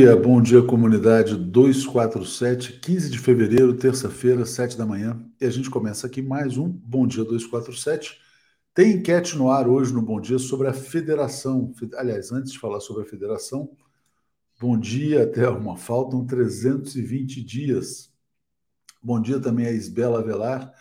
dia, 0.00 0.16
bom 0.16 0.40
dia 0.40 0.62
comunidade 0.62 1.36
247, 1.36 2.80
15 2.80 3.10
de 3.10 3.18
fevereiro, 3.18 3.76
terça-feira, 3.76 4.46
7 4.46 4.78
da 4.78 4.86
manhã. 4.86 5.22
E 5.38 5.44
a 5.44 5.50
gente 5.50 5.68
começa 5.68 6.06
aqui 6.06 6.22
mais 6.22 6.56
um 6.56 6.70
Bom 6.70 7.06
Dia 7.06 7.22
247. 7.22 8.18
Tem 8.72 8.92
enquete 8.92 9.36
no 9.36 9.50
ar 9.50 9.68
hoje 9.68 9.92
no 9.92 10.00
Bom 10.00 10.18
Dia 10.18 10.38
sobre 10.38 10.68
a 10.68 10.72
federação. 10.72 11.74
Aliás, 11.98 12.32
antes 12.32 12.52
de 12.52 12.58
falar 12.58 12.80
sobre 12.80 13.02
a 13.02 13.06
federação, 13.06 13.76
bom 14.58 14.78
dia, 14.78 15.24
até 15.24 15.46
uma 15.50 15.76
faltam 15.76 16.24
320 16.24 17.44
dias. 17.44 18.10
Bom 19.02 19.20
dia 19.20 19.38
também 19.38 19.66
a 19.66 19.70
Isbela 19.70 20.20
Avelar. 20.20 20.72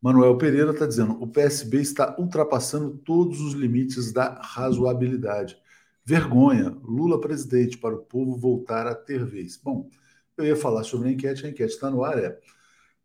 Manuel 0.00 0.38
Pereira 0.38 0.70
está 0.70 0.86
dizendo: 0.86 1.22
o 1.22 1.26
PSB 1.26 1.82
está 1.82 2.16
ultrapassando 2.18 2.96
todos 2.96 3.42
os 3.42 3.52
limites 3.52 4.10
da 4.10 4.40
razoabilidade. 4.42 5.54
Vergonha, 6.04 6.68
Lula 6.82 7.18
presidente, 7.18 7.78
para 7.78 7.94
o 7.94 8.02
povo 8.02 8.36
voltar 8.36 8.86
a 8.86 8.94
ter 8.94 9.24
vez. 9.24 9.56
Bom, 9.56 9.88
eu 10.36 10.44
ia 10.44 10.56
falar 10.56 10.84
sobre 10.84 11.08
a 11.08 11.12
enquete, 11.12 11.46
a 11.46 11.48
enquete 11.48 11.72
está 11.72 11.90
no 11.90 12.04
ar. 12.04 12.18
É, 12.18 12.38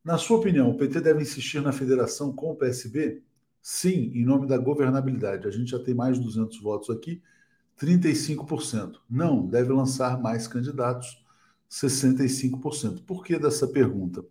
na 0.03 0.17
sua 0.17 0.37
opinião, 0.37 0.69
o 0.69 0.77
PT 0.77 0.99
deve 0.99 1.21
insistir 1.21 1.61
na 1.61 1.71
federação 1.71 2.33
com 2.33 2.51
o 2.51 2.55
PSB? 2.55 3.23
Sim, 3.61 4.11
em 4.13 4.25
nome 4.25 4.47
da 4.47 4.57
governabilidade. 4.57 5.47
A 5.47 5.51
gente 5.51 5.71
já 5.71 5.79
tem 5.79 5.93
mais 5.93 6.17
de 6.17 6.23
200 6.25 6.61
votos 6.61 6.89
aqui, 6.89 7.21
35%. 7.79 8.97
Não, 9.09 9.47
deve 9.47 9.71
lançar 9.71 10.21
mais 10.21 10.45
candidatos, 10.45 11.23
65%. 11.69 13.03
Por 13.05 13.23
que 13.23 13.39
dessa 13.39 13.67
pergunta? 13.67 14.25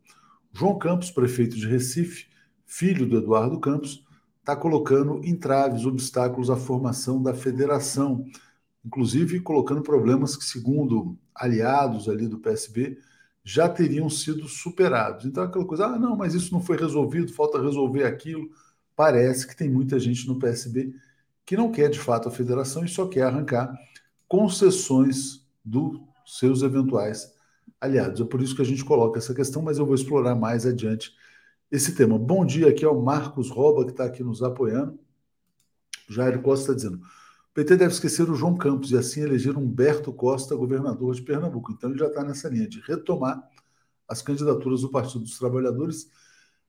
João 0.53 0.78
Campos, 0.78 1.10
prefeito 1.10 1.56
de 1.56 1.66
Recife, 1.66 2.27
filho 2.66 3.06
do 3.06 3.16
Eduardo 3.16 3.58
Campos, 3.60 4.05
está 4.41 4.56
colocando 4.56 5.25
entraves, 5.25 5.86
obstáculos 5.86 6.50
à 6.50 6.56
formação 6.56 7.22
da 7.22 7.32
federação 7.32 8.27
inclusive 8.89 9.41
colocando 9.41 9.83
problemas 9.83 10.34
que, 10.34 10.44
segundo 10.44 11.19
aliados 11.34 12.08
ali 12.08 12.27
do 12.27 12.39
PSB, 12.39 12.98
já 13.44 13.69
teriam 13.69 14.08
sido 14.08 14.48
superados. 14.48 15.27
Então, 15.27 15.44
aquela 15.44 15.67
coisa, 15.67 15.86
ah, 15.86 15.98
não, 15.98 16.17
mas 16.17 16.33
isso 16.33 16.53
não 16.55 16.62
foi 16.62 16.78
resolvido, 16.78 17.33
falta 17.33 17.61
resolver 17.61 18.05
aquilo. 18.05 18.48
Parece 18.97 19.47
que 19.47 19.55
tem 19.55 19.69
muita 19.69 19.98
gente 20.00 20.27
no 20.27 20.39
PSB 20.39 20.94
que 21.44 21.55
não 21.56 21.70
quer 21.70 21.91
de 21.91 21.98
fato 21.98 22.28
a 22.28 22.33
federação 22.33 22.83
e 22.83 22.89
só 22.89 23.06
quer 23.06 23.22
arrancar 23.22 23.72
concessões 24.27 25.47
dos 25.62 26.00
seus 26.27 26.62
eventuais 26.62 27.31
aliados. 27.78 28.22
É 28.22 28.25
por 28.25 28.41
isso 28.41 28.56
que 28.56 28.62
a 28.62 28.66
gente 28.66 28.84
coloca 28.84 29.19
essa 29.19 29.34
questão, 29.34 29.61
mas 29.61 29.78
eu 29.78 29.84
vou 29.84 29.94
explorar 29.94 30.34
mais 30.34 30.64
adiante 30.64 31.12
esse 31.70 31.94
tema. 31.94 32.19
Bom 32.19 32.44
dia, 32.44 32.69
aqui 32.69 32.86
é 32.86 32.89
o 32.89 33.03
Marcos 33.03 33.50
Roba, 33.50 33.84
que 33.84 33.91
está 33.91 34.05
aqui 34.05 34.25
nos 34.25 34.42
apoiando. 34.42 34.98
Jair 36.09 36.41
Costa 36.41 36.72
está 36.72 36.75
dizendo: 36.75 37.03
PT 37.59 37.77
deve 37.77 37.92
esquecer 37.92 38.31
o 38.31 38.37
João 38.37 38.56
Campos 38.56 38.92
e 38.92 38.97
assim 38.97 39.20
eleger 39.20 39.59
Humberto 39.59 40.12
Costa 40.12 40.55
governador 40.55 41.12
de 41.12 41.23
Pernambuco. 41.23 41.73
Então 41.73 41.91
ele 41.91 41.98
já 41.98 42.06
está 42.06 42.23
nessa 42.23 42.48
linha 42.48 42.69
de 42.69 42.78
retomar 42.78 43.42
as 44.06 44.23
candidaturas 44.23 44.83
do 44.83 44.91
Partido 44.92 45.25
dos 45.25 45.37
Trabalhadores. 45.37 46.09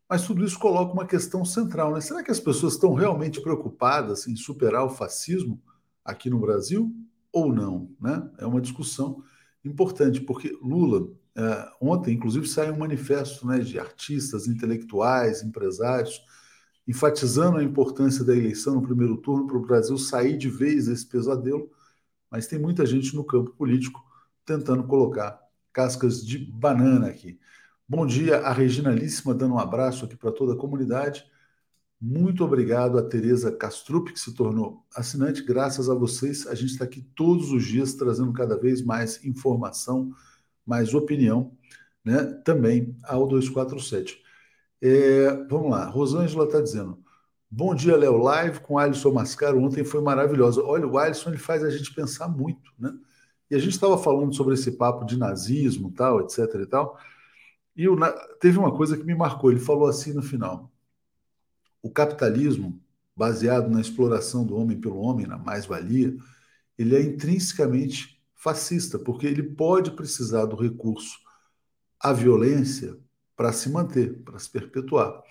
Mas 0.10 0.26
tudo 0.26 0.44
isso 0.44 0.58
coloca 0.58 0.92
uma 0.92 1.06
questão 1.06 1.46
central, 1.46 1.94
né? 1.94 2.02
Será 2.02 2.24
que 2.24 2.32
as 2.32 2.40
pessoas 2.40 2.74
estão 2.74 2.96
realmente 2.96 3.40
preocupadas 3.40 4.28
em 4.28 4.36
superar 4.36 4.84
o 4.84 4.90
fascismo 4.90 5.62
aqui 6.04 6.28
no 6.28 6.40
Brasil 6.40 6.92
ou 7.32 7.54
não? 7.54 7.96
Né? 8.02 8.28
É 8.40 8.48
uma 8.48 8.60
discussão 8.60 9.24
importante, 9.64 10.20
porque 10.20 10.58
Lula, 10.60 11.08
é, 11.36 11.70
ontem, 11.80 12.16
inclusive, 12.16 12.48
saiu 12.48 12.74
um 12.74 12.80
manifesto 12.80 13.46
né, 13.46 13.60
de 13.60 13.78
artistas, 13.78 14.48
intelectuais, 14.48 15.44
empresários, 15.44 16.20
enfatizando 16.90 17.58
a 17.58 17.64
importância 17.64 18.26
da 18.26 18.36
eleição 18.36 18.74
no 18.74 18.82
primeiro 18.82 19.16
turno 19.18 19.46
para 19.46 19.58
o 19.58 19.62
Brasil 19.62 19.96
sair 19.96 20.36
de 20.36 20.50
vez 20.50 20.88
desse 20.88 21.06
pesadelo, 21.06 21.70
mas 22.32 22.48
tem 22.48 22.58
muita 22.58 22.84
gente 22.84 23.16
no 23.16 23.24
campo 23.24 23.52
político 23.52 24.04
tentando 24.44 24.84
colocar 24.84 25.40
cascas 25.72 26.26
de 26.26 26.40
banana 26.40 27.06
aqui. 27.06 27.40
Bom 27.88 28.08
dia, 28.08 28.40
a 28.40 28.52
Regina 28.52 28.90
Líssima 28.90 29.36
dando 29.36 29.54
um 29.54 29.60
abraço 29.60 30.04
aqui 30.04 30.16
para 30.16 30.32
toda 30.32 30.54
a 30.54 30.58
comunidade. 30.58 31.24
Muito 32.02 32.44
obrigado 32.44 32.98
a 32.98 33.04
Tereza 33.04 33.52
Castrup, 33.52 34.12
que 34.12 34.20
se 34.20 34.34
tornou 34.34 34.84
assinante. 34.96 35.44
Graças 35.44 35.92
a 35.92 35.94
vocês, 35.94 36.48
a 36.48 36.56
gente 36.56 36.72
está 36.72 36.86
aqui 36.86 37.04
todos 37.14 37.52
os 37.52 37.64
dias 37.66 37.94
trazendo 37.94 38.34
cada 38.34 38.58
vez 38.58 38.82
mais 38.82 39.24
informação, 39.24 40.12
mais 40.66 40.96
opinião, 40.96 41.56
né? 42.04 42.24
também 42.44 42.98
ao 43.04 43.28
247. 43.28 44.28
É, 44.82 45.32
vamos 45.50 45.72
lá, 45.72 45.86
Rosângela 45.86 46.46
está 46.46 46.62
dizendo. 46.62 47.04
Bom 47.52 47.74
dia, 47.76 47.98
Léo. 47.98 48.18
Live 48.18 48.62
com 48.62 48.78
Alisson 48.78 49.12
Mascaro 49.12 49.62
ontem 49.62 49.84
foi 49.84 50.02
maravilhosa. 50.02 50.64
Olha, 50.64 50.88
o 50.88 50.98
Alisson 50.98 51.30
ele 51.30 51.38
faz 51.38 51.64
a 51.64 51.70
gente 51.70 51.94
pensar 51.94 52.28
muito, 52.28 52.72
né? 52.78 52.94
E 53.50 53.56
a 53.56 53.60
gente 53.60 53.72
estava 53.72 53.98
falando 53.98 54.34
sobre 54.36 54.54
esse 54.54 54.74
papo 54.74 55.06
de 55.06 55.18
nazismo, 55.18 55.92
tal, 55.92 56.22
etc 56.22 56.38
e 56.62 56.66
tal. 56.68 56.98
E 57.76 57.86
teve 58.40 58.60
uma 58.60 58.76
coisa 58.76 58.98
que 58.98 59.04
me 59.04 59.16
marcou. 59.16 59.52
Ele 59.52 59.60
falou 59.60 59.88
assim 59.88 60.14
no 60.14 60.22
final: 60.22 60.72
o 61.82 61.90
capitalismo, 61.92 62.80
baseado 63.16 63.70
na 63.70 63.82
exploração 63.82 64.46
do 64.46 64.56
homem 64.56 64.80
pelo 64.80 65.00
homem, 65.00 65.28
na 65.28 65.38
mais-valia, 65.38 66.16
ele 66.78 66.96
é 66.96 67.02
intrinsecamente 67.02 68.22
fascista, 68.36 69.00
porque 69.00 69.28
ele 69.28 69.44
pode 69.44 69.92
precisar 69.92 70.46
do 70.46 70.56
recurso 70.56 71.20
à 72.00 72.14
violência 72.14 72.98
para 73.40 73.54
se 73.54 73.70
manter, 73.70 74.22
para 74.26 74.38
se 74.38 74.50
perpetuar. 74.50 75.24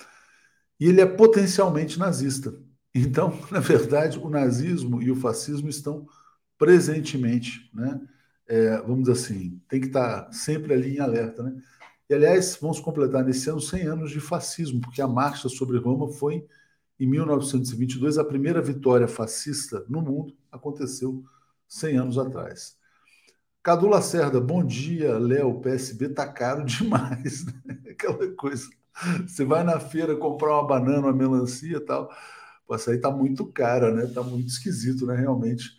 E 0.80 0.86
ele 0.86 1.02
é 1.02 1.04
potencialmente 1.04 1.98
nazista. 1.98 2.58
Então, 2.94 3.38
na 3.52 3.60
verdade, 3.60 4.19
o 4.19 4.30
nazismo 4.30 5.02
e 5.02 5.10
o 5.10 5.14
fascismo 5.14 5.69
estão 5.69 6.08
presentemente, 6.56 7.70
né? 7.74 8.00
É, 8.46 8.78
vamos 8.78 9.00
dizer 9.00 9.12
assim, 9.12 9.60
tem 9.69 9.78
que 9.78 9.88
estar 9.88 10.32
sempre 10.32 10.72
ali 10.72 10.96
em 10.96 11.00
alerta, 11.00 11.42
né? 11.42 11.54
E, 12.08 12.14
aliás, 12.14 12.56
vamos 12.58 12.80
completar 12.80 13.22
nesse 13.22 13.50
ano 13.50 13.60
100 13.60 13.82
anos 13.82 14.10
de 14.10 14.20
fascismo, 14.20 14.80
porque 14.80 15.02
a 15.02 15.06
marcha 15.06 15.50
sobre 15.50 15.76
Roma 15.76 16.10
foi, 16.10 16.46
em 16.98 17.06
1922, 17.06 18.16
a 18.16 18.25
primeira 18.25 18.62
vitória 18.62 19.06
fascista 19.06 19.84
no 19.86 20.00
mundo, 20.00 20.34
aconteceu 20.50 21.22
100 21.69 21.98
anos 21.98 22.16
atrás. 22.16 22.78
Cadu 23.69 23.87
Lacerda, 23.87 24.41
bom 24.41 24.65
dia, 24.65 25.19
Léo. 25.19 25.61
PSB 25.61 26.09
tá 26.09 26.27
caro 26.27 26.65
demais, 26.65 27.45
né? 27.45 27.53
Aquela 27.91 28.27
coisa. 28.34 28.67
Você 29.27 29.45
vai 29.45 29.62
na 29.62 29.79
feira 29.79 30.17
comprar 30.17 30.55
uma 30.55 30.67
banana, 30.67 31.01
uma 31.01 31.12
melancia 31.12 31.77
e 31.77 31.81
tal. 31.81 32.11
Pô, 32.67 32.75
essa 32.75 32.93
aí 32.93 32.99
tá 32.99 33.11
muito 33.11 33.45
cara, 33.45 33.93
né? 33.93 34.06
Tá 34.06 34.23
muito 34.23 34.49
esquisito, 34.49 35.05
né? 35.05 35.15
Realmente 35.15 35.71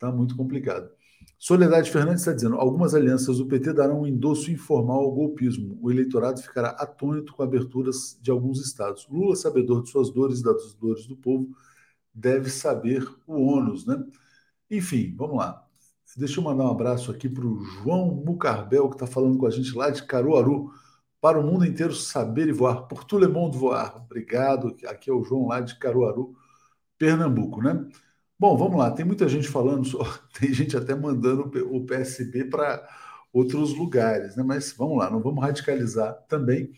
tá 0.00 0.10
muito 0.10 0.34
complicado. 0.34 0.90
Soledade 1.38 1.92
Fernandes 1.92 2.22
está 2.22 2.32
dizendo: 2.32 2.56
algumas 2.56 2.92
alianças 2.92 3.38
do 3.38 3.46
PT 3.46 3.72
darão 3.72 4.00
um 4.00 4.06
endosso 4.08 4.50
informal 4.50 4.98
ao 4.98 5.12
golpismo. 5.12 5.78
O 5.80 5.92
eleitorado 5.92 6.42
ficará 6.42 6.70
atônito 6.70 7.32
com 7.34 7.44
aberturas 7.44 8.18
de 8.20 8.32
alguns 8.32 8.60
estados. 8.60 9.06
Lula, 9.08 9.36
sabedor 9.36 9.84
de 9.84 9.90
suas 9.90 10.10
dores 10.10 10.40
e 10.40 10.42
das 10.42 10.74
dores 10.74 11.06
do 11.06 11.16
povo, 11.16 11.56
deve 12.12 12.50
saber 12.50 13.08
o 13.28 13.40
ônus, 13.40 13.86
né? 13.86 14.04
Enfim, 14.68 15.14
vamos 15.16 15.36
lá. 15.36 15.67
Deixa 16.18 16.40
eu 16.40 16.44
mandar 16.44 16.64
um 16.64 16.72
abraço 16.72 17.12
aqui 17.12 17.28
para 17.28 17.46
o 17.46 17.60
João 17.64 18.08
Mucarbel, 18.08 18.88
que 18.88 18.96
está 18.96 19.06
falando 19.06 19.38
com 19.38 19.46
a 19.46 19.50
gente 19.50 19.72
lá 19.76 19.88
de 19.88 20.02
Caruaru. 20.02 20.72
Para 21.20 21.38
o 21.38 21.44
mundo 21.44 21.64
inteiro 21.64 21.94
saber 21.94 22.48
e 22.48 22.52
voar. 22.52 22.88
Por 22.88 23.04
tout 23.04 23.24
monde 23.28 23.56
voar. 23.56 23.96
Obrigado. 23.98 24.74
Aqui 24.88 25.10
é 25.10 25.12
o 25.12 25.22
João 25.22 25.46
lá 25.46 25.60
de 25.60 25.78
Caruaru, 25.78 26.34
Pernambuco, 26.98 27.62
né? 27.62 27.88
Bom, 28.36 28.56
vamos 28.56 28.76
lá. 28.78 28.90
Tem 28.90 29.04
muita 29.04 29.28
gente 29.28 29.48
falando, 29.48 29.88
tem 30.40 30.52
gente 30.52 30.76
até 30.76 30.92
mandando 30.92 31.50
o 31.72 31.86
PSB 31.86 32.46
para 32.46 32.84
outros 33.32 33.72
lugares, 33.76 34.34
né? 34.36 34.42
Mas 34.42 34.72
vamos 34.76 34.98
lá, 34.98 35.08
não 35.10 35.20
vamos 35.22 35.40
radicalizar 35.44 36.14
também. 36.28 36.72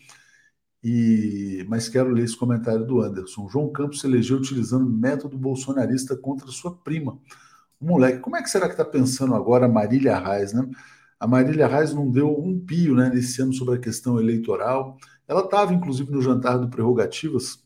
E, 0.83 1.65
mas 1.67 1.89
quero 1.89 2.11
ler 2.11 2.25
esse 2.25 2.37
comentário 2.37 2.85
do 2.85 3.01
Anderson. 3.01 3.49
João 3.49 3.71
Campos 3.71 4.01
se 4.01 4.07
elegeu 4.07 4.37
utilizando 4.37 4.87
método 4.87 5.35
bolsonarista 5.37 6.15
contra 6.15 6.47
sua 6.47 6.75
prima 6.75 7.19
moleque. 7.85 8.19
Como 8.19 8.35
é 8.35 8.41
que 8.41 8.49
será 8.49 8.67
que 8.67 8.73
está 8.73 8.85
pensando 8.85 9.35
agora 9.35 9.65
a 9.65 9.69
Marília 9.69 10.17
Reis, 10.17 10.53
né? 10.53 10.69
A 11.19 11.27
Marília 11.27 11.67
Reis 11.67 11.93
não 11.93 12.09
deu 12.09 12.31
um 12.31 12.59
pio 12.59 12.95
né, 12.95 13.09
nesse 13.09 13.41
ano 13.41 13.53
sobre 13.53 13.75
a 13.75 13.79
questão 13.79 14.19
eleitoral. 14.19 14.97
Ela 15.27 15.41
estava, 15.41 15.73
inclusive, 15.73 16.11
no 16.11 16.21
jantar 16.21 16.57
do 16.57 16.69
Prerrogativas, 16.69 17.63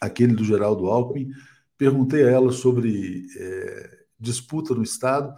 aquele 0.00 0.34
do 0.34 0.44
Geraldo 0.44 0.86
Alckmin. 0.86 1.30
Perguntei 1.76 2.24
a 2.24 2.30
ela 2.30 2.52
sobre 2.52 3.26
é, 3.36 4.04
disputa 4.18 4.74
no 4.74 4.82
Estado 4.82 5.34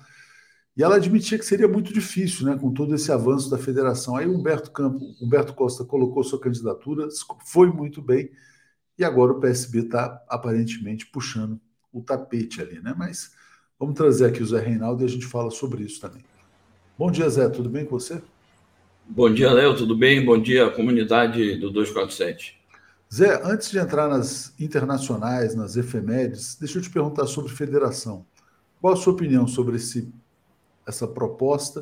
e 0.77 0.83
ela 0.83 0.97
admitia 0.97 1.39
que 1.39 1.45
seria 1.45 1.69
muito 1.69 1.93
difícil, 1.93 2.47
né, 2.47 2.59
com 2.59 2.73
todo 2.73 2.95
esse 2.95 3.13
avanço 3.13 3.49
da 3.49 3.57
federação. 3.57 4.17
Aí 4.17 4.27
Humberto 4.27 4.73
Campo, 4.73 4.99
Humberto 5.23 5.55
Costa 5.55 5.85
colocou 5.85 6.25
sua 6.25 6.41
candidatura, 6.41 7.09
foi 7.47 7.71
muito 7.71 8.03
bem, 8.03 8.31
e 8.99 9.05
agora 9.05 9.33
o 9.33 9.41
PSB 9.41 9.81
está 9.81 10.21
aparentemente 10.29 11.07
puxando 11.07 11.61
o 11.93 12.03
tapete 12.03 12.61
ali, 12.61 12.81
né? 12.81 12.93
Mas 12.97 13.34
Vamos 13.85 13.99
trazer 13.99 14.25
aqui 14.25 14.43
o 14.43 14.47
Zé 14.47 14.61
Reinaldo 14.61 15.03
e 15.03 15.05
a 15.05 15.09
gente 15.09 15.27
fala 15.27 15.51
sobre 15.51 15.85
isso 15.85 16.01
também. 16.01 16.25
Bom 16.97 17.11
dia, 17.11 17.29
Zé, 17.29 17.51
tudo 17.51 17.69
bem 17.69 17.85
com 17.85 18.01
você? 18.01 18.23
Bom 19.07 19.31
dia, 19.31 19.53
Léo, 19.53 19.77
tudo 19.77 19.95
bem? 19.95 20.25
Bom 20.25 20.41
dia, 20.41 20.71
comunidade 20.71 21.57
do 21.57 21.71
247. 21.71 22.59
Zé, 23.13 23.43
antes 23.45 23.71
de 23.71 23.79
entrar 23.79 24.09
nas 24.09 24.59
internacionais, 24.59 25.55
nas 25.55 25.77
efemérides, 25.77 26.57
deixa 26.59 26.79
eu 26.79 26.83
te 26.83 26.89
perguntar 26.89 27.27
sobre 27.27 27.53
federação. 27.53 28.25
Qual 28.81 28.95
a 28.95 28.97
sua 28.97 29.13
opinião 29.13 29.47
sobre 29.47 29.77
esse 29.77 30.11
essa 30.87 31.07
proposta. 31.07 31.81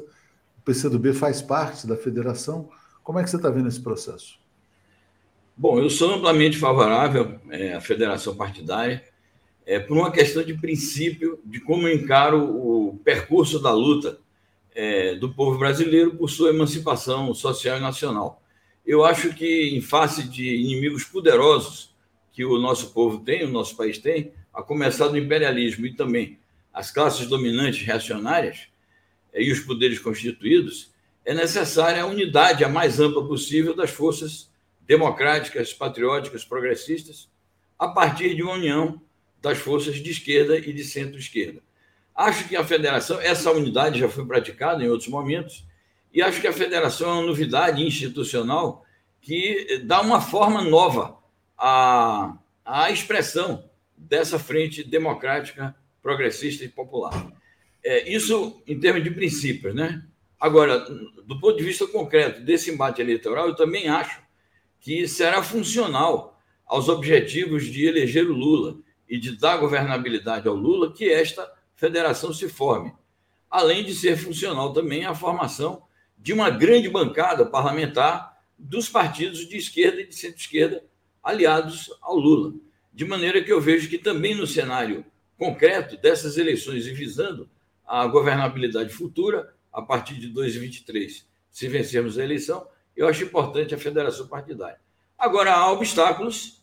O 0.59 0.63
PCdoB 0.65 1.13
faz 1.13 1.41
parte 1.41 1.87
da 1.87 1.97
federação. 1.97 2.69
Como 3.05 3.21
é 3.21 3.23
que 3.23 3.31
você 3.31 3.37
está 3.37 3.49
vendo 3.49 3.69
esse 3.69 3.81
processo? 3.81 4.41
Bom, 5.57 5.79
eu 5.79 5.89
sou 5.89 6.15
amplamente 6.15 6.59
favorável 6.59 7.39
é, 7.49 7.75
à 7.75 7.81
federação 7.81 8.35
partidária 8.35 9.05
é, 9.67 9.79
por 9.79 9.97
uma 9.97 10.11
questão 10.11 10.43
de 10.43 10.55
princípio 10.55 11.39
de 11.45 11.61
como 11.61 11.87
eu 11.89 11.95
encaro 11.95 12.43
o 12.43 13.01
percurso 13.05 13.59
da 13.59 13.73
luta 13.73 14.19
é, 14.75 15.15
do 15.15 15.33
povo 15.33 15.59
brasileiro 15.59 16.17
por 16.17 16.29
sua 16.29 16.51
emancipação 16.51 17.33
social 17.35 17.79
e 17.79 17.81
nacional. 17.81 18.43
Eu 18.85 19.05
acho 19.05 19.33
que, 19.35 19.71
em 19.77 19.81
face 19.81 20.25
de 20.25 20.57
inimigos 20.57 21.05
poderosos 21.05 21.95
que 22.33 22.45
o 22.45 22.59
nosso 22.59 22.93
povo 22.93 23.19
tem, 23.19 23.45
o 23.45 23.51
nosso 23.51 23.77
país 23.77 23.99
tem, 23.99 24.33
a 24.53 24.63
começar 24.63 25.09
do 25.09 25.19
imperialismo 25.19 25.87
e 25.87 25.95
também 25.95 26.39
as 26.73 26.91
classes 26.91 27.27
dominantes 27.27 27.85
reacionárias 27.85 28.69
é, 29.33 29.43
e 29.43 29.53
os 29.53 29.61
poderes 29.61 29.99
constituídos, 29.99 30.91
é 31.25 31.33
necessária 31.33 32.03
a 32.03 32.07
unidade 32.07 32.65
a 32.65 32.69
mais 32.69 32.99
ampla 32.99 33.25
possível 33.27 33.75
das 33.75 33.91
forças 33.91 34.51
democráticas, 34.85 35.73
patrióticas, 35.73 36.45
progressistas, 36.45 37.31
a 37.79 37.89
partir 37.89 38.35
de 38.35 38.43
uma 38.43 38.55
união 38.55 39.01
das 39.43 39.59
forças 39.59 39.97
de 39.97 40.11
esquerda 40.11 40.57
e 40.57 40.73
de 40.73 40.85
centro-esquerda. 40.85 41.61
Acho 42.15 42.49
que 42.49 42.55
a 42.55 42.65
federação, 42.65 43.21
essa 43.21 43.51
unidade 43.51 43.99
já 43.99 44.09
foi 44.09 44.25
praticada 44.25 44.85
em 44.85 44.89
outros 44.89 45.09
momentos, 45.09 45.67
e 46.15 46.23
acho 46.23 46.41
que 46.41 46.47
a 46.47 46.53
federação 46.53 47.11
é 47.11 47.13
uma 47.15 47.27
novidade 47.27 47.83
institucional 47.83 48.85
que 49.21 49.83
dá 49.85 50.01
uma 50.01 50.21
forma 50.21 50.63
nova 50.63 51.19
à, 51.59 52.37
à 52.65 52.91
expressão 52.91 53.69
dessa 53.97 54.39
frente 54.39 54.85
democrática, 54.85 55.75
progressista 56.03 56.65
e 56.65 56.69
popular. 56.69 57.33
É, 57.85 58.13
isso 58.13 58.63
em 58.67 58.79
termos 58.79 59.03
de 59.03 59.11
princípios, 59.11 59.75
né? 59.75 60.05
Agora, 60.39 60.81
do 61.25 61.41
ponto 61.41 61.57
de 61.57 61.65
vista 61.65 61.87
concreto 61.87 62.41
desse 62.43 62.71
embate 62.71 63.01
eleitoral, 63.01 63.49
eu 63.49 63.57
também 63.57 63.89
acho 63.89 64.21
que 64.81 65.09
será 65.09 65.43
funcional 65.43 66.41
aos 66.67 66.89
objetivos 66.89 67.65
de 67.67 67.87
eleger 67.87 68.29
o 68.29 68.35
Lula 68.35 68.77
e 69.13 69.19
de 69.19 69.37
dar 69.37 69.59
governabilidade 69.59 70.49
ao 70.49 70.55
Lula 70.55 70.91
que 70.91 71.07
esta 71.13 71.47
federação 71.77 72.33
se 72.33 72.49
forme, 72.49 72.95
além 73.51 73.85
de 73.85 73.95
ser 73.95 74.17
funcional 74.17 74.73
também 74.73 75.05
à 75.05 75.15
formação 75.15 75.83
de 76.17 76.33
uma 76.33 76.49
grande 76.49 76.89
bancada 76.89 77.45
parlamentar 77.45 78.43
dos 78.59 78.89
partidos 78.89 79.47
de 79.47 79.59
esquerda 79.59 80.01
e 80.01 80.07
de 80.07 80.15
centro-esquerda 80.15 80.83
aliados 81.23 81.91
ao 82.01 82.17
Lula. 82.17 82.55
De 82.91 83.05
maneira 83.05 83.45
que 83.45 83.53
eu 83.53 83.61
vejo 83.61 83.87
que 83.91 83.99
também 83.99 84.35
no 84.35 84.47
cenário 84.47 85.05
concreto 85.37 85.99
dessas 85.99 86.39
eleições 86.39 86.87
e 86.87 86.95
visando 86.95 87.51
a 87.87 88.07
governabilidade 88.07 88.95
futura, 88.95 89.53
a 89.71 89.83
partir 89.83 90.15
de 90.15 90.29
2023, 90.29 91.29
se 91.51 91.69
vencermos 91.69 92.19
a 92.19 92.25
eleição, 92.25 92.67
eu 92.97 93.07
acho 93.07 93.25
importante 93.25 93.75
a 93.75 93.79
federação 93.79 94.27
partidária. 94.27 94.81
Agora, 95.19 95.53
há 95.53 95.71
obstáculos 95.71 96.62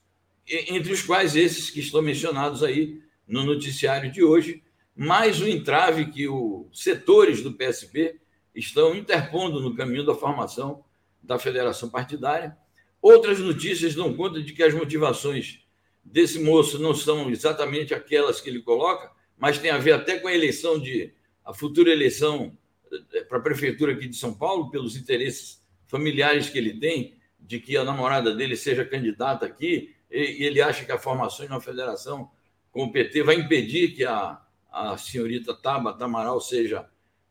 entre 0.50 0.92
os 0.92 1.02
quais 1.02 1.36
esses 1.36 1.70
que 1.70 1.80
estão 1.80 2.02
mencionados 2.02 2.64
aí 2.64 3.02
no 3.28 3.44
noticiário 3.44 4.12
de 4.12 4.24
hoje, 4.24 4.64
mais 4.96 5.40
o 5.40 5.48
entrave 5.48 6.12
que 6.12 6.28
os 6.28 6.68
setores 6.74 7.42
do 7.42 7.54
PSB 7.54 8.20
estão 8.54 8.96
interpondo 8.96 9.62
no 9.62 9.76
caminho 9.76 10.06
da 10.06 10.16
formação 10.16 10.84
da 11.22 11.38
federação 11.38 11.90
partidária. 11.90 12.58
Outras 13.02 13.40
notícias 13.40 13.96
dão 13.96 14.14
conta 14.16 14.42
de 14.42 14.52
que 14.54 14.64
as 14.64 14.74
motivações 14.74 15.64
desse 16.04 16.40
moço 16.40 16.80
não 16.80 16.94
são 16.94 17.30
exatamente 17.30 17.94
aquelas 17.94 18.42
que 18.42 18.50
ele 18.50 18.62
coloca, 18.62 19.12
mas 19.38 19.60
tem 19.60 19.72
a 19.72 19.78
ver 19.78 19.94
até 19.94 20.20
com 20.20 20.28
a 20.28 20.34
eleição 20.34 20.80
de 20.80 21.14
a 21.46 21.54
futura 21.54 21.92
eleição 21.92 22.58
eh, 22.92 23.24
para 23.24 23.38
a 23.38 23.42
prefeitura 23.42 23.94
aqui 23.94 24.08
de 24.08 24.16
São 24.16 24.34
Paulo, 24.34 24.70
pelos 24.70 24.96
interesses 24.96 25.64
familiares 25.88 26.50
que 26.50 26.58
ele 26.58 26.74
tem, 26.80 27.16
de 27.40 27.60
que 27.60 27.78
a 27.78 27.84
namorada 27.84 28.36
dele 28.36 28.56
seja 28.56 28.86
candidata 28.86 29.46
aqui, 29.46 29.96
e 30.12 30.44
ele 30.44 30.62
acha 30.62 30.86
que 30.86 30.92
a 30.92 30.98
formação 30.98 31.46
de 31.46 31.52
uma 31.52 31.62
federação 31.62 32.32
com 32.72 32.84
o 32.84 32.92
PT 32.92 33.24
vai 33.24 33.36
impedir 33.36 33.96
que 33.96 34.04
a, 34.04 34.42
a 34.72 34.98
senhorita 34.98 35.54
Tabata 35.54 36.06
Amaral 36.06 36.40
seja 36.42 36.88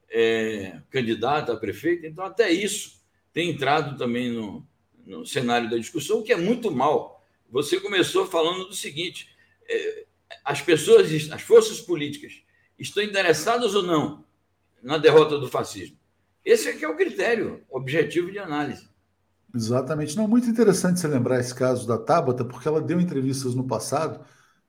é, 0.08 0.80
candidata 0.90 1.52
a 1.52 1.56
prefeita. 1.56 2.06
Então, 2.06 2.24
até 2.24 2.50
isso 2.50 3.00
tem 3.32 3.50
entrado 3.50 3.96
também 3.96 4.30
no, 4.30 4.66
no 5.06 5.26
cenário 5.26 5.70
da 5.70 5.76
discussão, 5.76 6.18
o 6.18 6.22
que 6.22 6.32
é 6.32 6.36
muito 6.36 6.70
mal. 6.70 7.24
Você 7.50 7.80
começou 7.80 8.26
falando 8.26 8.66
do 8.66 8.74
seguinte: 8.74 9.28
é, 9.68 10.06
as 10.44 10.60
pessoas, 10.60 11.08
as 11.30 11.42
forças 11.42 11.80
políticas, 11.80 12.42
estão 12.78 13.02
interessadas 13.02 13.74
ou 13.74 13.82
não 13.82 14.24
na 14.82 14.98
derrota 14.98 15.38
do 15.38 15.48
fascismo? 15.48 15.98
Esse 16.44 16.68
aqui 16.68 16.84
é 16.84 16.88
o 16.88 16.96
critério 16.96 17.64
objetivo 17.68 18.30
de 18.30 18.38
análise. 18.38 18.87
Exatamente. 19.54 20.16
Não, 20.16 20.28
muito 20.28 20.48
interessante 20.48 21.00
você 21.00 21.08
lembrar 21.08 21.40
esse 21.40 21.54
caso 21.54 21.86
da 21.86 21.98
Tabata, 21.98 22.44
porque 22.44 22.68
ela 22.68 22.80
deu 22.80 23.00
entrevistas 23.00 23.54
no 23.54 23.66
passado 23.66 24.24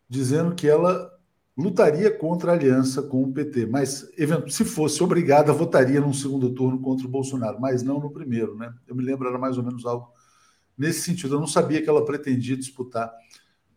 dizendo 0.10 0.56
que 0.56 0.68
ela 0.68 1.12
lutaria 1.58 2.10
contra 2.16 2.52
a 2.52 2.56
aliança 2.56 3.02
com 3.04 3.24
o 3.24 3.34
PT, 3.34 3.66
mas 3.66 4.08
se 4.50 4.64
fosse 4.66 5.04
obrigada, 5.04 5.52
votaria 5.54 6.00
num 6.00 6.14
segundo 6.14 6.54
turno 6.54 6.80
contra 6.82 7.06
o 7.06 7.10
Bolsonaro, 7.10 7.60
mas 7.60 7.84
não 7.84 8.00
no 8.00 8.10
primeiro, 8.12 8.56
né? 8.58 8.74
Eu 8.88 8.96
me 8.96 9.04
lembro, 9.04 9.28
era 9.28 9.38
mais 9.38 9.58
ou 9.58 9.64
menos 9.64 9.86
algo 9.86 10.10
nesse 10.78 11.02
sentido. 11.02 11.36
Eu 11.36 11.40
não 11.40 11.48
sabia 11.48 11.82
que 11.82 11.90
ela 11.90 12.06
pretendia 12.06 12.58
disputar 12.58 13.14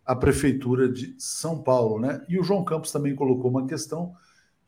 a 0.04 0.16
prefeitura 0.16 0.88
de 0.90 1.14
São 1.18 1.62
Paulo, 1.62 2.00
né? 2.00 2.24
E 2.28 2.38
o 2.38 2.44
João 2.44 2.64
Campos 2.64 2.92
também 2.92 3.14
colocou 3.14 3.50
uma 3.50 3.66
questão 3.66 4.14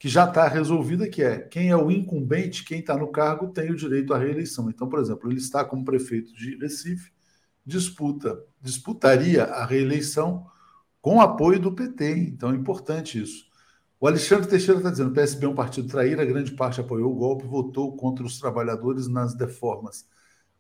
que 0.05 0.09
já 0.11 0.27
está 0.27 0.47
resolvida, 0.47 1.09
que 1.09 1.23
é 1.23 1.39
quem 1.39 1.71
é 1.71 1.77
o 1.79 1.91
incumbente, 1.91 2.63
quem 2.63 2.81
está 2.81 2.95
no 2.95 3.09
cargo 3.09 3.49
tem 3.49 3.71
o 3.71 3.75
direito 3.75 4.13
à 4.13 4.19
reeleição. 4.19 4.69
Então, 4.69 4.87
por 4.87 5.01
exemplo, 5.01 5.31
ele 5.31 5.39
está 5.39 5.65
como 5.65 5.83
prefeito 5.83 6.31
de 6.35 6.59
Recife, 6.59 7.11
disputa, 7.65 8.39
disputaria 8.61 9.45
a 9.45 9.65
reeleição 9.65 10.47
com 11.01 11.23
apoio 11.23 11.59
do 11.59 11.73
PT. 11.73 12.19
Então 12.19 12.51
é 12.51 12.55
importante 12.55 13.19
isso. 13.19 13.47
O 13.99 14.07
Alexandre 14.07 14.47
Teixeira 14.47 14.79
está 14.79 14.91
dizendo: 14.91 15.09
o 15.09 15.15
PSB 15.15 15.47
é 15.47 15.49
um 15.49 15.55
partido 15.55 15.89
traíra, 15.89 16.23
grande 16.27 16.53
parte 16.53 16.83
apoiou 16.83 17.11
o 17.11 17.17
golpe, 17.17 17.47
votou 17.47 17.97
contra 17.97 18.27
os 18.27 18.39
trabalhadores 18.39 19.09
nas 19.09 19.35
deformas 19.35 20.07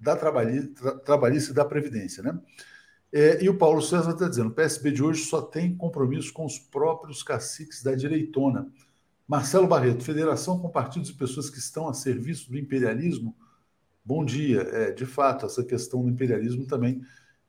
da 0.00 0.16
trabalhista 0.16 1.50
e 1.50 1.54
da 1.54 1.66
Previdência. 1.66 2.22
Né? 2.22 2.40
É, 3.12 3.44
e 3.44 3.50
o 3.50 3.58
Paulo 3.58 3.82
César 3.82 4.12
está 4.12 4.26
dizendo: 4.26 4.48
o 4.48 4.54
PSB 4.54 4.90
de 4.90 5.02
hoje 5.02 5.22
só 5.26 5.42
tem 5.42 5.76
compromisso 5.76 6.32
com 6.32 6.46
os 6.46 6.58
próprios 6.58 7.22
caciques 7.22 7.82
da 7.82 7.94
direitona. 7.94 8.72
Marcelo 9.26 9.66
Barreto, 9.66 10.04
federação 10.04 10.58
com 10.58 10.68
partidos 10.68 11.08
e 11.08 11.14
pessoas 11.14 11.48
que 11.48 11.58
estão 11.58 11.88
a 11.88 11.94
serviço 11.94 12.50
do 12.50 12.58
imperialismo? 12.58 13.34
Bom 14.04 14.22
dia. 14.22 14.60
É, 14.60 14.92
de 14.92 15.06
fato, 15.06 15.46
essa 15.46 15.64
questão 15.64 16.02
do 16.02 16.10
imperialismo 16.10 16.66
também 16.66 17.00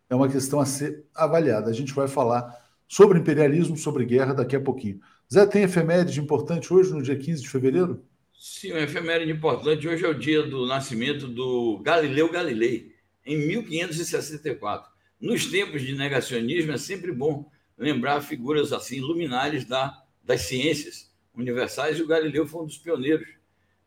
é 0.10 0.16
uma 0.16 0.30
questão 0.30 0.62
a 0.62 0.66
ser 0.66 1.04
avaliada. 1.14 1.70
A 1.70 1.74
gente 1.74 1.94
vai 1.94 2.08
falar 2.08 2.64
sobre 2.88 3.20
imperialismo, 3.20 3.76
sobre 3.76 4.06
guerra 4.06 4.34
daqui 4.34 4.56
a 4.56 4.62
pouquinho. 4.62 5.02
Zé, 5.32 5.46
tem 5.46 5.64
efeméride 5.64 6.22
importante 6.22 6.74
hoje, 6.74 6.94
no 6.94 7.02
dia 7.02 7.18
15 7.18 7.42
de 7.42 7.50
fevereiro? 7.50 8.06
Sim, 8.34 8.72
uma 8.72 8.82
efeméride 8.82 9.32
importante. 9.32 9.86
Hoje 9.86 10.06
é 10.06 10.08
o 10.08 10.18
dia 10.18 10.44
do 10.44 10.66
nascimento 10.66 11.28
do 11.28 11.82
Galileu 11.84 12.32
Galilei, 12.32 12.94
em 13.26 13.38
1564. 13.48 14.90
Nos 15.20 15.48
tempos 15.48 15.82
de 15.82 15.94
negacionismo, 15.94 16.72
é 16.72 16.78
sempre 16.78 17.12
bom 17.12 17.52
lembrar 17.78 18.22
figuras 18.22 18.72
assim 18.72 19.02
luminares 19.02 19.66
da, 19.66 20.02
das 20.24 20.42
ciências 20.42 21.14
universais, 21.36 21.98
e 21.98 22.02
o 22.02 22.08
Galileu 22.08 22.48
foi 22.48 22.64
um 22.64 22.66
dos 22.66 22.78
pioneiros 22.78 23.28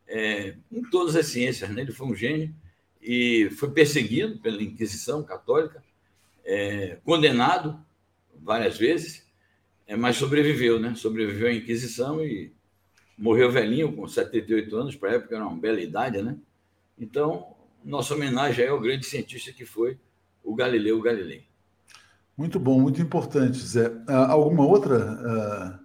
é, 0.07 0.55
em 0.71 0.83
todas 0.91 1.17
as 1.17 1.27
ciências. 1.27 1.71
Né? 1.71 1.83
Ele 1.83 1.93
foi 1.93 2.07
um 2.07 2.15
gênio 2.15 2.55
e 3.01 3.51
foi 3.51 3.71
perseguido 3.71 4.39
pela 4.39 4.63
Inquisição 4.63 5.23
Católica, 5.23 5.83
é, 6.45 6.99
condenado 7.05 7.79
várias 8.41 8.79
vezes, 8.79 9.27
é, 9.87 9.97
mas 9.97 10.17
sobreviveu, 10.17 10.79
né? 10.79 10.95
Sobreviveu 10.95 11.49
à 11.49 11.53
Inquisição 11.53 12.25
e 12.25 12.53
morreu 13.17 13.51
velhinho, 13.51 13.93
com 13.95 14.07
78 14.07 14.77
anos, 14.77 14.97
para 14.97 15.11
a 15.11 15.15
época 15.15 15.35
era 15.35 15.47
uma 15.47 15.59
bela 15.59 15.81
idade, 15.81 16.23
né? 16.23 16.37
Então, 16.99 17.55
nossa 17.85 18.15
homenagem 18.15 18.65
é 18.65 18.69
ao 18.69 18.81
grande 18.81 19.07
cientista 19.07 19.53
que 19.53 19.65
foi 19.65 19.99
o 20.43 20.55
Galileu 20.55 21.01
Galilei. 21.01 21.45
Muito 22.37 22.61
bom, 22.61 22.81
muito 22.81 23.03
importante, 23.03 23.59
Zé. 23.59 23.89
Uh, 23.89 24.13
alguma 24.29 24.65
outra? 24.65 25.81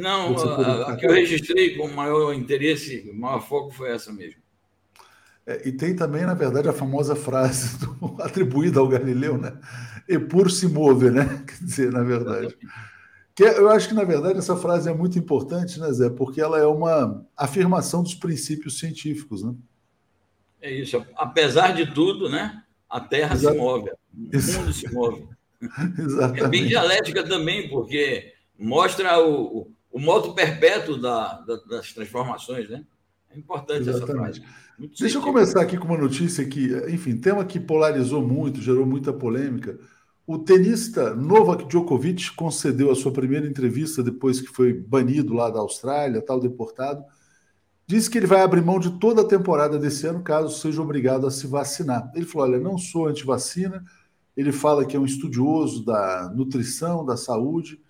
Não, 0.00 0.36
a, 0.36 0.92
a, 0.92 0.96
que 0.96 1.06
eu 1.06 1.12
registrei 1.12 1.76
com 1.76 1.88
maior 1.88 2.32
interesse, 2.32 3.10
maior 3.14 3.40
foco 3.40 3.70
foi 3.70 3.90
essa 3.90 4.12
mesmo. 4.12 4.40
É, 5.46 5.68
e 5.68 5.72
tem 5.72 5.96
também, 5.96 6.24
na 6.24 6.34
verdade, 6.34 6.68
a 6.68 6.72
famosa 6.72 7.16
frase 7.16 7.78
do, 7.84 8.16
atribuída 8.20 8.80
ao 8.80 8.88
Galileu, 8.88 9.36
né? 9.36 9.52
E 10.08 10.18
por 10.18 10.50
se 10.50 10.66
move, 10.66 11.10
né? 11.10 11.42
Quer 11.46 11.64
dizer, 11.64 11.92
na 11.92 12.02
verdade. 12.02 12.56
Que 13.34 13.44
é, 13.44 13.58
eu 13.58 13.68
acho 13.68 13.88
que, 13.88 13.94
na 13.94 14.04
verdade, 14.04 14.38
essa 14.38 14.56
frase 14.56 14.88
é 14.88 14.94
muito 14.94 15.18
importante, 15.18 15.78
né, 15.78 15.92
Zé? 15.92 16.08
Porque 16.10 16.40
ela 16.40 16.58
é 16.58 16.66
uma 16.66 17.26
afirmação 17.36 18.02
dos 18.02 18.14
princípios 18.14 18.78
científicos, 18.78 19.42
né? 19.42 19.54
É 20.62 20.70
isso. 20.70 21.04
Apesar 21.16 21.74
de 21.74 21.92
tudo, 21.92 22.28
né? 22.28 22.62
A 22.88 23.00
Terra 23.00 23.34
Exato. 23.34 23.54
se 23.54 23.60
move, 23.60 23.90
o 23.90 24.16
mundo 24.16 24.72
se 24.72 24.92
move. 24.92 25.28
Exatamente. 25.98 26.44
É 26.44 26.48
bem 26.48 26.66
dialética 26.66 27.22
também, 27.22 27.68
porque 27.68 28.32
mostra 28.58 29.18
o, 29.20 29.70
o, 29.90 29.98
modo 29.98 30.34
perpétuo 30.34 31.00
da, 31.00 31.40
da, 31.40 31.56
das 31.68 31.92
transformações, 31.92 32.68
né? 32.68 32.84
É 33.30 33.38
importante 33.38 33.88
Exatamente. 33.88 34.40
essa 34.40 34.40
frase. 34.40 34.42
Muito 34.78 34.98
Deixa 34.98 35.18
eu 35.18 35.22
começar 35.22 35.60
aqui 35.60 35.76
com 35.76 35.84
uma 35.84 35.98
notícia 35.98 36.44
que, 36.46 36.72
enfim, 36.88 37.16
tema 37.16 37.44
que 37.44 37.60
polarizou 37.60 38.26
muito, 38.26 38.62
gerou 38.62 38.86
muita 38.86 39.12
polêmica. 39.12 39.78
O 40.26 40.38
tenista 40.38 41.14
Novak 41.14 41.66
Djokovic 41.66 42.32
concedeu 42.34 42.90
a 42.90 42.94
sua 42.94 43.12
primeira 43.12 43.46
entrevista 43.46 44.02
depois 44.02 44.40
que 44.40 44.46
foi 44.46 44.72
banido 44.72 45.34
lá 45.34 45.50
da 45.50 45.60
Austrália, 45.60 46.22
tal, 46.22 46.40
deportado. 46.40 47.04
Disse 47.86 48.08
que 48.08 48.16
ele 48.16 48.28
vai 48.28 48.40
abrir 48.40 48.62
mão 48.62 48.78
de 48.78 48.98
toda 49.00 49.22
a 49.22 49.26
temporada 49.26 49.76
desse 49.76 50.06
ano 50.06 50.22
caso 50.22 50.56
seja 50.56 50.80
obrigado 50.80 51.26
a 51.26 51.30
se 51.30 51.48
vacinar. 51.48 52.10
Ele 52.14 52.24
falou: 52.24 52.46
Olha, 52.46 52.60
não 52.60 52.78
sou 52.78 53.08
anti-vacina. 53.08 53.84
Ele 54.36 54.52
fala 54.52 54.84
que 54.84 54.96
é 54.96 55.00
um 55.00 55.04
estudioso 55.04 55.84
da 55.84 56.32
nutrição, 56.34 57.04
da 57.04 57.16
saúde, 57.16 57.80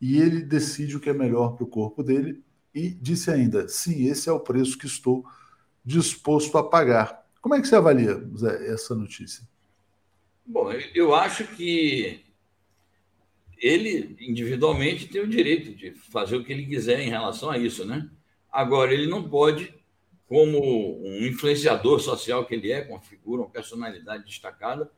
e 0.00 0.18
ele 0.18 0.40
decide 0.40 0.96
o 0.96 1.00
que 1.00 1.10
é 1.10 1.12
melhor 1.12 1.54
para 1.54 1.64
o 1.64 1.68
corpo 1.68 2.02
dele. 2.02 2.42
E 2.74 2.90
disse 2.90 3.30
ainda: 3.30 3.68
Sim, 3.68 4.08
esse 4.08 4.28
é 4.28 4.32
o 4.32 4.40
preço 4.40 4.78
que 4.78 4.86
estou 4.86 5.24
disposto 5.84 6.56
a 6.56 6.62
pagar. 6.62 7.26
Como 7.40 7.54
é 7.54 7.60
que 7.60 7.66
você 7.66 7.76
avalia, 7.76 8.14
Zé, 8.36 8.72
essa 8.72 8.94
notícia? 8.94 9.46
Bom, 10.44 10.70
eu 10.94 11.14
acho 11.14 11.46
que 11.56 12.20
ele 13.56 14.16
individualmente 14.20 15.06
tem 15.06 15.20
o 15.20 15.28
direito 15.28 15.74
de 15.74 15.92
fazer 15.92 16.36
o 16.36 16.44
que 16.44 16.52
ele 16.52 16.66
quiser 16.66 17.00
em 17.00 17.10
relação 17.10 17.50
a 17.50 17.58
isso, 17.58 17.84
né? 17.84 18.08
Agora, 18.50 18.92
ele 18.92 19.06
não 19.06 19.28
pode, 19.28 19.72
como 20.26 20.58
um 21.06 21.26
influenciador 21.26 22.00
social 22.00 22.44
que 22.46 22.54
ele 22.54 22.72
é, 22.72 22.82
com 22.82 22.94
uma 22.94 23.00
figura, 23.00 23.42
uma 23.42 23.50
personalidade 23.50 24.24
destacada 24.24 24.90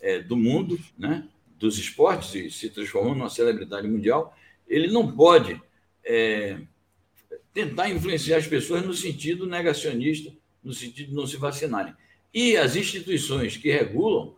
é, 0.00 0.18
do 0.18 0.36
mundo, 0.36 0.78
né? 0.98 1.28
Dos 1.60 1.78
esportes 1.78 2.34
e 2.34 2.50
se 2.50 2.70
transformando 2.70 3.18
numa 3.18 3.28
celebridade 3.28 3.86
mundial, 3.86 4.34
ele 4.66 4.88
não 4.90 5.12
pode 5.12 5.60
é, 6.02 6.58
tentar 7.52 7.90
influenciar 7.90 8.38
as 8.38 8.46
pessoas 8.46 8.82
no 8.82 8.94
sentido 8.94 9.46
negacionista, 9.46 10.32
no 10.64 10.72
sentido 10.72 11.10
de 11.10 11.14
não 11.14 11.26
se 11.26 11.36
vacinarem. 11.36 11.94
E 12.32 12.56
as 12.56 12.76
instituições 12.76 13.58
que 13.58 13.70
regulam 13.70 14.34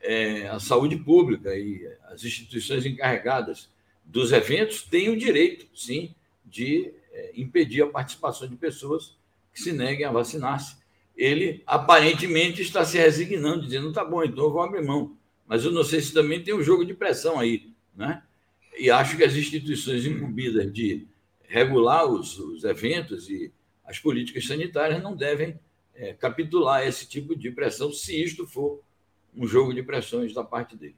é, 0.00 0.46
a 0.48 0.60
saúde 0.60 0.96
pública 0.96 1.56
e 1.56 1.84
as 2.04 2.22
instituições 2.22 2.86
encarregadas 2.86 3.68
dos 4.04 4.30
eventos 4.30 4.82
têm 4.82 5.08
o 5.08 5.18
direito, 5.18 5.66
sim, 5.74 6.14
de 6.44 6.92
é, 7.12 7.32
impedir 7.34 7.82
a 7.82 7.88
participação 7.88 8.46
de 8.46 8.56
pessoas 8.56 9.16
que 9.52 9.60
se 9.60 9.72
neguem 9.72 10.06
a 10.06 10.12
vacinar-se. 10.12 10.76
Ele 11.16 11.62
aparentemente 11.66 12.62
está 12.62 12.84
se 12.84 12.96
resignando, 12.96 13.62
dizendo: 13.62 13.92
tá 13.92 14.04
bom, 14.04 14.22
então 14.22 14.44
eu 14.44 14.52
vou 14.52 14.62
abrir 14.62 14.82
mão. 14.82 15.16
Mas 15.50 15.64
eu 15.64 15.72
não 15.72 15.82
sei 15.82 16.00
se 16.00 16.12
também 16.12 16.40
tem 16.40 16.54
um 16.54 16.62
jogo 16.62 16.84
de 16.84 16.94
pressão 16.94 17.40
aí, 17.40 17.72
né? 17.96 18.22
E 18.78 18.88
acho 18.88 19.16
que 19.16 19.24
as 19.24 19.34
instituições 19.34 20.06
incumbidas 20.06 20.72
de 20.72 21.08
regular 21.42 22.06
os, 22.06 22.38
os 22.38 22.62
eventos 22.62 23.28
e 23.28 23.52
as 23.84 23.98
políticas 23.98 24.46
sanitárias 24.46 25.02
não 25.02 25.16
devem 25.16 25.58
é, 25.92 26.12
capitular 26.12 26.86
esse 26.86 27.04
tipo 27.08 27.34
de 27.34 27.50
pressão, 27.50 27.92
se 27.92 28.22
isto 28.22 28.46
for 28.46 28.80
um 29.36 29.44
jogo 29.44 29.74
de 29.74 29.82
pressões 29.82 30.32
da 30.32 30.44
parte 30.44 30.76
dele. 30.76 30.94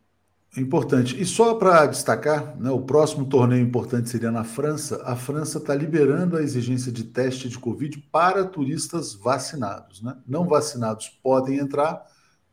Importante. 0.54 1.18
E 1.18 1.24
só 1.24 1.54
para 1.54 1.86
destacar, 1.86 2.54
né, 2.60 2.70
o 2.70 2.82
próximo 2.82 3.24
torneio 3.24 3.62
importante 3.62 4.10
seria 4.10 4.30
na 4.30 4.44
França. 4.44 5.02
A 5.06 5.16
França 5.16 5.56
está 5.56 5.74
liberando 5.74 6.36
a 6.36 6.42
exigência 6.42 6.92
de 6.92 7.04
teste 7.04 7.48
de 7.48 7.58
Covid 7.58 7.98
para 8.12 8.44
turistas 8.44 9.14
vacinados. 9.14 10.02
Né? 10.02 10.14
Não 10.28 10.46
vacinados 10.46 11.08
podem 11.22 11.56
entrar, 11.56 12.04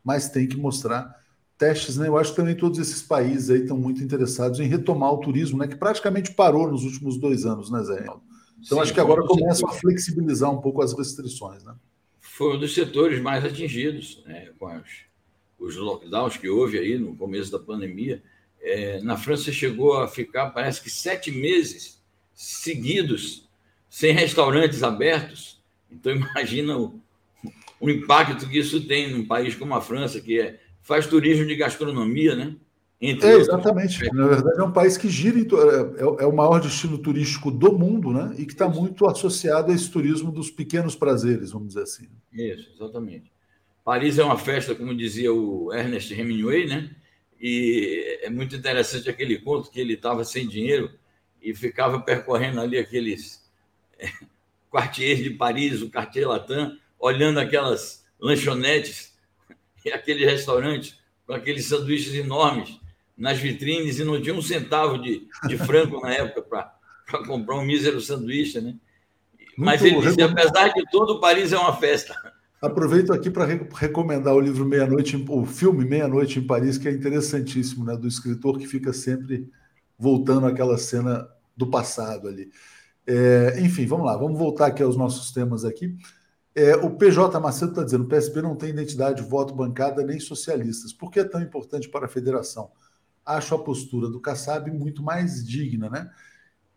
mas 0.02 0.30
tem 0.30 0.48
que 0.48 0.56
mostrar 0.56 1.19
testes. 1.60 1.98
Né? 1.98 2.08
Eu 2.08 2.16
acho 2.16 2.30
que 2.30 2.36
também 2.36 2.56
todos 2.56 2.78
esses 2.78 3.02
países 3.02 3.50
aí 3.50 3.60
estão 3.60 3.76
muito 3.76 4.02
interessados 4.02 4.58
em 4.58 4.66
retomar 4.66 5.12
o 5.12 5.18
turismo, 5.18 5.58
né, 5.58 5.68
que 5.68 5.76
praticamente 5.76 6.32
parou 6.32 6.70
nos 6.70 6.84
últimos 6.84 7.18
dois 7.18 7.44
anos, 7.44 7.70
né, 7.70 7.82
Zé? 7.84 8.00
Então 8.00 8.78
Sim, 8.78 8.80
acho 8.80 8.94
que 8.94 9.00
agora 9.00 9.22
começam 9.22 9.68
a 9.68 9.72
flexibilizar 9.72 10.50
um 10.50 10.60
pouco 10.60 10.82
as 10.82 10.96
restrições. 10.96 11.62
Né? 11.62 11.74
Foi 12.20 12.56
um 12.56 12.58
dos 12.58 12.74
setores 12.74 13.20
mais 13.20 13.44
atingidos 13.44 14.22
né, 14.26 14.50
com 14.58 14.66
as 14.66 15.10
os 15.60 15.76
lockdowns 15.76 16.38
que 16.38 16.48
houve 16.48 16.78
aí 16.78 16.98
no 16.98 17.14
começo 17.14 17.52
da 17.52 17.58
pandemia, 17.58 18.22
é, 18.62 19.00
na 19.02 19.16
França 19.16 19.52
chegou 19.52 20.00
a 20.00 20.08
ficar, 20.08 20.50
parece 20.50 20.82
que 20.82 20.88
sete 20.88 21.30
meses 21.30 22.02
seguidos 22.34 23.48
sem 23.88 24.12
restaurantes 24.12 24.82
abertos. 24.82 25.60
Então, 25.90 26.12
imagina 26.16 26.78
o, 26.78 26.98
o 27.78 27.90
impacto 27.90 28.48
que 28.48 28.58
isso 28.58 28.86
tem 28.86 29.10
num 29.10 29.26
país 29.26 29.54
como 29.54 29.74
a 29.74 29.82
França, 29.82 30.20
que 30.20 30.40
é, 30.40 30.58
faz 30.82 31.06
turismo 31.06 31.46
de 31.46 31.56
gastronomia, 31.56 32.34
né? 32.34 32.56
Entre 33.00 33.26
é, 33.26 33.32
exatamente. 33.34 34.02
Outros. 34.04 34.18
Na 34.18 34.26
verdade, 34.28 34.60
é 34.60 34.62
um 34.62 34.72
país 34.72 34.98
que 34.98 35.08
gira 35.08 35.38
em, 35.38 35.46
é, 35.46 36.22
é, 36.22 36.26
o 36.26 36.32
maior 36.32 36.60
destino 36.60 36.98
turístico 36.98 37.50
do 37.50 37.72
mundo, 37.72 38.12
né? 38.12 38.34
E 38.38 38.44
que 38.44 38.52
está 38.52 38.68
muito 38.68 39.06
associado 39.06 39.72
a 39.72 39.74
esse 39.74 39.90
turismo 39.90 40.30
dos 40.30 40.50
pequenos 40.50 40.94
prazeres, 40.94 41.52
vamos 41.52 41.68
dizer 41.68 41.82
assim. 41.82 42.08
Isso, 42.32 42.70
exatamente. 42.74 43.32
Paris 43.82 44.18
é 44.18 44.24
uma 44.24 44.36
festa, 44.36 44.74
como 44.74 44.94
dizia 44.94 45.32
o 45.32 45.72
Ernest 45.72 46.12
Hemingway, 46.12 46.66
né? 46.66 46.90
E 47.40 48.20
é 48.22 48.28
muito 48.28 48.54
interessante 48.54 49.08
aquele 49.08 49.38
conto 49.38 49.70
que 49.70 49.80
ele 49.80 49.94
estava 49.94 50.22
sem 50.24 50.46
dinheiro 50.46 50.90
e 51.40 51.54
ficava 51.54 51.98
percorrendo 52.00 52.60
ali 52.60 52.76
aqueles 52.76 53.50
é, 53.98 54.10
quartiers 54.70 55.20
de 55.20 55.30
Paris, 55.30 55.80
o 55.80 55.90
Quartier 55.90 56.28
Latin, 56.28 56.78
olhando 56.98 57.40
aquelas 57.40 58.04
lanchonetes 58.20 59.09
e 59.84 59.92
aqueles 59.92 60.26
restaurantes 60.26 60.98
com 61.26 61.32
aqueles 61.32 61.66
sanduíches 61.66 62.14
enormes 62.14 62.80
nas 63.16 63.38
vitrines 63.38 63.98
e 63.98 64.04
não 64.04 64.20
tinha 64.20 64.34
um 64.34 64.42
centavo 64.42 64.98
de, 64.98 65.28
de 65.46 65.58
frango 65.58 66.00
na 66.00 66.12
época 66.12 66.42
para 66.42 67.26
comprar 67.26 67.56
um 67.56 67.64
mísero 67.64 68.00
sanduíche, 68.00 68.60
né? 68.60 68.74
Mas 69.56 69.84
ele 69.84 70.00
dizia, 70.00 70.24
apesar 70.24 70.68
de 70.68 70.82
tudo, 70.90 71.20
Paris 71.20 71.52
é 71.52 71.58
uma 71.58 71.76
festa. 71.76 72.14
Aproveito 72.62 73.12
aqui 73.12 73.30
para 73.30 73.44
recomendar 73.44 74.34
o 74.34 74.40
livro 74.40 74.64
Meia-Noite, 74.64 75.22
o 75.28 75.44
filme 75.44 75.84
Meia-Noite 75.84 76.38
em 76.38 76.46
Paris, 76.46 76.78
que 76.78 76.88
é 76.88 76.92
interessantíssimo, 76.92 77.84
né? 77.84 77.96
Do 77.96 78.08
escritor 78.08 78.58
que 78.58 78.66
fica 78.66 78.92
sempre 78.92 79.50
voltando 79.98 80.46
àquela 80.46 80.78
cena 80.78 81.28
do 81.54 81.66
passado 81.66 82.26
ali. 82.26 82.50
É, 83.06 83.60
enfim, 83.60 83.86
vamos 83.86 84.06
lá, 84.06 84.16
vamos 84.16 84.38
voltar 84.38 84.66
aqui 84.66 84.82
aos 84.82 84.96
nossos 84.96 85.30
temas 85.30 85.64
aqui. 85.64 85.94
É, 86.54 86.74
o 86.76 86.90
PJ 86.90 87.38
Macedo 87.38 87.72
está 87.72 87.84
dizendo: 87.84 88.04
o 88.04 88.08
PSB 88.08 88.42
não 88.42 88.56
tem 88.56 88.70
identidade, 88.70 89.22
voto, 89.22 89.54
bancada 89.54 90.04
nem 90.04 90.18
socialistas. 90.18 90.92
Por 90.92 91.10
que 91.10 91.20
é 91.20 91.24
tão 91.24 91.40
importante 91.40 91.88
para 91.88 92.06
a 92.06 92.08
federação? 92.08 92.70
Acho 93.24 93.54
a 93.54 93.62
postura 93.62 94.08
do 94.08 94.20
Kassab 94.20 94.70
muito 94.70 95.02
mais 95.02 95.46
digna, 95.46 95.88
né? 95.88 96.10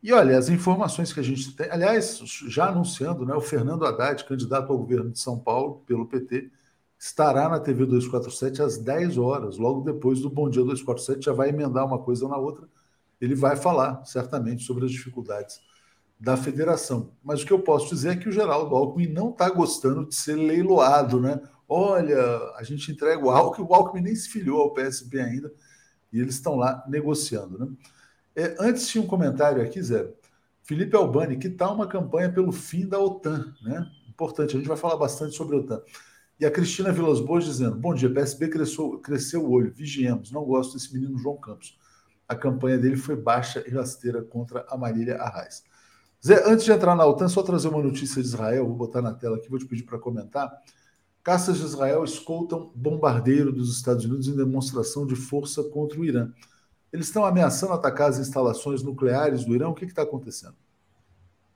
E 0.01 0.11
olha, 0.11 0.37
as 0.37 0.49
informações 0.49 1.13
que 1.13 1.19
a 1.19 1.23
gente 1.23 1.55
tem, 1.55 1.69
aliás, 1.71 2.19
já 2.47 2.67
anunciando, 2.67 3.25
né, 3.25 3.33
o 3.33 3.41
Fernando 3.41 3.85
Haddad, 3.85 4.25
candidato 4.25 4.71
ao 4.71 4.77
governo 4.77 5.09
de 5.09 5.19
São 5.19 5.39
Paulo 5.39 5.81
pelo 5.87 6.05
PT, 6.05 6.51
estará 6.99 7.47
na 7.47 7.59
TV 7.59 7.85
247 7.85 8.61
às 8.61 8.77
10 8.77 9.17
horas, 9.17 9.57
logo 9.57 9.81
depois 9.81 10.19
do 10.19 10.29
Bom 10.29 10.49
Dia 10.49 10.61
247, 10.61 11.25
já 11.25 11.33
vai 11.33 11.49
emendar 11.49 11.85
uma 11.85 11.99
coisa 11.99 12.27
na 12.27 12.37
outra. 12.37 12.67
Ele 13.21 13.33
vai 13.33 13.55
falar, 13.55 14.03
certamente, 14.05 14.63
sobre 14.63 14.85
as 14.85 14.91
dificuldades 14.91 15.61
da 16.23 16.37
federação. 16.37 17.11
Mas 17.21 17.43
o 17.43 17.45
que 17.45 17.51
eu 17.51 17.59
posso 17.59 17.93
dizer 17.93 18.11
é 18.11 18.15
que 18.15 18.29
o 18.29 18.31
Geraldo 18.31 18.73
Alckmin 18.73 19.07
não 19.07 19.31
está 19.31 19.49
gostando 19.49 20.07
de 20.07 20.15
ser 20.15 20.35
leiloado, 20.35 21.19
né? 21.19 21.37
Olha, 21.67 22.17
a 22.55 22.63
gente 22.63 22.93
entrega 22.93 23.21
o 23.21 23.29
Alckmin, 23.29 23.67
o 23.67 23.73
Alckmin 23.73 24.03
nem 24.03 24.15
se 24.15 24.29
filiou 24.29 24.61
ao 24.61 24.73
PSB 24.73 25.19
ainda, 25.19 25.51
e 26.13 26.21
eles 26.21 26.35
estão 26.35 26.55
lá 26.55 26.81
negociando, 26.87 27.59
né? 27.59 27.67
É, 28.37 28.55
antes 28.57 28.87
tinha 28.87 29.03
um 29.03 29.07
comentário 29.07 29.61
aqui, 29.61 29.81
Zé. 29.81 30.09
Felipe 30.61 30.95
Albani, 30.95 31.35
que 31.35 31.49
tal 31.49 31.75
uma 31.75 31.87
campanha 31.87 32.31
pelo 32.31 32.53
fim 32.53 32.87
da 32.87 32.97
OTAN? 32.97 33.53
Né? 33.61 33.85
Importante, 34.07 34.55
a 34.55 34.57
gente 34.57 34.67
vai 34.67 34.77
falar 34.77 34.95
bastante 34.95 35.35
sobre 35.35 35.57
a 35.57 35.59
OTAN. 35.59 35.81
E 36.39 36.45
a 36.45 36.51
Cristina 36.51 36.93
Vilas 36.93 37.19
Boas 37.19 37.43
dizendo: 37.43 37.75
Bom 37.75 37.93
dia, 37.93 38.09
PSB 38.09 38.47
cresceu, 38.47 38.97
cresceu 38.99 39.43
o 39.43 39.51
olho, 39.51 39.73
vigiemos, 39.73 40.31
não 40.31 40.45
gosto 40.45 40.73
desse 40.73 40.93
menino 40.93 41.17
João 41.17 41.35
Campos. 41.35 41.77
A 42.29 42.33
campanha 42.33 42.77
dele 42.77 42.95
foi 42.95 43.17
baixa 43.17 43.61
e 43.67 43.71
rasteira 43.71 44.23
contra 44.23 44.65
a 44.69 44.77
Marília 44.77 45.17
Arraes. 45.17 45.63
Zé, 46.25 46.41
antes 46.45 46.63
de 46.63 46.71
entrar 46.71 46.95
na 46.95 47.05
OTAN, 47.05 47.27
só 47.27 47.43
trazer 47.43 47.67
uma 47.67 47.83
notícia 47.83 48.21
de 48.21 48.27
Israel, 48.27 48.65
vou 48.65 48.75
botar 48.75 49.01
na 49.01 49.13
tela 49.13 49.35
aqui, 49.35 49.49
vou 49.49 49.59
te 49.59 49.65
pedir 49.65 49.83
para 49.83 49.99
comentar. 49.99 50.49
Caças 51.21 51.57
de 51.57 51.65
Israel 51.65 52.03
escoltam 52.03 52.71
bombardeiro 52.73 53.51
dos 53.51 53.75
Estados 53.75 54.05
Unidos 54.05 54.29
em 54.29 54.35
demonstração 54.35 55.05
de 55.05 55.15
força 55.15 55.61
contra 55.65 55.99
o 55.99 56.05
Irã. 56.05 56.31
Eles 56.93 57.07
estão 57.07 57.25
ameaçando 57.25 57.73
atacar 57.73 58.09
as 58.09 58.19
instalações 58.19 58.81
nucleares 58.81 59.43
do 59.43 59.53
Irã? 59.53 59.67
O 59.67 59.73
que 59.73 59.83
está 59.83 60.03
acontecendo? 60.03 60.55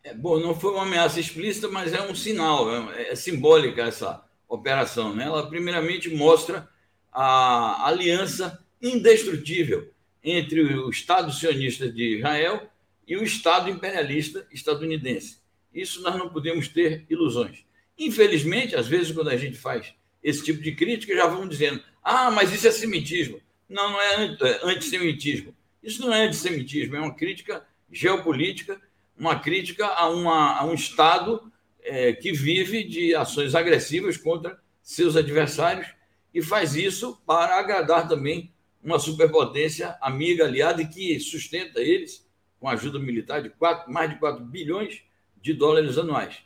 É, 0.03 0.13
bom, 0.13 0.37
não 0.39 0.53
foi 0.53 0.73
uma 0.73 0.83
ameaça 0.83 1.19
explícita, 1.19 1.69
mas 1.69 1.93
é 1.93 2.01
um 2.01 2.15
sinal, 2.15 2.69
é, 2.93 3.11
é 3.11 3.15
simbólica 3.15 3.83
essa 3.83 4.21
operação. 4.49 5.15
Né? 5.15 5.25
Ela, 5.25 5.47
primeiramente, 5.47 6.13
mostra 6.13 6.67
a 7.11 7.87
aliança 7.87 8.59
indestrutível 8.81 9.89
entre 10.21 10.61
o 10.61 10.89
Estado 10.89 11.31
sionista 11.31 11.89
de 11.89 12.17
Israel 12.17 12.69
e 13.07 13.15
o 13.15 13.23
Estado 13.23 13.69
imperialista 13.69 14.45
estadunidense. 14.51 15.37
Isso 15.73 16.01
nós 16.01 16.15
não 16.15 16.29
podemos 16.29 16.67
ter 16.67 17.05
ilusões. 17.09 17.65
Infelizmente, 17.97 18.75
às 18.75 18.87
vezes, 18.87 19.11
quando 19.11 19.29
a 19.29 19.37
gente 19.37 19.57
faz 19.57 19.93
esse 20.21 20.43
tipo 20.43 20.61
de 20.61 20.73
crítica, 20.73 21.15
já 21.15 21.25
vão 21.25 21.47
dizendo: 21.47 21.81
ah, 22.03 22.29
mas 22.29 22.53
isso 22.53 22.67
é 22.67 22.71
semitismo. 22.71 23.41
Não, 23.69 23.91
não 23.91 24.01
é, 24.01 24.37
é 24.41 24.59
antissemitismo. 24.63 25.55
Isso 25.81 26.01
não 26.01 26.13
é 26.13 26.25
antissemitismo, 26.25 26.95
é 26.95 26.99
uma 26.99 27.15
crítica 27.15 27.65
geopolítica, 27.91 28.79
uma 29.17 29.39
crítica 29.39 29.87
a, 29.87 30.09
uma, 30.09 30.57
a 30.57 30.65
um 30.65 30.73
Estado 30.73 31.51
é, 31.81 32.11
que 32.13 32.33
vive 32.33 32.83
de 32.83 33.15
ações 33.15 33.55
agressivas 33.55 34.17
contra 34.17 34.59
seus 34.81 35.15
adversários 35.15 35.87
e 36.33 36.41
faz 36.41 36.75
isso 36.75 37.21
para 37.25 37.57
agradar 37.57 38.07
também 38.07 38.51
uma 38.83 38.99
superpotência 38.99 39.97
amiga, 40.01 40.45
aliada 40.45 40.81
e 40.81 40.87
que 40.87 41.19
sustenta 41.19 41.81
eles 41.81 42.26
com 42.59 42.69
ajuda 42.69 42.99
militar 42.99 43.41
de 43.41 43.51
mais 43.87 44.09
de 44.09 44.17
4 44.17 44.43
bilhões 44.43 45.03
de 45.41 45.53
dólares 45.53 45.97
anuais, 45.97 46.39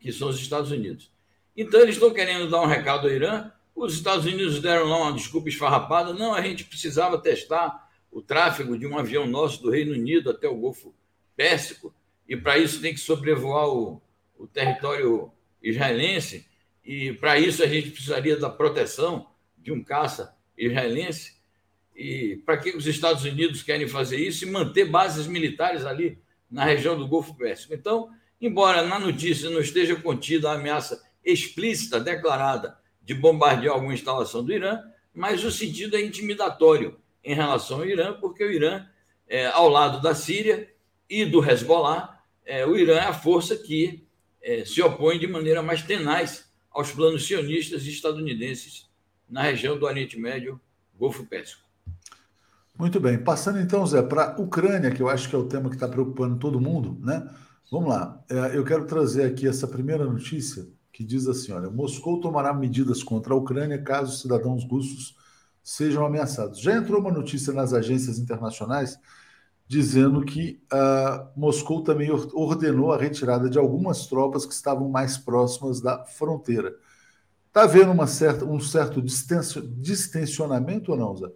que 0.00 0.12
são 0.12 0.28
os 0.28 0.40
Estados 0.40 0.70
Unidos. 0.70 1.10
Então, 1.56 1.80
eles 1.80 1.96
estão 1.96 2.12
querendo 2.12 2.48
dar 2.48 2.62
um 2.62 2.66
recado 2.66 3.08
ao 3.08 3.12
Irã. 3.12 3.50
Os 3.74 3.94
Estados 3.94 4.26
Unidos 4.26 4.60
deram 4.60 4.86
lá 4.86 5.02
uma 5.02 5.12
desculpa 5.12 5.48
esfarrapada. 5.48 6.12
Não, 6.12 6.34
a 6.34 6.40
gente 6.40 6.64
precisava 6.64 7.18
testar 7.18 7.88
o 8.10 8.22
tráfego 8.22 8.78
de 8.78 8.86
um 8.86 8.98
avião 8.98 9.26
nosso 9.26 9.62
do 9.62 9.70
Reino 9.70 9.92
Unido 9.92 10.30
até 10.30 10.48
o 10.48 10.56
Golfo 10.56 10.94
Pérsico, 11.36 11.94
e 12.28 12.36
para 12.36 12.58
isso 12.58 12.80
tem 12.80 12.92
que 12.92 13.00
sobrevoar 13.00 13.68
o, 13.68 14.02
o 14.38 14.46
território 14.46 15.30
israelense, 15.62 16.46
e 16.84 17.12
para 17.12 17.38
isso 17.38 17.62
a 17.62 17.66
gente 17.66 17.90
precisaria 17.90 18.36
da 18.36 18.50
proteção 18.50 19.28
de 19.56 19.70
um 19.72 19.82
caça 19.82 20.34
israelense. 20.56 21.37
E 21.98 22.36
para 22.46 22.56
que 22.56 22.76
os 22.76 22.86
Estados 22.86 23.24
Unidos 23.24 23.60
querem 23.60 23.88
fazer 23.88 24.18
isso 24.18 24.44
e 24.44 24.50
manter 24.50 24.84
bases 24.84 25.26
militares 25.26 25.84
ali 25.84 26.16
na 26.48 26.64
região 26.64 26.96
do 26.96 27.08
Golfo 27.08 27.34
Pérsico? 27.34 27.74
Então, 27.74 28.08
embora 28.40 28.82
na 28.82 29.00
notícia 29.00 29.50
não 29.50 29.60
esteja 29.60 29.96
contida 29.96 30.48
a 30.48 30.54
ameaça 30.54 31.02
explícita, 31.24 31.98
declarada, 31.98 32.78
de 33.02 33.14
bombardear 33.14 33.74
alguma 33.74 33.92
instalação 33.92 34.44
do 34.44 34.52
Irã, 34.52 34.80
mas 35.12 35.42
o 35.42 35.50
sentido 35.50 35.96
é 35.96 36.00
intimidatório 36.00 37.00
em 37.24 37.34
relação 37.34 37.78
ao 37.78 37.86
Irã, 37.86 38.12
porque 38.20 38.44
o 38.44 38.52
Irã, 38.52 38.86
é, 39.26 39.46
ao 39.46 39.68
lado 39.68 40.00
da 40.00 40.14
Síria 40.14 40.72
e 41.10 41.24
do 41.24 41.44
Hezbollah, 41.44 42.22
é, 42.46 42.64
o 42.64 42.76
Irã 42.76 42.94
é 42.94 43.06
a 43.06 43.12
força 43.12 43.56
que 43.56 44.06
é, 44.40 44.64
se 44.64 44.80
opõe 44.80 45.18
de 45.18 45.26
maneira 45.26 45.62
mais 45.62 45.82
tenaz 45.82 46.48
aos 46.70 46.92
planos 46.92 47.26
sionistas 47.26 47.86
e 47.86 47.90
estadunidenses 47.90 48.88
na 49.28 49.42
região 49.42 49.76
do 49.76 49.84
Oriente 49.84 50.16
Médio, 50.16 50.60
Golfo 50.96 51.26
Pérsico. 51.26 51.67
Muito 52.78 53.00
bem. 53.00 53.18
Passando 53.18 53.58
então, 53.58 53.84
Zé, 53.84 54.00
para 54.02 54.34
a 54.34 54.40
Ucrânia, 54.40 54.90
que 54.92 55.02
eu 55.02 55.08
acho 55.08 55.28
que 55.28 55.34
é 55.34 55.38
o 55.38 55.48
tema 55.48 55.68
que 55.68 55.74
está 55.74 55.88
preocupando 55.88 56.38
todo 56.38 56.60
mundo, 56.60 56.96
né? 57.04 57.28
Vamos 57.72 57.88
lá. 57.88 58.22
É, 58.30 58.56
eu 58.56 58.64
quero 58.64 58.86
trazer 58.86 59.24
aqui 59.24 59.48
essa 59.48 59.66
primeira 59.66 60.04
notícia 60.04 60.64
que 60.92 61.02
diz 61.02 61.26
assim: 61.26 61.52
olha, 61.52 61.68
Moscou 61.70 62.20
tomará 62.20 62.54
medidas 62.54 63.02
contra 63.02 63.34
a 63.34 63.36
Ucrânia 63.36 63.82
caso 63.82 64.16
cidadãos 64.16 64.64
russos 64.64 65.16
sejam 65.62 66.06
ameaçados. 66.06 66.60
Já 66.60 66.76
entrou 66.76 67.00
uma 67.00 67.10
notícia 67.10 67.52
nas 67.52 67.74
agências 67.74 68.18
internacionais 68.18 68.96
dizendo 69.66 70.24
que 70.24 70.62
uh, 70.72 71.28
Moscou 71.38 71.82
também 71.82 72.10
ordenou 72.10 72.92
a 72.92 72.96
retirada 72.96 73.50
de 73.50 73.58
algumas 73.58 74.06
tropas 74.06 74.46
que 74.46 74.54
estavam 74.54 74.88
mais 74.88 75.18
próximas 75.18 75.80
da 75.80 76.04
fronteira. 76.06 76.74
Está 77.48 77.64
havendo 77.64 77.90
uma 77.92 78.06
certa, 78.06 78.44
um 78.44 78.60
certo 78.60 79.02
distensionamento 79.02 80.92
ou 80.92 80.96
não, 80.96 81.16
Zé? 81.16 81.28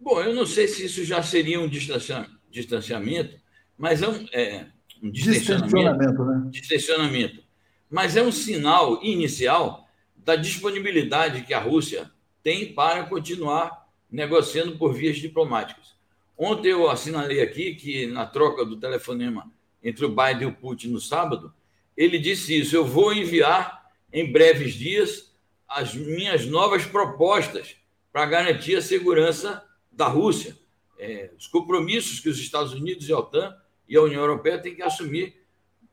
Bom, 0.00 0.20
eu 0.20 0.34
não 0.34 0.46
sei 0.46 0.68
se 0.68 0.84
isso 0.84 1.04
já 1.04 1.22
seria 1.22 1.60
um 1.60 1.68
distanciamento, 1.68 3.36
mas 3.76 4.02
é 4.02 4.08
um, 4.08 4.26
é, 4.32 4.66
um 5.02 5.10
distensionamento, 5.10 6.24
né? 6.24 6.48
distensionamento. 6.50 7.42
Mas 7.90 8.16
é 8.16 8.22
um 8.22 8.30
sinal 8.30 9.02
inicial 9.02 9.88
da 10.16 10.36
disponibilidade 10.36 11.42
que 11.42 11.54
a 11.54 11.60
Rússia 11.60 12.10
tem 12.42 12.72
para 12.72 13.04
continuar 13.04 13.88
negociando 14.10 14.76
por 14.76 14.94
vias 14.94 15.16
diplomáticas. 15.16 15.96
Ontem 16.36 16.68
eu 16.68 16.88
assinalei 16.88 17.40
aqui 17.40 17.74
que, 17.74 18.06
na 18.06 18.24
troca 18.24 18.64
do 18.64 18.76
telefonema 18.76 19.50
entre 19.82 20.04
o 20.04 20.08
Biden 20.08 20.42
e 20.42 20.46
o 20.46 20.54
Putin 20.54 20.88
no 20.88 21.00
sábado, 21.00 21.52
ele 21.96 22.18
disse 22.18 22.56
isso: 22.56 22.76
eu 22.76 22.86
vou 22.86 23.12
enviar 23.12 23.90
em 24.12 24.30
breves 24.30 24.74
dias 24.74 25.32
as 25.66 25.94
minhas 25.94 26.46
novas 26.46 26.86
propostas 26.86 27.76
para 28.12 28.24
garantir 28.24 28.76
a 28.76 28.82
segurança 28.82 29.62
da 29.90 30.06
Rússia, 30.06 30.56
é, 30.98 31.30
os 31.36 31.46
compromissos 31.46 32.20
que 32.20 32.28
os 32.28 32.38
Estados 32.38 32.72
Unidos 32.72 33.08
e 33.08 33.12
a 33.12 33.18
OTAN 33.18 33.56
e 33.88 33.96
a 33.96 34.02
União 34.02 34.20
Europeia 34.20 34.58
têm 34.58 34.74
que 34.74 34.82
assumir 34.82 35.36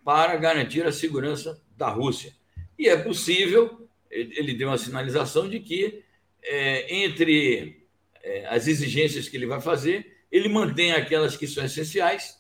para 0.04 0.36
garantir 0.36 0.86
a 0.86 0.92
segurança 0.92 1.62
da 1.76 1.90
Rússia. 1.90 2.34
E 2.78 2.88
é 2.88 2.98
possível, 2.98 3.88
ele 4.10 4.54
deu 4.54 4.68
uma 4.68 4.78
sinalização 4.78 5.50
de 5.50 5.60
que, 5.60 6.04
é, 6.44 7.04
entre 7.04 7.86
é, 8.22 8.46
as 8.48 8.68
exigências 8.68 9.30
que 9.30 9.38
ele 9.38 9.46
vai 9.46 9.62
fazer, 9.62 10.18
ele 10.32 10.50
mantém 10.50 10.92
aquelas 10.92 11.38
que 11.38 11.48
são 11.48 11.64
essenciais 11.64 12.40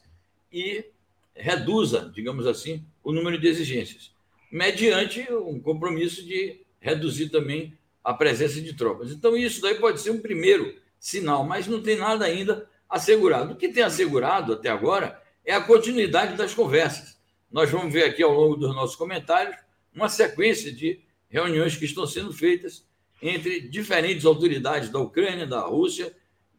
e 0.51 0.85
reduza, 1.33 2.11
digamos 2.13 2.45
assim, 2.47 2.85
o 3.03 3.11
número 3.11 3.39
de 3.39 3.47
exigências, 3.47 4.11
mediante 4.51 5.31
um 5.31 5.59
compromisso 5.59 6.25
de 6.25 6.61
reduzir 6.79 7.29
também 7.29 7.77
a 8.03 8.13
presença 8.13 8.61
de 8.61 8.73
tropas. 8.73 9.11
Então, 9.11 9.35
isso 9.35 9.61
daí 9.61 9.75
pode 9.75 9.99
ser 9.99 10.11
um 10.11 10.19
primeiro 10.19 10.75
sinal, 11.05 11.43
mas 11.43 11.67
não 11.67 11.83
tem 11.83 11.97
nada 11.97 12.25
ainda 12.25 12.67
assegurado. 12.89 13.53
O 13.53 13.55
que 13.55 13.69
tem 13.69 13.83
assegurado 13.83 14.53
até 14.53 14.69
agora 14.69 15.21
é 15.45 15.53
a 15.53 15.61
continuidade 15.61 16.35
das 16.35 16.55
conversas. 16.55 17.15
Nós 17.51 17.69
vamos 17.69 17.93
ver 17.93 18.05
aqui 18.05 18.23
ao 18.23 18.33
longo 18.33 18.55
dos 18.55 18.73
nossos 18.73 18.95
comentários 18.95 19.55
uma 19.93 20.09
sequência 20.09 20.73
de 20.73 20.99
reuniões 21.29 21.77
que 21.77 21.85
estão 21.85 22.07
sendo 22.07 22.33
feitas 22.33 22.87
entre 23.21 23.61
diferentes 23.69 24.25
autoridades 24.25 24.89
da 24.89 24.97
Ucrânia, 24.97 25.45
da 25.45 25.61
Rússia, 25.61 26.11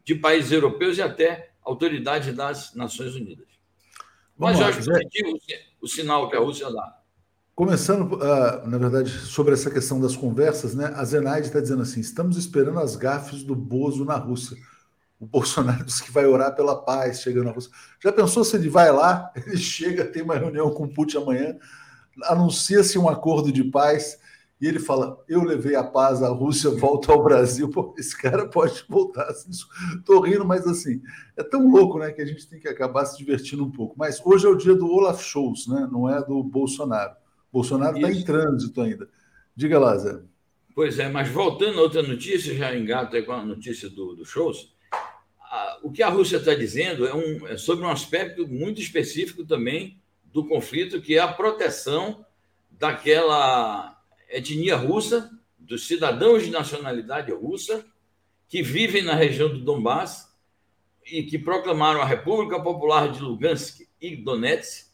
de 0.05 0.15
países 0.15 0.53
europeus 0.53 0.97
e 0.97 1.01
até 1.01 1.51
autoridades 1.61 2.33
das 2.33 2.73
Nações 2.73 3.15
Unidas. 3.15 3.47
Mas 4.37 4.61
eu 4.61 4.65
acho 4.65 4.77
positivo 4.77 5.37
o 5.81 5.87
sinal 5.89 6.29
que 6.29 6.37
a 6.37 6.39
Rússia 6.39 6.71
dá. 6.71 6.96
Começando, 7.57 8.13
uh, 8.13 8.67
na 8.67 8.77
verdade, 8.77 9.09
sobre 9.09 9.55
essa 9.55 9.71
questão 9.71 9.99
das 9.99 10.15
conversas, 10.15 10.75
né? 10.75 10.93
A 10.95 11.03
Zenaide 11.03 11.47
está 11.47 11.59
dizendo 11.59 11.81
assim: 11.81 11.99
estamos 11.99 12.37
esperando 12.37 12.77
as 12.77 12.95
gafes 12.95 13.41
do 13.41 13.55
Bozo 13.55 14.05
na 14.05 14.15
Rússia. 14.15 14.55
O 15.19 15.25
Bolsonaro 15.25 15.81
disse 15.83 16.03
que 16.03 16.11
vai 16.11 16.27
orar 16.27 16.55
pela 16.55 16.75
paz 16.75 17.19
chegando 17.19 17.45
na 17.45 17.51
Rússia. 17.51 17.71
Já 17.99 18.11
pensou 18.11 18.43
se 18.43 18.55
ele 18.55 18.69
vai 18.69 18.91
lá, 18.91 19.31
ele 19.43 19.57
chega, 19.57 20.05
tem 20.05 20.21
uma 20.21 20.35
reunião 20.35 20.69
com 20.69 20.83
o 20.83 20.93
Putin 20.93 21.17
amanhã, 21.17 21.57
anuncia-se 22.25 22.99
um 22.99 23.09
acordo 23.09 23.51
de 23.51 23.63
paz 23.63 24.19
e 24.61 24.67
ele 24.67 24.77
fala: 24.77 25.17
Eu 25.27 25.43
levei 25.43 25.75
a 25.75 25.83
paz, 25.83 26.21
a 26.21 26.29
Rússia 26.29 26.69
volta 26.69 27.11
ao 27.11 27.23
Brasil. 27.23 27.71
Pô, 27.71 27.95
esse 27.97 28.15
cara 28.15 28.47
pode 28.47 28.85
voltar. 28.87 29.31
Estou 29.31 30.19
rindo, 30.19 30.45
mas 30.45 30.67
assim, 30.67 31.01
é 31.35 31.41
tão 31.41 31.67
louco 31.67 31.97
né, 31.97 32.11
que 32.11 32.21
a 32.21 32.25
gente 32.25 32.47
tem 32.47 32.59
que 32.59 32.67
acabar 32.67 33.03
se 33.07 33.17
divertindo 33.17 33.65
um 33.65 33.71
pouco. 33.71 33.95
Mas 33.97 34.23
hoje 34.23 34.45
é 34.45 34.49
o 34.49 34.55
dia 34.55 34.75
do 34.75 34.87
Olaf 34.87 35.23
Scholz, 35.23 35.65
né? 35.65 35.89
não 35.91 36.07
é 36.07 36.23
do 36.23 36.43
Bolsonaro. 36.43 37.15
Bolsonaro 37.51 37.97
está 37.97 38.11
em 38.11 38.23
trânsito 38.23 38.81
ainda. 38.81 39.09
Diga 39.55 39.79
lá, 39.79 39.97
Zé. 39.97 40.19
Pois 40.75 40.99
é, 40.99 41.09
mas 41.09 41.29
voltando 41.29 41.79
a 41.79 41.81
outra 41.81 42.03
notícia, 42.03 42.53
já 42.53 42.75
engato 42.75 43.21
com 43.23 43.31
a 43.31 43.43
notícia 43.43 43.89
do, 43.89 44.15
do 44.15 44.23
Scholz, 44.23 44.71
o 45.81 45.91
que 45.91 46.03
a 46.03 46.09
Rússia 46.09 46.37
está 46.37 46.53
dizendo 46.53 47.07
é, 47.07 47.13
um, 47.13 47.47
é 47.47 47.57
sobre 47.57 47.85
um 47.85 47.89
aspecto 47.89 48.47
muito 48.47 48.81
específico 48.81 49.45
também 49.45 49.99
do 50.25 50.45
conflito, 50.47 51.01
que 51.01 51.15
é 51.15 51.19
a 51.19 51.27
proteção 51.27 52.25
daquela 52.69 53.99
etnia 54.29 54.75
russa, 54.75 55.31
dos 55.57 55.87
cidadãos 55.87 56.43
de 56.43 56.51
nacionalidade 56.51 57.31
russa, 57.31 57.85
que 58.47 58.61
vivem 58.61 59.01
na 59.01 59.15
região 59.15 59.49
do 59.49 59.59
Donbass 59.59 60.31
e 61.05 61.23
que 61.23 61.39
proclamaram 61.39 62.01
a 62.01 62.05
República 62.05 62.61
Popular 62.61 63.11
de 63.11 63.21
Lugansk 63.21 63.87
e 63.99 64.15
Donetsk 64.15 64.86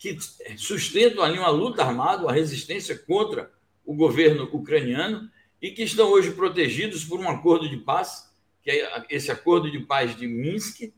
que 0.00 0.16
sustentam 0.56 1.22
ali 1.22 1.38
uma 1.38 1.50
luta 1.50 1.84
armada, 1.84 2.22
uma 2.22 2.32
resistência 2.32 2.98
contra 2.98 3.52
o 3.84 3.94
governo 3.94 4.44
ucraniano 4.50 5.30
e 5.60 5.70
que 5.72 5.82
estão 5.82 6.10
hoje 6.10 6.30
protegidos 6.30 7.04
por 7.04 7.20
um 7.20 7.28
acordo 7.28 7.68
de 7.68 7.76
paz, 7.76 8.32
que 8.62 8.70
é 8.70 9.04
esse 9.10 9.30
acordo 9.30 9.70
de 9.70 9.78
paz 9.80 10.16
de 10.16 10.26
Minsk, 10.26 10.90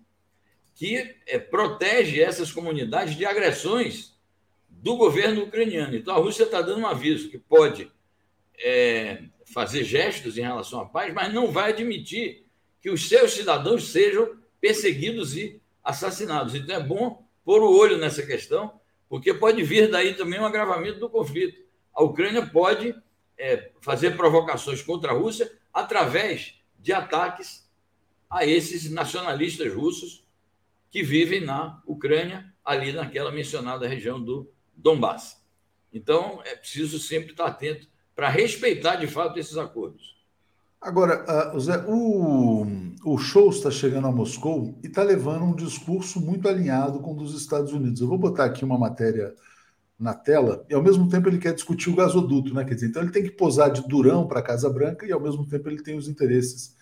que 0.77 1.17
é, 1.27 1.37
protege 1.37 2.23
essas 2.23 2.53
comunidades 2.53 3.17
de 3.17 3.27
agressões 3.27 4.17
do 4.69 4.97
governo 4.97 5.43
ucraniano. 5.43 5.97
Então 5.97 6.15
a 6.15 6.19
Rússia 6.19 6.45
está 6.45 6.63
dando 6.63 6.83
um 6.83 6.87
aviso 6.87 7.29
que 7.29 7.39
pode 7.39 7.91
é, 8.57 9.25
fazer 9.53 9.83
gestos 9.83 10.39
em 10.39 10.43
relação 10.43 10.79
à 10.79 10.87
paz, 10.87 11.13
mas 11.13 11.35
não 11.35 11.51
vai 11.51 11.73
admitir 11.73 12.47
que 12.81 12.89
os 12.89 13.09
seus 13.09 13.33
cidadãos 13.33 13.91
sejam 13.91 14.37
perseguidos 14.61 15.37
e 15.37 15.61
assassinados. 15.83 16.55
Então 16.55 16.77
é 16.77 16.81
bom 16.81 17.27
pôr 17.45 17.63
o 17.63 17.77
olho 17.77 17.99
nessa 17.99 18.25
questão 18.25 18.81
porque 19.13 19.35
pode 19.35 19.63
vir 19.63 19.91
daí 19.91 20.15
também 20.15 20.41
um 20.41 20.47
agravamento 20.47 20.99
do 20.99 21.11
conflito. 21.11 21.63
A 21.95 22.03
Ucrânia 22.03 22.47
pode 22.47 22.95
é, 23.37 23.71
fazer 23.79 24.17
provocações 24.17 24.81
contra 24.81 25.13
a 25.13 25.15
Rússia 25.15 25.53
através 25.71 26.55
de 26.79 26.95
ataques 26.95 27.71
a 28.31 28.47
esses 28.47 28.91
nacionalistas 28.91 29.71
russos 29.71 30.27
que 30.91 31.03
vivem 31.03 31.43
na 31.43 31.83
Ucrânia, 31.87 32.55
ali 32.65 32.91
naquela 32.91 33.31
mencionada 33.31 33.87
região 33.87 34.19
do 34.19 34.51
Donbass. 34.75 35.45
Então, 35.93 36.41
é 36.47 36.57
preciso 36.57 36.99
sempre 36.99 37.33
estar 37.33 37.49
atento 37.49 37.87
para 38.17 38.31
respeitar 38.31 38.97
de 38.97 39.07
fato 39.07 39.39
esses 39.39 39.59
acordos. 39.59 40.12
Agora, 40.83 41.55
uh, 41.55 41.61
Zé, 41.61 41.85
o, 41.87 42.67
o 43.05 43.17
show 43.17 43.51
está 43.51 43.71
chegando 43.71 44.09
a 44.09 44.11
Moscou 44.11 44.77
e 44.83 44.89
está 44.89 45.05
levando 45.05 45.45
um 45.45 45.55
discurso 45.55 46.21
muito 46.21 46.49
alinhado 46.49 46.99
com 46.99 47.13
o 47.13 47.17
dos 47.17 47.41
Estados 47.41 47.73
Unidos. 47.73 48.01
Eu 48.01 48.09
vou 48.09 48.19
botar 48.19 48.47
aqui 48.47 48.65
uma 48.65 48.77
matéria 48.77 49.33
na 49.97 50.13
tela, 50.13 50.67
e 50.69 50.75
ao 50.75 50.83
mesmo 50.83 51.09
tempo 51.09 51.29
ele 51.29 51.39
quer 51.39 51.55
discutir 51.55 51.89
o 51.89 51.95
gasoduto, 51.95 52.53
né? 52.53 52.65
Quer 52.65 52.75
dizer, 52.75 52.89
então 52.89 53.01
ele 53.01 53.13
tem 53.13 53.23
que 53.23 53.31
posar 53.31 53.71
de 53.71 53.87
durão 53.87 54.27
para 54.27 54.41
a 54.41 54.43
Casa 54.43 54.69
Branca 54.69 55.07
e 55.07 55.13
ao 55.13 55.21
mesmo 55.21 55.47
tempo 55.47 55.69
ele 55.69 55.81
tem 55.81 55.97
os 55.97 56.09
interesses 56.09 56.75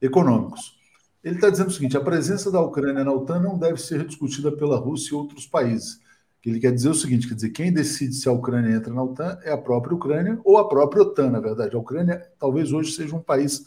econômicos. 0.00 0.78
Ele 1.24 1.34
está 1.34 1.50
dizendo 1.50 1.70
o 1.70 1.72
seguinte: 1.72 1.96
a 1.96 2.00
presença 2.00 2.48
da 2.48 2.60
Ucrânia 2.60 3.02
na 3.02 3.12
OTAN 3.12 3.40
não 3.40 3.58
deve 3.58 3.80
ser 3.80 4.06
discutida 4.06 4.52
pela 4.52 4.78
Rússia 4.78 5.14
e 5.14 5.16
outros 5.16 5.48
países. 5.48 6.00
Ele 6.44 6.58
quer 6.58 6.72
dizer 6.72 6.88
o 6.88 6.94
seguinte: 6.94 7.28
quer 7.28 7.34
dizer, 7.34 7.50
quem 7.50 7.72
decide 7.72 8.14
se 8.14 8.28
a 8.28 8.32
Ucrânia 8.32 8.74
entra 8.74 8.92
na 8.92 9.02
OTAN 9.02 9.38
é 9.42 9.52
a 9.52 9.58
própria 9.58 9.94
Ucrânia 9.94 10.40
ou 10.44 10.58
a 10.58 10.68
própria 10.68 11.02
OTAN, 11.02 11.30
na 11.30 11.40
verdade. 11.40 11.76
A 11.76 11.78
Ucrânia 11.78 12.26
talvez 12.38 12.72
hoje 12.72 12.92
seja 12.92 13.14
um 13.14 13.22
país 13.22 13.64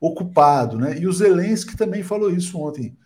ocupado, 0.00 0.78
né? 0.78 0.98
E 0.98 1.06
o 1.06 1.12
Zelensky 1.12 1.76
também 1.76 2.02
falou 2.02 2.30
isso 2.30 2.58
ontem. 2.58 2.96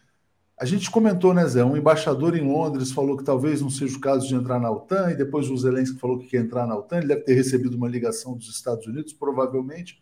A 0.56 0.64
gente 0.64 0.88
comentou, 0.88 1.34
né, 1.34 1.44
Zé? 1.46 1.64
Um 1.64 1.76
embaixador 1.76 2.36
em 2.36 2.40
Londres 2.40 2.92
falou 2.92 3.16
que 3.16 3.24
talvez 3.24 3.60
não 3.60 3.68
seja 3.68 3.96
o 3.96 4.00
caso 4.00 4.28
de 4.28 4.36
entrar 4.36 4.60
na 4.60 4.70
OTAN, 4.70 5.10
e 5.10 5.16
depois 5.16 5.50
o 5.50 5.56
Zelensky 5.56 5.98
falou 5.98 6.18
que 6.18 6.28
quer 6.28 6.38
entrar 6.38 6.64
na 6.66 6.76
OTAN. 6.76 6.98
Ele 6.98 7.08
deve 7.08 7.22
ter 7.22 7.34
recebido 7.34 7.76
uma 7.76 7.88
ligação 7.88 8.36
dos 8.36 8.48
Estados 8.48 8.86
Unidos, 8.86 9.12
provavelmente. 9.12 10.00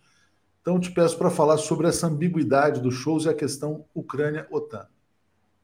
Então, 0.60 0.78
te 0.78 0.92
peço 0.92 1.16
para 1.16 1.30
falar 1.30 1.56
sobre 1.56 1.88
essa 1.88 2.06
ambiguidade 2.06 2.82
dos 2.82 2.94
shows 2.94 3.24
e 3.24 3.30
a 3.30 3.34
questão 3.34 3.86
Ucrânia-OTAN. 3.94 4.86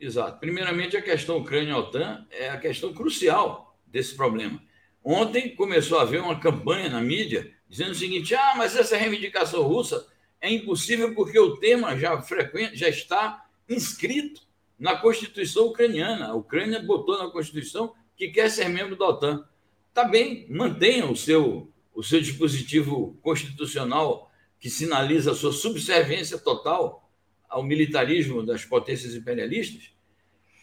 Exato. 0.00 0.38
Primeiramente, 0.38 0.96
a 0.96 1.02
questão 1.02 1.38
Ucrânia-OTAN 1.38 2.26
é 2.30 2.48
a 2.48 2.58
questão 2.58 2.92
crucial 2.92 3.76
desse 3.86 4.14
problema. 4.14 4.62
Ontem 5.02 5.54
começou 5.56 5.98
a 5.98 6.02
haver 6.02 6.20
uma 6.20 6.38
campanha 6.38 6.88
na 6.88 7.00
mídia 7.00 7.52
dizendo 7.68 7.92
o 7.92 7.94
seguinte: 7.94 8.34
ah, 8.34 8.54
mas 8.56 8.76
essa 8.76 8.96
reivindicação 8.96 9.62
russa 9.62 10.06
é 10.40 10.50
impossível 10.50 11.14
porque 11.14 11.38
o 11.38 11.56
tema 11.56 11.96
já, 11.96 12.20
frequente, 12.22 12.76
já 12.76 12.88
está 12.88 13.44
inscrito 13.68 14.42
na 14.78 14.96
Constituição 14.96 15.66
ucraniana. 15.66 16.28
A 16.28 16.34
Ucrânia 16.34 16.80
botou 16.80 17.18
na 17.18 17.30
Constituição 17.30 17.92
que 18.16 18.28
quer 18.28 18.50
ser 18.50 18.68
membro 18.68 18.96
da 18.96 19.08
OTAN. 19.08 19.44
Tá 19.92 20.04
bem, 20.04 20.46
mantenha 20.48 21.06
o 21.06 21.16
seu, 21.16 21.72
o 21.92 22.02
seu 22.02 22.20
dispositivo 22.20 23.18
constitucional 23.20 24.30
que 24.60 24.70
sinaliza 24.70 25.32
a 25.32 25.34
sua 25.34 25.52
subserviência 25.52 26.38
total 26.38 27.07
ao 27.48 27.62
militarismo 27.62 28.44
das 28.44 28.64
potências 28.64 29.14
imperialistas, 29.14 29.92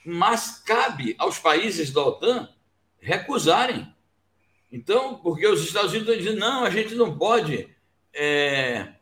mas 0.05 0.59
cabe 0.59 1.15
aos 1.17 1.39
países 1.39 1.91
da 1.91 2.05
OTAN 2.05 2.49
recusarem. 2.99 3.87
Então, 4.71 5.15
porque 5.19 5.47
os 5.47 5.63
Estados 5.63 5.91
Unidos 5.91 6.09
estão 6.09 6.23
dizendo, 6.23 6.39
não, 6.39 6.63
a 6.63 6.69
gente 6.69 6.95
não 6.95 7.17
pode 7.17 7.69
é, 8.13 8.93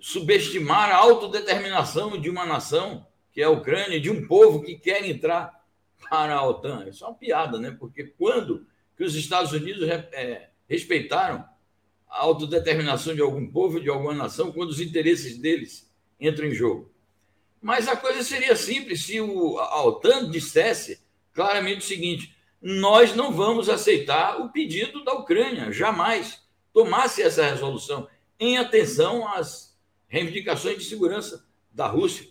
subestimar 0.00 0.90
a 0.90 0.96
autodeterminação 0.96 2.20
de 2.20 2.30
uma 2.30 2.46
nação, 2.46 3.06
que 3.32 3.40
é 3.40 3.44
a 3.44 3.50
Ucrânia, 3.50 4.00
de 4.00 4.10
um 4.10 4.26
povo 4.26 4.62
que 4.62 4.76
quer 4.76 5.04
entrar 5.04 5.64
para 6.08 6.34
a 6.34 6.46
OTAN. 6.46 6.86
Isso 6.88 7.04
é 7.04 7.08
uma 7.08 7.14
piada, 7.14 7.58
né? 7.58 7.70
Porque 7.78 8.04
quando 8.04 8.66
que 8.96 9.04
os 9.04 9.14
Estados 9.14 9.52
Unidos 9.52 9.88
é, 9.88 10.50
respeitaram 10.68 11.44
a 12.08 12.20
autodeterminação 12.20 13.14
de 13.14 13.20
algum 13.20 13.46
povo, 13.50 13.80
de 13.80 13.88
alguma 13.88 14.14
nação, 14.14 14.52
quando 14.52 14.70
os 14.70 14.80
interesses 14.80 15.38
deles 15.38 15.90
entram 16.18 16.46
em 16.46 16.54
jogo. 16.54 16.90
Mas 17.60 17.88
a 17.88 17.96
coisa 17.96 18.22
seria 18.22 18.54
simples 18.54 19.04
se 19.04 19.20
o, 19.20 19.58
a 19.58 19.84
OTAN 19.84 20.30
dissesse 20.30 21.00
claramente 21.32 21.78
o 21.78 21.88
seguinte: 21.88 22.36
nós 22.60 23.14
não 23.14 23.32
vamos 23.32 23.68
aceitar 23.68 24.40
o 24.40 24.50
pedido 24.50 25.04
da 25.04 25.12
Ucrânia, 25.14 25.72
jamais 25.72 26.42
tomasse 26.72 27.22
essa 27.22 27.46
resolução 27.46 28.08
em 28.38 28.58
atenção 28.58 29.26
às 29.26 29.76
reivindicações 30.08 30.78
de 30.78 30.84
segurança 30.84 31.46
da 31.72 31.86
Rússia. 31.86 32.26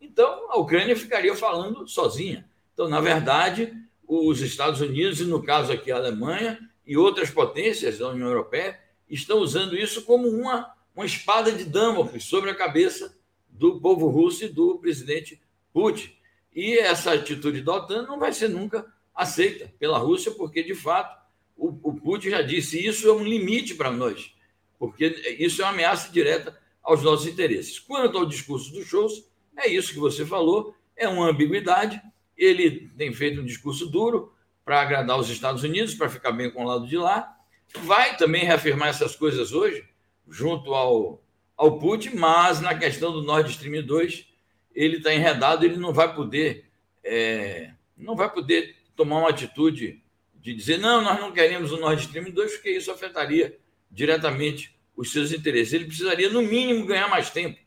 Então, 0.00 0.50
a 0.50 0.56
Ucrânia 0.56 0.96
ficaria 0.96 1.34
falando 1.34 1.86
sozinha. 1.86 2.48
Então, 2.72 2.88
na 2.88 3.00
verdade, 3.00 3.72
os 4.06 4.40
Estados 4.40 4.80
Unidos, 4.80 5.20
e 5.20 5.24
no 5.24 5.42
caso 5.42 5.72
aqui 5.72 5.90
a 5.90 5.96
Alemanha, 5.96 6.58
e 6.86 6.96
outras 6.96 7.30
potências 7.30 7.98
da 7.98 8.08
União 8.08 8.28
Europeia, 8.28 8.78
estão 9.08 9.38
usando 9.38 9.76
isso 9.76 10.02
como 10.02 10.28
uma, 10.28 10.72
uma 10.94 11.04
espada 11.04 11.52
de 11.52 11.64
Damocles 11.64 12.24
sobre 12.24 12.50
a 12.50 12.54
cabeça 12.54 13.17
do 13.58 13.80
povo 13.80 14.08
russo 14.08 14.44
e 14.44 14.48
do 14.48 14.78
presidente 14.78 15.40
Putin. 15.72 16.10
E 16.54 16.78
essa 16.78 17.12
atitude 17.12 17.60
da 17.60 17.74
OTAN 17.74 18.02
não 18.02 18.18
vai 18.18 18.32
ser 18.32 18.48
nunca 18.48 18.86
aceita 19.14 19.72
pela 19.78 19.98
Rússia, 19.98 20.32
porque, 20.32 20.62
de 20.62 20.74
fato, 20.74 21.18
o, 21.56 21.68
o 21.82 22.00
Putin 22.00 22.30
já 22.30 22.42
disse 22.42 22.84
isso 22.84 23.08
é 23.08 23.12
um 23.12 23.24
limite 23.24 23.74
para 23.74 23.90
nós, 23.90 24.34
porque 24.78 25.36
isso 25.38 25.60
é 25.60 25.64
uma 25.64 25.72
ameaça 25.72 26.10
direta 26.10 26.56
aos 26.82 27.02
nossos 27.02 27.26
interesses. 27.26 27.78
Quanto 27.78 28.16
ao 28.16 28.24
discurso 28.24 28.72
dos 28.72 28.86
shows, 28.86 29.24
é 29.56 29.68
isso 29.68 29.92
que 29.92 29.98
você 29.98 30.24
falou, 30.24 30.74
é 30.96 31.08
uma 31.08 31.28
ambiguidade. 31.28 32.00
Ele 32.36 32.88
tem 32.96 33.12
feito 33.12 33.40
um 33.40 33.44
discurso 33.44 33.86
duro 33.86 34.32
para 34.64 34.80
agradar 34.80 35.18
os 35.18 35.28
Estados 35.28 35.64
Unidos, 35.64 35.94
para 35.94 36.08
ficar 36.08 36.30
bem 36.30 36.50
com 36.50 36.64
o 36.64 36.66
lado 36.66 36.86
de 36.86 36.96
lá, 36.96 37.36
vai 37.84 38.16
também 38.16 38.44
reafirmar 38.44 38.88
essas 38.88 39.16
coisas 39.16 39.52
hoje, 39.52 39.84
junto 40.28 40.74
ao, 40.74 41.22
ao 41.58 41.78
Putin, 41.78 42.10
mas 42.14 42.60
na 42.60 42.74
questão 42.74 43.12
do 43.12 43.20
Nord 43.20 43.50
Stream 43.50 43.84
2, 43.84 44.26
ele 44.74 44.98
está 44.98 45.12
enredado, 45.12 45.64
ele 45.64 45.76
não 45.76 45.92
vai 45.92 46.14
poder 46.14 46.64
é, 47.04 47.72
não 47.96 48.14
vai 48.14 48.32
poder 48.32 48.76
tomar 48.94 49.18
uma 49.18 49.30
atitude 49.30 50.02
de 50.36 50.54
dizer 50.54 50.78
não, 50.78 51.02
nós 51.02 51.18
não 51.20 51.32
queremos 51.32 51.72
o 51.72 51.78
Nord 51.78 52.00
Stream 52.02 52.30
2, 52.30 52.52
porque 52.52 52.70
isso 52.70 52.90
afetaria 52.90 53.58
diretamente 53.90 54.76
os 54.96 55.12
seus 55.12 55.32
interesses. 55.32 55.72
Ele 55.72 55.86
precisaria, 55.86 56.30
no 56.30 56.42
mínimo, 56.42 56.86
ganhar 56.86 57.08
mais 57.08 57.30
tempo, 57.30 57.58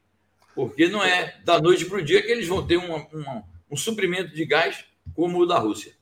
porque 0.55 0.87
não 0.87 1.03
é 1.03 1.39
da 1.43 1.59
noite 1.59 1.85
para 1.85 1.97
o 1.97 2.01
dia 2.01 2.21
que 2.21 2.31
eles 2.31 2.47
vão 2.47 2.65
ter 2.65 2.77
uma, 2.77 3.05
uma, 3.11 3.43
um 3.69 3.75
suprimento 3.75 4.33
de 4.33 4.45
gás 4.45 4.85
como 5.13 5.39
o 5.39 5.45
da 5.45 5.57
Rússia. 5.57 5.93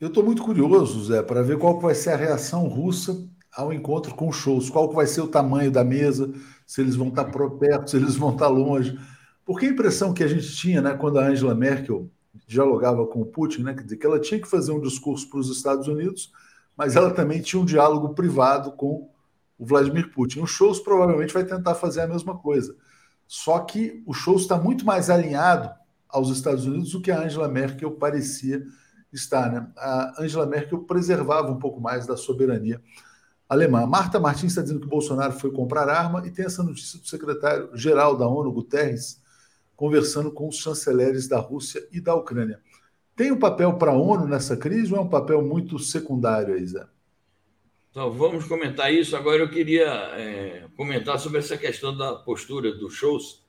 Eu 0.00 0.08
estou 0.08 0.22
muito 0.22 0.42
curioso, 0.42 1.04
Zé, 1.04 1.22
para 1.22 1.42
ver 1.42 1.58
qual 1.58 1.80
vai 1.80 1.94
ser 1.94 2.10
a 2.10 2.16
reação 2.16 2.66
russa 2.68 3.28
ao 3.56 3.72
encontro 3.72 4.14
com 4.14 4.32
shows. 4.32 4.68
Qual 4.68 4.90
vai 4.92 5.06
ser 5.06 5.20
o 5.20 5.28
tamanho 5.28 5.70
da 5.70 5.84
mesa, 5.84 6.32
se 6.66 6.80
eles 6.80 6.96
vão 6.96 7.08
estar 7.08 7.24
perto, 7.24 7.90
se 7.90 7.96
eles 7.96 8.16
vão 8.16 8.32
estar 8.32 8.48
longe. 8.48 8.98
Porque 9.44 9.66
a 9.66 9.70
impressão 9.70 10.14
que 10.14 10.24
a 10.24 10.28
gente 10.28 10.54
tinha, 10.56 10.80
né, 10.80 10.94
quando 10.94 11.18
a 11.18 11.26
Angela 11.26 11.54
Merkel 11.54 12.10
dialogava 12.46 13.06
com 13.06 13.20
o 13.20 13.26
Putin, 13.26 13.62
né, 13.62 13.74
que 13.74 14.06
ela 14.06 14.18
tinha 14.18 14.40
que 14.40 14.48
fazer 14.48 14.72
um 14.72 14.80
discurso 14.80 15.28
para 15.28 15.38
os 15.38 15.50
Estados 15.54 15.86
Unidos, 15.86 16.32
mas 16.76 16.96
ela 16.96 17.10
também 17.10 17.40
tinha 17.40 17.60
um 17.60 17.64
diálogo 17.64 18.14
privado 18.14 18.72
com 18.72 19.08
o 19.58 19.64
Vladimir 19.64 20.10
Putin. 20.12 20.40
O 20.40 20.46
Shows 20.46 20.80
provavelmente 20.80 21.32
vai 21.32 21.44
tentar 21.44 21.74
fazer 21.74 22.00
a 22.00 22.08
mesma 22.08 22.36
coisa. 22.36 22.74
Só 23.26 23.60
que 23.60 24.02
o 24.06 24.12
Shows 24.12 24.42
está 24.42 24.58
muito 24.58 24.84
mais 24.84 25.08
alinhado 25.08 25.70
aos 26.08 26.30
Estados 26.30 26.66
Unidos 26.66 26.90
do 26.90 27.00
que 27.00 27.10
a 27.10 27.22
Angela 27.22 27.48
Merkel 27.48 27.92
parecia 27.92 28.62
estar. 29.12 29.50
Né? 29.50 29.66
A 29.76 30.22
Angela 30.22 30.46
Merkel 30.46 30.80
preservava 30.80 31.50
um 31.50 31.58
pouco 31.58 31.80
mais 31.80 32.06
da 32.06 32.16
soberania 32.16 32.80
alemã. 33.48 33.86
Marta 33.86 34.18
Martins 34.18 34.52
está 34.52 34.62
dizendo 34.62 34.80
que 34.80 34.86
Bolsonaro 34.86 35.32
foi 35.32 35.50
comprar 35.50 35.88
arma 35.88 36.26
e 36.26 36.30
tem 36.30 36.44
essa 36.44 36.62
notícia 36.62 36.98
do 36.98 37.06
secretário-geral 37.06 38.16
da 38.16 38.26
ONU, 38.26 38.52
Guterres, 38.52 39.22
conversando 39.76 40.30
com 40.30 40.48
os 40.48 40.56
chanceleres 40.56 41.28
da 41.28 41.38
Rússia 41.38 41.86
e 41.92 42.00
da 42.00 42.14
Ucrânia. 42.14 42.60
Tem 43.16 43.30
um 43.30 43.38
papel 43.38 43.74
para 43.74 43.92
a 43.92 43.96
ONU 43.96 44.26
nessa 44.26 44.56
crise 44.56 44.92
ou 44.92 44.98
é 44.98 45.02
um 45.02 45.08
papel 45.08 45.42
muito 45.42 45.78
secundário 45.78 46.54
aí, 46.54 46.66
Zé? 46.66 46.86
Então, 47.90 48.10
vamos 48.10 48.44
comentar 48.46 48.92
isso. 48.92 49.16
Agora 49.16 49.40
eu 49.42 49.48
queria 49.48 49.86
é, 49.86 50.64
comentar 50.76 51.18
sobre 51.18 51.38
essa 51.38 51.56
questão 51.56 51.96
da 51.96 52.14
postura 52.14 52.72
dos 52.72 52.94
shows 52.94 53.44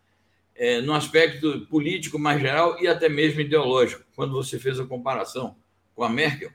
é, 0.56 0.82
no 0.82 0.94
aspecto 0.94 1.62
político 1.68 2.20
mais 2.20 2.40
geral 2.40 2.80
e 2.80 2.88
até 2.88 3.10
mesmo 3.10 3.42
ideológico, 3.42 4.04
quando 4.16 4.34
você 4.34 4.60
fez 4.60 4.80
a 4.80 4.86
comparação 4.86 5.56
com 5.96 6.04
a 6.04 6.10
Merkel 6.10 6.52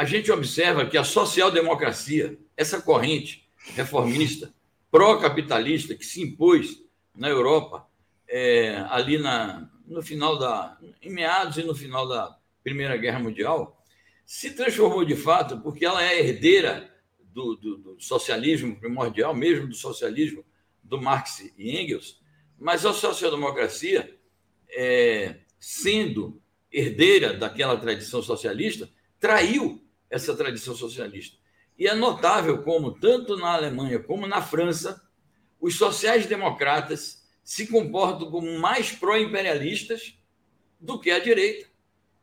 a 0.00 0.04
gente 0.04 0.30
observa 0.32 0.86
que 0.86 0.96
a 0.96 1.04
social-democracia, 1.04 2.38
essa 2.60 2.82
corrente 2.82 3.48
reformista, 3.74 4.52
pró-capitalista, 4.90 5.94
que 5.94 6.04
se 6.04 6.20
impôs 6.20 6.84
na 7.14 7.26
Europa, 7.26 7.88
é, 8.28 8.84
ali 8.90 9.16
na, 9.16 9.70
no 9.86 10.02
final 10.02 10.38
da. 10.38 10.78
em 11.00 11.10
meados 11.10 11.56
e 11.56 11.62
no 11.62 11.74
final 11.74 12.06
da 12.06 12.36
Primeira 12.62 12.98
Guerra 12.98 13.18
Mundial, 13.18 13.82
se 14.26 14.50
transformou 14.50 15.06
de 15.06 15.16
fato, 15.16 15.58
porque 15.62 15.86
ela 15.86 16.04
é 16.04 16.20
herdeira 16.20 16.94
do, 17.18 17.56
do, 17.56 17.78
do 17.78 17.96
socialismo 17.98 18.76
primordial, 18.76 19.34
mesmo 19.34 19.66
do 19.66 19.74
socialismo 19.74 20.44
do 20.84 21.00
Marx 21.00 21.40
e 21.56 21.80
Engels, 21.80 22.20
mas 22.58 22.84
a 22.84 22.92
social-democracia, 22.92 24.18
é, 24.68 25.36
sendo 25.58 26.42
herdeira 26.70 27.32
daquela 27.32 27.78
tradição 27.78 28.22
socialista, 28.22 28.86
traiu 29.18 29.82
essa 30.10 30.36
tradição 30.36 30.74
socialista. 30.74 31.39
E 31.80 31.86
é 31.86 31.94
notável 31.94 32.62
como, 32.62 32.92
tanto 32.92 33.38
na 33.38 33.54
Alemanha 33.54 33.98
como 33.98 34.26
na 34.26 34.42
França, 34.42 35.02
os 35.58 35.78
sociais-democratas 35.78 37.26
se 37.42 37.66
comportam 37.68 38.30
como 38.30 38.58
mais 38.58 38.92
pró-imperialistas 38.92 40.14
do 40.78 41.00
que 41.00 41.10
a 41.10 41.18
direita. 41.18 41.70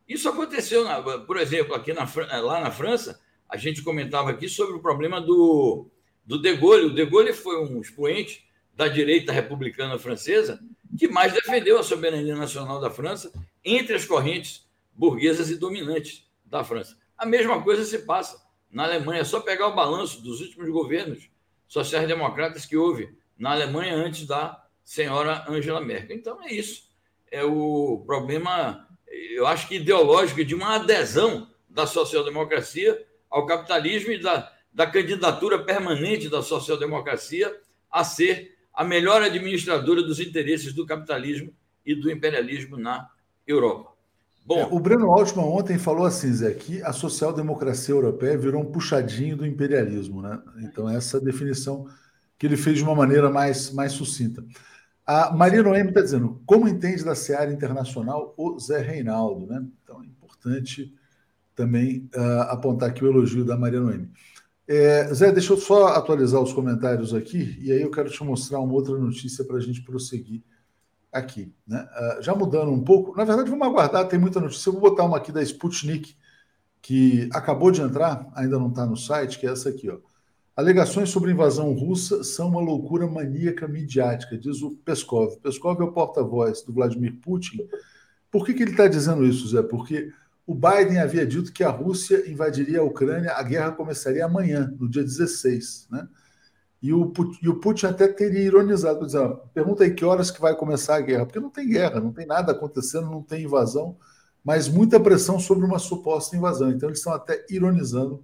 Isso 0.08 0.30
aconteceu, 0.30 0.86
por 1.26 1.38
exemplo, 1.38 1.74
aqui 1.74 1.92
na, 1.92 2.08
lá 2.40 2.62
na 2.62 2.70
França, 2.70 3.20
a 3.50 3.58
gente 3.58 3.82
comentava 3.82 4.30
aqui 4.30 4.48
sobre 4.48 4.76
o 4.76 4.80
problema 4.80 5.20
do, 5.20 5.88
do 6.24 6.40
De 6.40 6.56
Gaulle. 6.56 6.86
O 6.86 6.94
De 6.94 7.04
Gaulle 7.08 7.34
foi 7.34 7.60
um 7.60 7.82
expoente 7.82 8.48
da 8.76 8.88
direita 8.88 9.32
republicana 9.32 9.98
francesa 9.98 10.60
que 11.00 11.08
mais 11.08 11.34
defendeu 11.34 11.80
a 11.80 11.84
soberania 11.84 12.36
nacional 12.36 12.80
da 12.80 12.92
França 12.92 13.34
entre 13.66 13.96
as 13.96 14.06
correntes 14.06 14.70
burguesas 14.94 15.50
e 15.50 15.56
dominantes 15.56 16.30
da 16.46 16.64
França. 16.64 16.96
A 17.18 17.26
mesma 17.26 17.64
coisa 17.64 17.84
se 17.84 18.06
passa 18.06 18.47
na 18.72 18.84
Alemanha. 18.84 19.22
É 19.22 19.26
só 19.26 19.40
pegar 19.40 19.68
o 19.68 19.76
balanço 19.76 20.22
dos 20.22 20.42
últimos 20.42 20.70
governos 20.70 21.30
sociais-democratas 21.68 22.66
que 22.66 22.78
houve 22.78 23.16
na 23.38 23.52
Alemanha 23.52 23.96
antes 23.96 24.26
da 24.26 24.64
senhora 24.84 25.46
Angela 25.50 25.82
Merkel. 25.82 26.16
Então 26.16 26.42
é 26.44 26.52
isso. 26.52 26.90
É 27.30 27.44
o 27.44 28.04
problema, 28.06 28.88
eu 29.08 29.46
acho 29.46 29.68
que 29.68 29.76
ideológico, 29.76 30.44
de 30.44 30.56
uma 30.56 30.76
adesão 30.76 31.52
da 31.70 31.86
social-democracia 31.86 33.06
ao 33.30 33.46
capitalismo 33.46 34.12
e 34.12 34.20
da, 34.20 34.52
da 34.74 34.88
candidatura 34.88 35.64
permanente 35.64 36.30
da 36.30 36.42
social-democracia 36.42 37.56
a 37.92 38.04
ser 38.04 38.58
a 38.74 38.84
melhor 38.84 39.22
administradora 39.22 40.02
dos 40.02 40.20
interesses 40.20 40.72
do 40.74 40.86
capitalismo 40.86 41.54
e 41.86 41.96
do 41.96 42.12
imperialismo 42.12 42.78
na 42.78 43.10
Europa. 43.46 43.97
Bom, 44.48 44.60
é, 44.60 44.66
o 44.72 44.80
Breno 44.80 45.12
Altman 45.12 45.44
ontem 45.44 45.78
falou 45.78 46.06
assim, 46.06 46.32
Zé, 46.32 46.54
que 46.54 46.82
a 46.82 46.94
social-democracia 46.94 47.94
europeia 47.94 48.38
virou 48.38 48.62
um 48.62 48.72
puxadinho 48.72 49.36
do 49.36 49.46
imperialismo, 49.46 50.22
né? 50.22 50.42
Então, 50.60 50.90
essa 50.90 51.20
definição 51.20 51.86
que 52.40 52.46
ele 52.46 52.56
fez 52.56 52.78
de 52.78 52.84
uma 52.84 52.96
maneira 52.96 53.30
mais, 53.30 53.72
mais 53.74 53.92
sucinta. 53.92 54.42
A 55.06 55.36
Maria 55.36 55.62
Noemi 55.62 55.90
está 55.90 56.02
dizendo, 56.02 56.42
como 56.46 56.66
entende 56.66 57.04
da 57.04 57.14
Seara 57.14 57.52
Internacional 57.52 58.34
o 58.38 58.58
Zé 58.58 58.80
Reinaldo, 58.80 59.48
né? 59.48 59.66
Então, 59.84 60.02
é 60.02 60.06
importante 60.06 60.94
também 61.54 62.10
uh, 62.16 62.44
apontar 62.50 62.90
aqui 62.90 63.04
o 63.04 63.08
elogio 63.08 63.44
da 63.44 63.58
Maria 63.58 63.82
Noemi. 63.82 64.10
É, 64.66 65.14
Zé, 65.14 65.30
deixa 65.30 65.52
eu 65.52 65.58
só 65.58 65.88
atualizar 65.88 66.42
os 66.42 66.54
comentários 66.54 67.14
aqui, 67.14 67.58
e 67.60 67.70
aí 67.70 67.82
eu 67.82 67.92
quero 67.92 68.10
te 68.10 68.24
mostrar 68.24 68.62
uma 68.62 68.74
outra 68.74 68.98
notícia 68.98 69.44
para 69.44 69.58
a 69.58 69.62
gente 69.62 69.82
prosseguir 69.82 70.42
aqui. 71.18 71.54
Né? 71.68 71.80
Uh, 71.80 72.22
já 72.22 72.34
mudando 72.36 72.72
um 72.72 72.84
pouco, 72.84 73.16
na 73.16 73.24
verdade, 73.24 73.50
vamos 73.50 73.68
aguardar, 73.68 74.08
tem 74.08 74.20
muita 74.20 74.40
notícia. 74.40 74.70
Eu 74.70 74.74
vou 74.74 74.82
botar 74.82 75.04
uma 75.04 75.18
aqui 75.18 75.32
da 75.32 75.42
Sputnik, 75.42 76.16
que 76.82 77.30
acabou 77.34 77.72
de 77.72 77.82
entrar, 77.82 78.28
ainda 78.34 78.58
não 78.58 78.70
está 78.70 78.86
no 78.86 78.96
site, 78.96 79.40
que 79.40 79.48
é 79.48 79.52
essa 79.52 79.70
aqui. 79.70 79.90
Ó. 79.90 79.98
Alegações 80.56 81.10
sobre 81.10 81.32
invasão 81.32 81.72
russa 81.74 82.24
são 82.24 82.50
uma 82.50 82.62
loucura 82.62 83.06
maníaca 83.06 83.68
midiática, 83.68 84.38
diz 84.38 84.62
o 84.62 84.72
Peskov. 84.78 85.38
Peskov 85.38 85.80
é 85.80 85.84
o 85.84 85.92
porta-voz 85.92 86.64
do 86.64 86.74
Vladimir 86.74 87.20
Putin. 87.22 87.60
Por 88.32 88.46
que, 88.46 88.54
que 88.54 88.64
ele 88.64 88.72
está 88.72 88.88
dizendo 88.88 89.26
isso, 89.26 89.48
Zé? 89.50 89.62
Porque 89.62 90.12
o 90.48 90.56
Biden 90.56 91.00
havia 91.00 91.28
dito 91.28 91.54
que 91.54 91.64
a 91.64 91.70
Rússia 91.70 92.28
invadiria 92.28 92.80
a 92.80 92.84
Ucrânia, 92.84 93.34
a 93.34 93.44
guerra 93.44 93.72
começaria 93.72 94.26
amanhã, 94.26 94.74
no 94.80 94.90
dia 94.90 95.04
16, 95.04 95.90
né? 95.92 96.08
E 96.88 96.94
o, 96.94 97.12
e 97.44 97.50
o 97.50 97.56
Putin 97.56 97.88
até 97.88 98.08
teria 98.08 98.40
ironizado, 98.40 99.06
dizendo, 99.06 99.42
pergunta 99.54 99.84
aí 99.84 99.94
que 99.94 100.06
horas 100.06 100.32
que 100.32 100.40
vai 100.40 100.56
começar 100.56 100.96
a 100.96 101.02
guerra, 101.02 101.26
porque 101.26 101.38
não 101.38 101.50
tem 101.50 101.68
guerra, 101.68 102.00
não 102.00 102.14
tem 102.14 102.26
nada 102.26 102.54
acontecendo, 102.54 103.12
não 103.12 103.22
tem 103.22 103.44
invasão, 103.44 103.98
mas 104.42 104.70
muita 104.70 104.98
pressão 104.98 105.38
sobre 105.38 105.66
uma 105.66 105.80
suposta 105.80 106.38
invasão. 106.38 106.72
Então 106.72 106.88
eles 106.88 107.00
estão 107.00 107.12
até 107.12 107.46
ironizando 107.50 108.24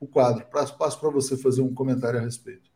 o 0.00 0.08
quadro. 0.08 0.44
Passo 0.46 0.98
para 0.98 1.08
você 1.08 1.36
fazer 1.36 1.62
um 1.62 1.72
comentário 1.72 2.18
a 2.18 2.22
respeito. 2.22 2.68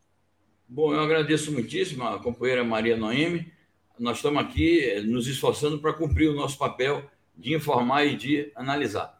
Bom, 0.68 0.94
eu 0.94 1.00
agradeço 1.00 1.50
muitíssimo 1.50 2.04
a 2.04 2.20
companheira 2.20 2.62
Maria 2.62 2.96
Noemi. 2.96 3.52
Nós 3.98 4.18
estamos 4.18 4.40
aqui 4.40 4.84
eh, 4.84 5.02
nos 5.02 5.26
esforçando 5.26 5.80
para 5.80 5.92
cumprir 5.92 6.30
o 6.30 6.36
nosso 6.36 6.56
papel 6.56 7.10
de 7.36 7.56
informar 7.56 8.04
e 8.04 8.16
de 8.16 8.52
analisar. 8.54 9.18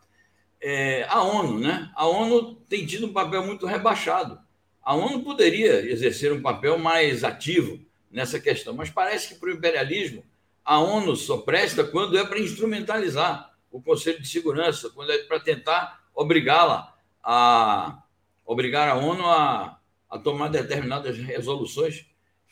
É, 0.61 1.09
a 1.09 1.24
ONU, 1.24 1.59
né? 1.59 1.90
A 1.96 2.07
ONU 2.07 2.55
tem 2.68 2.87
tido 2.87 3.09
um 3.09 3.12
papel 3.12 3.44
muito 3.44 3.66
rebaixado 3.66 4.43
a 4.85 4.94
ONU 4.94 5.23
poderia 5.23 5.90
exercer 5.90 6.33
um 6.33 6.42
papel 6.42 6.79
mais 6.79 7.25
ativo 7.25 7.81
nessa 8.11 8.38
questão, 8.38 8.75
mas 8.75 8.90
parece 8.90 9.29
que 9.29 9.40
para 9.40 9.49
o 9.49 9.53
imperialismo 9.53 10.23
a 10.64 10.79
ONU 10.79 11.16
só 11.16 11.38
presta 11.38 11.83
quando 11.85 12.16
é 12.18 12.25
para 12.25 12.38
instrumentalizar 12.38 13.53
o 13.70 13.81
Conselho 13.81 14.20
de 14.20 14.29
Segurança, 14.29 14.90
quando 14.90 15.11
é 15.11 15.18
para 15.18 15.40
tentar 15.40 16.05
obrigá-la 16.14 16.97
a 17.23 18.03
obrigar 18.44 18.88
a 18.88 18.94
ONU 18.94 19.25
a, 19.27 19.79
a 20.09 20.18
tomar 20.18 20.49
determinadas 20.49 21.16
resoluções 21.18 22.07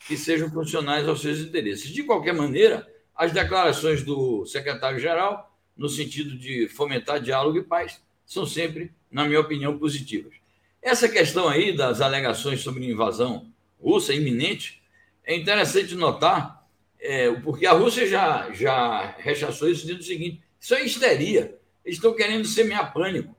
que 0.07 0.17
sejam 0.17 0.49
funcionais 0.49 1.07
aos 1.07 1.21
seus 1.21 1.39
interesses. 1.39 1.89
De 1.89 2.03
qualquer 2.03 2.33
maneira, 2.33 2.87
as 3.15 3.31
declarações 3.31 4.03
do 4.03 4.45
secretário-geral, 4.45 5.55
no 5.77 5.87
sentido 5.87 6.37
de 6.37 6.67
fomentar 6.67 7.21
diálogo 7.21 7.57
e 7.57 7.63
paz, 7.63 8.01
são 8.25 8.45
sempre, 8.45 8.91
na 9.09 9.25
minha 9.25 9.39
opinião, 9.39 9.77
positivas. 9.77 10.42
Essa 10.83 11.07
questão 11.07 11.47
aí 11.47 11.71
das 11.71 12.01
alegações 12.01 12.59
sobre 12.61 12.85
invasão 12.85 13.49
russa 13.81 14.13
iminente 14.13 14.83
é 15.23 15.33
interessante 15.33 15.95
notar, 15.95 16.67
é, 16.99 17.31
porque 17.35 17.65
a 17.65 17.71
Rússia 17.71 18.05
já, 18.05 18.51
já 18.51 19.15
rechaçou 19.17 19.69
isso 19.69 19.83
dizendo 19.83 20.01
o 20.01 20.03
seguinte: 20.03 20.43
isso 20.59 20.75
é 20.75 20.83
histeria, 20.83 21.57
eles 21.85 21.97
estão 21.97 22.13
querendo 22.13 22.45
semear 22.45 22.91
pânico. 22.93 23.33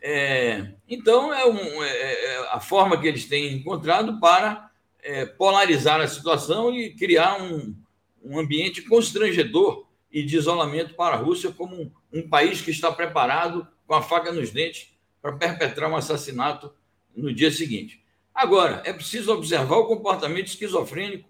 É, 0.00 0.72
então, 0.86 1.32
é, 1.32 1.46
um, 1.46 1.82
é, 1.82 1.88
é, 1.88 2.48
a 2.50 2.60
forma 2.60 3.00
que 3.00 3.08
eles 3.08 3.24
têm 3.24 3.54
encontrado 3.54 4.20
para 4.20 4.70
é, 5.02 5.24
polarizar 5.24 6.00
a 6.02 6.06
situação 6.06 6.72
e 6.74 6.94
criar 6.94 7.42
um, 7.42 7.74
um 8.22 8.38
ambiente 8.38 8.82
constrangedor 8.82 9.86
e 10.12 10.22
de 10.22 10.36
isolamento 10.36 10.94
para 10.94 11.16
a 11.16 11.18
Rússia 11.18 11.50
como 11.50 11.74
um, 11.74 11.90
um 12.12 12.28
país 12.28 12.60
que 12.60 12.70
está 12.70 12.92
preparado 12.92 13.66
com 13.86 13.94
a 13.94 14.02
faca 14.02 14.30
nos 14.30 14.50
dentes 14.50 14.97
para 15.20 15.36
perpetrar 15.36 15.90
um 15.90 15.96
assassinato 15.96 16.72
no 17.14 17.32
dia 17.32 17.50
seguinte. 17.50 18.04
Agora, 18.34 18.82
é 18.84 18.92
preciso 18.92 19.32
observar 19.32 19.76
o 19.78 19.86
comportamento 19.86 20.46
esquizofrênico 20.46 21.28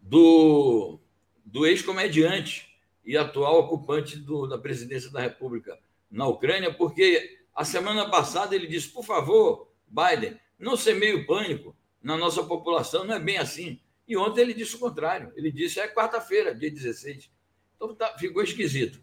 do, 0.00 0.98
do 1.44 1.66
ex-comediante 1.66 2.74
e 3.04 3.16
atual 3.16 3.60
ocupante 3.60 4.16
do, 4.16 4.46
da 4.46 4.56
presidência 4.56 5.10
da 5.10 5.20
República 5.20 5.78
na 6.10 6.26
Ucrânia, 6.26 6.72
porque 6.72 7.38
a 7.54 7.64
semana 7.64 8.08
passada 8.08 8.54
ele 8.54 8.66
disse: 8.66 8.88
por 8.88 9.04
favor, 9.04 9.70
Biden, 9.86 10.38
não 10.58 10.76
semeie 10.76 11.14
o 11.14 11.26
pânico 11.26 11.76
na 12.02 12.16
nossa 12.16 12.42
população, 12.42 13.04
não 13.04 13.14
é 13.14 13.20
bem 13.20 13.36
assim. 13.36 13.80
E 14.08 14.16
ontem 14.16 14.40
ele 14.40 14.54
disse 14.54 14.76
o 14.76 14.78
contrário. 14.78 15.32
Ele 15.36 15.52
disse: 15.52 15.78
é 15.78 15.88
quarta-feira, 15.88 16.54
dia 16.54 16.70
16. 16.70 17.30
Então 17.76 17.94
tá, 17.94 18.16
ficou 18.18 18.42
esquisito. 18.42 19.02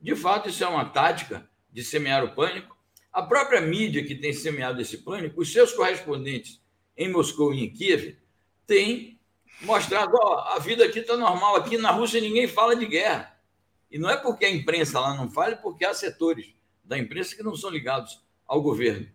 De 0.00 0.14
fato, 0.14 0.48
isso 0.48 0.62
é 0.62 0.68
uma 0.68 0.84
tática 0.84 1.48
de 1.72 1.82
semear 1.82 2.24
o 2.24 2.34
pânico 2.34 2.73
a 3.14 3.22
própria 3.22 3.60
mídia 3.60 4.04
que 4.04 4.16
tem 4.16 4.32
semeado 4.32 4.82
esse 4.82 4.98
pânico, 4.98 5.40
os 5.40 5.52
seus 5.52 5.72
correspondentes 5.72 6.60
em 6.96 7.08
Moscou 7.08 7.54
e 7.54 7.64
em 7.64 7.70
Kiev, 7.72 8.18
têm 8.66 9.20
mostrado: 9.60 10.12
ó, 10.20 10.54
a 10.56 10.58
vida 10.58 10.84
aqui 10.84 10.98
está 10.98 11.16
normal, 11.16 11.54
aqui 11.54 11.78
na 11.78 11.92
Rússia 11.92 12.20
ninguém 12.20 12.48
fala 12.48 12.74
de 12.74 12.84
guerra. 12.86 13.32
E 13.88 13.98
não 14.00 14.10
é 14.10 14.16
porque 14.16 14.44
a 14.44 14.50
imprensa 14.50 14.98
lá 14.98 15.14
não 15.14 15.30
fala, 15.30 15.52
é 15.52 15.56
porque 15.56 15.84
há 15.84 15.94
setores 15.94 16.52
da 16.82 16.98
imprensa 16.98 17.36
que 17.36 17.42
não 17.44 17.54
são 17.54 17.70
ligados 17.70 18.20
ao 18.44 18.60
governo. 18.60 19.08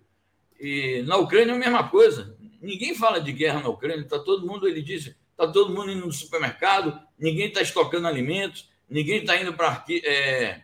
E 0.57 1.03
na 1.05 1.17
Ucrânia 1.17 1.51
é 1.51 1.55
a 1.55 1.59
mesma 1.59 1.89
coisa. 1.89 2.37
Ninguém 2.61 2.95
fala 2.95 3.19
de 3.19 3.33
guerra 3.33 3.59
na 3.59 3.67
Ucrânia, 3.67 4.03
está 4.03 4.17
todo 4.17 4.47
mundo, 4.47 4.65
ele 4.65 4.81
disse, 4.81 5.13
está 5.31 5.45
todo 5.51 5.73
mundo 5.73 5.91
indo 5.91 6.05
no 6.05 6.13
supermercado, 6.13 6.97
ninguém 7.17 7.47
está 7.47 7.61
estocando 7.61 8.07
alimentos, 8.07 8.69
ninguém 8.89 9.19
está 9.19 9.35
indo 9.35 9.53
para 9.53 9.83
é, 9.89 10.61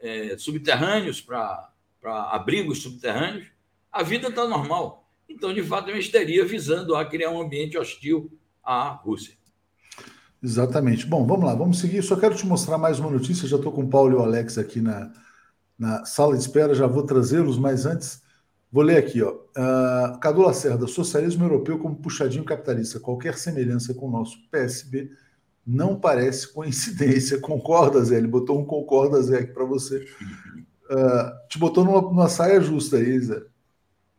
é, 0.00 0.38
subterrâneos 0.38 1.20
para 1.20 1.73
para 2.04 2.24
abrigos 2.24 2.82
subterrâneos, 2.82 3.46
a 3.90 4.02
vida 4.02 4.28
está 4.28 4.46
normal. 4.46 5.08
Então, 5.26 5.54
de 5.54 5.62
fato, 5.62 5.88
é 5.88 5.94
uma 5.94 5.98
histeria 5.98 6.44
visando 6.44 6.94
a 6.94 7.06
criar 7.06 7.30
um 7.30 7.40
ambiente 7.40 7.78
hostil 7.78 8.30
à 8.62 8.90
Rússia. 8.90 9.32
Exatamente. 10.42 11.06
Bom, 11.06 11.26
vamos 11.26 11.46
lá, 11.46 11.54
vamos 11.54 11.78
seguir. 11.78 12.02
Só 12.02 12.14
quero 12.16 12.34
te 12.34 12.46
mostrar 12.46 12.76
mais 12.76 13.00
uma 13.00 13.10
notícia. 13.10 13.48
Já 13.48 13.56
estou 13.56 13.72
com 13.72 13.84
o 13.84 13.88
Paulo 13.88 14.12
e 14.12 14.14
o 14.16 14.22
Alex 14.22 14.58
aqui 14.58 14.82
na, 14.82 15.10
na 15.78 16.04
sala 16.04 16.34
de 16.34 16.42
espera, 16.42 16.74
já 16.74 16.86
vou 16.86 17.04
trazê-los, 17.04 17.56
mas 17.56 17.86
antes 17.86 18.22
vou 18.70 18.84
ler 18.84 18.98
aqui. 18.98 19.22
Ó. 19.22 19.30
Uh, 19.32 20.20
Cadu 20.20 20.42
Lacerda, 20.42 20.86
socialismo 20.86 21.42
europeu 21.46 21.78
como 21.78 21.96
puxadinho 21.96 22.44
capitalista. 22.44 23.00
Qualquer 23.00 23.38
semelhança 23.38 23.94
com 23.94 24.08
o 24.08 24.12
nosso 24.12 24.36
PSB 24.50 25.10
não 25.66 25.98
parece 25.98 26.52
coincidência. 26.52 27.40
Concorda, 27.40 28.04
Zé? 28.04 28.18
Ele 28.18 28.28
botou 28.28 28.60
um 28.60 28.64
concorda, 28.66 29.22
Zé, 29.22 29.38
aqui 29.38 29.54
para 29.54 29.64
você. 29.64 30.06
Uh, 30.90 31.48
te 31.48 31.58
botou 31.58 31.84
numa, 31.84 32.00
numa, 32.00 32.28
saia 32.28 32.60
justa 32.60 32.96
aí, 32.96 33.18
Zé. 33.20 33.42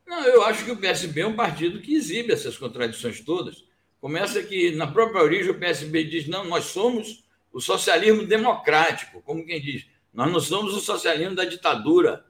Não, 0.06 0.24
eu 0.26 0.44
acho 0.44 0.64
que 0.64 0.72
o 0.72 0.78
PSB 0.78 1.22
é 1.22 1.28
um 1.28 1.36
partido 1.36 1.82
que 1.82 1.96
exibe 1.96 2.32
essas 2.32 2.58
contradições 2.58 3.22
todas. 3.22 3.66
Começa 4.00 4.42
que, 4.44 4.72
na 4.76 4.88
própria 4.88 5.24
origem, 5.24 5.52
o 5.52 5.60
PSB 5.60 6.04
diz: 6.04 6.28
não, 6.28 6.46
nós 6.46 6.66
somos 6.66 7.24
o 7.52 7.60
socialismo 7.60 8.26
democrático, 8.26 9.22
como 9.22 9.46
quem 9.46 9.62
diz, 9.62 9.88
nós 10.14 10.32
não 10.32 10.40
somos 10.40 10.74
o 10.76 10.80
socialismo 10.80 11.36
da 11.36 11.46
ditadura 11.46 12.26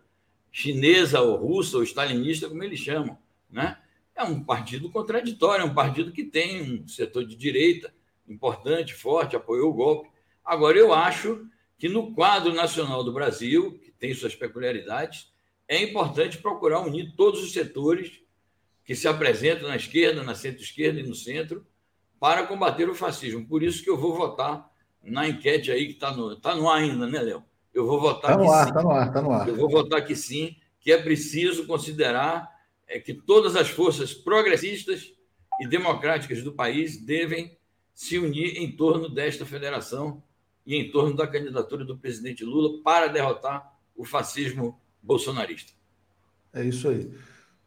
chinesa 0.51 1.19
ou 1.21 1.35
russa 1.35 1.77
ou 1.77 1.83
stalinista, 1.83 2.47
como 2.47 2.63
eles 2.63 2.79
chamam. 2.79 3.17
Né? 3.49 3.77
É 4.15 4.23
um 4.23 4.43
partido 4.43 4.89
contraditório, 4.89 5.63
é 5.63 5.65
um 5.65 5.73
partido 5.73 6.11
que 6.11 6.23
tem 6.23 6.61
um 6.61 6.87
setor 6.87 7.25
de 7.25 7.35
direita 7.35 7.93
importante, 8.27 8.93
forte, 8.93 9.35
apoiou 9.35 9.69
o 9.69 9.73
golpe. 9.73 10.09
Agora, 10.43 10.77
eu 10.77 10.93
acho 10.93 11.45
que 11.77 11.89
no 11.89 12.13
quadro 12.13 12.53
nacional 12.53 13.03
do 13.03 13.11
Brasil, 13.11 13.79
tem 13.99 14.13
suas 14.13 14.35
peculiaridades, 14.35 15.31
é 15.67 15.81
importante 15.81 16.37
procurar 16.37 16.81
unir 16.81 17.13
todos 17.15 17.43
os 17.43 17.51
setores 17.51 18.21
que 18.83 18.95
se 18.95 19.07
apresentam 19.07 19.67
na 19.67 19.75
esquerda, 19.75 20.23
na 20.23 20.35
centro-esquerda 20.35 20.99
e 20.99 21.03
no 21.03 21.15
centro 21.15 21.65
para 22.19 22.45
combater 22.45 22.89
o 22.89 22.95
fascismo. 22.95 23.47
Por 23.47 23.63
isso 23.63 23.83
que 23.83 23.89
eu 23.89 23.97
vou 23.97 24.15
votar 24.15 24.69
na 25.03 25.27
enquete 25.27 25.71
aí 25.71 25.87
que 25.87 25.93
está 25.93 26.11
no, 26.11 26.35
tá 26.35 26.55
no 26.55 26.69
ar 26.69 26.81
ainda, 26.81 27.07
né, 27.07 27.19
Léo? 27.19 27.43
Eu 27.73 27.85
vou 27.85 27.99
votar 27.99 28.31
Está 28.31 28.43
no 28.43 28.51
ar, 28.51 28.67
está 28.67 28.81
no 28.81 28.91
ar, 28.91 29.07
está 29.07 29.21
no 29.21 29.31
ar. 29.31 29.47
Eu 29.47 29.55
vou 29.55 29.69
votar 29.69 30.05
que 30.05 30.15
sim, 30.15 30.55
que 30.79 30.91
é 30.91 31.01
preciso 31.01 31.65
considerar 31.65 32.49
é 32.87 32.99
que 32.99 33.13
todas 33.13 33.55
as 33.55 33.69
forças 33.69 34.13
progressistas 34.13 35.11
e 35.59 35.67
democráticas 35.67 36.43
do 36.43 36.53
país 36.53 36.97
devem 36.97 37.57
se 37.93 38.19
unir 38.19 38.57
em 38.57 38.75
torno 38.75 39.09
desta 39.09 39.45
federação 39.45 40.23
e 40.65 40.75
em 40.75 40.91
torno 40.91 41.15
da 41.15 41.27
candidatura 41.27 41.83
do 41.83 41.97
presidente 41.97 42.43
Lula 42.43 42.81
para 42.83 43.07
derrotar 43.07 43.74
o 43.95 44.03
fascismo 44.03 44.79
bolsonarista. 45.01 45.71
É 46.53 46.63
isso 46.63 46.87
aí. 46.87 47.11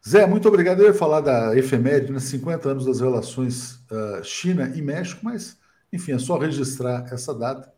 Zé, 0.07 0.25
muito 0.25 0.47
obrigado. 0.47 0.81
Eu 0.81 0.87
ia 0.87 0.93
falar 0.93 1.21
da 1.21 1.57
efeméride, 1.57 2.11
né, 2.11 2.19
50 2.19 2.69
anos 2.69 2.85
das 2.85 3.01
relações 3.01 3.75
uh, 3.91 4.23
China 4.23 4.71
e 4.75 4.81
México, 4.81 5.21
mas, 5.23 5.59
enfim, 5.91 6.13
é 6.13 6.19
só 6.19 6.37
registrar 6.37 7.05
essa 7.11 7.33
data. 7.33 7.73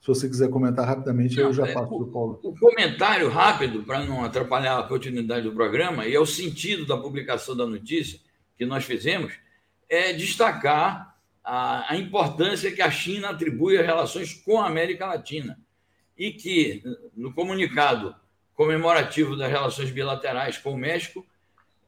Se 0.00 0.06
você 0.06 0.28
quiser 0.28 0.48
comentar 0.48 0.86
rapidamente, 0.86 1.36
não, 1.36 1.44
eu 1.44 1.52
já 1.52 1.66
é, 1.66 1.74
passo 1.74 1.88
para 1.88 1.96
o 1.96 2.12
Paulo. 2.12 2.40
O 2.44 2.54
comentário 2.54 3.28
rápido, 3.28 3.82
para 3.82 4.04
não 4.04 4.24
atrapalhar 4.24 4.78
a 4.78 4.84
continuidade 4.84 5.42
do 5.42 5.52
programa, 5.52 6.06
e 6.06 6.14
é 6.14 6.20
o 6.20 6.26
sentido 6.26 6.86
da 6.86 6.96
publicação 6.96 7.56
da 7.56 7.66
notícia 7.66 8.20
que 8.56 8.64
nós 8.64 8.84
fizemos, 8.84 9.32
é 9.88 10.12
destacar 10.12 11.16
a, 11.42 11.92
a 11.92 11.96
importância 11.96 12.70
que 12.70 12.80
a 12.80 12.90
China 12.90 13.30
atribui 13.30 13.76
às 13.76 13.84
relações 13.84 14.34
com 14.34 14.60
a 14.60 14.66
América 14.66 15.06
Latina. 15.06 15.58
E 16.18 16.32
que, 16.32 16.82
no 17.16 17.32
comunicado 17.32 18.14
comemorativo 18.54 19.36
das 19.36 19.50
relações 19.50 19.90
bilaterais 19.90 20.58
com 20.58 20.72
o 20.72 20.76
México, 20.76 21.24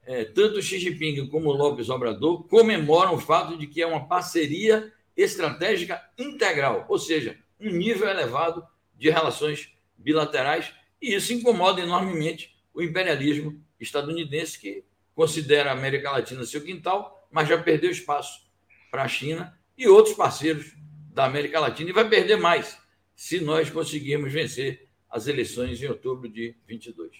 é, 0.04 0.24
tanto 0.24 0.62
Xi 0.62 0.78
Jinping 0.78 1.26
como 1.26 1.50
Lopes 1.50 1.90
Obrador 1.90 2.44
comemoram 2.44 3.14
o 3.14 3.20
fato 3.20 3.58
de 3.58 3.66
que 3.66 3.82
é 3.82 3.86
uma 3.86 4.06
parceria 4.06 4.92
estratégica 5.16 6.00
integral, 6.16 6.86
ou 6.88 6.98
seja, 6.98 7.36
um 7.60 7.70
nível 7.70 8.08
elevado 8.08 8.64
de 8.96 9.10
relações 9.10 9.72
bilaterais, 9.98 10.72
e 11.02 11.14
isso 11.14 11.32
incomoda 11.32 11.80
enormemente 11.80 12.54
o 12.72 12.82
imperialismo 12.82 13.60
estadunidense, 13.78 14.58
que 14.58 14.84
considera 15.14 15.70
a 15.70 15.72
América 15.72 16.10
Latina 16.10 16.44
seu 16.44 16.62
quintal, 16.62 17.26
mas 17.30 17.48
já 17.48 17.58
perdeu 17.58 17.90
espaço 17.90 18.46
para 18.90 19.02
a 19.02 19.08
China 19.08 19.58
e 19.76 19.88
outros 19.88 20.14
parceiros 20.14 20.74
da 21.12 21.24
América 21.24 21.58
Latina, 21.60 21.90
e 21.90 21.92
vai 21.92 22.08
perder 22.08 22.36
mais 22.36 22.78
se 23.20 23.38
nós 23.38 23.68
conseguirmos 23.68 24.32
vencer 24.32 24.88
as 25.10 25.26
eleições 25.26 25.82
em 25.82 25.86
outubro 25.86 26.26
de 26.26 26.56
22. 26.66 27.10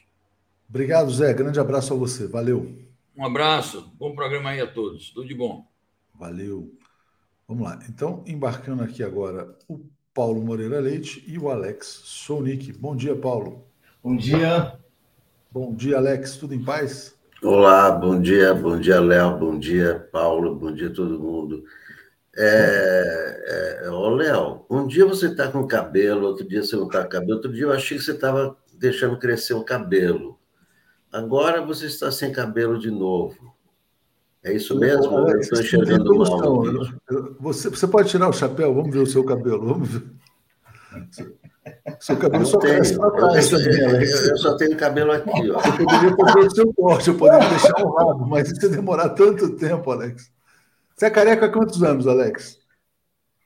Obrigado, 0.66 1.10
Zé. 1.10 1.34
Grande 1.34 1.60
abraço 1.60 1.92
a 1.92 1.96
você. 1.96 2.26
Valeu. 2.26 2.74
Um 3.14 3.22
abraço. 3.22 3.92
Bom 3.98 4.14
programa 4.14 4.48
aí 4.48 4.62
a 4.62 4.66
todos. 4.66 5.10
Tudo 5.10 5.28
de 5.28 5.34
bom. 5.34 5.68
Valeu. 6.14 6.72
Vamos 7.46 7.64
lá. 7.64 7.78
Então, 7.86 8.24
embarcando 8.26 8.82
aqui 8.82 9.02
agora 9.02 9.54
o 9.68 9.78
Paulo 10.14 10.40
Moreira 10.40 10.80
Leite 10.80 11.22
e 11.26 11.38
o 11.38 11.50
Alex 11.50 11.86
Sonic. 12.06 12.72
Bom 12.72 12.96
dia, 12.96 13.14
Paulo. 13.14 13.66
Bom 14.02 14.16
dia. 14.16 14.80
Bom 15.52 15.74
dia, 15.74 15.98
Alex. 15.98 16.38
Tudo 16.38 16.54
em 16.54 16.64
paz? 16.64 17.14
Olá, 17.42 17.90
bom 17.90 18.18
dia, 18.18 18.54
bom 18.54 18.80
dia, 18.80 19.00
Léo, 19.00 19.38
bom 19.38 19.58
dia, 19.58 20.08
Paulo, 20.10 20.54
bom 20.54 20.72
dia 20.72 20.90
todo 20.90 21.18
mundo. 21.18 21.64
É, 22.42 23.82
é, 23.84 23.90
ô, 23.90 24.08
Léo, 24.08 24.64
um 24.70 24.86
dia 24.86 25.04
você 25.04 25.26
está 25.26 25.48
com 25.48 25.66
cabelo, 25.66 26.26
outro 26.26 26.48
dia 26.48 26.62
você 26.62 26.74
não 26.74 26.86
está 26.86 27.02
com 27.02 27.10
cabelo, 27.10 27.34
outro 27.34 27.52
dia 27.52 27.64
eu 27.64 27.72
achei 27.72 27.98
que 27.98 28.04
você 28.04 28.12
estava 28.12 28.56
deixando 28.72 29.18
crescer 29.18 29.52
o 29.52 29.62
cabelo. 29.62 30.38
Agora 31.12 31.60
você 31.60 31.84
está 31.84 32.10
sem 32.10 32.32
cabelo 32.32 32.78
de 32.78 32.90
novo. 32.90 33.54
É 34.42 34.54
isso 34.54 34.78
mesmo? 34.78 35.28
Eu 35.28 35.38
estou 35.38 35.60
enxergando 35.60 36.14
mal. 36.16 36.64
Você, 37.40 37.68
você 37.68 37.86
pode 37.86 38.08
tirar 38.08 38.30
o 38.30 38.32
chapéu? 38.32 38.74
Vamos 38.74 38.94
ver 38.94 39.00
o 39.00 39.06
seu 39.06 39.22
cabelo. 39.22 39.66
Vamos 39.66 39.88
ver. 39.90 40.02
Seu 42.00 42.16
cabelo 42.16 42.46
só 42.46 42.58
cresce 42.58 42.96
para 42.96 43.10
trás. 43.10 43.52
Eu, 43.52 43.60
eu, 43.60 44.00
eu, 44.00 44.36
só 44.38 44.56
tenho 44.56 44.78
cabelo 44.78 45.12
aqui. 45.12 45.50
Ó. 45.50 45.60
Eu 45.60 46.16
poderia 46.16 46.16
fazer 46.16 46.46
o 46.46 46.50
seu 46.50 46.72
corte, 46.72 47.08
eu 47.08 47.18
poderia 47.18 47.48
deixar 47.50 47.84
o 47.84 47.94
rabo, 47.94 48.26
mas 48.26 48.50
isso 48.50 48.64
ia 48.64 48.70
demorar 48.70 49.10
tanto 49.10 49.56
tempo, 49.56 49.90
Alex. 49.90 50.32
Você 51.00 51.06
é 51.06 51.10
careca 51.10 51.46
há 51.46 51.48
quantos 51.48 51.82
anos, 51.82 52.06
Alex? 52.06 52.58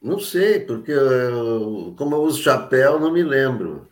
Não 0.03 0.19
sei, 0.19 0.59
porque 0.59 0.91
eu, 0.91 1.95
como 1.97 2.17
eu 2.17 2.23
uso 2.23 2.43
chapéu, 2.43 2.99
não 2.99 3.13
me 3.13 3.23
lembro. 3.23 3.89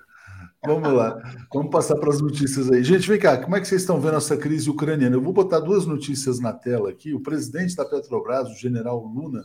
Vamos 0.67 0.93
lá, 0.93 1.17
vamos 1.55 1.71
passar 1.71 1.95
para 1.95 2.11
as 2.11 2.21
notícias 2.21 2.69
aí. 2.73 2.83
Gente, 2.83 3.09
vem 3.09 3.21
cá, 3.21 3.37
como 3.37 3.55
é 3.55 3.61
que 3.61 3.69
vocês 3.69 3.83
estão 3.83 4.01
vendo 4.01 4.17
essa 4.17 4.37
crise 4.37 4.69
ucraniana? 4.69 5.15
Eu 5.15 5.23
vou 5.23 5.33
botar 5.33 5.61
duas 5.61 5.87
notícias 5.87 6.41
na 6.41 6.53
tela 6.53 6.91
aqui. 6.91 7.15
O 7.15 7.23
presidente 7.23 7.77
da 7.77 7.85
Petrobras, 7.85 8.49
o 8.49 8.57
general 8.57 8.99
Luna, 8.99 9.45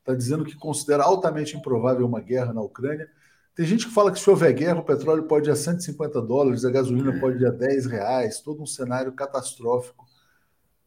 está 0.00 0.14
dizendo 0.14 0.44
que 0.44 0.54
considera 0.54 1.04
altamente 1.04 1.56
improvável 1.56 2.04
uma 2.04 2.20
guerra 2.20 2.52
na 2.52 2.60
Ucrânia. 2.60 3.08
Tem 3.54 3.64
gente 3.64 3.86
que 3.86 3.94
fala 3.94 4.12
que 4.12 4.20
se 4.20 4.28
houver 4.28 4.52
guerra, 4.52 4.80
o 4.80 4.84
petróleo 4.84 5.22
pode 5.22 5.48
ir 5.48 5.52
a 5.52 5.56
150 5.56 6.20
dólares, 6.20 6.66
a 6.66 6.70
gasolina 6.70 7.18
pode 7.18 7.42
ir 7.42 7.46
a 7.46 7.50
10 7.50 7.86
reais, 7.86 8.42
todo 8.42 8.62
um 8.62 8.66
cenário 8.66 9.12
catastrófico 9.12 10.04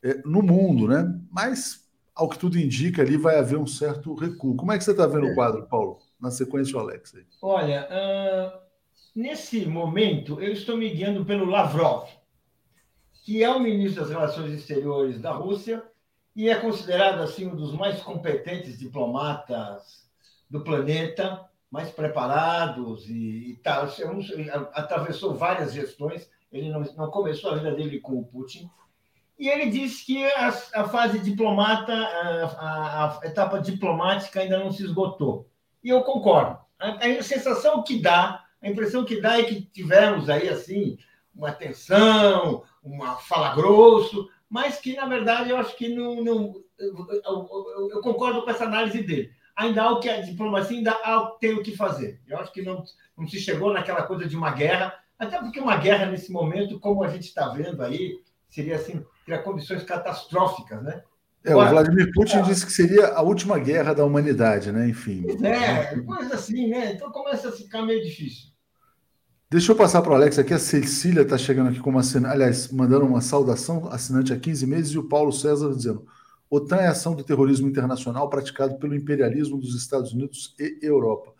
é, 0.03 0.21
no 0.23 0.43
mundo, 0.43 0.87
né? 0.87 1.19
Mas, 1.31 1.80
ao 2.21 2.29
que 2.29 2.39
tudo 2.39 2.57
indica, 2.57 3.01
ali 3.01 3.17
vai 3.17 3.37
haver 3.37 3.57
um 3.57 3.67
certo 3.67 4.13
recuo. 4.13 4.55
Como 4.55 4.71
é 4.71 4.77
que 4.77 4.83
você 4.83 4.91
está 4.91 5.07
vendo 5.07 5.27
o 5.27 5.35
quadro, 5.35 5.67
Paulo? 5.67 5.99
Na 6.19 6.31
sequência, 6.31 6.77
o 6.77 6.79
Alex. 6.79 7.15
Aí. 7.15 7.25
Olha, 7.41 7.87
uh 7.89 8.71
Nesse 9.13 9.65
momento, 9.65 10.41
eu 10.41 10.53
estou 10.53 10.77
me 10.77 10.89
guiando 10.89 11.25
pelo 11.25 11.43
Lavrov, 11.43 12.07
que 13.25 13.43
é 13.43 13.49
o 13.49 13.59
ministro 13.59 14.01
das 14.01 14.09
Relações 14.09 14.53
Exteriores 14.53 15.19
da 15.19 15.33
Rússia 15.33 15.83
e 16.33 16.47
é 16.47 16.55
considerado 16.55 17.19
assim 17.19 17.45
um 17.45 17.55
dos 17.55 17.73
mais 17.73 18.01
competentes 18.01 18.79
diplomatas 18.79 20.09
do 20.49 20.63
planeta, 20.63 21.45
mais 21.69 21.91
preparados 21.91 23.09
e, 23.09 23.51
e 23.51 23.59
tal. 23.61 23.89
Atravessou 24.73 25.35
várias 25.35 25.73
gestões. 25.73 26.29
Ele 26.49 26.69
não, 26.69 26.79
não 26.95 27.11
começou 27.11 27.51
a 27.51 27.55
vida 27.55 27.75
dele 27.75 27.99
com 27.99 28.17
o 28.17 28.25
Putin. 28.25 28.69
E 29.41 29.49
ele 29.49 29.71
disse 29.71 30.05
que 30.05 30.23
a, 30.23 30.49
a 30.75 30.87
fase 30.87 31.17
diplomata, 31.17 31.91
a, 31.91 33.19
a, 33.23 33.27
etapa 33.27 33.59
diplomática 33.59 34.39
ainda 34.39 34.59
não 34.59 34.71
se 34.71 34.83
esgotou. 34.83 35.49
E 35.83 35.89
eu 35.89 36.03
concordo. 36.03 36.59
A, 36.77 37.07
a 37.07 37.23
sensação 37.23 37.81
que 37.81 37.99
dá 37.99 38.45
a 38.61 38.69
impressão 38.69 39.03
que 39.03 39.19
dá 39.19 39.39
é 39.39 39.43
que 39.43 39.61
tivemos 39.61 40.29
aí, 40.29 40.47
assim, 40.47 40.95
uma 41.33 41.51
tensão, 41.51 42.63
uma 42.83 43.15
fala 43.15 43.55
grosso, 43.55 44.29
mas 44.47 44.79
que, 44.79 44.95
na 44.95 45.07
verdade, 45.07 45.49
eu 45.49 45.57
acho 45.57 45.75
que 45.75 45.89
não. 45.89 46.23
não 46.23 46.53
eu, 46.77 47.07
eu, 47.25 47.89
eu, 47.93 48.01
concordo 48.01 48.43
com 48.43 48.51
essa 48.51 48.65
análise 48.65 49.01
dele. 49.01 49.31
Ainda 49.55 49.81
há 49.81 49.91
o 49.91 49.99
que 49.99 50.09
a 50.09 50.21
diplomacia 50.21 50.77
ainda 50.77 50.91
há, 50.91 51.35
tem 51.39 51.55
o 51.55 51.63
que 51.63 51.75
fazer. 51.75 52.21
Eu 52.27 52.37
acho 52.37 52.51
que 52.51 52.61
não, 52.61 52.83
não 53.17 53.27
se 53.27 53.39
chegou 53.39 53.73
naquela 53.73 54.03
coisa 54.03 54.27
de 54.27 54.35
uma 54.35 54.51
guerra, 54.51 54.93
até 55.17 55.39
porque 55.39 55.59
uma 55.59 55.77
guerra 55.77 56.05
nesse 56.05 56.31
momento, 56.31 56.79
como 56.79 57.03
a 57.03 57.07
gente 57.07 57.23
está 57.23 57.49
vendo 57.49 57.81
aí, 57.81 58.21
seria 58.47 58.75
assim, 58.75 59.03
condições 59.37 59.83
catastróficas, 59.83 60.81
né? 60.83 61.01
É, 61.43 61.55
o 61.55 61.69
Vladimir 61.69 62.11
Putin 62.13 62.43
disse 62.43 62.65
que 62.65 62.71
seria 62.71 63.07
a 63.07 63.21
última 63.21 63.57
guerra 63.57 63.93
da 63.93 64.05
humanidade, 64.05 64.71
né? 64.71 64.87
Enfim. 64.87 65.25
É, 65.43 65.99
coisa 66.01 66.35
assim, 66.35 66.67
né? 66.69 66.93
Então 66.93 67.11
começa 67.11 67.49
a 67.49 67.51
ficar 67.51 67.81
meio 67.81 68.03
difícil. 68.03 68.51
Deixa 69.49 69.71
eu 69.71 69.75
passar 69.75 70.01
para 70.01 70.11
o 70.11 70.15
Alex 70.15 70.37
aqui. 70.37 70.53
A 70.53 70.59
Cecília 70.59 71.23
está 71.23 71.37
chegando 71.37 71.69
aqui 71.69 71.79
como 71.79 71.99
assinante, 71.99 72.33
aliás, 72.33 72.71
mandando 72.71 73.05
uma 73.05 73.21
saudação, 73.21 73.89
assinante 73.91 74.31
há 74.31 74.39
15 74.39 74.67
meses, 74.67 74.91
e 74.93 74.99
o 74.99 75.09
Paulo 75.09 75.31
César 75.33 75.73
dizendo: 75.75 76.05
OTAN 76.49 76.77
é 76.77 76.87
ação 76.87 77.15
do 77.15 77.23
terrorismo 77.23 77.67
internacional 77.67 78.29
praticado 78.29 78.77
pelo 78.77 78.95
imperialismo 78.95 79.57
dos 79.57 79.75
Estados 79.75 80.13
Unidos 80.13 80.55
e 80.59 80.79
Europa. 80.81 81.33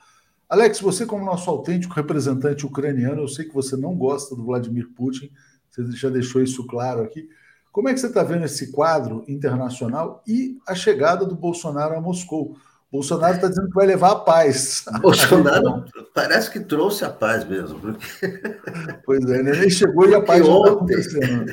Alex, 0.49 0.81
você, 0.81 1.05
como 1.05 1.23
nosso 1.23 1.49
autêntico 1.49 1.93
representante 1.93 2.65
ucraniano, 2.65 3.21
eu 3.21 3.27
sei 3.27 3.45
que 3.45 3.53
você 3.53 3.77
não 3.77 3.95
gosta 3.95 4.35
do 4.35 4.43
Vladimir 4.43 4.89
Putin, 4.93 5.31
você 5.69 5.89
já 5.95 6.09
deixou 6.09 6.41
isso 6.41 6.67
claro 6.67 7.03
aqui. 7.03 7.29
Como 7.71 7.87
é 7.87 7.93
que 7.93 7.99
você 7.99 8.07
está 8.07 8.23
vendo 8.23 8.45
esse 8.45 8.71
quadro 8.71 9.23
internacional 9.27 10.21
e 10.27 10.59
a 10.67 10.75
chegada 10.75 11.25
do 11.25 11.35
Bolsonaro 11.35 11.95
a 11.95 12.01
Moscou? 12.01 12.57
Bolsonaro 12.91 13.35
está 13.35 13.47
dizendo 13.47 13.69
que 13.69 13.75
vai 13.75 13.87
levar 13.87 14.11
a 14.11 14.19
paz. 14.19 14.83
Bolsonaro 15.01 15.85
parece 16.13 16.51
que 16.51 16.59
trouxe 16.59 17.05
a 17.05 17.09
paz 17.09 17.45
mesmo. 17.45 17.79
Porque... 17.79 18.41
Pois 19.05 19.23
é, 19.29 19.39
ele 19.39 19.69
chegou 19.69 20.09
e 20.09 20.15
a 20.15 20.21
paz 20.21 20.41
está 20.41 20.71
acontecendo. 20.71 21.45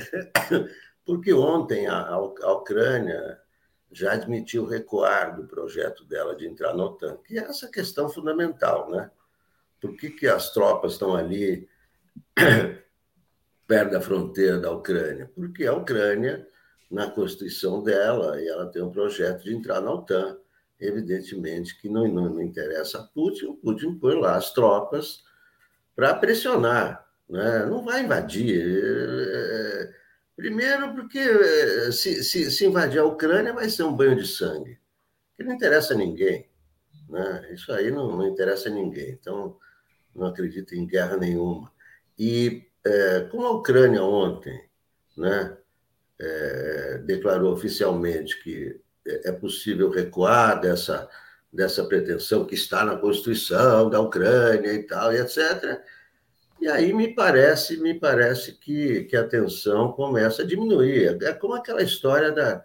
Porque 1.07 1.33
ontem 1.33 1.87
a, 1.89 2.09
a, 2.09 2.53
Ucrânia 2.53 3.39
já 3.93 4.13
admitiu 4.13 4.67
recuar 4.67 5.37
do 5.37 5.45
projeto 5.45 6.05
dela 6.05 6.35
de 6.35 6.47
entrar 6.47 6.75
na 6.75 6.85
OTAN, 6.85 7.17
que 7.25 7.39
é 7.39 7.43
essa 7.43 7.71
questão 7.71 8.09
fundamental, 8.09 8.91
né? 8.91 9.11
Por 9.81 9.97
que, 9.97 10.11
que 10.11 10.27
as 10.27 10.53
tropas 10.53 10.93
estão 10.93 11.15
ali 11.15 11.69
perto 13.69 13.93
da 13.93 14.01
fronteira 14.01 14.59
da 14.59 14.73
Ucrânia? 14.73 15.31
Porque 15.33 15.65
a 15.65 15.75
Ucrânia, 15.75 16.45
na 16.91 17.09
Constituição 17.09 17.85
dela, 17.85 18.43
e 18.43 18.49
ela 18.49 18.67
tem 18.67 18.83
um 18.83 18.91
projeto 18.91 19.45
de 19.45 19.55
entrar 19.55 19.81
na 19.81 19.93
OTAN 19.93 20.37
evidentemente 20.81 21.79
que 21.81 21.89
não, 21.89 22.07
não, 22.07 22.29
não 22.31 22.43
interessa 22.43 23.01
a 23.01 23.03
Putin, 23.03 23.47
o 23.47 23.55
Putin 23.55 23.99
põe 23.99 24.15
lá 24.15 24.37
as 24.37 24.53
tropas 24.53 25.25
para 25.95 26.15
pressionar, 26.15 27.07
né? 27.29 27.67
não 27.67 27.85
vai 27.85 28.05
invadir. 28.05 28.81
É, 28.81 29.93
primeiro, 30.37 30.95
porque 30.95 31.19
é, 31.19 31.91
se, 31.91 32.23
se, 32.23 32.51
se, 32.51 32.67
invadir 32.67 33.01
a 33.01 33.05
Ucrânia 33.05 33.53
vai 33.53 33.69
ser 33.69 33.83
um 33.83 33.97
banho 33.97 34.17
de 34.17 34.27
sangue, 34.27 34.79
que 35.37 35.43
não 35.43 35.55
interessa 35.55 35.95
a 35.95 35.97
ninguém. 35.97 36.49
Né? 37.09 37.49
Isso 37.53 37.73
aí 37.73 37.91
não, 37.91 38.17
não 38.17 38.29
interessa 38.29 38.69
a 38.69 38.73
ninguém. 38.73 39.11
Então, 39.11 39.57
não 40.15 40.29
acredito 40.29 40.75
em 40.75 40.87
guerra 40.87 41.17
nenhuma. 41.17 41.73
E 42.17 42.68
é, 42.85 43.21
como 43.31 43.47
a 43.47 43.51
Ucrânia 43.51 44.03
ontem 44.03 44.61
né, 45.17 45.57
é, 46.19 46.99
declarou 47.05 47.53
oficialmente 47.53 48.43
que 48.43 48.81
é 49.25 49.33
possível 49.33 49.91
recuar 49.91 50.61
dessa, 50.61 51.09
dessa 51.53 51.85
pretensão 51.85 52.45
que 52.45 52.55
está 52.55 52.85
na 52.85 52.97
Constituição 52.97 53.89
da 53.89 54.01
Ucrânia 54.01 54.73
e 54.73 54.83
tal, 54.83 55.13
e 55.13 55.19
etc. 55.19 55.81
E 56.61 56.69
aí 56.69 56.93
me 56.93 57.15
parece, 57.15 57.77
me 57.79 57.95
parece 57.95 58.53
que, 58.53 59.05
que 59.05 59.17
a 59.17 59.27
tensão 59.27 59.93
começa 59.93 60.43
a 60.43 60.47
diminuir. 60.47 61.17
É 61.23 61.33
como 61.33 61.55
aquela 61.55 61.83
história 61.83 62.33
da, 62.33 62.65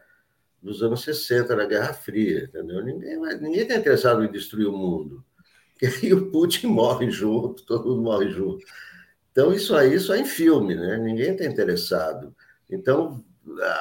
dos 0.61 0.81
anos 0.81 1.03
60, 1.03 1.55
da 1.55 1.65
Guerra 1.65 1.93
Fria, 1.93 2.45
entendeu? 2.45 2.83
Ninguém 2.83 3.19
ninguém 3.39 3.61
está 3.61 3.75
interessado 3.75 4.23
em 4.23 4.31
destruir 4.31 4.67
o 4.67 4.77
mundo. 4.77 5.23
E 5.81 5.85
aí 5.85 6.13
o 6.13 6.31
Putin 6.31 6.67
morre 6.67 7.11
junto, 7.11 7.65
todo 7.65 7.89
mundo 7.89 8.03
morre 8.03 8.29
junto. 8.29 8.65
Então, 9.33 9.51
isso 9.51 9.75
aí 9.75 9.99
só 9.99 10.15
em 10.15 10.25
filme, 10.25 10.75
né? 10.75 10.95
Ninguém 10.97 11.31
está 11.31 11.43
interessado. 11.43 12.33
Então, 12.69 13.23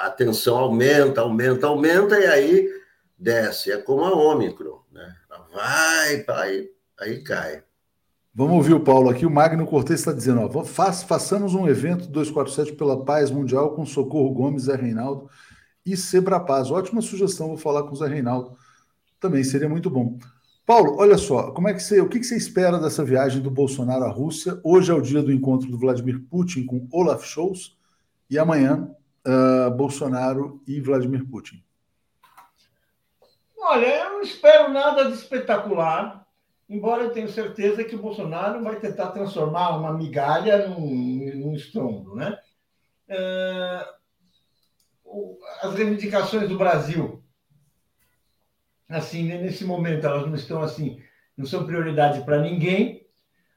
a 0.00 0.10
tensão 0.10 0.56
aumenta, 0.56 1.20
aumenta, 1.20 1.66
aumenta, 1.66 2.18
e 2.18 2.26
aí 2.26 2.68
desce. 3.18 3.70
É 3.70 3.76
como 3.76 4.02
a 4.02 4.12
Ômicron, 4.12 4.80
né? 4.90 5.14
Vai, 5.52 6.24
vai, 6.24 6.68
aí 6.98 7.22
cai. 7.22 7.62
Vamos 8.34 8.54
ouvir 8.54 8.72
o 8.72 8.80
Paulo 8.80 9.10
aqui. 9.10 9.26
O 9.26 9.30
Magno 9.30 9.66
Cortes 9.66 10.00
está 10.00 10.10
dizendo: 10.10 10.40
ó, 10.40 10.64
façamos 10.64 11.54
um 11.54 11.68
evento 11.68 12.08
247 12.08 12.72
pela 12.72 13.04
paz 13.04 13.30
mundial 13.30 13.74
com 13.74 13.84
Socorro 13.84 14.32
Gomes, 14.32 14.62
Zé 14.62 14.74
Reinaldo 14.74 15.28
e 15.84 15.98
Sebrapaz. 15.98 16.70
Ótima 16.70 17.02
sugestão, 17.02 17.48
vou 17.48 17.58
falar 17.58 17.82
com 17.82 17.92
o 17.92 17.96
Zé 17.96 18.06
Reinaldo. 18.06 18.56
Também 19.20 19.44
seria 19.44 19.68
muito 19.68 19.90
bom. 19.90 20.18
Paulo, 20.64 20.96
olha 20.98 21.18
só, 21.18 21.50
como 21.50 21.68
é 21.68 21.74
que 21.74 21.80
você, 21.80 22.00
o 22.00 22.08
que 22.08 22.22
você 22.22 22.36
espera 22.36 22.78
dessa 22.78 23.04
viagem 23.04 23.42
do 23.42 23.50
Bolsonaro 23.50 24.04
à 24.04 24.08
Rússia? 24.08 24.60
Hoje 24.62 24.90
é 24.90 24.94
o 24.94 25.00
dia 25.00 25.22
do 25.22 25.32
encontro 25.32 25.68
do 25.68 25.78
Vladimir 25.78 26.20
Putin 26.30 26.64
com 26.64 26.88
Olaf 26.92 27.24
Scholz 27.24 27.76
e 28.30 28.38
amanhã 28.38 28.88
uh, 29.26 29.70
Bolsonaro 29.72 30.62
e 30.66 30.80
Vladimir 30.80 31.26
Putin. 31.26 31.62
Olha, 33.58 33.86
eu 33.86 34.10
não 34.12 34.22
espero 34.22 34.72
nada 34.72 35.04
de 35.04 35.14
espetacular 35.14 36.22
embora 36.72 37.04
eu 37.04 37.12
tenha 37.12 37.28
certeza 37.28 37.84
que 37.84 37.94
o 37.94 38.00
Bolsonaro 38.00 38.64
vai 38.64 38.76
tentar 38.76 39.08
transformar 39.08 39.76
uma 39.76 39.92
migalha 39.92 40.66
num, 40.68 41.30
num 41.34 41.54
estrondo. 41.54 42.14
Né? 42.14 42.38
É, 43.08 43.86
as 45.62 45.74
reivindicações 45.74 46.48
do 46.48 46.56
Brasil, 46.56 47.21
assim, 48.96 49.24
nesse 49.24 49.64
momento, 49.64 50.06
elas 50.06 50.26
não 50.26 50.34
estão 50.34 50.62
assim, 50.62 51.00
não 51.36 51.46
são 51.46 51.64
prioridade 51.64 52.24
para 52.24 52.40
ninguém. 52.40 53.06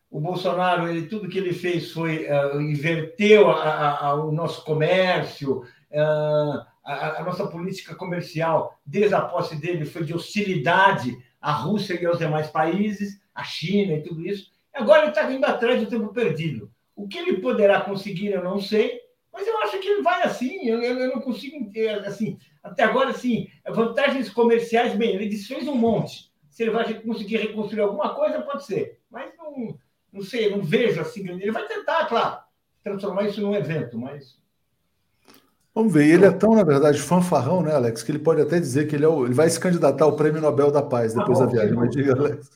O 0.09 0.19
Bolsonaro, 0.19 0.87
ele, 0.87 1.07
tudo 1.07 1.27
que 1.27 1.37
ele 1.37 1.53
fez 1.53 1.91
foi 1.91 2.27
uh, 2.29 2.61
inverteu 2.61 3.49
a, 3.49 3.63
a, 3.63 4.05
a, 4.07 4.15
o 4.15 4.31
nosso 4.31 4.63
comércio, 4.63 5.59
uh, 5.91 6.65
a, 6.83 7.23
nossa 7.23 7.47
política 7.47 7.95
comercial, 7.95 8.79
desde 8.85 9.15
a 9.15 9.21
posse 9.21 9.55
dele, 9.55 9.85
foi 9.85 10.03
de 10.03 10.13
hostilidade 10.13 11.17
a 11.41 11.51
Rússia 11.51 11.99
e 12.01 12.05
aos 12.05 12.17
demais 12.17 12.47
países, 12.47 13.19
a 13.33 13.43
China 13.43 13.93
e 13.93 14.03
tudo 14.03 14.25
isso. 14.25 14.51
Agora 14.73 15.01
ele 15.01 15.09
está 15.09 15.27
vindo 15.27 15.45
atrás 15.45 15.79
do 15.79 15.89
tempo 15.89 16.13
perdido. 16.13 16.71
O 16.95 17.07
que 17.07 17.17
ele 17.17 17.41
poderá 17.41 17.81
conseguir, 17.81 18.31
eu 18.31 18.43
não 18.43 18.59
sei, 18.59 18.99
mas 19.35 19.45
eu 19.45 19.57
acho 19.59 19.79
que 19.79 19.87
ele 19.87 20.01
vai 20.01 20.23
assim. 20.23 20.65
Eu, 20.65 20.81
eu 20.81 21.09
não 21.09 21.21
consigo, 21.21 21.69
assim, 22.05 22.39
até 22.63 22.83
agora, 22.83 23.09
assim, 23.09 23.49
vantagens 23.69 24.29
comerciais, 24.29 24.95
bem, 24.95 25.13
ele 25.13 25.27
desfez 25.27 25.67
um 25.67 25.75
monte. 25.75 26.31
Se 26.49 26.63
ele 26.63 26.71
vai 26.71 26.93
conseguir 27.01 27.37
reconstruir 27.37 27.81
alguma 27.81 28.15
coisa, 28.15 28.41
pode 28.41 28.65
ser. 28.65 29.01
Mas 29.11 29.33
não, 29.37 29.77
não 30.13 30.21
sei, 30.23 30.49
não 30.49 30.63
vejo 30.63 31.01
assim. 31.01 31.27
Ele 31.29 31.51
vai 31.51 31.67
tentar, 31.67 32.05
claro, 32.05 32.39
transformar 32.81 33.23
isso 33.23 33.41
num 33.41 33.53
evento, 33.53 33.97
mas 33.97 34.39
Vamos 35.73 35.91
ver. 35.91 36.07
Ele 36.07 36.25
é 36.25 36.31
tão, 36.31 36.55
na 36.55 36.63
verdade, 36.63 37.01
fanfarrão, 37.01 37.61
né, 37.61 37.73
Alex, 37.73 38.01
que 38.01 38.09
ele 38.09 38.19
pode 38.19 38.39
até 38.39 38.57
dizer 38.57 38.87
que 38.87 38.95
ele, 38.95 39.03
é 39.03 39.09
o, 39.09 39.25
ele 39.25 39.33
vai 39.33 39.49
se 39.49 39.59
candidatar 39.59 40.05
ao 40.05 40.15
Prêmio 40.15 40.39
Nobel 40.39 40.71
da 40.71 40.81
Paz 40.81 41.13
tá 41.13 41.19
depois 41.19 41.41
ah, 41.41 41.45
bom, 41.45 41.47
da 41.47 41.51
viagem. 41.51 41.75
Mas 41.75 41.89
diga, 41.89 42.13
Alex. 42.17 42.49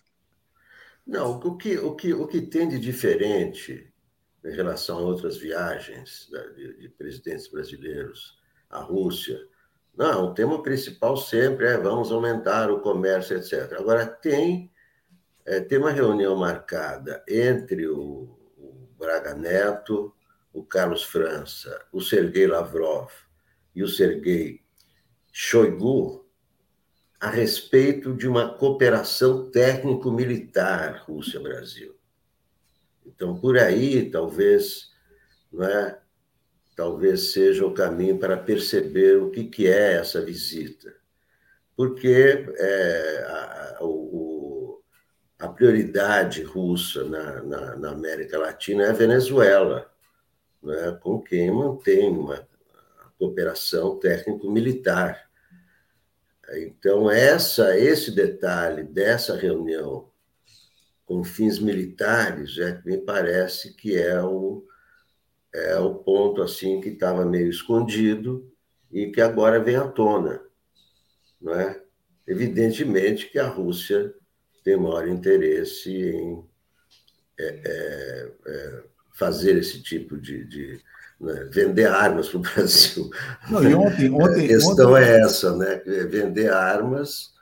Não, 1.06 1.32
o 1.32 1.58
que, 1.58 1.78
o, 1.78 1.96
que, 1.96 2.14
o 2.14 2.26
que 2.26 2.40
tem 2.40 2.70
de 2.70 2.80
diferente 2.80 3.89
em 4.44 4.52
relação 4.52 4.98
a 4.98 5.02
outras 5.02 5.38
viagens 5.38 6.30
de, 6.56 6.82
de 6.82 6.90
presidentes 6.90 7.48
brasileiros 7.48 8.38
à 8.70 8.80
Rússia, 8.80 9.40
não, 10.00 10.28
o 10.28 10.34
tema 10.34 10.64
principal 10.64 11.18
sempre 11.18 11.68
é 11.68 11.78
vamos 11.78 12.10
aumentar 12.10 12.72
o 12.72 12.80
comércio, 12.80 13.36
etc. 13.36 13.74
Agora, 13.78 14.06
tem, 14.06 14.72
é, 15.46 15.60
tem 15.60 15.78
uma 15.78 15.92
reunião 15.92 16.38
marcada 16.38 17.22
entre 17.28 17.86
o, 17.86 18.38
o 18.58 18.88
Braga 18.98 19.36
Neto, 19.36 20.16
o 20.54 20.64
Carlos 20.64 21.04
França, 21.04 21.86
o 21.92 22.00
Sergei 22.00 22.48
Lavrov 22.48 23.12
e 23.76 23.84
o 23.84 23.90
Sergei 23.90 24.62
Shoigu 25.34 26.26
a 27.20 27.30
respeito 27.30 28.14
de 28.14 28.26
uma 28.26 28.54
cooperação 28.54 29.52
técnico-militar 29.52 31.04
Rússia-Brasil. 31.06 31.99
Então, 33.16 33.40
por 33.40 33.58
aí, 33.58 34.10
talvez, 34.10 34.90
não 35.52 35.66
é? 35.66 36.00
talvez 36.76 37.34
seja 37.34 37.66
o 37.66 37.74
caminho 37.74 38.18
para 38.18 38.38
perceber 38.38 39.18
o 39.18 39.30
que, 39.32 39.44
que 39.46 39.68
é 39.68 39.94
essa 39.94 40.22
visita. 40.22 40.94
Porque 41.76 42.46
é, 42.58 43.26
a, 43.28 43.78
o, 43.82 44.82
a 45.40 45.48
prioridade 45.50 46.44
russa 46.44 47.04
na, 47.04 47.44
na, 47.44 47.76
na 47.76 47.92
América 47.92 48.38
Latina 48.38 48.84
é 48.84 48.90
a 48.90 48.94
Venezuela 48.94 49.90
né, 50.64 50.98
com 51.02 51.22
quem 51.22 51.52
mantém 51.52 52.10
uma 52.10 52.48
cooperação 53.18 54.00
técnico-militar. 54.00 55.30
Então, 56.54 57.12
essa, 57.12 57.78
esse 57.78 58.12
detalhe 58.12 58.84
dessa 58.84 59.36
reunião 59.36 60.09
com 61.10 61.24
fins 61.24 61.58
militares 61.58 62.60
é, 62.60 62.80
me 62.86 63.00
parece 63.00 63.74
que 63.74 63.98
é 63.98 64.22
o, 64.22 64.64
é 65.52 65.76
o 65.80 65.96
ponto 65.96 66.44
assim 66.44 66.80
que 66.80 66.90
estava 66.90 67.26
meio 67.26 67.50
escondido 67.50 68.48
e 68.92 69.08
que 69.08 69.20
agora 69.20 69.60
vem 69.60 69.76
à 69.76 69.88
tona. 69.88 70.40
Não 71.42 71.56
é? 71.56 71.82
Evidentemente 72.28 73.28
que 73.28 73.40
a 73.40 73.48
Rússia 73.48 74.14
tem 74.64 74.78
maior 74.78 75.08
interesse 75.08 75.92
em 75.92 76.46
é, 77.40 77.62
é, 77.66 78.32
é 78.46 78.84
fazer 79.14 79.58
esse 79.58 79.82
tipo 79.82 80.16
de. 80.16 80.46
de 80.46 80.80
né, 81.20 81.50
vender 81.52 81.88
armas 81.88 82.30
para 82.30 82.38
o 82.38 82.42
Brasil. 82.54 83.10
Não, 83.50 83.64
e 83.64 83.74
ontem, 83.74 84.12
ontem, 84.12 84.46
a 84.46 84.48
questão 84.48 84.92
ontem... 84.92 85.04
é 85.04 85.22
essa, 85.22 85.58
né? 85.58 85.82
Vender 86.08 86.54
armas 86.54 87.34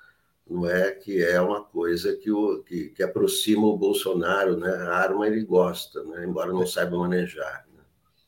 não 0.50 0.68
é 0.68 0.92
que 0.92 1.22
é 1.24 1.40
uma 1.42 1.64
coisa 1.64 2.16
que, 2.16 2.32
o, 2.32 2.64
que, 2.64 2.90
que 2.90 3.04
aproxima 3.04 3.66
o 3.66 3.78
Bolsonaro, 3.78 4.58
né? 4.58 4.70
A 4.70 4.96
arma 4.96 5.28
ele 5.28 5.44
gosta, 5.44 6.04
né? 6.04 6.26
embora 6.26 6.52
não 6.52 6.66
saiba 6.66 6.98
manejar. 6.98 7.66
Né? 7.76 7.84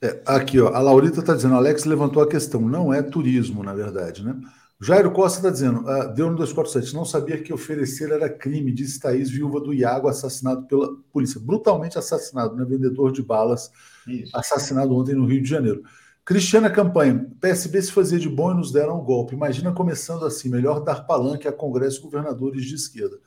É, 0.10 0.22
aqui, 0.26 0.60
ó, 0.60 0.74
a 0.74 0.80
Laurita 0.80 1.20
está 1.20 1.34
dizendo, 1.34 1.56
Alex 1.56 1.86
levantou 1.86 2.22
a 2.22 2.28
questão, 2.28 2.62
não 2.62 2.94
é 2.94 3.02
turismo, 3.02 3.64
na 3.64 3.74
verdade, 3.74 4.24
né? 4.24 4.36
Jairo 4.82 5.12
Costa 5.12 5.40
está 5.40 5.50
dizendo, 5.50 5.86
ah, 5.90 6.06
deu 6.06 6.30
no 6.30 6.38
247, 6.38 6.96
não 6.96 7.04
sabia 7.04 7.38
que 7.38 7.52
oferecer 7.52 8.12
era 8.12 8.30
crime, 8.30 8.72
disse 8.72 8.98
Thaís, 8.98 9.30
viúva 9.30 9.60
do 9.60 9.74
Iago, 9.74 10.08
assassinado 10.08 10.66
pela 10.68 10.96
polícia, 11.12 11.38
brutalmente 11.38 11.98
assassinado, 11.98 12.56
né? 12.56 12.64
vendedor 12.64 13.12
de 13.12 13.22
balas, 13.22 13.70
Isso. 14.08 14.32
assassinado 14.34 14.96
ontem 14.96 15.14
no 15.14 15.26
Rio 15.26 15.42
de 15.42 15.50
Janeiro. 15.50 15.84
Cristiana 16.30 16.70
Campanha, 16.70 17.26
PSB 17.42 17.82
se 17.82 17.92
fazia 17.92 18.20
de 18.20 18.30
bom 18.30 18.52
e 18.52 18.54
nos 18.54 18.72
deram 18.72 19.02
um 19.02 19.04
golpe. 19.04 19.34
Imagina 19.34 19.72
começando 19.72 20.26
assim, 20.26 20.48
melhor 20.48 20.80
dar 20.84 21.08
palanque 21.08 21.48
a 21.48 21.52
Congresso 21.52 21.98
e 21.98 22.04
governadores 22.04 22.66
de 22.66 22.76
esquerda. 22.76 23.18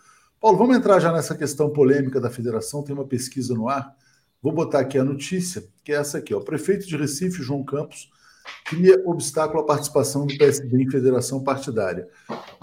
Paulo, 0.40 0.57
vamos 0.57 0.76
entrar 0.76 1.00
já 1.00 1.12
nessa 1.12 1.34
questão 1.34 1.68
polêmica 1.68 2.20
da 2.20 2.30
federação, 2.30 2.80
tem 2.80 2.94
uma 2.94 3.05
pesquisa 3.05 3.55
no 3.55 3.68
ar. 3.68 3.92
Vou 4.40 4.53
botar 4.53 4.78
aqui 4.78 4.96
a 4.98 5.03
notícia, 5.03 5.64
que 5.82 5.90
é 5.90 5.96
essa 5.96 6.18
aqui. 6.18 6.32
O 6.32 6.42
prefeito 6.42 6.86
de 6.86 6.96
Recife, 6.96 7.42
João 7.42 7.64
Campos, 7.64 8.09
cria 8.66 9.03
obstáculo 9.05 9.64
à 9.64 9.66
participação 9.66 10.24
do 10.24 10.38
PSB 10.38 10.84
em 10.84 10.88
federação 10.88 11.42
partidária. 11.42 12.07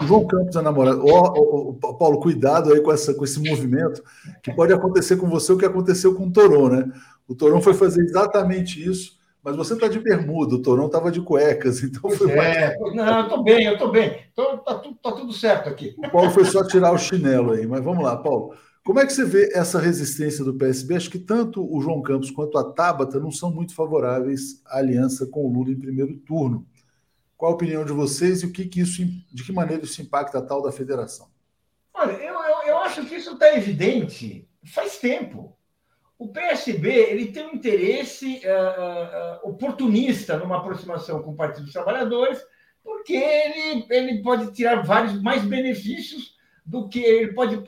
O 0.00 0.06
João 0.06 0.26
Campos 0.26 0.56
é 0.56 0.62
namorado. 0.62 1.04
Oh, 1.04 1.74
oh, 1.82 1.94
Paulo, 1.98 2.18
cuidado 2.18 2.72
aí 2.72 2.80
com, 2.80 2.90
essa, 2.90 3.12
com 3.12 3.24
esse 3.24 3.38
movimento, 3.38 4.02
que 4.42 4.54
pode 4.54 4.72
acontecer 4.72 5.18
com 5.18 5.28
você 5.28 5.52
o 5.52 5.58
que 5.58 5.66
aconteceu 5.66 6.14
com 6.14 6.28
o 6.28 6.32
Toron, 6.32 6.70
né? 6.70 6.90
O 7.28 7.34
Toron 7.34 7.60
foi 7.60 7.74
fazer 7.74 8.00
exatamente 8.00 8.82
isso, 8.82 9.19
mas 9.42 9.56
você 9.56 9.74
está 9.74 9.88
de 9.88 9.98
bermuda, 9.98 10.54
o 10.54 10.62
Toron 10.62 10.86
estava 10.86 11.10
de 11.10 11.20
cuecas, 11.20 11.82
então 11.84 12.10
foi. 12.10 12.32
É, 12.32 12.36
mais... 12.36 12.94
não, 12.94 13.18
eu 13.18 13.22
estou 13.24 13.42
bem, 13.42 13.64
eu 13.64 13.72
estou 13.74 13.90
bem. 13.90 14.24
Tô, 14.34 14.58
tá, 14.58 14.74
tudo, 14.74 14.96
tá 14.96 15.12
tudo 15.12 15.32
certo 15.32 15.68
aqui. 15.68 15.94
O 15.98 16.10
Paulo 16.10 16.30
foi 16.30 16.44
só 16.44 16.66
tirar 16.66 16.92
o 16.92 16.98
chinelo 16.98 17.52
aí, 17.52 17.66
mas 17.66 17.82
vamos 17.82 18.04
lá, 18.04 18.16
Paulo. 18.16 18.54
Como 18.84 18.98
é 18.98 19.06
que 19.06 19.12
você 19.12 19.24
vê 19.24 19.52
essa 19.54 19.78
resistência 19.78 20.42
do 20.42 20.54
PSB? 20.54 20.96
Acho 20.96 21.10
que 21.10 21.18
tanto 21.18 21.62
o 21.62 21.80
João 21.80 22.00
Campos 22.00 22.30
quanto 22.30 22.56
a 22.56 22.72
Tabata 22.72 23.20
não 23.20 23.30
são 23.30 23.50
muito 23.50 23.74
favoráveis 23.74 24.62
à 24.66 24.78
aliança 24.78 25.26
com 25.26 25.46
o 25.46 25.52
Lula 25.52 25.70
em 25.70 25.78
primeiro 25.78 26.16
turno. 26.16 26.66
Qual 27.36 27.52
a 27.52 27.54
opinião 27.54 27.84
de 27.84 27.92
vocês 27.92 28.42
e 28.42 28.46
o 28.46 28.52
que, 28.52 28.64
que 28.66 28.80
isso, 28.80 29.02
de 29.32 29.44
que 29.44 29.52
maneira 29.52 29.84
isso 29.84 30.00
impacta 30.00 30.38
a 30.38 30.42
tal 30.42 30.62
da 30.62 30.72
federação? 30.72 31.28
Olha, 31.94 32.12
eu, 32.12 32.34
eu, 32.34 32.68
eu 32.68 32.78
acho 32.78 33.04
que 33.04 33.14
isso 33.14 33.32
está 33.32 33.54
evidente 33.54 34.48
faz 34.64 34.98
tempo. 34.98 35.56
O 36.20 36.28
PSB 36.28 36.90
ele 36.90 37.32
tem 37.32 37.46
um 37.46 37.54
interesse 37.54 38.42
uh, 38.44 39.46
uh, 39.46 39.48
oportunista 39.48 40.36
numa 40.36 40.58
aproximação 40.58 41.22
com 41.22 41.30
o 41.30 41.34
Partido 41.34 41.64
dos 41.64 41.72
Trabalhadores, 41.72 42.38
porque 42.84 43.14
ele, 43.14 43.86
ele 43.88 44.22
pode 44.22 44.52
tirar 44.52 44.82
vários 44.82 45.18
mais 45.22 45.42
benefícios 45.42 46.36
do 46.64 46.90
que 46.90 47.00
ele 47.00 47.32
pode 47.32 47.64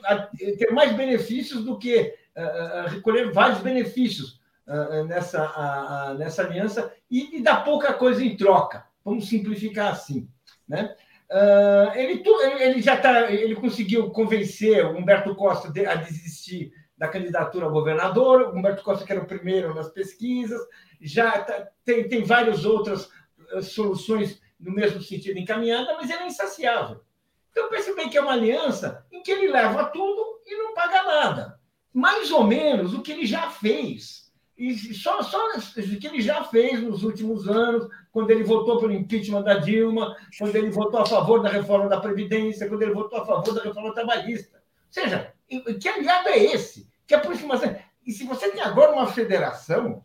ter 0.59 0.71
mais 0.71 0.95
benefícios 0.95 1.65
do 1.65 1.79
que 1.79 2.13
uh, 2.37 2.89
recolher 2.89 3.31
vários 3.31 3.59
benefícios 3.59 4.39
nessa, 5.09 6.15
nessa 6.17 6.41
aliança 6.41 6.93
e, 7.11 7.35
e 7.35 7.41
dar 7.41 7.65
pouca 7.65 7.91
coisa 7.91 8.23
em 8.23 8.37
troca. 8.37 8.85
Vamos 9.03 9.27
simplificar 9.27 9.91
assim, 9.91 10.29
né? 10.65 10.95
Ele, 11.95 12.23
ele 12.61 12.81
já 12.81 12.95
tá, 12.95 13.29
ele 13.29 13.55
conseguiu 13.55 14.09
convencer 14.11 14.85
o 14.85 14.97
Humberto 14.97 15.35
Costa 15.35 15.67
a 15.67 15.95
desistir 15.95 16.71
da 17.03 17.09
candidatura 17.09 17.65
a 17.65 17.69
governador. 17.69 18.55
Humberto 18.55 18.81
Costa, 18.81 19.05
que 19.05 19.11
era 19.11 19.21
o 19.21 19.27
primeiro 19.27 19.75
nas 19.75 19.89
pesquisas, 19.89 20.61
já 21.01 21.41
tá, 21.41 21.67
tem, 21.83 22.07
tem 22.07 22.23
várias 22.23 22.63
outras 22.63 23.09
uh, 23.53 23.61
soluções 23.61 24.41
no 24.57 24.71
mesmo 24.71 25.01
sentido 25.01 25.37
encaminhada, 25.37 25.95
mas 25.97 26.09
ele 26.09 26.23
é 26.23 26.27
insaciável. 26.27 27.01
Então, 27.51 27.67
percebem 27.67 28.09
que 28.09 28.17
é 28.17 28.21
uma 28.21 28.31
aliança 28.31 29.05
em 29.11 29.21
que 29.21 29.31
ele 29.31 29.51
leva 29.51 29.85
tudo 29.85 30.39
e 30.45 30.55
não 30.55 30.73
paga 30.73 31.03
nada. 31.03 31.59
Mais 31.93 32.31
ou 32.31 32.45
menos 32.45 32.93
o 32.93 33.01
que 33.01 33.11
ele 33.11 33.25
já 33.25 33.49
fez 33.49 34.23
e 34.55 34.93
só, 34.93 35.21
só 35.23 35.39
o 35.57 35.99
que 35.99 36.07
ele 36.07 36.21
já 36.21 36.43
fez 36.43 36.81
nos 36.81 37.03
últimos 37.03 37.49
anos, 37.49 37.89
quando 38.11 38.29
ele 38.29 38.43
votou 38.43 38.79
pelo 38.79 38.93
impeachment 38.93 39.41
da 39.41 39.55
Dilma, 39.55 40.15
quando 40.37 40.55
ele 40.55 40.69
votou 40.69 40.99
a 40.99 41.05
favor 41.05 41.41
da 41.41 41.49
reforma 41.49 41.89
da 41.89 41.99
Previdência, 41.99 42.69
quando 42.69 42.83
ele 42.83 42.93
votou 42.93 43.19
a 43.19 43.25
favor 43.25 43.53
da 43.53 43.63
reforma 43.63 43.93
trabalhista. 43.93 44.57
Ou 44.57 44.93
seja, 45.01 45.33
que 45.47 45.89
aliado 45.89 46.29
é 46.29 46.37
esse? 46.37 46.92
Que 47.07 47.13
aproximação. 47.15 47.75
E 48.05 48.11
se 48.11 48.25
você 48.25 48.51
tem 48.51 48.61
agora 48.61 48.91
uma 48.91 49.07
federação 49.07 50.03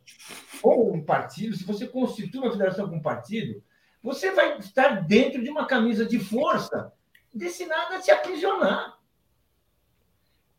ou 0.63 0.95
um 0.95 1.05
partido, 1.05 1.57
se 1.57 1.65
você 1.65 1.87
constitui 1.87 2.41
uma 2.41 2.53
federação 2.53 2.89
com 2.89 2.97
um 2.97 3.03
partido, 3.03 3.63
você 4.03 4.31
vai 4.31 4.59
estar 4.59 5.07
dentro 5.07 5.43
de 5.43 5.51
uma 5.51 5.67
camisa 5.67 6.07
de 6.07 6.19
força 6.19 6.93
destinada 7.35 7.97
a 7.97 8.03
se 8.03 8.11
aprisionar. 8.11 8.99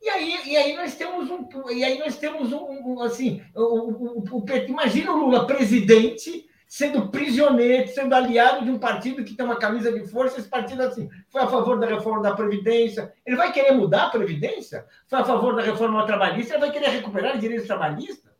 E 0.01 0.09
aí, 0.09 0.49
e 0.49 0.57
aí 0.57 0.75
nós 0.75 0.95
temos 0.95 1.29
um, 1.29 1.47
e 1.71 1.83
aí 1.83 1.99
nós 1.99 2.17
temos 2.17 2.53
um, 2.53 2.63
um 2.63 3.01
assim, 3.01 3.43
o, 3.53 4.21
o, 4.21 4.23
o, 4.31 4.45
imagina 4.67 5.11
o 5.11 5.17
Lula 5.17 5.45
presidente 5.45 6.48
sendo 6.69 7.09
prisioneiro, 7.09 7.87
sendo 7.87 8.13
aliado 8.13 8.63
de 8.63 8.69
um 8.69 8.77
partido 8.77 9.23
que 9.23 9.33
tem 9.33 9.43
uma 9.43 9.55
camisa 9.55 9.91
de 9.91 10.07
força, 10.07 10.39
esse 10.39 10.47
partido 10.47 10.83
assim, 10.83 11.09
foi 11.27 11.41
a 11.41 11.47
favor 11.47 11.79
da 11.79 11.87
reforma 11.87 12.21
da 12.21 12.35
Previdência. 12.35 13.11
Ele 13.25 13.35
vai 13.35 13.51
querer 13.51 13.71
mudar 13.71 14.03
a 14.03 14.09
Previdência? 14.11 14.85
Foi 15.07 15.17
a 15.17 15.25
favor 15.25 15.55
da 15.55 15.63
reforma 15.63 16.05
trabalhista? 16.05 16.53
Ele 16.53 16.61
vai 16.61 16.71
querer 16.71 16.89
recuperar 16.89 17.39
direitos 17.39 17.65
trabalhistas? 17.65 18.31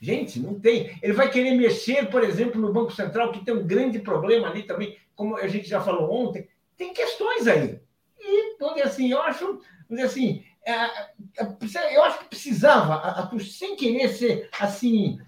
Gente, 0.00 0.38
não 0.38 0.58
tem. 0.58 0.96
Ele 1.02 1.12
vai 1.12 1.28
querer 1.28 1.50
mexer, 1.56 2.08
por 2.08 2.22
exemplo, 2.22 2.60
no 2.60 2.72
Banco 2.72 2.92
Central, 2.92 3.32
que 3.32 3.44
tem 3.44 3.54
um 3.54 3.66
grande 3.66 3.98
problema 3.98 4.48
ali 4.48 4.62
também, 4.62 4.96
como 5.16 5.36
a 5.36 5.48
gente 5.48 5.68
já 5.68 5.80
falou 5.80 6.12
ontem. 6.12 6.48
Tem 6.76 6.94
questões 6.94 7.48
aí. 7.48 7.80
E, 8.20 8.56
onde 8.62 8.82
assim, 8.82 9.10
eu 9.10 9.20
acho 9.20 9.60
dizer 9.90 10.02
assim, 10.02 10.44
eu 11.94 12.04
acho 12.04 12.18
que 12.20 12.24
precisava, 12.26 13.30
sem 13.40 13.76
querer 13.76 14.08
ser 14.08 14.48
assim, 14.58 15.18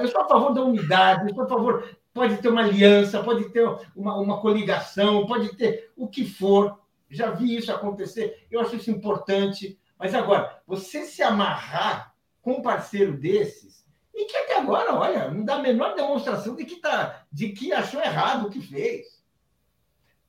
eu 0.00 0.08
sou 0.08 0.20
a 0.20 0.28
favor 0.28 0.52
da 0.52 0.62
unidade, 0.62 1.28
eu 1.28 1.34
sou 1.34 1.44
a 1.44 1.48
favor, 1.48 1.96
pode 2.12 2.36
ter 2.38 2.48
uma 2.48 2.62
aliança, 2.62 3.22
pode 3.22 3.50
ter 3.50 3.66
uma, 3.94 4.16
uma 4.16 4.40
coligação, 4.40 5.26
pode 5.26 5.56
ter 5.56 5.92
o 5.96 6.08
que 6.08 6.24
for, 6.24 6.78
já 7.10 7.30
vi 7.30 7.56
isso 7.56 7.72
acontecer, 7.72 8.46
eu 8.50 8.60
acho 8.60 8.76
isso 8.76 8.90
importante, 8.90 9.78
mas 9.98 10.14
agora, 10.14 10.60
você 10.66 11.04
se 11.04 11.22
amarrar 11.22 12.14
com 12.42 12.54
um 12.54 12.62
parceiro 12.62 13.16
desses, 13.16 13.84
e 14.14 14.26
que 14.26 14.36
até 14.36 14.58
agora, 14.58 14.94
olha, 14.94 15.30
não 15.30 15.44
dá 15.44 15.56
a 15.56 15.62
menor 15.62 15.94
demonstração 15.94 16.54
de 16.54 16.64
que, 16.64 16.76
tá, 16.76 17.24
de 17.32 17.48
que 17.48 17.72
achou 17.72 18.00
errado 18.00 18.46
o 18.46 18.50
que 18.50 18.60
fez. 18.60 19.22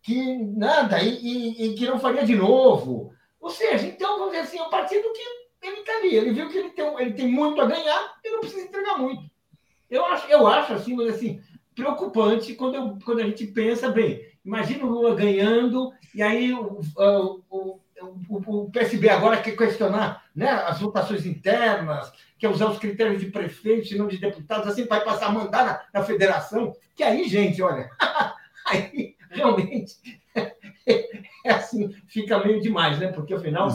Que 0.01 0.37
nada, 0.37 1.01
e, 1.01 1.09
e, 1.09 1.65
e 1.65 1.75
que 1.75 1.85
não 1.85 1.99
faria 1.99 2.25
de 2.25 2.35
novo. 2.35 3.13
Ou 3.39 3.49
seja, 3.49 3.85
então, 3.85 4.17
vamos 4.17 4.33
dizer 4.33 4.43
assim, 4.43 4.57
é 4.57 4.63
um 4.63 4.69
partido 4.69 5.11
que 5.13 5.67
ele 5.67 5.79
está 5.79 5.93
ali, 5.97 6.15
ele 6.15 6.31
viu 6.31 6.49
que 6.49 6.57
ele 6.57 6.69
tem, 6.69 7.01
ele 7.01 7.13
tem 7.13 7.27
muito 7.27 7.61
a 7.61 7.65
ganhar 7.65 8.15
e 8.23 8.29
não 8.29 8.39
precisa 8.39 8.65
entregar 8.65 8.97
muito. 8.97 9.29
Eu 9.89 10.05
acho, 10.05 10.27
eu 10.27 10.47
acho 10.47 10.73
assim, 10.73 10.95
mas 10.95 11.15
assim, 11.15 11.41
preocupante 11.73 12.55
quando, 12.55 12.75
eu, 12.75 12.97
quando 13.03 13.19
a 13.19 13.23
gente 13.23 13.47
pensa, 13.47 13.89
bem, 13.89 14.25
imagina 14.43 14.85
o 14.85 14.89
Lula 14.89 15.15
ganhando, 15.15 15.91
e 16.13 16.21
aí 16.21 16.53
o, 16.53 16.81
o, 16.97 17.41
o, 17.49 17.79
o 18.29 18.71
PSB 18.71 19.09
agora 19.09 19.41
quer 19.41 19.55
questionar 19.55 20.25
né, 20.35 20.49
as 20.49 20.79
votações 20.79 21.25
internas, 21.25 22.11
quer 22.37 22.49
usar 22.49 22.69
os 22.69 22.79
critérios 22.79 23.21
de 23.21 23.31
prefeito 23.31 23.93
e 23.93 23.97
não 23.97 24.07
de 24.07 24.17
deputados, 24.17 24.67
assim, 24.67 24.85
vai 24.85 25.03
passar 25.03 25.27
a 25.27 25.31
mandar 25.31 25.65
na, 25.65 25.99
na 25.99 26.05
federação, 26.05 26.75
que 26.95 27.03
aí, 27.03 27.27
gente, 27.27 27.61
olha, 27.61 27.89
aí 28.65 29.15
realmente 29.29 29.95
é 30.87 31.51
assim, 31.51 31.89
fica 32.07 32.43
meio 32.43 32.61
demais, 32.61 32.99
né? 32.99 33.11
Porque, 33.11 33.33
afinal, 33.33 33.69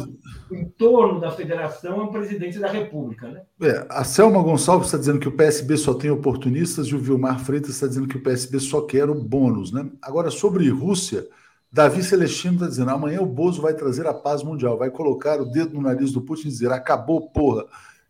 em 0.51 0.65
torno 0.65 1.21
da 1.21 1.31
federação 1.31 2.01
é 2.01 2.05
o 2.05 2.11
presidente 2.11 2.59
da 2.59 2.69
República, 2.69 3.29
né? 3.29 3.43
É, 3.63 3.87
a 3.89 4.05
Selma 4.05 4.43
Gonçalves 4.43 4.87
está 4.87 4.99
dizendo 4.99 5.21
que 5.21 5.29
o 5.29 5.37
PSB 5.37 5.77
só 5.77 5.95
tem 5.95 6.11
oportunistas 6.11 6.87
e 6.89 6.95
o 6.95 6.99
Vilmar 6.99 7.41
Freitas 7.41 7.71
está 7.71 7.87
dizendo 7.87 8.09
que 8.09 8.17
o 8.17 8.23
PSB 8.23 8.61
só 8.61 8.83
quer 8.83 9.09
o 9.09 9.15
bônus, 9.15 9.73
né? 9.73 9.89
Agora, 10.03 10.31
sobre 10.31 10.69
Rússia, 10.69 11.27
Davi 11.73 12.03
Celestino 12.03 12.55
está 12.55 12.67
dizendo: 12.67 12.91
amanhã 12.91 13.21
o 13.21 13.27
Bozo 13.27 13.63
vai 13.63 13.75
trazer 13.75 14.07
a 14.07 14.15
paz 14.15 14.43
mundial, 14.43 14.77
vai 14.77 14.91
colocar 14.91 15.41
o 15.41 15.45
dedo 15.45 15.75
no 15.75 15.83
nariz 15.83 16.13
do 16.13 16.21
Putin 16.21 16.49
e 16.49 16.51
dizer 16.51 16.73
acabou, 16.73 17.31
porra. 17.31 17.65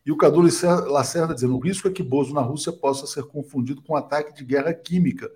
E 0.04 0.10
o 0.10 0.16
Cadu 0.16 0.40
Lacerda 0.40 1.34
dizendo: 1.34 1.56
o 1.56 1.60
risco 1.60 1.86
é 1.86 1.90
que 1.90 2.02
Bozo 2.02 2.32
na 2.34 2.40
Rússia 2.40 2.72
possa 2.72 3.06
ser 3.06 3.24
confundido 3.24 3.82
com 3.82 3.92
um 3.92 3.96
ataque 3.96 4.34
de 4.34 4.44
guerra 4.44 4.72
química. 4.72 5.30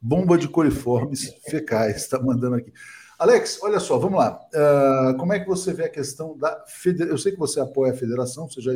Bomba 0.00 0.36
de 0.36 0.48
coliformes 0.48 1.34
fecais, 1.48 1.96
está 2.04 2.20
mandando 2.20 2.56
aqui. 2.56 2.72
Alex, 3.20 3.58
olha 3.62 3.78
só, 3.78 3.98
vamos 3.98 4.18
lá. 4.18 4.40
Uh, 4.54 5.18
como 5.18 5.34
é 5.34 5.38
que 5.38 5.46
você 5.46 5.74
vê 5.74 5.84
a 5.84 5.90
questão 5.90 6.38
da 6.38 6.64
federação? 6.66 7.12
Eu 7.12 7.18
sei 7.18 7.32
que 7.32 7.38
você 7.38 7.60
apoia 7.60 7.92
a 7.92 7.96
federação, 7.96 8.48
você 8.48 8.62
já 8.62 8.72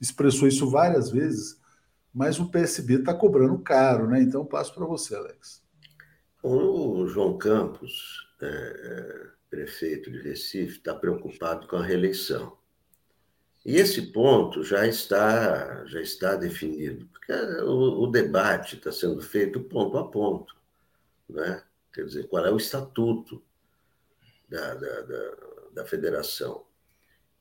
expressou 0.00 0.48
isso 0.48 0.68
várias 0.68 1.10
vezes, 1.10 1.60
mas 2.12 2.40
o 2.40 2.50
PSB 2.50 2.94
está 2.94 3.14
cobrando 3.14 3.56
caro, 3.60 4.08
né? 4.08 4.20
Então 4.20 4.44
passo 4.44 4.74
para 4.74 4.84
você, 4.84 5.14
Alex. 5.14 5.62
O 6.42 7.06
João 7.06 7.38
Campos, 7.38 8.26
é, 8.42 8.46
é, 8.46 9.26
prefeito 9.48 10.10
de 10.10 10.22
Recife, 10.22 10.78
está 10.78 10.92
preocupado 10.92 11.68
com 11.68 11.76
a 11.76 11.84
reeleição. 11.84 12.58
E 13.64 13.76
esse 13.76 14.02
ponto 14.10 14.64
já 14.64 14.88
está, 14.88 15.84
já 15.86 16.00
está 16.00 16.34
definido, 16.34 17.06
porque 17.12 17.32
o, 17.62 18.02
o 18.02 18.06
debate 18.08 18.74
está 18.74 18.90
sendo 18.90 19.20
feito 19.20 19.60
ponto 19.60 19.96
a 19.98 20.10
ponto. 20.10 20.56
Né? 21.28 21.62
Quer 21.94 22.06
dizer, 22.06 22.26
qual 22.26 22.44
é 22.44 22.50
o 22.50 22.56
estatuto 22.56 23.40
da, 24.48 24.74
da, 24.74 25.00
da, 25.02 25.30
da 25.74 25.84
federação. 25.84 26.64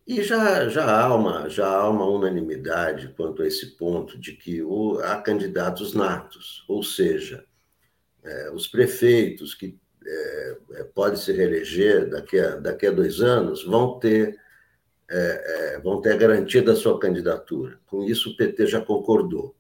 E 0.06 0.22
já, 0.24 0.70
já, 0.70 1.02
há 1.02 1.14
uma, 1.14 1.50
já 1.50 1.68
há 1.68 1.90
uma 1.90 2.06
unanimidade 2.06 3.14
quanto 3.18 3.42
a 3.42 3.48
esse 3.48 3.76
ponto 3.76 4.18
de 4.18 4.34
que 4.34 4.62
o, 4.64 5.00
há 5.00 5.22
candidatos 5.22 5.94
natos, 5.94 6.64
ou 6.68 6.82
seja, 6.82 7.46
é, 8.24 8.52
os 8.52 8.68
prefeitos 8.68 9.54
que 9.54 9.78
é, 10.06 10.58
é, 10.76 10.84
podem 10.86 11.18
se 11.18 11.34
reeleger 11.34 12.10
daqui 12.10 12.40
a, 12.40 12.56
daqui 12.56 12.88
a 12.88 12.92
dois 12.92 13.22
anos 13.22 13.66
vão 13.66 14.00
ter, 14.00 14.40
é, 15.10 15.76
é, 15.76 15.80
vão 15.82 16.00
ter 16.00 16.18
garantida 16.18 16.72
a 16.72 16.76
sua 16.76 16.98
candidatura. 16.98 17.78
Com 17.86 18.04
isso, 18.06 18.30
o 18.30 18.38
PT 18.38 18.68
já 18.68 18.82
concordou. 18.82 19.58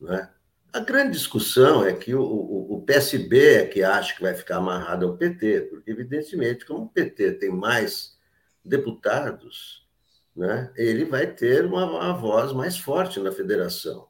Né? 0.00 0.30
A 0.72 0.78
grande 0.78 1.12
discussão 1.12 1.84
é 1.84 1.92
que 1.92 2.14
o, 2.14 2.22
o, 2.22 2.74
o, 2.74 2.82
PSB 2.82 3.54
é 3.54 3.66
que 3.66 3.82
acha 3.82 4.14
que 4.14 4.22
vai 4.22 4.34
ficar 4.34 4.56
amarrado 4.58 5.06
ao 5.06 5.16
PT, 5.16 5.62
porque, 5.62 5.90
evidentemente, 5.90 6.64
como 6.64 6.84
o 6.84 6.88
PT 6.88 7.32
tem 7.32 7.50
mais 7.50 8.16
deputados, 8.64 9.88
né, 10.34 10.72
ele 10.76 11.04
vai 11.04 11.26
ter 11.26 11.64
uma, 11.64 11.84
uma 11.84 12.12
voz 12.12 12.52
mais 12.52 12.78
forte 12.78 13.18
na 13.18 13.32
federação 13.32 14.08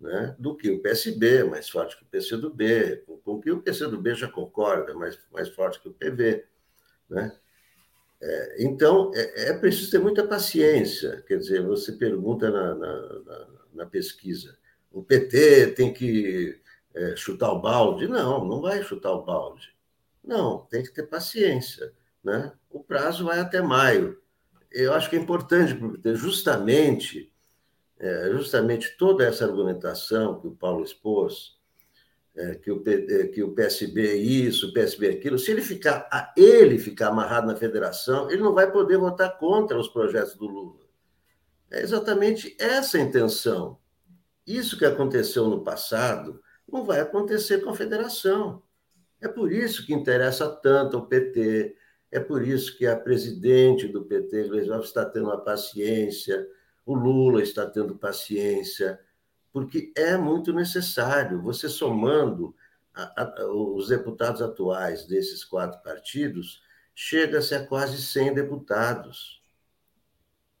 né, 0.00 0.34
do 0.36 0.56
que 0.56 0.68
o 0.70 0.82
PSB, 0.82 1.44
mais 1.44 1.68
forte 1.68 1.96
que 1.96 2.02
o 2.02 2.08
PCdoB, 2.08 3.04
com, 3.06 3.18
com 3.18 3.40
que 3.40 3.52
o 3.52 3.62
PCdoB 3.62 4.14
já 4.14 4.28
concorda, 4.28 4.94
mais, 4.94 5.16
mais 5.32 5.48
forte 5.48 5.80
que 5.80 5.88
o 5.88 5.94
PV. 5.94 6.44
Né? 7.08 7.32
É, 8.20 8.64
então, 8.64 9.12
é, 9.14 9.50
é, 9.50 9.52
preciso 9.58 9.92
ter 9.92 9.98
muita 10.00 10.26
paciência. 10.26 11.22
Quer 11.26 11.38
dizer, 11.38 11.62
você 11.62 11.92
pergunta 11.92 12.50
na, 12.50 12.74
na, 12.74 13.20
na, 13.20 13.48
na 13.74 13.86
pesquisa 13.86 14.58
o 14.94 15.02
PT 15.02 15.72
tem 15.72 15.92
que 15.92 16.56
é, 16.94 17.16
chutar 17.16 17.52
o 17.52 17.60
balde. 17.60 18.06
Não, 18.06 18.44
não 18.44 18.60
vai 18.60 18.82
chutar 18.82 19.12
o 19.12 19.24
balde. 19.24 19.74
Não, 20.22 20.58
tem 20.70 20.84
que 20.84 20.92
ter 20.92 21.02
paciência. 21.02 21.92
Né? 22.22 22.52
O 22.70 22.80
prazo 22.82 23.24
vai 23.24 23.40
até 23.40 23.60
maio. 23.60 24.16
Eu 24.70 24.94
acho 24.94 25.10
que 25.10 25.16
é 25.16 25.18
importante, 25.18 25.74
porque 25.74 26.14
justamente, 26.14 27.32
é, 27.98 28.30
justamente 28.30 28.96
toda 28.96 29.24
essa 29.24 29.44
argumentação 29.44 30.40
que 30.40 30.46
o 30.46 30.54
Paulo 30.54 30.84
expôs, 30.84 31.58
é, 32.36 32.54
que, 32.54 32.70
o, 32.70 32.82
é, 32.86 33.26
que 33.28 33.42
o 33.42 33.52
PSB 33.52 34.14
isso, 34.16 34.68
o 34.68 34.72
PSB 34.72 35.08
aquilo, 35.08 35.38
se 35.38 35.50
ele 35.50 35.62
ficar, 35.62 36.32
ele 36.36 36.78
ficar 36.78 37.08
amarrado 37.08 37.46
na 37.46 37.56
federação, 37.56 38.30
ele 38.30 38.42
não 38.42 38.54
vai 38.54 38.70
poder 38.70 38.96
votar 38.96 39.38
contra 39.38 39.78
os 39.78 39.88
projetos 39.88 40.34
do 40.34 40.46
Lula. 40.46 40.84
É 41.70 41.82
exatamente 41.82 42.56
essa 42.58 42.98
a 42.98 43.00
intenção. 43.00 43.78
Isso 44.46 44.78
que 44.78 44.84
aconteceu 44.84 45.48
no 45.48 45.62
passado 45.62 46.42
não 46.70 46.84
vai 46.84 47.00
acontecer 47.00 47.58
com 47.62 47.70
a 47.70 47.74
federação. 47.74 48.62
É 49.20 49.28
por 49.28 49.52
isso 49.52 49.86
que 49.86 49.94
interessa 49.94 50.48
tanto 50.48 50.96
ao 50.96 51.06
PT, 51.06 51.76
é 52.10 52.20
por 52.20 52.46
isso 52.46 52.76
que 52.76 52.86
a 52.86 52.96
presidente 52.96 53.88
do 53.88 54.04
PT, 54.04 54.48
Gleison, 54.48 54.80
está 54.80 55.04
tendo 55.04 55.30
a 55.30 55.38
paciência, 55.38 56.46
o 56.84 56.94
Lula 56.94 57.42
está 57.42 57.66
tendo 57.66 57.96
paciência, 57.96 59.00
porque 59.52 59.92
é 59.96 60.16
muito 60.16 60.52
necessário. 60.52 61.40
Você 61.42 61.68
somando 61.68 62.54
a, 62.94 63.22
a, 63.22 63.46
os 63.46 63.88
deputados 63.88 64.42
atuais 64.42 65.06
desses 65.06 65.44
quatro 65.44 65.82
partidos, 65.82 66.62
chega-se 66.94 67.54
a 67.54 67.66
quase 67.66 68.00
100 68.00 68.34
deputados. 68.34 69.42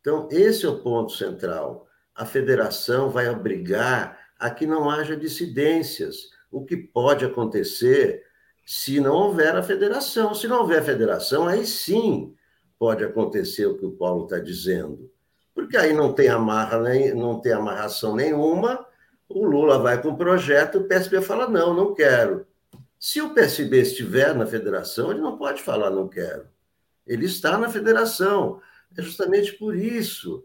Então, 0.00 0.28
esse 0.30 0.66
é 0.66 0.68
o 0.68 0.80
ponto 0.80 1.12
central. 1.12 1.86
A 2.14 2.24
federação 2.24 3.10
vai 3.10 3.28
obrigar 3.28 4.18
a 4.38 4.50
que 4.50 4.66
não 4.66 4.88
haja 4.88 5.16
dissidências, 5.16 6.30
o 6.50 6.64
que 6.64 6.76
pode 6.76 7.24
acontecer 7.24 8.22
se 8.64 9.00
não 9.00 9.14
houver 9.14 9.54
a 9.56 9.62
federação. 9.62 10.34
Se 10.34 10.46
não 10.46 10.60
houver 10.60 10.82
federação, 10.82 11.46
aí 11.46 11.66
sim 11.66 12.34
pode 12.78 13.04
acontecer 13.04 13.66
o 13.66 13.76
que 13.76 13.84
o 13.84 13.92
Paulo 13.92 14.24
está 14.24 14.38
dizendo. 14.38 15.10
Porque 15.54 15.76
aí 15.76 15.92
não 15.92 16.12
tem 16.12 16.28
amarra, 16.28 16.78
não 17.14 17.40
tem 17.40 17.52
amarração 17.52 18.16
nenhuma, 18.16 18.86
o 19.28 19.46
Lula 19.46 19.78
vai 19.78 20.00
com 20.00 20.10
o 20.10 20.16
projeto, 20.16 20.78
o 20.78 20.84
PSB 20.84 21.20
fala, 21.20 21.48
não, 21.48 21.72
não 21.74 21.94
quero. 21.94 22.46
Se 22.98 23.20
o 23.20 23.34
PSB 23.34 23.82
estiver 23.82 24.34
na 24.34 24.46
federação, 24.46 25.10
ele 25.10 25.20
não 25.20 25.36
pode 25.36 25.62
falar 25.62 25.90
não 25.90 26.08
quero. 26.08 26.48
Ele 27.06 27.26
está 27.26 27.58
na 27.58 27.68
federação. 27.68 28.60
É 28.96 29.02
justamente 29.02 29.52
por 29.54 29.76
isso 29.76 30.44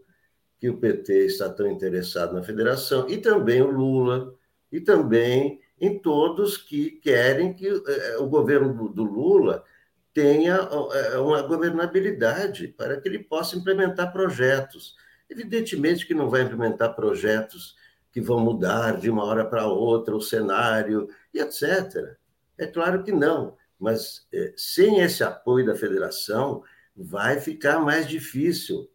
que 0.60 0.68
o 0.68 0.76
PT 0.76 1.26
está 1.26 1.48
tão 1.48 1.66
interessado 1.66 2.34
na 2.34 2.42
federação, 2.42 3.08
e 3.08 3.16
também 3.16 3.62
o 3.62 3.70
Lula, 3.70 4.34
e 4.70 4.78
também 4.78 5.58
em 5.80 5.98
todos 5.98 6.58
que 6.58 6.90
querem 6.90 7.54
que 7.54 7.66
eh, 7.66 8.16
o 8.18 8.26
governo 8.26 8.90
do 8.90 9.02
Lula 9.02 9.64
tenha 10.12 10.56
eh, 10.92 11.18
uma 11.18 11.40
governabilidade 11.40 12.68
para 12.68 13.00
que 13.00 13.08
ele 13.08 13.20
possa 13.20 13.56
implementar 13.56 14.12
projetos. 14.12 14.94
Evidentemente 15.30 16.06
que 16.06 16.12
não 16.12 16.28
vai 16.28 16.42
implementar 16.42 16.94
projetos 16.94 17.76
que 18.12 18.20
vão 18.20 18.40
mudar 18.40 18.98
de 18.98 19.08
uma 19.08 19.24
hora 19.24 19.44
para 19.46 19.66
outra 19.66 20.14
o 20.14 20.20
cenário 20.20 21.08
e 21.32 21.40
etc. 21.40 22.16
É 22.58 22.66
claro 22.66 23.02
que 23.02 23.12
não, 23.12 23.56
mas 23.78 24.26
é, 24.30 24.52
sem 24.56 25.00
esse 25.00 25.24
apoio 25.24 25.64
da 25.64 25.74
federação, 25.74 26.62
vai 26.94 27.40
ficar 27.40 27.80
mais 27.80 28.06
difícil 28.06 28.89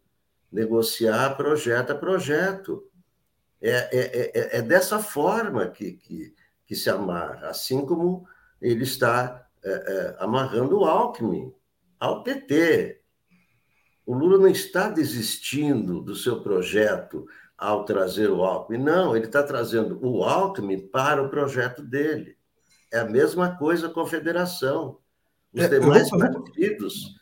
negociar 0.56 1.36
projeto 1.36 1.90
a 1.90 1.94
projeto. 1.94 2.88
É, 3.60 3.70
é, 3.70 4.30
é, 4.34 4.58
é 4.58 4.62
dessa 4.62 4.98
forma 4.98 5.66
que, 5.66 5.92
que, 5.92 6.34
que, 6.64 6.74
se 6.74 6.88
amarra, 6.88 7.48
assim 7.48 7.84
como 7.84 8.26
ele 8.60 8.84
está 8.84 9.46
é, 9.62 9.70
é, 9.70 10.16
amarrando 10.18 10.78
o 10.78 10.84
Alckmin 10.84 11.52
ao 12.00 12.22
PT. 12.22 13.02
O 14.06 14.14
Lula 14.14 14.38
não 14.38 14.48
está 14.48 14.88
desistindo 14.88 16.00
do 16.00 16.14
seu 16.14 16.40
projeto 16.40 17.26
ao 17.58 17.84
trazer 17.84 18.30
o 18.30 18.44
Alckmin, 18.44 18.78
não, 18.78 19.16
ele 19.16 19.26
está 19.26 19.42
trazendo 19.42 19.98
o 20.06 20.22
Alckmin 20.22 20.86
para 20.88 21.22
o 21.22 21.28
projeto 21.28 21.82
dele. 21.82 22.36
É 22.92 23.00
a 23.00 23.04
mesma 23.04 23.56
coisa 23.56 23.88
com 23.88 24.00
a 24.00 24.06
federação. 24.06 24.98
Os 25.52 25.62
é, 25.62 25.68
demais 25.68 26.08
partidos 26.10 27.16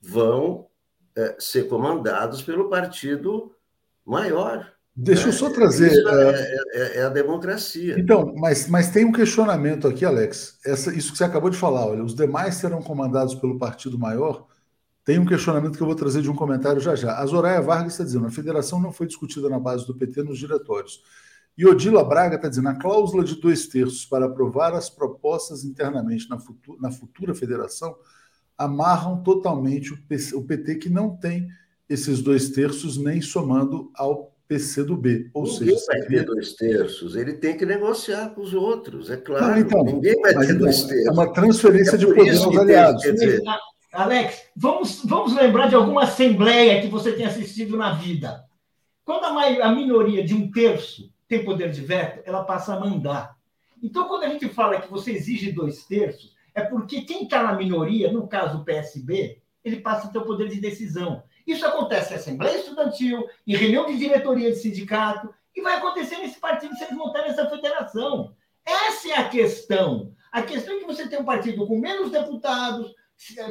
vão 0.00 0.69
é, 1.20 1.36
ser 1.38 1.68
comandados 1.68 2.42
pelo 2.42 2.68
partido 2.68 3.52
maior. 4.04 4.66
Deixa 4.94 5.28
eu 5.28 5.32
só 5.32 5.48
é, 5.48 5.52
trazer. 5.52 5.92
Isso 5.92 6.08
é, 6.08 6.30
é, 6.30 6.56
é, 6.72 6.96
é, 6.98 7.02
a 7.04 7.08
democracia. 7.08 7.98
Então, 7.98 8.34
mas, 8.36 8.68
mas 8.68 8.90
tem 8.90 9.04
um 9.04 9.12
questionamento 9.12 9.86
aqui, 9.86 10.04
Alex. 10.04 10.58
Essa, 10.64 10.94
isso 10.94 11.12
que 11.12 11.18
você 11.18 11.24
acabou 11.24 11.50
de 11.50 11.56
falar, 11.56 11.86
olha, 11.86 12.02
os 12.02 12.14
demais 12.14 12.56
serão 12.56 12.82
comandados 12.82 13.34
pelo 13.34 13.58
partido 13.58 13.98
maior. 13.98 14.46
Tem 15.04 15.18
um 15.18 15.24
questionamento 15.26 15.76
que 15.76 15.82
eu 15.82 15.86
vou 15.86 15.96
trazer 15.96 16.22
de 16.22 16.30
um 16.30 16.36
comentário 16.36 16.80
já 16.80 16.94
já. 16.94 17.18
A 17.18 17.26
Zoraia 17.26 17.60
Vargas 17.60 17.92
está 17.92 18.04
dizendo: 18.04 18.26
a 18.26 18.30
federação 18.30 18.80
não 18.80 18.92
foi 18.92 19.06
discutida 19.06 19.48
na 19.48 19.58
base 19.58 19.86
do 19.86 19.94
PT 19.94 20.22
nos 20.22 20.38
diretórios. 20.38 21.02
E 21.56 21.66
Odila 21.66 22.04
Braga 22.04 22.36
está 22.36 22.48
dizendo: 22.48 22.68
a 22.68 22.74
cláusula 22.74 23.24
de 23.24 23.40
dois 23.40 23.66
terços 23.66 24.04
para 24.04 24.26
aprovar 24.26 24.74
as 24.74 24.90
propostas 24.90 25.64
internamente 25.64 26.28
na, 26.28 26.38
futura, 26.38 26.78
na 26.80 26.90
futura 26.90 27.34
federação 27.34 27.94
amarram 28.60 29.22
totalmente 29.22 29.94
o, 29.94 29.96
PC, 30.02 30.36
o 30.36 30.42
PT, 30.42 30.74
que 30.74 30.90
não 30.90 31.16
tem 31.16 31.48
esses 31.88 32.20
dois 32.20 32.50
terços, 32.50 32.98
nem 32.98 33.22
somando 33.22 33.90
ao 33.96 34.34
PC 34.46 34.84
do 34.84 34.98
B. 34.98 35.30
Ou 35.32 35.44
ninguém 35.44 35.78
seja, 35.78 35.86
vai 35.86 36.00
ter 36.02 36.24
dois 36.26 36.52
terços, 36.52 37.16
ele 37.16 37.32
tem 37.32 37.56
que 37.56 37.64
negociar 37.64 38.34
com 38.34 38.42
os 38.42 38.52
outros, 38.52 39.08
é 39.08 39.16
claro. 39.16 39.46
Não, 39.46 39.58
então, 39.58 39.82
ninguém 39.82 40.14
vai 40.20 40.34
ter 40.34 40.52
dois 40.58 40.84
terços. 40.84 41.06
É 41.06 41.10
uma 41.10 41.32
transferência 41.32 41.94
é 41.94 41.98
de 41.98 42.06
poder 42.06 42.36
aos 42.36 42.56
aliados. 42.58 43.02
Dizer... 43.02 43.42
Alex, 43.94 44.42
vamos, 44.54 45.02
vamos 45.06 45.34
lembrar 45.34 45.68
de 45.68 45.74
alguma 45.74 46.02
assembleia 46.02 46.82
que 46.82 46.88
você 46.88 47.12
tenha 47.12 47.28
assistido 47.28 47.78
na 47.78 47.94
vida. 47.94 48.44
Quando 49.06 49.24
a, 49.24 49.32
maioria, 49.32 49.64
a 49.64 49.74
minoria 49.74 50.22
de 50.22 50.34
um 50.34 50.50
terço 50.50 51.10
tem 51.26 51.42
poder 51.42 51.70
de 51.70 51.80
veto, 51.80 52.20
ela 52.26 52.44
passa 52.44 52.74
a 52.74 52.80
mandar. 52.80 53.34
Então, 53.82 54.06
quando 54.06 54.24
a 54.24 54.28
gente 54.28 54.50
fala 54.50 54.80
que 54.82 54.90
você 54.90 55.12
exige 55.12 55.50
dois 55.50 55.84
terços, 55.86 56.38
é 56.54 56.62
porque 56.62 57.02
quem 57.02 57.24
está 57.24 57.42
na 57.42 57.54
minoria, 57.54 58.12
no 58.12 58.26
caso 58.26 58.58
o 58.58 58.64
PSB, 58.64 59.40
ele 59.64 59.80
passa 59.80 60.08
a 60.08 60.10
ter 60.10 60.18
o 60.18 60.24
poder 60.24 60.48
de 60.48 60.60
decisão. 60.60 61.22
Isso 61.46 61.66
acontece 61.66 62.12
em 62.12 62.16
Assembleia 62.16 62.58
Estudantil, 62.58 63.28
em 63.46 63.56
reunião 63.56 63.86
de 63.86 63.98
diretoria 63.98 64.50
de 64.50 64.58
sindicato, 64.58 65.32
e 65.54 65.60
vai 65.60 65.76
acontecer 65.76 66.18
nesse 66.18 66.38
partido 66.38 66.74
se 66.76 66.84
eles 66.84 66.96
montarem 66.96 67.30
essa 67.30 67.48
federação. 67.48 68.34
Essa 68.64 69.08
é 69.08 69.14
a 69.16 69.28
questão. 69.28 70.14
A 70.30 70.42
questão 70.42 70.74
é 70.74 70.78
que 70.78 70.86
você 70.86 71.08
tem 71.08 71.18
um 71.20 71.24
partido 71.24 71.66
com 71.66 71.78
menos 71.78 72.10
deputados, 72.10 72.94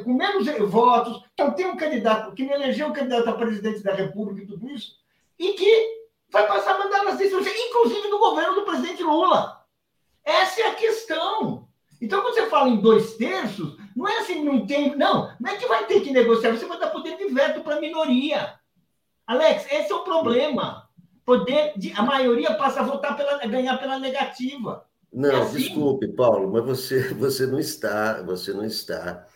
com 0.03 0.13
menos 0.13 0.47
votos, 0.69 1.23
então 1.33 1.53
tem 1.53 1.67
um 1.67 1.77
candidato 1.77 2.33
que 2.33 2.43
me 2.43 2.53
elegeu 2.53 2.87
um 2.87 2.93
candidato 2.93 3.29
a 3.29 3.33
presidente 3.33 3.83
da 3.83 3.93
República 3.93 4.41
e 4.41 4.47
tudo 4.47 4.69
isso, 4.69 4.95
e 5.37 5.53
que 5.53 5.99
vai 6.31 6.47
passar 6.47 6.75
a 6.75 6.79
mandar 6.79 7.03
nas 7.03 7.17
decisões, 7.17 7.47
inclusive 7.47 8.07
no 8.07 8.17
governo 8.17 8.55
do 8.55 8.63
presidente 8.63 9.03
Lula. 9.03 9.63
Essa 10.23 10.61
é 10.61 10.67
a 10.67 10.75
questão. 10.75 11.68
Então, 12.01 12.21
quando 12.21 12.35
você 12.35 12.47
fala 12.47 12.69
em 12.69 12.79
dois 12.79 13.15
terços, 13.15 13.77
não 13.95 14.07
é 14.07 14.19
assim, 14.19 14.43
não 14.43 14.65
tem. 14.65 14.95
Não, 14.95 15.33
não 15.39 15.51
é 15.51 15.57
que 15.57 15.67
vai 15.67 15.85
ter 15.85 16.01
que 16.01 16.11
negociar, 16.11 16.51
você 16.51 16.65
vai 16.65 16.79
dar 16.79 16.87
poder 16.87 17.17
de 17.17 17.25
veto 17.33 17.61
para 17.61 17.75
a 17.75 17.81
minoria. 17.81 18.53
Alex, 19.27 19.65
esse 19.71 19.91
é 19.91 19.95
o 19.95 20.03
problema. 20.03 20.87
Poder 21.25 21.73
de, 21.77 21.91
a 21.93 22.01
maioria 22.01 22.55
passa 22.55 22.79
a 22.79 22.83
votar 22.83 23.15
pela, 23.15 23.37
ganhar 23.45 23.77
pela 23.77 23.99
negativa. 23.99 24.85
Não, 25.11 25.29
é 25.29 25.41
assim. 25.41 25.57
desculpe, 25.57 26.07
Paulo, 26.07 26.51
mas 26.51 26.63
você, 26.63 27.09
você 27.13 27.45
não 27.45 27.59
está, 27.59 28.21
você 28.23 28.53
não 28.53 28.63
está 28.63 29.27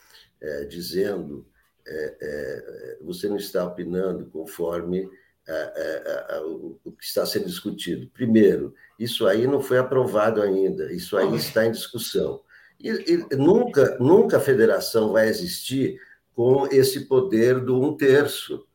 é, 0.42 0.66
dizendo, 0.66 1.46
é, 1.86 2.18
é, 2.22 2.98
você 3.02 3.28
não 3.28 3.38
está 3.38 3.66
opinando 3.66 4.26
conforme 4.28 5.10
é, 5.48 6.34
é, 6.36 6.40
o 6.40 6.92
que 6.98 7.04
está 7.04 7.26
sendo 7.26 7.46
discutido. 7.46 8.10
Primeiro, 8.14 8.74
isso 8.98 9.28
aí 9.28 9.46
não 9.46 9.62
foi 9.62 9.78
aprovado 9.78 10.42
ainda, 10.42 10.92
isso 10.94 11.18
aí 11.18 11.36
está 11.36 11.66
em 11.66 11.72
discussão. 11.72 12.42
E, 12.84 12.90
e, 13.14 13.36
nunca, 13.38 13.98
nunca 13.98 14.38
a 14.38 14.42
federação 14.42 15.14
vai 15.14 15.30
existir 15.30 15.98
com 16.36 16.68
esse 16.68 17.06
poder 17.06 17.62
do 17.62 17.82
um 17.82 17.96
terço. 17.96 18.68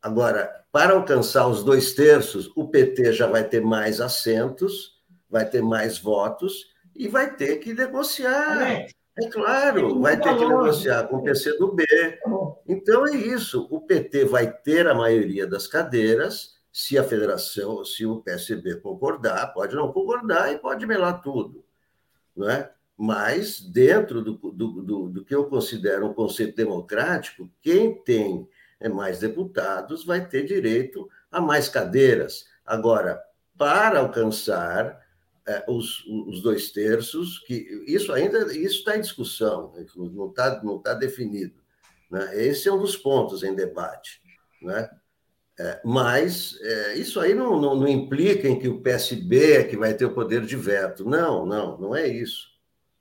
Agora, 0.00 0.64
para 0.70 0.94
alcançar 0.94 1.48
os 1.48 1.64
dois 1.64 1.92
terços, 1.94 2.52
o 2.54 2.68
PT 2.68 3.12
já 3.12 3.26
vai 3.26 3.42
ter 3.42 3.60
mais 3.60 4.00
assentos, 4.00 5.02
vai 5.28 5.44
ter 5.44 5.60
mais 5.60 5.98
votos 5.98 6.72
e 6.94 7.08
vai 7.08 7.34
ter 7.34 7.56
que 7.56 7.74
negociar. 7.74 8.62
É, 8.70 8.86
é 9.18 9.28
claro, 9.28 10.00
vai 10.00 10.20
ter 10.20 10.36
que 10.36 10.46
negociar 10.46 11.08
com 11.08 11.16
o 11.16 11.22
PCdoB. 11.24 11.84
Tá 11.86 12.30
então 12.68 13.06
é 13.06 13.16
isso. 13.16 13.66
O 13.70 13.80
PT 13.80 14.26
vai 14.26 14.52
ter 14.52 14.86
a 14.86 14.94
maioria 14.94 15.46
das 15.46 15.66
cadeiras, 15.66 16.54
se 16.70 16.96
a 16.96 17.02
federação, 17.02 17.84
se 17.84 18.06
o 18.06 18.20
PSB 18.20 18.76
concordar, 18.76 19.52
pode 19.52 19.74
não 19.74 19.92
concordar 19.92 20.52
e 20.52 20.58
pode 20.58 20.86
melar 20.86 21.22
tudo. 21.22 21.64
Não 22.36 22.48
é? 22.48 22.70
Mas 22.96 23.60
dentro 23.60 24.22
do, 24.22 24.32
do, 24.32 24.82
do, 24.82 25.08
do, 25.10 25.24
que 25.24 25.34
eu 25.34 25.44
considero 25.46 26.06
um 26.06 26.14
conceito 26.14 26.56
democrático, 26.56 27.50
quem 27.60 27.94
tem 28.02 28.48
é, 28.80 28.88
mais 28.88 29.18
deputados 29.18 30.04
vai 30.04 30.26
ter 30.26 30.44
direito 30.46 31.08
a 31.30 31.40
mais 31.40 31.68
cadeiras. 31.68 32.46
Agora, 32.64 33.22
para 33.56 33.98
alcançar 33.98 34.98
é, 35.46 35.64
os, 35.68 36.04
os, 36.06 36.40
dois 36.40 36.70
terços, 36.70 37.38
que 37.40 37.84
isso 37.86 38.12
ainda 38.12 38.52
isso 38.56 38.78
está 38.78 38.96
em 38.96 39.02
discussão, 39.02 39.74
não 39.94 40.28
está 40.28 40.62
não 40.62 40.78
tá 40.78 40.94
definido. 40.94 41.54
Né? 42.10 42.46
Esse 42.46 42.68
é 42.68 42.72
um 42.72 42.80
dos 42.80 42.96
pontos 42.96 43.42
em 43.42 43.54
debate. 43.54 44.22
Né? 44.62 44.88
É, 45.58 45.80
mas 45.84 46.58
é, 46.60 46.94
isso 46.94 47.20
aí 47.20 47.34
não, 47.34 47.60
não, 47.60 47.74
não 47.76 47.88
implica 47.88 48.48
em 48.48 48.58
que 48.58 48.68
o 48.68 48.80
PSB 48.80 49.52
é 49.52 49.64
que 49.64 49.76
vai 49.76 49.94
ter 49.94 50.06
o 50.06 50.14
poder 50.14 50.44
de 50.46 50.56
veto. 50.56 51.04
Não, 51.04 51.44
não, 51.44 51.78
não 51.78 51.96
é 51.96 52.06
isso. 52.06 52.55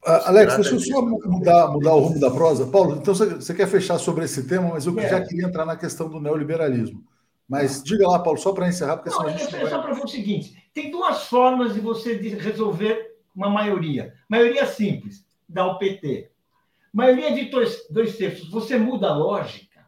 Alex, 0.06 0.56
deixa 0.56 0.76
eu 0.76 0.80
só 0.80 1.02
mudar, 1.02 1.68
mudar 1.70 1.96
o 1.96 2.00
rumo 2.00 2.20
da 2.20 2.30
prosa. 2.30 2.68
Paulo, 2.68 2.96
então 2.96 3.16
você, 3.16 3.54
quer 3.54 3.68
fechar 3.68 3.98
sobre 3.98 4.26
esse 4.26 4.48
tema, 4.48 4.70
mas 4.70 4.86
eu 4.86 4.98
é. 5.00 5.10
já 5.10 5.22
queria 5.22 5.48
entrar 5.48 5.66
na 5.66 5.76
questão 5.76 6.08
do 6.08 6.20
neoliberalismo. 6.20 7.04
Mas 7.48 7.84
diga 7.84 8.08
lá, 8.08 8.20
Paulo, 8.20 8.40
só 8.40 8.54
para 8.54 8.68
encerrar, 8.68 8.98
porque 8.98 9.10
não, 9.10 9.18
senão 9.18 9.34
a 9.34 9.38
gente. 9.38 9.56
É 9.56 9.60
vai... 9.60 9.70
só 9.70 9.82
para 9.82 9.94
ver 9.94 10.04
o 10.04 10.08
seguinte: 10.08 10.56
tem 10.74 10.92
duas 10.92 11.24
formas 11.24 11.74
de 11.74 11.80
você 11.80 12.14
resolver 12.14 13.16
uma 13.36 13.50
maioria. 13.50 14.14
Maioria 14.30 14.66
simples, 14.66 15.26
dá 15.48 15.66
o 15.66 15.78
PT. 15.78 16.30
Maioria 16.94 17.34
de 17.34 17.46
dois, 17.46 17.86
dois 17.90 18.16
terços, 18.16 18.50
você 18.50 18.78
muda 18.78 19.10
a 19.10 19.18
lógica 19.18 19.86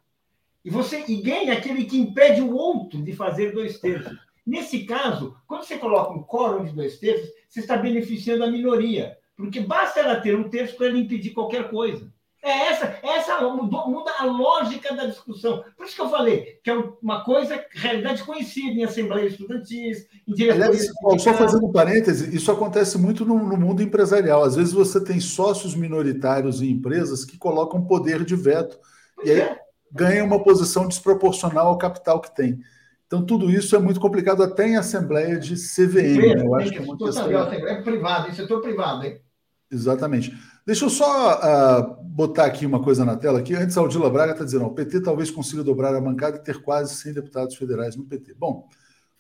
e 0.65 0.69
você 0.69 1.05
e 1.07 1.21
ganha 1.21 1.53
aquele 1.53 1.85
que 1.85 1.97
impede 1.97 2.41
o 2.41 2.53
outro 2.53 3.01
de 3.01 3.13
fazer 3.13 3.53
dois 3.53 3.79
terços. 3.79 4.17
Nesse 4.45 4.83
caso, 4.83 5.35
quando 5.47 5.63
você 5.63 5.77
coloca 5.77 6.11
um 6.11 6.23
quórum 6.23 6.65
de 6.65 6.73
dois 6.73 6.99
terços, 6.99 7.29
você 7.47 7.61
está 7.61 7.77
beneficiando 7.77 8.43
a 8.43 8.51
minoria, 8.51 9.17
porque 9.37 9.59
basta 9.59 9.99
ela 9.99 10.19
ter 10.19 10.35
um 10.35 10.49
terço 10.49 10.75
para 10.75 10.87
ela 10.87 10.97
impedir 10.97 11.29
qualquer 11.29 11.69
coisa. 11.69 12.11
É 12.43 12.69
essa, 12.69 12.99
essa 13.03 13.41
muda, 13.41 13.85
muda 13.87 14.11
a 14.19 14.25
lógica 14.25 14.95
da 14.95 15.05
discussão. 15.05 15.63
Por 15.75 15.85
isso 15.85 15.95
que 15.95 16.01
eu 16.01 16.09
falei 16.09 16.59
que 16.63 16.69
é 16.69 16.73
uma 17.01 17.23
coisa, 17.23 17.63
realidade 17.71 18.23
conhecida 18.23 18.71
em 18.71 18.83
assembleias 18.83 19.33
estudantis, 19.33 20.07
em 20.27 20.33
diretorias. 20.33 20.87
Só 21.19 21.33
fazendo 21.33 21.67
um 21.67 21.71
parêntese, 21.71 22.35
isso 22.35 22.51
acontece 22.51 22.97
muito 22.97 23.25
no, 23.25 23.37
no, 23.37 23.57
mundo 23.57 23.81
empresarial. 23.81 24.43
Às 24.43 24.55
vezes 24.55 24.71
você 24.71 25.03
tem 25.03 25.19
sócios 25.19 25.75
minoritários 25.75 26.61
em 26.61 26.69
empresas 26.69 27.25
que 27.25 27.37
colocam 27.37 27.85
poder 27.85 28.23
de 28.23 28.35
veto 28.35 28.79
pois 29.15 29.27
e 29.27 29.31
aí 29.31 29.41
é. 29.41 29.59
ganha 29.91 30.23
uma 30.23 30.41
posição 30.41 30.87
desproporcional 30.87 31.67
ao 31.67 31.77
capital 31.77 32.21
que 32.21 32.33
tem. 32.35 32.59
Então, 33.07 33.25
tudo 33.25 33.49
isso 33.49 33.75
é 33.75 33.79
muito 33.79 33.99
complicado 33.99 34.43
até 34.43 34.67
em 34.67 34.75
assembleia 34.75 35.39
de 35.39 35.55
CVM. 35.55 36.43
Eu 36.43 36.55
acho 36.55 36.71
que 36.71 36.77
é. 36.77 37.71
É 37.71 37.81
privado, 37.81 38.29
em 38.29 38.33
setor 38.33 38.61
privado, 38.61 39.05
hein? 39.05 39.21
Exatamente. 39.69 40.33
Deixa 40.65 40.85
eu 40.85 40.89
só 40.89 41.39
uh, 41.39 42.03
botar 42.03 42.45
aqui 42.45 42.65
uma 42.65 42.81
coisa 42.81 43.03
na 43.03 43.17
tela 43.17 43.39
aqui. 43.39 43.53
Antes, 43.53 43.77
a 43.77 43.81
Aldila 43.81 44.09
Braga 44.09 44.31
está 44.31 44.45
dizendo: 44.45 44.65
o 44.65 44.73
PT 44.73 45.01
talvez 45.01 45.29
consiga 45.29 45.63
dobrar 45.63 45.93
a 45.93 46.01
bancada 46.01 46.37
e 46.37 46.43
ter 46.43 46.61
quase 46.61 46.95
100 46.95 47.13
deputados 47.13 47.55
federais 47.55 47.95
no 47.95 48.05
PT. 48.05 48.33
Bom, 48.33 48.67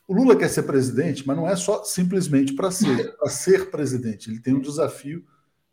o 0.07 0.13
Lula 0.13 0.35
quer 0.35 0.49
ser 0.49 0.63
presidente, 0.63 1.27
mas 1.27 1.35
não 1.35 1.47
é 1.47 1.55
só 1.55 1.83
simplesmente 1.83 2.53
para 2.53 2.71
ser, 2.71 3.15
para 3.17 3.29
ser 3.29 3.69
presidente. 3.69 4.29
Ele 4.29 4.39
tem 4.39 4.53
um 4.53 4.61
desafio 4.61 5.23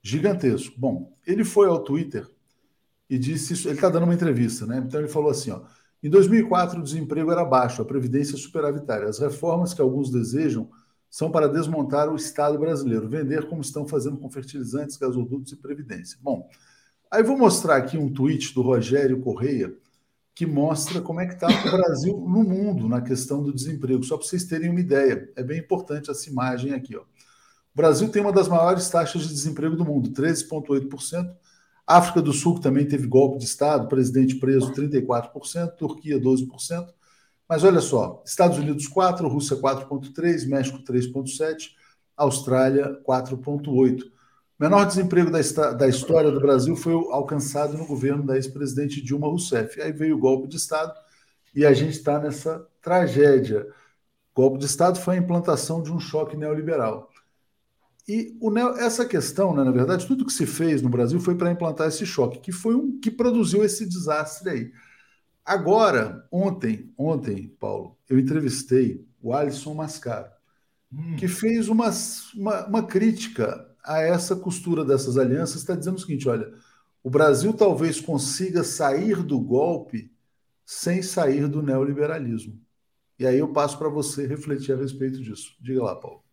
gigantesco. 0.02 0.74
Bom, 0.76 1.16
ele 1.24 1.44
foi 1.44 1.68
ao 1.68 1.82
Twitter 1.82 2.28
e 3.08 3.16
disse 3.16 3.52
isso. 3.52 3.68
Ele 3.68 3.76
está 3.76 3.88
dando 3.88 4.04
uma 4.04 4.14
entrevista, 4.14 4.66
né? 4.66 4.82
Então 4.84 4.98
ele 4.98 5.08
falou 5.08 5.30
assim: 5.30 5.52
ó, 5.52 5.62
em 6.02 6.10
2004 6.10 6.80
o 6.80 6.82
desemprego 6.82 7.30
era 7.30 7.44
baixo, 7.44 7.80
a 7.80 7.84
previdência 7.84 8.36
superavitária. 8.36 9.08
As 9.08 9.20
reformas 9.20 9.72
que 9.72 9.80
alguns 9.80 10.10
desejam 10.10 10.68
são 11.14 11.30
para 11.30 11.48
desmontar 11.48 12.12
o 12.12 12.16
Estado 12.16 12.58
brasileiro, 12.58 13.08
vender 13.08 13.46
como 13.46 13.60
estão 13.60 13.86
fazendo 13.86 14.16
com 14.16 14.28
fertilizantes, 14.28 14.96
gasodutos 14.96 15.52
e 15.52 15.56
previdência. 15.56 16.18
Bom, 16.20 16.50
aí 17.08 17.22
vou 17.22 17.38
mostrar 17.38 17.76
aqui 17.76 17.96
um 17.96 18.12
tweet 18.12 18.52
do 18.52 18.62
Rogério 18.62 19.20
Correia 19.20 19.72
que 20.34 20.44
mostra 20.44 21.00
como 21.00 21.20
é 21.20 21.26
que 21.26 21.34
está 21.34 21.46
o 21.46 21.70
Brasil 21.70 22.18
no 22.18 22.42
mundo 22.42 22.88
na 22.88 23.00
questão 23.00 23.40
do 23.44 23.54
desemprego, 23.54 24.02
só 24.02 24.16
para 24.16 24.26
vocês 24.26 24.42
terem 24.42 24.70
uma 24.70 24.80
ideia. 24.80 25.30
É 25.36 25.44
bem 25.44 25.60
importante 25.60 26.10
essa 26.10 26.28
imagem 26.28 26.72
aqui. 26.72 26.96
Ó. 26.96 27.02
O 27.02 27.76
Brasil 27.76 28.08
tem 28.08 28.20
uma 28.20 28.32
das 28.32 28.48
maiores 28.48 28.88
taxas 28.88 29.22
de 29.22 29.28
desemprego 29.28 29.76
do 29.76 29.84
mundo, 29.84 30.10
13,8%. 30.10 31.32
África 31.86 32.20
do 32.20 32.32
Sul 32.32 32.58
também 32.58 32.88
teve 32.88 33.06
golpe 33.06 33.38
de 33.38 33.44
Estado, 33.44 33.86
presidente 33.86 34.34
preso 34.34 34.72
34%, 34.72 35.76
Turquia 35.76 36.18
12%. 36.18 36.88
Mas 37.48 37.62
olha 37.62 37.80
só, 37.80 38.22
Estados 38.24 38.58
Unidos 38.58 38.88
4, 38.88 39.28
Rússia 39.28 39.56
4,3, 39.56 40.48
México 40.48 40.78
3,7, 40.78 41.70
Austrália 42.16 43.00
4,8. 43.06 44.02
O 44.02 44.62
menor 44.62 44.86
desemprego 44.86 45.30
da, 45.30 45.72
da 45.72 45.88
história 45.88 46.30
do 46.30 46.40
Brasil 46.40 46.76
foi 46.76 46.94
alcançado 47.10 47.76
no 47.76 47.86
governo 47.86 48.24
da 48.24 48.36
ex-presidente 48.36 49.02
Dilma 49.02 49.26
Rousseff. 49.26 49.80
Aí 49.82 49.92
veio 49.92 50.16
o 50.16 50.20
golpe 50.20 50.48
de 50.48 50.56
Estado 50.56 50.94
e 51.54 51.66
a 51.66 51.72
gente 51.72 51.98
está 51.98 52.18
nessa 52.18 52.66
tragédia. 52.80 53.66
O 54.34 54.40
golpe 54.40 54.58
de 54.58 54.66
Estado 54.66 54.98
foi 54.98 55.16
a 55.16 55.18
implantação 55.18 55.82
de 55.82 55.92
um 55.92 56.00
choque 56.00 56.36
neoliberal. 56.36 57.10
E 58.06 58.36
neo, 58.40 58.76
essa 58.76 59.04
questão, 59.06 59.54
né, 59.54 59.64
na 59.64 59.70
verdade, 59.70 60.06
tudo 60.06 60.26
que 60.26 60.32
se 60.32 60.46
fez 60.46 60.82
no 60.82 60.90
Brasil 60.90 61.18
foi 61.18 61.34
para 61.34 61.50
implantar 61.50 61.88
esse 61.88 62.04
choque, 62.04 62.38
que 62.38 62.52
foi 62.52 62.74
um 62.74 62.98
que 63.00 63.10
produziu 63.10 63.64
esse 63.64 63.86
desastre 63.86 64.50
aí. 64.50 64.72
Agora, 65.44 66.26
ontem, 66.32 66.92
ontem, 66.96 67.48
Paulo, 67.60 67.98
eu 68.08 68.18
entrevistei 68.18 69.06
o 69.20 69.34
Alisson 69.34 69.74
Mascaro, 69.74 70.30
hum. 70.90 71.16
que 71.16 71.28
fez 71.28 71.68
uma, 71.68 71.90
uma, 72.34 72.66
uma, 72.66 72.86
crítica 72.86 73.68
a 73.84 74.00
essa 74.00 74.34
costura 74.34 74.84
dessas 74.84 75.18
alianças, 75.18 75.56
está 75.56 75.74
dizendo 75.74 75.96
o 75.96 76.00
seguinte: 76.00 76.28
olha, 76.28 76.50
o 77.02 77.10
Brasil 77.10 77.52
talvez 77.52 78.00
consiga 78.00 78.64
sair 78.64 79.22
do 79.22 79.38
golpe 79.38 80.10
sem 80.64 81.02
sair 81.02 81.46
do 81.46 81.62
neoliberalismo. 81.62 82.58
E 83.18 83.26
aí 83.26 83.38
eu 83.38 83.52
passo 83.52 83.78
para 83.78 83.90
você 83.90 84.26
refletir 84.26 84.72
a 84.72 84.76
respeito 84.76 85.22
disso. 85.22 85.54
Diga 85.60 85.82
lá, 85.82 85.94
Paulo. 85.94 86.24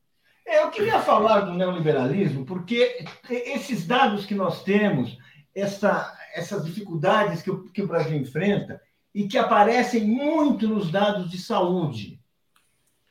É, 0.47 0.63
eu 0.63 0.71
queria 0.71 1.01
falar 1.01 1.41
do 1.41 1.53
neoliberalismo, 1.53 2.45
porque 2.45 3.05
esses 3.29 3.85
dados 3.85 4.25
que 4.25 4.33
nós 4.33 4.63
temos, 4.63 5.17
essa, 5.53 6.17
essas 6.33 6.65
dificuldades 6.65 7.41
que 7.41 7.51
o, 7.51 7.63
que 7.65 7.83
o 7.83 7.87
Brasil 7.87 8.17
enfrenta, 8.17 8.81
e 9.13 9.27
que 9.27 9.37
aparecem 9.37 10.05
muito 10.05 10.67
nos 10.67 10.89
dados 10.89 11.29
de 11.29 11.37
saúde. 11.37 12.19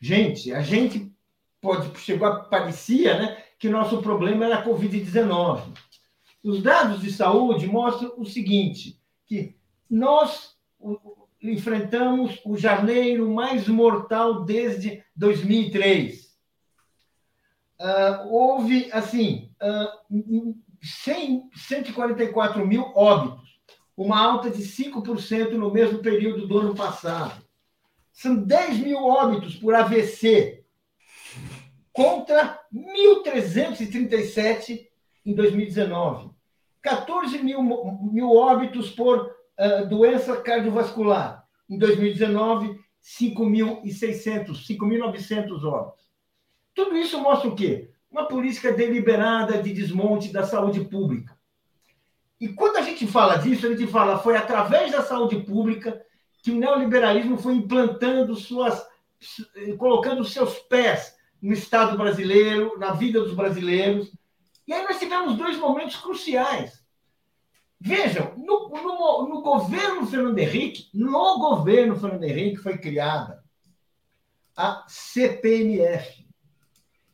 Gente, 0.00 0.52
a 0.52 0.62
gente 0.62 1.12
pode 1.60 1.98
chegou 2.00 2.26
a 2.26 2.40
parecia, 2.44 3.18
né, 3.18 3.44
que 3.58 3.68
nosso 3.68 4.00
problema 4.00 4.46
era 4.46 4.58
a 4.58 4.64
COVID-19. 4.64 5.62
Os 6.42 6.62
dados 6.62 7.02
de 7.02 7.12
saúde 7.12 7.66
mostram 7.66 8.14
o 8.16 8.24
seguinte, 8.24 8.98
que 9.26 9.54
nós 9.88 10.56
enfrentamos 11.42 12.40
o 12.44 12.56
janeiro 12.56 13.30
mais 13.30 13.68
mortal 13.68 14.44
desde 14.44 15.04
2003. 15.14 16.30
Uh, 17.78 18.28
houve, 18.28 18.90
assim, 18.92 19.50
uh, 19.62 20.54
100, 20.82 21.50
144 21.54 22.66
mil 22.66 22.90
óbitos 22.94 23.39
uma 24.00 24.18
alta 24.18 24.48
de 24.48 24.62
5% 24.62 25.52
no 25.52 25.70
mesmo 25.70 25.98
período 25.98 26.46
do 26.46 26.58
ano 26.58 26.74
passado. 26.74 27.44
São 28.10 28.34
10 28.34 28.78
mil 28.78 29.04
óbitos 29.04 29.56
por 29.56 29.74
AVC, 29.74 30.64
contra 31.92 32.58
1.337 32.74 34.86
em 35.26 35.34
2019. 35.34 36.30
14 36.80 37.42
mil, 37.42 37.62
mil 38.10 38.34
óbitos 38.34 38.88
por 38.88 39.18
uh, 39.18 39.86
doença 39.86 40.40
cardiovascular. 40.40 41.46
Em 41.68 41.76
2019, 41.76 42.80
5.600, 43.04 44.66
5.900 44.66 45.62
óbitos. 45.62 46.08
Tudo 46.74 46.96
isso 46.96 47.20
mostra 47.20 47.50
o 47.50 47.54
quê? 47.54 47.90
Uma 48.10 48.24
política 48.24 48.72
deliberada 48.72 49.62
de 49.62 49.74
desmonte 49.74 50.32
da 50.32 50.44
saúde 50.44 50.86
pública 50.86 51.38
e 52.40 52.48
quando 52.48 52.78
a 52.78 52.82
gente 52.82 53.06
fala 53.06 53.36
disso, 53.36 53.66
a 53.66 53.70
gente 53.70 53.86
fala 53.86 54.18
foi 54.18 54.34
através 54.34 54.90
da 54.90 55.02
saúde 55.02 55.36
pública 55.40 56.00
que 56.42 56.50
o 56.50 56.56
neoliberalismo 56.56 57.36
foi 57.36 57.54
implantando 57.54 58.34
suas, 58.34 58.82
colocando 59.76 60.24
seus 60.24 60.58
pés 60.60 61.14
no 61.40 61.52
Estado 61.52 61.98
brasileiro, 61.98 62.78
na 62.78 62.92
vida 62.92 63.20
dos 63.20 63.34
brasileiros. 63.34 64.10
E 64.66 64.72
aí 64.72 64.82
nós 64.84 64.98
tivemos 64.98 65.36
dois 65.36 65.58
momentos 65.58 65.96
cruciais. 65.96 66.82
Vejam, 67.78 68.34
no, 68.38 68.68
no, 68.70 69.28
no 69.28 69.42
governo 69.42 70.06
Fernando 70.06 70.38
Henrique, 70.38 70.88
no 70.94 71.38
governo 71.38 71.96
Fernando 71.96 72.24
Henrique 72.24 72.56
foi 72.56 72.78
criada 72.78 73.42
a 74.56 74.84
CPMF, 74.88 76.26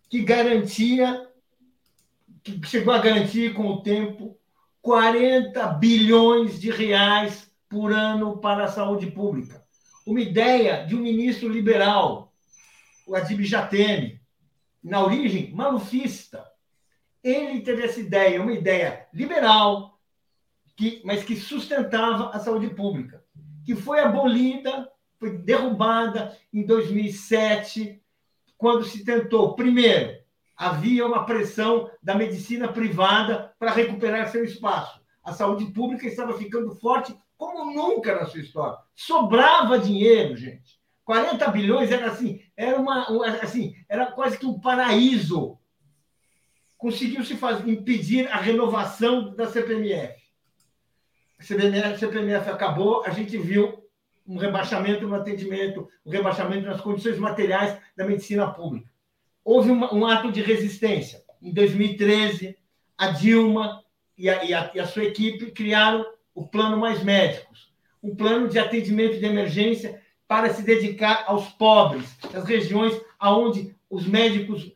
que 0.09 0.23
garantia, 0.23 1.29
que 2.43 2.61
chegou 2.67 2.93
a 2.93 2.99
garantir 2.99 3.55
com 3.55 3.67
o 3.67 3.83
tempo 3.83 4.37
40 4.87 5.67
bilhões 5.81 6.61
de 6.61 6.71
reais 6.71 7.51
por 7.69 7.93
ano 7.93 8.39
para 8.39 8.67
a 8.67 8.69
saúde 8.69 9.11
pública. 9.11 9.67
Uma 10.07 10.21
ideia 10.21 10.87
de 10.87 10.95
um 10.95 11.01
ministro 11.01 11.49
liberal, 11.49 12.33
o 13.05 13.17
Adib 13.17 13.43
Jatene, 13.43 14.21
na 14.81 15.03
origem 15.03 15.53
malufista. 15.53 16.47
Ele 17.21 17.63
teve 17.63 17.83
essa 17.83 17.99
ideia, 17.99 18.41
uma 18.41 18.53
ideia 18.53 19.09
liberal, 19.13 19.99
que, 20.77 21.03
mas 21.05 21.25
que 21.25 21.35
sustentava 21.35 22.31
a 22.31 22.39
saúde 22.39 22.69
pública, 22.71 23.25
que 23.65 23.75
foi 23.75 23.99
abolida, 23.99 24.89
foi 25.19 25.37
derrubada 25.37 26.39
em 26.53 26.65
2007, 26.65 28.01
quando 28.57 28.85
se 28.85 29.05
tentou, 29.05 29.57
primeiro, 29.57 30.17
havia 30.57 31.07
uma 31.07 31.27
pressão 31.27 31.91
da 32.03 32.15
medicina 32.15 32.69
privada 32.69 33.53
para 33.59 33.73
recuperar 33.73 34.31
seu 34.31 34.45
espaço. 34.45 35.01
A 35.23 35.33
saúde 35.33 35.67
pública 35.67 36.07
estava 36.07 36.37
ficando 36.39 36.75
forte 36.77 37.15
como 37.37 37.73
nunca 37.75 38.15
na 38.15 38.27
sua 38.27 38.41
história. 38.41 38.79
Sobrava 38.95 39.79
dinheiro, 39.79 40.37
gente. 40.37 40.81
40 41.05 41.49
bilhões 41.49 41.93
era 41.93 42.07
assim, 42.09 42.43
era 42.57 42.81
uma 42.81 43.07
assim, 43.43 43.77
era 43.89 44.07
quase 44.07 44.39
que 44.39 44.47
um 44.47 44.59
paraíso. 44.59 45.59
Conseguiu-se 46.77 47.39
impedir 47.67 48.27
a 48.29 48.37
renovação 48.37 49.35
da 49.35 49.47
CPMF. 49.47 50.17
A 51.39 51.43
CPMF, 51.43 51.87
a 51.87 51.99
CPMF 51.99 52.51
acabou, 52.51 53.05
a 53.05 53.11
gente 53.11 53.37
viu 53.37 53.85
um 54.27 54.37
rebaixamento 54.37 55.07
no 55.07 55.15
atendimento, 55.15 55.89
um 56.05 56.11
rebaixamento 56.11 56.67
nas 56.67 56.81
condições 56.81 57.19
materiais 57.19 57.79
da 57.97 58.05
medicina 58.05 58.51
pública. 58.53 58.89
Houve 59.47 59.71
uma, 59.71 59.95
um 59.95 60.05
ato 60.05 60.33
de 60.33 60.43
resistência. 60.43 61.23
Em 61.41 61.53
2013, 61.55 62.57
a 62.99 63.11
Dilma 63.13 63.81
e 64.19 64.29
a, 64.29 64.45
e, 64.45 64.53
a, 64.53 64.73
e 64.75 64.81
a, 64.81 64.87
sua 64.89 65.05
equipe 65.05 65.53
criaram 65.53 66.05
o 66.35 66.49
Plano 66.49 66.77
Mais 66.77 67.05
Médicos, 67.05 67.73
um 68.03 68.13
plano 68.13 68.49
de 68.49 68.59
atendimento 68.59 69.21
de 69.21 69.25
emergência 69.25 70.03
para 70.27 70.53
se 70.53 70.63
dedicar 70.63 71.27
aos 71.29 71.49
pobres, 71.51 72.19
às 72.35 72.45
regiões 72.45 73.01
aonde 73.21 73.73
os 73.89 74.05
médicos, 74.05 74.73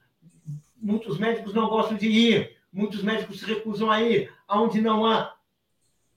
muitos 0.81 1.19
médicos 1.19 1.53
não 1.53 1.69
gostam 1.69 1.97
de 1.97 2.07
ir, 2.07 2.57
muitos 2.73 3.03
médicos 3.03 3.41
se 3.41 3.47
recusam 3.47 3.91
a 3.91 4.01
ir, 4.01 4.33
aonde 4.47 4.81
não 4.81 5.05
há 5.05 5.35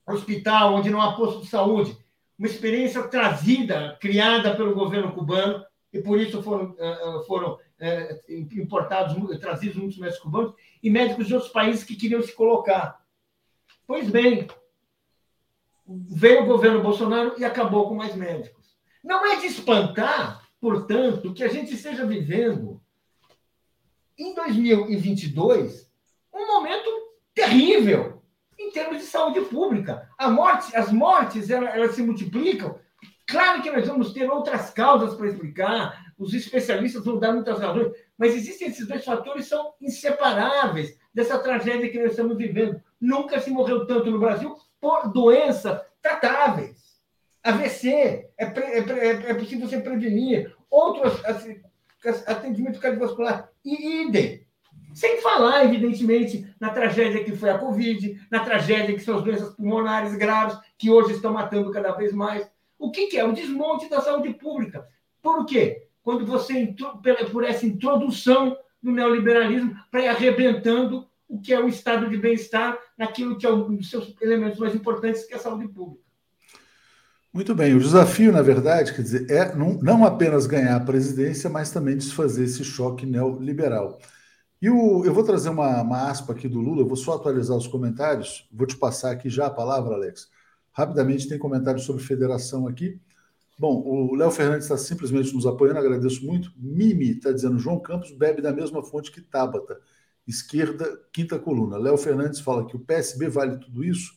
hospital, 0.06 0.76
onde 0.76 0.92
não 0.92 1.02
há 1.02 1.14
posto 1.14 1.42
de 1.42 1.48
saúde. 1.48 1.98
Uma 2.38 2.48
experiência 2.48 3.02
trazida, 3.08 3.98
criada 4.00 4.56
pelo 4.56 4.76
governo 4.76 5.12
cubano, 5.12 5.66
e 5.92 6.00
por 6.00 6.20
isso 6.20 6.44
foram, 6.44 6.76
eh, 6.78 7.00
eh, 7.02 7.24
foram 7.26 7.58
eh, 7.84 8.22
importados, 8.54 9.40
trazidos 9.40 9.76
muitos 9.76 9.98
médicos 9.98 10.24
cubanos, 10.24 10.54
e 10.82 10.90
médicos 10.90 11.28
de 11.28 11.34
outros 11.34 11.52
países 11.52 11.84
que 11.84 11.98
queriam 11.98 12.22
se 12.22 12.34
colocar. 12.34 13.04
Pois 13.86 14.10
bem, 14.10 14.48
veio 15.86 16.44
o 16.44 16.46
governo 16.46 16.82
Bolsonaro 16.82 17.36
e 17.38 17.44
acabou 17.44 17.90
com 17.90 17.96
mais 17.96 18.16
médicos. 18.16 18.78
Não 19.04 19.26
é 19.26 19.36
de 19.36 19.48
espantar, 19.48 20.48
portanto, 20.62 21.34
que 21.34 21.44
a 21.44 21.50
gente 21.50 21.74
esteja 21.74 22.06
vivendo, 22.06 22.82
em 24.18 24.34
2022, 24.34 25.92
um 26.34 26.48
momento 26.48 26.90
terrível 27.34 28.24
em 28.58 28.72
termos 28.72 29.00
de 29.00 29.04
saúde 29.04 29.42
pública. 29.42 30.10
A 30.18 30.30
morte, 30.30 30.74
as 30.74 30.90
mortes 30.90 31.50
elas, 31.50 31.76
elas 31.76 31.96
se 31.96 32.02
multiplicam. 32.02 32.80
Claro 33.28 33.62
que 33.62 33.72
nós 33.72 33.88
vamos 33.88 34.14
ter 34.14 34.30
outras 34.30 34.70
causas 34.70 35.16
para 35.16 35.28
explicar, 35.28 36.03
os 36.18 36.34
especialistas 36.34 37.04
vão 37.04 37.20
dar 37.20 37.34
muitas 37.34 37.60
razões, 37.60 37.92
mas 38.18 38.36
existem 38.36 38.68
esses 38.68 38.88
dois 38.88 39.04
fatores 39.04 39.48
são 39.48 39.74
inseparáveis 39.82 40.98
dessa 41.14 41.40
tragédia 41.40 41.90
que 41.90 42.00
nós 42.00 42.12
estamos 42.12 42.38
vivendo. 42.38 42.82
Nunca 43.00 43.40
se 43.40 43.50
morreu 43.50 43.86
tanto 43.86 44.10
no 44.10 44.20
Brasil 44.20 44.56
por 44.80 45.12
doenças 45.12 45.82
tratáveis. 46.02 46.84
AVC, 47.44 47.90
é, 47.90 48.32
é, 48.38 48.80
é, 48.80 49.10
é 49.32 49.34
possível 49.34 49.68
você 49.68 49.80
prevenir. 49.80 50.56
Outros 50.70 51.24
assim, 51.26 51.62
atendimento 52.26 52.80
cardiovascular, 52.80 53.50
e 53.64 54.04
idem. 54.04 54.46
Sem 54.94 55.22
falar, 55.22 55.66
evidentemente, 55.66 56.48
na 56.60 56.70
tragédia 56.70 57.24
que 57.24 57.36
foi 57.36 57.50
a 57.50 57.58
Covid, 57.58 58.28
na 58.30 58.42
tragédia 58.42 58.94
que 58.94 59.02
são 59.02 59.18
as 59.18 59.24
doenças 59.24 59.54
pulmonares 59.56 60.16
graves, 60.16 60.58
que 60.78 60.90
hoje 60.90 61.14
estão 61.14 61.34
matando 61.34 61.72
cada 61.72 61.92
vez 61.94 62.14
mais. 62.14 62.48
O 62.78 62.92
que, 62.92 63.08
que 63.08 63.18
é? 63.18 63.26
O 63.26 63.34
desmonte 63.34 63.90
da 63.90 64.02
saúde 64.02 64.34
pública. 64.34 64.88
Por 65.22 65.46
quê? 65.46 65.88
Quando 66.04 66.26
você, 66.26 66.76
por 67.32 67.44
essa 67.44 67.66
introdução 67.66 68.58
do 68.82 68.92
neoliberalismo, 68.92 69.76
para 69.90 70.02
ir 70.02 70.08
arrebentando 70.10 71.08
o 71.28 71.40
que 71.40 71.54
é 71.54 71.60
o 71.60 71.68
estado 71.68 72.10
de 72.10 72.18
bem-estar 72.18 72.78
naquilo 72.98 73.38
que 73.38 73.46
é 73.46 73.52
um 73.52 73.76
dos 73.76 73.90
seus 73.90 74.14
elementos 74.22 74.60
mais 74.60 74.76
importantes, 74.76 75.26
que 75.26 75.34
é 75.34 75.38
a 75.38 75.40
saúde 75.40 75.68
pública. 75.70 76.04
Muito 77.34 77.56
bem, 77.56 77.74
o 77.74 77.80
desafio, 77.80 78.32
na 78.32 78.44
verdade, 78.44 78.94
quer 78.94 79.02
dizer, 79.02 79.32
é 79.32 79.56
não, 79.56 79.74
não 79.82 80.06
apenas 80.06 80.46
ganhar 80.46 80.76
a 80.76 80.80
presidência, 80.80 81.50
mas 81.50 81.72
também 81.72 81.98
desfazer 81.98 82.44
esse 82.44 82.64
choque 82.64 83.08
neoliberal. 83.08 83.98
E 84.62 84.70
o, 84.70 85.04
eu 85.04 85.14
vou 85.14 85.24
trazer 85.24 85.50
uma, 85.50 85.82
uma 85.82 86.10
aspa 86.10 86.34
aqui 86.34 86.48
do 86.48 86.60
Lula, 86.60 86.82
eu 86.82 86.88
vou 86.88 86.96
só 86.96 87.16
atualizar 87.16 87.58
os 87.58 87.66
comentários, 87.66 88.48
vou 88.52 88.68
te 88.68 88.78
passar 88.78 89.12
aqui 89.12 89.30
já 89.30 89.48
a 89.48 89.50
palavra, 89.50 89.96
Alex. 89.96 90.30
Rapidamente 90.72 91.28
tem 91.28 91.40
comentários 91.40 91.86
sobre 91.86 92.04
federação 92.04 92.68
aqui. 92.68 93.00
Bom, 93.60 93.84
o 93.86 94.16
Léo 94.16 94.32
Fernandes 94.32 94.66
está 94.66 94.78
simplesmente 94.78 95.34
nos 95.34 95.46
apoiando, 95.46 95.80
agradeço 95.80 96.26
muito. 96.26 96.52
Mimi 96.58 97.12
está 97.12 97.32
dizendo: 97.32 97.60
João 97.60 97.80
Campos 97.80 98.12
bebe 98.12 98.42
da 98.42 98.52
mesma 98.52 98.84
fonte 98.84 99.12
que 99.12 99.22
Tabata. 99.22 99.80
Esquerda, 100.28 101.00
quinta 101.12 101.38
coluna. 101.38 101.78
Léo 101.78 101.98
Fernandes 101.98 102.40
fala 102.40 102.66
que 102.66 102.76
o 102.76 102.80
PSB 102.80 103.30
vale 103.30 103.58
tudo 103.58 103.84
isso. 103.84 104.14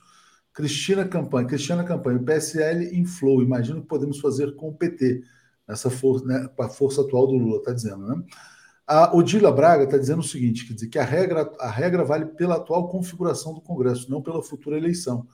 Cristina 0.52 1.04
Campanha, 1.04 1.46
Cristiana 1.46 1.84
Campanha, 1.84 2.18
o 2.18 2.24
PSL 2.24 2.98
inflou. 2.98 3.42
Imagino 3.42 3.82
que 3.82 3.88
podemos 3.88 4.20
fazer 4.20 4.56
com 4.56 4.70
o 4.70 4.74
PT, 4.74 5.22
nessa 5.68 5.90
força, 5.90 6.24
né, 6.24 6.48
com 6.56 6.62
a 6.62 6.68
força 6.68 7.02
atual 7.02 7.26
do 7.26 7.34
Lula, 7.34 7.58
está 7.58 7.72
dizendo, 7.72 8.06
né? 8.06 8.22
A 8.86 9.14
Odila 9.14 9.50
Braga 9.52 9.84
está 9.84 9.98
dizendo 9.98 10.20
o 10.20 10.24
seguinte: 10.24 10.66
quer 10.66 10.74
dizer, 10.74 10.88
que 10.88 10.98
a 10.98 11.04
regra, 11.04 11.52
a 11.58 11.68
regra 11.68 12.04
vale 12.04 12.24
pela 12.24 12.56
atual 12.56 12.88
configuração 12.88 13.52
do 13.52 13.60
Congresso, 13.60 14.10
não 14.10 14.22
pela 14.22 14.42
futura 14.42 14.78
eleição. 14.78 15.26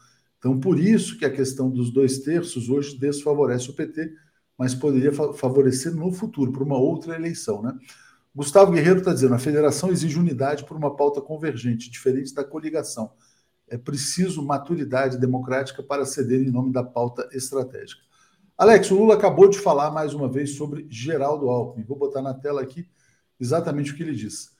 Então, 0.43 0.59
por 0.59 0.77
isso 0.77 1.17
que 1.17 1.25
a 1.25 1.31
questão 1.31 1.71
dos 1.71 1.93
dois 1.93 2.19
terços 2.19 2.69
hoje 2.69 2.99
desfavorece 2.99 3.71
o 3.71 3.75
PT, 3.75 4.13
mas 4.59 4.75
poderia 4.75 5.13
favorecer 5.13 5.95
no 5.95 6.11
futuro, 6.11 6.51
para 6.51 6.65
uma 6.65 6.77
outra 6.77 7.15
eleição. 7.15 7.63
Né? 7.63 7.79
Gustavo 8.35 8.73
Guerreiro 8.73 8.99
está 8.99 9.15
dizendo: 9.15 9.37
a 9.37 9.39
federação 9.39 9.93
exige 9.93 10.19
unidade 10.19 10.65
por 10.65 10.77
uma 10.77 10.97
pauta 10.97 11.21
convergente, 11.21 11.89
diferente 11.89 12.35
da 12.35 12.43
coligação. 12.43 13.13
É 13.69 13.79
preciso 13.79 14.45
maturidade 14.45 15.17
democrática 15.17 15.81
para 15.81 16.05
ceder 16.05 16.41
em 16.41 16.51
nome 16.51 16.73
da 16.73 16.83
pauta 16.83 17.29
estratégica. 17.33 18.03
Alex, 18.59 18.91
o 18.91 18.97
Lula 18.97 19.15
acabou 19.15 19.49
de 19.49 19.61
falar 19.61 19.93
mais 19.93 20.13
uma 20.13 20.29
vez 20.29 20.57
sobre 20.57 20.89
Geraldo 20.91 21.49
Alckmin. 21.51 21.85
Vou 21.85 21.97
botar 21.97 22.21
na 22.21 22.35
tela 22.35 22.63
aqui 22.63 22.89
exatamente 23.39 23.93
o 23.93 23.97
que 23.97 24.03
ele 24.03 24.15
disse. 24.17 24.51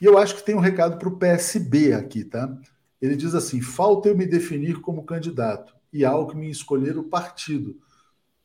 E 0.00 0.06
eu 0.06 0.16
acho 0.16 0.34
que 0.36 0.42
tem 0.42 0.54
um 0.54 0.60
recado 0.60 0.96
para 0.96 1.10
o 1.10 1.18
PSB 1.18 1.92
aqui, 1.92 2.24
tá? 2.24 2.58
Ele 3.00 3.16
diz 3.16 3.34
assim: 3.34 3.60
falta 3.60 4.08
eu 4.08 4.16
me 4.16 4.26
definir 4.26 4.80
como 4.80 5.04
candidato 5.04 5.74
e 5.92 6.04
Alckmin 6.04 6.48
escolher 6.50 6.96
o 6.98 7.04
partido. 7.04 7.78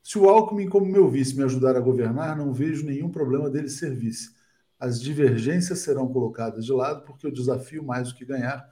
Se 0.04 0.18
o 0.18 0.30
Alckmin, 0.30 0.70
como 0.70 0.86
meu 0.86 1.10
vice, 1.10 1.36
me 1.36 1.44
ajudar 1.44 1.76
a 1.76 1.80
governar, 1.80 2.38
não 2.38 2.54
vejo 2.54 2.86
nenhum 2.86 3.10
problema 3.10 3.50
dele 3.50 3.70
ser 3.70 3.96
vice. 3.96 4.36
As 4.80 5.02
divergências 5.02 5.80
serão 5.80 6.08
colocadas 6.08 6.66
de 6.66 6.72
lado, 6.72 7.06
porque 7.06 7.28
o 7.28 7.32
desafio, 7.32 7.84
mais 7.84 8.10
do 8.10 8.16
que 8.16 8.26
ganhar, 8.26 8.70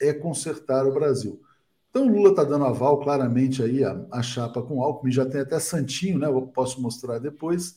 é 0.00 0.12
consertar 0.12 0.86
o 0.86 0.92
Brasil. 0.92 1.40
Então, 1.90 2.06
o 2.06 2.12
Lula 2.12 2.30
está 2.30 2.44
dando 2.44 2.64
aval 2.64 3.00
claramente 3.00 3.62
aí 3.62 3.82
a, 3.84 4.04
a 4.10 4.22
chapa 4.22 4.62
com 4.62 4.82
Alckmin, 4.82 5.12
já 5.12 5.24
tem 5.24 5.40
até 5.40 5.58
Santinho, 5.58 6.18
né? 6.18 6.26
Eu 6.26 6.42
posso 6.48 6.82
mostrar 6.82 7.18
depois 7.18 7.76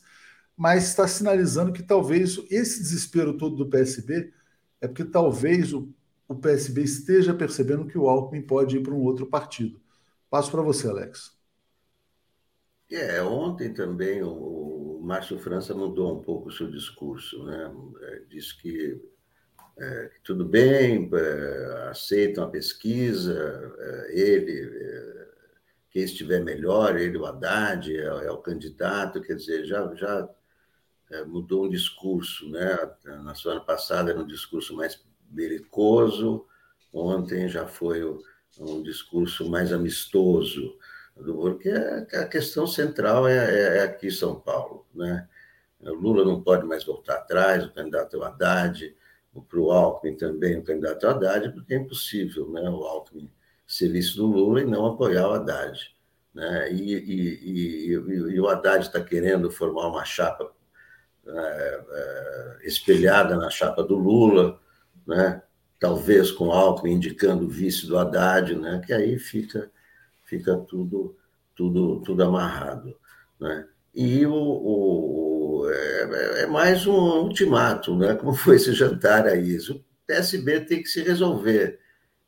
mas 0.58 0.88
está 0.88 1.06
sinalizando 1.06 1.72
que 1.72 1.84
talvez 1.84 2.36
esse 2.50 2.82
desespero 2.82 3.38
todo 3.38 3.54
do 3.54 3.70
PSB 3.70 4.32
é 4.80 4.88
porque 4.88 5.04
talvez 5.04 5.72
o, 5.72 5.94
o 6.28 6.34
PSB 6.34 6.82
esteja 6.82 7.32
percebendo 7.32 7.86
que 7.86 7.96
o 7.96 8.08
Alckmin 8.08 8.42
pode 8.42 8.76
ir 8.76 8.82
para 8.82 8.92
um 8.92 9.02
outro 9.02 9.26
partido. 9.26 9.80
Passo 10.28 10.50
para 10.50 10.60
você, 10.60 10.86
Alex. 10.86 11.36
É, 12.90 13.22
ontem 13.22 13.72
também 13.72 14.22
o 14.22 15.00
Márcio 15.02 15.38
França 15.38 15.74
mudou 15.74 16.18
um 16.18 16.22
pouco 16.22 16.48
o 16.48 16.52
seu 16.52 16.70
discurso, 16.70 17.42
né? 17.44 17.72
É, 18.02 18.22
disse 18.28 18.56
que, 18.60 19.00
é, 19.78 20.10
tudo 20.22 20.44
bem, 20.44 21.08
é, 21.12 21.88
aceitam 21.90 22.44
a 22.44 22.50
pesquisa, 22.50 23.74
é, 23.78 24.20
ele, 24.20 24.70
é, 24.70 25.28
quem 25.90 26.02
estiver 26.02 26.42
melhor, 26.44 26.98
ele, 26.98 27.16
o 27.16 27.24
Haddad, 27.24 27.94
é, 27.94 28.04
é, 28.04 28.30
o 28.30 28.38
candidato, 28.38 29.22
quer 29.22 29.34
dizer, 29.34 29.64
já, 29.64 29.94
já 29.94 30.28
mudou 31.26 31.64
um 31.64 31.70
discurso, 31.70 32.50
né? 32.50 32.76
Na 33.22 33.34
semana 33.34 33.62
passada 33.62 34.10
era 34.10 34.20
um 34.20 34.26
discurso 34.26 34.76
mais 34.76 34.94
belicoso, 35.28 36.46
ontem 36.92 37.48
já 37.48 37.66
foi 37.66 38.02
um 38.58 38.82
discurso 38.82 39.48
mais 39.48 39.72
amistoso, 39.72 40.76
porque 41.14 41.70
a 41.70 42.24
questão 42.26 42.66
central 42.66 43.26
é, 43.26 43.36
é, 43.36 43.78
é 43.78 43.82
aqui 43.82 44.10
São 44.10 44.38
Paulo, 44.40 44.86
né? 44.94 45.28
O 45.80 45.94
Lula 45.94 46.24
não 46.24 46.42
pode 46.42 46.66
mais 46.66 46.84
voltar 46.84 47.16
atrás, 47.16 47.64
o 47.64 47.72
candidato 47.72 48.16
é 48.16 48.18
o 48.18 48.24
Haddad, 48.24 48.96
para 49.48 49.60
o 49.60 49.70
Alckmin 49.70 50.16
também 50.16 50.58
o 50.58 50.64
candidato 50.64 51.06
é 51.06 51.10
Haddad, 51.10 51.52
porque 51.52 51.74
é 51.74 51.76
impossível 51.76 52.50
né, 52.50 52.68
o 52.68 52.82
Alckmin 52.84 53.30
ser 53.66 53.88
vice 53.90 54.16
do 54.16 54.26
Lula 54.26 54.62
e 54.62 54.64
não 54.64 54.86
apoiar 54.86 55.28
o 55.28 55.34
Haddad. 55.34 55.94
Né? 56.34 56.72
E, 56.72 56.94
e, 56.94 57.90
e, 57.90 57.92
e 57.92 58.40
o 58.40 58.48
Haddad 58.48 58.86
está 58.86 59.00
querendo 59.00 59.50
formar 59.50 59.88
uma 59.88 60.04
chapa 60.04 60.50
é, 61.26 61.84
é, 61.90 62.58
espelhada 62.66 63.36
na 63.36 63.50
chapa 63.50 63.82
do 63.82 63.94
Lula, 63.94 64.58
né? 65.08 65.42
talvez 65.80 66.30
com 66.30 66.52
Alckmin 66.52 66.92
indicando 66.92 67.46
o 67.46 67.48
vice 67.48 67.86
do 67.86 67.96
Haddad, 67.96 68.54
né? 68.54 68.82
que 68.84 68.92
aí 68.92 69.18
fica, 69.18 69.70
fica 70.24 70.56
tudo, 70.56 71.16
tudo, 71.56 72.02
tudo 72.02 72.22
amarrado. 72.22 72.94
Né? 73.40 73.66
E 73.94 74.26
o, 74.26 74.34
o 74.34 75.70
é, 75.70 76.42
é, 76.42 76.46
mais 76.46 76.86
um 76.86 77.22
ultimato, 77.22 77.96
né? 77.96 78.14
como 78.14 78.34
foi 78.34 78.56
esse 78.56 78.72
jantar 78.72 79.26
aí. 79.26 79.56
O 79.70 79.84
PSB 80.06 80.60
tem 80.60 80.82
que 80.82 80.88
se 80.88 81.02
resolver, 81.02 81.80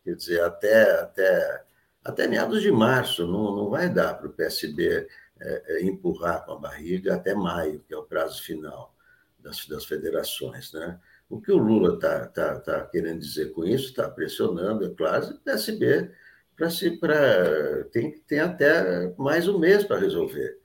quer 0.02 0.14
dizer, 0.14 0.42
até, 0.42 1.00
até, 1.00 1.64
até 2.02 2.26
meados 2.26 2.62
de 2.62 2.72
março, 2.72 3.26
não, 3.26 3.54
não 3.54 3.70
vai 3.70 3.88
dar 3.88 4.14
para 4.14 4.26
o 4.26 4.32
PSB 4.32 5.06
é, 5.40 5.62
é, 5.66 5.82
empurrar 5.84 6.44
com 6.44 6.52
a 6.52 6.58
barriga 6.58 7.14
até 7.14 7.34
maio, 7.34 7.84
que 7.86 7.92
é 7.92 7.96
o 7.96 8.04
prazo 8.04 8.42
final 8.42 8.94
das, 9.38 9.66
das 9.66 9.84
federações. 9.84 10.72
Né? 10.72 10.98
O 11.30 11.40
que 11.40 11.52
o 11.52 11.56
Lula 11.56 11.94
está 11.94 12.26
tá, 12.26 12.58
tá 12.58 12.86
querendo 12.86 13.20
dizer 13.20 13.52
com 13.52 13.64
isso, 13.64 13.86
está 13.86 14.10
pressionando, 14.10 14.84
é 14.84 14.90
claro, 14.90 15.26
o 15.30 15.38
PSB 15.38 16.10
pra 16.56 16.68
se, 16.68 16.90
pra, 16.98 17.84
tem, 17.92 18.18
tem 18.26 18.40
até 18.40 19.14
mais 19.16 19.48
um 19.48 19.58
mês 19.58 19.84
para 19.84 20.00
resolver. 20.00 20.58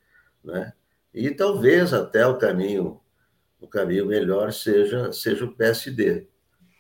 né? 0.43 0.74
E 1.13 1.32
talvez 1.32 1.93
até 1.93 2.26
o 2.28 2.38
caminho 2.38 2.99
o 3.61 3.68
caminho 3.68 4.05
melhor 4.05 4.51
seja 4.51 5.11
seja 5.13 5.45
o 5.45 5.55
PSD, 5.55 6.28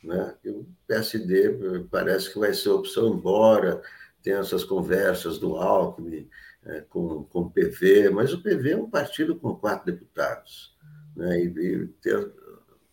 né? 0.03 0.35
O 0.45 0.65
PSD 0.87 1.85
parece 1.89 2.31
que 2.33 2.39
vai 2.39 2.53
ser 2.53 2.69
opção 2.69 3.07
embora 3.13 3.81
tenha 4.21 4.39
essas 4.39 4.63
conversas 4.63 5.37
do 5.39 5.55
Alckmin 5.55 6.27
é, 6.65 6.81
com, 6.81 7.23
com 7.25 7.41
o 7.41 7.51
PV, 7.51 8.09
mas 8.09 8.33
o 8.33 8.41
PV 8.41 8.71
é 8.71 8.77
um 8.77 8.89
partido 8.89 9.35
com 9.35 9.55
quatro 9.55 9.85
deputados, 9.85 10.75
né? 11.15 11.39
E, 11.39 11.45
e 11.45 11.87
ter 12.01 12.33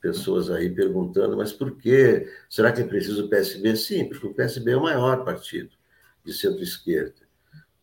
pessoas 0.03 0.51
aí 0.51 0.69
perguntando, 0.69 1.37
mas 1.37 1.53
por 1.53 1.79
que? 1.79 2.29
Será 2.51 2.73
que 2.73 2.83
é 2.83 2.85
preciso 2.85 3.25
o 3.25 3.29
PSB? 3.29 3.77
Sim, 3.77 4.09
porque 4.09 4.27
o 4.27 4.35
PSB 4.35 4.73
é 4.73 4.77
o 4.77 4.83
maior 4.83 5.25
partido 5.25 5.71
de 6.25 6.35
centro-esquerda, 6.35 7.23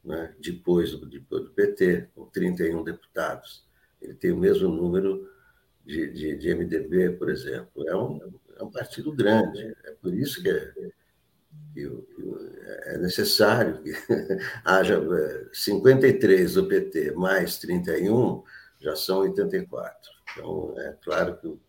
né? 0.03 0.35
depois, 0.39 0.91
do, 0.91 1.05
depois 1.05 1.45
do 1.45 1.49
PT, 1.51 2.09
com 2.13 2.25
31 2.25 2.83
deputados. 2.83 3.65
Ele 4.01 4.13
tem 4.13 4.31
o 4.31 4.37
mesmo 4.37 4.67
número 4.67 5.29
de, 5.85 6.11
de, 6.11 6.35
de 6.35 6.53
MDB, 6.53 7.11
por 7.11 7.29
exemplo. 7.29 7.87
É 7.87 7.95
um, 7.95 8.19
é 8.57 8.63
um 8.63 8.69
partido 8.69 9.13
grande. 9.13 9.73
É 9.85 9.91
por 9.91 10.13
isso 10.13 10.41
que 10.43 10.49
é, 10.49 10.73
que, 11.73 12.05
é 12.85 12.97
necessário 12.97 13.81
que 13.81 13.93
haja 14.65 15.01
53 15.53 16.51
é, 16.51 16.53
do 16.53 16.67
PT 16.67 17.11
mais 17.13 17.57
31, 17.57 18.43
já 18.79 18.95
são 18.95 19.19
84. 19.19 20.18
Então, 20.33 20.73
é 20.77 20.95
claro 21.03 21.37
que 21.37 21.47
o 21.47 21.59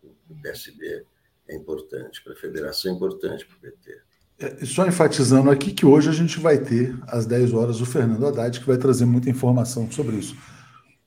PSB 0.41 1.05
é 1.47 1.55
importante, 1.55 2.23
para 2.23 2.33
a 2.33 2.35
federação 2.35 2.91
é 2.91 2.95
importante 2.95 3.45
para 3.45 3.57
o 3.57 3.59
PT. 3.59 4.01
É, 4.39 4.65
só 4.65 4.87
enfatizando 4.87 5.51
aqui 5.51 5.71
que 5.71 5.85
hoje 5.85 6.09
a 6.09 6.13
gente 6.13 6.39
vai 6.39 6.57
ter, 6.57 6.97
às 7.07 7.25
10 7.25 7.53
horas, 7.53 7.79
o 7.79 7.85
Fernando 7.85 8.25
Haddad, 8.25 8.59
que 8.59 8.65
vai 8.65 8.77
trazer 8.77 9.05
muita 9.05 9.29
informação 9.29 9.89
sobre 9.91 10.15
isso. 10.15 10.35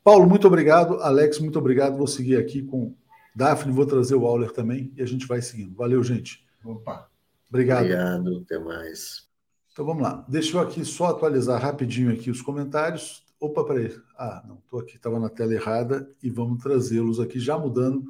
Paulo, 0.04 0.28
muito 0.28 0.46
obrigado. 0.46 1.00
Alex, 1.00 1.40
muito 1.40 1.58
obrigado. 1.58 1.96
Vou 1.96 2.06
seguir 2.06 2.36
aqui 2.36 2.62
com 2.62 2.94
Daphne, 3.34 3.72
vou 3.72 3.86
trazer 3.86 4.14
o 4.14 4.26
Auler 4.26 4.52
também 4.52 4.92
e 4.96 5.02
a 5.02 5.06
gente 5.06 5.26
vai 5.26 5.42
seguindo. 5.42 5.74
Valeu, 5.74 6.02
gente. 6.04 6.46
Opa. 6.64 7.08
Obrigado. 7.48 7.84
Obrigado, 7.84 8.42
até 8.44 8.58
mais. 8.58 9.26
Então 9.72 9.84
vamos 9.84 10.02
lá. 10.02 10.24
Deixa 10.28 10.56
eu 10.56 10.60
aqui 10.60 10.84
só 10.84 11.06
atualizar 11.06 11.60
rapidinho 11.60 12.12
aqui 12.12 12.30
os 12.30 12.42
comentários. 12.42 13.23
Opa, 13.44 13.62
peraí. 13.62 13.94
Ah, 14.16 14.42
não, 14.48 14.56
estou 14.56 14.80
aqui, 14.80 14.96
estava 14.96 15.20
na 15.20 15.28
tela 15.28 15.52
errada 15.52 16.10
e 16.22 16.30
vamos 16.30 16.62
trazê-los 16.62 17.20
aqui, 17.20 17.38
já 17.38 17.58
mudando 17.58 18.04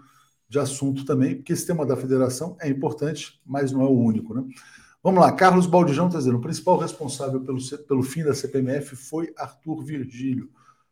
de 0.48 0.60
assunto 0.60 1.04
também, 1.04 1.34
porque 1.34 1.52
esse 1.52 1.66
tema 1.66 1.84
da 1.84 1.96
federação 1.96 2.56
é 2.60 2.68
importante, 2.68 3.40
mas 3.44 3.72
não 3.72 3.82
é 3.82 3.86
o 3.86 3.98
único, 3.98 4.32
né? 4.32 4.44
Vamos 5.02 5.20
lá, 5.20 5.32
Carlos 5.32 5.66
Baldijão 5.66 6.06
está 6.06 6.18
dizendo: 6.18 6.38
o 6.38 6.40
principal 6.40 6.78
responsável 6.78 7.40
pelo, 7.40 7.58
pelo 7.88 8.02
fim 8.04 8.22
da 8.22 8.32
CPMF 8.32 8.94
foi 8.94 9.34
Arthur 9.36 9.82
Virgílio, 9.82 10.48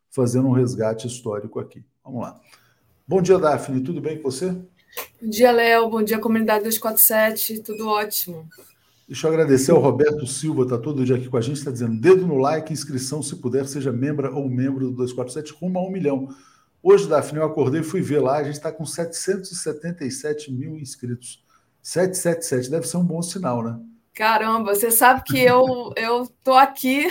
fazendo 0.09 0.49
um 0.49 0.51
resgate 0.51 1.07
histórico 1.07 1.59
aqui. 1.59 1.85
Vamos 2.03 2.21
lá. 2.21 2.37
Bom 3.07 3.21
dia, 3.21 3.39
Daphne, 3.39 3.81
tudo 3.81 4.01
bem 4.01 4.17
com 4.17 4.29
você? 4.29 4.51
Bom 4.51 5.29
dia, 5.29 5.51
Léo. 5.51 5.89
Bom 5.89 6.03
dia, 6.03 6.19
comunidade 6.19 6.65
247. 6.65 7.61
Tudo 7.61 7.87
ótimo. 7.87 8.45
Deixa 9.07 9.27
eu 9.27 9.31
agradecer 9.31 9.71
ao 9.71 9.79
Roberto 9.79 10.25
Silva, 10.25 10.63
está 10.63 10.77
todo 10.77 11.03
dia 11.03 11.17
aqui 11.17 11.27
com 11.27 11.37
a 11.37 11.41
gente, 11.41 11.57
está 11.57 11.69
dizendo 11.69 11.99
dedo 11.99 12.25
no 12.25 12.37
like, 12.37 12.71
inscrição, 12.71 13.21
se 13.21 13.35
puder, 13.35 13.67
seja 13.67 13.91
membro 13.91 14.33
ou 14.35 14.49
membro 14.49 14.85
do 14.85 14.91
247, 14.91 15.53
rumo 15.59 15.77
a 15.77 15.83
um 15.83 15.91
milhão. 15.91 16.29
Hoje, 16.81 17.07
Daphne, 17.07 17.39
eu 17.39 17.45
acordei 17.45 17.81
e 17.81 17.83
fui 17.83 18.01
ver 18.01 18.19
lá, 18.19 18.37
a 18.37 18.43
gente 18.43 18.55
está 18.55 18.71
com 18.71 18.85
777 18.85 20.51
mil 20.51 20.77
inscritos. 20.77 21.43
777, 21.81 22.71
deve 22.71 22.87
ser 22.87 22.97
um 22.97 23.03
bom 23.03 23.21
sinal, 23.21 23.61
né? 23.61 23.77
Caramba, 24.13 24.73
você 24.73 24.89
sabe 24.89 25.23
que 25.23 25.39
eu 25.39 25.91
eu 25.97 26.27
tô 26.43 26.53
aqui 26.53 27.07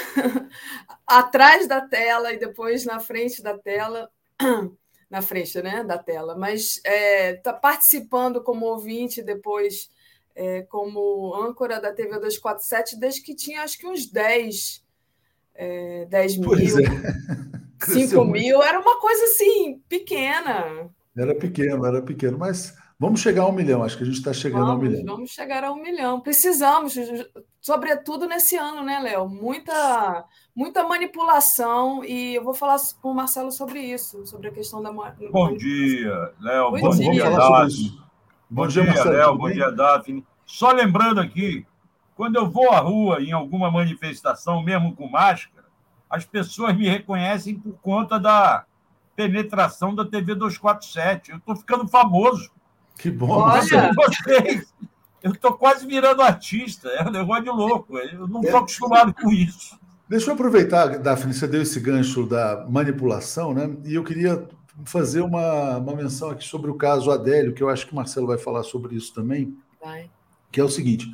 atrás 1.07 1.67
da 1.67 1.81
tela 1.81 2.33
e 2.33 2.39
depois 2.39 2.87
na 2.87 3.01
frente 3.01 3.43
da 3.43 3.59
tela, 3.59 4.09
na 5.11 5.21
frente, 5.21 5.61
né, 5.61 5.85
da 5.85 5.99
tela, 5.99 6.37
mas 6.37 6.81
é, 6.85 7.35
tá 7.35 7.53
participando 7.53 8.43
como 8.43 8.67
ouvinte 8.67 9.21
depois 9.21 9.91
é, 10.35 10.63
como 10.63 11.35
âncora 11.35 11.81
da 11.81 11.93
TV 11.93 12.11
247 12.11 12.99
desde 12.99 13.23
que 13.23 13.35
tinha 13.35 13.63
acho 13.63 13.79
que 13.79 13.87
uns 13.87 14.07
10, 14.07 14.85
é, 15.55 16.07
10 16.07 16.39
mil, 16.39 16.55
é. 16.55 16.59
5 17.85 18.25
mil, 18.25 18.63
era 18.63 18.81
uma 18.81 19.01
coisa 19.01 19.25
assim, 19.25 19.81
pequena. 19.89 20.89
Era 21.17 21.35
pequeno, 21.35 21.85
era 21.85 22.01
pequeno, 22.01 22.39
mas 22.39 22.75
vamos 22.99 23.21
chegar 23.21 23.43
a 23.43 23.49
um 23.49 23.53
milhão, 23.53 23.83
acho 23.83 23.97
que 23.97 24.05
a 24.05 24.07
gente 24.07 24.19
está 24.19 24.33
chegando 24.33 24.67
vamos, 24.67 24.73
a 24.73 24.77
um 24.77 24.91
milhão. 24.91 25.17
Vamos 25.17 25.31
chegar 25.31 25.65
a 25.65 25.73
um 25.73 25.83
milhão. 25.83 26.21
Precisamos, 26.21 26.95
sobretudo 27.61 28.27
nesse 28.27 28.57
ano, 28.57 28.85
né, 28.85 29.01
Léo? 29.01 29.29
Muita, 29.29 30.25
muita 30.55 30.85
manipulação, 30.85 32.05
e 32.05 32.37
eu 32.37 32.45
vou 32.45 32.55
falar 32.55 32.81
com 33.03 33.11
o 33.11 33.15
Marcelo 33.15 33.51
sobre 33.51 33.81
isso, 33.81 34.25
sobre 34.27 34.49
a 34.49 34.53
questão 34.53 34.81
da 34.81 34.93
Bom 34.93 35.57
dia, 35.57 36.33
Léo. 36.41 36.71
Bom, 36.71 36.81
bom 36.81 36.91
dia, 36.91 37.13
dia 37.13 37.31
Bom, 38.53 38.67
dia, 38.67 38.85
dia 38.85 39.05
Léo. 39.05 39.35
Bom 39.35 39.51
dia, 39.51 39.73
Daphne. 39.73 40.23
Só 40.45 40.73
lembrando 40.73 41.19
aqui, 41.19 41.67
quando 42.15 42.37
eu 42.37 42.51
vou 42.51 42.71
à 42.71 42.81
rua 42.81 43.23
em 43.23 43.33
alguma 43.33 43.71
manifestação, 43.71 44.63
mesmo 44.63 44.95
com 44.95 45.09
máscara, 45.09 45.65
as 46.11 46.27
pessoas 46.27 46.77
me 46.77 46.87
reconhecem 46.87 47.59
por 47.59 47.73
conta 47.81 48.21
da 48.21 48.67
penetração 49.17 49.95
da 49.95 50.05
TV 50.05 50.35
247. 50.35 51.31
Eu 51.31 51.39
estou 51.39 51.57
ficando 51.57 51.89
famoso. 51.89 52.51
Que 52.99 53.11
bom. 53.11 53.31
Olha. 53.31 53.91
Vocês. 53.95 54.75
Eu 55.23 55.33
estou 55.33 55.55
quase 55.55 55.87
virando 55.87 56.21
artista. 56.21 56.91
É 56.91 57.03
um 57.09 57.11
negócio 57.11 57.45
de 57.45 57.51
louco. 57.51 57.97
Eu 57.97 58.29
não 58.29 58.43
estou 58.43 58.59
é. 58.59 58.63
acostumado 58.63 59.15
com 59.15 59.33
isso. 59.33 59.81
Deixa 60.07 60.29
eu 60.29 60.35
aproveitar, 60.35 60.99
Daphne, 60.99 61.33
você 61.33 61.49
deu 61.49 61.63
esse 61.63 61.81
gancho 61.81 62.27
da 62.27 62.67
manipulação, 62.69 63.55
né? 63.55 63.75
E 63.87 63.95
eu 63.95 64.05
queria 64.05 64.47
fazer 64.85 65.21
uma, 65.21 65.79
uma 65.79 65.95
menção 65.95 66.31
aqui 66.31 66.45
sobre 66.45 66.71
o 66.71 66.75
caso 66.75 67.11
Adélio, 67.11 67.53
que 67.53 67.63
eu 67.63 67.69
acho 67.69 67.87
que 67.87 67.93
o 67.93 67.97
Marcelo 67.97 68.27
vai 68.27 68.39
falar 68.39 68.63
sobre 68.63 68.97
isso 68.97 69.13
também. 69.13 69.57
Vai. 69.81 70.11
Que 70.51 70.61
é 70.61 70.65
o 70.65 70.69
seguinte: 70.69 71.07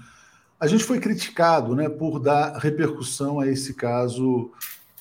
a 0.58 0.66
gente 0.66 0.84
foi 0.84 1.00
criticado 1.00 1.74
né, 1.74 1.88
por 1.88 2.18
dar 2.18 2.56
repercussão 2.58 3.40
a 3.40 3.46
esse 3.46 3.74
caso 3.74 4.50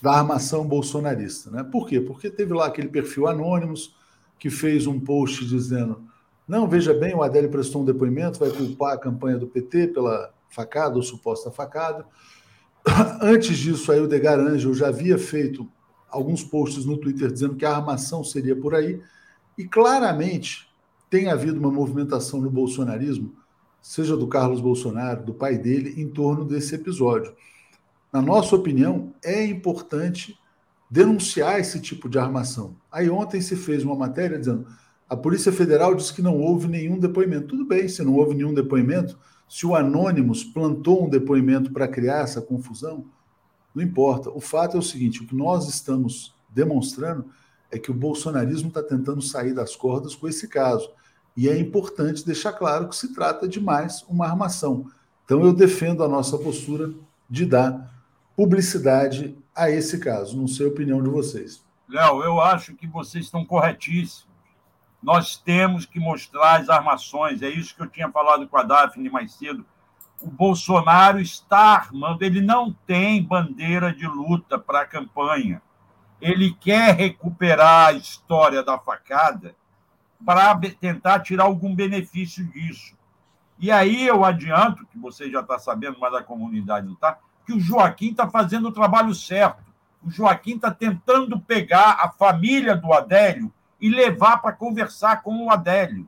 da 0.02 0.12
armação 0.12 0.68
bolsonarista. 0.68 1.50
Né? 1.50 1.64
Por 1.64 1.88
quê? 1.88 2.00
Porque 2.00 2.30
teve 2.30 2.54
lá 2.54 2.68
aquele 2.68 2.88
perfil 2.88 3.28
Anônimos 3.28 3.96
que 4.40 4.50
fez 4.50 4.86
um 4.88 5.00
post 5.00 5.46
dizendo: 5.46 6.04
não, 6.48 6.68
veja 6.68 6.94
bem, 6.94 7.16
o 7.16 7.24
Adélio 7.24 7.50
prestou 7.50 7.82
um 7.82 7.86
depoimento, 7.86 8.40
vai 8.40 8.50
culpar 8.50 8.94
a 8.94 8.98
campanha 8.98 9.38
do 9.38 9.48
PT 9.48 9.88
pela 9.88 10.34
facada 10.50 10.96
ou 10.96 11.04
suposta 11.04 11.52
facada. 11.52 12.06
Antes 13.22 13.58
disso, 13.58 13.92
aí 13.92 14.00
o 14.00 14.08
Degar 14.08 14.40
Angel 14.40 14.74
já 14.74 14.88
havia 14.88 15.18
feito 15.18 15.70
alguns 16.10 16.44
posts 16.44 16.86
no 16.86 16.98
Twitter 16.98 17.32
dizendo 17.32 17.56
que 17.56 17.66
a 17.66 17.76
armação 17.76 18.24
seria 18.24 18.56
por 18.56 18.76
aí, 18.76 19.02
e 19.58 19.66
claramente 19.68 20.68
tem 21.10 21.30
havido 21.30 21.60
uma 21.60 21.72
movimentação 21.72 22.42
no 22.42 22.50
bolsonarismo, 22.50 23.34
seja 23.82 24.16
do 24.16 24.28
Carlos 24.28 24.62
Bolsonaro, 24.62 25.24
do 25.24 25.34
pai 25.34 25.58
dele, 25.58 26.02
em 26.02 26.08
torno 26.08 26.46
desse 26.46 26.76
episódio. 26.76 27.34
Na 28.12 28.22
nossa 28.22 28.56
opinião, 28.56 29.14
é 29.24 29.46
importante 29.46 30.38
denunciar 30.90 31.60
esse 31.60 31.80
tipo 31.80 32.08
de 32.10 32.18
armação. 32.18 32.76
Aí 32.92 33.10
ontem 33.10 33.42
se 33.42 33.56
fez 33.56 33.84
uma 33.84 33.96
matéria 33.96 34.38
dizendo 34.38 34.66
a 35.10 35.16
Polícia 35.16 35.54
Federal 35.54 35.96
disse 35.96 36.14
que 36.14 36.22
não 36.22 36.38
houve 36.38 36.68
nenhum 36.68 37.00
depoimento. 37.00 37.48
Tudo 37.48 37.66
bem, 37.66 37.88
se 37.88 38.04
não 38.04 38.16
houve 38.16 38.36
nenhum 38.36 38.54
depoimento, 38.54 39.18
se 39.48 39.66
o 39.66 39.74
Anônimos 39.74 40.44
plantou 40.44 41.06
um 41.06 41.10
depoimento 41.10 41.72
para 41.72 41.88
criar 41.88 42.24
essa 42.24 42.42
confusão, 42.42 43.06
não 43.78 43.84
importa. 43.84 44.32
O 44.32 44.42
fato 44.42 44.76
é 44.76 44.80
o 44.80 44.84
seguinte: 44.84 45.22
o 45.22 45.28
que 45.28 45.36
nós 45.36 45.70
estamos 45.70 46.34
demonstrando 46.50 47.30
é 47.70 47.78
que 47.78 47.92
o 47.92 47.94
bolsonarismo 47.94 48.70
está 48.70 48.82
tentando 48.82 49.22
sair 49.22 49.54
das 49.54 49.76
cordas 49.76 50.16
com 50.16 50.28
esse 50.28 50.48
caso. 50.48 50.90
E 51.36 51.48
é 51.48 51.60
importante 51.60 52.26
deixar 52.26 52.54
claro 52.54 52.90
que 52.90 52.96
se 52.96 53.14
trata 53.14 53.48
de 53.48 53.62
mais 53.62 54.02
uma 54.10 54.26
armação. 54.26 54.88
Então 55.24 55.46
eu 55.46 55.54
defendo 55.54 56.04
a 56.04 56.08
nossa 56.08 56.40
postura 56.40 56.92
de 57.30 57.46
dar 57.46 57.94
publicidade 58.36 59.38
a 59.54 59.70
esse 59.70 60.00
caso. 60.00 60.36
Não 60.36 60.48
sei 60.48 60.66
a 60.66 60.70
opinião 60.70 61.04
de 61.04 61.10
vocês. 61.10 61.64
Léo, 61.88 62.24
eu 62.24 62.42
acho 62.42 62.74
que 62.74 62.88
vocês 62.88 63.26
estão 63.26 63.46
corretíssimos. 63.46 64.26
Nós 65.04 65.38
temos 65.38 65.86
que 65.86 66.00
mostrar 66.00 66.62
as 66.62 66.70
armações. 66.70 67.44
É 67.44 67.50
isso 67.50 67.76
que 67.76 67.84
eu 67.84 67.88
tinha 67.88 68.10
falado 68.10 68.48
com 68.48 68.58
a 68.58 68.64
Daphne 68.64 69.08
mais 69.08 69.34
cedo 69.34 69.64
o 70.22 70.30
Bolsonaro 70.30 71.20
está 71.20 71.76
armando, 71.76 72.24
ele 72.24 72.42
não 72.42 72.74
tem 72.86 73.24
bandeira 73.24 73.94
de 73.94 74.08
luta 74.08 74.58
para 74.58 74.82
a 74.82 74.86
campanha. 74.86 75.62
Ele 76.20 76.54
quer 76.54 76.96
recuperar 76.96 77.88
a 77.88 77.94
história 77.94 78.64
da 78.64 78.80
facada 78.80 79.56
para 80.26 80.60
tentar 80.80 81.20
tirar 81.20 81.44
algum 81.44 81.74
benefício 81.76 82.44
disso. 82.48 82.96
E 83.60 83.72
aí 83.72 84.08
eu 84.08 84.26
adianto, 84.26 84.86
que 84.88 84.98
você 84.98 85.30
já 85.30 85.42
está 85.42 85.60
sabendo, 85.60 85.98
mas 86.00 86.14
a 86.14 86.24
comunidade 86.24 86.88
não 86.88 86.94
está, 86.94 87.20
que 87.46 87.54
o 87.54 87.60
Joaquim 87.60 88.10
está 88.12 88.28
fazendo 88.28 88.70
o 88.70 88.74
trabalho 88.74 89.14
certo. 89.14 89.64
O 90.04 90.10
Joaquim 90.10 90.56
está 90.56 90.72
tentando 90.72 91.40
pegar 91.40 91.98
a 92.00 92.10
família 92.10 92.76
do 92.76 92.92
Adélio 92.94 93.54
e 93.80 93.90
levar 93.90 94.38
para 94.38 94.54
conversar 94.54 95.22
com 95.22 95.46
o 95.46 95.52
Adélio 95.52 96.08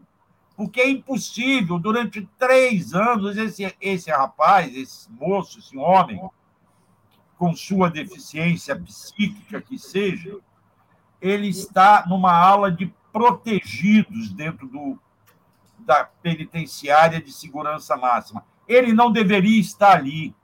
porque 0.60 0.82
é 0.82 0.90
impossível, 0.90 1.80
durante 1.80 2.28
três 2.38 2.94
anos, 2.94 3.38
esse, 3.38 3.74
esse 3.80 4.12
rapaz, 4.12 4.76
esse 4.76 5.10
moço, 5.10 5.58
esse 5.58 5.78
homem, 5.78 6.22
com 7.38 7.56
sua 7.56 7.90
deficiência 7.90 8.78
psíquica 8.78 9.62
que 9.62 9.80
seja, 9.80 10.38
ele 11.22 11.48
está 11.48 12.04
numa 12.10 12.34
ala 12.34 12.70
de 12.70 12.94
protegidos 13.10 14.34
dentro 14.34 14.68
do, 14.68 15.00
da 15.80 16.04
penitenciária 16.04 17.22
de 17.22 17.32
segurança 17.32 17.96
máxima. 17.96 18.44
Ele 18.68 18.92
não 18.92 19.14
deveria 19.14 19.62
estar 19.62 19.96
ali. 19.96 20.36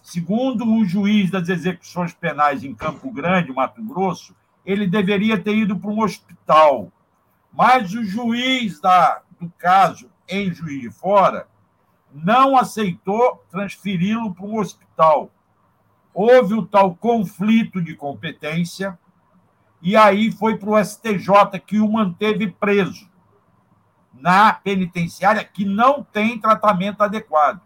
Segundo 0.00 0.66
o 0.66 0.86
juiz 0.86 1.30
das 1.30 1.50
execuções 1.50 2.14
penais 2.14 2.64
em 2.64 2.74
Campo 2.74 3.10
Grande, 3.10 3.52
Mato 3.52 3.84
Grosso, 3.84 4.34
ele 4.64 4.86
deveria 4.86 5.38
ter 5.38 5.54
ido 5.54 5.78
para 5.78 5.90
um 5.90 6.00
hospital. 6.00 6.90
Mas 7.52 7.92
o 7.92 8.02
juiz 8.02 8.80
da, 8.80 9.22
do 9.40 9.50
caso 9.58 10.10
em 10.28 10.52
Juiz 10.52 10.80
de 10.82 10.90
Fora 10.90 11.48
não 12.12 12.56
aceitou 12.56 13.44
transferi-lo 13.50 14.34
para 14.34 14.44
um 14.44 14.58
hospital. 14.58 15.30
Houve 16.12 16.54
o 16.54 16.66
tal 16.66 16.94
conflito 16.94 17.80
de 17.80 17.94
competência, 17.94 18.98
e 19.80 19.96
aí 19.96 20.30
foi 20.30 20.58
para 20.58 20.70
o 20.70 20.84
STJ, 20.84 21.58
que 21.64 21.80
o 21.80 21.90
manteve 21.90 22.50
preso 22.50 23.08
na 24.12 24.52
penitenciária, 24.52 25.42
que 25.44 25.64
não 25.64 26.02
tem 26.02 26.38
tratamento 26.38 27.02
adequado. 27.02 27.60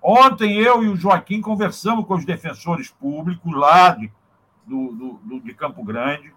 Ontem 0.00 0.56
eu 0.56 0.82
e 0.82 0.88
o 0.88 0.96
Joaquim 0.96 1.42
conversamos 1.42 2.06
com 2.06 2.14
os 2.14 2.24
defensores 2.24 2.88
públicos 2.88 3.54
lá 3.54 3.90
de, 3.90 4.10
do, 4.64 5.18
do, 5.22 5.40
de 5.40 5.52
Campo 5.52 5.84
Grande. 5.84 6.32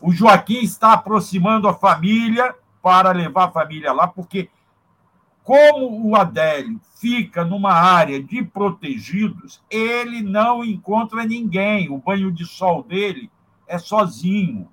O 0.00 0.10
Joaquim 0.10 0.60
está 0.62 0.94
aproximando 0.94 1.68
a 1.68 1.74
família 1.74 2.56
para 2.84 3.12
levar 3.12 3.44
a 3.44 3.50
família 3.50 3.94
lá, 3.94 4.06
porque 4.06 4.50
como 5.42 6.10
o 6.10 6.14
Adélio 6.14 6.78
fica 7.00 7.42
numa 7.42 7.72
área 7.72 8.22
de 8.22 8.44
protegidos, 8.44 9.62
ele 9.70 10.20
não 10.20 10.62
encontra 10.62 11.24
ninguém. 11.24 11.90
O 11.90 11.96
banho 11.96 12.30
de 12.30 12.44
sol 12.44 12.82
dele 12.82 13.30
é 13.66 13.78
sozinho. 13.78 14.68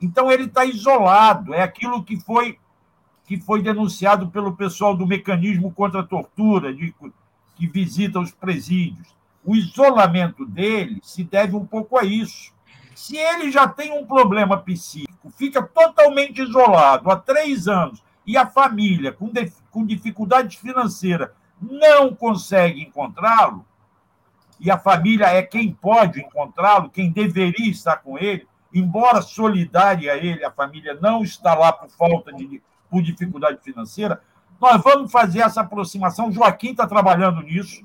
Então 0.00 0.32
ele 0.32 0.44
está 0.44 0.64
isolado. 0.64 1.52
É 1.52 1.62
aquilo 1.62 2.02
que 2.02 2.18
foi 2.18 2.58
que 3.26 3.38
foi 3.40 3.60
denunciado 3.60 4.28
pelo 4.28 4.54
pessoal 4.54 4.96
do 4.96 5.04
mecanismo 5.04 5.72
contra 5.72 6.00
a 6.00 6.06
tortura, 6.06 6.72
de, 6.72 6.94
que 7.56 7.66
visita 7.66 8.20
os 8.20 8.30
presídios. 8.30 9.16
O 9.44 9.56
isolamento 9.56 10.46
dele 10.46 11.00
se 11.02 11.24
deve 11.24 11.56
um 11.56 11.66
pouco 11.66 11.98
a 11.98 12.04
isso. 12.04 12.54
Se 12.94 13.16
ele 13.16 13.50
já 13.50 13.66
tem 13.66 13.92
um 13.92 14.06
problema 14.06 14.56
psíquico, 14.56 15.15
fica 15.30 15.62
totalmente 15.62 16.42
isolado 16.42 17.10
há 17.10 17.16
três 17.16 17.68
anos 17.68 18.02
e 18.26 18.36
a 18.36 18.46
família, 18.46 19.12
com, 19.12 19.30
com 19.70 19.86
dificuldade 19.86 20.58
financeira, 20.58 21.32
não 21.60 22.14
consegue 22.14 22.82
encontrá-lo, 22.82 23.64
e 24.58 24.70
a 24.70 24.78
família 24.78 25.26
é 25.26 25.42
quem 25.42 25.72
pode 25.72 26.20
encontrá-lo, 26.20 26.90
quem 26.90 27.10
deveria 27.10 27.70
estar 27.70 27.96
com 27.98 28.18
ele, 28.18 28.46
embora 28.72 29.22
solidária 29.22 30.12
a 30.12 30.16
ele, 30.16 30.44
a 30.44 30.50
família 30.50 30.98
não 31.00 31.22
está 31.22 31.54
lá 31.54 31.72
por 31.72 31.88
falta 31.90 32.32
de 32.32 32.62
por 32.90 33.02
dificuldade 33.02 33.58
financeira, 33.62 34.20
nós 34.60 34.80
vamos 34.82 35.10
fazer 35.10 35.40
essa 35.40 35.60
aproximação. 35.60 36.30
Joaquim 36.30 36.70
está 36.70 36.86
trabalhando 36.86 37.42
nisso, 37.42 37.84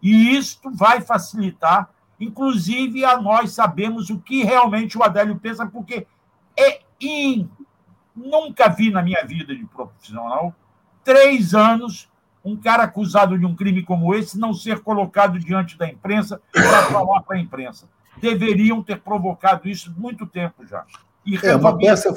e 0.00 0.36
isto 0.36 0.70
vai 0.70 1.00
facilitar, 1.00 1.90
inclusive 2.18 3.04
a 3.04 3.20
nós 3.20 3.52
sabemos 3.52 4.10
o 4.10 4.18
que 4.18 4.44
realmente 4.44 4.96
o 4.96 5.02
Adélio 5.02 5.36
pensa, 5.36 5.66
porque 5.66 6.06
é 6.56 6.80
in... 7.00 7.48
nunca 8.14 8.68
vi 8.68 8.90
na 8.90 9.02
minha 9.02 9.24
vida 9.24 9.54
de 9.54 9.64
profissional 9.66 10.54
três 11.02 11.54
anos 11.54 12.08
um 12.44 12.56
cara 12.56 12.82
acusado 12.82 13.38
de 13.38 13.46
um 13.46 13.54
crime 13.54 13.82
como 13.82 14.14
esse 14.14 14.38
não 14.38 14.52
ser 14.52 14.80
colocado 14.80 15.38
diante 15.38 15.78
da 15.78 15.88
imprensa 15.88 16.40
para 16.52 16.82
falar 16.92 17.22
para 17.22 17.36
a 17.36 17.40
imprensa. 17.40 17.88
Deveriam 18.20 18.82
ter 18.82 19.00
provocado 19.00 19.68
isso 19.68 19.92
muito 19.96 20.26
tempo 20.26 20.66
já. 20.66 20.84
É, 21.42 21.56
uma 21.56 21.76
peça, 21.76 22.14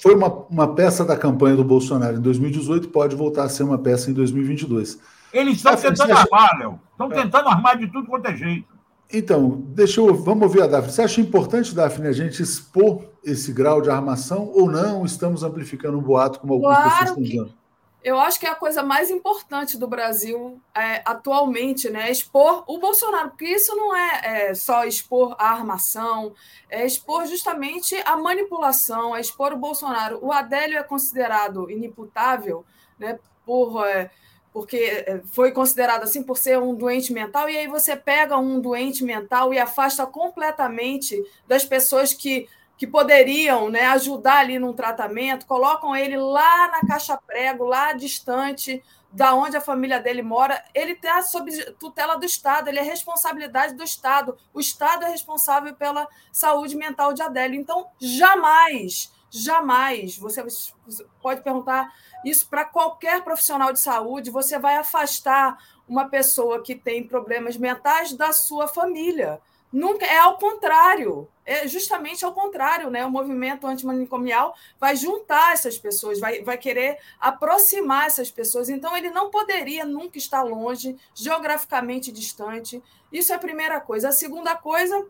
foi 0.00 0.14
uma, 0.14 0.26
uma 0.26 0.74
peça 0.74 1.04
da 1.04 1.16
campanha 1.16 1.54
do 1.54 1.62
Bolsonaro 1.62 2.16
em 2.16 2.20
2018, 2.20 2.88
pode 2.88 3.14
voltar 3.14 3.44
a 3.44 3.48
ser 3.48 3.62
uma 3.62 3.78
peça 3.78 4.10
em 4.10 4.12
2022. 4.12 5.00
Eles 5.32 5.58
estão 5.58 5.76
tentando 5.76 6.12
armar, 6.12 6.58
Léo. 6.58 6.80
Estão 6.90 7.12
é. 7.12 7.22
tentando 7.22 7.48
armar 7.48 7.78
de 7.78 7.86
tudo 7.86 8.08
quanto 8.08 8.26
é 8.26 8.34
jeito. 8.34 8.79
Então, 9.12 9.62
deixa 9.68 10.00
eu. 10.00 10.14
Vamos 10.14 10.44
ouvir 10.44 10.62
a 10.62 10.66
Daphne. 10.66 10.92
Você 10.92 11.02
acha 11.02 11.20
importante, 11.20 11.74
Daphne, 11.74 12.08
a 12.08 12.12
gente 12.12 12.42
expor 12.42 13.04
esse 13.24 13.52
grau 13.52 13.82
de 13.82 13.90
armação 13.90 14.50
ou 14.54 14.70
não? 14.70 15.04
Estamos 15.04 15.42
amplificando 15.42 15.98
um 15.98 16.02
boato, 16.02 16.40
como 16.40 16.54
algumas 16.54 16.76
claro 16.76 16.90
pessoas 16.90 17.08
estão 17.10 17.22
dizendo? 17.22 17.60
eu 18.02 18.18
acho 18.18 18.40
que 18.40 18.46
é 18.46 18.50
a 18.50 18.54
coisa 18.54 18.82
mais 18.82 19.10
importante 19.10 19.76
do 19.76 19.86
Brasil 19.86 20.60
é, 20.74 21.02
atualmente, 21.04 21.90
né? 21.90 22.10
Expor 22.10 22.64
o 22.66 22.78
Bolsonaro, 22.78 23.30
porque 23.30 23.46
isso 23.46 23.76
não 23.76 23.94
é, 23.94 24.20
é, 24.22 24.54
só 24.54 24.84
expor 24.84 25.36
a 25.38 25.50
armação, 25.50 26.34
é 26.70 26.86
expor 26.86 27.26
justamente 27.26 27.94
a 28.06 28.16
manipulação, 28.16 29.14
é 29.14 29.20
expor 29.20 29.52
o 29.52 29.58
Bolsonaro. 29.58 30.18
O 30.22 30.32
Adélio 30.32 30.78
é 30.78 30.82
considerado 30.82 31.70
inimputável, 31.70 32.64
né? 32.98 33.18
Por, 33.44 33.86
é, 33.86 34.10
porque 34.52 34.76
é, 34.76 35.20
foi 35.32 35.52
considerado 35.52 36.02
assim 36.02 36.22
por 36.22 36.36
ser 36.36 36.58
um 36.58 36.74
doente 36.74 37.12
mental, 37.12 37.48
e 37.48 37.56
aí 37.56 37.66
você 37.66 37.94
pega 37.96 38.36
um 38.36 38.60
doente 38.60 39.04
mental 39.04 39.54
e 39.54 39.58
afasta 39.58 40.06
completamente 40.06 41.16
das 41.46 41.64
pessoas 41.64 42.12
que 42.12 42.48
que 42.80 42.86
poderiam 42.86 43.68
né, 43.68 43.82
ajudar 43.88 44.38
ali 44.38 44.58
num 44.58 44.72
tratamento, 44.72 45.44
colocam 45.44 45.94
ele 45.94 46.16
lá 46.16 46.68
na 46.68 46.80
caixa 46.88 47.14
prego, 47.26 47.66
lá 47.66 47.92
distante 47.92 48.82
da 49.12 49.34
onde 49.34 49.54
a 49.54 49.60
família 49.60 50.00
dele 50.00 50.22
mora, 50.22 50.64
ele 50.74 50.92
está 50.92 51.20
sob 51.20 51.50
tutela 51.74 52.16
do 52.16 52.24
Estado, 52.24 52.68
ele 52.68 52.78
é 52.78 52.82
responsabilidade 52.82 53.74
do 53.74 53.82
Estado. 53.82 54.34
O 54.54 54.60
Estado 54.60 55.04
é 55.04 55.10
responsável 55.10 55.74
pela 55.74 56.08
saúde 56.32 56.74
mental 56.74 57.12
de 57.12 57.20
Adélio. 57.20 57.60
Então, 57.60 57.86
jamais, 58.00 59.12
jamais, 59.30 60.18
você 60.18 60.44
pode 61.22 61.42
perguntar 61.42 61.92
isso 62.24 62.48
para 62.48 62.64
qualquer 62.64 63.22
profissional 63.22 63.72
de 63.72 63.80
saúde, 63.80 64.30
você 64.30 64.58
vai 64.58 64.76
afastar 64.76 65.58
uma 65.88 66.08
pessoa 66.08 66.62
que 66.62 66.74
tem 66.74 67.06
problemas 67.06 67.56
mentais 67.56 68.12
da 68.12 68.32
sua 68.32 68.68
família. 68.68 69.40
Nunca 69.72 70.04
é 70.04 70.18
ao 70.18 70.36
contrário, 70.36 71.28
é 71.46 71.66
justamente 71.68 72.24
ao 72.24 72.32
contrário, 72.32 72.90
né? 72.90 73.06
O 73.06 73.10
movimento 73.10 73.68
antimanicomial 73.68 74.54
vai 74.80 74.96
juntar 74.96 75.52
essas 75.52 75.78
pessoas, 75.78 76.18
vai, 76.18 76.42
vai 76.42 76.58
querer 76.58 76.98
aproximar 77.20 78.06
essas 78.06 78.30
pessoas. 78.32 78.68
Então, 78.68 78.96
ele 78.96 79.10
não 79.10 79.30
poderia 79.30 79.84
nunca 79.84 80.18
estar 80.18 80.42
longe, 80.42 80.96
geograficamente 81.14 82.10
distante. 82.10 82.82
Isso 83.12 83.32
é 83.32 83.36
a 83.36 83.40
primeira 83.40 83.80
coisa. 83.80 84.08
A 84.08 84.12
segunda 84.12 84.56
coisa, 84.56 85.06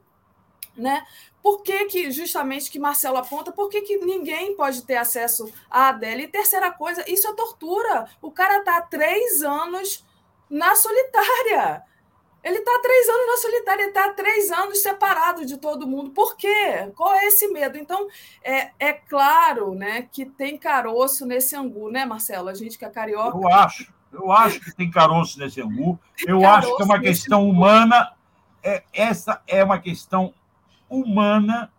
né? 0.77 1.05
Por 1.43 1.63
que, 1.63 1.87
que 1.87 2.11
justamente 2.11 2.71
que 2.71 2.79
Marcelo 2.79 3.17
aponta, 3.17 3.51
por 3.51 3.69
que, 3.71 3.81
que 3.81 3.97
ninguém 3.99 4.55
pode 4.55 4.83
ter 4.83 4.97
acesso 4.97 5.51
à 5.71 5.89
Adélia? 5.89 6.25
E 6.25 6.29
terceira 6.29 6.71
coisa, 6.71 7.05
isso 7.11 7.27
é 7.29 7.35
tortura. 7.35 8.07
O 8.21 8.31
cara 8.31 8.59
está 8.59 8.77
há 8.77 8.83
três 8.83 9.43
anos 9.43 10.05
na 10.51 10.75
solitária. 10.75 11.83
Ele 12.43 12.59
está 12.59 12.79
três 12.81 13.09
anos 13.09 13.27
na 13.27 13.37
solitária, 13.37 13.83
ele 13.83 13.91
está 13.91 14.07
há 14.07 14.13
três 14.13 14.51
anos 14.51 14.79
separado 14.83 15.45
de 15.45 15.59
todo 15.59 15.87
mundo. 15.87 16.11
Por 16.11 16.37
quê? 16.37 16.91
Qual 16.97 17.15
é 17.15 17.27
esse 17.27 17.49
medo? 17.49 17.77
Então, 17.77 18.09
é, 18.43 18.71
é 18.79 18.93
claro 18.93 19.75
né, 19.75 20.09
que 20.11 20.25
tem 20.25 20.57
caroço 20.57 21.27
nesse 21.27 21.55
angu, 21.55 21.91
né, 21.91 22.07
Marcelo? 22.07 22.49
A 22.49 22.55
gente 22.55 22.79
que 22.79 22.85
é 22.85 22.91
carioca. 22.91 23.37
Eu 23.37 23.49
acho, 23.49 23.93
eu 24.13 24.33
acho 24.33 24.61
que 24.61 24.75
tem 24.75 24.91
caroço 24.91 25.39
nesse 25.39 25.61
angu. 25.61 25.99
Eu 26.27 26.47
acho 26.47 26.75
que 26.77 26.83
é 26.83 26.85
uma 26.85 27.01
questão 27.01 27.49
humana. 27.49 28.15
É, 28.63 28.85
essa 28.93 29.43
é 29.47 29.63
uma 29.63 29.79
questão 29.79 30.35
humana 30.91 31.71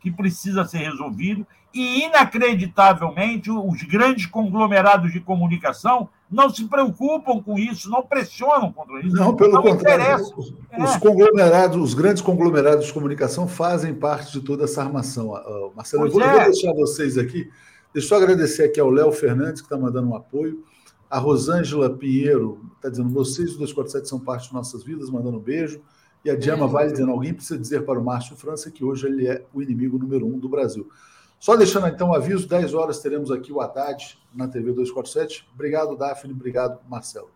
que 0.00 0.10
precisa 0.10 0.64
ser 0.64 0.78
resolvida. 0.78 1.46
E, 1.72 2.04
inacreditavelmente, 2.04 3.50
os 3.50 3.82
grandes 3.82 4.26
conglomerados 4.26 5.12
de 5.12 5.20
comunicação 5.20 6.08
não 6.30 6.48
se 6.48 6.64
preocupam 6.64 7.42
com 7.42 7.58
isso, 7.58 7.90
não 7.90 8.02
pressionam 8.02 8.72
contra 8.72 9.00
isso. 9.00 9.14
Não, 9.14 9.34
pelo 9.34 9.52
não 9.52 9.62
contrário. 9.62 10.24
Os, 10.36 10.54
é. 10.70 10.82
os, 10.82 10.96
conglomerados, 10.96 11.76
os 11.76 11.94
grandes 11.94 12.22
conglomerados 12.22 12.86
de 12.86 12.92
comunicação 12.92 13.46
fazem 13.46 13.94
parte 13.94 14.32
de 14.32 14.40
toda 14.40 14.64
essa 14.64 14.82
armação. 14.82 15.30
Uh, 15.30 15.72
Marcelo, 15.74 16.06
eu 16.06 16.10
vou, 16.10 16.22
é. 16.22 16.32
vou, 16.32 16.44
deixar 16.52 16.72
vocês 16.72 17.18
aqui. 17.18 17.50
Deixa 17.92 18.14
eu 18.14 18.18
agradecer 18.18 18.64
aqui 18.64 18.78
ao 18.78 18.90
Léo 18.90 19.10
Fernandes, 19.10 19.60
que 19.60 19.66
está 19.66 19.76
mandando 19.76 20.08
um 20.08 20.14
apoio. 20.14 20.64
A 21.08 21.18
Rosângela 21.18 21.90
Pinheiro 21.90 22.60
está 22.76 22.88
dizendo: 22.88 23.10
vocês, 23.10 23.50
os 23.50 23.56
247, 23.56 24.08
são 24.08 24.20
parte 24.20 24.48
de 24.48 24.54
nossas 24.54 24.84
vidas, 24.84 25.10
mandando 25.10 25.38
um 25.38 25.42
beijo. 25.42 25.80
E 26.24 26.30
a 26.30 26.36
Diama 26.36 26.66
Vale 26.66 26.92
dizendo: 26.92 27.12
alguém 27.12 27.32
precisa 27.32 27.58
dizer 27.58 27.84
para 27.84 27.98
o 27.98 28.04
Márcio 28.04 28.36
França 28.36 28.70
que 28.70 28.84
hoje 28.84 29.06
ele 29.06 29.26
é 29.26 29.44
o 29.52 29.62
inimigo 29.62 29.98
número 29.98 30.26
um 30.26 30.38
do 30.38 30.48
Brasil. 30.48 30.90
Só 31.38 31.56
deixando 31.56 31.86
então 31.86 32.10
o 32.10 32.14
aviso, 32.14 32.46
10 32.46 32.74
horas 32.74 33.00
teremos 33.00 33.30
aqui 33.30 33.50
o 33.50 33.60
Haddad 33.60 34.18
na 34.34 34.46
TV 34.46 34.72
247. 34.72 35.48
Obrigado, 35.54 35.96
Daphne. 35.96 36.34
Obrigado, 36.34 36.78
Marcelo. 36.86 37.30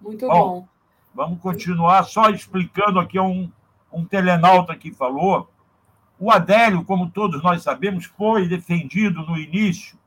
Muito 0.00 0.26
bom. 0.26 0.60
bom. 0.60 0.68
Vamos 1.12 1.40
continuar 1.40 2.04
só 2.04 2.30
explicando 2.30 3.00
aqui 3.00 3.18
um, 3.18 3.50
um 3.92 4.04
telenauta 4.04 4.76
que 4.76 4.92
falou. 4.92 5.50
O 6.16 6.30
Adélio, 6.30 6.84
como 6.84 7.10
todos 7.10 7.42
nós 7.42 7.62
sabemos, 7.62 8.04
foi 8.04 8.46
defendido 8.46 9.22
no 9.22 9.36
início 9.36 9.98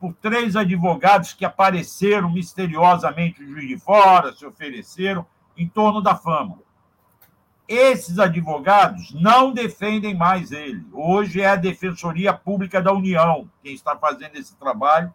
por 0.00 0.12
três 0.14 0.56
advogados 0.56 1.32
que 1.32 1.44
apareceram 1.44 2.30
misteriosamente 2.30 3.44
Juiz 3.46 3.68
de 3.68 3.78
Fora, 3.78 4.32
se 4.34 4.44
ofereceram 4.44 5.24
em 5.56 5.68
torno 5.68 6.02
da 6.02 6.16
fama. 6.16 6.58
Esses 7.68 8.18
advogados 8.18 9.12
não 9.12 9.52
defendem 9.52 10.14
mais 10.14 10.52
ele. 10.52 10.86
Hoje 10.92 11.40
é 11.40 11.48
a 11.48 11.56
Defensoria 11.56 12.32
Pública 12.32 12.80
da 12.80 12.92
União 12.92 13.48
quem 13.62 13.74
está 13.74 13.96
fazendo 13.96 14.36
esse 14.36 14.54
trabalho. 14.56 15.12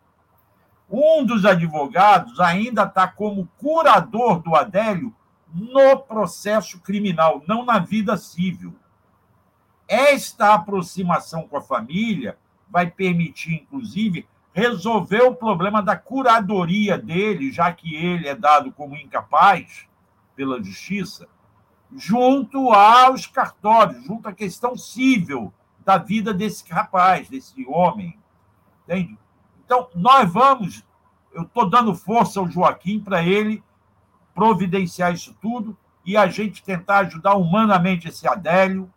Um 0.90 1.26
dos 1.26 1.46
advogados 1.46 2.40
ainda 2.42 2.84
está 2.84 3.08
como 3.08 3.48
curador 3.58 4.42
do 4.42 4.56
Adélio 4.56 5.16
no 5.54 5.98
processo 5.98 6.80
criminal, 6.82 7.42
não 7.48 7.64
na 7.64 7.80
vida 7.80 8.18
civil. 8.18 8.76
Esta 9.88 10.54
aproximação 10.54 11.48
com 11.48 11.58
a 11.58 11.62
família 11.62 12.38
vai 12.70 12.90
permitir, 12.90 13.54
inclusive, 13.54 14.28
resolver 14.54 15.22
o 15.22 15.36
problema 15.36 15.82
da 15.82 15.96
curadoria 15.96 16.98
dele, 16.98 17.52
já 17.52 17.72
que 17.72 17.96
ele 17.96 18.28
é 18.28 18.36
dado 18.36 18.72
como 18.74 18.98
incapaz 18.98 19.88
pela 20.36 20.62
justiça, 20.62 21.28
junto 21.96 22.72
aos 22.72 23.26
cartórios, 23.26 24.04
junto 24.06 24.28
à 24.28 24.34
questão 24.34 24.78
civil 24.78 25.54
da 25.84 25.98
vida 25.98 26.34
desse 26.34 26.72
rapaz, 26.72 27.28
desse 27.30 27.66
homem. 27.68 28.18
Entende? 28.84 29.18
Então, 29.66 29.90
nós 29.96 30.32
vamos. 30.32 30.84
Eu 31.34 31.44
estou 31.44 31.70
dando 31.70 31.96
força 31.96 32.40
ao 32.40 32.50
Joaquim 32.50 33.00
para 33.00 33.24
ele 33.24 33.64
providenciar 34.34 35.14
isso 35.14 35.36
tudo 35.42 35.78
e 36.06 36.18
a 36.18 36.28
gente 36.28 36.64
tentar 36.64 37.00
ajudar 37.00 37.36
humanamente 37.36 38.08
esse 38.08 38.28
Adélio, 38.28 38.92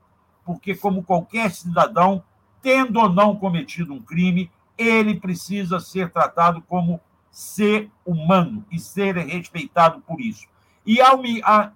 porque, 0.44 0.74
como 0.74 1.02
qualquer 1.02 1.50
cidadão, 1.50 2.22
tendo 2.60 2.98
ou 2.98 3.08
não 3.08 3.36
cometido 3.36 3.92
um 3.92 4.00
crime, 4.00 4.50
ele 4.76 5.20
precisa 5.20 5.78
ser 5.78 6.10
tratado 6.10 6.62
como 6.62 7.00
ser 7.30 7.90
humano 8.04 8.64
e 8.70 8.78
ser 8.78 9.16
respeitado 9.16 10.00
por 10.00 10.20
isso. 10.20 10.46
E 10.86 11.00
ao, 11.00 11.20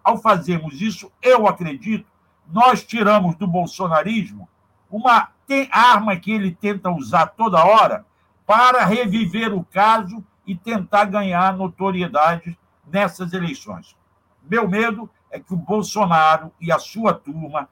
ao 0.04 0.18
fazermos 0.18 0.80
isso, 0.80 1.10
eu 1.22 1.46
acredito, 1.46 2.06
nós 2.50 2.84
tiramos 2.84 3.36
do 3.36 3.46
bolsonarismo 3.46 4.48
uma 4.90 5.28
arma 5.70 6.16
que 6.16 6.30
ele 6.30 6.54
tenta 6.54 6.90
usar 6.90 7.26
toda 7.28 7.64
hora 7.64 8.04
para 8.46 8.84
reviver 8.84 9.54
o 9.54 9.64
caso 9.64 10.24
e 10.46 10.54
tentar 10.54 11.06
ganhar 11.06 11.56
notoriedade 11.56 12.58
nessas 12.86 13.32
eleições. 13.32 13.96
Meu 14.42 14.68
medo 14.68 15.10
é 15.30 15.38
que 15.38 15.52
o 15.52 15.56
Bolsonaro 15.56 16.50
e 16.60 16.72
a 16.72 16.78
sua 16.78 17.12
turma 17.12 17.68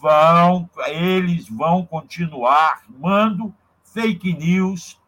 vão, 0.00 0.68
eles 0.86 1.48
vão 1.48 1.84
continuar 1.84 2.82
armando 2.82 3.54
fake 3.82 4.34
news 4.34 5.00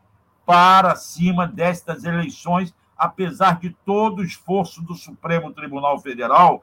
para 0.47 0.97
cima 0.97 1.47
destas 1.47 2.05
eleições, 2.05 2.75
apesar 3.01 3.59
de 3.59 3.71
todo 3.71 4.19
o 4.19 4.25
esforço 4.25 4.83
do 4.83 4.95
Supremo 4.95 5.51
Tribunal 5.55 5.99
Federal 5.99 6.63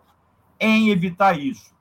em 0.60 0.92
evitar 0.92 1.40
isso. 1.40 1.76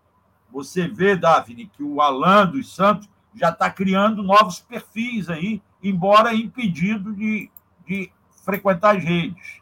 Você 0.50 0.88
vê, 0.88 1.14
Daphne, 1.14 1.66
que 1.66 1.82
o 1.82 2.00
Alan 2.00 2.46
dos 2.46 2.74
Santos 2.74 3.06
já 3.34 3.50
está 3.50 3.70
criando 3.70 4.22
novos 4.22 4.58
perfis 4.58 5.28
aí, 5.28 5.60
embora 5.82 6.34
impedido 6.34 7.12
de, 7.12 7.50
de 7.86 8.10
frequentar 8.46 8.96
as 8.96 9.04
redes. 9.04 9.60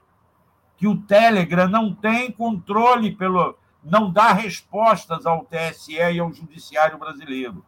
Que 0.77 0.87
o 0.87 0.97
Telegram 0.97 1.67
não 1.67 1.93
tem 1.93 2.31
controle 2.31 3.17
pelo. 3.17 3.59
não 3.83 4.13
dá 4.13 4.33
respostas 4.33 5.27
ao 5.27 5.45
TSE 5.45 5.95
e 5.95 6.21
ao 6.21 6.33
Judiciário 6.33 6.99
brasileiro. 6.99 7.65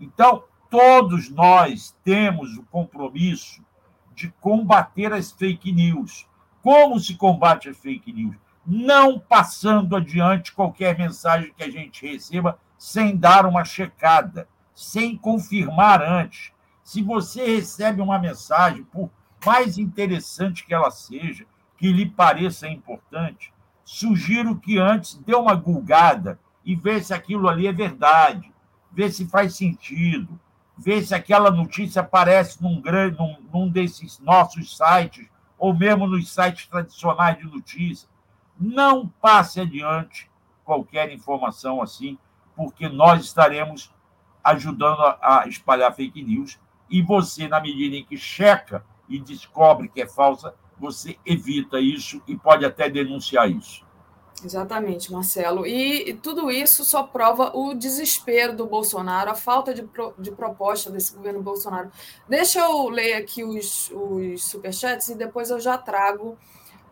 Então, 0.00 0.44
todos 0.70 1.28
nós 1.28 1.94
temos 2.02 2.56
o 2.56 2.62
compromisso 2.62 3.62
de 4.14 4.30
combater 4.40 5.12
as 5.12 5.30
fake 5.30 5.70
news. 5.70 6.26
Como 6.62 6.98
se 6.98 7.14
combate 7.14 7.68
as 7.68 7.76
fake 7.76 8.12
news? 8.12 8.36
Não 8.66 9.18
passando 9.18 9.96
adiante 9.96 10.52
qualquer 10.52 10.98
mensagem 10.98 11.52
que 11.56 11.62
a 11.62 11.70
gente 11.70 12.06
receba 12.06 12.58
sem 12.76 13.16
dar 13.16 13.46
uma 13.46 13.64
checada, 13.64 14.48
sem 14.74 15.16
confirmar 15.16 16.02
antes. 16.02 16.52
Se 16.84 17.02
você 17.02 17.56
recebe 17.56 18.00
uma 18.00 18.18
mensagem, 18.18 18.84
por 18.84 19.10
mais 19.44 19.78
interessante 19.78 20.64
que 20.64 20.74
ela 20.74 20.90
seja, 20.90 21.46
que 21.76 21.92
lhe 21.92 22.06
pareça 22.06 22.68
importante, 22.68 23.52
sugiro 23.84 24.56
que 24.56 24.78
antes 24.78 25.14
dê 25.14 25.34
uma 25.34 25.54
gulgada 25.54 26.38
e 26.64 26.74
veja 26.76 27.04
se 27.04 27.14
aquilo 27.14 27.48
ali 27.48 27.66
é 27.66 27.72
verdade, 27.72 28.52
vê 28.92 29.10
se 29.10 29.26
faz 29.26 29.54
sentido, 29.56 30.38
ver 30.76 31.02
se 31.02 31.14
aquela 31.14 31.50
notícia 31.50 32.02
aparece 32.02 32.62
num, 32.62 32.80
grande, 32.80 33.16
num, 33.18 33.36
num 33.52 33.68
desses 33.68 34.18
nossos 34.18 34.76
sites, 34.76 35.26
ou 35.58 35.74
mesmo 35.74 36.06
nos 36.06 36.32
sites 36.32 36.66
tradicionais 36.66 37.38
de 37.38 37.44
notícia. 37.44 38.08
Não 38.58 39.08
passe 39.08 39.60
adiante 39.60 40.30
qualquer 40.64 41.10
informação 41.10 41.82
assim, 41.82 42.18
porque 42.54 42.88
nós 42.88 43.24
estaremos 43.24 43.92
ajudando 44.42 45.00
a, 45.00 45.42
a 45.42 45.48
espalhar 45.48 45.94
fake 45.94 46.22
news. 46.22 46.58
E 46.90 47.02
você, 47.02 47.48
na 47.48 47.60
medida 47.60 47.96
em 47.96 48.04
que 48.04 48.16
checa 48.16 48.84
e 49.08 49.18
descobre 49.18 49.88
que 49.88 50.00
é 50.00 50.06
falsa, 50.06 50.54
você 50.78 51.18
evita 51.24 51.80
isso 51.80 52.22
e 52.26 52.36
pode 52.36 52.64
até 52.64 52.88
denunciar 52.88 53.50
isso. 53.50 53.84
Exatamente, 54.44 55.12
Marcelo. 55.12 55.66
E, 55.66 56.10
e, 56.10 56.14
tudo 56.14 56.50
isso 56.50 56.84
só 56.84 57.02
prova 57.02 57.56
o 57.56 57.74
desespero 57.74 58.54
do 58.54 58.66
Bolsonaro, 58.66 59.30
a 59.30 59.34
falta 59.34 59.74
de, 59.74 59.82
pro, 59.82 60.14
de 60.18 60.30
proposta 60.30 60.90
desse 60.90 61.14
governo 61.14 61.42
Bolsonaro. 61.42 61.90
Deixa 62.28 62.60
eu 62.60 62.88
ler 62.88 63.14
aqui 63.14 63.42
os, 63.42 63.90
os 63.90 64.44
superchats 64.44 65.08
e 65.08 65.14
depois 65.14 65.50
eu 65.50 65.58
já 65.58 65.76
trago 65.76 66.36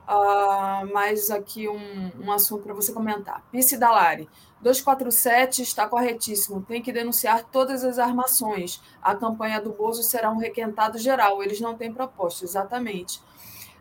uh, 0.06 0.92
mais 0.92 1.30
aqui 1.30 1.68
um, 1.68 2.12
um 2.20 2.32
assunto 2.32 2.62
para 2.62 2.74
você 2.74 2.92
comentar. 2.92 3.42
Pice 3.50 3.76
Dalari, 3.76 4.28
247 4.60 5.62
está 5.62 5.86
corretíssimo, 5.86 6.62
tem 6.62 6.82
que 6.82 6.92
denunciar 6.92 7.44
todas 7.44 7.84
as 7.84 7.98
armações. 7.98 8.80
A 9.02 9.14
campanha 9.14 9.60
do 9.60 9.70
Bozo 9.70 10.02
será 10.02 10.30
um 10.30 10.38
requentado 10.38 10.98
geral, 10.98 11.42
eles 11.42 11.60
não 11.60 11.76
têm 11.76 11.92
proposta, 11.92 12.44
exatamente. 12.44 13.20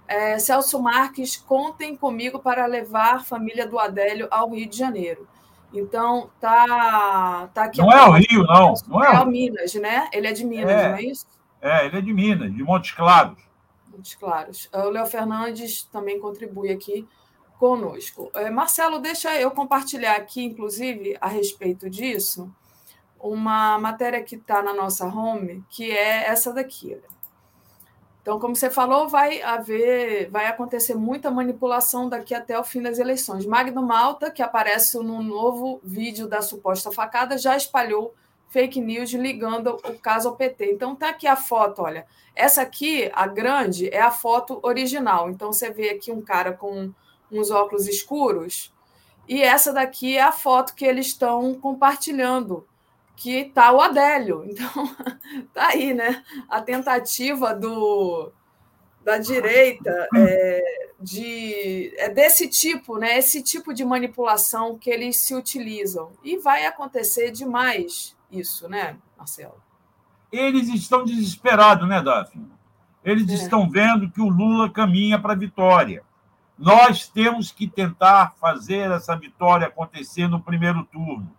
É, 0.08 0.38
Celso 0.38 0.82
Marques, 0.82 1.36
contem 1.36 1.96
comigo 1.96 2.40
para 2.40 2.66
levar 2.66 3.16
a 3.16 3.20
família 3.20 3.68
do 3.68 3.80
Adélio 3.80 4.28
ao 4.30 4.52
Rio 4.52 4.70
de 4.70 4.78
Janeiro. 4.78 5.28
Então, 5.74 6.30
tá, 6.40 7.50
tá 7.54 7.66
aqui. 7.66 7.80
Não 7.80 7.92
é 7.92 8.08
o 8.08 8.12
Rio, 8.12 8.44
não. 8.44 8.74
Não 8.88 9.04
é, 9.04 9.16
é 9.16 9.20
o 9.20 9.26
Minas, 9.26 9.74
né? 9.76 10.08
Ele 10.14 10.28
é 10.28 10.32
de 10.32 10.46
Minas, 10.46 10.72
é, 10.72 10.90
não 10.90 10.96
é 10.96 11.02
isso? 11.02 11.26
É, 11.62 11.86
ele 11.86 11.98
é 11.98 12.02
de 12.02 12.14
Minas, 12.14 12.54
de 12.54 12.64
Montes 12.64 12.92
Claros. 12.92 13.38
Montes 13.92 14.16
Claros. 14.16 14.70
O 14.74 14.90
Léo 14.90 15.06
Fernandes 15.06 15.84
também 15.84 16.20
contribui 16.20 16.72
aqui 16.72 17.08
conosco. 17.60 18.32
É, 18.36 18.50
Marcelo, 18.50 19.00
deixa 19.00 19.36
eu 19.40 19.52
compartilhar 19.52 20.16
aqui, 20.16 20.44
inclusive, 20.44 21.18
a 21.20 21.28
respeito 21.28 21.90
disso, 21.90 22.54
uma 23.20 23.78
matéria 23.80 24.24
que 24.24 24.36
está 24.36 24.62
na 24.62 24.74
nossa 24.74 25.06
home, 25.08 25.64
que 25.70 25.92
é 25.92 26.28
essa 26.28 26.54
daqui. 26.54 26.94
Olha. 26.94 27.15
Então, 28.26 28.40
como 28.40 28.56
você 28.56 28.72
falou, 28.72 29.08
vai 29.08 29.40
haver, 29.44 30.32
vai 30.32 30.48
acontecer 30.48 30.96
muita 30.96 31.30
manipulação 31.30 32.10
daqui 32.10 32.34
até 32.34 32.60
o 32.60 32.64
fim 32.64 32.82
das 32.82 32.98
eleições. 32.98 33.46
Magno 33.46 33.84
Malta, 33.84 34.32
que 34.32 34.42
aparece 34.42 34.98
no 34.98 35.22
novo 35.22 35.80
vídeo 35.84 36.28
da 36.28 36.42
suposta 36.42 36.92
facada, 36.92 37.38
já 37.38 37.56
espalhou 37.56 38.16
fake 38.50 38.82
news 38.82 39.12
ligando 39.12 39.76
o 39.76 40.00
caso 40.00 40.30
ao 40.30 40.36
PT. 40.36 40.72
Então 40.72 40.96
tá 40.96 41.10
aqui 41.10 41.28
a 41.28 41.36
foto, 41.36 41.84
olha. 41.84 42.08
Essa 42.36 42.64
aqui, 42.64 43.12
a 43.14 43.28
grande, 43.28 43.90
é 43.90 44.02
a 44.02 44.10
foto 44.10 44.60
original. 44.64 45.30
Então 45.30 45.54
você 45.54 45.70
vê 45.70 45.92
aqui 45.92 46.12
um 46.12 46.24
cara 46.24 46.52
com 46.52 46.92
uns 47.32 47.52
óculos 47.52 47.88
escuros 47.88 48.74
e 49.28 49.44
essa 49.44 49.72
daqui 49.72 50.18
é 50.18 50.24
a 50.24 50.32
foto 50.32 50.74
que 50.74 50.84
eles 50.84 51.06
estão 51.06 51.54
compartilhando 51.54 52.66
que 53.16 53.38
está 53.38 53.72
o 53.72 53.82
Adélio. 53.82 54.44
Então, 54.56 54.96
tá 55.54 55.68
aí, 55.70 55.94
né? 55.94 56.24
A 56.50 56.62
tentativa 56.62 57.54
do 57.54 58.32
da 59.04 59.20
direita 59.20 60.08
é, 60.16 60.90
de 61.00 61.94
é 61.98 62.10
desse 62.10 62.50
tipo, 62.50 62.98
né? 62.98 63.18
Esse 63.18 63.44
tipo 63.44 63.74
de 63.74 63.86
manipulação 63.86 64.78
que 64.78 64.90
eles 64.90 65.24
se 65.24 65.36
utilizam 65.36 66.12
e 66.24 66.38
vai 66.38 66.66
acontecer 66.66 67.32
demais 67.32 68.16
isso, 68.32 68.68
né, 68.68 68.98
Marcelo? 69.18 69.62
Eles 70.32 70.68
estão 70.70 71.06
desesperados, 71.06 71.88
né, 71.88 72.02
Daphne? 72.02 72.48
Eles 73.04 73.30
é. 73.30 73.34
estão 73.36 73.70
vendo 73.70 74.10
que 74.10 74.20
o 74.20 74.28
Lula 74.28 74.70
caminha 74.70 75.20
para 75.20 75.34
a 75.34 75.38
vitória. 75.38 76.04
Nós 76.58 77.08
temos 77.08 77.52
que 77.52 77.68
tentar 77.68 78.34
fazer 78.40 78.92
essa 78.92 79.16
vitória 79.16 79.68
acontecer 79.68 80.28
no 80.28 80.42
primeiro 80.42 80.84
turno. 80.86 81.32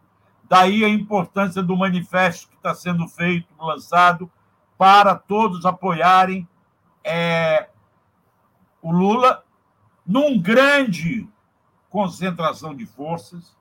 Daí 0.49 0.85
a 0.85 0.89
importância 0.89 1.63
do 1.63 1.77
manifesto 1.77 2.49
que 2.49 2.57
está 2.57 2.75
sendo 2.75 3.09
feito, 3.09 3.49
lançado, 3.59 4.31
para 4.79 5.15
todos 5.15 5.67
apoiarem 5.67 6.47
é, 7.03 7.69
o 8.81 8.93
Lula 8.93 9.45
num 10.07 10.41
grande 10.41 11.29
concentração 11.91 12.75
de 12.75 12.87
forças. 12.87 13.57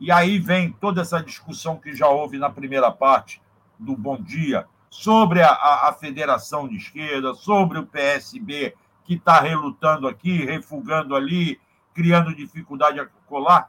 E 0.00 0.10
aí 0.10 0.38
vem 0.38 0.72
toda 0.72 1.02
essa 1.02 1.22
discussão 1.22 1.76
que 1.76 1.94
já 1.94 2.08
houve 2.08 2.38
na 2.38 2.48
primeira 2.48 2.90
parte 2.90 3.42
do 3.78 3.96
Bom 3.96 4.16
Dia 4.16 4.66
sobre 4.88 5.42
a, 5.42 5.50
a, 5.50 5.88
a 5.88 5.92
federação 5.92 6.66
de 6.66 6.76
esquerda, 6.76 7.34
sobre 7.34 7.78
o 7.78 7.86
PSB 7.86 8.74
que 9.04 9.14
está 9.14 9.40
relutando 9.40 10.08
aqui, 10.08 10.44
refugando 10.44 11.14
ali, 11.14 11.60
criando 11.94 12.34
dificuldade 12.34 13.00
a 13.00 13.06
colar 13.26 13.68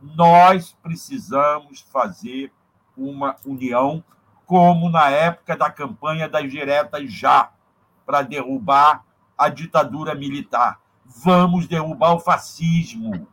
Nós 0.00 0.76
precisamos 0.82 1.80
fazer 1.80 2.52
uma 2.96 3.36
união, 3.44 4.02
como 4.46 4.88
na 4.88 5.10
época 5.10 5.56
da 5.56 5.70
campanha 5.70 6.28
das 6.28 6.50
diretas 6.50 7.12
já, 7.12 7.50
para 8.06 8.22
derrubar 8.22 9.04
a 9.36 9.48
ditadura 9.48 10.14
militar. 10.14 10.80
Vamos 11.04 11.66
derrubar 11.66 12.14
o 12.14 12.20
fascismo. 12.20 13.26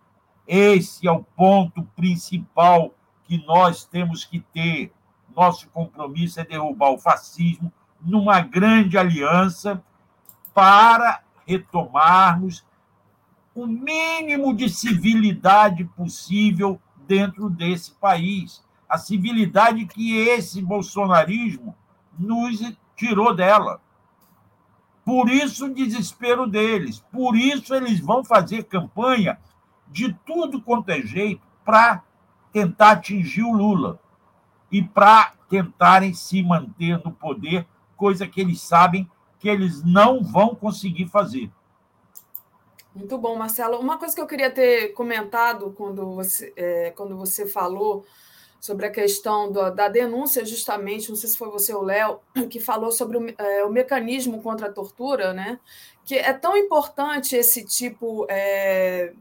Esse 0.47 1.07
é 1.07 1.11
o 1.11 1.23
ponto 1.23 1.83
principal 1.95 2.93
que 3.23 3.43
nós 3.45 3.85
temos 3.85 4.25
que 4.25 4.39
ter. 4.39 4.93
Nosso 5.35 5.69
compromisso 5.69 6.39
é 6.39 6.45
derrubar 6.45 6.91
o 6.91 6.97
fascismo 6.97 7.71
numa 8.01 8.39
grande 8.41 8.97
aliança 8.97 9.83
para 10.53 11.21
retomarmos 11.45 12.65
o 13.57 13.65
mínimo 13.65 14.53
de 14.53 14.69
civilidade 14.69 15.83
possível 15.83 16.79
dentro 17.07 17.49
desse 17.49 17.91
país. 17.91 18.63
A 18.87 18.99
civilidade 18.99 19.87
que 19.87 20.15
esse 20.15 20.61
bolsonarismo 20.61 21.75
nos 22.19 22.59
tirou 22.95 23.33
dela. 23.35 23.81
Por 25.03 25.27
isso 25.27 25.65
o 25.65 25.73
desespero 25.73 26.45
deles. 26.45 27.03
Por 27.11 27.35
isso 27.35 27.73
eles 27.73 27.99
vão 27.99 28.23
fazer 28.23 28.65
campanha 28.65 29.39
de 29.87 30.13
tudo 30.23 30.61
quanto 30.61 30.89
é 30.89 31.01
jeito 31.01 31.41
para 31.65 32.03
tentar 32.53 32.91
atingir 32.91 33.41
o 33.41 33.53
Lula 33.53 33.99
e 34.71 34.83
para 34.83 35.33
tentarem 35.49 36.13
se 36.13 36.43
manter 36.43 37.03
no 37.03 37.11
poder, 37.11 37.65
coisa 37.95 38.27
que 38.27 38.39
eles 38.39 38.61
sabem 38.61 39.09
que 39.39 39.49
eles 39.49 39.83
não 39.83 40.23
vão 40.23 40.53
conseguir 40.53 41.07
fazer. 41.07 41.51
Muito 42.97 43.15
bom, 43.15 43.35
Marcelo. 43.35 43.79
Uma 43.79 43.99
coisa 43.99 44.15
que 44.15 44.19
eu 44.19 44.25
queria 44.25 44.49
ter 44.49 44.91
comentado 44.93 45.71
quando 45.77 46.15
você, 46.15 46.51
é, 46.55 46.91
quando 46.95 47.15
você 47.15 47.45
falou 47.45 48.03
sobre 48.59 48.87
a 48.87 48.91
questão 48.91 49.51
do, 49.51 49.69
da 49.69 49.87
denúncia, 49.87 50.43
justamente, 50.43 51.09
não 51.09 51.15
sei 51.15 51.29
se 51.29 51.37
foi 51.37 51.47
você 51.51 51.71
ou 51.75 51.83
Léo, 51.83 52.19
que 52.49 52.59
falou 52.59 52.91
sobre 52.91 53.17
o, 53.19 53.35
é, 53.37 53.63
o, 53.63 53.69
mecanismo 53.69 54.41
contra 54.41 54.67
a 54.67 54.71
tortura, 54.71 55.31
né? 55.31 55.59
Que 56.03 56.15
é 56.15 56.33
tão 56.33 56.57
importante 56.57 57.35
esse 57.35 57.63
tipo 57.63 58.25
é, 58.29 59.13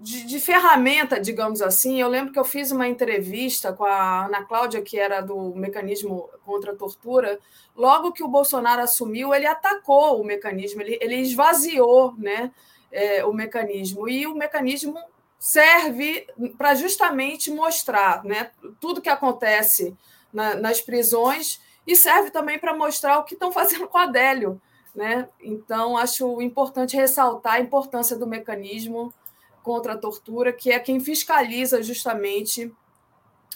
de, 0.00 0.24
de, 0.24 0.40
ferramenta, 0.40 1.20
digamos 1.20 1.60
assim. 1.60 2.00
Eu 2.00 2.08
lembro 2.08 2.32
que 2.32 2.38
eu 2.38 2.44
fiz 2.44 2.70
uma 2.70 2.88
entrevista 2.88 3.72
com 3.72 3.84
a 3.84 4.24
Ana 4.24 4.42
Cláudia, 4.44 4.80
que 4.80 4.98
era 4.98 5.20
do 5.20 5.54
mecanismo 5.54 6.30
contra 6.44 6.72
a 6.72 6.76
tortura. 6.76 7.38
Logo 7.76 8.12
que 8.12 8.24
o 8.24 8.28
Bolsonaro 8.28 8.82
assumiu, 8.82 9.34
ele 9.34 9.46
atacou 9.46 10.18
o 10.20 10.24
mecanismo, 10.24 10.80
ele, 10.80 10.98
ele 11.02 11.16
esvaziou 11.16 12.14
né, 12.16 12.50
é, 12.90 13.24
o 13.24 13.32
mecanismo. 13.32 14.08
E 14.08 14.26
o 14.26 14.34
mecanismo 14.34 14.98
serve 15.38 16.26
para 16.56 16.74
justamente 16.74 17.50
mostrar 17.50 18.24
né, 18.24 18.50
tudo 18.80 19.02
que 19.02 19.08
acontece 19.08 19.94
na, 20.32 20.54
nas 20.54 20.80
prisões 20.80 21.60
e 21.86 21.94
serve 21.94 22.30
também 22.30 22.58
para 22.58 22.74
mostrar 22.74 23.18
o 23.18 23.24
que 23.24 23.34
estão 23.34 23.52
fazendo 23.52 23.86
com 23.86 23.98
a 23.98 24.04
Adélio. 24.04 24.60
Né? 24.94 25.28
Então, 25.40 25.96
acho 25.96 26.40
importante 26.40 26.96
ressaltar 26.96 27.54
a 27.54 27.60
importância 27.60 28.16
do 28.16 28.26
mecanismo 28.26 29.12
contra 29.62 29.94
a 29.94 29.98
tortura, 29.98 30.52
que 30.52 30.70
é 30.70 30.78
quem 30.78 31.00
fiscaliza 31.00 31.82
justamente 31.82 32.72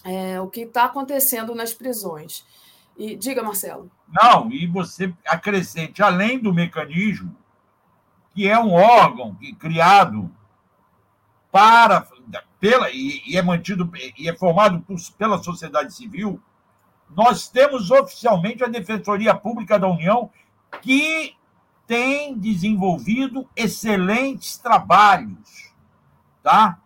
é, 0.05 0.41
o 0.41 0.49
que 0.49 0.61
está 0.61 0.85
acontecendo 0.85 1.55
nas 1.55 1.73
prisões. 1.73 2.45
E 2.97 3.17
diga, 3.17 3.43
Marcelo. 3.43 3.91
Não, 4.09 4.51
e 4.53 4.67
você 4.67 5.13
acrescente, 5.27 6.03
além 6.03 6.39
do 6.39 6.53
mecanismo, 6.53 7.37
que 8.35 8.49
é 8.49 8.59
um 8.59 8.73
órgão 8.73 9.37
criado 9.59 10.31
para 11.51 12.07
pela 12.61 12.91
e, 12.91 13.23
e 13.27 13.37
é 13.37 13.43
mantido 13.43 13.91
e 14.19 14.29
é 14.29 14.35
formado 14.35 14.81
por, 14.81 14.97
pela 15.19 15.43
sociedade 15.43 15.95
civil, 15.95 16.41
nós 17.11 17.49
temos 17.49 17.91
oficialmente 17.91 18.65
a 18.65 18.69
Defensoria 18.69 19.35
Pública 19.35 19.79
da 19.79 19.87
União 19.87 20.31
que 20.81 21.37
tem 21.87 22.37
desenvolvido 22.39 23.49
excelentes 23.55 24.57
trabalhos 24.57 25.64
tá? 26.45 26.79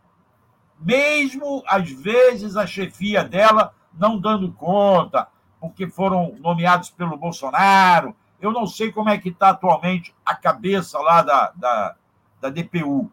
Mesmo 0.80 1.64
às 1.66 1.90
vezes 1.90 2.56
a 2.56 2.64
chefia 2.64 3.24
dela 3.24 3.74
não 3.92 4.16
dando 4.18 4.52
conta, 4.52 5.26
porque 5.60 5.88
foram 5.88 6.36
nomeados 6.38 6.88
pelo 6.88 7.18
Bolsonaro. 7.18 8.14
Eu 8.40 8.52
não 8.52 8.64
sei 8.64 8.92
como 8.92 9.08
é 9.08 9.18
que 9.18 9.30
está 9.30 9.50
atualmente 9.50 10.14
a 10.24 10.36
cabeça 10.36 11.00
lá 11.00 11.22
da, 11.22 11.52
da, 11.56 11.96
da 12.40 12.48
DPU, 12.48 13.10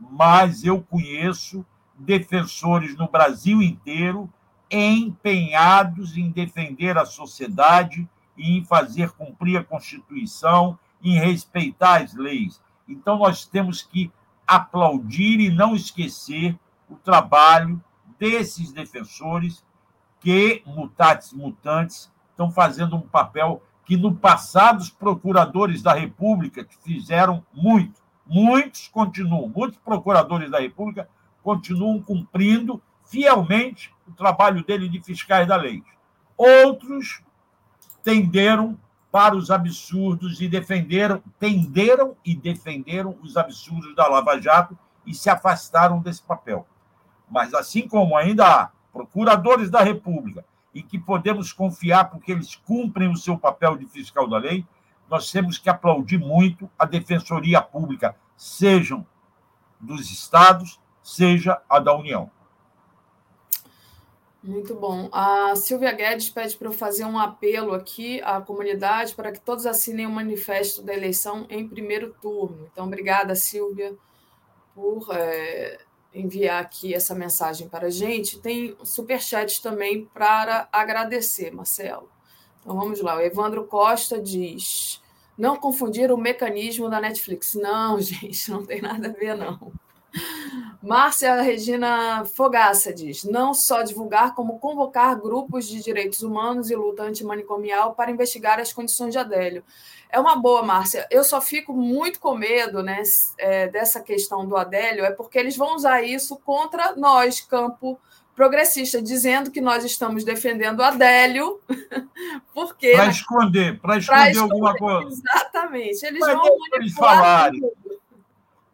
mas 0.00 0.64
eu 0.64 0.80
conheço 0.80 1.64
defensores 1.94 2.96
no 2.96 3.08
Brasil 3.08 3.62
inteiro 3.62 4.32
empenhados 4.70 6.16
em 6.16 6.30
defender 6.30 6.96
a 6.96 7.04
sociedade 7.04 8.08
e 8.38 8.56
em 8.56 8.64
fazer 8.64 9.10
cumprir 9.10 9.58
a 9.58 9.64
Constituição, 9.64 10.78
em 11.02 11.18
respeitar 11.18 12.00
as 12.00 12.14
leis. 12.14 12.58
Então, 12.88 13.18
nós 13.18 13.44
temos 13.44 13.82
que 13.82 14.10
aplaudir 14.56 15.40
e 15.40 15.50
não 15.50 15.74
esquecer 15.74 16.58
o 16.88 16.96
trabalho 16.96 17.82
desses 18.18 18.72
defensores 18.72 19.64
que, 20.20 20.62
mutatis 20.66 21.32
mutantes, 21.32 22.12
estão 22.30 22.50
fazendo 22.50 22.96
um 22.96 23.00
papel 23.00 23.62
que 23.84 23.96
no 23.96 24.14
passado 24.14 24.80
os 24.80 24.90
procuradores 24.90 25.82
da 25.82 25.92
República 25.94 26.66
fizeram 26.84 27.44
muito, 27.52 28.00
muitos 28.26 28.88
continuam, 28.88 29.48
muitos 29.48 29.78
procuradores 29.78 30.50
da 30.50 30.60
República 30.60 31.08
continuam 31.42 32.00
cumprindo 32.00 32.80
fielmente 33.04 33.92
o 34.06 34.12
trabalho 34.12 34.64
dele 34.64 34.88
de 34.88 35.02
fiscais 35.02 35.48
da 35.48 35.56
lei. 35.56 35.82
Outros 36.36 37.22
tenderam 38.02 38.78
para 39.12 39.36
os 39.36 39.50
absurdos 39.50 40.40
e 40.40 40.48
defenderam, 40.48 41.22
tenderam 41.38 42.16
e 42.24 42.34
defenderam 42.34 43.14
os 43.22 43.36
absurdos 43.36 43.94
da 43.94 44.08
Lava 44.08 44.40
Jato 44.40 44.76
e 45.06 45.14
se 45.14 45.28
afastaram 45.28 46.00
desse 46.00 46.22
papel. 46.22 46.66
Mas 47.30 47.52
assim 47.52 47.86
como 47.86 48.16
ainda 48.16 48.46
há 48.46 48.70
procuradores 48.90 49.68
da 49.68 49.82
República 49.82 50.42
e 50.74 50.82
que 50.82 50.98
podemos 50.98 51.52
confiar 51.52 52.08
porque 52.08 52.32
eles 52.32 52.56
cumprem 52.56 53.10
o 53.10 53.16
seu 53.16 53.36
papel 53.36 53.76
de 53.76 53.84
fiscal 53.84 54.26
da 54.26 54.38
lei, 54.38 54.66
nós 55.10 55.30
temos 55.30 55.58
que 55.58 55.68
aplaudir 55.68 56.18
muito 56.18 56.70
a 56.78 56.86
Defensoria 56.86 57.60
Pública, 57.60 58.16
sejam 58.34 59.06
dos 59.78 60.10
estados, 60.10 60.80
seja 61.02 61.60
a 61.68 61.78
da 61.78 61.94
União. 61.94 62.30
Muito 64.42 64.74
bom. 64.74 65.08
A 65.12 65.54
Silvia 65.54 65.92
Guedes 65.92 66.28
pede 66.28 66.56
para 66.56 66.66
eu 66.66 66.72
fazer 66.72 67.04
um 67.04 67.16
apelo 67.16 67.72
aqui 67.72 68.20
à 68.22 68.40
comunidade 68.40 69.14
para 69.14 69.30
que 69.30 69.40
todos 69.40 69.66
assinem 69.66 70.06
o 70.06 70.10
manifesto 70.10 70.82
da 70.82 70.92
eleição 70.92 71.46
em 71.48 71.68
primeiro 71.68 72.12
turno. 72.20 72.68
Então, 72.72 72.86
obrigada, 72.86 73.36
Silvia, 73.36 73.94
por 74.74 75.06
é, 75.12 75.78
enviar 76.12 76.60
aqui 76.60 76.92
essa 76.92 77.14
mensagem 77.14 77.68
para 77.68 77.86
a 77.86 77.90
gente. 77.90 78.40
Tem 78.40 78.76
superchat 78.82 79.62
também 79.62 80.06
para 80.06 80.68
agradecer, 80.72 81.52
Marcelo. 81.52 82.10
Então, 82.60 82.76
vamos 82.76 83.00
lá. 83.00 83.16
O 83.16 83.20
Evandro 83.20 83.64
Costa 83.68 84.20
diz: 84.20 85.00
não 85.38 85.56
confundir 85.56 86.10
o 86.10 86.18
mecanismo 86.18 86.90
da 86.90 87.00
Netflix. 87.00 87.54
Não, 87.54 87.98
gente, 88.02 88.50
não 88.50 88.66
tem 88.66 88.82
nada 88.82 89.06
a 89.06 89.12
ver, 89.12 89.36
não. 89.36 89.72
Márcia 90.82 91.40
Regina 91.40 92.24
Fogaça 92.24 92.92
diz: 92.92 93.24
não 93.24 93.54
só 93.54 93.82
divulgar, 93.82 94.34
como 94.34 94.58
convocar 94.58 95.18
grupos 95.20 95.68
de 95.68 95.80
direitos 95.80 96.22
humanos 96.22 96.70
e 96.70 96.76
luta 96.76 97.04
antimanicomial 97.04 97.94
para 97.94 98.10
investigar 98.10 98.58
as 98.58 98.72
condições 98.72 99.12
de 99.12 99.18
Adélio. 99.18 99.64
É 100.10 100.20
uma 100.20 100.36
boa, 100.36 100.62
Márcia. 100.62 101.06
Eu 101.10 101.24
só 101.24 101.40
fico 101.40 101.72
muito 101.72 102.20
com 102.20 102.34
medo 102.34 102.82
né, 102.82 103.02
é, 103.38 103.68
dessa 103.68 104.00
questão 104.00 104.46
do 104.46 104.56
Adélio, 104.56 105.04
é 105.04 105.10
porque 105.10 105.38
eles 105.38 105.56
vão 105.56 105.74
usar 105.74 106.02
isso 106.02 106.36
contra 106.44 106.94
nós, 106.96 107.40
campo 107.40 107.98
progressista, 108.34 109.00
dizendo 109.00 109.50
que 109.50 109.60
nós 109.60 109.84
estamos 109.84 110.24
defendendo 110.24 110.82
Adélio, 110.82 111.60
porque. 112.52 112.92
Para 112.92 113.08
esconder, 113.08 113.80
para 113.80 113.98
esconder, 113.98 114.30
esconder, 114.32 114.52
alguma 114.52 114.74
coisa. 114.74 115.08
Exatamente. 115.08 116.04
Eles 116.04 116.20
Mas 116.20 116.34
vão 116.34 116.58
manipular. 116.58 116.74
Eles 116.74 116.94
falarem. 116.94 117.60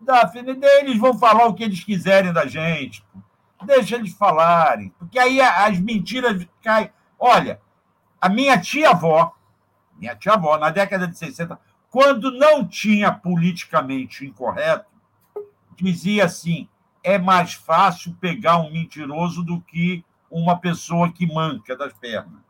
Daphne, 0.08 0.58
eles 0.80 0.98
vão 0.98 1.18
falar 1.18 1.44
o 1.44 1.54
que 1.54 1.62
eles 1.62 1.84
quiserem 1.84 2.32
da 2.32 2.46
gente. 2.46 3.04
Deixa 3.62 3.96
eles 3.96 4.14
falarem. 4.14 4.90
Porque 4.98 5.18
aí 5.18 5.38
as 5.38 5.78
mentiras 5.78 6.46
caem. 6.62 6.90
Olha, 7.18 7.60
a 8.18 8.28
minha 8.28 8.58
tia-avó, 8.58 9.34
minha 9.98 10.16
tia-avó, 10.16 10.56
na 10.56 10.70
década 10.70 11.06
de 11.06 11.18
60, 11.18 11.60
quando 11.90 12.30
não 12.30 12.66
tinha 12.66 13.12
politicamente 13.12 14.24
incorreto, 14.24 14.86
dizia 15.76 16.24
assim: 16.24 16.66
é 17.02 17.18
mais 17.18 17.52
fácil 17.52 18.16
pegar 18.18 18.56
um 18.56 18.72
mentiroso 18.72 19.44
do 19.44 19.60
que 19.60 20.02
uma 20.30 20.58
pessoa 20.58 21.12
que 21.12 21.26
manca 21.26 21.76
das 21.76 21.92
pernas. 21.92 22.40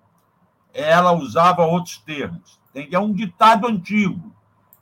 Ela 0.73 1.11
usava 1.11 1.65
outros 1.65 1.99
termos. 1.99 2.61
É 2.73 2.99
um 3.01 3.13
ditado 3.13 3.67
antigo. 3.67 4.33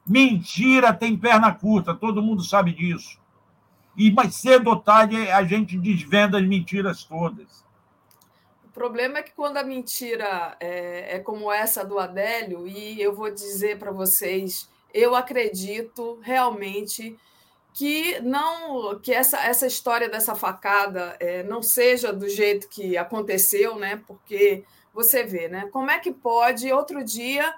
Mentira 0.06 0.92
tem 0.92 1.16
perna 1.16 1.52
curta, 1.52 1.94
todo 1.94 2.22
mundo 2.22 2.42
sabe 2.44 2.72
disso. 2.72 3.18
e 3.96 4.10
mais 4.12 4.34
cedo 4.36 4.68
ou 4.68 4.76
tarde 4.76 5.16
a 5.30 5.42
gente 5.42 5.78
desvenda 5.78 6.38
as 6.38 6.46
mentiras 6.46 7.02
todas. 7.02 7.64
O 8.64 8.68
problema 8.68 9.18
é 9.18 9.22
que 9.22 9.32
quando 9.32 9.56
a 9.56 9.64
mentira 9.64 10.54
é, 10.60 11.16
é 11.16 11.18
como 11.18 11.50
essa 11.50 11.82
do 11.82 11.98
Adélio, 11.98 12.68
e 12.68 13.00
eu 13.00 13.14
vou 13.14 13.30
dizer 13.30 13.78
para 13.78 13.90
vocês, 13.90 14.68
eu 14.92 15.14
acredito 15.14 16.18
realmente 16.22 17.16
que 17.72 18.20
não 18.20 18.98
que 19.00 19.12
essa, 19.12 19.38
essa 19.44 19.66
história 19.66 20.08
dessa 20.08 20.34
facada 20.34 21.16
é, 21.18 21.42
não 21.42 21.62
seja 21.62 22.12
do 22.12 22.28
jeito 22.28 22.68
que 22.68 22.96
aconteceu, 22.98 23.76
né? 23.76 24.02
Porque 24.06 24.62
você 24.92 25.24
vê, 25.24 25.48
né? 25.48 25.68
Como 25.72 25.90
é 25.90 25.98
que 25.98 26.12
pode 26.12 26.70
outro 26.70 27.02
dia 27.02 27.54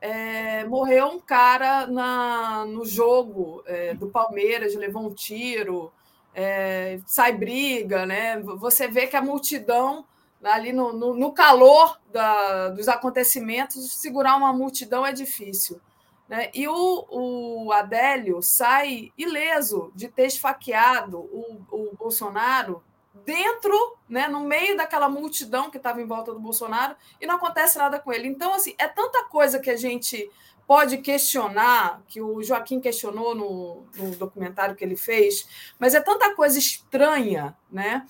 é, 0.00 0.64
morreu 0.64 1.06
um 1.08 1.20
cara 1.20 1.86
na, 1.86 2.64
no 2.64 2.84
jogo 2.84 3.62
é, 3.66 3.94
do 3.94 4.08
Palmeiras, 4.08 4.74
levou 4.74 5.06
um 5.06 5.14
tiro, 5.14 5.92
é, 6.34 6.98
sai 7.06 7.32
briga, 7.32 8.06
né? 8.06 8.40
Você 8.40 8.88
vê 8.88 9.06
que 9.06 9.16
a 9.16 9.22
multidão, 9.22 10.04
ali 10.42 10.72
no, 10.72 10.92
no, 10.92 11.14
no 11.14 11.32
calor 11.32 12.00
da, 12.10 12.70
dos 12.70 12.88
acontecimentos, 12.88 13.92
segurar 13.94 14.36
uma 14.36 14.52
multidão 14.52 15.04
é 15.04 15.12
difícil. 15.12 15.80
Né? 16.28 16.48
E 16.54 16.66
o, 16.68 17.06
o 17.10 17.72
Adélio 17.72 18.40
sai 18.40 19.12
ileso 19.18 19.92
de 19.94 20.08
ter 20.08 20.26
esfaqueado 20.26 21.18
o, 21.18 21.60
o 21.70 21.96
Bolsonaro 21.96 22.82
dentro, 23.24 23.98
né, 24.08 24.28
no 24.28 24.40
meio 24.40 24.76
daquela 24.76 25.08
multidão 25.08 25.70
que 25.70 25.76
estava 25.76 26.00
em 26.00 26.06
volta 26.06 26.32
do 26.32 26.40
Bolsonaro 26.40 26.94
e 27.20 27.26
não 27.26 27.36
acontece 27.36 27.78
nada 27.78 27.98
com 27.98 28.12
ele. 28.12 28.28
Então, 28.28 28.54
assim, 28.54 28.74
é 28.78 28.86
tanta 28.88 29.24
coisa 29.24 29.58
que 29.58 29.70
a 29.70 29.76
gente 29.76 30.30
pode 30.66 30.98
questionar, 30.98 32.00
que 32.06 32.20
o 32.20 32.42
Joaquim 32.42 32.80
questionou 32.80 33.34
no, 33.34 33.86
no 33.96 34.14
documentário 34.16 34.76
que 34.76 34.84
ele 34.84 34.96
fez, 34.96 35.74
mas 35.78 35.94
é 35.94 36.00
tanta 36.00 36.34
coisa 36.34 36.58
estranha, 36.58 37.56
né? 37.70 38.06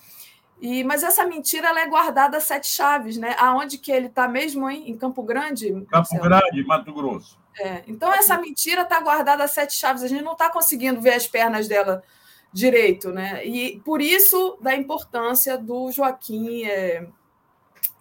E, 0.61 0.83
mas 0.83 1.01
essa 1.01 1.25
mentira 1.25 1.69
ela 1.69 1.81
é 1.81 1.87
guardada 1.87 2.37
a 2.37 2.39
sete 2.39 2.67
chaves, 2.67 3.17
né? 3.17 3.35
Aonde 3.39 3.79
que 3.79 3.91
ele 3.91 4.05
está 4.05 4.27
mesmo, 4.27 4.69
hein? 4.69 4.83
Em 4.85 4.95
Campo 4.95 5.23
Grande? 5.23 5.71
Campo? 5.89 6.19
Grande, 6.21 6.63
Mato 6.63 6.93
Grosso. 6.93 7.39
É, 7.59 7.83
então 7.87 8.13
essa 8.13 8.37
mentira 8.37 8.83
está 8.83 8.99
guardada 8.99 9.43
a 9.43 9.47
sete 9.47 9.73
chaves. 9.73 10.03
A 10.03 10.07
gente 10.07 10.23
não 10.23 10.33
está 10.33 10.47
conseguindo 10.49 11.01
ver 11.01 11.15
as 11.15 11.27
pernas 11.27 11.67
dela 11.67 12.03
direito, 12.53 13.11
né? 13.11 13.45
E 13.45 13.79
por 13.79 14.01
isso 14.01 14.57
da 14.61 14.75
importância 14.75 15.57
do 15.57 15.91
Joaquim 15.91 16.65
é, 16.65 17.07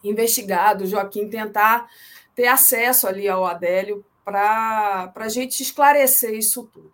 investigado, 0.02 0.86
Joaquim 0.86 1.28
tentar 1.28 1.89
ter 2.35 2.47
acesso 2.47 3.06
ali 3.06 3.28
ao 3.28 3.44
Adélio 3.44 4.05
para 4.24 5.12
a 5.14 5.28
gente 5.28 5.62
esclarecer 5.62 6.35
isso 6.35 6.68
tudo. 6.72 6.90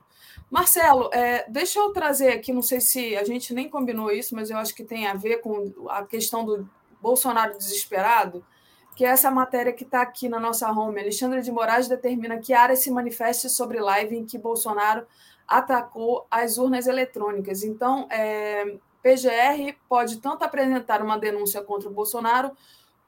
Marcelo, 0.51 1.11
é, 1.13 1.45
deixa 1.49 1.79
eu 1.79 1.91
trazer 1.93 2.29
aqui, 2.29 2.53
não 2.53 2.63
sei 2.63 2.81
se 2.81 3.17
a 3.17 3.25
gente 3.25 3.53
nem 3.53 3.69
combinou 3.69 4.13
isso, 4.13 4.35
mas 4.35 4.49
eu 4.49 4.57
acho 4.57 4.75
que 4.75 4.85
tem 4.85 5.07
a 5.07 5.15
ver 5.15 5.39
com 5.39 5.73
a 5.89 6.05
questão 6.05 6.45
do 6.45 6.69
Bolsonaro 7.01 7.59
desesperado, 7.59 8.45
que 8.95 9.05
é 9.05 9.09
essa 9.09 9.31
matéria 9.31 9.73
que 9.73 9.83
está 9.83 10.03
aqui 10.03 10.29
na 10.29 10.39
nossa 10.39 10.71
home. 10.71 11.01
Alexandre 11.01 11.43
de 11.43 11.51
Moraes 11.51 11.89
determina 11.89 12.39
que 12.39 12.55
área 12.55 12.77
se 12.77 12.91
manifeste 12.91 13.51
sobre 13.51 13.81
live 13.81 14.17
em 14.17 14.25
que 14.25 14.39
Bolsonaro 14.39 15.07
atacou 15.47 16.27
as 16.31 16.59
urnas 16.59 16.87
eletrônicas. 16.87 17.63
Então, 17.63 18.09
é, 18.11 18.77
PGR 19.03 19.77
pode 19.89 20.19
tanto 20.19 20.45
apresentar 20.45 21.03
uma 21.03 21.19
denúncia 21.19 21.63
contra 21.63 21.89
o 21.89 21.93
Bolsonaro, 21.93 22.51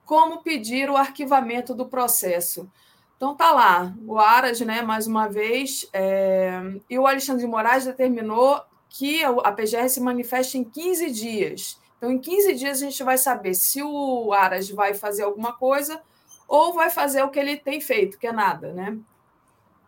como 0.05 0.43
pedir 0.43 0.89
o 0.89 0.97
arquivamento 0.97 1.74
do 1.74 1.86
processo. 1.86 2.70
Então 3.16 3.35
tá 3.35 3.51
lá, 3.51 3.93
o 4.06 4.16
Aras, 4.16 4.60
né, 4.60 4.81
mais 4.81 5.09
uma 5.09 5.28
vez, 5.28 5.89
é, 5.93 6.62
e 6.89 6.97
o 6.98 7.06
Alexandre 7.06 7.43
de 7.43 7.51
Moraes 7.51 7.85
determinou 7.85 8.62
que 8.89 9.23
a 9.24 9.52
PGR 9.52 9.89
se 9.89 10.01
manifeste 10.01 10.56
em 10.56 10.65
15 10.65 11.10
dias. 11.10 11.81
Então, 11.97 12.12
em 12.12 12.19
15 12.19 12.55
dias, 12.55 12.81
a 12.81 12.85
gente 12.85 13.02
vai 13.02 13.19
saber 13.19 13.55
se 13.55 13.82
o 13.82 14.32
Aras 14.32 14.70
vai 14.70 14.94
fazer 14.94 15.24
alguma 15.24 15.52
coisa 15.52 16.01
ou 16.47 16.73
vai 16.73 16.90
fazer 16.90 17.23
o 17.23 17.28
que 17.28 17.39
ele 17.39 17.56
tem 17.56 17.81
feito, 17.81 18.19
que 18.19 18.27
é 18.27 18.32
nada, 18.32 18.73
né? 18.73 18.97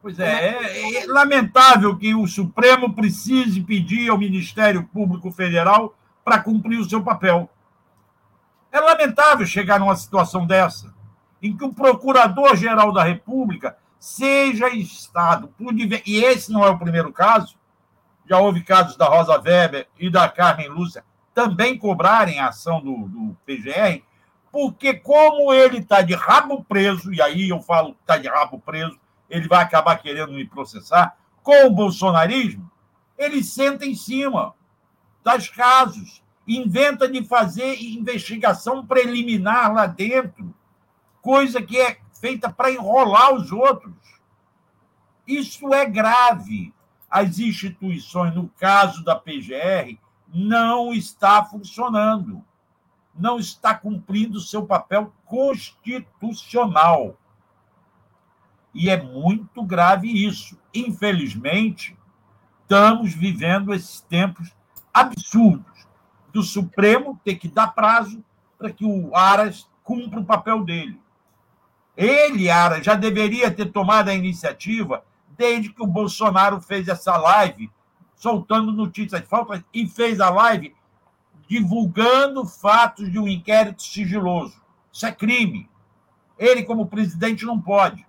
Pois 0.02 0.18
é, 0.18 0.48
é, 0.48 1.04
é, 1.04 1.06
lamentável 1.06 1.96
que 1.96 2.14
o 2.14 2.26
Supremo 2.26 2.94
precise 2.94 3.60
pedir 3.60 4.08
ao 4.08 4.18
Ministério 4.18 4.84
Público 4.84 5.30
Federal 5.30 5.94
para 6.24 6.38
cumprir 6.38 6.78
o 6.78 6.88
seu 6.88 7.02
papel. 7.02 7.50
É 8.72 8.80
lamentável 8.80 9.46
chegar 9.46 9.78
numa 9.78 9.96
situação 9.96 10.46
dessa, 10.46 10.94
em 11.42 11.54
que 11.54 11.64
o 11.64 11.74
Procurador-Geral 11.74 12.92
da 12.92 13.02
República 13.02 13.76
seja 13.98 14.68
Estado, 14.70 15.52
e 16.06 16.24
esse 16.24 16.50
não 16.50 16.64
é 16.64 16.70
o 16.70 16.78
primeiro 16.78 17.12
caso, 17.12 17.56
já 18.28 18.38
houve 18.38 18.62
casos 18.62 18.96
da 18.96 19.06
Rosa 19.06 19.38
Weber 19.38 19.88
e 19.98 20.08
da 20.08 20.28
Carmen 20.28 20.68
Lúcia 20.68 21.04
também 21.34 21.76
cobrarem 21.76 22.38
a 22.38 22.48
ação 22.48 22.80
do, 22.80 23.08
do 23.08 23.36
PGR, 23.44 24.02
porque 24.52 24.94
como 24.94 25.52
ele 25.52 25.78
está 25.78 26.02
de 26.02 26.14
rabo 26.14 26.64
preso, 26.64 27.12
e 27.12 27.20
aí 27.20 27.48
eu 27.48 27.60
falo 27.60 27.96
está 28.00 28.16
de 28.16 28.28
rabo 28.28 28.58
preso, 28.58 28.99
ele 29.30 29.48
vai 29.48 29.62
acabar 29.62 29.96
querendo 29.96 30.32
me 30.32 30.44
processar, 30.44 31.16
com 31.42 31.66
o 31.66 31.70
bolsonarismo, 31.70 32.70
ele 33.16 33.42
senta 33.42 33.86
em 33.86 33.94
cima 33.94 34.54
das 35.22 35.48
casos, 35.48 36.22
inventa 36.46 37.08
de 37.08 37.24
fazer 37.24 37.80
investigação 37.80 38.84
preliminar 38.86 39.72
lá 39.72 39.86
dentro, 39.86 40.54
coisa 41.22 41.62
que 41.62 41.78
é 41.78 42.00
feita 42.20 42.50
para 42.50 42.70
enrolar 42.72 43.32
os 43.34 43.52
outros. 43.52 43.94
Isso 45.26 45.72
é 45.72 45.86
grave. 45.86 46.74
As 47.08 47.38
instituições, 47.38 48.34
no 48.34 48.48
caso 48.48 49.04
da 49.04 49.16
PGR, 49.16 49.98
não 50.32 50.92
está 50.92 51.44
funcionando, 51.44 52.44
não 53.14 53.38
está 53.38 53.74
cumprindo 53.74 54.40
seu 54.40 54.64
papel 54.64 55.12
constitucional. 55.24 57.16
E 58.74 58.88
é 58.88 59.02
muito 59.02 59.62
grave 59.62 60.08
isso. 60.08 60.58
Infelizmente, 60.72 61.96
estamos 62.62 63.12
vivendo 63.14 63.74
esses 63.74 64.00
tempos 64.02 64.54
absurdos 64.92 65.86
do 66.32 66.42
Supremo 66.42 67.20
ter 67.24 67.36
que 67.36 67.48
dar 67.48 67.68
prazo 67.68 68.22
para 68.58 68.70
que 68.70 68.84
o 68.84 69.14
Aras 69.16 69.68
cumpra 69.82 70.20
o 70.20 70.24
papel 70.24 70.64
dele. 70.64 71.00
Ele, 71.96 72.48
Aras, 72.48 72.84
já 72.84 72.94
deveria 72.94 73.50
ter 73.50 73.66
tomado 73.66 74.08
a 74.08 74.14
iniciativa 74.14 75.04
desde 75.36 75.72
que 75.72 75.82
o 75.82 75.86
Bolsonaro 75.86 76.60
fez 76.60 76.86
essa 76.86 77.16
live 77.16 77.70
soltando 78.14 78.70
notícias 78.70 79.26
falsas 79.26 79.64
e 79.72 79.86
fez 79.86 80.20
a 80.20 80.28
live 80.28 80.74
divulgando 81.48 82.44
fatos 82.46 83.10
de 83.10 83.18
um 83.18 83.26
inquérito 83.26 83.82
sigiloso. 83.82 84.60
Isso 84.92 85.06
é 85.06 85.10
crime. 85.10 85.68
Ele, 86.38 86.62
como 86.62 86.86
presidente, 86.86 87.44
não 87.44 87.60
pode. 87.60 88.06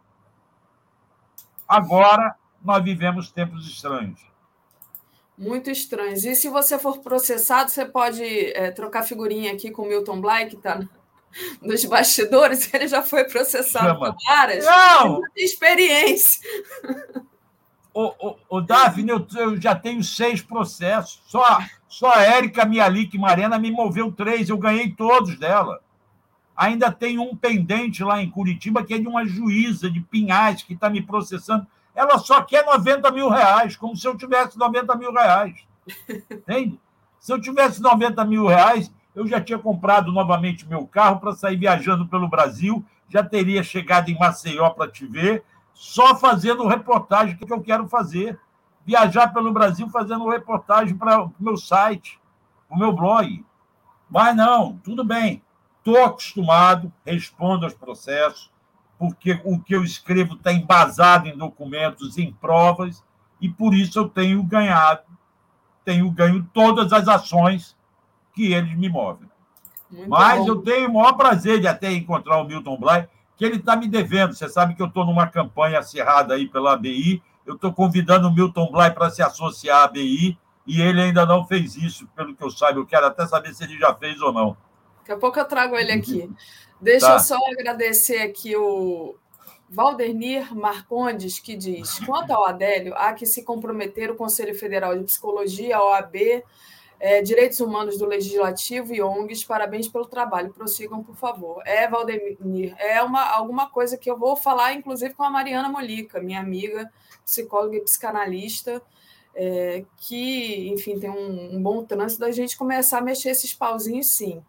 Agora 1.72 2.36
nós 2.62 2.84
vivemos 2.84 3.32
tempos 3.32 3.66
estranhos. 3.66 4.20
Muito 5.38 5.72
estranhos. 5.72 6.26
E 6.26 6.36
se 6.36 6.50
você 6.50 6.78
for 6.78 7.00
processado, 7.00 7.72
você 7.72 7.86
pode 7.86 8.24
é, 8.24 8.72
trocar 8.72 9.04
figurinha 9.04 9.54
aqui 9.54 9.72
com 9.72 9.84
o 9.84 9.88
Milton 9.88 10.20
Bly, 10.20 10.48
que 10.50 10.58
está 10.58 10.82
nos 11.62 11.86
bastidores. 11.86 12.72
Ele 12.74 12.90
já 12.90 13.02
foi 13.02 13.24
processado 13.24 13.88
Chama. 13.88 14.14
por 14.14 14.24
várias. 14.28 14.66
Não! 14.66 15.22
Tem 15.34 15.46
experiência. 15.46 16.42
O, 17.94 18.30
o, 18.30 18.38
o 18.50 18.62
Daphne, 18.62 19.10
eu, 19.10 19.28
eu, 19.38 19.60
já 19.60 19.74
tenho 19.74 20.04
seis 20.04 20.42
processos. 20.42 21.22
Só, 21.26 21.60
só 21.88 22.14
a 22.14 22.24
Érica 22.24 22.66
Mialik 22.66 23.18
Marena 23.18 23.58
me 23.58 23.72
moveu 23.72 24.12
três. 24.12 24.50
Eu 24.50 24.58
ganhei 24.58 24.92
todos 24.92 25.40
dela. 25.40 25.82
Ainda 26.56 26.92
tem 26.92 27.18
um 27.18 27.36
pendente 27.36 28.04
lá 28.04 28.22
em 28.22 28.30
Curitiba, 28.30 28.84
que 28.84 28.94
é 28.94 29.00
de 29.00 29.08
uma 29.08 29.26
juíza 29.26 29.90
de 29.90 30.02
Pinhais, 30.02 30.64
que 30.64 30.74
está 30.74 30.90
me 30.90 31.02
processando. 31.02 31.66
Ela 31.96 32.18
só 32.20 32.42
quer 32.42 32.66
90 32.66 33.12
mil 33.12 33.30
reais, 33.30 33.76
como 33.76 33.96
se 33.96 34.08
eu 34.08 34.16
tivesse 34.18 34.58
90 34.58 34.96
mil 34.96 35.12
reais. 35.12 35.56
Entende? 36.30 36.80
Se 37.20 37.32
eu 37.34 37.40
tivesse 37.40 37.82
90 37.82 38.24
mil 38.26 38.48
reais, 38.48 38.92
eu 39.16 39.28
já 39.28 39.42
tinha 39.42 39.60
comprado 39.60 40.12
novamente 40.12 40.68
meu 40.68 40.88
carro 40.88 41.20
para 41.20 41.34
sair 41.34 41.58
viajando 41.58 42.08
pelo 42.08 42.28
Brasil, 42.28 42.84
já 43.10 43.24
teria 43.24 43.62
chegado 43.62 44.10
em 44.10 44.18
Maceió 44.18 44.70
para 44.70 44.90
te 44.90 45.06
ver, 45.06 45.44
só 45.74 46.16
fazendo 46.16 46.68
reportagem 46.68 47.36
que 47.36 47.52
eu 47.52 47.62
quero 47.62 47.88
fazer. 47.88 48.40
Viajar 48.86 49.28
pelo 49.28 49.52
Brasil 49.52 49.88
fazendo 49.90 50.28
reportagem 50.28 50.98
para 50.98 51.24
o 51.24 51.34
meu 51.40 51.56
site, 51.56 52.20
o 52.70 52.78
meu 52.78 52.92
blog. 52.92 53.46
Mas 54.10 54.36
não, 54.36 54.78
tudo 54.84 55.04
bem. 55.04 55.42
Estou 55.84 56.04
acostumado, 56.06 56.94
respondo 57.04 57.66
aos 57.66 57.74
processos, 57.74 58.52
porque 59.00 59.42
o 59.44 59.60
que 59.60 59.74
eu 59.74 59.84
escrevo 59.84 60.36
está 60.36 60.54
embasado 60.54 61.28
em 61.28 61.36
documentos, 61.36 62.20
em 62.20 62.32
provas, 62.32 63.04
e 63.42 63.50
por 63.50 63.74
isso 63.74 63.98
eu 63.98 64.08
tenho 64.08 64.44
ganhado, 64.44 65.02
tenho 65.84 66.10
ganho 66.12 66.48
todas 66.54 66.94
as 66.94 67.08
ações 67.08 67.76
que 68.34 68.54
eles 68.54 68.78
me 68.78 68.88
movem. 68.88 69.28
Muito 69.90 70.08
Mas 70.08 70.40
bom. 70.40 70.48
eu 70.48 70.62
tenho 70.62 70.90
o 70.90 70.94
maior 70.94 71.14
prazer 71.14 71.60
de 71.60 71.68
até 71.68 71.92
encontrar 71.92 72.40
o 72.40 72.46
Milton 72.46 72.78
Bly, 72.78 73.08
que 73.36 73.44
ele 73.44 73.58
está 73.58 73.76
me 73.76 73.88
devendo. 73.88 74.36
Você 74.36 74.48
sabe 74.48 74.76
que 74.76 74.82
eu 74.84 74.88
estou 74.88 75.04
numa 75.04 75.26
campanha 75.26 75.80
acirrada 75.80 76.36
aí 76.36 76.48
pela 76.48 76.74
ABI. 76.74 77.24
Eu 77.44 77.56
estou 77.56 77.74
convidando 77.74 78.28
o 78.28 78.34
Milton 78.34 78.72
Bly 78.72 78.92
para 78.92 79.10
se 79.10 79.24
associar 79.24 79.80
à 79.80 79.84
ABI. 79.86 80.38
e 80.68 80.80
ele 80.80 81.02
ainda 81.02 81.26
não 81.26 81.44
fez 81.44 81.76
isso, 81.76 82.08
pelo 82.16 82.36
que 82.36 82.44
eu 82.44 82.52
saiba. 82.52 82.80
Eu 82.80 82.86
quero 82.86 83.08
até 83.08 83.26
saber 83.26 83.52
se 83.54 83.64
ele 83.64 83.80
já 83.80 83.94
fez 83.96 84.22
ou 84.22 84.32
não. 84.32 84.56
Daqui 85.02 85.12
a 85.12 85.18
pouco 85.18 85.40
eu 85.40 85.46
trago 85.46 85.76
ele 85.76 85.92
aqui. 85.92 86.30
Deixa 86.80 87.08
tá. 87.08 87.14
eu 87.14 87.20
só 87.20 87.38
agradecer 87.52 88.22
aqui 88.22 88.56
o 88.56 89.16
Valdernir 89.70 90.56
Marcondes, 90.56 91.40
que 91.40 91.56
diz: 91.56 92.00
quanto 92.06 92.32
ao 92.32 92.46
Adélio, 92.46 92.94
há 92.96 93.14
que 93.14 93.26
se 93.26 93.44
comprometer 93.44 94.10
o 94.10 94.16
Conselho 94.16 94.58
Federal 94.58 94.98
de 94.98 95.04
Psicologia, 95.04 95.78
a 95.78 95.84
OAB, 95.84 96.44
é, 97.00 97.22
Direitos 97.22 97.60
Humanos 97.60 97.98
do 97.98 98.06
Legislativo 98.06 98.94
e 98.94 99.02
ONGs. 99.02 99.44
Parabéns 99.44 99.88
pelo 99.88 100.06
trabalho. 100.06 100.54
Prossigam, 100.54 101.04
por 101.04 101.16
favor. 101.16 101.62
É, 101.66 101.88
Valdemir, 101.88 102.76
é 102.78 103.02
uma, 103.02 103.24
alguma 103.24 103.70
coisa 103.70 103.98
que 103.98 104.10
eu 104.10 104.18
vou 104.18 104.36
falar, 104.36 104.74
inclusive, 104.74 105.14
com 105.14 105.24
a 105.24 105.30
Mariana 105.30 105.70
Molica, 105.70 106.22
minha 106.22 106.40
amiga, 106.40 106.92
psicóloga 107.26 107.78
e 107.78 107.82
psicanalista 107.82 108.82
é, 109.34 109.86
que, 109.98 110.70
enfim, 110.70 111.00
tem 111.00 111.10
um, 111.10 111.56
um, 111.56 111.64
bom 111.64 111.84
trânsito 111.86 112.20
da 112.20 112.32
gente 112.32 112.58
começar 112.58 112.98
a 112.98 113.02
mexer 113.02 113.30
esses 113.30 113.54
pauzinhos, 113.54 114.08
sim. 114.08 114.44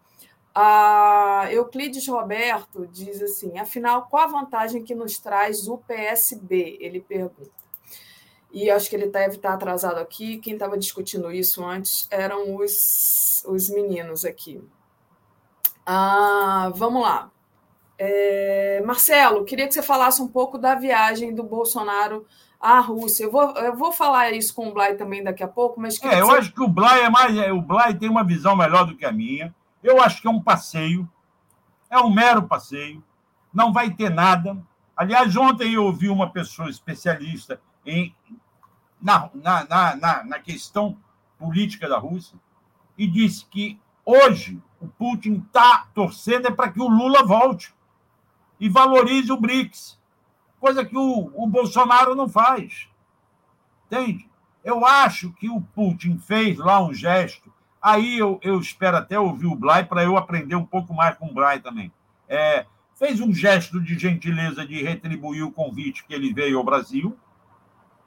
A 0.55 1.47
Euclides 1.51 2.07
Roberto 2.07 2.87
diz 2.87 3.21
assim: 3.21 3.57
afinal, 3.57 4.03
qual 4.03 4.23
a 4.23 4.27
vantagem 4.27 4.83
que 4.83 4.93
nos 4.93 5.17
traz 5.17 5.67
o 5.67 5.77
PSB? 5.77 6.77
Ele 6.79 7.01
pergunta. 7.01 7.51
E 8.51 8.69
acho 8.69 8.87
que 8.87 8.95
ele 8.95 9.07
deve 9.07 9.37
estar 9.37 9.53
atrasado 9.53 9.97
aqui. 9.97 10.37
Quem 10.37 10.53
estava 10.53 10.77
discutindo 10.77 11.31
isso 11.31 11.65
antes 11.65 12.07
eram 12.11 12.55
os, 12.55 13.43
os 13.47 13.67
meninos 13.69 14.23
aqui. 14.23 14.61
Ah, 15.83 16.71
vamos 16.75 17.01
lá. 17.01 17.31
É, 17.97 18.81
Marcelo, 18.85 19.43
queria 19.45 19.67
que 19.67 19.73
você 19.73 19.81
falasse 19.81 20.21
um 20.21 20.27
pouco 20.27 20.57
da 20.59 20.75
viagem 20.75 21.33
do 21.33 21.43
Bolsonaro 21.43 22.25
a 22.59 22.79
Rússia. 22.79 23.25
Eu 23.25 23.31
vou, 23.31 23.51
eu 23.57 23.75
vou 23.75 23.91
falar 23.91 24.31
isso 24.31 24.53
com 24.53 24.69
o 24.69 24.73
Blay 24.73 24.95
também 24.95 25.23
daqui 25.23 25.43
a 25.43 25.47
pouco, 25.47 25.81
mas. 25.81 26.01
É, 26.03 26.21
eu 26.21 26.29
acho 26.31 26.53
que 26.53 26.61
o 26.61 26.67
Blay 26.67 27.01
é 27.01 27.09
mais. 27.09 27.35
É, 27.35 27.51
o 27.51 27.61
Blay 27.61 27.93
tem 27.95 28.09
uma 28.09 28.23
visão 28.23 28.55
melhor 28.55 28.85
do 28.85 28.95
que 28.95 29.03
a 29.03 29.11
minha. 29.11 29.53
Eu 29.83 30.01
acho 30.01 30.21
que 30.21 30.27
é 30.27 30.31
um 30.31 30.41
passeio, 30.41 31.09
é 31.89 31.99
um 31.99 32.11
mero 32.11 32.43
passeio, 32.43 33.03
não 33.53 33.73
vai 33.73 33.91
ter 33.91 34.09
nada. 34.09 34.57
Aliás, 34.95 35.35
ontem 35.35 35.73
eu 35.73 35.83
ouvi 35.83 36.09
uma 36.09 36.31
pessoa 36.31 36.69
especialista 36.69 37.61
em, 37.85 38.15
na, 39.01 39.29
na, 39.33 39.95
na, 39.95 40.23
na 40.23 40.39
questão 40.39 40.97
política 41.37 41.89
da 41.89 41.99
Rússia 41.99 42.39
e 42.97 43.05
disse 43.05 43.45
que 43.45 43.79
hoje 44.05 44.61
o 44.79 44.87
Putin 44.87 45.43
está 45.45 45.87
torcendo 45.93 46.47
é 46.47 46.51
para 46.51 46.71
que 46.71 46.81
o 46.81 46.87
Lula 46.87 47.23
volte 47.23 47.73
e 48.59 48.69
valorize 48.69 49.31
o 49.31 49.37
BRICS 49.37 50.01
coisa 50.63 50.85
que 50.85 50.95
o, 50.95 51.29
o 51.35 51.45
Bolsonaro 51.45 52.15
não 52.15 52.29
faz. 52.29 52.87
Entende? 53.85 54.29
Eu 54.63 54.85
acho 54.85 55.33
que 55.33 55.49
o 55.49 55.59
Putin 55.59 56.17
fez 56.17 56.57
lá 56.57 56.81
um 56.81 56.93
gesto. 56.93 57.52
Aí 57.83 58.17
eu, 58.17 58.39
eu 58.41 58.59
espero 58.59 58.97
até 58.97 59.19
ouvir 59.19 59.47
o 59.47 59.55
Blay 59.55 59.83
para 59.83 60.03
eu 60.03 60.15
aprender 60.15 60.55
um 60.55 60.65
pouco 60.65 60.93
mais 60.93 61.17
com 61.17 61.27
o 61.27 61.33
Blay 61.33 61.59
também. 61.59 61.91
É, 62.29 62.65
fez 62.95 63.19
um 63.19 63.33
gesto 63.33 63.81
de 63.81 63.99
gentileza 63.99 64.65
de 64.65 64.81
retribuir 64.81 65.43
o 65.43 65.51
convite 65.51 66.05
que 66.05 66.13
ele 66.13 66.33
veio 66.33 66.57
ao 66.57 66.63
Brasil. 66.63 67.17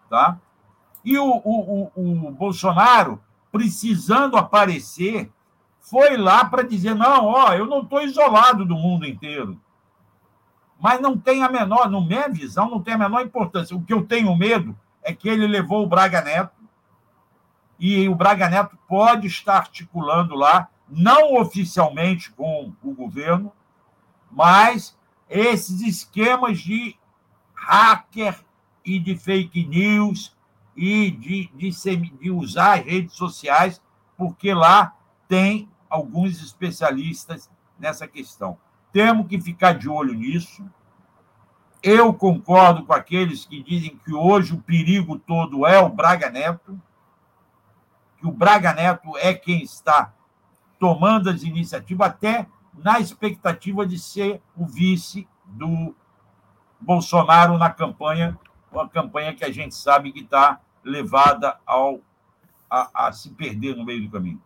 Tá? 0.08 0.38
E 1.04 1.18
o, 1.18 1.26
o, 1.44 1.90
o, 1.94 2.26
o 2.28 2.30
Bolsonaro, 2.32 3.22
precisando 3.52 4.36
aparecer, 4.36 5.30
foi 5.78 6.16
lá 6.16 6.44
para 6.44 6.62
dizer: 6.62 6.94
não, 6.94 7.26
ó, 7.26 7.52
eu 7.52 7.66
não 7.66 7.82
estou 7.82 8.00
isolado 8.00 8.64
do 8.64 8.74
mundo 8.74 9.06
inteiro 9.06 9.60
mas 10.78 11.00
não 11.00 11.16
tem 11.16 11.42
a 11.42 11.48
menor, 11.48 11.90
no 11.90 12.04
minha 12.04 12.28
visão, 12.28 12.70
não 12.70 12.82
tem 12.82 12.94
a 12.94 12.98
menor 12.98 13.22
importância. 13.22 13.76
O 13.76 13.82
que 13.82 13.92
eu 13.92 14.04
tenho 14.04 14.36
medo 14.36 14.76
é 15.02 15.12
que 15.12 15.28
ele 15.28 15.46
levou 15.46 15.82
o 15.82 15.86
Braga 15.86 16.20
Neto 16.20 16.52
e 17.78 18.08
o 18.08 18.14
Braga 18.14 18.48
Neto 18.48 18.78
pode 18.88 19.26
estar 19.26 19.56
articulando 19.56 20.34
lá, 20.34 20.68
não 20.88 21.34
oficialmente 21.36 22.30
com 22.32 22.72
o 22.82 22.94
governo, 22.94 23.52
mas 24.30 24.96
esses 25.28 25.80
esquemas 25.80 26.58
de 26.60 26.96
hacker 27.54 28.38
e 28.84 28.98
de 28.98 29.16
fake 29.16 29.66
news 29.66 30.34
e 30.76 31.10
de, 31.10 31.50
de, 31.54 31.70
de 31.70 32.30
usar 32.30 32.78
as 32.78 32.84
redes 32.84 33.14
sociais, 33.14 33.82
porque 34.16 34.54
lá 34.54 34.94
tem 35.26 35.68
alguns 35.88 36.40
especialistas 36.42 37.50
nessa 37.78 38.06
questão. 38.06 38.58
Temos 38.92 39.26
que 39.26 39.40
ficar 39.40 39.72
de 39.72 39.88
olho 39.88 40.14
nisso. 40.14 40.64
Eu 41.82 42.12
concordo 42.14 42.84
com 42.84 42.92
aqueles 42.92 43.44
que 43.44 43.62
dizem 43.62 43.98
que 44.04 44.12
hoje 44.12 44.54
o 44.54 44.62
perigo 44.62 45.18
todo 45.18 45.66
é 45.66 45.78
o 45.78 45.88
Braga 45.88 46.30
Neto, 46.30 46.80
que 48.18 48.26
o 48.26 48.32
Braga 48.32 48.72
Neto 48.72 49.16
é 49.18 49.34
quem 49.34 49.62
está 49.62 50.12
tomando 50.78 51.30
as 51.30 51.42
iniciativas, 51.42 52.08
até 52.08 52.46
na 52.74 53.00
expectativa 53.00 53.86
de 53.86 53.98
ser 53.98 54.42
o 54.56 54.66
vice 54.66 55.26
do 55.44 55.94
Bolsonaro 56.80 57.56
na 57.56 57.70
campanha, 57.70 58.38
uma 58.70 58.88
campanha 58.88 59.34
que 59.34 59.44
a 59.44 59.50
gente 59.50 59.74
sabe 59.74 60.12
que 60.12 60.20
está 60.20 60.60
levada 60.84 61.58
ao, 61.64 62.00
a, 62.70 63.08
a 63.08 63.12
se 63.12 63.30
perder 63.30 63.76
no 63.76 63.84
meio 63.84 64.02
do 64.02 64.10
caminho. 64.10 64.40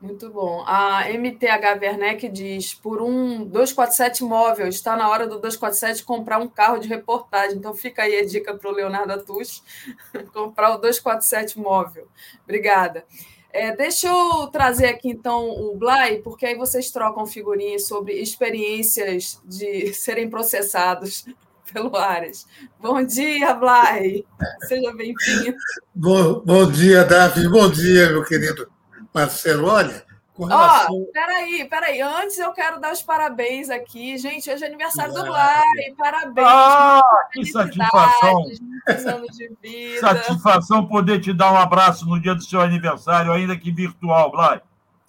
Muito 0.00 0.30
bom. 0.30 0.62
A 0.64 1.10
MTH 1.10 1.80
Werneck 1.80 2.28
diz: 2.28 2.72
por 2.72 3.02
um 3.02 3.44
247 3.44 4.22
móvel, 4.22 4.68
está 4.68 4.96
na 4.96 5.08
hora 5.08 5.26
do 5.26 5.40
247 5.40 6.04
comprar 6.04 6.38
um 6.38 6.48
carro 6.48 6.78
de 6.78 6.86
reportagem. 6.86 7.58
Então 7.58 7.74
fica 7.74 8.02
aí 8.02 8.16
a 8.16 8.24
dica 8.24 8.54
para 8.54 8.70
o 8.70 8.72
Leonardo 8.72 9.12
Atus 9.12 9.62
comprar 10.32 10.70
o 10.70 10.78
247 10.78 11.58
móvel. 11.58 12.06
Obrigada. 12.44 13.04
É, 13.50 13.74
deixa 13.74 14.06
eu 14.06 14.46
trazer 14.48 14.86
aqui 14.86 15.08
então 15.08 15.48
o 15.50 15.76
Blay, 15.76 16.18
porque 16.18 16.46
aí 16.46 16.54
vocês 16.54 16.90
trocam 16.92 17.26
figurinhas 17.26 17.88
sobre 17.88 18.12
experiências 18.12 19.40
de 19.44 19.92
serem 19.94 20.30
processados 20.30 21.24
pelo 21.72 21.96
Ares. 21.96 22.46
Bom 22.78 23.02
dia, 23.02 23.52
Blay. 23.54 24.24
Seja 24.68 24.92
bem-vindo. 24.92 25.56
Bom, 25.92 26.40
bom 26.44 26.70
dia, 26.70 27.04
Davi. 27.04 27.48
Bom 27.48 27.68
dia, 27.68 28.10
meu 28.10 28.24
querido 28.24 28.77
Marcelo, 29.18 29.66
olha, 29.68 30.04
com 30.32 30.44
relação... 30.44 30.94
Oh, 30.94 31.12
peraí, 31.12 31.64
peraí. 31.68 32.00
Antes 32.00 32.38
eu 32.38 32.52
quero 32.52 32.80
dar 32.80 32.92
os 32.92 33.02
parabéns 33.02 33.68
aqui. 33.68 34.16
Gente, 34.16 34.48
hoje 34.48 34.62
é 34.62 34.68
aniversário 34.68 35.12
ah, 35.16 35.22
do 35.22 35.30
Lai. 35.30 35.64
Parabéns. 35.96 36.46
Ah, 36.48 37.02
que 37.32 37.44
satisfação. 37.46 38.44
anos 38.86 39.36
de 39.36 39.50
vida. 39.60 40.00
Satisfação 40.00 40.86
poder 40.86 41.20
te 41.20 41.32
dar 41.32 41.52
um 41.52 41.56
abraço 41.56 42.06
no 42.06 42.20
dia 42.20 42.34
do 42.34 42.44
seu 42.44 42.60
aniversário, 42.60 43.32
ainda 43.32 43.56
que 43.56 43.72
virtual, 43.72 44.30
Blay. 44.30 44.60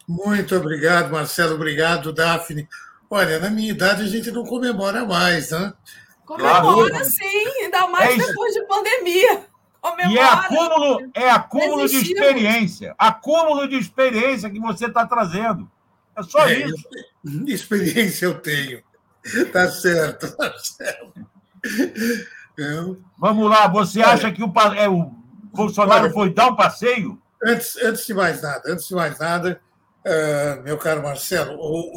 Muito 0.07 0.55
obrigado, 0.55 1.11
Marcelo. 1.11 1.53
Obrigado, 1.53 2.11
Daphne. 2.11 2.67
Olha, 3.07 3.37
na 3.37 3.51
minha 3.51 3.69
idade 3.69 4.01
a 4.01 4.07
gente 4.07 4.31
não 4.31 4.43
comemora 4.43 5.05
mais, 5.05 5.51
né? 5.51 5.71
Comemora 6.25 6.89
claro. 6.89 7.05
sim, 7.05 7.63
ainda 7.63 7.87
mais 7.87 8.15
é 8.15 8.25
depois 8.25 8.53
de 8.53 8.61
pandemia. 8.65 9.48
E 10.09 10.17
é 10.17 10.23
acúmulo, 10.23 11.11
é 11.13 11.29
acúmulo 11.29 11.87
de 11.87 11.95
experiência. 11.95 12.93
Acúmulo 12.97 13.67
de 13.67 13.77
experiência 13.77 14.49
que 14.49 14.59
você 14.59 14.87
está 14.87 15.05
trazendo. 15.05 15.69
É 16.17 16.23
só 16.23 16.47
é, 16.47 16.65
isso. 16.65 16.83
Experiência 17.47 18.25
eu 18.25 18.39
tenho. 18.39 18.81
Tá 19.51 19.69
certo, 19.69 20.35
tá 20.35 20.53
certo. 20.57 21.13
Eu... 22.57 23.01
Vamos 23.17 23.49
lá, 23.49 23.67
você 23.67 24.01
acha 24.01 24.31
que 24.31 24.43
o, 24.43 24.51
é, 24.75 24.89
o 24.89 25.11
Bolsonaro 25.53 26.05
Olha, 26.05 26.13
foi 26.13 26.33
dar 26.33 26.47
um 26.47 26.55
passeio? 26.55 27.21
Antes, 27.43 27.77
antes 27.77 28.05
de 28.05 28.13
mais 28.13 28.41
nada, 28.41 28.61
antes 28.65 28.87
de 28.87 28.95
mais 28.95 29.17
nada, 29.17 29.61
uh, 30.05 30.61
meu 30.63 30.77
caro 30.77 31.03
Marcelo, 31.03 31.53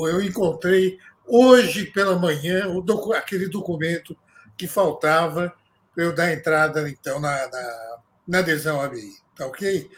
eu 0.09 0.23
encontrei 0.23 0.99
hoje 1.27 1.87
pela 1.87 2.17
manhã 2.17 2.69
o 2.69 2.81
docu 2.81 3.13
aquele 3.13 3.49
documento 3.49 4.17
que 4.57 4.67
faltava 4.67 5.53
para 5.95 6.05
eu 6.05 6.15
dar 6.15 6.33
entrada, 6.33 6.89
então, 6.89 7.21
na, 7.21 7.31
na, 7.49 7.97
na 8.27 8.39
adesão 8.39 8.81
à 8.81 8.89
BI. 8.89 9.13
Tá 9.37 9.47
ok? 9.47 9.91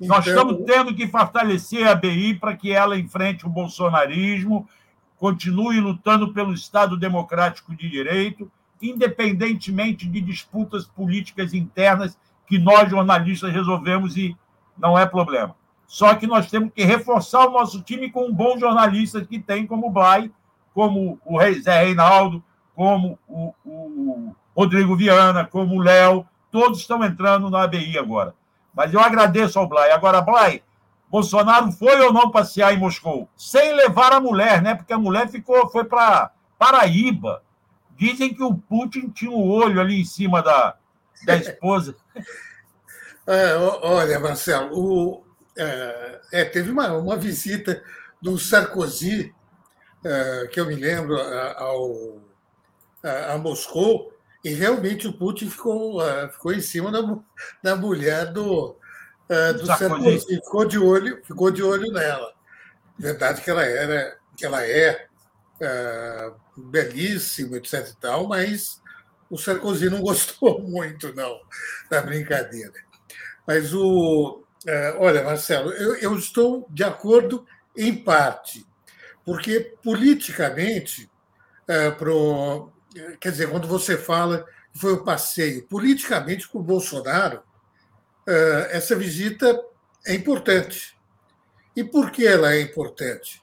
Então... 0.00 0.16
Nós 0.16 0.26
estamos 0.26 0.64
tendo 0.64 0.94
que 0.94 1.06
fortalecer 1.08 1.86
a 1.86 1.94
BI 1.94 2.34
para 2.34 2.56
que 2.56 2.72
ela 2.72 2.98
enfrente 2.98 3.46
o 3.46 3.50
bolsonarismo, 3.50 4.68
continue 5.16 5.80
lutando 5.80 6.32
pelo 6.32 6.52
Estado 6.52 6.96
democrático 6.96 7.74
de 7.74 7.88
direito, 7.88 8.50
independentemente 8.80 10.06
de 10.06 10.20
disputas 10.20 10.86
políticas 10.86 11.52
internas 11.52 12.16
que 12.46 12.58
nós, 12.58 12.88
jornalistas, 12.88 13.52
resolvemos 13.52 14.16
e 14.16 14.36
não 14.76 14.96
é 14.98 15.04
problema. 15.04 15.56
Só 15.86 16.14
que 16.14 16.26
nós 16.26 16.50
temos 16.50 16.72
que 16.72 16.84
reforçar 16.84 17.46
o 17.46 17.50
nosso 17.50 17.82
time 17.82 18.10
com 18.10 18.26
um 18.26 18.32
bom 18.32 18.58
jornalista 18.58 19.24
que 19.24 19.38
tem 19.38 19.66
como 19.66 19.88
o 19.88 19.90
Blay, 19.90 20.30
como 20.72 21.18
o 21.24 21.38
Zé 21.60 21.82
Reinaldo, 21.82 22.44
como 22.74 23.18
o, 23.26 23.52
o 23.64 24.36
Rodrigo 24.58 24.96
Viana, 24.96 25.44
como 25.44 25.76
o 25.76 25.80
Léo, 25.80 26.26
todos 26.50 26.80
estão 26.80 27.04
entrando 27.04 27.48
na 27.48 27.62
ABI 27.62 27.96
agora. 27.96 28.34
Mas 28.74 28.92
eu 28.92 28.98
agradeço 28.98 29.56
ao 29.56 29.68
Blay. 29.68 29.92
Agora, 29.92 30.20
Blay, 30.20 30.64
Bolsonaro 31.08 31.70
foi 31.70 32.00
ou 32.00 32.12
não 32.12 32.32
passear 32.32 32.74
em 32.74 32.78
Moscou? 32.78 33.28
Sem 33.36 33.72
levar 33.72 34.12
a 34.12 34.18
mulher, 34.18 34.60
né? 34.60 34.74
Porque 34.74 34.92
a 34.92 34.98
mulher 34.98 35.28
ficou, 35.28 35.70
foi 35.70 35.84
para 35.84 36.32
Paraíba. 36.58 37.40
Dizem 37.96 38.34
que 38.34 38.42
o 38.42 38.52
Putin 38.52 39.10
tinha 39.10 39.30
um 39.30 39.48
olho 39.48 39.80
ali 39.80 40.00
em 40.00 40.04
cima 40.04 40.42
da, 40.42 40.74
da 41.24 41.36
esposa. 41.36 41.94
É, 43.30 43.54
olha, 43.82 44.18
Marcelo, 44.18 44.70
o, 44.72 45.22
é, 45.54 46.20
é, 46.32 46.44
teve 46.46 46.70
uma, 46.70 46.94
uma 46.94 47.14
visita 47.14 47.82
do 48.22 48.38
Sarkozy, 48.38 49.34
é, 50.02 50.48
que 50.50 50.58
eu 50.58 50.64
me 50.64 50.74
lembro, 50.74 51.20
ao, 51.58 52.22
a, 53.04 53.34
a, 53.34 53.38
Moscou, 53.38 54.17
e 54.48 54.54
realmente 54.54 55.06
o 55.06 55.12
Putin 55.12 55.50
ficou, 55.50 56.00
ficou 56.32 56.54
em 56.54 56.60
cima 56.60 56.90
da, 56.90 57.18
da 57.62 57.76
mulher 57.76 58.32
do, 58.32 58.74
do 59.60 59.66
Sarkozy. 59.66 60.36
Ficou 60.36 60.64
de 60.64 60.78
olho, 60.78 61.20
ficou 61.22 61.50
de 61.50 61.62
olho 61.62 61.92
nela. 61.92 62.32
Verdade 62.98 63.42
que 63.42 63.50
ela 63.50 63.62
era, 63.62 64.16
que 64.34 64.46
ela 64.46 64.64
é, 64.64 65.06
é 65.60 66.32
belíssima, 66.56 67.58
etc. 67.58 67.88
E 67.88 68.00
tal, 68.00 68.26
mas 68.26 68.80
o 69.28 69.36
Sarkozy 69.36 69.90
não 69.90 70.00
gostou 70.02 70.62
muito, 70.62 71.14
não, 71.14 71.38
da 71.90 72.00
brincadeira. 72.00 72.72
Mas 73.46 73.74
o. 73.74 74.42
Olha, 74.98 75.24
Marcelo, 75.24 75.72
eu, 75.72 75.96
eu 75.96 76.18
estou 76.18 76.66
de 76.70 76.84
acordo 76.84 77.46
em 77.76 77.94
parte, 77.94 78.66
porque 79.24 79.74
politicamente, 79.82 81.10
é, 81.66 81.90
pro, 81.90 82.72
quer 83.20 83.32
dizer, 83.32 83.50
quando 83.50 83.66
você 83.66 83.96
fala 83.96 84.46
que 84.72 84.78
foi 84.78 84.92
o 84.92 85.04
passeio, 85.04 85.66
politicamente 85.66 86.48
para 86.48 86.60
o 86.60 86.64
Bolsonaro, 86.64 87.42
é, 88.26 88.76
essa 88.76 88.94
visita 88.94 89.58
é 90.06 90.14
importante. 90.14 90.96
E 91.74 91.84
por 91.84 92.10
que 92.10 92.26
ela 92.26 92.52
é 92.52 92.60
importante? 92.60 93.42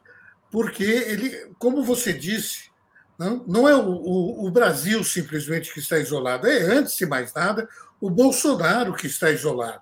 Porque 0.51 0.83
ele, 0.83 1.53
como 1.57 1.83
você 1.83 2.13
disse, 2.13 2.69
não, 3.17 3.67
é 3.67 3.75
o, 3.75 4.49
Brasil 4.51 5.03
simplesmente 5.03 5.73
que 5.73 5.79
está 5.79 5.97
isolado, 5.97 6.47
é, 6.47 6.59
antes 6.59 6.97
de 6.97 7.05
mais 7.05 7.33
nada, 7.33 7.67
o 7.99 8.09
Bolsonaro 8.09 8.93
que 8.93 9.07
está 9.07 9.31
isolado. 9.31 9.81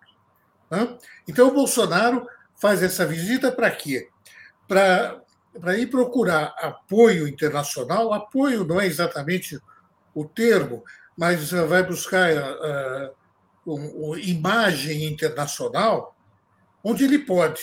Não? 0.70 0.98
Então, 1.28 1.48
o 1.48 1.54
Bolsonaro 1.54 2.28
faz 2.56 2.84
essa 2.84 3.06
visita 3.06 3.52
para 3.52 3.72
quê? 3.72 4.08
Para 4.68 5.23
ir 5.78 5.88
procurar 5.88 6.56
apoio 6.58 7.28
internacional. 7.28 8.14
Apoio 8.14 8.66
não 8.66 8.80
é 8.80 8.86
exatamente 8.86 9.60
o 10.14 10.26
termo, 10.26 10.84
mas 11.18 11.52
vai 11.52 11.84
buscar 11.84 12.32
uh, 13.66 13.72
uh, 13.72 14.18
imagem 14.20 15.06
internacional 15.06 16.16
onde 16.84 17.04
ele 17.04 17.20
pode. 17.20 17.62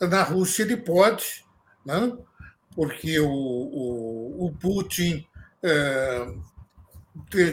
Na 0.00 0.22
Rússia, 0.22 0.62
ele 0.62 0.76
pode, 0.76 1.44
não? 1.84 2.24
porque 2.78 3.18
o, 3.18 3.28
o, 3.28 4.46
o 4.46 4.52
Putin 4.52 5.26
é, 5.60 6.26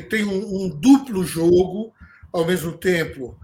tem 0.08 0.24
um, 0.24 0.66
um, 0.66 0.70
duplo 0.70 1.24
jogo, 1.24 1.92
ao 2.32 2.46
mesmo 2.46 2.74
tempo 2.74 3.36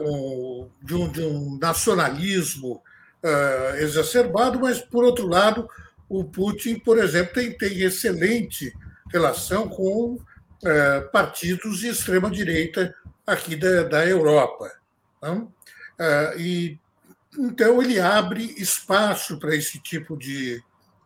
um, 0.00 0.68
de, 0.80 0.94
um, 0.94 1.10
de, 1.10 1.20
um, 1.22 1.58
nacionalismo 1.58 2.80
é, 3.22 3.82
exacerbado, 3.82 4.60
mas, 4.60 4.80
por 4.80 5.04
outro 5.04 5.26
lado, 5.26 5.68
o 6.08 6.24
Putin, 6.24 6.78
por 6.78 6.98
exemplo, 6.98 7.34
tem, 7.34 7.56
tem 7.56 7.80
excelente 7.80 8.72
relação 9.12 9.68
com 9.68 10.18
é, 10.64 11.00
partidos 11.00 11.80
de 11.80 11.88
extrema-direita 11.88 12.94
aqui 13.26 13.56
da, 13.56 13.82
da 13.82 14.06
Europa. 14.06 14.70
É, 15.98 16.34
e, 16.38 16.78
então, 17.38 17.82
ele 17.82 18.00
abre 18.00 18.54
espaço 18.56 19.38
para 19.38 19.54
esse 19.54 19.80
tipo 19.80 20.16
de, 20.16 20.62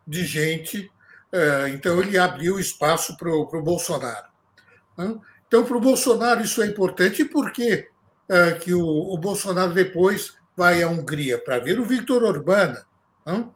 de 0.07 0.25
gente. 0.25 0.91
Então, 1.73 1.99
ele 1.99 2.15
abriu 2.15 2.59
espaço 2.59 3.17
para 3.17 3.29
o 3.29 3.61
Bolsonaro. 3.61 4.27
Então, 5.47 5.65
para 5.65 5.77
o 5.77 5.81
Bolsonaro 5.81 6.41
isso 6.41 6.61
é 6.61 6.67
importante. 6.67 7.23
E 7.23 7.25
por 7.25 7.51
que, 7.51 7.87
é, 8.29 8.51
que 8.53 8.73
o, 8.73 8.85
o 8.85 9.17
Bolsonaro 9.17 9.73
depois 9.73 10.35
vai 10.55 10.83
à 10.83 10.87
Hungria? 10.87 11.37
Para 11.37 11.59
ver 11.59 11.79
o 11.79 11.85
Viktor 11.85 12.23
Orbán. 12.23 12.75
Né? 13.25 13.49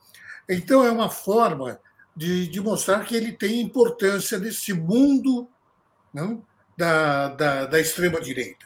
Então, 0.50 0.86
é 0.86 0.92
uma 0.92 1.10
forma 1.10 1.80
de, 2.16 2.48
de, 2.48 2.60
mostrar 2.60 3.06
que 3.06 3.16
ele 3.16 3.32
tem 3.32 3.62
importância 3.62 4.40
nesse 4.40 4.74
mundo 4.74 5.48
não, 6.14 6.44
da, 6.76 7.30
da, 7.30 7.66
da 7.66 7.80
extrema-direita, 7.80 8.66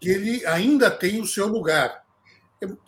que 0.00 0.08
ele 0.08 0.46
ainda 0.46 0.90
tem 0.90 1.20
o 1.20 1.26
seu 1.26 1.46
lugar. 1.46 2.02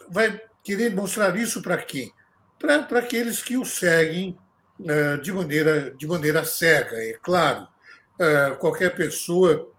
Vai 0.08 0.40
querer 0.62 0.94
mostrar 0.94 1.36
isso 1.36 1.60
para 1.60 1.76
quem? 1.78 2.12
para 2.58 2.98
aqueles 2.98 3.42
que 3.42 3.56
o 3.58 3.64
seguem 3.64 4.38
uh, 4.80 5.20
de, 5.20 5.32
maneira, 5.32 5.90
de 5.90 6.06
maneira 6.06 6.44
cega, 6.44 6.96
é 6.96 7.12
claro. 7.22 7.68
Uh, 8.14 8.56
qualquer 8.58 8.94
pessoa 8.94 9.70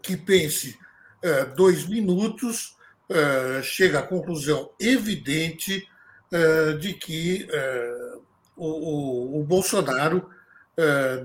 que 0.00 0.16
pense 0.16 0.78
uh, 1.22 1.54
dois 1.54 1.86
minutos 1.86 2.73
chega 3.62 3.98
à 3.98 4.02
conclusão 4.02 4.70
evidente 4.80 5.86
de 6.80 6.94
que 6.94 7.46
o, 8.56 8.66
o, 8.66 9.40
o, 9.40 9.44
Bolsonaro 9.44 10.28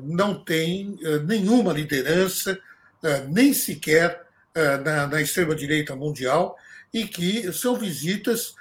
não 0.03 0.43
tem 0.43 0.97
nenhuma 1.26 1.73
liderança, 1.73 2.60
nem 3.30 3.53
sequer 3.53 4.27
na, 4.84 5.07
na 5.07 5.22
extrema-direita 5.22 5.95
mundial, 5.95 6.56
e 6.93 7.06
que 7.07 7.51
são 7.53 7.76
visitas 7.76 8.56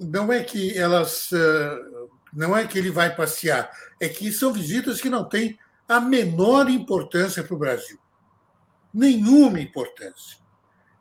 não 0.00 0.32
é 0.32 0.42
que 0.42 0.76
elas 0.76 1.30
eh, 1.32 1.78
não 2.32 2.56
é 2.56 2.66
que 2.66 2.78
ele 2.78 2.90
vai 2.90 3.14
passear, 3.14 3.70
é 4.00 4.08
que 4.08 4.32
são 4.32 4.52
visitas 4.52 5.00
que 5.00 5.10
não 5.10 5.28
têm 5.28 5.58
a 5.86 6.00
menor 6.00 6.70
importância 6.70 7.42
para 7.42 7.54
o 7.54 7.58
Brasil. 7.58 7.98
Nenhuma 8.94 9.60
importância. 9.60 10.38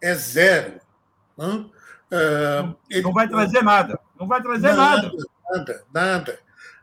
É 0.02 0.14
zero. 0.16 0.82
Não, 1.40 1.62
uh, 1.62 2.76
ele... 2.90 3.02
não 3.02 3.14
vai 3.14 3.28
trazer 3.30 3.64
nada. 3.64 4.00
Não 4.20 4.28
vai 4.28 4.42
trazer 4.42 4.74
nada. 4.74 5.12
Nada, 5.50 5.84
nada. 5.94 6.40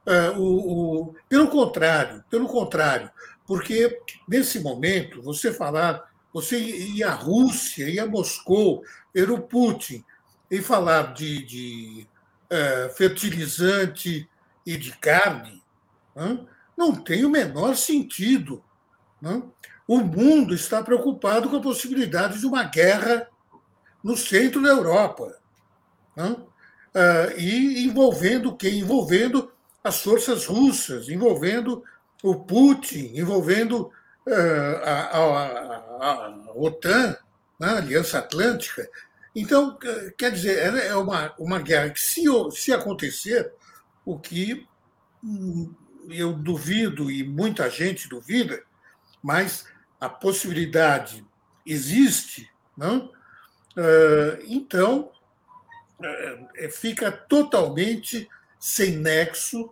Uh, 0.06 0.40
o, 0.40 1.02
o, 1.10 1.14
pelo 1.28 1.48
contrário, 1.48 2.24
pelo 2.30 2.46
contrário, 2.46 3.10
porque 3.46 4.00
nesse 4.26 4.60
momento 4.60 5.20
você 5.20 5.52
falar, 5.52 6.10
você 6.32 6.58
ir 6.58 7.04
à 7.04 7.12
Rússia, 7.12 7.88
ir 7.88 8.00
a 8.00 8.06
Moscou, 8.06 8.82
ver 9.14 9.30
o 9.30 9.42
Putin, 9.42 10.02
em 10.50 10.62
falar 10.62 11.12
de, 11.12 11.44
de 11.44 12.06
é, 12.48 12.88
fertilizante 12.96 14.28
e 14.64 14.76
de 14.76 14.96
carne 14.96 15.60
não, 16.16 16.48
não 16.76 16.94
tem 16.94 17.24
o 17.24 17.30
menor 17.30 17.76
sentido. 17.76 18.64
Não? 19.20 19.52
O 19.86 19.98
mundo 19.98 20.54
está 20.54 20.82
preocupado 20.82 21.50
com 21.50 21.56
a 21.56 21.62
possibilidade 21.62 22.40
de 22.40 22.46
uma 22.46 22.64
guerra 22.64 23.28
no 24.06 24.16
centro 24.16 24.62
da 24.62 24.68
Europa. 24.68 25.36
Não? 26.14 26.46
É, 26.94 27.34
e 27.40 27.84
envolvendo 27.84 28.56
quem? 28.56 28.78
Envolvendo 28.78 29.52
as 29.82 30.00
forças 30.00 30.46
russas, 30.46 31.08
envolvendo 31.08 31.82
o 32.22 32.36
Putin, 32.36 33.10
envolvendo 33.14 33.90
é, 34.24 34.80
a, 34.84 34.92
a, 34.92 35.46
a, 35.48 36.26
a 36.26 36.52
OTAN, 36.54 37.16
né, 37.58 37.68
a 37.68 37.76
Aliança 37.78 38.18
Atlântica. 38.20 38.88
Então, 39.34 39.76
quer 40.16 40.30
dizer, 40.30 40.56
é 40.76 40.94
uma, 40.94 41.34
uma 41.36 41.58
guerra 41.58 41.90
que, 41.90 42.00
se, 42.00 42.22
se 42.52 42.72
acontecer, 42.72 43.52
o 44.04 44.16
que 44.16 44.68
hum, 45.22 45.74
eu 46.08 46.32
duvido 46.32 47.10
e 47.10 47.24
muita 47.24 47.68
gente 47.68 48.08
duvida, 48.08 48.62
mas 49.20 49.66
a 50.00 50.08
possibilidade 50.08 51.26
existe, 51.66 52.48
não? 52.76 53.15
Ah, 53.76 54.38
então 54.46 55.10
é, 56.56 56.68
fica 56.70 57.12
totalmente 57.12 58.28
sem 58.58 58.96
nexo 58.96 59.70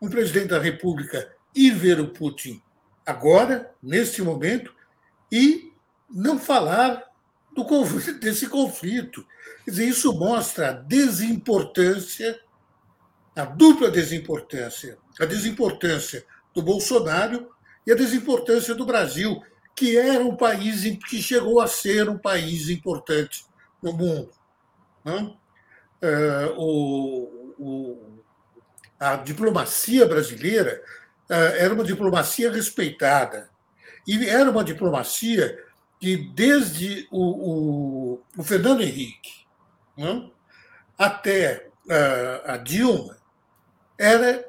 um 0.00 0.08
presidente 0.08 0.48
da 0.48 0.58
República 0.58 1.34
ir 1.54 1.72
ver 1.72 1.98
o 1.98 2.08
Putin 2.08 2.62
agora, 3.04 3.74
neste 3.82 4.22
momento, 4.22 4.72
e 5.32 5.72
não 6.08 6.38
falar 6.38 7.04
do 7.54 7.64
desse 8.20 8.48
conflito. 8.48 9.26
Quer 9.64 9.70
dizer, 9.70 9.88
isso 9.88 10.12
mostra 10.12 10.70
a 10.70 10.72
desimportância, 10.72 12.38
a 13.34 13.44
dupla 13.44 13.90
desimportância, 13.90 14.98
a 15.18 15.24
desimportância 15.24 16.24
do 16.54 16.62
Bolsonaro 16.62 17.50
e 17.86 17.92
a 17.92 17.96
desimportância 17.96 18.74
do 18.74 18.84
Brasil, 18.84 19.42
que 19.80 19.96
era 19.96 20.22
um 20.22 20.36
país 20.36 20.82
que 21.08 21.22
chegou 21.22 21.58
a 21.58 21.66
ser 21.66 22.06
um 22.06 22.18
país 22.18 22.68
importante 22.68 23.46
no 23.82 23.94
mundo. 23.94 24.30
Não? 25.02 25.40
É, 26.02 26.52
o, 26.54 27.54
o, 27.58 28.22
a 28.98 29.16
diplomacia 29.16 30.04
brasileira 30.04 30.82
é, 31.30 31.64
era 31.64 31.72
uma 31.72 31.82
diplomacia 31.82 32.52
respeitada 32.52 33.48
e 34.06 34.28
era 34.28 34.50
uma 34.50 34.62
diplomacia 34.62 35.58
que 35.98 36.14
desde 36.34 37.08
o, 37.10 38.20
o, 38.36 38.42
Fernando 38.42 38.82
Henrique 38.82 39.46
né, 39.96 40.30
até 40.98 41.70
uh, 41.86 42.50
a 42.50 42.56
Dilma 42.58 43.16
era 43.98 44.46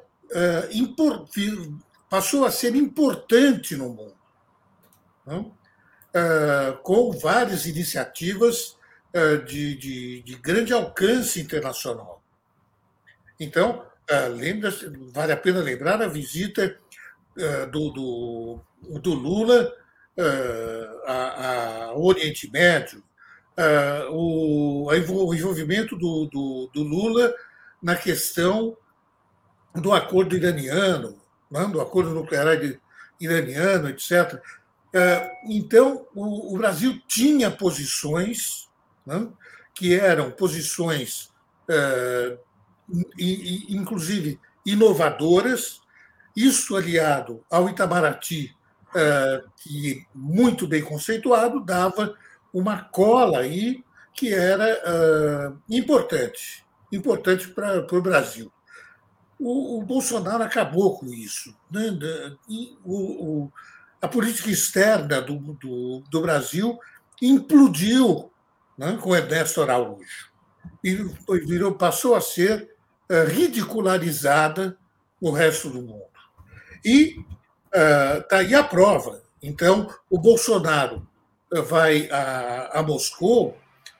import, 0.72 1.30
passou 2.08 2.44
a 2.46 2.50
ser 2.50 2.74
importante 2.74 3.76
no 3.76 3.90
mundo, 3.90 4.21
né, 5.26 5.36
uh, 5.36 6.76
com 6.82 7.12
várias 7.12 7.66
iniciativas 7.66 8.76
de, 9.46 9.76
de, 9.76 10.22
de 10.22 10.34
grande 10.36 10.72
alcance 10.72 11.38
internacional. 11.38 12.22
Então, 13.38 13.84
lembra 14.34 14.72
vale 15.12 15.32
a 15.32 15.36
pena 15.36 15.60
lembrar 15.60 16.00
a 16.00 16.08
visita 16.08 16.74
do, 17.70 17.90
do, 17.90 18.60
do 19.00 19.12
Lula 19.12 19.70
ao 21.06 22.02
Oriente 22.02 22.50
Médio, 22.50 23.04
o, 24.12 24.86
o 24.86 25.34
envolvimento 25.34 25.94
do, 25.94 26.24
do, 26.24 26.70
do 26.72 26.82
Lula 26.82 27.34
na 27.82 27.96
questão 27.96 28.74
do 29.74 29.92
acordo 29.92 30.36
iraniano, 30.36 31.20
né, 31.50 31.66
do 31.66 31.80
acordo 31.80 32.10
nuclear 32.10 32.58
iraniano, 33.20 33.88
etc. 33.88 34.40
É, 34.92 35.32
então, 35.46 36.06
o 36.14 36.56
Brasil 36.58 37.00
tinha 37.06 37.50
posições 37.50 38.68
né, 39.06 39.28
que 39.74 39.94
eram 39.94 40.30
posições, 40.30 41.30
é, 41.68 42.36
inclusive, 43.68 44.38
inovadoras, 44.66 45.80
isso 46.36 46.76
aliado 46.76 47.42
ao 47.50 47.68
Itamaraty, 47.68 48.54
é, 48.94 49.42
que 49.56 50.06
muito 50.14 50.66
bem 50.66 50.82
conceituado, 50.82 51.64
dava 51.64 52.14
uma 52.52 52.84
cola 52.84 53.38
aí 53.40 53.82
que 54.14 54.32
era 54.32 55.56
importante, 55.70 56.64
importante 56.92 57.48
para 57.48 57.86
o 57.90 58.02
Brasil 58.02 58.52
o, 59.44 59.82
Bolsonaro 59.82 60.42
acabou 60.42 60.98
com 60.98 61.06
isso. 61.06 61.54
Né? 61.70 61.98
O, 62.84 63.50
a 64.02 64.08
política 64.08 64.50
externa 64.50 65.20
do, 65.20 65.38
do, 65.38 66.02
do 66.10 66.20
Brasil 66.20 66.78
implodiu 67.20 68.30
né, 68.76 68.98
com 69.00 69.14
Ernesto 69.14 69.62
Araújo 69.62 70.30
e 70.84 70.94
virou, 71.46 71.72
passou 71.72 72.14
a 72.14 72.20
ser 72.20 72.68
uh, 73.10 73.24
ridicularizada 73.28 74.76
no 75.20 75.30
resto 75.30 75.70
do 75.70 75.80
mundo. 75.80 76.02
E 76.84 77.16
está 77.72 78.36
uh, 78.36 78.38
aí 78.38 78.54
a 78.54 78.64
prova. 78.64 79.22
Então, 79.40 79.88
o 80.10 80.18
Bolsonaro 80.18 81.06
vai 81.68 82.10
a, 82.10 82.80
a 82.80 82.82
Moscou 82.82 83.56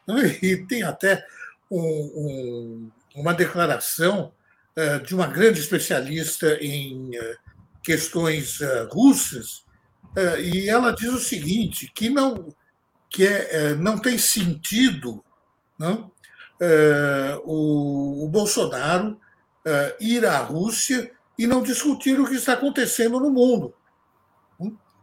né, 0.07 0.39
e 0.43 0.57
tem 0.67 0.83
até 0.83 1.25
um, 1.71 1.81
um, 1.81 2.91
uma 3.15 3.33
declaração 3.33 4.33
eh, 4.75 4.99
de 5.01 5.15
uma 5.15 5.27
grande 5.27 5.61
especialista 5.61 6.57
em 6.59 7.15
eh, 7.15 7.37
questões 7.83 8.59
eh, 8.63 8.89
russas, 8.91 9.62
e 10.41 10.69
ela 10.69 10.93
diz 10.93 11.13
o 11.13 11.19
seguinte, 11.19 11.91
que 11.95 12.11
não, 12.11 12.55
que 13.09 13.27
é, 13.27 13.75
não 13.75 13.99
tem 13.99 14.19
sentido 14.19 15.25
não, 15.79 16.11
o, 17.45 18.25
o 18.25 18.29
Bolsonaro 18.29 19.19
ir 19.99 20.25
à 20.25 20.39
Rússia 20.39 21.11
e 21.39 21.47
não 21.47 21.63
discutir 21.63 22.21
o 22.21 22.27
que 22.27 22.35
está 22.35 22.53
acontecendo 22.53 23.19
no 23.19 23.31
mundo. 23.31 23.75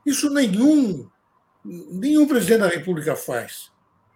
Isso 0.05 0.29
nenhum, 0.29 1.09
nenhum 1.65 2.27
presidente 2.27 2.61
da 2.61 2.67
República 2.67 3.15
faz. 3.15 3.71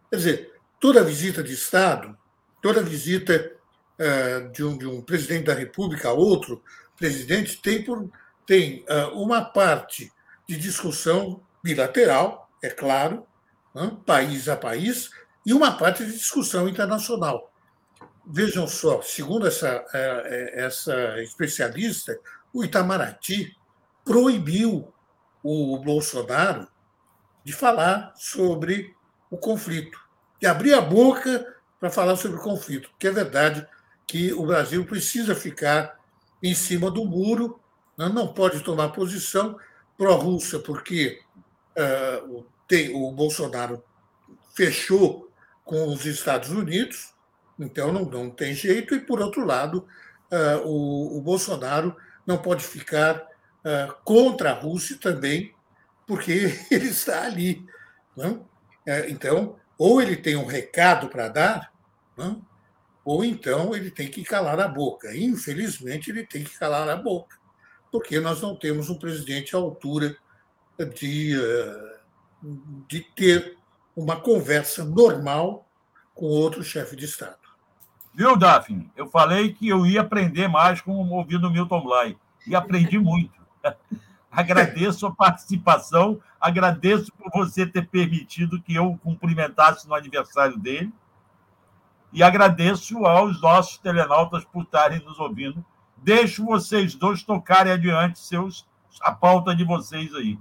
Quer 0.09 0.15
dizer, 0.17 0.53
toda 0.79 1.03
visita 1.03 1.43
de 1.43 1.53
Estado, 1.53 2.17
toda 2.61 2.81
visita 2.81 3.51
é, 3.97 4.39
de 4.47 4.63
um, 4.63 4.77
de 4.77 4.87
um 4.87 5.01
presidente 5.01 5.45
da 5.45 5.53
República 5.53 6.09
a 6.09 6.13
outro 6.13 6.63
presidente 6.97 7.61
tem, 7.61 7.83
por, 7.83 8.09
tem 8.45 8.85
é, 8.87 9.05
uma 9.07 9.43
parte 9.43 10.11
de 10.47 10.57
discussão 10.57 11.41
bilateral, 11.63 12.49
é 12.61 12.69
claro, 12.69 13.25
né, 13.73 13.97
país 14.05 14.47
a 14.49 14.57
país, 14.57 15.09
e 15.45 15.53
uma 15.53 15.77
parte 15.77 16.05
de 16.05 16.11
discussão 16.11 16.67
internacional. 16.67 17.51
Vejam 18.25 18.67
só, 18.67 19.01
segundo 19.01 19.47
essa, 19.47 19.83
é, 19.93 20.65
essa 20.65 21.21
especialista, 21.21 22.17
o 22.53 22.63
Itamaraty 22.63 23.55
proibiu 24.05 24.93
o 25.41 25.77
Bolsonaro 25.79 26.67
de 27.43 27.51
falar 27.51 28.13
sobre 28.15 28.95
o 29.29 29.37
conflito, 29.37 29.99
de 30.39 30.47
abrir 30.47 30.73
a 30.73 30.81
boca 30.81 31.45
para 31.79 31.89
falar 31.89 32.15
sobre 32.15 32.37
o 32.37 32.41
conflito, 32.41 32.89
porque 32.91 33.07
é 33.07 33.11
verdade 33.11 33.67
que 34.07 34.31
o 34.33 34.45
Brasil 34.45 34.85
precisa 34.85 35.35
ficar 35.35 35.99
em 36.41 36.53
cima 36.53 36.89
do 36.89 37.03
muro, 37.03 37.59
né? 37.97 38.07
não 38.07 38.33
pode 38.33 38.61
tomar 38.61 38.89
posição 38.89 39.57
pró-Rússia, 39.97 40.59
porque 40.59 41.21
uh, 41.77 42.45
tem, 42.67 42.93
o 42.95 43.11
Bolsonaro 43.11 43.83
fechou 44.55 45.29
com 45.63 45.87
os 45.87 46.05
Estados 46.05 46.49
Unidos, 46.49 47.13
então 47.59 47.91
não, 47.91 48.05
não 48.05 48.29
tem 48.29 48.53
jeito, 48.53 48.95
e, 48.95 48.99
por 48.99 49.21
outro 49.21 49.45
lado, 49.45 49.87
uh, 50.31 50.67
o, 50.67 51.17
o, 51.17 51.21
Bolsonaro 51.21 51.95
não 52.25 52.37
pode 52.37 52.63
ficar 52.63 53.17
uh, 53.17 53.93
contra 54.03 54.51
a 54.51 54.59
Rússia 54.59 54.97
também, 54.99 55.53
porque 56.05 56.51
ele 56.69 56.89
está 56.89 57.23
ali. 57.23 57.65
Né? 58.15 58.39
Então, 59.07 59.55
ou 59.77 60.01
ele 60.01 60.17
tem 60.17 60.35
um 60.35 60.45
recado 60.45 61.07
para 61.07 61.29
dar, 61.29 61.73
né? 62.17 62.35
ou 63.03 63.23
então 63.23 63.75
ele 63.75 63.91
tem 63.91 64.09
que 64.09 64.23
calar 64.23 64.59
a 64.59 64.67
boca. 64.67 65.15
Infelizmente, 65.15 66.09
ele 66.09 66.25
tem 66.25 66.43
que 66.43 66.57
calar 66.57 66.87
a 66.89 66.95
boca, 66.95 67.37
porque 67.93 68.19
nós 68.19 68.41
não 68.41 68.55
temos 68.55 68.89
um 68.89 68.97
presidente 68.97 69.55
à 69.55 69.59
altura 69.59 70.17
de, 70.95 71.39
eh, 71.39 71.99
de 72.87 73.01
ter 73.15 73.55
uma 73.95 74.15
conversa 74.15 74.83
normal 74.83 75.67
com 76.15 76.25
outro 76.25 76.63
chefe 76.63 76.95
de 76.95 77.05
Estado. 77.05 77.37
Viu, 78.11 78.35
Daphne? 78.35 78.91
Eu 78.95 79.05
falei 79.11 79.53
que 79.53 79.69
eu 79.69 79.85
ia 79.85 80.01
aprender 80.01 80.47
mais 80.47 80.81
com 80.81 81.07
ouvindo 81.11 81.51
Milton 81.51 81.83
Bly, 81.83 82.17
e 82.47 82.55
aprendi 82.55 82.97
muito. 82.97 83.39
agradeço 84.31 85.05
a 85.05 85.13
participação, 85.13 86.19
agradeço 86.41 87.11
por 87.11 87.29
você 87.31 87.63
ter 87.63 87.87
permitido 87.87 88.59
que 88.59 88.73
eu 88.73 88.99
cumprimentasse 89.03 89.87
no 89.87 89.93
aniversário 89.93 90.57
dele 90.57 90.91
e 92.11 92.23
agradeço 92.23 93.05
aos 93.05 93.39
nossos 93.39 93.77
telenautas 93.77 94.43
por 94.45 94.63
estarem 94.63 94.99
nos 95.05 95.19
ouvindo. 95.19 95.63
Deixo 96.03 96.45
vocês 96.45 96.93
dois 96.95 97.23
tocarem 97.23 97.71
adiante 97.71 98.19
seus, 98.19 98.67
a 99.01 99.11
pauta 99.11 99.55
de 99.55 99.63
vocês 99.63 100.13
aí. 100.13 100.37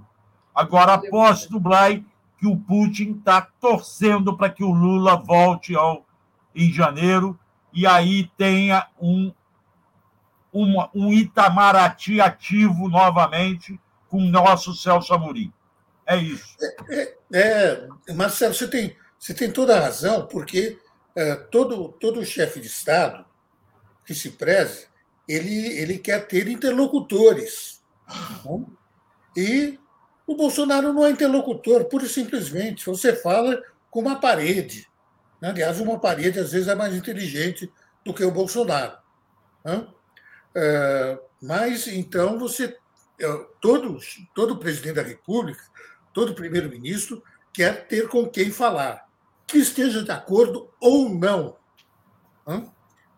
Agora, 0.53 0.93
aposto 0.93 1.49
do 1.49 1.59
Blay 1.59 2.05
que 2.37 2.45
o 2.45 2.57
Putin 2.57 3.13
está 3.17 3.41
torcendo 3.41 4.35
para 4.35 4.49
que 4.49 4.63
o 4.63 4.71
Lula 4.71 5.15
volte 5.15 5.73
ao, 5.75 6.05
em 6.53 6.71
janeiro 6.71 7.39
e 7.71 7.87
aí 7.87 8.29
tenha 8.37 8.87
um, 9.01 9.31
um, 10.53 10.75
um 10.93 11.13
Itamaraty 11.13 12.19
ativo 12.19 12.89
novamente 12.89 13.79
com 14.09 14.17
o 14.17 14.29
nosso 14.29 14.73
Celso 14.73 15.13
Amorim. 15.13 15.51
É 16.05 16.17
isso. 16.17 16.55
É, 16.89 17.15
é, 17.31 17.87
é, 18.09 18.13
Marcelo, 18.13 18.53
você 18.53 18.67
tem, 18.67 18.95
você 19.17 19.33
tem 19.33 19.49
toda 19.49 19.77
a 19.77 19.79
razão, 19.79 20.27
porque 20.27 20.77
é, 21.15 21.35
todo, 21.35 21.93
todo 21.93 22.25
chefe 22.25 22.59
de 22.59 22.67
Estado 22.67 23.25
que 24.05 24.13
se 24.13 24.31
preze, 24.31 24.87
ele, 25.27 25.67
ele 25.77 25.97
quer 25.97 26.27
ter 26.27 26.47
interlocutores. 26.47 27.81
Né? 28.45 28.65
E 29.35 29.79
o 30.25 30.35
Bolsonaro 30.35 30.93
não 30.93 31.05
é 31.05 31.11
interlocutor, 31.11 31.85
pura 31.85 32.05
e 32.05 32.09
simplesmente. 32.09 32.85
Você 32.85 33.15
fala 33.15 33.61
com 33.89 34.01
uma 34.01 34.19
parede. 34.19 34.87
Né? 35.41 35.49
Aliás, 35.49 35.79
uma 35.79 35.99
parede 35.99 36.39
às 36.39 36.51
vezes 36.51 36.67
é 36.67 36.75
mais 36.75 36.95
inteligente 36.95 37.71
do 38.05 38.13
que 38.13 38.23
o 38.23 38.31
Bolsonaro. 38.31 38.97
Né? 39.63 39.87
É, 40.55 41.19
mas 41.41 41.87
então 41.87 42.37
você. 42.39 42.77
É, 43.19 43.45
todo, 43.61 43.99
todo 44.33 44.57
presidente 44.57 44.95
da 44.95 45.03
República, 45.03 45.63
todo 46.13 46.33
primeiro-ministro 46.33 47.23
quer 47.53 47.87
ter 47.87 48.07
com 48.07 48.27
quem 48.27 48.51
falar 48.51 49.07
que 49.45 49.59
esteja 49.59 50.03
de 50.03 50.11
acordo 50.11 50.69
ou 50.79 51.09
não. 51.09 51.57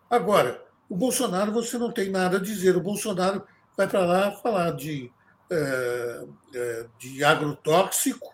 Agora, 0.10 0.65
o 0.90 0.96
Bolsonaro 0.96 1.52
você 1.52 1.78
não 1.78 1.92
tem 1.92 2.10
nada 2.10 2.38
a 2.38 2.42
dizer. 2.42 2.76
O 2.76 2.82
Bolsonaro 2.82 3.44
vai 3.76 3.88
para 3.88 4.06
lá 4.06 4.32
falar 4.32 4.72
de, 4.72 5.12
é, 5.50 6.26
é, 6.54 6.86
de 7.00 7.24
agrotóxico, 7.24 8.34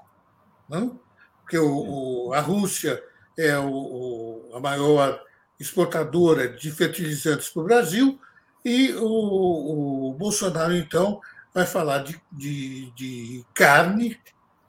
não? 0.70 1.00
porque 1.42 1.58
o, 1.58 2.28
o, 2.28 2.34
a 2.34 2.40
Rússia 2.40 3.02
é 3.38 3.58
o, 3.58 4.50
a 4.54 4.60
maior 4.60 5.22
exportadora 5.60 6.50
de 6.50 6.72
fertilizantes 6.72 7.50
para 7.50 7.62
o 7.62 7.66
Brasil, 7.66 8.20
e 8.64 8.94
o, 8.94 10.16
Bolsonaro, 10.18 10.76
então, 10.76 11.20
vai 11.54 11.66
falar 11.66 12.00
de, 12.00 12.22
de, 12.32 12.92
de 12.92 13.46
carne, 13.54 14.20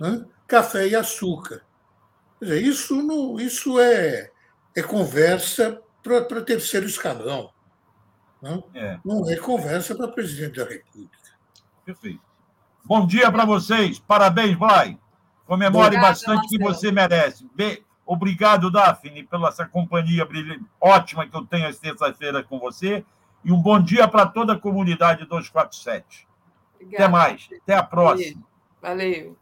né? 0.01 0.25
café 0.47 0.89
e 0.89 0.95
açúcar 0.95 1.63
isso, 2.43 2.97
não, 3.03 3.39
isso 3.39 3.79
é, 3.81 4.31
é 4.75 4.83
conversa 4.83 5.81
para 6.03 6.43
terceiro 6.43 6.87
escalão. 6.87 7.51
Não 8.43 8.64
é, 8.74 8.98
não 9.05 9.31
é 9.31 9.36
conversa 9.36 9.94
para 9.94 10.09
presidente 10.09 10.56
da 10.56 10.69
República. 10.69 11.16
Perfeito. 11.85 12.20
Bom 12.85 13.06
dia 13.06 13.31
para 13.31 13.44
vocês. 13.44 14.01
Parabéns, 14.01 14.59
vai. 14.59 14.98
Comemore 15.47 15.86
Obrigada, 15.86 16.09
bastante 16.09 16.48
que 16.48 16.59
você 16.59 16.90
merece. 16.90 17.48
Obrigado, 18.05 18.70
Daphne, 18.70 19.23
pela 19.23 19.48
essa 19.48 19.64
companhia 19.64 20.27
ótima 20.81 21.27
que 21.27 21.36
eu 21.36 21.47
tenho 21.47 21.69
às 21.69 21.78
terça-feira 21.78 22.43
com 22.43 22.59
você. 22.59 23.05
E 23.44 23.52
um 23.52 23.60
bom 23.60 23.81
dia 23.81 24.09
para 24.09 24.27
toda 24.27 24.55
a 24.55 24.59
comunidade 24.59 25.24
247. 25.27 26.27
Obrigada. 26.74 27.05
Até 27.05 27.12
mais. 27.12 27.48
Até 27.62 27.74
a 27.77 27.82
próxima. 27.82 28.43
Valeu. 28.81 29.36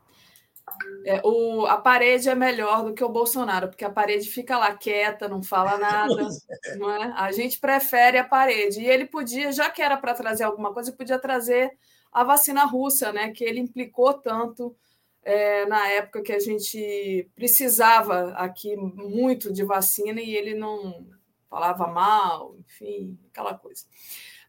É, 1.05 1.21
o, 1.25 1.67
a 1.67 1.77
parede 1.77 2.29
é 2.29 2.35
melhor 2.35 2.85
do 2.85 2.95
que 2.95 3.03
o 3.03 3.09
Bolsonaro, 3.09 3.69
porque 3.69 3.85
a 3.85 3.91
parede 3.91 4.29
fica 4.29 4.59
lá 4.59 4.75
quieta, 4.75 5.29
não 5.29 5.43
fala 5.43 5.79
nada. 5.79 6.29
Não 6.79 6.91
é? 6.91 7.13
A 7.17 7.33
gente 7.33 7.59
prefere 7.59 8.19
a 8.19 8.25
parede. 8.25 8.81
E 8.81 8.87
ele 8.87 9.07
podia, 9.07 9.51
já 9.53 9.71
que 9.71 9.83
era 9.83 9.97
para 9.97 10.15
trazer 10.15 10.45
alguma 10.45 10.73
coisa, 10.73 10.93
podia 10.93 11.19
trazer 11.19 11.73
a 12.13 12.25
vacina 12.25 12.65
russa, 12.65 13.13
né? 13.13 13.31
Que 13.33 13.45
ele 13.45 13.61
implicou 13.61 14.15
tanto 14.15 14.77
é, 15.23 15.67
na 15.67 15.89
época 15.89 16.23
que 16.23 16.33
a 16.33 16.39
gente 16.39 17.29
precisava 17.35 18.33
aqui 18.33 18.77
muito 18.77 19.53
de 19.53 19.65
vacina 19.65 20.21
e 20.21 20.35
ele 20.35 20.55
não 20.55 21.07
falava 21.49 21.87
mal, 21.89 22.57
enfim, 22.61 23.19
aquela 23.31 23.55
coisa. 23.55 23.85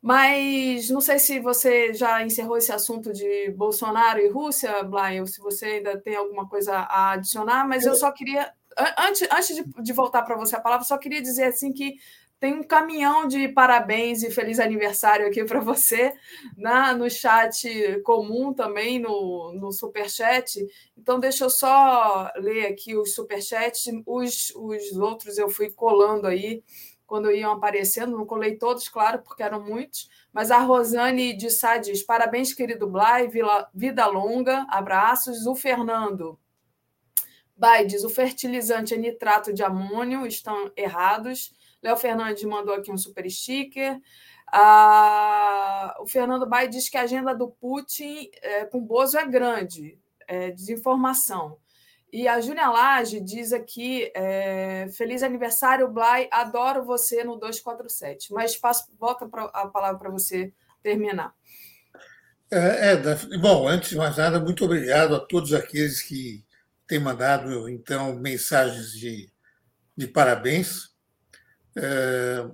Mas 0.01 0.89
não 0.89 0.99
sei 0.99 1.19
se 1.19 1.39
você 1.39 1.93
já 1.93 2.23
encerrou 2.23 2.57
esse 2.57 2.71
assunto 2.71 3.13
de 3.13 3.51
Bolsonaro 3.51 4.19
e 4.19 4.29
Rússia, 4.29 4.81
Blay, 4.81 5.21
ou 5.21 5.27
se 5.27 5.39
você 5.39 5.65
ainda 5.65 5.99
tem 5.99 6.15
alguma 6.15 6.49
coisa 6.49 6.75
a 6.75 7.11
adicionar, 7.11 7.67
mas 7.67 7.85
eu 7.85 7.93
só 7.93 8.11
queria, 8.11 8.51
antes, 8.97 9.27
antes 9.31 9.55
de, 9.55 9.63
de 9.83 9.93
voltar 9.93 10.23
para 10.23 10.35
você 10.35 10.55
a 10.55 10.59
palavra, 10.59 10.83
só 10.85 10.97
queria 10.97 11.21
dizer 11.21 11.43
assim 11.43 11.71
que 11.71 11.97
tem 12.41 12.55
um 12.55 12.63
caminhão 12.63 13.27
de 13.27 13.47
parabéns 13.49 14.23
e 14.23 14.31
feliz 14.31 14.59
aniversário 14.59 15.27
aqui 15.27 15.45
para 15.45 15.59
você 15.59 16.11
na, 16.57 16.91
no 16.91 17.07
chat 17.07 18.01
comum 18.03 18.51
também, 18.51 18.97
no, 18.97 19.53
no 19.53 19.71
superchat. 19.71 20.59
Então, 20.97 21.19
deixa 21.19 21.43
eu 21.43 21.51
só 21.51 22.31
ler 22.37 22.65
aqui 22.65 22.97
os 22.97 23.13
superchats. 23.13 23.83
Os, 24.07 24.51
os 24.55 24.97
outros 24.97 25.37
eu 25.37 25.49
fui 25.49 25.69
colando 25.69 26.25
aí 26.25 26.63
quando 27.11 27.29
iam 27.29 27.51
aparecendo, 27.51 28.17
não 28.17 28.25
colei 28.25 28.55
todos, 28.55 28.87
claro, 28.87 29.21
porque 29.21 29.43
eram 29.43 29.61
muitos. 29.61 30.09
Mas 30.31 30.49
a 30.49 30.59
Rosane 30.59 31.33
de 31.33 31.49
Sá 31.49 31.75
diz: 31.75 32.01
parabéns, 32.01 32.53
querido 32.53 32.87
Blay, 32.87 33.29
vida 33.73 34.07
longa, 34.07 34.65
abraços. 34.69 35.45
O 35.45 35.53
Fernando. 35.53 36.39
Bai 37.53 37.85
diz: 37.85 38.05
o 38.05 38.09
fertilizante 38.09 38.93
é 38.93 38.97
nitrato 38.97 39.53
de 39.53 39.61
amônio, 39.61 40.25
estão 40.25 40.71
errados. 40.73 41.53
Léo 41.83 41.97
Fernandes 41.97 42.45
mandou 42.45 42.73
aqui 42.73 42.89
um 42.89 42.97
super 42.97 43.29
sticker. 43.29 43.99
Ah, 44.47 45.93
o 45.99 46.07
Fernando 46.07 46.47
Bai 46.47 46.69
diz 46.69 46.87
que 46.87 46.95
a 46.95 47.01
agenda 47.01 47.35
do 47.35 47.49
Putin 47.49 48.31
é, 48.41 48.63
com 48.63 48.79
Bozo 48.79 49.17
é 49.17 49.27
grande, 49.27 49.99
é, 50.29 50.49
desinformação. 50.51 51.57
E 52.11 52.27
a 52.27 52.41
Júlia 52.41 52.69
Lage 52.69 53.21
diz 53.21 53.53
aqui: 53.53 54.11
é, 54.13 54.87
Feliz 54.97 55.23
aniversário, 55.23 55.87
Blay, 55.87 56.27
adoro 56.29 56.83
você 56.83 57.23
no 57.23 57.37
247. 57.37 58.33
Mas 58.33 58.57
passo, 58.57 58.91
volta 58.99 59.25
pra, 59.27 59.45
a 59.45 59.67
palavra 59.67 59.97
para 59.97 60.09
você 60.09 60.51
terminar. 60.83 61.33
É, 62.51 62.91
é, 62.91 63.37
bom, 63.37 63.65
antes 63.65 63.91
de 63.91 63.95
mais 63.95 64.17
nada, 64.17 64.37
muito 64.37 64.65
obrigado 64.65 65.15
a 65.15 65.19
todos 65.21 65.53
aqueles 65.53 66.01
que 66.01 66.43
têm 66.85 66.99
mandado 66.99 67.69
então 67.69 68.13
mensagens 68.15 68.91
de, 68.91 69.31
de 69.95 70.05
parabéns 70.05 70.89
é, 71.77 72.45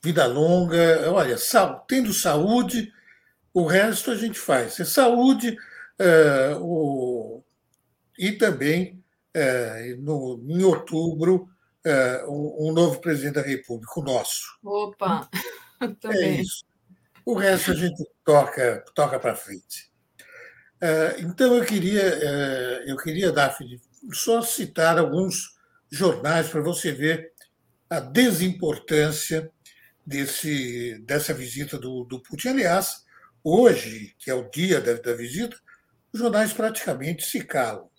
vida 0.00 0.26
longa. 0.26 1.10
Olha, 1.10 1.36
sal, 1.36 1.84
tendo 1.88 2.12
saúde, 2.12 2.92
o 3.52 3.66
resto 3.66 4.12
a 4.12 4.16
gente 4.16 4.38
faz. 4.38 4.78
É 4.78 4.84
saúde 4.84 5.56
o, 6.60 7.19
e 8.20 8.32
também, 8.32 9.02
é, 9.32 9.96
no, 9.98 10.38
em 10.46 10.62
outubro, 10.62 11.48
é, 11.82 12.22
um 12.28 12.70
novo 12.70 13.00
presidente 13.00 13.36
da 13.36 13.42
República, 13.42 13.98
o 13.98 14.04
nosso. 14.04 14.58
Opa! 14.62 15.28
É 16.04 16.28
isso. 16.32 16.62
O 17.24 17.32
resto 17.32 17.70
a 17.70 17.74
gente 17.74 18.06
toca, 18.22 18.84
toca 18.94 19.18
para 19.18 19.34
frente. 19.34 19.90
É, 20.78 21.16
então, 21.20 21.56
eu 21.56 21.64
queria, 21.64 22.02
eu 22.86 22.98
queria, 22.98 23.32
Daphne, 23.32 23.80
só 24.12 24.42
citar 24.42 24.98
alguns 24.98 25.56
jornais 25.90 26.48
para 26.48 26.60
você 26.60 26.92
ver 26.92 27.32
a 27.88 27.98
desimportância 27.98 29.50
desse, 30.04 30.98
dessa 31.06 31.32
visita 31.32 31.78
do, 31.78 32.04
do 32.04 32.20
Putin. 32.20 32.48
Aliás, 32.48 33.06
hoje, 33.42 34.14
que 34.18 34.30
é 34.30 34.34
o 34.34 34.50
dia 34.50 34.82
da, 34.82 34.92
da 34.92 35.14
visita, 35.14 35.56
os 36.12 36.20
jornais 36.20 36.52
praticamente 36.52 37.24
se 37.24 37.42
calam, 37.42 37.89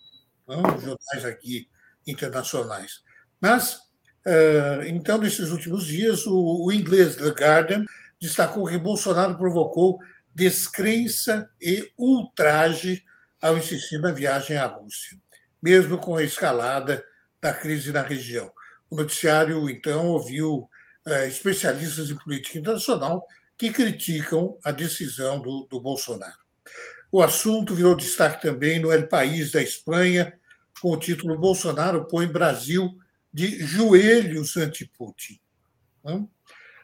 não? 0.46 0.62
jornais 0.78 1.24
aqui 1.24 1.68
internacionais. 2.06 3.02
Mas, 3.40 3.74
uh, 4.26 4.82
então, 4.86 5.18
nesses 5.18 5.50
últimos 5.50 5.86
dias, 5.86 6.26
o, 6.26 6.70
inglês 6.72 7.16
The 7.16 7.28
Guardian 7.30 7.84
destacou 8.20 8.66
que 8.66 8.78
Bolsonaro 8.78 9.36
provocou 9.36 9.98
descrença 10.34 11.50
e 11.60 11.92
ultraje 11.98 13.04
ao 13.40 13.58
insistir 13.58 13.98
na 13.98 14.12
viagem 14.12 14.56
à 14.56 14.66
Rússia, 14.66 15.18
mesmo 15.60 15.98
com 15.98 16.16
a 16.16 16.22
escalada 16.22 17.04
da 17.40 17.52
crise 17.52 17.92
na 17.92 18.02
região. 18.02 18.50
O 18.88 18.96
noticiário, 18.96 19.68
então, 19.68 20.06
ouviu 20.06 20.68
é, 21.04 21.26
especialistas 21.26 22.10
em 22.10 22.16
política 22.16 22.58
internacional 22.58 23.26
que 23.58 23.72
criticam 23.72 24.56
a 24.64 24.70
decisão 24.70 25.40
do, 25.40 25.66
do 25.68 25.80
Bolsonaro. 25.80 26.41
O 27.14 27.20
assunto 27.20 27.74
virou 27.74 27.94
destaque 27.94 28.40
também 28.40 28.80
no 28.80 28.90
El 28.90 29.06
País 29.06 29.52
da 29.52 29.60
Espanha, 29.60 30.32
com 30.80 30.92
o 30.92 30.96
título 30.96 31.38
Bolsonaro 31.38 32.06
põe 32.06 32.26
Brasil 32.26 32.98
de 33.30 33.66
joelhos 33.66 34.56
anti-Putin. 34.56 35.38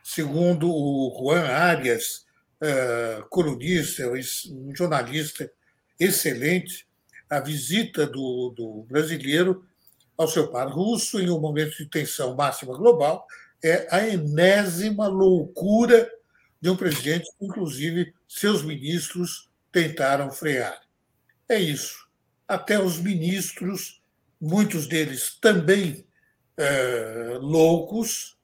Segundo 0.04 0.68
o 0.70 1.16
Juan 1.18 1.46
Arias, 1.46 2.26
é, 2.60 3.24
colunista, 3.30 4.02
um 4.50 4.76
jornalista 4.76 5.50
excelente, 5.98 6.86
a 7.30 7.40
visita 7.40 8.06
do, 8.06 8.50
do 8.54 8.82
brasileiro 8.86 9.64
ao 10.14 10.28
seu 10.28 10.48
par 10.48 10.68
russo 10.68 11.18
em 11.18 11.30
um 11.30 11.40
momento 11.40 11.74
de 11.78 11.86
tensão 11.86 12.36
máxima 12.36 12.76
global 12.76 13.26
é 13.64 13.88
a 13.90 14.06
enésima 14.06 15.08
loucura 15.08 16.10
de 16.60 16.68
um 16.68 16.76
presidente 16.76 17.30
inclusive, 17.40 18.12
seus 18.28 18.62
ministros 18.62 19.47
tentaram 19.72 20.30
frear. 20.30 20.80
É 21.48 21.58
isso. 21.58 22.06
Até 22.46 22.78
os 22.78 22.98
ministros, 22.98 24.02
muitos 24.40 24.86
deles 24.86 25.38
também 25.40 26.06
é, 26.56 27.38
loucos? 27.40 28.36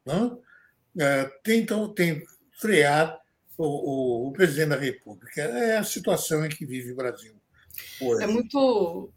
É, 0.98 1.24
tentam, 1.42 1.92
tentam 1.92 2.26
frear 2.60 3.18
o, 3.56 3.64
o, 3.64 4.28
o, 4.28 4.32
presidente 4.32 4.70
da 4.70 4.76
República. 4.76 5.42
É 5.42 5.78
a 5.78 5.84
situação 5.84 6.44
em 6.44 6.48
que 6.48 6.64
vive 6.64 6.92
o 6.92 6.96
Brasil. 6.96 7.34
Hoje. 8.00 8.24
É 8.24 8.26
muito 8.26 9.12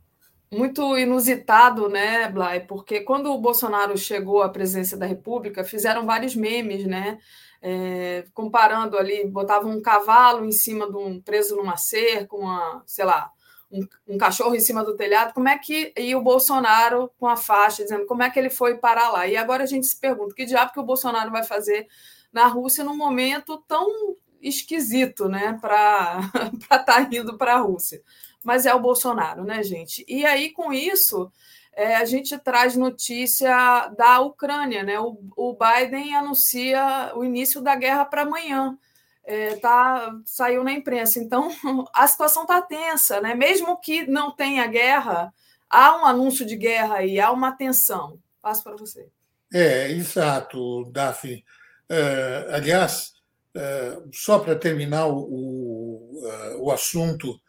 muito 0.49 0.97
inusitado, 0.97 1.89
né, 1.89 2.29
Blay? 2.31 2.61
Porque 2.61 3.01
quando 3.01 3.31
o 3.31 3.37
Bolsonaro 3.37 3.97
chegou 3.97 4.41
à 4.41 4.49
presidência 4.49 4.97
da 4.97 5.05
República, 5.05 5.63
fizeram 5.63 6.05
vários 6.05 6.35
memes, 6.35 6.85
né? 6.85 7.19
É, 7.61 8.25
comparando 8.33 8.97
ali, 8.97 9.25
botavam 9.25 9.71
um 9.71 9.81
cavalo 9.81 10.45
em 10.45 10.51
cima 10.51 10.89
de 10.89 10.95
um 10.95 11.19
preso 11.19 11.55
numa 11.55 11.75
cerca, 11.75 12.35
uma, 12.35 12.83
sei 12.85 13.03
lá, 13.03 13.31
um, 13.71 13.85
um, 14.07 14.17
cachorro 14.17 14.55
em 14.55 14.59
cima 14.59 14.83
do 14.83 14.95
telhado, 14.95 15.33
como 15.33 15.49
é 15.49 15.57
que 15.57 15.91
e 15.97 16.15
o 16.15 16.21
Bolsonaro 16.21 17.11
com 17.19 17.27
a 17.27 17.35
faixa 17.35 17.83
dizendo 17.83 18.05
como 18.05 18.23
é 18.23 18.29
que 18.29 18.39
ele 18.39 18.49
foi 18.49 18.77
parar 18.77 19.09
lá? 19.09 19.27
E 19.27 19.35
agora 19.35 19.63
a 19.63 19.67
gente 19.67 19.87
se 19.87 19.99
pergunta 19.99 20.35
que 20.35 20.45
diabo 20.45 20.71
que 20.71 20.79
o 20.79 20.85
Bolsonaro 20.85 21.31
vai 21.31 21.43
fazer 21.43 21.87
na 22.31 22.47
Rússia 22.47 22.83
num 22.83 22.95
momento 22.95 23.57
tão 23.67 24.15
esquisito, 24.41 25.27
né, 25.27 25.57
para 25.59 26.19
estar 26.53 26.79
tá 26.85 27.01
indo 27.11 27.37
para 27.37 27.55
a 27.55 27.59
Rússia 27.59 28.01
mas 28.47 28.65
é 28.65 28.73
o 28.73 28.79
Bolsonaro, 28.79 29.43
né, 29.43 29.61
gente? 29.61 30.05
E 30.07 30.25
aí, 30.25 30.51
com 30.51 30.71
isso, 30.71 31.29
é, 31.77 31.95
a 31.95 32.05
gente 32.05 32.35
traz 32.39 32.75
notícia 32.75 33.87
da 33.95 34.19
Ucrânia, 34.19 34.81
né? 34.81 34.99
O, 34.99 35.15
o 35.37 35.55
Biden 35.55 36.15
anuncia 36.15 37.11
o 37.15 37.23
início 37.23 37.61
da 37.61 37.75
guerra 37.75 38.03
para 38.03 38.23
amanhã. 38.23 38.75
É, 39.23 39.57
tá, 39.57 40.11
saiu 40.25 40.63
na 40.63 40.71
imprensa. 40.71 41.19
Então, 41.19 41.51
a 41.93 42.07
situação 42.07 42.41
está 42.41 42.59
tensa, 42.63 43.21
né? 43.21 43.35
Mesmo 43.35 43.79
que 43.79 44.07
não 44.07 44.31
tenha 44.31 44.65
guerra, 44.65 45.31
há 45.69 45.95
um 46.01 46.05
anúncio 46.07 46.47
de 46.47 46.55
guerra 46.55 46.95
aí, 46.95 47.19
há 47.19 47.31
uma 47.31 47.51
tensão. 47.51 48.17
Passo 48.41 48.63
para 48.63 48.75
você. 48.75 49.07
É, 49.53 49.91
exato, 49.91 50.83
Daphne. 50.91 51.45
É, 51.87 52.47
aliás, 52.53 53.13
é, 53.55 53.99
só 54.11 54.39
para 54.39 54.55
terminar 54.55 55.05
o, 55.05 55.19
o, 55.19 56.63
o 56.63 56.71
assunto 56.71 57.39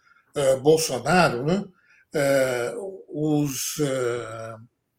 Bolsonaro, 0.63 1.45
né? 1.45 1.65
Eh, 2.15 2.75
os, 3.09 3.79
eh, 3.81 4.57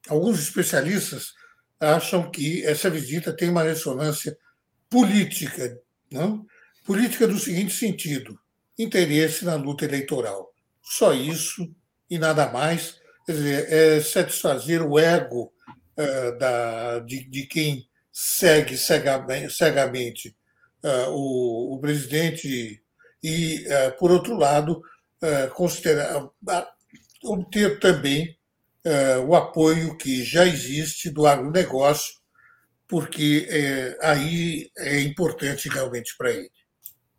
alguns 0.09 0.39
especialistas 0.39 1.33
acham 1.79 2.29
que 2.29 2.63
essa 2.65 2.89
visita 2.89 3.35
tem 3.35 3.49
uma 3.49 3.63
ressonância 3.63 4.37
política, 4.89 5.79
não? 6.11 6.45
política 6.85 7.27
do 7.27 7.39
seguinte 7.39 7.73
sentido: 7.73 8.39
interesse 8.77 9.45
na 9.45 9.55
luta 9.55 9.85
eleitoral. 9.85 10.53
Só 10.81 11.13
isso 11.13 11.73
e 12.09 12.17
nada 12.17 12.49
mais. 12.49 12.99
Quer 13.25 13.33
dizer, 13.33 13.73
é 13.73 14.01
satisfazer 14.01 14.81
o 14.81 14.97
ego 14.97 15.53
uh, 15.97 16.37
da, 16.39 16.99
de, 16.99 17.29
de, 17.29 17.45
quem 17.45 17.87
segue 18.11 18.75
cegamente, 18.75 19.53
cegamente 19.53 20.35
uh, 20.83 21.11
o, 21.11 21.75
o, 21.75 21.79
presidente 21.79 22.81
e, 23.21 23.65
uh, 23.67 23.97
por 23.99 24.11
outro 24.11 24.35
lado, 24.35 24.81
considerar, 25.53 26.29
obter 27.23 27.79
também 27.79 28.37
o 29.27 29.35
apoio 29.35 29.97
que 29.97 30.23
já 30.23 30.45
existe 30.45 31.09
do 31.09 31.27
agronegócio, 31.27 32.17
porque 32.87 33.47
aí 34.01 34.71
é 34.77 34.99
importante 35.01 35.69
realmente 35.69 36.15
para 36.17 36.31
ele. 36.31 36.51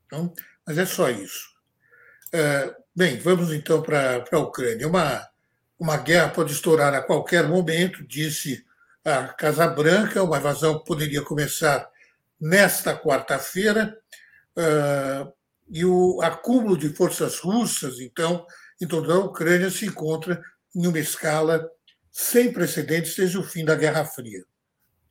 Então, 0.06 0.32
mas 0.66 0.78
é 0.78 0.86
só 0.86 1.08
isso. 1.10 1.48
bem, 2.94 3.18
vamos 3.18 3.52
então 3.52 3.82
para 3.82 4.24
a 4.32 4.38
Ucrânia. 4.38 4.88
Uma, 4.88 5.28
uma 5.78 5.96
guerra 5.96 6.30
pode 6.30 6.52
estourar 6.52 6.92
a 6.94 7.02
qualquer 7.02 7.46
momento, 7.46 8.06
disse 8.06 8.64
a 9.04 9.28
Casa 9.28 9.66
Branca. 9.66 10.22
Uma 10.22 10.38
invasão 10.38 10.82
poderia 10.82 11.22
começar 11.22 11.88
nesta 12.40 12.96
quarta-feira. 12.96 13.96
E 15.72 15.84
o 15.84 16.20
acúmulo 16.20 16.76
de 16.76 16.88
forças 16.88 17.38
russas, 17.38 18.00
então, 18.00 18.44
toda 18.86 19.14
a 19.14 19.18
Ucrânia 19.18 19.70
se 19.70 19.86
encontra 19.86 20.42
em 20.74 20.86
uma 20.86 20.98
escala 20.98 21.68
sem 22.10 22.52
precedentes 22.52 23.14
desde 23.14 23.38
o 23.38 23.42
fim 23.42 23.64
da 23.64 23.74
Guerra 23.74 24.04
Fria. 24.04 24.44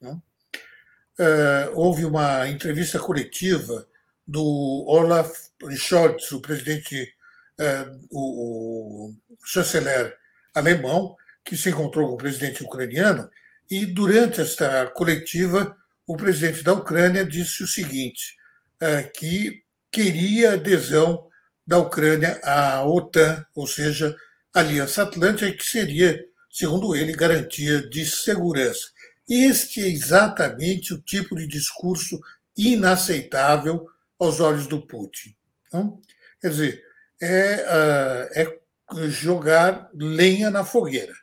Uh, 0.01 1.71
houve 1.73 2.05
uma 2.05 2.47
entrevista 2.47 2.97
coletiva 2.97 3.85
do 4.25 4.85
Olaf 4.87 5.31
Scholz, 5.75 6.31
o 6.31 6.39
presidente, 6.39 7.13
uh, 7.59 8.07
o, 8.09 9.13
chanceler 9.43 10.17
alemão, 10.53 11.15
que 11.43 11.57
se 11.57 11.69
encontrou 11.69 12.07
com 12.07 12.13
o 12.13 12.17
presidente 12.17 12.63
ucraniano, 12.63 13.29
e 13.69 13.85
durante 13.85 14.41
esta 14.41 14.87
coletiva, 14.87 15.75
o 16.07 16.15
presidente 16.15 16.63
da 16.63 16.73
Ucrânia 16.73 17.25
disse 17.25 17.63
o 17.63 17.67
seguinte: 17.67 18.35
é, 18.79 19.03
que 19.03 19.63
queria 19.91 20.53
adesão 20.53 21.28
da 21.69 21.77
Ucrânia 21.77 22.41
à 22.43 22.83
OTAN, 22.83 23.45
ou 23.53 23.67
seja, 23.67 24.17
Aliança 24.51 25.03
Atlântica, 25.03 25.55
que 25.55 25.63
seria, 25.63 26.19
segundo 26.49 26.95
ele, 26.95 27.13
garantia 27.13 27.87
de 27.87 28.07
segurança. 28.07 28.89
Este 29.29 29.83
é 29.83 29.87
exatamente 29.87 30.95
o 30.95 30.99
tipo 30.99 31.35
de 31.35 31.45
discurso 31.45 32.19
inaceitável 32.57 33.87
aos 34.17 34.39
olhos 34.39 34.65
do 34.65 34.81
Putin. 34.81 35.35
Então, 35.67 36.01
quer 36.41 36.49
dizer, 36.49 36.83
é, 37.21 38.31
é, 38.33 38.59
é 38.97 39.07
jogar 39.07 39.91
lenha 39.93 40.49
na 40.49 40.65
fogueira. 40.65 41.13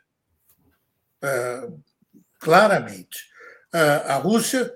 É, 1.21 1.67
claramente. 2.39 3.27
A 3.73 4.15
Rússia 4.15 4.73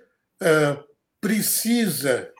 precisa 1.22 2.31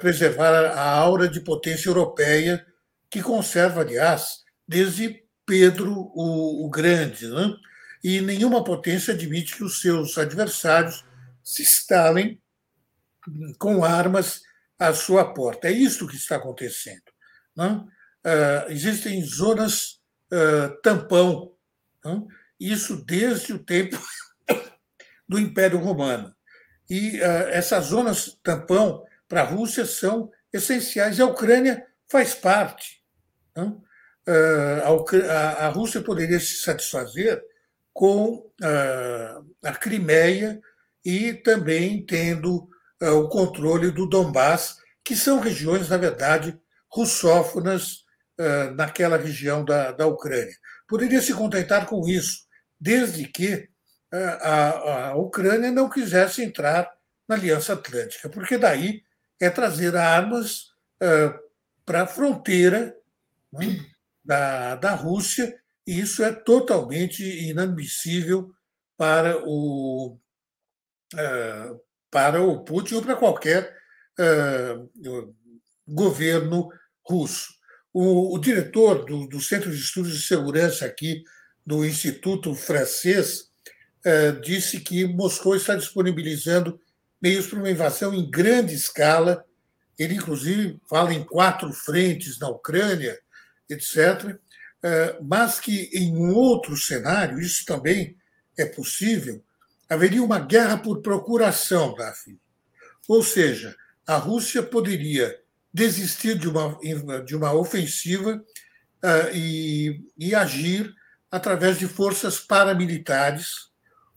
preservar 0.00 0.72
a 0.72 0.90
aura 0.90 1.28
de 1.28 1.40
potência 1.40 1.88
europeia 1.88 2.64
que 3.10 3.22
conserva, 3.22 3.80
aliás, 3.80 4.42
desde 4.66 5.24
Pedro 5.46 6.10
o, 6.14 6.68
Grande. 6.70 7.28
Né? 7.28 7.54
E 8.02 8.20
nenhuma 8.20 8.62
potência 8.62 9.14
admite 9.14 9.56
que 9.56 9.64
os 9.64 9.80
seus 9.80 10.18
adversários 10.18 11.04
se 11.42 11.62
instalem 11.62 12.40
com 13.58 13.84
armas 13.84 14.42
à 14.78 14.92
sua 14.92 15.32
porta. 15.32 15.68
É 15.68 15.72
isso 15.72 16.06
que 16.06 16.16
está 16.16 16.36
acontecendo. 16.36 17.02
Né? 17.56 17.84
existem 18.68 19.22
zonas 19.22 20.00
tampão, 20.82 21.52
né? 22.04 22.22
isso 22.58 23.04
desde 23.04 23.52
o 23.52 23.58
tempo 23.58 24.00
do 25.28 25.38
Império 25.38 25.78
Romano. 25.78 26.34
E 26.88 27.18
uh, 27.18 27.48
essas 27.50 27.86
zonas 27.86 28.38
tampão 28.42 29.04
para 29.34 29.42
a 29.42 29.46
Rússia 29.46 29.84
são 29.84 30.30
essenciais. 30.52 31.18
E 31.18 31.22
a 31.22 31.26
Ucrânia 31.26 31.84
faz 32.08 32.36
parte. 32.36 33.02
Né? 33.56 33.64
Uh, 34.28 35.28
a, 35.58 35.68
Rússia 35.70 36.00
poderia 36.00 36.38
se 36.38 36.58
satisfazer 36.58 37.42
com 37.92 38.34
uh, 38.62 39.54
a 39.64 39.72
Crimeia 39.72 40.60
e 41.04 41.34
também 41.34 42.06
tendo 42.06 42.68
o 43.00 43.28
controle 43.28 43.90
do 43.90 44.08
Donbass, 44.08 44.76
que 45.04 45.16
são 45.16 45.40
regiões, 45.40 45.88
na 45.90 45.98
verdade, 45.98 46.58
russófonas 46.90 48.04
naquela 48.76 49.18
região 49.18 49.62
da, 49.62 49.92
da 49.92 50.06
Ucrânia. 50.06 50.54
Poderia 50.88 51.20
se 51.20 51.34
contentar 51.34 51.84
com 51.84 52.08
isso, 52.08 52.46
desde 52.80 53.26
que 53.26 53.68
a, 54.10 55.08
a 55.08 55.16
Ucrânia 55.16 55.70
não 55.70 55.90
quisesse 55.90 56.42
entrar 56.42 56.90
na 57.28 57.34
Aliança 57.34 57.74
Atlântica, 57.74 58.30
porque 58.30 58.56
daí 58.56 59.03
é 59.40 59.50
trazer 59.50 59.96
armas 59.96 60.70
uh, 61.02 61.38
para 61.84 62.02
a 62.02 62.06
fronteira 62.06 62.96
né, 63.52 63.84
da, 64.24 64.76
da 64.76 64.94
Rússia, 64.94 65.54
e 65.86 66.00
isso 66.00 66.22
é 66.22 66.32
totalmente 66.32 67.22
inadmissível 67.22 68.50
para 68.96 69.42
o, 69.44 70.16
uh, 71.14 71.80
para 72.10 72.42
o 72.42 72.64
Putin 72.64 72.96
ou 72.96 73.02
para 73.02 73.16
qualquer 73.16 73.76
uh, 74.18 75.34
governo 75.86 76.68
russo. 77.06 77.52
O, 77.92 78.34
o 78.34 78.38
diretor 78.38 79.04
do, 79.04 79.26
do, 79.28 79.40
Centro 79.40 79.70
de 79.70 79.76
Estudos 79.76 80.12
de 80.16 80.26
Segurança 80.26 80.86
aqui 80.86 81.22
do 81.64 81.84
Instituto 81.84 82.54
Francês 82.54 83.52
disse 84.42 84.80
que 84.80 85.06
Moscou 85.06 85.56
está 85.56 85.74
disponibilizando 85.74 86.78
meios 87.24 87.46
para 87.46 87.58
uma 87.58 87.70
invasão 87.70 88.12
em 88.12 88.30
grande 88.30 88.74
escala. 88.74 89.42
Ele, 89.98 90.16
inclusive, 90.16 90.78
fala 90.86 91.14
em 91.14 91.24
quatro 91.24 91.72
frentes 91.72 92.38
na 92.38 92.50
Ucrânia, 92.50 93.18
etc. 93.66 94.38
Eh, 94.82 95.18
mas 95.22 95.58
que, 95.58 95.88
em 95.94 96.14
um 96.14 96.34
outro 96.34 96.76
cenário, 96.76 97.40
isso 97.40 97.64
também 97.64 98.14
é 98.58 98.66
possível, 98.66 99.42
haveria 99.88 100.22
uma 100.22 100.38
guerra 100.38 100.76
por 100.76 101.00
procuração, 101.00 101.94
Daphne. 101.94 102.38
Ou 103.08 103.22
seja, 103.22 103.74
a 104.06 104.16
Rússia 104.16 104.62
poderia 104.62 105.40
desistir 105.72 106.38
de 106.38 106.46
uma, 106.46 106.78
de 107.24 107.34
uma 107.34 107.54
ofensiva 107.54 108.36
uh, 108.36 109.34
e, 109.34 110.04
e 110.18 110.34
agir 110.34 110.94
através 111.30 111.78
de 111.78 111.88
forças 111.88 112.38
paramilitares 112.38 113.70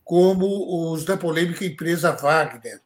como 0.03 0.91
os 0.91 1.05
da 1.05 1.15
polêmica 1.15 1.65
empresa 1.65 2.11
Wagner? 2.11 2.81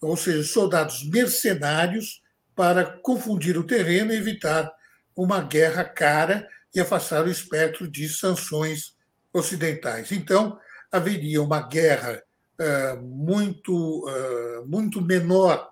Ou 0.00 0.16
seja, 0.16 0.42
soldados 0.44 1.04
mercenários 1.04 2.22
para 2.54 2.84
confundir 2.84 3.58
o 3.58 3.66
terreno 3.66 4.12
e 4.12 4.16
evitar 4.16 4.72
uma 5.14 5.42
guerra 5.42 5.84
cara 5.84 6.48
e 6.74 6.80
afastar 6.80 7.24
o 7.24 7.30
espectro 7.30 7.88
de 7.88 8.08
sanções 8.08 8.96
ocidentais. 9.32 10.12
Então, 10.12 10.58
haveria 10.90 11.42
uma 11.42 11.60
guerra 11.60 12.22
uh, 12.60 13.02
muito, 13.02 14.06
uh, 14.06 14.66
muito 14.66 15.00
menor 15.00 15.70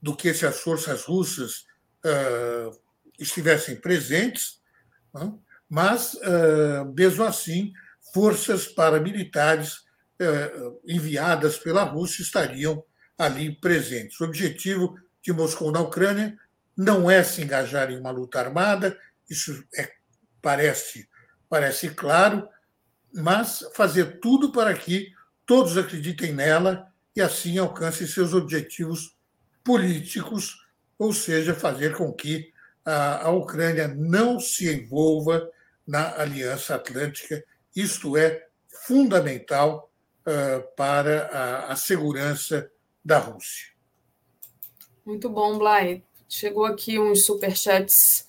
do 0.00 0.14
que 0.14 0.32
se 0.34 0.46
as 0.46 0.60
forças 0.60 1.02
russas 1.04 1.64
uh, 2.04 2.78
estivessem 3.18 3.76
presentes, 3.76 4.60
não? 5.12 5.40
mas, 5.68 6.16
mesmo 6.94 7.24
assim, 7.24 7.72
forças 8.12 8.66
paramilitares 8.66 9.82
enviadas 10.86 11.56
pela 11.58 11.82
Rússia 11.82 12.22
estariam 12.22 12.84
ali 13.18 13.54
presentes. 13.54 14.20
O 14.20 14.24
objetivo 14.24 14.98
de 15.22 15.32
Moscou 15.32 15.70
na 15.70 15.80
Ucrânia 15.80 16.36
não 16.76 17.10
é 17.10 17.22
se 17.22 17.42
engajar 17.42 17.90
em 17.90 17.98
uma 17.98 18.10
luta 18.10 18.40
armada, 18.40 18.98
isso 19.28 19.64
é, 19.76 19.90
parece, 20.42 21.08
parece 21.48 21.90
claro, 21.90 22.48
mas 23.12 23.64
fazer 23.74 24.18
tudo 24.20 24.50
para 24.50 24.74
que 24.74 25.12
todos 25.46 25.78
acreditem 25.78 26.32
nela 26.32 26.88
e 27.14 27.20
assim 27.20 27.58
alcancem 27.58 28.06
seus 28.06 28.34
objetivos 28.34 29.16
políticos, 29.62 30.66
ou 30.98 31.12
seja, 31.12 31.54
fazer 31.54 31.96
com 31.96 32.12
que 32.12 32.52
a, 32.84 33.26
a 33.26 33.30
Ucrânia 33.30 33.88
não 33.88 34.40
se 34.40 34.70
envolva 34.70 35.48
na 35.86 36.20
Aliança 36.20 36.74
Atlântica 36.74 37.44
isto 37.74 38.16
é 38.16 38.46
fundamental 38.86 39.90
uh, 40.26 40.76
para 40.76 41.26
a, 41.26 41.72
a, 41.72 41.76
segurança 41.76 42.70
da 43.04 43.18
Rússia. 43.18 43.68
Muito 45.04 45.28
bom, 45.28 45.58
Blay. 45.58 46.02
Chegou 46.28 46.64
aqui 46.64 46.98
uns 46.98 47.26
superchats 47.26 48.26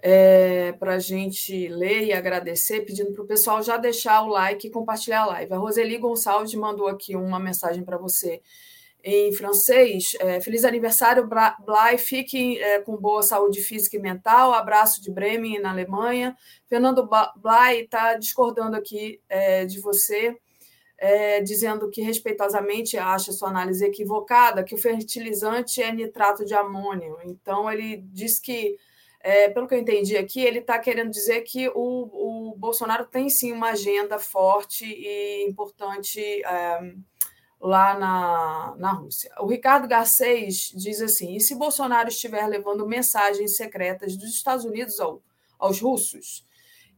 é, 0.00 0.72
para 0.72 0.94
a 0.94 0.98
gente 0.98 1.68
ler 1.68 2.04
e 2.04 2.12
agradecer, 2.12 2.84
pedindo 2.84 3.12
para 3.12 3.22
o 3.22 3.26
pessoal 3.26 3.62
já 3.62 3.76
deixar 3.76 4.22
o 4.22 4.28
like 4.28 4.66
e 4.66 4.70
compartilhar 4.70 5.22
a 5.22 5.26
live. 5.26 5.52
A 5.54 5.56
Roseli 5.56 5.96
Gonçalves 5.98 6.54
mandou 6.54 6.86
aqui 6.86 7.16
uma 7.16 7.38
mensagem 7.40 7.82
para 7.82 7.96
você 7.96 8.42
em 9.02 9.32
francês. 9.32 10.12
É, 10.20 10.40
Feliz 10.40 10.64
aniversário, 10.64 11.28
Blay. 11.64 11.98
Fique 11.98 12.58
é, 12.58 12.80
com 12.80 12.96
boa 12.96 13.22
saúde 13.22 13.60
física 13.60 13.96
e 13.96 14.00
mental. 14.00 14.52
Abraço 14.52 15.02
de 15.02 15.10
Bremen, 15.10 15.60
na 15.60 15.70
Alemanha. 15.70 16.36
Fernando 16.68 17.08
Blay 17.36 17.84
está 17.84 18.14
discordando 18.14 18.76
aqui 18.76 19.20
é, 19.28 19.64
de 19.64 19.80
você. 19.80 20.36
É, 20.98 21.40
dizendo 21.40 21.88
que 21.88 22.02
respeitosamente 22.02 22.98
acha 22.98 23.30
sua 23.30 23.48
análise 23.48 23.84
equivocada, 23.84 24.64
que 24.64 24.74
o 24.74 24.78
fertilizante 24.78 25.80
é 25.80 25.92
nitrato 25.92 26.44
de 26.44 26.54
amônio. 26.54 27.18
Então, 27.24 27.70
ele 27.70 27.98
diz 28.12 28.40
que, 28.40 28.76
é, 29.20 29.48
pelo 29.48 29.68
que 29.68 29.74
eu 29.74 29.78
entendi 29.78 30.16
aqui, 30.16 30.40
ele 30.40 30.58
está 30.58 30.76
querendo 30.76 31.10
dizer 31.10 31.42
que 31.42 31.68
o, 31.68 32.50
o, 32.50 32.56
Bolsonaro 32.56 33.06
tem 33.06 33.30
sim 33.30 33.52
uma 33.52 33.70
agenda 33.70 34.18
forte 34.18 34.84
e 34.84 35.46
importante 35.48 36.20
é, 36.20 36.94
lá 37.60 37.96
na, 37.96 38.74
na 38.76 38.92
Rússia. 38.92 39.30
O 39.38 39.46
Ricardo 39.46 39.86
Garcês 39.86 40.72
diz 40.74 41.00
assim: 41.00 41.36
e 41.36 41.40
se 41.40 41.54
Bolsonaro 41.54 42.08
estiver 42.08 42.44
levando 42.48 42.86
mensagens 42.86 43.56
secretas 43.56 44.16
dos 44.16 44.30
Estados 44.30 44.64
Unidos 44.64 44.98
ao, 44.98 45.22
aos 45.60 45.80
russos? 45.80 46.44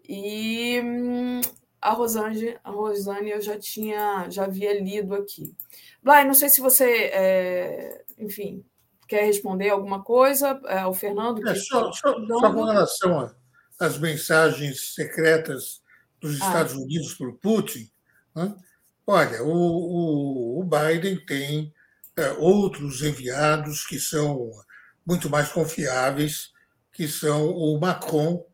E 0.09 0.81
hum, 0.83 1.41
a 1.81 1.93
Rosane, 1.93 2.59
a 2.63 2.71
Rosane 2.71 3.31
eu 3.31 3.41
já 3.41 3.59
tinha, 3.59 4.29
já 4.29 4.45
havia 4.45 4.79
lido 4.81 5.15
aqui. 5.15 5.55
Blay, 6.03 6.25
não 6.25 6.35
sei 6.35 6.49
se 6.49 6.61
você, 6.61 7.11
é, 7.13 8.05
enfim, 8.19 8.65
quer 9.09 9.25
responder 9.25 9.71
alguma 9.71 10.03
coisa 10.03 10.61
é, 10.67 10.79
ao 10.79 10.95
Fernando. 10.95 11.47
É, 11.49 11.55
só, 11.55 11.91
só, 11.93 12.15
só, 12.27 12.53
com 12.53 12.65
relação 12.65 13.35
às 13.79 13.99
mensagens 13.99 14.95
secretas 14.95 15.83
dos 16.21 16.41
ah. 16.41 16.47
Estados 16.47 16.75
ah. 16.75 16.77
Unidos 16.77 17.15
para 17.15 17.29
o 17.29 17.37
Putin, 17.37 17.91
né? 18.35 18.55
olha, 19.07 19.43
o, 19.43 19.51
o, 19.51 20.61
o, 20.61 20.65
Biden 20.65 21.25
tem 21.25 21.75
é, 22.17 22.31
outros 22.33 23.03
enviados 23.03 23.87
que 23.87 23.99
são 23.99 24.51
muito 25.05 25.31
mais 25.31 25.51
confiáveis, 25.51 26.53
que 26.93 27.09
são 27.09 27.49
o 27.49 27.81
Macron 27.81 28.47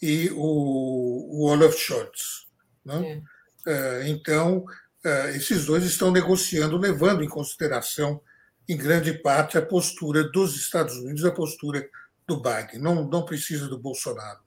e 0.00 0.30
o, 0.30 0.38
o 0.38 1.50
Olaf 1.50 1.76
Scholz. 1.76 2.47
Né? 2.88 3.22
É. 3.66 3.72
é. 3.72 4.08
Então, 4.08 4.64
é, 5.04 5.36
esses 5.36 5.66
dois 5.66 5.84
estão 5.84 6.10
negociando, 6.10 6.76
levando 6.76 7.22
em 7.22 7.28
consideração, 7.28 8.20
em 8.68 8.76
grande 8.76 9.12
parte, 9.12 9.56
a 9.56 9.62
postura 9.62 10.24
dos 10.24 10.56
Estados 10.56 10.96
Unidos, 10.96 11.24
a 11.24 11.30
postura 11.30 11.88
do 12.26 12.36
Biden. 12.36 12.80
Não, 12.80 13.08
não 13.08 13.24
precisa 13.24 13.68
do 13.68 13.78
Bolsonaro. 13.78 14.40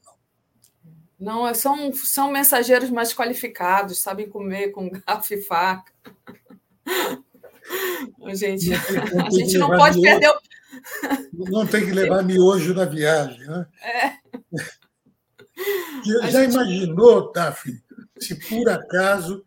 Não, 1.19 1.47
é, 1.47 1.53
são, 1.53 1.93
são 1.93 2.31
mensageiros 2.31 2.89
mais 2.89 3.13
qualificados, 3.13 3.99
sabem 3.99 4.27
comer 4.27 4.69
com 4.69 4.89
garfo 4.89 5.33
e 5.33 5.41
faca. 5.41 5.91
Gente, 8.33 8.71
a 8.73 9.29
gente 9.29 9.57
não 9.57 9.69
pode 9.69 9.99
miojo, 9.99 10.19
perder. 10.19 10.29
O... 11.33 11.49
Não 11.49 11.65
tem 11.67 11.85
que 11.85 11.91
levar 11.91 12.23
miojo 12.23 12.73
na 12.73 12.85
viagem. 12.85 13.45
Né? 13.45 13.65
É. 13.83 14.13
Já, 16.03 16.29
já 16.29 16.41
gente... 16.41 16.53
imaginou, 16.53 17.31
Daphne, 17.31 17.83
se 18.21 18.35
por 18.35 18.69
acaso, 18.69 19.43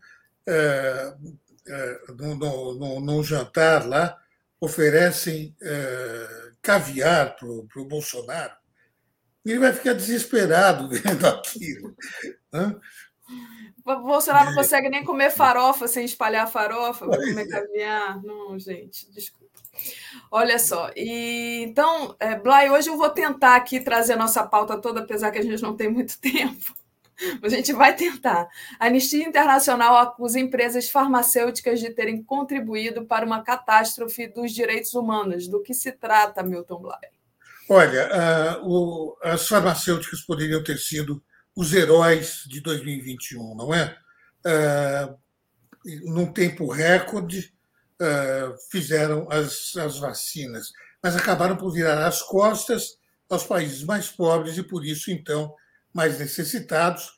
é, 0.46 1.14
é, 1.66 2.00
num, 2.18 3.00
num, 3.00 3.22
jantar 3.22 3.86
lá, 3.86 4.18
oferecem 4.60 5.54
é, 5.62 6.50
caviar 6.60 7.36
para 7.36 7.48
o 7.48 7.84
Bolsonaro, 7.84 8.54
ele 9.44 9.58
vai 9.58 9.72
ficar 9.72 9.92
desesperado 9.92 10.88
vendo 10.90 11.26
aquilo. 11.26 11.94
Né? 12.52 12.76
O 13.84 13.96
Bolsonaro 13.96 14.46
não 14.46 14.52
é. 14.52 14.56
consegue 14.56 14.88
nem 14.88 15.04
comer 15.04 15.30
farofa 15.30 15.86
sem 15.86 16.04
espalhar 16.04 16.50
farofa, 16.50 17.06
vai 17.06 17.18
comer 17.18 17.42
é. 17.42 17.48
caviar. 17.48 18.22
Não, 18.22 18.58
gente, 18.58 19.10
desculpa. 19.12 19.44
Olha 20.30 20.58
só, 20.58 20.90
e 20.96 21.64
então, 21.64 22.16
é, 22.18 22.36
Blay, 22.38 22.70
hoje 22.70 22.88
eu 22.88 22.96
vou 22.96 23.10
tentar 23.10 23.56
aqui 23.56 23.80
trazer 23.80 24.14
a 24.14 24.16
nossa 24.16 24.46
pauta 24.46 24.80
toda, 24.80 25.00
apesar 25.00 25.30
que 25.30 25.38
a 25.38 25.42
gente 25.42 25.62
não 25.62 25.76
tem 25.76 25.90
muito 25.90 26.18
tempo. 26.20 26.74
A 27.42 27.48
gente 27.48 27.72
vai 27.72 27.94
tentar. 27.94 28.48
A 28.78 28.86
Anistia 28.86 29.26
Internacional 29.26 29.96
acusa 29.96 30.38
empresas 30.38 30.90
farmacêuticas 30.90 31.80
de 31.80 31.90
terem 31.90 32.22
contribuído 32.22 33.04
para 33.04 33.24
uma 33.24 33.42
catástrofe 33.42 34.26
dos 34.26 34.52
direitos 34.52 34.94
humanos. 34.94 35.48
Do 35.48 35.62
que 35.62 35.74
se 35.74 35.92
trata, 35.92 36.42
Milton 36.42 36.80
Blair? 36.80 37.12
Olha, 37.68 38.60
o, 38.62 39.16
as 39.22 39.48
farmacêuticas 39.48 40.20
poderiam 40.20 40.62
ter 40.62 40.78
sido 40.78 41.22
os 41.56 41.72
heróis 41.72 42.42
de 42.46 42.60
2021, 42.60 43.54
não 43.54 43.72
é? 43.72 43.96
Uh, 44.44 45.16
num 46.12 46.26
tempo 46.26 46.70
recorde, 46.70 47.54
uh, 48.00 48.54
fizeram 48.70 49.28
as, 49.30 49.74
as 49.76 49.98
vacinas, 49.98 50.72
mas 51.02 51.16
acabaram 51.16 51.56
por 51.56 51.72
virar 51.72 52.06
as 52.06 52.22
costas 52.22 52.98
aos 53.30 53.44
países 53.44 53.82
mais 53.82 54.10
pobres 54.10 54.58
e, 54.58 54.62
por 54.62 54.84
isso, 54.84 55.10
então, 55.10 55.54
mais 55.94 56.18
necessitados. 56.18 57.14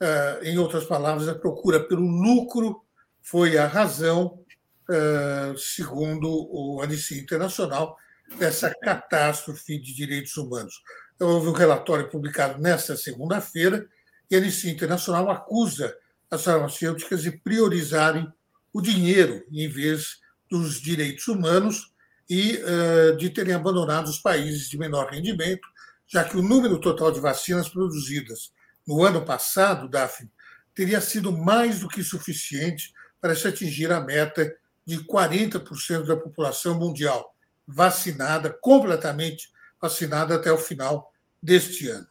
Uh, 0.00 0.44
em 0.44 0.58
outras 0.58 0.84
palavras, 0.84 1.26
a 1.26 1.34
procura 1.34 1.80
pelo 1.80 2.06
lucro 2.06 2.84
foi 3.22 3.58
a 3.58 3.66
razão, 3.66 4.44
uh, 4.88 5.58
segundo 5.58 6.28
o 6.28 6.80
Anistia 6.82 7.20
Internacional, 7.20 7.96
dessa 8.38 8.72
catástrofe 8.82 9.80
de 9.80 9.94
direitos 9.94 10.36
humanos. 10.36 10.74
Então, 11.16 11.28
houve 11.28 11.48
um 11.48 11.52
relatório 11.52 12.08
publicado 12.08 12.60
nesta 12.60 12.96
segunda-feira 12.96 13.88
e 14.30 14.36
a 14.36 14.38
Anistia 14.38 14.70
Internacional 14.70 15.30
acusa 15.30 15.96
as 16.30 16.44
farmacêuticas 16.44 17.22
de 17.22 17.32
priorizarem 17.32 18.30
o 18.72 18.82
dinheiro 18.82 19.42
em 19.50 19.68
vez 19.68 20.18
dos 20.50 20.80
direitos 20.80 21.26
humanos 21.26 21.92
e 22.28 22.58
uh, 22.58 23.16
de 23.16 23.30
terem 23.30 23.54
abandonado 23.54 24.08
os 24.08 24.18
países 24.18 24.68
de 24.68 24.78
menor 24.78 25.10
rendimento 25.10 25.66
já 26.08 26.24
que 26.24 26.36
o 26.36 26.42
número 26.42 26.80
total 26.80 27.12
de 27.12 27.20
vacinas 27.20 27.68
produzidas 27.68 28.50
no 28.86 29.04
ano 29.04 29.24
passado, 29.24 29.88
Daphne, 29.88 30.30
teria 30.74 31.00
sido 31.00 31.30
mais 31.30 31.80
do 31.80 31.88
que 31.88 32.02
suficiente 32.02 32.92
para 33.20 33.36
se 33.36 33.46
atingir 33.46 33.92
a 33.92 34.00
meta 34.00 34.56
de 34.86 34.98
40% 35.04 36.06
da 36.06 36.16
população 36.16 36.78
mundial 36.78 37.34
vacinada, 37.66 38.50
completamente 38.50 39.52
vacinada 39.80 40.34
até 40.36 40.50
o 40.50 40.56
final 40.56 41.12
deste 41.42 41.88
ano. 41.88 42.06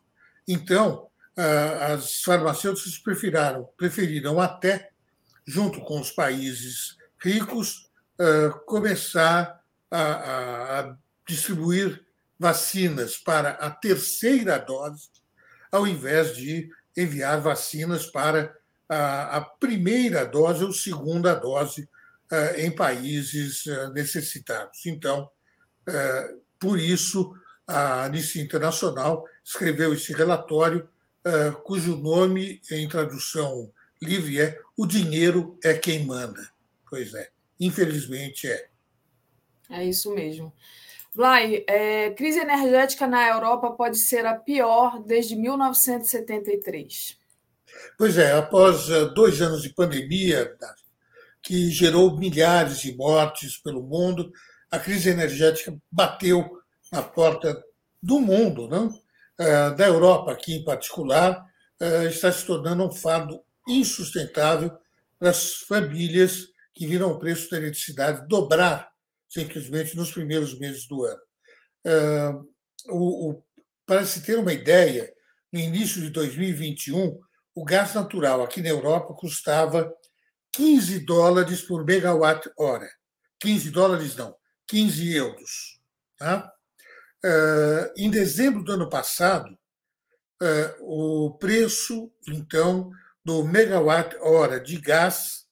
Então, 0.48 1.08
as 1.96 2.22
farmacêuticas 2.22 2.98
preferiram, 3.00 3.68
preferiram 3.76 4.40
até, 4.40 4.92
junto 5.46 5.82
com 5.82 6.00
os 6.00 6.12
países 6.12 6.98
ricos, 7.20 7.90
começar 8.66 9.60
a, 9.90 10.80
a 10.80 10.96
distribuir 11.28 12.07
vacinas 12.40 13.18
para 13.18 13.52
a 13.52 13.70
terceira 13.70 14.58
dose, 14.58 15.10
ao 15.72 15.88
invés 15.88 16.36
de 16.36 16.70
enviar 16.96 17.42
vacinas 17.42 18.06
para 18.06 18.56
a, 18.90 19.38
a 19.38 19.42
primeira 19.42 20.26
dose 20.26 20.64
ou 20.64 20.72
segunda 20.72 21.34
dose 21.34 21.88
uh, 22.32 22.60
em 22.60 22.72
países 22.72 23.66
uh, 23.66 23.92
necessitados. 23.94 24.86
Então, 24.86 25.30
uh, 25.88 26.42
por 26.60 26.80
isso, 26.80 27.36
a 27.68 28.06
Anistia 28.06 28.42
Internacional 28.42 29.26
escreveu 29.44 29.94
esse 29.94 30.14
relatório, 30.14 30.90
cujo 31.66 31.98
nome, 31.98 32.62
em 32.72 32.88
tradução 32.88 33.70
livre, 34.02 34.40
é 34.40 34.58
O 34.78 34.88
Dinheiro 34.88 35.60
é 35.62 35.74
Quem 35.74 36.06
Manda. 36.06 36.50
Pois 36.90 37.14
é, 37.14 37.30
infelizmente 37.60 38.48
é. 38.48 38.70
É 39.70 39.84
isso 39.84 40.16
mesmo. 40.16 40.54
Blay, 41.18 41.66
é, 41.68 42.12
crise 42.12 42.38
energética 42.38 43.08
na 43.08 43.28
Europa 43.28 43.72
pode 43.72 43.98
ser 43.98 44.24
a 44.28 44.36
pior 44.36 45.02
desde 45.04 45.36
1973. 45.36 47.18
Pois 47.98 48.20
é, 48.20 48.34
após 48.34 48.88
eh, 48.88 49.06
dois 49.16 49.42
anos 49.42 49.64
de 49.64 49.70
pandemia, 49.70 50.56
que 51.42 51.72
gerou 51.72 52.16
milhares 52.16 52.82
de 52.82 52.96
mortes 52.96 53.58
pelo 53.58 53.82
mundo, 53.82 54.32
a 54.70 54.78
crise 54.78 55.10
energética 55.10 55.76
bateu 55.92 56.48
na 56.92 57.02
porta 57.02 57.64
do 58.02 58.20
mundo, 58.20 58.68
não? 58.68 58.88
Eh, 59.40 59.72
da 59.72 59.88
Europa 59.88 60.32
aqui 60.32 60.54
em 60.54 60.64
particular, 60.64 61.44
eh, 61.80 62.06
está 62.06 62.32
se 62.32 62.46
tornando 62.46 62.86
um 62.86 62.92
fardo 62.92 63.42
insustentável 63.68 64.72
para 65.18 65.32
as 65.32 65.56
famílias 65.62 66.46
que 66.76 66.86
viram 66.86 67.10
o 67.12 67.18
preço 67.18 67.50
da 67.50 67.58
eletricidade 67.58 68.28
dobrar 68.28 68.96
simplesmente 69.30 69.96
nos 69.96 70.12
primeiros 70.12 70.58
meses 70.58 70.88
do 70.88 71.04
ano. 71.04 71.22
Uh, 71.86 72.48
o, 72.90 73.30
o, 73.32 73.44
para 73.86 74.06
se 74.06 74.22
ter 74.22 74.38
uma 74.38 74.54
ideia, 74.54 75.12
no 75.52 75.60
início 75.60 76.02
de 76.02 76.10
2021, 76.10 77.20
o 77.56 77.66
gás 77.66 77.94
natural 77.94 78.44
aqui 78.44 78.62
na 78.62 78.70
Europa 78.70 79.14
custava 79.14 79.92
15 80.54 81.00
dólares 81.00 81.62
por 81.62 81.86
megawatt-hora. 81.86 82.90
15 83.40 83.72
dólares 83.72 84.16
não, 84.16 84.36
15 84.68 85.14
euros. 85.16 85.80
Tá? 86.18 86.52
Uh, 87.24 87.94
em 87.98 88.10
dezembro 88.10 88.64
do 88.64 88.72
ano 88.74 88.90
passado, 88.90 89.58
uh, 90.42 91.28
o 91.28 91.38
preço, 91.38 92.12
então, 92.28 92.90
do 93.24 93.44
megawatt-hora 93.44 94.60
de 94.60 94.80
gás 94.80 95.47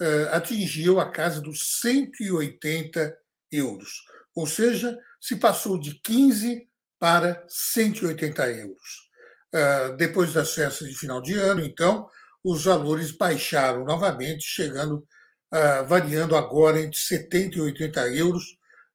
uh, 0.00 0.34
atingiu 0.34 1.00
a 1.00 1.10
casa 1.10 1.40
dos 1.40 1.80
180 1.80 3.16
euros. 3.52 4.04
Ou 4.34 4.46
seja, 4.46 4.98
se 5.20 5.36
passou 5.36 5.78
de 5.78 6.00
15 6.00 6.68
para 6.98 7.44
180 7.48 8.50
euros. 8.50 9.08
Uh, 9.54 9.96
depois 9.96 10.32
das 10.32 10.54
festas 10.54 10.88
de 10.88 10.94
final 10.94 11.22
de 11.22 11.34
ano, 11.34 11.64
então, 11.64 12.08
os 12.44 12.64
valores 12.64 13.10
baixaram 13.10 13.84
novamente, 13.84 14.44
chegando 14.44 15.06
ah, 15.50 15.82
variando 15.82 16.36
agora 16.36 16.80
entre 16.80 16.98
70 16.98 17.56
e 17.56 17.60
80 17.60 18.08
euros, 18.10 18.44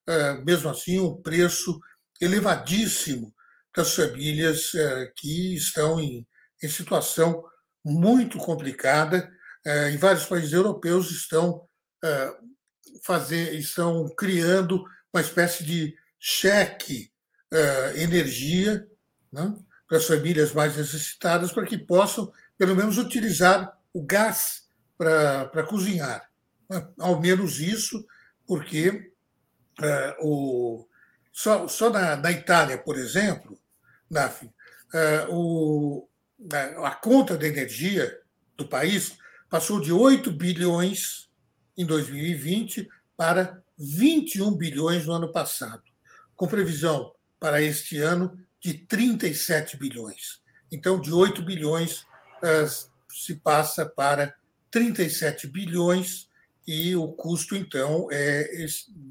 ah, 0.07 0.35
mesmo 0.45 0.69
assim, 0.69 0.99
um 0.99 1.19
preço 1.21 1.79
elevadíssimo 2.21 3.33
das 3.75 3.95
famílias 3.95 4.71
que 5.15 5.55
estão 5.55 5.99
em, 5.99 6.27
em 6.61 6.69
situação 6.69 7.43
muito 7.83 8.37
complicada. 8.37 9.29
Em 9.65 9.97
vários 9.97 10.25
países 10.25 10.51
europeus 10.51 11.09
estão, 11.11 11.67
fazer, 13.03 13.53
estão 13.53 14.07
criando 14.15 14.83
uma 15.13 15.21
espécie 15.21 15.63
de 15.63 15.95
cheque 16.19 17.11
energia 17.95 18.85
né, 19.31 19.55
para 19.87 19.97
as 19.97 20.05
famílias 20.05 20.53
mais 20.53 20.75
necessitadas, 20.75 21.51
para 21.51 21.65
que 21.65 21.77
possam, 21.77 22.31
pelo 22.57 22.75
menos, 22.75 22.97
utilizar 22.97 23.77
o 23.93 24.03
gás 24.03 24.63
para 24.97 25.63
cozinhar. 25.63 26.29
Ao 26.97 27.19
menos 27.19 27.59
isso, 27.59 28.05
porque 28.47 29.11
é, 29.81 30.17
o, 30.19 30.87
só, 31.31 31.67
só 31.67 31.89
na, 31.89 32.15
na, 32.15 32.31
Itália, 32.31 32.77
por 32.77 32.97
exemplo, 32.97 33.59
Naf, 34.09 34.49
é, 34.93 35.27
o, 35.29 36.07
a 36.83 36.91
conta 36.91 37.37
de 37.37 37.47
energia 37.47 38.19
do 38.55 38.67
país 38.67 39.17
passou 39.53 39.79
de 39.79 39.93
8 39.93 40.31
bilhões 40.31 41.29
em 41.77 41.85
2020 41.85 42.89
para 43.15 43.61
21 43.77 44.51
bilhões 44.57 45.05
no 45.05 45.13
ano 45.13 45.31
passado, 45.31 45.83
com 46.35 46.47
previsão 46.47 47.13
para 47.39 47.61
este 47.61 47.99
ano 47.99 48.35
de 48.59 48.73
37 48.73 49.77
bilhões. 49.77 50.41
Então, 50.71 50.99
de 50.99 51.13
8 51.13 51.43
bilhões 51.43 52.03
é, 52.41 52.65
se 53.11 53.35
passa 53.35 53.85
para 53.85 54.33
37 54.71 55.45
bilhões 55.45 56.27
e 56.65 56.95
o 56.95 57.09
custo, 57.09 57.55
então, 57.55 58.07
é 58.11 58.65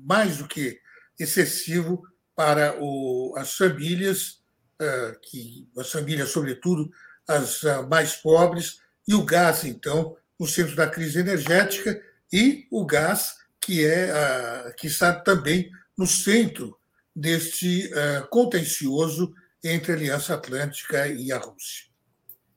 mais 0.05 0.39
do 0.39 0.48
que 0.48 0.77
excessivo 1.20 2.02
para 2.35 2.77
o, 2.82 3.32
as 3.36 3.55
famílias, 3.55 4.43
uh, 4.81 5.20
que, 5.23 5.69
as 5.78 5.93
famílias, 5.93 6.31
sobretudo, 6.31 6.90
as 7.28 7.62
uh, 7.62 7.89
mais 7.89 8.16
pobres, 8.16 8.81
e 9.06 9.14
o 9.14 9.24
gás, 9.24 9.64
então, 9.64 10.16
no 10.43 10.48
centro 10.48 10.74
da 10.74 10.89
crise 10.89 11.20
energética, 11.20 12.02
e 12.32 12.66
o 12.70 12.85
gás 12.85 13.36
que, 13.60 13.85
é, 13.86 14.10
uh, 14.12 14.74
que 14.74 14.89
está 14.89 15.12
também 15.14 15.70
no 15.97 16.06
centro 16.06 16.77
deste 17.14 17.90
contencioso 18.31 19.35
entre 19.62 19.93
a 19.93 19.94
Aliança 19.94 20.32
Atlântica 20.32 21.06
e 21.09 21.31
a 21.31 21.36
Rússia. 21.36 21.86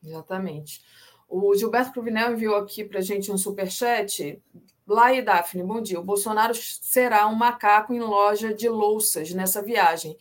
Exatamente. 0.02 0.80
O 1.28 1.54
Gilberto 1.54 1.92
Provinel 1.92 2.32
enviou 2.32 2.56
aqui 2.56 2.82
para 2.82 3.00
a 3.00 3.02
gente 3.02 3.30
um 3.30 3.36
superchat 3.36 4.42
Lá 4.86 5.12
e 5.12 5.20
Daphne, 5.20 5.64
bom 5.64 5.82
dia. 5.82 5.98
O 5.98 6.04
Bolsonaro 6.04 6.54
será 6.54 7.26
um 7.26 7.34
macaco 7.34 7.92
em 7.92 7.98
loja 7.98 8.54
de 8.54 8.68
louças 8.68 9.32
nessa 9.32 9.60
viagem. 9.60 10.16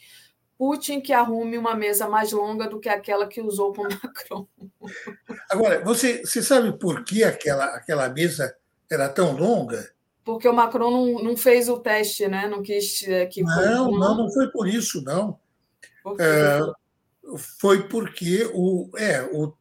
Putin 0.58 1.02
que 1.02 1.12
arrume 1.12 1.58
uma 1.58 1.76
mesa 1.76 2.08
mais 2.08 2.32
longa 2.32 2.68
do 2.68 2.80
que 2.80 2.90
aquela 2.90 3.28
que 3.28 3.42
usou 3.42 3.74
com 3.74 3.84
Macron. 3.84 4.48
Agora, 5.50 5.84
você, 5.84 6.22
você 6.26 6.42
sabe 6.42 6.78
por 6.78 7.04
que 7.04 7.24
aquela, 7.24 7.66
aquela 7.76 8.08
mesa 8.10 8.56
era 8.90 9.10
tão 9.10 9.36
longa? 9.36 9.94
Porque 10.24 10.48
o 10.48 10.54
Macron 10.54 10.90
não, 10.90 11.24
não 11.24 11.38
fez 11.38 11.70
o 11.70 11.80
teste, 11.80 12.28
né? 12.28 12.48
Não 12.48 12.64
quis 12.64 13.04
é, 13.08 13.26
que. 13.26 13.44
Não, 13.44 13.92
não, 13.92 14.18
não 14.18 14.32
foi 14.32 14.50
por 14.50 14.68
isso, 14.68 15.04
não. 15.04 15.38
Por 16.02 16.20
é, 16.20 16.60
foi 17.60 17.88
porque 17.88 18.50
o, 18.54 18.90
é, 18.98 19.22
o, 19.24 19.54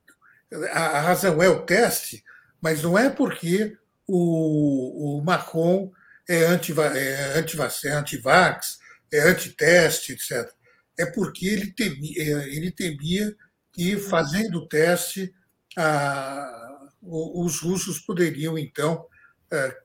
a, 0.71 1.01
razão 1.01 1.43
é 1.43 1.49
o 1.49 1.65
teste, 1.65 2.25
mas 2.61 2.83
não 2.83 2.99
é 2.99 3.11
porque 3.11 3.77
o, 4.07 5.19
o 5.19 5.25
Macron 5.25 5.91
é 6.29 6.45
anti-vax, 6.45 6.97
é 6.97 7.39
anti 7.39 7.59
é 7.87 7.91
anti-vax, 7.91 8.79
é 9.13 9.21
anti-teste, 9.21 10.13
etc. 10.13 10.51
É 10.99 11.07
porque 11.07 11.47
ele 11.47 11.73
temia, 11.73 12.15
é, 12.17 12.49
ele 12.49 12.71
temia 12.71 13.35
que, 13.73 13.97
fazendo 13.97 14.59
o 14.59 14.69
teste, 14.69 15.35
a, 15.77 16.89
os 17.03 17.61
russos 17.61 17.99
poderiam, 18.01 18.57
então, 18.57 19.07
é, 19.53 19.77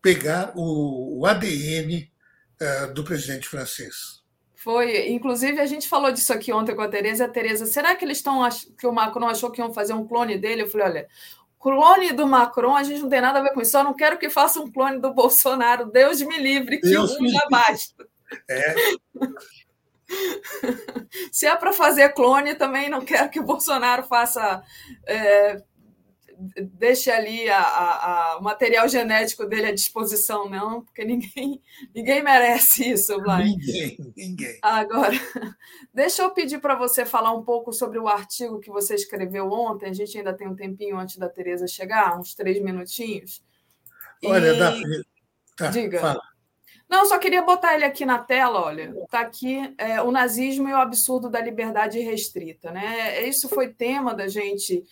pegar 0.00 0.52
o, 0.56 1.24
ADN 1.26 2.10
do 2.94 3.04
presidente 3.04 3.48
francês. 3.48 4.18
Foi, 4.56 5.08
inclusive 5.10 5.60
a 5.60 5.66
gente 5.66 5.88
falou 5.88 6.10
disso 6.10 6.32
aqui 6.32 6.52
ontem 6.52 6.74
com 6.74 6.82
a 6.82 6.88
Tereza. 6.88 7.26
A 7.26 7.28
Tereza, 7.28 7.64
será 7.66 7.94
que 7.94 8.04
eles 8.04 8.18
estão 8.18 8.46
que 8.76 8.86
o 8.86 8.92
Macron 8.92 9.28
achou 9.28 9.52
que 9.52 9.60
iam 9.60 9.72
fazer 9.72 9.92
um 9.92 10.06
clone 10.06 10.36
dele? 10.36 10.62
Eu 10.62 10.68
falei, 10.68 10.86
olha, 10.86 11.08
clone 11.60 12.12
do 12.12 12.26
Macron, 12.26 12.74
a 12.74 12.82
gente 12.82 13.00
não 13.00 13.08
tem 13.08 13.20
nada 13.20 13.38
a 13.38 13.42
ver 13.42 13.52
com 13.52 13.60
isso. 13.60 13.72
Só 13.72 13.84
não 13.84 13.94
quero 13.94 14.18
que 14.18 14.28
faça 14.28 14.60
um 14.60 14.70
clone 14.70 15.00
do 15.00 15.14
Bolsonaro. 15.14 15.90
Deus 15.90 16.20
me 16.22 16.38
livre, 16.38 16.80
que 16.80 16.88
Deus 16.88 17.16
um 17.20 17.28
já 17.28 17.46
basta. 17.48 18.08
É. 18.48 18.74
Se 21.32 21.46
é 21.46 21.54
para 21.56 21.72
fazer 21.72 22.12
clone, 22.14 22.54
também 22.54 22.88
não 22.88 23.04
quero 23.04 23.30
que 23.30 23.40
o 23.40 23.44
Bolsonaro 23.44 24.04
faça 24.04 24.62
é, 25.06 25.62
deixe 26.74 27.10
ali 27.10 27.48
a, 27.48 27.60
a, 27.60 28.32
a, 28.32 28.38
o 28.38 28.42
material 28.42 28.88
genético 28.88 29.44
dele 29.44 29.66
à 29.66 29.74
disposição, 29.74 30.48
não, 30.48 30.84
porque 30.84 31.04
ninguém, 31.04 31.60
ninguém 31.94 32.22
merece 32.22 32.90
isso, 32.90 33.20
Vlad. 33.20 33.44
Ninguém, 33.44 33.96
ninguém. 34.16 34.58
Agora, 34.62 35.12
deixa 35.92 36.22
eu 36.22 36.30
pedir 36.30 36.60
para 36.60 36.76
você 36.76 37.04
falar 37.04 37.32
um 37.32 37.42
pouco 37.42 37.72
sobre 37.72 37.98
o 37.98 38.08
artigo 38.08 38.60
que 38.60 38.70
você 38.70 38.94
escreveu 38.94 39.50
ontem. 39.50 39.90
A 39.90 39.92
gente 39.92 40.16
ainda 40.16 40.32
tem 40.32 40.46
um 40.46 40.54
tempinho 40.54 40.98
antes 40.98 41.16
da 41.16 41.28
Tereza 41.28 41.66
chegar, 41.66 42.18
uns 42.18 42.34
três 42.34 42.62
minutinhos. 42.62 43.42
Olha, 44.24 44.54
e... 44.54 44.58
Daphne, 44.58 45.04
tá, 45.56 45.68
diga. 45.68 46.00
Fala. 46.00 46.27
Não, 46.88 47.04
só 47.04 47.18
queria 47.18 47.42
botar 47.42 47.74
ele 47.74 47.84
aqui 47.84 48.06
na 48.06 48.18
tela, 48.18 48.64
olha. 48.64 48.94
Está 49.04 49.20
aqui 49.20 49.74
é, 49.76 50.00
o 50.00 50.10
nazismo 50.10 50.68
e 50.68 50.72
o 50.72 50.76
absurdo 50.76 51.28
da 51.28 51.40
liberdade 51.40 51.98
restrita. 52.00 52.70
Né? 52.70 53.26
Isso 53.28 53.48
foi 53.48 53.68
tema 53.68 54.14
da 54.14 54.26
gente 54.26 54.84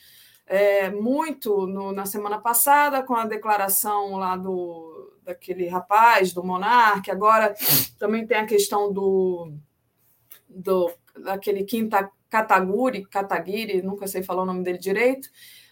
é, 0.46 0.90
muito 0.90 1.66
no, 1.66 1.92
na 1.92 2.04
semana 2.04 2.38
passada 2.38 3.02
com 3.02 3.14
a 3.14 3.26
declaração 3.26 4.16
lá 4.16 4.36
do 4.36 4.94
daquele 5.26 5.66
rapaz, 5.66 6.32
do 6.32 6.44
Monarque, 6.44 7.10
agora 7.10 7.52
também 7.98 8.24
tem 8.24 8.36
a 8.36 8.46
questão 8.46 8.92
do, 8.92 9.52
do 10.48 10.88
daquele 11.18 11.64
Quinta 11.64 12.08
Kataguri, 12.30 13.04
Kataguiri, 13.04 13.82
nunca 13.82 14.06
sei 14.06 14.22
falar 14.22 14.42
o 14.42 14.46
nome 14.46 14.62
dele 14.62 14.78
direito, 14.78 15.28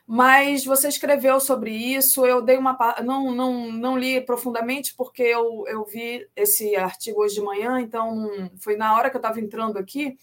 mas 0.07 0.65
você 0.65 0.89
escreveu 0.89 1.41
sobre 1.41 1.71
isso, 1.71 2.27
eu 2.27 2.43
dei 2.43 2.59
uma 2.59 2.77
não 3.03 3.33
não 3.33 3.73
não 3.73 3.99
li 3.99 4.21
profundamente 4.21 4.95
porque 4.95 5.23
eu, 5.23 5.65
eu 5.67 5.85
vi 5.85 6.29
esse 6.37 6.77
artigo 6.77 7.23
hoje 7.23 7.37
de 7.37 7.41
manhã, 7.41 7.81
então 7.81 8.29
foi 8.59 8.77
na 8.77 8.95
hora 8.95 9.09
que 9.09 9.17
eu 9.17 9.21
estava 9.21 9.41
entrando 9.41 9.79
aqui, 9.79 10.17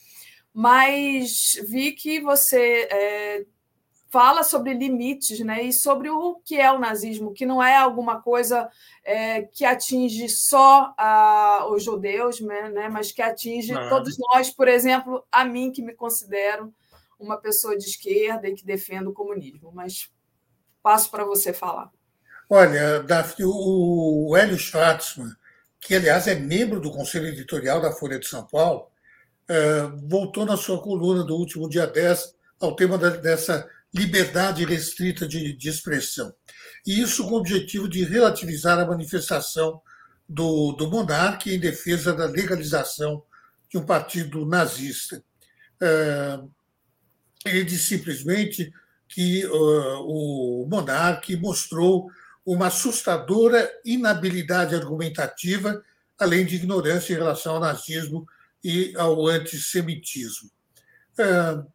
mas 0.54 1.54
vi 1.68 1.94
que 1.94 2.20
você 2.20 2.88
é, 2.92 3.46
fala 4.12 4.44
sobre 4.44 4.74
limites 4.74 5.40
né, 5.40 5.64
e 5.64 5.72
sobre 5.72 6.10
o 6.10 6.36
que 6.46 6.60
é 6.60 6.70
o 6.72 6.78
nazismo, 6.78 7.34
que 7.34 7.46
não 7.46 7.64
é 7.64 7.78
alguma 7.78 8.22
coisa 8.22 8.70
é, 9.06 9.44
que 9.44 9.64
atinge 9.64 10.28
só 10.28 10.94
a, 10.98 11.66
os 11.72 11.82
judeus, 11.82 12.42
né, 12.42 12.70
né 12.70 12.90
mas 12.90 13.12
que 13.12 13.22
atinge 13.22 13.74
não. 13.74 13.90
todos 13.90 14.16
nós, 14.20 14.52
por 14.52 14.68
exemplo, 14.68 15.24
a 15.32 15.46
mim, 15.46 15.72
que 15.72 15.82
me 15.82 15.94
considero 15.94 16.74
uma 17.22 17.38
pessoa 17.38 17.78
de 17.78 17.86
esquerda 17.86 18.48
e 18.48 18.56
que 18.56 18.66
defendo 18.66 19.10
o 19.10 19.14
comunismo. 19.14 19.72
Mas 19.74 20.10
passo 20.82 21.10
para 21.10 21.24
você 21.24 21.54
falar. 21.54 21.92
Olha, 22.50 23.02
Daphne, 23.04 23.46
o 23.48 24.36
Hélio 24.36 24.58
Schwartzman, 24.58 25.32
que 25.80 25.96
aliás 25.96 26.28
é 26.28 26.36
membro 26.36 26.82
do 26.82 26.92
conselho 26.92 27.28
editorial 27.28 27.80
da 27.82 27.92
Folha 27.92 28.20
de 28.20 28.28
São 28.28 28.46
Paulo, 28.46 28.88
é, 29.48 29.82
voltou 30.08 30.46
na 30.46 30.58
sua 30.58 30.82
coluna 30.82 31.24
do 31.24 31.36
último 31.36 31.70
dia 31.70 31.88
10 31.88 32.36
ao 32.60 32.76
tema 32.76 32.98
dessa 32.98 33.68
liberdade 33.94 34.66
restrita 34.66 35.28
de, 35.28 35.58
expressão. 35.68 36.34
E 36.86 37.02
isso 37.02 37.26
com 37.28 37.36
o 37.36 37.38
objetivo 37.38 37.88
de 37.88 38.04
relativizar 38.04 38.80
a 38.80 38.86
manifestação 38.86 39.82
do, 40.28 40.72
do 40.74 40.90
monarca 40.90 41.50
em 41.50 41.60
defesa 41.60 42.14
da 42.14 42.26
legalização 42.26 43.24
de 43.70 43.78
um 43.78 43.86
partido 43.86 44.46
nazista. 44.46 45.24
É, 45.82 46.40
ele 47.46 47.64
disse 47.64 47.98
simplesmente 47.98 48.72
que 49.08 49.46
uh, 49.46 50.02
o 50.06 50.68
monarca 50.70 51.36
mostrou 51.38 52.10
uma 52.46 52.68
assustadora 52.68 53.70
inabilidade 53.86 54.74
argumentativa, 54.74 55.84
além 56.20 56.46
de 56.46 56.56
ignorância 56.56 57.14
em 57.14 57.18
relação 57.18 57.56
ao 57.56 57.62
nazismo 57.62 58.26
e 58.64 58.94
ao 58.96 59.28
antissemitismo. 59.28 60.50
Uh, 61.20 61.66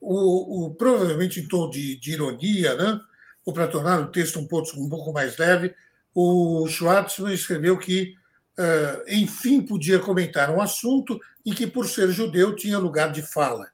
o, 0.00 0.66
o, 0.66 0.74
provavelmente 0.74 1.40
em 1.40 1.46
tom 1.46 1.70
de, 1.70 1.96
de 1.96 2.12
ironia, 2.12 2.74
né? 2.74 3.00
ou 3.44 3.52
para 3.52 3.68
tornar 3.68 4.00
o 4.00 4.10
texto 4.10 4.38
um 4.38 4.46
pouco, 4.46 4.78
um 4.80 4.88
pouco 4.88 5.12
mais 5.12 5.36
leve, 5.36 5.74
o 6.14 6.66
Schwartzman 6.68 7.32
escreveu 7.32 7.78
que, 7.78 8.14
uh, 8.58 9.02
enfim, 9.08 9.62
podia 9.62 9.98
comentar 9.98 10.50
um 10.50 10.60
assunto 10.60 11.20
em 11.44 11.52
que, 11.52 11.66
por 11.66 11.88
ser 11.88 12.10
judeu, 12.10 12.54
tinha 12.54 12.78
lugar 12.78 13.12
de 13.12 13.22
fala. 13.22 13.70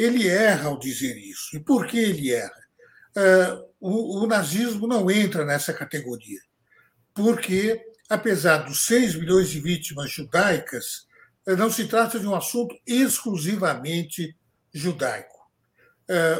Ele 0.00 0.26
erra 0.26 0.68
ao 0.68 0.78
dizer 0.78 1.14
isso. 1.18 1.54
E 1.54 1.60
por 1.60 1.86
que 1.86 1.98
ele 1.98 2.32
erra? 2.32 2.60
Uh, 3.14 3.70
o, 3.78 4.22
o, 4.22 4.26
nazismo 4.26 4.86
não 4.86 5.10
entra 5.10 5.44
nessa 5.44 5.74
categoria. 5.74 6.40
porque, 7.12 7.84
apesar 8.08 8.58
dos 8.58 8.86
6 8.86 9.16
milhões 9.16 9.50
de 9.50 9.60
vítimas 9.60 10.10
judaicas, 10.10 11.06
não 11.46 11.70
se 11.70 11.86
trata 11.86 12.18
de 12.18 12.26
um 12.26 12.34
assunto 12.34 12.74
exclusivamente 12.86 14.36
judaico. 14.72 15.38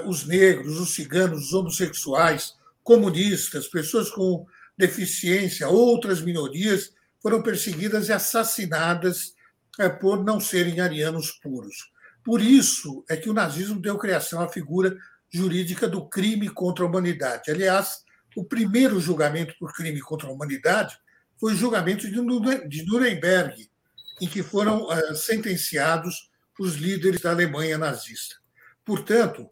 Os 0.07 0.27
negros, 0.27 0.79
os 0.79 0.95
ciganos, 0.95 1.47
os 1.47 1.53
homossexuais, 1.53 2.55
comunistas, 2.83 3.69
pessoas 3.69 4.11
com 4.11 4.47
deficiência, 4.77 5.69
outras 5.69 6.21
minorias 6.21 6.93
foram 7.23 7.43
perseguidas 7.43 8.09
e 8.09 8.13
assassinadas 8.13 9.35
por 10.01 10.25
não 10.25 10.41
serem 10.41 10.81
arianos 10.81 11.33
puros. 11.33 11.90
Por 12.25 12.41
isso 12.41 13.05
é 13.09 13.17
que 13.17 13.31
o 13.31 13.35
nazismo 13.35 13.81
deu 13.81 13.99
criação 13.99 14.41
à 14.41 14.49
figura 14.49 14.97
jurídica 15.33 15.89
do 15.89 16.09
crime 16.09 16.49
contra 16.49 16.85
a 16.85 16.89
humanidade. 16.89 17.51
Aliás, 17.51 18.05
o 18.37 18.45
primeiro 18.45 19.01
julgamento 19.01 19.55
por 19.59 19.73
crime 19.73 20.01
contra 20.01 20.29
a 20.29 20.33
humanidade 20.33 20.99
foi 21.39 21.55
o 21.55 21.57
julgamento 21.57 22.07
de 22.11 22.85
Nuremberg, 22.85 23.71
em 24.21 24.29
que 24.29 24.43
foram 24.43 24.85
uh, 24.85 25.15
sentenciados 25.15 26.31
os 26.59 26.75
líderes 26.75 27.23
da 27.23 27.31
Alemanha 27.31 27.79
nazista. 27.79 28.37
Portanto, 28.85 29.49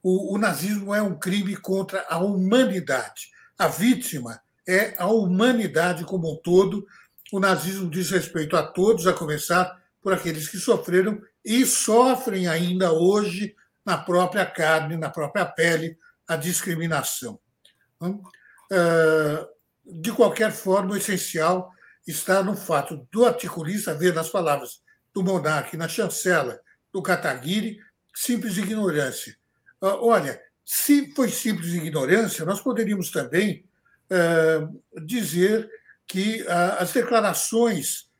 o, 0.00 0.34
o, 0.34 0.38
nazismo 0.38 0.94
é 0.94 1.02
um 1.02 1.18
crime 1.18 1.56
contra 1.56 2.06
a 2.08 2.18
humanidade. 2.18 3.30
A 3.58 3.66
vítima 3.66 4.40
é 4.68 4.94
a 4.96 5.08
humanidade 5.08 6.04
como 6.04 6.32
um 6.32 6.36
todo. 6.36 6.86
O 7.32 7.40
nazismo 7.40 7.90
diz 7.90 8.10
respeito 8.10 8.56
a 8.56 8.62
todos, 8.62 9.06
a 9.06 9.12
começar 9.12 9.82
por 10.00 10.12
aqueles 10.12 10.48
que 10.48 10.58
sofreram 10.58 11.20
e 11.44 11.66
sofrem 11.66 12.48
ainda 12.48 12.92
hoje 12.92 13.54
na 13.84 13.98
própria 13.98 14.46
carne, 14.46 14.96
na 14.96 15.10
própria 15.10 15.44
pele, 15.44 15.98
a 16.26 16.36
discriminação. 16.36 17.38
Então, 17.96 18.22
ah, 18.72 19.46
de 19.84 20.10
qualquer 20.12 20.52
forma, 20.52 20.92
o 20.92 20.96
essencial 20.96 21.70
está 22.06 22.42
no 22.42 22.56
fato 22.56 23.06
do 23.12 23.26
articulista 23.26 23.94
ver 23.94 24.14
nas 24.14 24.28
palavras 24.28 24.82
do 25.12 25.22
monarca 25.22 25.76
na 25.76 25.88
chancela 25.88 26.58
do 26.92 27.02
Kataguiri 27.02 27.78
simples 28.14 28.56
ignorância. 28.56 29.36
Ah, 29.80 29.96
olha, 29.96 30.40
se 30.64 31.12
foi 31.14 31.28
simples 31.28 31.74
ignorância, 31.74 32.44
nós 32.44 32.60
poderíamos 32.60 33.10
também 33.10 33.64
ah, 34.10 34.66
dizer 35.04 35.68
que 36.06 36.46
as 36.78 36.92
declarações 36.92 38.10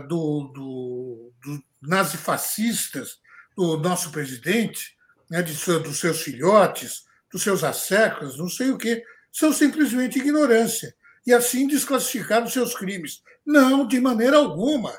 do, 0.00 0.50
do, 0.54 1.32
do 1.42 1.64
nazifascistas 1.82 3.18
do 3.56 3.76
nosso 3.78 4.10
presidente, 4.10 4.96
né, 5.30 5.42
de 5.42 5.54
dos 5.80 5.98
seus 5.98 6.22
filhotes, 6.22 7.04
dos 7.32 7.42
seus 7.42 7.64
asseclas, 7.64 8.36
não 8.36 8.48
sei 8.48 8.70
o 8.70 8.78
quê, 8.78 9.02
são 9.32 9.52
simplesmente 9.52 10.18
ignorância. 10.18 10.94
E 11.26 11.32
assim 11.32 11.66
desclassificar 11.66 12.44
os 12.44 12.52
seus 12.52 12.74
crimes. 12.74 13.22
Não, 13.44 13.86
de 13.86 14.00
maneira 14.00 14.36
alguma. 14.36 14.94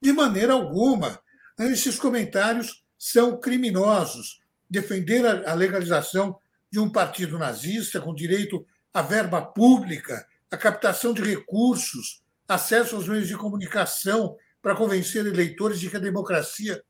De 0.00 0.12
maneira 0.12 0.54
alguma. 0.54 1.20
Esses 1.58 1.98
comentários 1.98 2.82
são 2.98 3.38
criminosos. 3.38 4.40
Defender 4.70 5.24
a 5.46 5.54
legalização 5.54 6.38
de 6.70 6.78
um 6.78 6.88
partido 6.88 7.38
nazista 7.38 8.00
com 8.00 8.14
direito 8.14 8.66
à 8.92 9.02
verba 9.02 9.42
pública, 9.42 10.26
à 10.50 10.56
captação 10.56 11.12
de 11.12 11.22
recursos, 11.22 12.22
acesso 12.48 12.96
aos 12.96 13.06
meios 13.06 13.28
de 13.28 13.36
comunicação 13.36 14.36
para 14.62 14.74
convencer 14.74 15.26
eleitores 15.26 15.78
de 15.78 15.90
que 15.90 15.96
a 15.96 16.00
democracia 16.00 16.82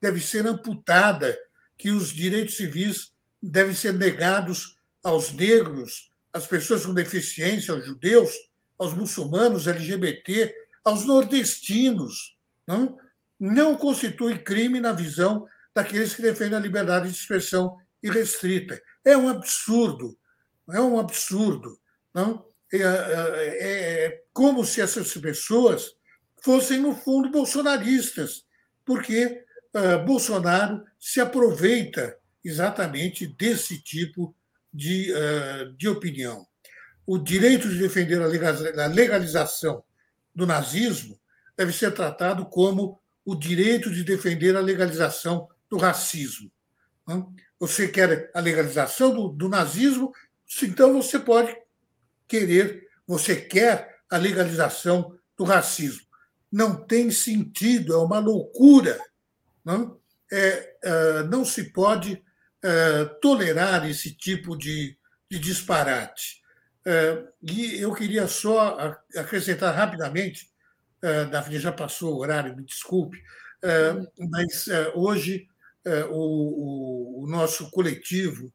deve 0.00 0.20
ser 0.20 0.46
amputada, 0.46 1.36
que 1.76 1.90
os 1.90 2.10
direitos 2.10 2.56
civis 2.56 3.12
devem 3.42 3.74
ser 3.74 3.94
negados 3.94 4.76
aos 5.02 5.32
negros, 5.32 6.10
às 6.32 6.46
pessoas 6.46 6.84
com 6.84 6.92
deficiência, 6.92 7.72
aos 7.72 7.86
judeus, 7.86 8.32
aos 8.78 8.94
muçulmanos, 8.94 9.66
LGBT, 9.66 10.54
aos 10.84 11.04
nordestinos. 11.04 12.36
Não, 12.66 12.98
não 13.38 13.74
constitui 13.74 14.38
crime 14.38 14.80
na 14.80 14.92
visão 14.92 15.46
daqueles 15.74 16.14
que 16.14 16.22
defendem 16.22 16.58
a 16.58 16.62
liberdade 16.62 17.08
de 17.08 17.14
expressão 17.14 17.76
irrestrita. 18.02 18.80
É 19.04 19.16
um 19.16 19.28
absurdo, 19.28 20.16
é 20.72 20.80
um 20.80 20.98
absurdo. 20.98 21.78
Não? 22.14 22.44
É, 22.72 22.78
é, 22.78 24.04
é 24.04 24.22
como 24.32 24.64
se 24.64 24.80
essas 24.80 25.12
pessoas 25.14 25.94
fossem, 26.42 26.80
no 26.80 26.94
fundo, 26.94 27.30
bolsonaristas, 27.30 28.44
porque 28.84 29.44
uh, 29.74 30.04
Bolsonaro 30.04 30.84
se 30.98 31.20
aproveita 31.20 32.16
exatamente 32.44 33.26
desse 33.26 33.82
tipo 33.82 34.34
de, 34.72 35.12
uh, 35.12 35.72
de 35.72 35.88
opinião. 35.88 36.46
O 37.06 37.18
direito 37.18 37.68
de 37.68 37.78
defender 37.78 38.20
a 38.20 38.86
legalização 38.86 39.82
do 40.34 40.46
nazismo 40.46 41.18
deve 41.56 41.72
ser 41.72 41.92
tratado 41.92 42.46
como 42.46 43.00
o 43.24 43.34
direito 43.34 43.90
de 43.90 44.04
defender 44.04 44.56
a 44.56 44.60
legalização 44.60 45.48
do 45.68 45.76
racismo. 45.76 46.50
Você 47.58 47.88
quer 47.88 48.30
a 48.34 48.40
legalização 48.40 49.14
do, 49.14 49.28
do 49.28 49.48
nazismo, 49.48 50.12
então 50.62 50.92
você 50.92 51.18
pode 51.18 51.56
querer, 52.28 52.88
você 53.06 53.36
quer 53.36 53.96
a 54.10 54.16
legalização 54.16 55.16
do 55.36 55.44
racismo 55.44 56.06
não 56.50 56.74
tem 56.74 57.10
sentido, 57.10 57.92
é 57.92 57.98
uma 57.98 58.18
loucura. 58.18 58.98
Não, 59.64 60.00
é, 60.32 60.74
é, 60.82 61.22
não 61.24 61.44
se 61.44 61.72
pode 61.72 62.22
é, 62.62 63.04
tolerar 63.20 63.88
esse 63.88 64.14
tipo 64.14 64.56
de, 64.56 64.96
de 65.30 65.38
disparate. 65.38 66.40
É, 66.86 67.24
e 67.42 67.76
eu 67.80 67.92
queria 67.92 68.26
só 68.28 68.96
acrescentar 69.16 69.74
rapidamente, 69.74 70.50
é, 71.02 71.24
Daphne 71.26 71.58
já 71.58 71.72
passou 71.72 72.14
o 72.14 72.20
horário, 72.20 72.56
me 72.56 72.64
desculpe, 72.64 73.22
mas 74.18 74.66
hoje 74.94 75.48
o, 76.10 77.24
o, 77.24 77.26
nosso 77.26 77.70
coletivo, 77.70 78.52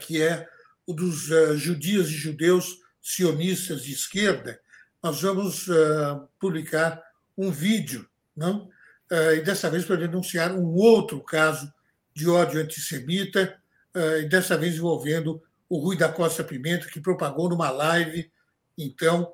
que 0.00 0.22
é 0.22 0.48
dos 0.92 1.28
judias 1.56 2.08
e 2.08 2.12
judeus 2.12 2.78
sionistas 3.00 3.82
de 3.82 3.92
esquerda, 3.92 4.60
nós 5.02 5.22
vamos 5.22 5.68
uh, 5.68 6.28
publicar 6.38 7.02
um 7.36 7.50
vídeo, 7.50 8.08
não? 8.36 8.68
Uh, 9.10 9.36
e 9.36 9.40
dessa 9.40 9.70
vez 9.70 9.84
para 9.84 9.96
denunciar 9.96 10.52
um 10.52 10.74
outro 10.74 11.20
caso 11.22 11.72
de 12.14 12.28
ódio 12.28 12.60
antissemita, 12.60 13.56
uh, 13.96 14.18
e 14.20 14.28
dessa 14.28 14.58
vez 14.58 14.74
envolvendo 14.74 15.42
o 15.68 15.78
Rui 15.78 15.96
da 15.96 16.08
Costa 16.08 16.42
Pimenta, 16.42 16.88
que 16.88 17.00
propagou 17.00 17.48
numa 17.48 17.70
live. 17.70 18.30
Então, 18.76 19.32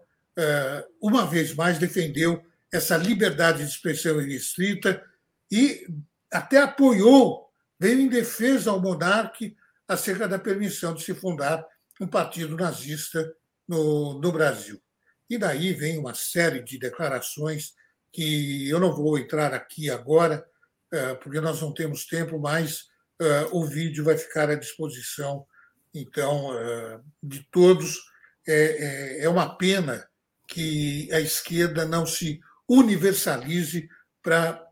uma 1.01 1.25
vez 1.25 1.55
mais, 1.55 1.79
defendeu 1.79 2.43
essa 2.73 2.97
liberdade 2.97 3.59
de 3.59 3.69
expressão 3.69 4.21
irrestrita 4.21 5.01
e 5.49 5.87
até 6.29 6.59
apoiou, 6.59 7.49
veio 7.79 8.01
em 8.01 8.09
defesa 8.09 8.73
ao 8.73 8.81
monarca 8.81 9.45
acerca 9.87 10.27
da 10.27 10.39
permissão 10.39 10.95
de 10.95 11.03
se 11.03 11.15
fundar 11.15 11.65
um 12.01 12.07
partido 12.07 12.57
nazista 12.57 13.35
no, 13.69 14.21
no 14.21 14.33
Brasil. 14.33 14.81
E 15.29 15.39
daí 15.39 15.73
vem 15.73 15.99
uma 15.99 16.15
série 16.15 16.63
de 16.63 16.79
declarações 16.79 17.75
que 18.13 18.69
eu 18.69 18.79
não 18.79 18.95
vou 18.95 19.19
entrar 19.19 19.53
aqui 19.53 19.91
agora, 19.91 20.47
é, 20.93 21.15
porque 21.15 21.41
nós 21.41 21.61
não 21.61 21.73
temos 21.73 22.07
tempo, 22.07 22.39
mas 22.39 22.85
é, 23.21 23.49
o 23.51 23.65
vídeo 23.65 24.05
vai 24.05 24.17
ficar 24.17 24.51
à 24.51 24.55
disposição, 24.55 25.47
então, 25.93 26.57
é, 26.57 27.01
de 27.23 27.47
todos. 27.51 28.13
É 28.47 29.27
uma 29.27 29.57
pena 29.57 30.07
que 30.47 31.11
a 31.11 31.19
esquerda 31.19 31.87
não 31.87 32.05
se 32.05 32.39
universalize 32.69 33.89
para 34.23 34.63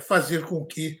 fazer 0.00 0.44
com 0.46 0.66
que 0.66 0.98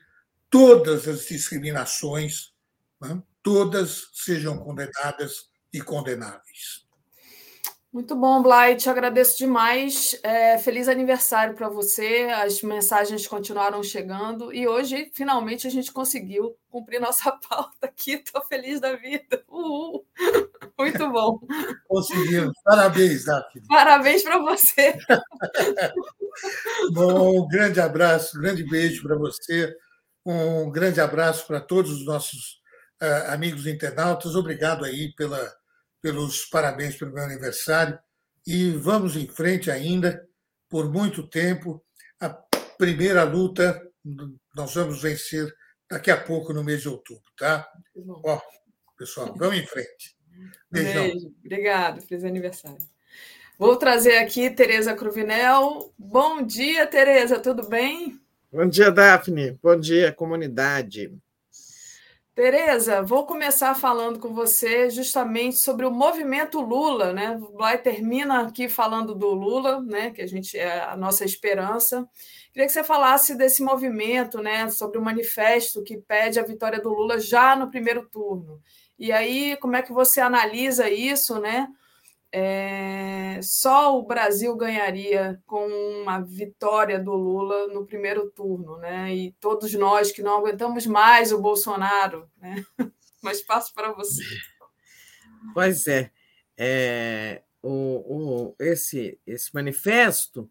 todas 0.48 1.08
as 1.08 1.26
discriminações, 1.26 2.52
né, 3.00 3.20
todas 3.42 4.08
sejam 4.12 4.58
condenadas 4.58 5.50
e 5.72 5.80
condenáveis. 5.80 6.90
Muito 7.92 8.14
bom, 8.14 8.40
te 8.78 8.88
agradeço 8.88 9.36
demais. 9.36 10.16
É, 10.22 10.56
feliz 10.58 10.86
aniversário 10.86 11.56
para 11.56 11.68
você. 11.68 12.28
As 12.36 12.62
mensagens 12.62 13.26
continuaram 13.26 13.82
chegando 13.82 14.54
e 14.54 14.68
hoje, 14.68 15.10
finalmente, 15.12 15.66
a 15.66 15.70
gente 15.70 15.90
conseguiu 15.90 16.56
cumprir 16.70 17.00
nossa 17.00 17.32
pauta 17.48 17.74
aqui. 17.82 18.12
Estou 18.12 18.44
feliz 18.46 18.80
da 18.80 18.94
vida. 18.94 19.42
Uhul. 19.48 20.06
Muito 20.78 21.10
bom. 21.10 21.40
Conseguimos. 21.88 22.54
Parabéns, 22.62 23.24
Daphne. 23.24 23.66
Parabéns 23.66 24.22
para 24.22 24.38
você. 24.38 24.96
bom, 26.94 27.40
um 27.40 27.48
grande 27.48 27.80
abraço, 27.80 28.38
um 28.38 28.40
grande 28.40 28.62
beijo 28.70 29.02
para 29.02 29.18
você. 29.18 29.74
Um 30.24 30.70
grande 30.70 31.00
abraço 31.00 31.44
para 31.44 31.60
todos 31.60 31.90
os 31.90 32.06
nossos 32.06 32.59
amigos 33.28 33.66
internautas. 33.66 34.34
Obrigado 34.34 34.84
aí 34.84 35.12
pela 35.14 35.60
pelos 36.02 36.46
parabéns 36.46 36.96
pelo 36.96 37.12
meu 37.12 37.22
aniversário 37.22 37.98
e 38.46 38.70
vamos 38.70 39.16
em 39.16 39.26
frente 39.26 39.70
ainda 39.70 40.26
por 40.68 40.90
muito 40.90 41.26
tempo. 41.28 41.84
A 42.18 42.30
primeira 42.78 43.22
luta 43.22 43.80
nós 44.54 44.74
vamos 44.74 45.02
vencer 45.02 45.54
daqui 45.90 46.10
a 46.10 46.16
pouco 46.16 46.52
no 46.52 46.64
mês 46.64 46.82
de 46.82 46.88
outubro, 46.88 47.22
tá? 47.36 47.68
Ó, 48.24 48.40
pessoal, 48.96 49.34
vamos 49.36 49.58
em 49.58 49.66
frente. 49.66 50.16
Beijão. 50.70 51.08
Beijo. 51.08 51.34
Obrigado. 51.44 52.00
Feliz 52.02 52.24
aniversário. 52.24 52.78
Vou 53.58 53.76
trazer 53.76 54.16
aqui 54.16 54.48
Tereza 54.48 54.94
Cruvinel. 54.94 55.92
Bom 55.98 56.42
dia, 56.42 56.86
Tereza, 56.86 57.38
tudo 57.38 57.68
bem? 57.68 58.18
Bom 58.50 58.66
dia, 58.66 58.90
Daphne. 58.90 59.58
Bom 59.62 59.78
dia, 59.78 60.12
comunidade. 60.12 61.12
Tereza, 62.40 63.02
vou 63.02 63.26
começar 63.26 63.74
falando 63.74 64.18
com 64.18 64.32
você 64.32 64.88
justamente 64.88 65.62
sobre 65.62 65.84
o 65.84 65.90
movimento 65.90 66.58
Lula, 66.58 67.12
né? 67.12 67.38
Vai 67.52 67.76
termina 67.76 68.46
aqui 68.46 68.66
falando 68.66 69.14
do 69.14 69.28
Lula, 69.28 69.82
né? 69.82 70.10
Que 70.10 70.22
a 70.22 70.26
gente 70.26 70.56
é 70.56 70.84
a 70.84 70.96
nossa 70.96 71.22
esperança. 71.22 72.08
Queria 72.50 72.66
que 72.66 72.72
você 72.72 72.82
falasse 72.82 73.34
desse 73.34 73.62
movimento, 73.62 74.38
né? 74.38 74.70
Sobre 74.70 74.96
o 74.96 75.02
manifesto 75.02 75.82
que 75.82 75.98
pede 75.98 76.40
a 76.40 76.42
vitória 76.42 76.80
do 76.80 76.88
Lula 76.88 77.20
já 77.20 77.54
no 77.54 77.70
primeiro 77.70 78.08
turno. 78.08 78.58
E 78.98 79.12
aí, 79.12 79.54
como 79.58 79.76
é 79.76 79.82
que 79.82 79.92
você 79.92 80.18
analisa 80.18 80.88
isso, 80.88 81.38
né? 81.38 81.68
É, 82.32 83.40
só 83.42 83.98
o 83.98 84.06
Brasil 84.06 84.54
ganharia 84.56 85.42
com 85.46 85.66
uma 86.02 86.20
vitória 86.20 86.98
do 86.98 87.12
Lula 87.12 87.66
no 87.68 87.84
primeiro 87.84 88.30
turno, 88.30 88.78
né? 88.78 89.14
E 89.14 89.32
todos 89.40 89.74
nós 89.74 90.12
que 90.12 90.22
não 90.22 90.38
aguentamos 90.38 90.86
mais 90.86 91.32
o 91.32 91.40
Bolsonaro, 91.40 92.30
né? 92.40 92.64
Mas 93.22 93.42
passo 93.42 93.74
para 93.74 93.92
você. 93.92 94.22
Pois 95.52 95.86
é, 95.88 96.10
é 96.56 97.42
o, 97.62 98.52
o, 98.52 98.56
esse, 98.60 99.18
esse 99.26 99.52
manifesto 99.52 100.48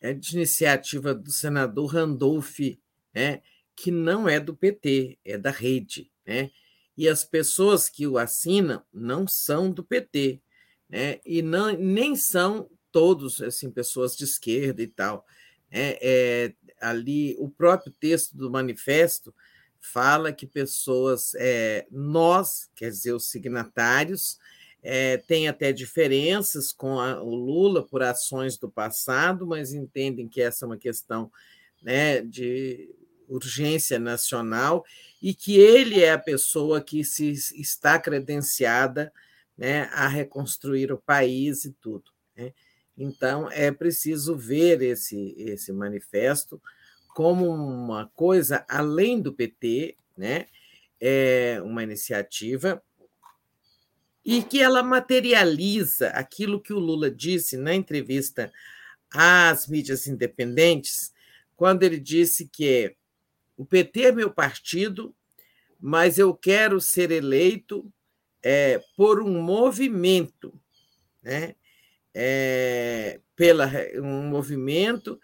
é 0.00 0.12
de 0.12 0.36
iniciativa 0.36 1.14
do 1.14 1.30
senador 1.30 1.86
Randolph, 1.86 2.58
né? 3.14 3.40
Que 3.74 3.90
não 3.90 4.28
é 4.28 4.38
do 4.38 4.54
PT, 4.54 5.18
é 5.24 5.38
da 5.38 5.50
rede, 5.50 6.12
né? 6.26 6.50
E 6.96 7.08
as 7.08 7.24
pessoas 7.24 7.88
que 7.88 8.06
o 8.06 8.18
assinam 8.18 8.84
não 8.92 9.26
são 9.26 9.70
do 9.70 9.82
PT, 9.82 10.40
né? 10.94 11.18
e 11.26 11.42
não, 11.42 11.72
nem 11.72 12.14
são 12.14 12.70
todos 12.92 13.42
assim 13.42 13.68
pessoas 13.68 14.16
de 14.16 14.22
esquerda 14.22 14.80
e 14.80 14.86
tal. 14.86 15.26
É, 15.68 16.52
ali 16.80 17.34
o 17.40 17.48
próprio 17.48 17.92
texto 17.98 18.36
do 18.36 18.48
manifesto 18.48 19.34
fala 19.80 20.32
que 20.32 20.46
pessoas, 20.46 21.34
é, 21.34 21.84
nós, 21.90 22.70
quer 22.76 22.90
dizer, 22.90 23.12
os 23.12 23.28
signatários, 23.28 24.38
é, 24.84 25.16
têm 25.16 25.48
até 25.48 25.72
diferenças 25.72 26.72
com 26.72 27.00
a, 27.00 27.20
o 27.20 27.34
Lula 27.34 27.84
por 27.84 28.00
ações 28.00 28.56
do 28.56 28.70
passado, 28.70 29.44
mas 29.44 29.72
entendem 29.72 30.28
que 30.28 30.40
essa 30.40 30.64
é 30.64 30.66
uma 30.66 30.78
questão 30.78 31.28
né, 31.82 32.20
de 32.20 32.88
urgência 33.28 33.98
nacional 33.98 34.84
e 35.20 35.34
que 35.34 35.58
ele 35.58 36.00
é 36.00 36.12
a 36.12 36.18
pessoa 36.18 36.80
que 36.80 37.02
se 37.02 37.32
está 37.32 37.98
credenciada 37.98 39.12
né, 39.56 39.82
a 39.92 40.08
reconstruir 40.08 40.92
o 40.92 40.98
país 40.98 41.64
e 41.64 41.72
tudo. 41.72 42.10
Né? 42.36 42.52
Então, 42.96 43.50
é 43.50 43.70
preciso 43.70 44.36
ver 44.36 44.82
esse, 44.82 45.34
esse 45.38 45.72
manifesto 45.72 46.60
como 47.08 47.46
uma 47.46 48.10
coisa 48.14 48.64
além 48.68 49.20
do 49.20 49.32
PT, 49.32 49.96
né? 50.16 50.46
é 51.00 51.60
uma 51.62 51.82
iniciativa 51.82 52.82
e 54.24 54.42
que 54.42 54.60
ela 54.60 54.82
materializa 54.82 56.08
aquilo 56.08 56.60
que 56.60 56.72
o 56.72 56.78
Lula 56.78 57.10
disse 57.10 57.56
na 57.56 57.74
entrevista 57.74 58.50
às 59.12 59.68
mídias 59.68 60.06
independentes, 60.06 61.12
quando 61.56 61.82
ele 61.82 62.00
disse 62.00 62.48
que 62.48 62.96
o 63.56 63.64
PT 63.64 64.04
é 64.04 64.12
meu 64.12 64.30
partido, 64.30 65.14
mas 65.78 66.18
eu 66.18 66.34
quero 66.34 66.80
ser 66.80 67.10
eleito 67.10 67.92
é, 68.44 68.78
por 68.94 69.22
um 69.22 69.42
movimento, 69.42 70.52
né? 71.22 71.54
É, 72.16 73.18
pela 73.34 73.68
um 73.96 74.28
movimento 74.28 75.18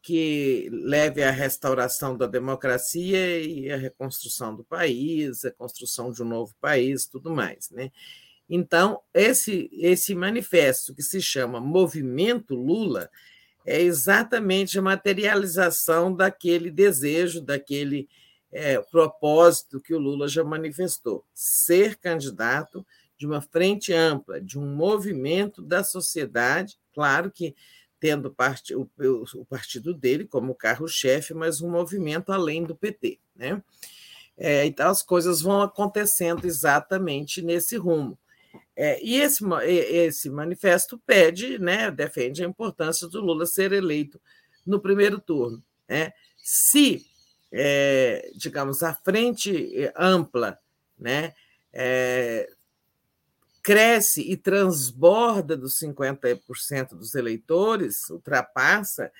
que 0.00 0.68
leve 0.70 1.24
à 1.24 1.32
restauração 1.32 2.16
da 2.16 2.26
democracia 2.26 3.40
e 3.40 3.72
à 3.72 3.76
reconstrução 3.76 4.54
do 4.54 4.62
país, 4.62 5.44
a 5.44 5.50
construção 5.50 6.12
de 6.12 6.22
um 6.22 6.28
novo 6.28 6.54
país, 6.60 7.06
tudo 7.06 7.34
mais, 7.34 7.70
né? 7.70 7.90
Então, 8.48 9.00
esse 9.12 9.68
esse 9.72 10.14
manifesto 10.14 10.94
que 10.94 11.02
se 11.02 11.20
chama 11.20 11.58
Movimento 11.60 12.54
Lula 12.54 13.10
é 13.64 13.80
exatamente 13.80 14.78
a 14.78 14.82
materialização 14.82 16.14
daquele 16.14 16.70
desejo, 16.70 17.40
daquele 17.40 18.08
é, 18.52 18.80
propósito 18.80 19.80
que 19.80 19.94
o 19.94 19.98
Lula 19.98 20.28
já 20.28 20.44
manifestou: 20.44 21.24
ser 21.34 21.96
candidato 21.96 22.86
de 23.18 23.26
uma 23.26 23.40
frente 23.40 23.92
ampla, 23.92 24.40
de 24.40 24.58
um 24.58 24.74
movimento 24.74 25.62
da 25.62 25.82
sociedade, 25.82 26.76
claro 26.92 27.30
que 27.30 27.54
tendo 27.98 28.30
parte, 28.30 28.74
o, 28.74 28.88
o 29.34 29.44
partido 29.46 29.94
dele 29.94 30.26
como 30.26 30.54
carro-chefe, 30.54 31.32
mas 31.32 31.62
um 31.62 31.70
movimento 31.70 32.30
além 32.30 32.62
do 32.62 32.76
PT. 32.76 33.18
Né? 33.34 33.62
É, 34.36 34.66
então, 34.66 34.90
as 34.90 35.02
coisas 35.02 35.40
vão 35.40 35.62
acontecendo 35.62 36.44
exatamente 36.44 37.40
nesse 37.40 37.76
rumo. 37.76 38.18
É, 38.74 39.02
e 39.02 39.16
esse, 39.16 39.42
esse 39.64 40.28
manifesto 40.28 41.00
pede, 41.06 41.58
né, 41.58 41.90
defende 41.90 42.44
a 42.44 42.46
importância 42.46 43.08
do 43.08 43.20
Lula 43.20 43.46
ser 43.46 43.72
eleito 43.72 44.20
no 44.66 44.78
primeiro 44.78 45.18
turno. 45.18 45.62
Né? 45.88 46.12
Se 46.36 47.06
é, 47.52 48.30
digamos, 48.34 48.82
a 48.82 48.94
frente 48.94 49.72
eh, 49.74 49.92
ampla, 49.96 50.58
né, 50.98 51.34
é, 51.72 52.48
cresce 53.62 54.22
e 54.22 54.36
transborda 54.36 55.56
dos 55.56 55.78
50% 55.78 56.90
dos 56.90 57.14
eleitores, 57.14 58.08
ultrapassa, 58.10 59.12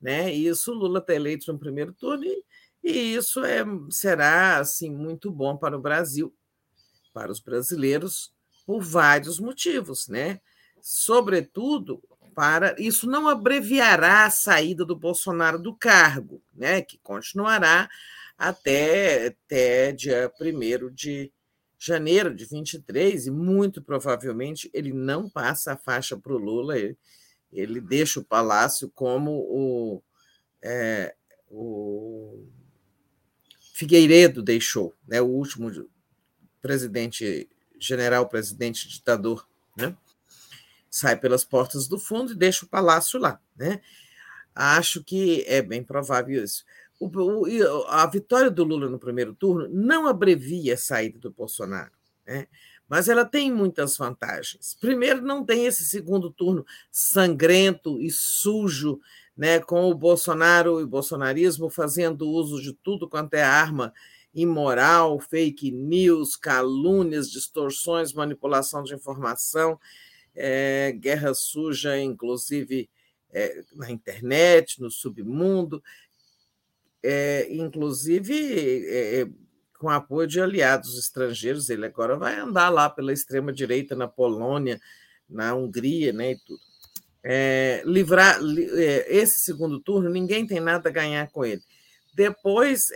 né, 0.00 0.32
e 0.34 0.46
isso 0.46 0.72
Lula 0.72 0.98
está 0.98 1.14
eleito 1.14 1.52
no 1.52 1.58
primeiro 1.58 1.92
turno, 1.92 2.24
e, 2.24 2.44
e 2.82 3.14
isso 3.14 3.44
é, 3.44 3.64
será 3.90 4.58
assim 4.58 4.90
muito 4.90 5.30
bom 5.30 5.56
para 5.56 5.76
o 5.76 5.80
Brasil, 5.80 6.34
para 7.12 7.32
os 7.32 7.40
brasileiros, 7.40 8.32
por 8.66 8.82
vários 8.82 9.38
motivos, 9.38 10.08
né? 10.08 10.40
Sobretudo, 10.80 12.02
para 12.34 12.74
isso 12.78 13.06
não 13.06 13.28
abreviará 13.28 14.24
a 14.26 14.30
saída 14.30 14.84
do 14.84 14.96
Bolsonaro 14.96 15.58
do 15.58 15.74
cargo, 15.74 16.42
né, 16.52 16.82
que 16.82 16.98
continuará 16.98 17.88
até, 18.36 19.28
até 19.28 19.92
dia 19.92 20.32
1 20.40 20.92
de 20.92 21.32
janeiro 21.78 22.34
de 22.34 22.44
23, 22.46 23.26
e 23.26 23.30
muito 23.30 23.82
provavelmente 23.82 24.70
ele 24.72 24.92
não 24.92 25.28
passa 25.28 25.72
a 25.72 25.76
faixa 25.76 26.16
para 26.16 26.32
o 26.32 26.38
Lula, 26.38 26.78
ele, 26.78 26.96
ele, 27.52 27.80
deixa 27.80 28.20
o 28.20 28.24
palácio 28.24 28.90
como 28.94 29.30
o, 29.32 30.02
é, 30.62 31.14
o 31.50 32.46
Figueiredo 33.74 34.42
deixou, 34.42 34.94
né, 35.06 35.20
o 35.20 35.26
último 35.26 35.70
presidente, 36.60 37.48
general 37.78 38.28
presidente 38.28 38.88
ditador, 38.88 39.46
né? 39.76 39.94
Sai 40.94 41.16
pelas 41.16 41.44
portas 41.44 41.88
do 41.88 41.98
fundo 41.98 42.30
e 42.30 42.36
deixa 42.36 42.64
o 42.64 42.68
palácio 42.68 43.18
lá. 43.18 43.40
Né? 43.56 43.80
Acho 44.54 45.02
que 45.02 45.44
é 45.48 45.60
bem 45.60 45.82
provável 45.82 46.44
isso. 46.44 46.64
O, 47.00 47.08
o, 47.08 47.84
a 47.88 48.06
vitória 48.06 48.48
do 48.48 48.62
Lula 48.62 48.88
no 48.88 48.96
primeiro 48.96 49.34
turno 49.34 49.66
não 49.68 50.06
abrevia 50.06 50.74
a 50.74 50.76
saída 50.76 51.18
do 51.18 51.32
Bolsonaro, 51.32 51.90
né? 52.24 52.46
mas 52.88 53.08
ela 53.08 53.24
tem 53.24 53.52
muitas 53.52 53.96
vantagens. 53.96 54.76
Primeiro, 54.80 55.20
não 55.20 55.44
tem 55.44 55.66
esse 55.66 55.84
segundo 55.84 56.30
turno 56.30 56.64
sangrento 56.92 58.00
e 58.00 58.08
sujo, 58.08 59.00
né, 59.36 59.58
com 59.58 59.90
o 59.90 59.94
Bolsonaro 59.96 60.78
e 60.78 60.84
o 60.84 60.86
bolsonarismo 60.86 61.68
fazendo 61.68 62.30
uso 62.30 62.62
de 62.62 62.72
tudo 62.72 63.08
quanto 63.08 63.34
é 63.34 63.42
arma 63.42 63.92
imoral, 64.32 65.18
fake 65.18 65.72
news, 65.72 66.36
calúnias, 66.36 67.28
distorções, 67.28 68.12
manipulação 68.12 68.84
de 68.84 68.94
informação 68.94 69.76
é, 70.34 70.92
guerra 70.92 71.34
suja, 71.34 71.98
inclusive 71.98 72.88
é, 73.32 73.62
na 73.74 73.90
internet, 73.90 74.80
no 74.80 74.90
submundo, 74.90 75.82
é, 77.02 77.46
inclusive 77.50 78.86
é, 78.88 79.26
com 79.78 79.90
apoio 79.90 80.26
de 80.26 80.40
aliados 80.40 80.98
estrangeiros. 80.98 81.68
Ele 81.68 81.86
agora 81.86 82.16
vai 82.16 82.38
andar 82.38 82.68
lá 82.70 82.88
pela 82.88 83.12
extrema-direita 83.12 83.94
na 83.94 84.08
Polônia, 84.08 84.80
na 85.28 85.54
Hungria 85.54 86.12
né, 86.12 86.32
e 86.32 86.38
tudo. 86.38 86.60
É, 87.26 87.82
livrar 87.86 88.38
é, 88.76 89.06
esse 89.08 89.40
segundo 89.40 89.80
turno, 89.80 90.10
ninguém 90.10 90.46
tem 90.46 90.60
nada 90.60 90.88
a 90.88 90.92
ganhar 90.92 91.30
com 91.30 91.44
ele. 91.44 91.62
Depois, 92.14 92.90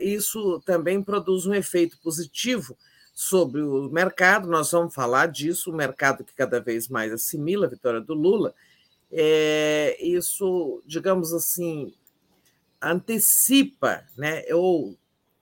isso 0.00 0.60
também 0.66 1.00
produz 1.00 1.46
um 1.46 1.54
efeito 1.54 1.96
positivo 2.02 2.76
sobre 3.22 3.60
o 3.60 3.90
mercado, 3.90 4.48
nós 4.48 4.70
vamos 4.70 4.94
falar 4.94 5.26
disso, 5.26 5.70
o 5.70 5.76
mercado 5.76 6.24
que 6.24 6.32
cada 6.32 6.58
vez 6.58 6.88
mais 6.88 7.12
assimila 7.12 7.66
a 7.66 7.68
vitória 7.68 8.00
do 8.00 8.14
Lula, 8.14 8.54
é, 9.12 9.94
isso, 10.00 10.82
digamos 10.86 11.30
assim, 11.34 11.92
antecipa, 12.80 14.06
né, 14.16 14.42
ou 14.54 14.96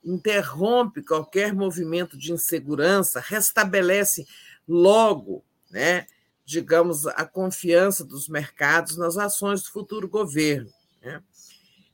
interrompe 0.04 1.04
qualquer 1.04 1.54
movimento 1.54 2.18
de 2.18 2.32
insegurança, 2.32 3.20
restabelece 3.24 4.26
logo, 4.66 5.44
né, 5.70 6.08
digamos, 6.44 7.06
a 7.06 7.24
confiança 7.24 8.04
dos 8.04 8.28
mercados 8.28 8.96
nas 8.96 9.16
ações 9.16 9.62
do 9.62 9.70
futuro 9.70 10.08
governo. 10.08 10.72
Né? 11.00 11.22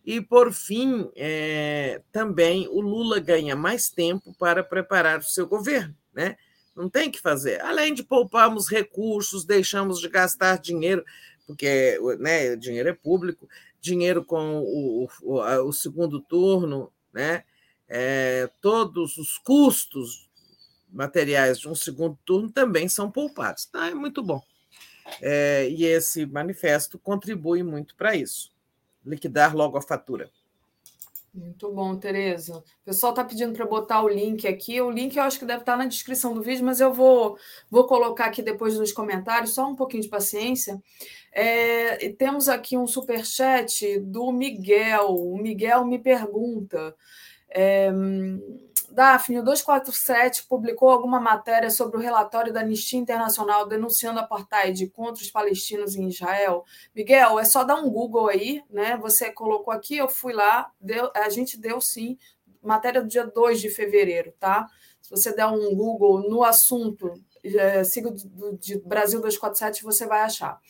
E, 0.05 0.21
por 0.21 0.53
fim, 0.53 1.11
é, 1.17 2.03
também 2.13 2.69
o 2.69 2.81
Lula 2.81 3.19
ganha 3.19 3.57
mais 3.57 3.89
tempo 3.89 4.35
para 4.39 4.63
preparar 4.63 5.21
o 5.21 5.25
seu 5.25 5.47
governo. 5.47 5.97
Né? 6.13 6.37
Não 6.77 6.91
tem 6.91 7.11
que 7.11 7.21
fazer. 7.21 7.61
Além 7.63 7.95
de 7.95 8.03
pouparmos 8.03 8.69
recursos, 8.69 9.47
deixamos 9.47 10.01
de 10.01 10.09
gastar 10.11 10.59
dinheiro, 10.59 11.03
porque 11.47 11.99
né, 12.19 12.55
dinheiro 12.55 12.91
é 12.91 12.93
público, 12.93 13.49
dinheiro 13.81 14.23
com 14.23 14.59
o, 14.61 15.09
o, 15.23 15.41
o 15.69 15.73
segundo 15.73 16.21
turno, 16.21 16.93
né? 17.13 17.45
É, 17.87 18.51
todos 18.63 19.19
os 19.19 19.39
custos 19.39 20.29
materiais 20.91 21.61
de 21.61 21.69
um 21.69 21.75
segundo 21.75 22.19
turno 22.25 22.51
também 22.51 22.89
são 22.89 23.11
poupados. 23.11 23.67
Então, 23.69 23.85
é 23.85 23.95
muito 23.95 24.23
bom. 24.23 24.43
É, 25.21 25.69
e 25.69 25.85
esse 25.85 26.25
manifesto 26.25 26.99
contribui 26.99 27.63
muito 27.63 27.95
para 27.95 28.17
isso 28.17 28.54
liquidar 29.05 29.55
logo 29.55 29.77
a 29.77 29.83
fatura. 29.83 30.31
Muito 31.35 31.69
bom, 31.73 31.97
Tereza. 31.97 32.59
O 32.59 32.85
pessoal 32.85 33.11
está 33.11 33.25
pedindo 33.25 33.53
para 33.53 33.67
botar 33.67 34.03
o 34.03 34.09
link 34.09 34.47
aqui. 34.47 34.81
O 34.81 34.89
link 34.89 35.17
eu 35.17 35.23
acho 35.25 35.37
que 35.37 35.45
deve 35.45 35.63
estar 35.63 35.73
tá 35.73 35.79
na 35.79 35.87
descrição 35.87 36.33
do 36.33 36.41
vídeo, 36.41 36.65
mas 36.65 36.81
eu 36.81 36.95
vou, 36.95 37.37
vou 37.69 37.89
colocar 37.89 38.27
aqui 38.27 38.41
depois 38.41 38.79
nos 38.79 38.93
comentários, 38.93 39.53
só 39.53 39.69
um 39.69 39.75
pouquinho 39.75 40.05
de 40.05 40.09
paciência. 40.09 40.81
É, 41.33 42.09
temos 42.11 42.49
aqui 42.49 42.77
um 42.77 42.87
super 42.87 43.27
chat 43.27 43.99
do 43.99 44.31
Miguel. 44.31 45.09
O 45.09 45.37
Miguel 45.37 45.85
me 45.85 45.99
pergunta. 45.99 46.95
É, 47.55 47.91
Daphne, 48.95 49.41
o 49.41 49.43
247 49.43 50.47
publicou 50.47 50.89
alguma 50.89 51.19
matéria 51.19 51.69
sobre 51.69 51.97
o 51.97 52.01
relatório 52.01 52.53
da 52.53 52.61
Anistia 52.61 52.99
Internacional 52.99 53.67
denunciando 53.67 54.21
apartheid 54.21 54.89
contra 54.91 55.23
os 55.23 55.31
palestinos 55.31 55.97
em 55.97 56.09
Israel? 56.09 56.65
Miguel, 56.95 57.41
é 57.41 57.45
só 57.45 57.65
dar 57.65 57.75
um 57.75 57.91
Google 57.91 58.29
aí, 58.29 58.63
né? 58.71 58.97
Você 58.99 59.33
colocou 59.33 59.75
aqui, 59.75 59.97
eu 59.97 60.09
fui 60.09 60.33
lá, 60.33 60.71
deu, 60.81 61.11
a 61.15 61.29
gente 61.29 61.59
deu 61.59 61.81
sim, 61.81 62.17
matéria 62.63 63.03
do 63.03 63.09
dia 63.09 63.27
2 63.27 63.61
de 63.61 63.69
fevereiro, 63.69 64.33
tá? 64.39 64.69
Se 65.01 65.11
você 65.11 65.35
der 65.35 65.47
um 65.47 65.75
Google 65.75 66.29
no 66.29 66.45
assunto, 66.45 67.13
é, 67.45 67.83
siga 67.83 68.15
de 68.61 68.79
Brasil 68.79 69.21
247, 69.21 69.83
você 69.83 70.07
vai 70.07 70.21
achar. 70.21 70.61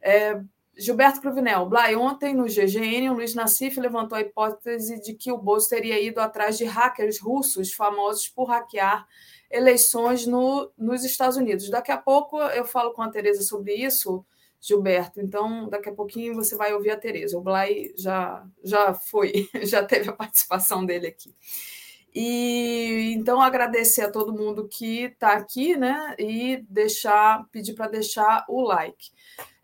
É, 0.00 0.40
Gilberto 0.76 1.20
Cruvinel, 1.20 1.66
Blay, 1.66 1.94
ontem 1.94 2.34
no 2.34 2.44
GGN, 2.44 3.10
o 3.10 3.14
Luiz 3.14 3.34
Nassif 3.34 3.78
levantou 3.78 4.16
a 4.16 4.20
hipótese 4.20 5.00
de 5.00 5.14
que 5.14 5.30
o 5.30 5.38
Bolso 5.38 5.68
teria 5.68 6.00
ido 6.00 6.20
atrás 6.20 6.58
de 6.58 6.64
hackers 6.64 7.20
russos 7.20 7.72
famosos 7.72 8.28
por 8.28 8.46
hackear 8.46 9.06
eleições 9.50 10.26
no, 10.26 10.70
nos 10.76 11.04
Estados 11.04 11.36
Unidos. 11.36 11.70
Daqui 11.70 11.92
a 11.92 11.96
pouco 11.98 12.40
eu 12.40 12.64
falo 12.64 12.92
com 12.92 13.02
a 13.02 13.10
Tereza 13.10 13.42
sobre 13.42 13.74
isso, 13.74 14.24
Gilberto. 14.60 15.20
Então, 15.20 15.68
daqui 15.68 15.88
a 15.88 15.94
pouquinho 15.94 16.34
você 16.34 16.56
vai 16.56 16.74
ouvir 16.74 16.90
a 16.90 16.96
Tereza. 16.96 17.38
O 17.38 17.42
Blay 17.42 17.94
já, 17.96 18.44
já 18.62 18.94
foi, 18.94 19.48
já 19.62 19.84
teve 19.84 20.10
a 20.10 20.12
participação 20.12 20.84
dele 20.84 21.06
aqui. 21.06 21.34
E 22.14 23.12
então 23.16 23.42
agradecer 23.42 24.02
a 24.02 24.10
todo 24.10 24.32
mundo 24.32 24.68
que 24.68 25.06
está 25.06 25.32
aqui, 25.32 25.76
né? 25.76 26.14
E 26.16 26.64
deixar, 26.68 27.44
pedir 27.50 27.74
para 27.74 27.88
deixar 27.88 28.44
o 28.48 28.62
like. 28.62 29.10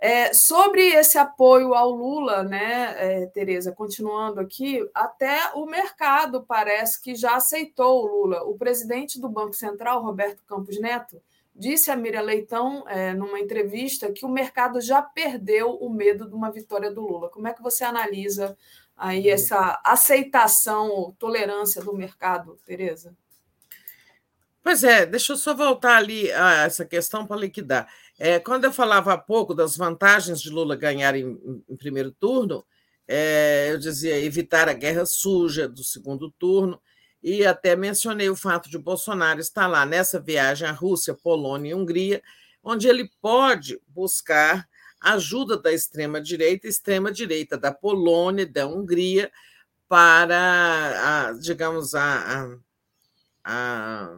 É, 0.02 0.32
sobre 0.32 0.81
esse 0.94 1.18
apoio 1.18 1.74
ao 1.74 1.90
Lula, 1.90 2.43
né, 2.43 2.94
é, 2.97 3.27
Tereza, 3.27 3.70
continuando 3.70 4.40
aqui, 4.40 4.81
até 4.94 5.52
o 5.55 5.66
mercado 5.66 6.43
parece 6.43 7.02
que 7.02 7.14
já 7.14 7.36
aceitou 7.36 8.02
o 8.02 8.06
Lula. 8.06 8.43
O 8.44 8.56
presidente 8.56 9.20
do 9.20 9.28
Banco 9.28 9.52
Central, 9.52 10.02
Roberto 10.02 10.43
Campos 10.44 10.81
Neto, 10.81 11.20
disse 11.55 11.90
a 11.90 11.97
Miriam 11.97 12.22
Leitão, 12.22 12.82
é, 12.89 13.12
numa 13.12 13.39
entrevista, 13.39 14.10
que 14.10 14.24
o 14.24 14.31
mercado 14.31 14.81
já 14.81 15.02
perdeu 15.02 15.74
o 15.74 15.90
medo 15.90 16.27
de 16.27 16.35
uma 16.35 16.51
vitória 16.51 16.90
do 16.90 17.02
Lula. 17.02 17.28
Como 17.28 17.47
é 17.47 17.52
que 17.52 17.62
você 17.62 17.85
analisa 17.85 18.56
aí 18.97 19.27
uhum. 19.27 19.35
essa 19.35 19.82
aceitação 19.85 20.89
ou 20.89 21.12
tolerância 21.18 21.82
do 21.82 21.94
mercado, 21.94 22.59
Tereza? 22.64 23.14
Pois 24.62 24.85
é, 24.85 25.05
deixa 25.05 25.32
eu 25.32 25.36
só 25.36 25.55
voltar 25.55 25.97
ali 25.97 26.31
a 26.32 26.64
essa 26.64 26.85
questão 26.85 27.27
para 27.27 27.36
liquidar. 27.36 27.89
É, 28.22 28.38
quando 28.38 28.64
eu 28.64 28.72
falava 28.72 29.14
há 29.14 29.18
pouco 29.18 29.55
das 29.55 29.78
vantagens 29.78 30.42
de 30.42 30.51
Lula 30.51 30.76
ganhar 30.76 31.16
em, 31.16 31.64
em 31.66 31.74
primeiro 31.74 32.12
turno, 32.12 32.62
é, 33.09 33.68
eu 33.72 33.78
dizia 33.78 34.20
evitar 34.20 34.68
a 34.68 34.74
guerra 34.74 35.06
suja 35.06 35.66
do 35.66 35.82
segundo 35.82 36.30
turno, 36.30 36.78
e 37.22 37.47
até 37.47 37.74
mencionei 37.74 38.28
o 38.28 38.36
fato 38.36 38.68
de 38.68 38.76
Bolsonaro 38.76 39.40
estar 39.40 39.66
lá 39.66 39.86
nessa 39.86 40.20
viagem 40.20 40.68
à 40.68 40.70
Rússia, 40.70 41.14
Polônia 41.14 41.70
e 41.70 41.74
Hungria, 41.74 42.22
onde 42.62 42.88
ele 42.88 43.10
pode 43.22 43.80
buscar 43.88 44.68
ajuda 45.01 45.56
da 45.56 45.72
extrema-direita, 45.72 46.68
extrema-direita 46.68 47.56
da 47.56 47.72
Polônia, 47.72 48.47
da 48.47 48.66
Hungria, 48.66 49.32
para, 49.88 51.28
a, 51.28 51.32
digamos, 51.32 51.94
a, 51.94 52.05
a, 52.05 52.56
a 53.44 54.16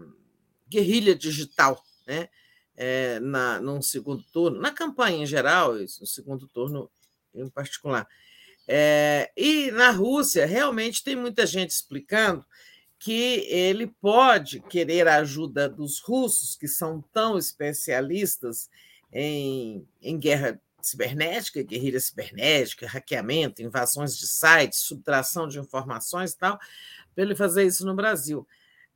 guerrilha 0.68 1.14
digital, 1.14 1.80
né? 2.04 2.28
É, 2.84 3.20
na, 3.20 3.60
num 3.60 3.80
segundo 3.80 4.24
turno, 4.24 4.60
na 4.60 4.72
campanha 4.72 5.22
em 5.22 5.26
geral, 5.26 5.74
no 5.74 6.06
segundo 6.06 6.48
turno 6.48 6.90
em 7.32 7.48
particular. 7.48 8.08
É, 8.66 9.30
e 9.36 9.70
na 9.70 9.90
Rússia, 9.90 10.44
realmente 10.46 11.04
tem 11.04 11.14
muita 11.14 11.46
gente 11.46 11.70
explicando 11.70 12.44
que 12.98 13.46
ele 13.48 13.86
pode 13.86 14.58
querer 14.58 15.06
a 15.06 15.18
ajuda 15.18 15.68
dos 15.68 16.00
russos, 16.00 16.56
que 16.56 16.66
são 16.66 17.00
tão 17.12 17.38
especialistas 17.38 18.68
em, 19.12 19.86
em 20.00 20.18
guerra 20.18 20.60
cibernética, 20.80 21.62
guerrilha 21.62 22.00
cibernética, 22.00 22.88
hackeamento, 22.88 23.62
invasões 23.62 24.16
de 24.16 24.26
sites, 24.26 24.80
subtração 24.80 25.46
de 25.46 25.60
informações 25.60 26.32
e 26.32 26.38
tal, 26.38 26.58
para 27.14 27.22
ele 27.22 27.36
fazer 27.36 27.64
isso 27.64 27.86
no 27.86 27.94
Brasil. 27.94 28.44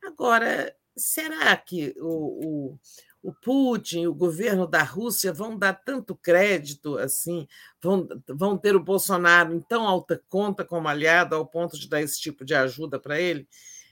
Agora, 0.03 0.75
será 0.97 1.55
que 1.55 1.95
o, 1.99 2.73
o 2.73 2.79
o 3.27 3.33
Putin, 3.33 4.05
o 4.05 4.13
governo 4.13 4.65
da 4.65 4.81
Rússia 4.81 5.33
vão 5.33 5.57
dar 5.57 5.73
tanto 5.73 6.15
crédito 6.15 6.97
assim, 6.97 7.45
vão, 7.81 8.07
vão 8.25 8.57
ter 8.57 8.73
o 8.73 8.79
Bolsonaro 8.79 9.53
em 9.53 9.59
tão 9.59 9.85
alta 9.85 10.23
conta 10.29 10.63
como 10.63 10.87
aliado 10.87 11.35
ao 11.35 11.45
ponto 11.45 11.77
de 11.77 11.89
dar 11.89 12.01
esse 12.01 12.21
tipo 12.21 12.45
de 12.45 12.55
ajuda 12.55 12.97
para 12.97 13.19
ele? 13.19 13.45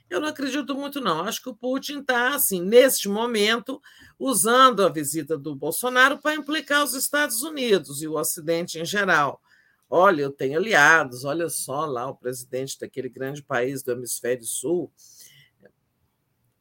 Eu 0.09 0.21
não 0.21 0.29
acredito 0.29 0.73
muito, 0.73 1.01
não. 1.01 1.25
Acho 1.25 1.43
que 1.43 1.49
o 1.49 1.55
Putin 1.55 1.99
está, 1.99 2.33
assim, 2.33 2.61
neste 2.61 3.09
momento, 3.09 3.81
usando 4.17 4.85
a 4.85 4.87
visita 4.87 5.37
do 5.37 5.53
Bolsonaro 5.53 6.17
para 6.17 6.35
implicar 6.35 6.81
os 6.81 6.93
Estados 6.93 7.41
Unidos 7.41 8.01
e 8.01 8.07
o 8.07 8.17
Ocidente 8.17 8.79
em 8.79 8.85
geral. 8.85 9.41
Olha, 9.89 10.21
eu 10.21 10.31
tenho 10.31 10.57
aliados, 10.57 11.25
olha 11.25 11.49
só 11.49 11.85
lá 11.85 12.07
o 12.07 12.15
presidente 12.15 12.79
daquele 12.79 13.09
grande 13.09 13.43
país 13.43 13.83
do 13.83 13.91
hemisfério 13.91 14.45
sul. 14.45 14.89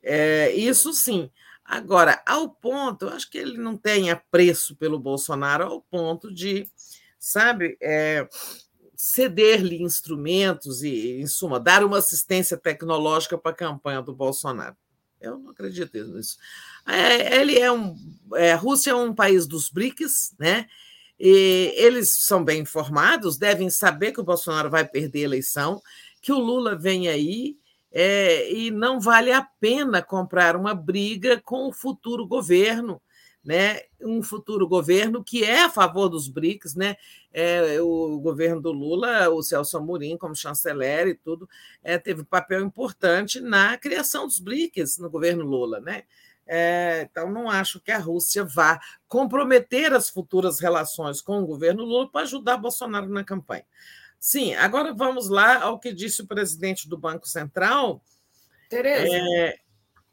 É, 0.03 0.51
isso 0.51 0.93
sim. 0.93 1.31
Agora, 1.65 2.23
ao 2.27 2.49
ponto, 2.49 3.09
acho 3.09 3.31
que 3.31 3.39
ele 3.39 3.57
não 3.57 3.77
tem 3.77 4.11
apreço 4.11 4.77
pelo 4.77 4.99
Bolsonaro 4.99 5.65
ao 5.65 5.81
ponto 5.81 6.32
de, 6.32 6.69
sabe, 7.19 7.78
é, 7.81 8.28
ceder-lhe 8.95 9.82
instrumentos 9.82 10.82
e, 10.82 11.20
em 11.20 11.27
suma, 11.27 11.59
dar 11.59 11.82
uma 11.82 11.99
assistência 11.99 12.57
tecnológica 12.57 13.39
para 13.39 13.53
a 13.53 13.57
campanha 13.57 14.03
do 14.03 14.15
Bolsonaro. 14.15 14.77
Eu 15.20 15.39
não 15.39 15.51
acredito 15.51 15.97
nisso. 15.97 16.36
É, 16.86 17.41
ele 17.41 17.59
é 17.59 17.73
um. 17.73 17.97
É, 18.35 18.53
a 18.53 18.57
Rússia 18.57 18.91
é 18.91 18.95
um 18.95 19.15
país 19.15 19.47
dos 19.47 19.70
BRICS, 19.70 20.35
né? 20.39 20.66
E 21.19 21.73
eles 21.77 22.24
são 22.27 22.45
bem 22.45 22.61
informados, 22.61 23.39
devem 23.39 23.70
saber 23.70 24.12
que 24.12 24.20
o 24.20 24.24
Bolsonaro 24.24 24.69
vai 24.69 24.86
perder 24.86 25.20
a 25.20 25.24
eleição, 25.24 25.81
que 26.20 26.32
o 26.32 26.39
Lula 26.39 26.77
vem 26.77 27.09
aí 27.09 27.57
é, 27.97 28.53
e 28.53 28.73
não 28.73 29.01
vale 29.01 29.31
a 29.31 29.47
pena 29.61 30.03
comprar 30.03 30.57
uma 30.57 30.75
briga 30.75 31.41
com 31.41 31.69
o 31.69 31.73
futuro 31.73 32.27
governo, 32.27 33.01
né? 33.45 33.83
um 34.03 34.21
futuro 34.21 34.66
governo 34.66 35.23
que 35.23 35.45
é 35.45 35.62
a 35.62 35.71
favor 35.71 36.09
dos 36.09 36.27
BRICS, 36.27 36.75
né? 36.75 36.97
É, 37.33 37.81
o 37.81 38.19
governo 38.19 38.61
do 38.61 38.73
Lula, 38.73 39.29
o 39.31 39.43
Celso 39.43 39.77
Amorim 39.77 40.16
como 40.16 40.35
chanceler 40.35 41.07
e 41.07 41.15
tudo, 41.15 41.49
é, 41.85 41.97
teve 41.97 42.23
um 42.23 42.25
papel 42.25 42.65
importante 42.65 43.41
na 43.41 43.79
criação 43.79 44.27
dos 44.27 44.41
BRICS 44.41 44.99
no 44.99 45.09
governo 45.09 45.45
Lula. 45.45 45.79
Né? 45.79 46.03
É, 46.47 47.07
então, 47.09 47.31
não 47.31 47.49
acho 47.49 47.81
que 47.81 47.93
a 47.93 47.99
Rússia 47.99 48.45
vá 48.45 48.81
comprometer 49.07 49.93
as 49.93 50.11
futuras 50.11 50.59
relações 50.59 51.21
com 51.21 51.39
o 51.39 51.47
governo 51.47 51.85
Lula 51.85 52.11
para 52.11 52.23
ajudar 52.23 52.57
Bolsonaro 52.57 53.09
na 53.09 53.23
campanha. 53.23 53.65
Sim, 54.25 54.55
agora 54.55 54.95
vamos 54.95 55.29
lá 55.29 55.61
ao 55.61 55.79
que 55.79 55.93
disse 55.93 56.23
o 56.23 56.27
presidente 56.27 56.89
do 56.89 56.97
Banco 56.97 57.29
Central. 57.29 58.03
Tereza, 58.71 59.15
é... 59.15 59.59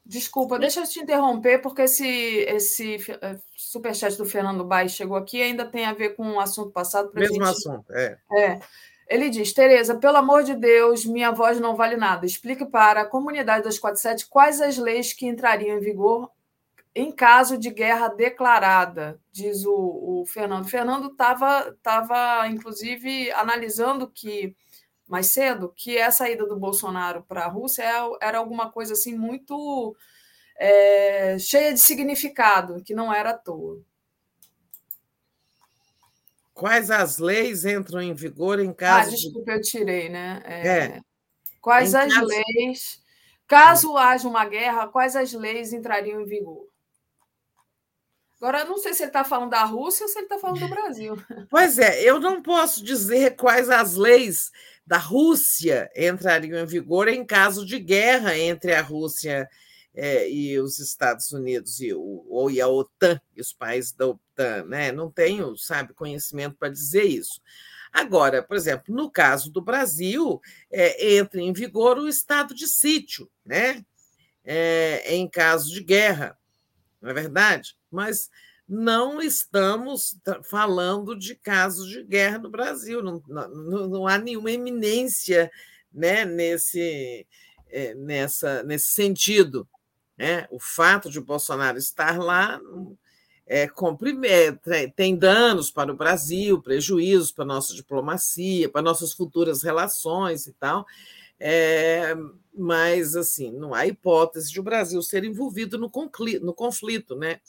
desculpa, 0.05 0.59
deixa 0.59 0.81
eu 0.81 0.85
te 0.85 0.99
interromper, 0.99 1.61
porque 1.61 1.83
esse, 1.83 2.05
esse 2.05 2.97
é, 3.21 3.39
superchat 3.55 4.17
do 4.17 4.25
Fernando 4.25 4.65
Baix 4.65 4.91
chegou 4.91 5.15
aqui 5.15 5.37
e 5.37 5.43
ainda 5.43 5.63
tem 5.63 5.85
a 5.85 5.93
ver 5.93 6.09
com 6.09 6.23
o 6.23 6.33
um 6.33 6.39
assunto 6.41 6.71
passado. 6.71 7.09
Mesmo 7.13 7.35
gente... 7.35 7.47
assunto, 7.47 7.89
é. 7.93 8.17
é. 8.33 8.59
Ele 9.07 9.29
diz: 9.29 9.53
Tereza, 9.53 9.95
pelo 9.95 10.17
amor 10.17 10.43
de 10.43 10.55
Deus, 10.55 11.05
minha 11.05 11.31
voz 11.31 11.57
não 11.61 11.77
vale 11.77 11.95
nada. 11.95 12.25
Explique 12.25 12.65
para 12.65 13.03
a 13.03 13.05
comunidade 13.05 13.63
247 13.63 14.27
quais 14.27 14.59
as 14.59 14.77
leis 14.77 15.13
que 15.13 15.25
entrariam 15.25 15.77
em 15.77 15.79
vigor 15.79 16.29
em 16.93 17.11
caso 17.11 17.57
de 17.57 17.69
guerra 17.69 18.09
declarada, 18.09 19.19
diz 19.31 19.65
o, 19.65 19.73
o 20.21 20.25
Fernando. 20.25 20.65
O 20.65 20.69
Fernando 20.69 21.07
estava, 21.07 21.77
tava, 21.81 22.47
inclusive, 22.47 23.31
analisando 23.31 24.09
que 24.09 24.55
mais 25.07 25.27
cedo 25.27 25.73
que 25.75 25.97
essa 25.97 26.29
ida 26.29 26.45
do 26.45 26.57
Bolsonaro 26.57 27.23
para 27.23 27.43
a 27.43 27.49
Rússia 27.49 27.83
é, 27.83 28.27
era 28.27 28.37
alguma 28.37 28.71
coisa 28.71 28.93
assim 28.93 29.13
muito 29.13 29.93
é, 30.57 31.37
cheia 31.37 31.73
de 31.73 31.81
significado, 31.81 32.81
que 32.81 32.93
não 32.93 33.13
era 33.13 33.31
à 33.31 33.37
toa. 33.37 33.81
Quais 36.53 36.89
as 36.89 37.17
leis 37.17 37.65
entram 37.65 38.01
em 38.01 38.13
vigor 38.13 38.59
em 38.59 38.69
ah, 38.69 38.73
caso. 38.73 39.09
Ah, 39.09 39.11
desculpa, 39.11 39.51
de... 39.51 39.57
eu 39.57 39.61
tirei, 39.61 40.07
né? 40.07 40.41
É... 40.45 40.67
é. 40.67 41.01
Quais 41.59 41.93
em 41.93 41.97
as 41.97 42.13
caso... 42.13 42.27
leis. 42.27 43.01
Caso 43.47 43.97
haja 43.97 44.29
uma 44.29 44.45
guerra, 44.45 44.87
quais 44.87 45.17
as 45.17 45.33
leis 45.33 45.73
entrariam 45.73 46.21
em 46.21 46.25
vigor? 46.25 46.70
Agora, 48.41 48.65
não 48.65 48.79
sei 48.79 48.91
se 48.95 49.03
ele 49.03 49.09
está 49.09 49.23
falando 49.23 49.51
da 49.51 49.63
Rússia 49.63 50.03
ou 50.03 50.09
se 50.09 50.17
ele 50.17 50.25
está 50.25 50.39
falando 50.39 50.61
do 50.61 50.67
Brasil. 50.67 51.15
Pois 51.47 51.77
é, 51.77 52.01
eu 52.01 52.19
não 52.19 52.41
posso 52.41 52.83
dizer 52.83 53.35
quais 53.35 53.69
as 53.69 53.93
leis 53.93 54.49
da 54.85 54.97
Rússia 54.97 55.91
entrariam 55.95 56.59
em 56.59 56.65
vigor 56.65 57.07
em 57.07 57.23
caso 57.23 57.63
de 57.63 57.77
guerra 57.77 58.35
entre 58.35 58.73
a 58.73 58.81
Rússia 58.81 59.47
é, 59.93 60.27
e 60.27 60.59
os 60.59 60.79
Estados 60.79 61.31
Unidos 61.31 61.79
e, 61.81 61.93
o, 61.93 62.25
ou 62.27 62.49
e 62.49 62.59
a 62.59 62.67
OTAN 62.67 63.21
e 63.35 63.41
os 63.41 63.53
países 63.53 63.91
da 63.91 64.07
OTAN, 64.07 64.65
né? 64.65 64.91
Não 64.91 65.11
tenho, 65.11 65.55
sabe, 65.55 65.93
conhecimento 65.93 66.55
para 66.57 66.69
dizer 66.69 67.03
isso. 67.03 67.39
Agora, 67.93 68.41
por 68.41 68.57
exemplo, 68.57 68.95
no 68.95 69.11
caso 69.11 69.51
do 69.51 69.61
Brasil, 69.61 70.41
é, 70.71 71.15
entra 71.15 71.39
em 71.39 71.53
vigor 71.53 71.99
o 71.99 72.07
estado 72.07 72.55
de 72.55 72.67
sítio, 72.67 73.29
né? 73.45 73.85
É, 74.43 75.13
em 75.13 75.29
caso 75.29 75.71
de 75.71 75.83
guerra, 75.83 76.35
não 76.99 77.11
é 77.11 77.13
verdade? 77.13 77.79
Mas 77.91 78.29
não 78.67 79.21
estamos 79.21 80.17
falando 80.43 81.15
de 81.15 81.35
casos 81.35 81.89
de 81.89 82.03
guerra 82.03 82.37
no 82.37 82.49
Brasil, 82.49 83.03
não, 83.03 83.21
não, 83.27 83.87
não 83.87 84.07
há 84.07 84.17
nenhuma 84.17 84.51
eminência 84.51 85.51
né, 85.93 86.23
nesse, 86.23 87.27
é, 87.69 87.93
nessa, 87.95 88.63
nesse 88.63 88.91
sentido. 88.91 89.67
Né? 90.17 90.47
O 90.49 90.59
fato 90.59 91.09
de 91.09 91.19
Bolsonaro 91.19 91.77
estar 91.77 92.17
lá 92.17 92.61
é, 93.45 93.67
tem 94.95 95.17
danos 95.17 95.69
para 95.69 95.91
o 95.91 95.97
Brasil, 95.97 96.61
prejuízos 96.61 97.31
para 97.33 97.43
a 97.43 97.47
nossa 97.47 97.73
diplomacia, 97.73 98.69
para 98.69 98.81
nossas 98.81 99.11
futuras 99.11 99.61
relações 99.61 100.47
e 100.47 100.53
tal. 100.53 100.85
É, 101.37 102.15
mas 102.55 103.15
assim, 103.15 103.51
não 103.51 103.73
há 103.73 103.85
hipótese 103.87 104.51
de 104.51 104.59
o 104.59 104.63
Brasil 104.63 105.01
ser 105.01 105.25
envolvido 105.25 105.77
no 105.77 105.89
conflito, 105.89 106.45
no 106.45 106.53
conflito, 106.53 107.15
né? 107.15 107.41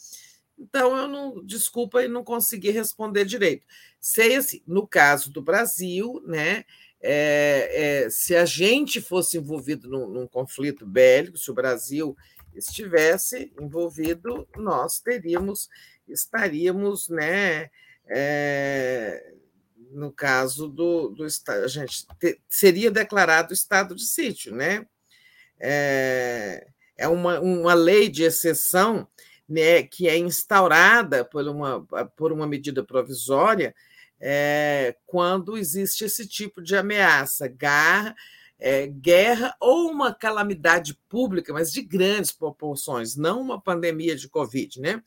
Então 0.63 0.97
eu 0.97 1.09
não, 1.09 1.45
desculpa, 1.45 2.03
e 2.03 2.09
não 2.09 2.23
consegui 2.23 2.71
responder 2.71 3.25
direito. 3.25 3.67
Sei 4.01 4.37
assim, 4.37 4.63
no 4.67 4.87
caso 4.87 5.31
do 5.31 5.43
Brasil, 5.43 6.23
né? 6.25 6.65
É, 7.05 8.05
é, 8.05 8.11
se 8.11 8.37
a 8.37 8.45
gente 8.45 9.01
fosse 9.01 9.37
envolvido 9.37 9.89
num, 9.89 10.07
num 10.07 10.27
conflito 10.29 10.87
bélico, 10.87 11.37
se 11.37 11.51
o 11.51 11.55
Brasil 11.55 12.17
estivesse 12.55 13.53
envolvido, 13.61 14.47
nós 14.57 15.01
teríamos 15.01 15.69
estaríamos, 16.07 17.09
né, 17.09 17.71
é, 18.07 19.33
no 19.91 20.13
caso 20.13 20.69
do, 20.69 21.09
do 21.09 21.25
a 21.25 21.69
gente 21.69 22.07
te, 22.19 22.41
seria 22.49 22.91
declarado 22.91 23.53
estado 23.53 23.95
de 23.95 24.05
sítio, 24.05 24.55
né? 24.55 24.87
É, 25.61 26.67
é 26.97 27.09
uma, 27.09 27.41
uma 27.41 27.75
lei 27.75 28.09
de 28.09 28.23
exceção 28.23 29.07
né, 29.49 29.83
que 29.83 30.09
é 30.09 30.17
instaurada 30.17 31.25
por 31.25 31.47
uma, 31.47 31.87
por 32.17 32.33
uma 32.33 32.47
medida 32.47 32.83
provisória 32.83 33.75
é, 34.25 34.95
quando 35.05 35.59
existe 35.59 36.05
esse 36.05 36.27
tipo 36.29 36.63
de 36.63 36.77
ameaça, 36.77 37.49
garra, 37.49 38.15
é, 38.57 38.87
guerra 38.87 39.57
ou 39.59 39.91
uma 39.91 40.15
calamidade 40.15 40.97
pública, 41.09 41.53
mas 41.53 41.73
de 41.73 41.83
grandes 41.83 42.31
proporções, 42.31 43.17
não 43.17 43.41
uma 43.41 43.61
pandemia 43.61 44.15
de 44.15 44.29
Covid, 44.29 44.81
né? 44.81 45.03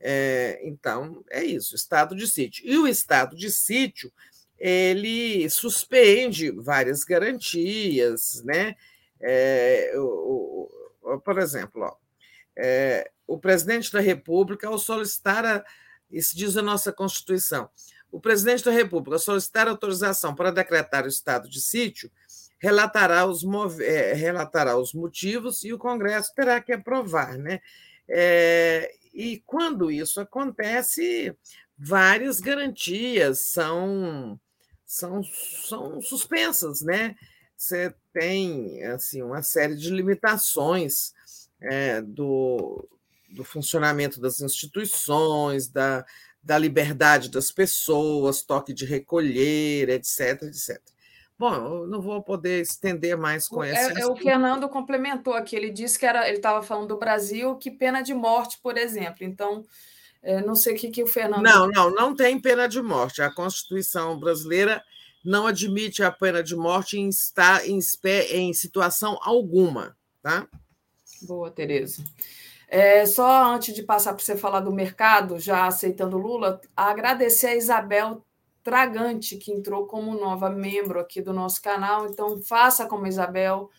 É, 0.00 0.60
então, 0.64 1.24
é 1.30 1.44
isso, 1.44 1.76
estado 1.76 2.16
de 2.16 2.26
sítio. 2.26 2.66
E 2.66 2.76
o 2.76 2.88
estado 2.88 3.36
de 3.36 3.48
sítio, 3.48 4.12
ele 4.58 5.48
suspende 5.48 6.50
várias 6.50 7.04
garantias, 7.04 8.42
né? 8.44 8.74
É, 9.20 9.92
o, 9.96 10.68
o, 11.00 11.20
por 11.20 11.38
exemplo, 11.38 11.82
ó, 11.82 11.94
é, 12.56 13.08
o 13.28 13.38
presidente 13.38 13.92
da 13.92 14.00
República, 14.00 14.66
ao 14.66 14.78
solicitar, 14.78 15.44
a, 15.44 15.64
isso 16.10 16.34
diz 16.34 16.56
a 16.56 16.62
nossa 16.62 16.90
Constituição, 16.90 17.68
o 18.10 18.18
presidente 18.18 18.64
da 18.64 18.70
República, 18.70 19.16
ao 19.16 19.20
solicitar 19.20 19.68
autorização 19.68 20.34
para 20.34 20.50
decretar 20.50 21.04
o 21.04 21.08
estado 21.08 21.48
de 21.48 21.60
sítio, 21.60 22.10
relatará 22.58 23.26
os, 23.26 23.44
é, 23.80 24.14
relatará 24.14 24.78
os 24.78 24.94
motivos 24.94 25.62
e 25.62 25.72
o 25.74 25.78
Congresso 25.78 26.34
terá 26.34 26.60
que 26.60 26.72
aprovar, 26.72 27.36
né? 27.36 27.60
É, 28.08 28.90
e 29.12 29.42
quando 29.44 29.90
isso 29.90 30.20
acontece, 30.20 31.36
várias 31.76 32.40
garantias 32.40 33.52
são, 33.52 34.40
são, 34.86 35.22
são 35.22 36.00
suspensas, 36.00 36.80
né? 36.80 37.14
Você 37.54 37.94
tem 38.12 38.82
assim 38.84 39.22
uma 39.22 39.42
série 39.42 39.76
de 39.76 39.90
limitações 39.90 41.12
é, 41.60 42.00
do, 42.00 42.88
do 43.28 43.44
funcionamento 43.44 44.20
das 44.20 44.40
instituições, 44.40 45.68
da, 45.68 46.04
da 46.42 46.58
liberdade 46.58 47.30
das 47.30 47.52
pessoas, 47.52 48.42
toque 48.42 48.72
de 48.72 48.84
recolher, 48.84 49.88
etc, 49.88 50.42
etc. 50.44 50.80
Bom, 51.38 51.54
eu 51.54 51.86
não 51.86 52.00
vou 52.00 52.20
poder 52.20 52.62
estender 52.62 53.16
mais 53.16 53.46
com 53.46 53.62
esse. 53.62 53.92
É, 53.96 54.00
é, 54.00 54.06
o 54.06 54.16
Fernando 54.16 54.68
complementou 54.68 55.34
aqui. 55.34 55.54
Ele 55.54 55.70
disse 55.70 55.96
que 55.96 56.04
era, 56.04 56.26
ele 56.26 56.38
estava 56.38 56.62
falando 56.62 56.88
do 56.88 56.98
Brasil, 56.98 57.54
que 57.56 57.70
pena 57.70 58.02
de 58.02 58.12
morte, 58.12 58.58
por 58.60 58.76
exemplo. 58.76 59.18
Então, 59.20 59.64
é, 60.20 60.40
não 60.40 60.56
sei 60.56 60.74
o 60.74 60.76
que, 60.76 60.90
que 60.90 61.02
o 61.02 61.06
Fernando. 61.06 61.42
Não, 61.42 61.68
não, 61.68 61.94
não 61.94 62.16
tem 62.16 62.40
pena 62.40 62.66
de 62.66 62.82
morte. 62.82 63.22
A 63.22 63.30
Constituição 63.30 64.18
brasileira 64.18 64.82
não 65.24 65.46
admite 65.46 66.02
a 66.02 66.10
pena 66.10 66.42
de 66.42 66.56
morte 66.56 66.98
em, 66.98 67.08
estar, 67.08 67.64
em, 67.68 67.78
em 68.32 68.52
situação 68.52 69.16
alguma. 69.22 69.96
Tá? 70.20 70.44
Boa, 71.22 71.52
Tereza. 71.52 72.02
É, 72.70 73.06
só 73.06 73.44
antes 73.44 73.74
de 73.74 73.82
passar 73.82 74.12
para 74.12 74.22
você 74.22 74.36
falar 74.36 74.60
do 74.60 74.70
mercado, 74.70 75.38
já 75.38 75.66
aceitando 75.66 76.18
Lula, 76.18 76.60
agradecer 76.76 77.46
a 77.48 77.56
Isabel 77.56 78.22
Tragante, 78.62 79.38
que 79.38 79.50
entrou 79.50 79.86
como 79.86 80.14
nova 80.14 80.50
membro 80.50 81.00
aqui 81.00 81.22
do 81.22 81.32
nosso 81.32 81.62
canal. 81.62 82.06
Então, 82.06 82.42
faça 82.42 82.86
como 82.86 83.06
Isabel, 83.06 83.70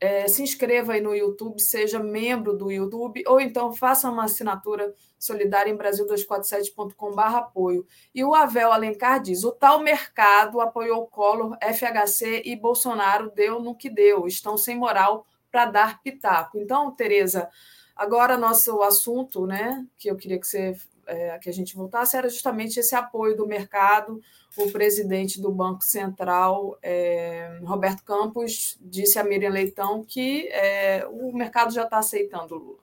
é, 0.00 0.26
se 0.26 0.42
inscreva 0.42 0.94
aí 0.94 1.02
no 1.02 1.14
YouTube, 1.14 1.60
seja 1.60 1.98
membro 1.98 2.56
do 2.56 2.72
YouTube, 2.72 3.22
ou 3.26 3.38
então 3.38 3.70
faça 3.70 4.10
uma 4.10 4.24
assinatura 4.24 4.94
solidária 5.18 5.70
em 5.70 5.76
Brasil247.com.br 5.76 7.20
apoio. 7.36 7.86
E 8.14 8.24
o 8.24 8.34
Avel 8.34 8.72
Alencar 8.72 9.20
diz: 9.20 9.44
o 9.44 9.52
tal 9.52 9.80
mercado 9.80 10.58
apoiou 10.60 11.06
Collor, 11.06 11.56
FHC 11.60 12.42
e 12.46 12.56
Bolsonaro 12.56 13.30
deu 13.30 13.60
no 13.60 13.76
que 13.76 13.90
deu, 13.90 14.26
estão 14.26 14.56
sem 14.56 14.76
moral 14.76 15.26
para 15.50 15.66
dar 15.66 16.02
pitaco. 16.02 16.58
Então, 16.58 16.90
Tereza, 16.90 17.50
agora 17.96 18.36
nosso 18.36 18.82
assunto, 18.82 19.46
né, 19.46 19.86
que 19.98 20.08
eu 20.08 20.16
queria 20.16 20.38
que 20.38 20.46
você 20.46 20.76
é, 21.06 21.38
que 21.38 21.48
a 21.48 21.52
gente 21.52 21.74
voltasse 21.74 22.16
era 22.16 22.28
justamente 22.28 22.78
esse 22.78 22.94
apoio 22.94 23.36
do 23.36 23.46
mercado. 23.46 24.22
O 24.56 24.70
presidente 24.70 25.40
do 25.40 25.50
Banco 25.50 25.82
Central, 25.82 26.78
é, 26.82 27.58
Roberto 27.62 28.04
Campos, 28.04 28.76
disse 28.80 29.18
a 29.18 29.24
Miriam 29.24 29.50
Leitão 29.50 30.04
que 30.04 30.46
é, 30.48 31.06
o 31.10 31.32
mercado 31.32 31.72
já 31.72 31.84
está 31.84 31.98
aceitando 31.98 32.54
Lula. 32.54 32.82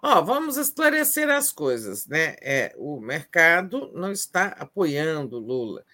Ó, 0.00 0.22
vamos 0.22 0.56
esclarecer 0.56 1.30
as 1.30 1.50
coisas, 1.50 2.06
né? 2.06 2.36
É, 2.42 2.74
o 2.76 3.00
mercado 3.00 3.90
não 3.94 4.12
está 4.12 4.48
apoiando 4.48 5.38
Lula. 5.38 5.84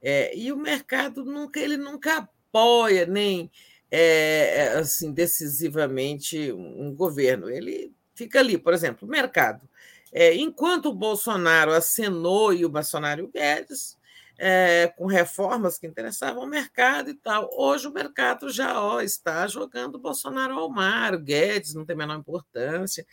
É, 0.00 0.34
e 0.36 0.52
o 0.52 0.56
mercado 0.56 1.24
nunca, 1.24 1.58
ele 1.58 1.76
nunca 1.76 2.18
apoia 2.18 3.04
nem 3.04 3.50
é, 3.90 4.56
é 4.56 4.78
assim 4.78 5.12
decisivamente 5.12 6.52
um 6.52 6.94
governo. 6.94 7.48
Ele 7.48 7.92
fica 8.14 8.40
ali, 8.40 8.58
por 8.58 8.74
exemplo, 8.74 9.06
o 9.06 9.10
mercado 9.10 9.68
é, 10.12 10.34
enquanto 10.34 10.86
o 10.86 10.94
Bolsonaro 10.94 11.72
acenou 11.72 12.52
e 12.52 12.64
o 12.64 12.70
Bolsonaro 12.70 13.28
Guedes, 13.28 13.98
é, 14.38 14.92
com 14.96 15.06
reformas 15.06 15.78
que 15.78 15.86
interessavam 15.86 16.42
o 16.42 16.46
mercado 16.46 17.10
e 17.10 17.14
tal. 17.14 17.50
Hoje 17.52 17.86
o 17.86 17.92
mercado 17.92 18.50
já 18.50 18.80
ó, 18.80 19.00
está 19.00 19.46
jogando 19.46 19.96
o 19.96 20.00
Bolsonaro 20.00 20.54
ao 20.54 20.70
mar, 20.70 21.14
o 21.14 21.18
Guedes 21.20 21.74
não 21.74 21.84
tem 21.84 21.94
a 21.94 21.98
menor 21.98 22.18
importância 22.18 23.06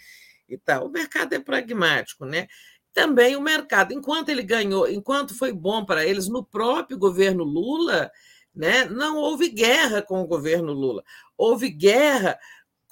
e 0.48 0.58
tal. 0.58 0.88
O 0.88 0.90
mercado 0.90 1.34
é 1.34 1.40
pragmático, 1.40 2.26
né? 2.26 2.48
Também 2.94 3.36
o 3.36 3.42
mercado, 3.42 3.92
enquanto 3.92 4.30
ele 4.30 4.44
ganhou, 4.44 4.88
enquanto 4.90 5.36
foi 5.36 5.52
bom 5.52 5.84
para 5.84 6.06
eles 6.06 6.28
no 6.28 6.42
próprio 6.44 6.98
governo 6.98 7.44
Lula, 7.44 8.12
né, 8.56 8.86
não 8.86 9.18
houve 9.18 9.50
guerra 9.50 10.02
com 10.02 10.22
o 10.22 10.28
governo 10.28 10.74
Lula. 10.74 11.04
Houve 11.38 11.70
guerra 11.70 12.38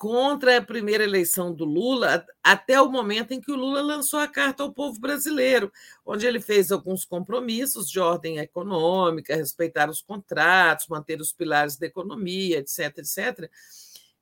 contra 0.02 0.58
a 0.58 0.62
primeira 0.64 1.04
eleição 1.04 1.54
do 1.54 1.64
Lula, 1.64 2.26
até 2.44 2.82
o 2.82 2.90
momento 2.90 3.34
em 3.34 3.40
que 3.40 3.52
o 3.52 3.56
Lula 3.56 3.84
lançou 3.84 4.20
a 4.20 4.28
carta 4.28 4.64
ao 4.64 4.74
povo 4.74 5.00
brasileiro, 5.00 5.72
onde 6.04 6.26
ele 6.26 6.42
fez 6.42 6.72
alguns 6.72 7.06
compromissos 7.06 7.88
de 7.88 8.00
ordem 8.00 8.40
econômica, 8.40 9.36
respeitar 9.36 9.92
os 9.92 10.02
contratos, 10.02 10.88
manter 10.88 11.22
os 11.22 11.32
pilares 11.32 11.78
da 11.78 11.86
economia, 11.86 12.58
etc, 12.58 12.98
etc. 12.98 13.48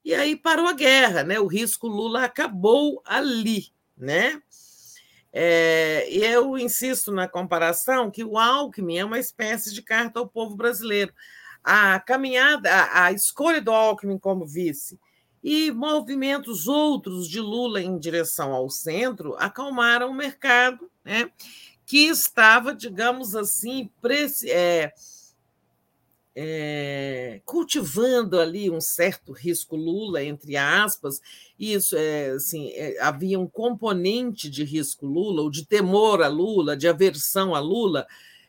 E 0.04 0.14
aí 0.14 0.36
parou 0.36 0.68
a 0.68 0.74
guerra, 0.74 1.24
né? 1.24 1.40
O 1.40 1.48
risco 1.48 1.88
Lula 1.88 2.26
acabou 2.26 3.02
ali, 3.06 3.68
né? 3.98 4.42
É, 5.32 6.08
eu 6.10 6.58
insisto 6.58 7.12
na 7.12 7.28
comparação 7.28 8.10
que 8.10 8.24
o 8.24 8.38
Alckmin 8.38 8.98
é 8.98 9.06
uma 9.06 9.20
espécie 9.20 9.74
de 9.74 9.82
carta 9.82 10.20
ao 10.20 10.28
povo 10.28 10.56
brasileiro. 10.56 11.14
A 11.64 12.00
caminhada, 12.00 12.72
a, 12.72 13.06
a 13.06 13.12
escolha 13.12 13.62
do 13.62 13.72
Alckmin 13.72 14.18
como 14.18 14.46
vice 14.46 15.00
e 15.44 15.72
movimentos 15.72 16.68
outros 16.68 17.28
de 17.28 17.40
Lula 17.40 17.82
em 17.82 17.98
direção 17.98 18.54
ao 18.54 18.70
centro 18.70 19.36
acalmaram 19.38 20.10
o 20.10 20.14
mercado, 20.14 20.90
né, 21.04 21.30
que 21.86 22.08
estava, 22.08 22.74
digamos 22.74 23.36
assim, 23.36 23.90
é, 24.48 24.92
é, 26.42 27.42
cultivando 27.44 28.40
ali 28.40 28.70
um 28.70 28.80
certo 28.80 29.34
risco 29.34 29.76
Lula, 29.76 30.24
entre 30.24 30.56
aspas, 30.56 31.20
isso 31.60 31.98
é 31.98 32.30
assim, 32.30 32.72
é, 32.76 32.98
havia 33.02 33.38
um 33.38 33.46
componente 33.46 34.50
de 34.50 34.64
risco 34.64 35.06
Lula, 35.06 35.42
ou 35.42 35.50
de 35.50 35.66
temor 35.66 36.24
a 36.24 36.30
Lula, 36.30 36.78
de 36.78 36.88
aversão 36.88 37.54
a 37.54 37.60
Lula, 37.60 38.08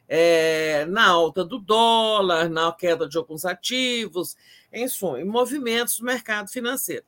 é, 0.09 0.85
na 0.85 1.09
alta 1.09 1.45
do 1.45 1.59
dólar, 1.59 2.49
na 2.49 2.71
queda 2.73 3.09
de 3.09 3.19
alguns 3.19 3.45
ativos, 3.45 4.37
em 4.73 4.87
suma, 4.87 5.21
em 5.21 5.25
movimentos 5.25 5.99
do 5.99 6.05
mercado 6.05 6.49
financeiro. 6.49 7.05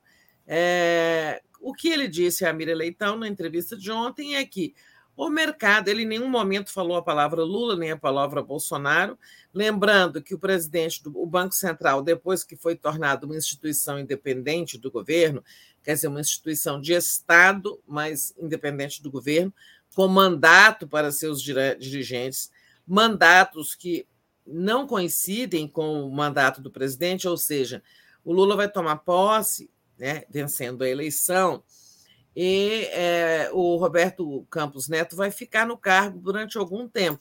O 1.60 1.72
que 1.72 1.90
ele 1.90 2.08
disse 2.08 2.44
a 2.44 2.52
Mira 2.52 2.74
Leitão 2.74 3.16
na 3.16 3.28
entrevista 3.28 3.76
de 3.76 3.88
ontem 3.92 4.34
é 4.34 4.44
que 4.44 4.74
o 5.16 5.28
mercado, 5.28 5.88
ele 5.88 6.02
em 6.02 6.06
nenhum 6.06 6.28
momento 6.28 6.72
falou 6.72 6.96
a 6.96 7.02
palavra 7.02 7.44
Lula 7.44 7.76
nem 7.76 7.90
a 7.90 7.96
palavra 7.96 8.42
Bolsonaro, 8.42 9.18
lembrando 9.52 10.22
que 10.22 10.34
o 10.34 10.38
presidente 10.38 11.02
do 11.02 11.12
o 11.20 11.26
Banco 11.26 11.54
Central, 11.54 12.02
depois 12.02 12.42
que 12.42 12.56
foi 12.56 12.74
tornado 12.74 13.26
uma 13.26 13.36
instituição 13.36 13.98
independente 13.98 14.78
do 14.78 14.90
governo, 14.90 15.44
quer 15.82 15.94
dizer, 15.94 16.08
uma 16.08 16.20
instituição 16.20 16.80
de 16.80 16.92
Estado, 16.94 17.78
mas 17.86 18.34
independente 18.38 19.02
do 19.02 19.10
governo, 19.10 19.52
com 19.94 20.08
mandato 20.08 20.88
para 20.88 21.12
seus 21.12 21.42
dirigentes, 21.42 22.50
mandatos 22.86 23.74
que 23.74 24.06
não 24.46 24.86
coincidem 24.86 25.68
com 25.68 26.04
o 26.04 26.10
mandato 26.10 26.60
do 26.60 26.70
presidente, 26.70 27.28
ou 27.28 27.36
seja, 27.36 27.82
o 28.24 28.32
Lula 28.32 28.56
vai 28.56 28.68
tomar 28.68 28.96
posse, 28.96 29.70
né, 29.98 30.24
vencendo 30.30 30.82
a 30.82 30.88
eleição, 30.88 31.62
e 32.34 32.88
é, 32.92 33.50
o 33.52 33.76
Roberto 33.76 34.46
Campos 34.50 34.88
Neto 34.88 35.14
vai 35.16 35.30
ficar 35.30 35.66
no 35.66 35.76
cargo 35.76 36.18
durante 36.18 36.56
algum 36.56 36.88
tempo. 36.88 37.20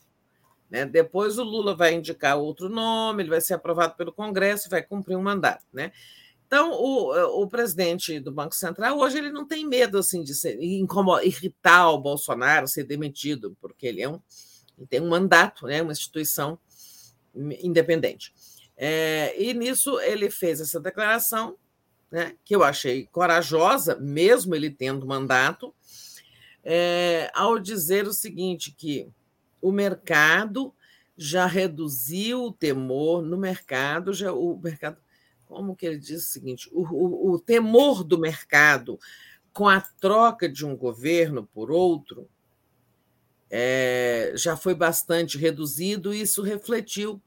Né? 0.69 0.85
Depois 0.85 1.37
o 1.37 1.43
Lula 1.43 1.75
vai 1.75 1.93
indicar 1.93 2.37
outro 2.37 2.69
nome, 2.69 3.23
ele 3.23 3.29
vai 3.29 3.41
ser 3.41 3.55
aprovado 3.55 3.95
pelo 3.95 4.13
Congresso 4.13 4.67
e 4.67 4.71
vai 4.71 4.81
cumprir 4.81 5.17
um 5.17 5.21
mandato. 5.21 5.65
Né? 5.73 5.91
Então, 6.47 6.71
o, 6.71 7.43
o 7.43 7.47
presidente 7.47 8.19
do 8.19 8.31
Banco 8.31 8.55
Central 8.55 8.97
hoje 8.97 9.17
ele 9.17 9.31
não 9.31 9.45
tem 9.45 9.67
medo 9.67 9.97
assim 9.97 10.23
de 10.23 10.33
ser, 10.33 10.57
irritar 10.61 11.89
o 11.91 12.01
Bolsonaro, 12.01 12.67
ser 12.67 12.83
demitido, 12.83 13.55
porque 13.61 13.87
ele 13.87 14.01
é 14.01 14.09
um 14.09 14.19
tem 14.89 14.99
um 14.99 15.09
mandato, 15.09 15.67
né, 15.67 15.81
uma 15.81 15.91
instituição 15.91 16.57
independente. 17.35 18.33
É, 18.75 19.39
e 19.39 19.53
nisso 19.53 19.99
ele 20.01 20.29
fez 20.29 20.59
essa 20.59 20.79
declaração, 20.79 21.55
né, 22.11 22.35
que 22.43 22.55
eu 22.55 22.63
achei 22.63 23.07
corajosa, 23.07 23.95
mesmo 23.95 24.53
ele 24.53 24.69
tendo 24.69 25.07
mandato, 25.07 25.73
é, 26.63 27.31
ao 27.33 27.57
dizer 27.57 28.05
o 28.05 28.13
seguinte: 28.13 28.71
que 28.77 29.09
o 29.61 29.71
mercado 29.71 30.73
já 31.17 31.45
reduziu 31.45 32.45
o 32.45 32.51
temor 32.51 33.21
no 33.21 33.37
mercado, 33.37 34.13
já 34.13 34.33
o 34.33 34.59
mercado, 34.61 34.97
como 35.45 35.75
que 35.75 35.85
ele 35.85 35.97
diz 35.97 36.27
o 36.27 36.31
seguinte, 36.31 36.69
o, 36.71 36.81
o, 36.81 37.31
o 37.33 37.39
temor 37.39 38.03
do 38.03 38.17
mercado 38.17 38.99
com 39.53 39.67
a 39.67 39.81
troca 39.81 40.47
de 40.47 40.65
um 40.65 40.75
governo 40.75 41.47
por 41.53 41.69
outro 41.71 42.27
é, 43.49 44.31
já 44.35 44.55
foi 44.55 44.73
bastante 44.73 45.37
reduzido, 45.37 46.13
e 46.13 46.21
isso 46.21 46.41
refletiu, 46.41 47.21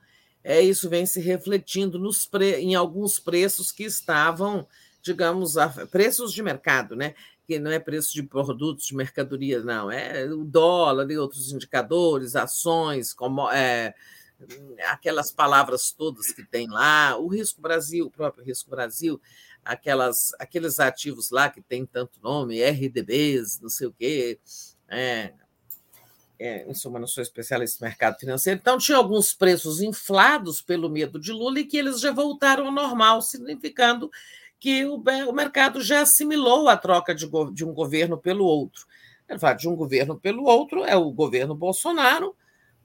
é, 0.44 0.60
isso 0.60 0.90
vem 0.90 1.06
se 1.06 1.20
refletindo 1.20 1.98
nos 1.98 2.26
pre, 2.26 2.56
em 2.56 2.74
alguns 2.74 3.18
preços 3.18 3.72
que 3.72 3.82
estavam, 3.82 4.68
digamos, 5.02 5.56
a, 5.56 5.68
preços 5.86 6.32
de 6.32 6.42
mercado, 6.42 6.94
né? 6.94 7.14
que 7.46 7.58
não 7.58 7.70
é 7.70 7.78
preço 7.78 8.12
de 8.14 8.22
produtos, 8.22 8.86
de 8.86 8.94
mercadoria, 8.94 9.62
não, 9.62 9.90
é 9.90 10.24
o 10.24 10.44
dólar 10.44 11.10
e 11.10 11.18
outros 11.18 11.52
indicadores, 11.52 12.36
ações, 12.36 13.12
como, 13.12 13.50
é, 13.50 13.94
aquelas 14.88 15.30
palavras 15.30 15.92
todas 15.92 16.32
que 16.32 16.42
tem 16.42 16.68
lá, 16.68 17.16
o 17.18 17.28
risco 17.28 17.60
Brasil, 17.60 18.06
o 18.06 18.10
próprio 18.10 18.44
risco 18.44 18.70
Brasil, 18.70 19.20
aquelas, 19.64 20.32
aqueles 20.38 20.80
ativos 20.80 21.30
lá 21.30 21.50
que 21.50 21.60
tem 21.60 21.84
tanto 21.84 22.20
nome, 22.22 22.62
RDBs, 22.62 23.60
não 23.60 23.68
sei 23.68 23.88
o 23.88 23.92
quê, 23.92 24.38
é, 24.88 25.32
é, 26.38 26.68
em 26.68 26.74
suma, 26.74 26.98
não 26.98 27.06
sou 27.06 27.22
especialista 27.22 27.84
no 27.84 27.88
mercado 27.88 28.18
financeiro, 28.18 28.58
então 28.60 28.78
tinha 28.78 28.98
alguns 28.98 29.32
preços 29.32 29.80
inflados 29.80 30.60
pelo 30.60 30.90
medo 30.90 31.18
de 31.18 31.32
Lula 31.32 31.60
e 31.60 31.64
que 31.64 31.76
eles 31.76 32.00
já 32.00 32.12
voltaram 32.12 32.66
ao 32.66 32.72
normal, 32.72 33.22
significando 33.22 34.10
que 34.58 34.84
o, 34.84 34.96
o 34.96 35.32
mercado 35.32 35.80
já 35.80 36.00
assimilou 36.02 36.68
a 36.68 36.76
troca 36.76 37.14
de, 37.14 37.28
de 37.52 37.64
um 37.64 37.72
governo 37.72 38.18
pelo 38.18 38.44
outro. 38.44 38.86
De 39.58 39.68
um 39.68 39.74
governo 39.74 40.18
pelo 40.18 40.44
outro 40.44 40.84
é 40.84 40.96
o 40.96 41.10
governo 41.10 41.54
Bolsonaro, 41.54 42.36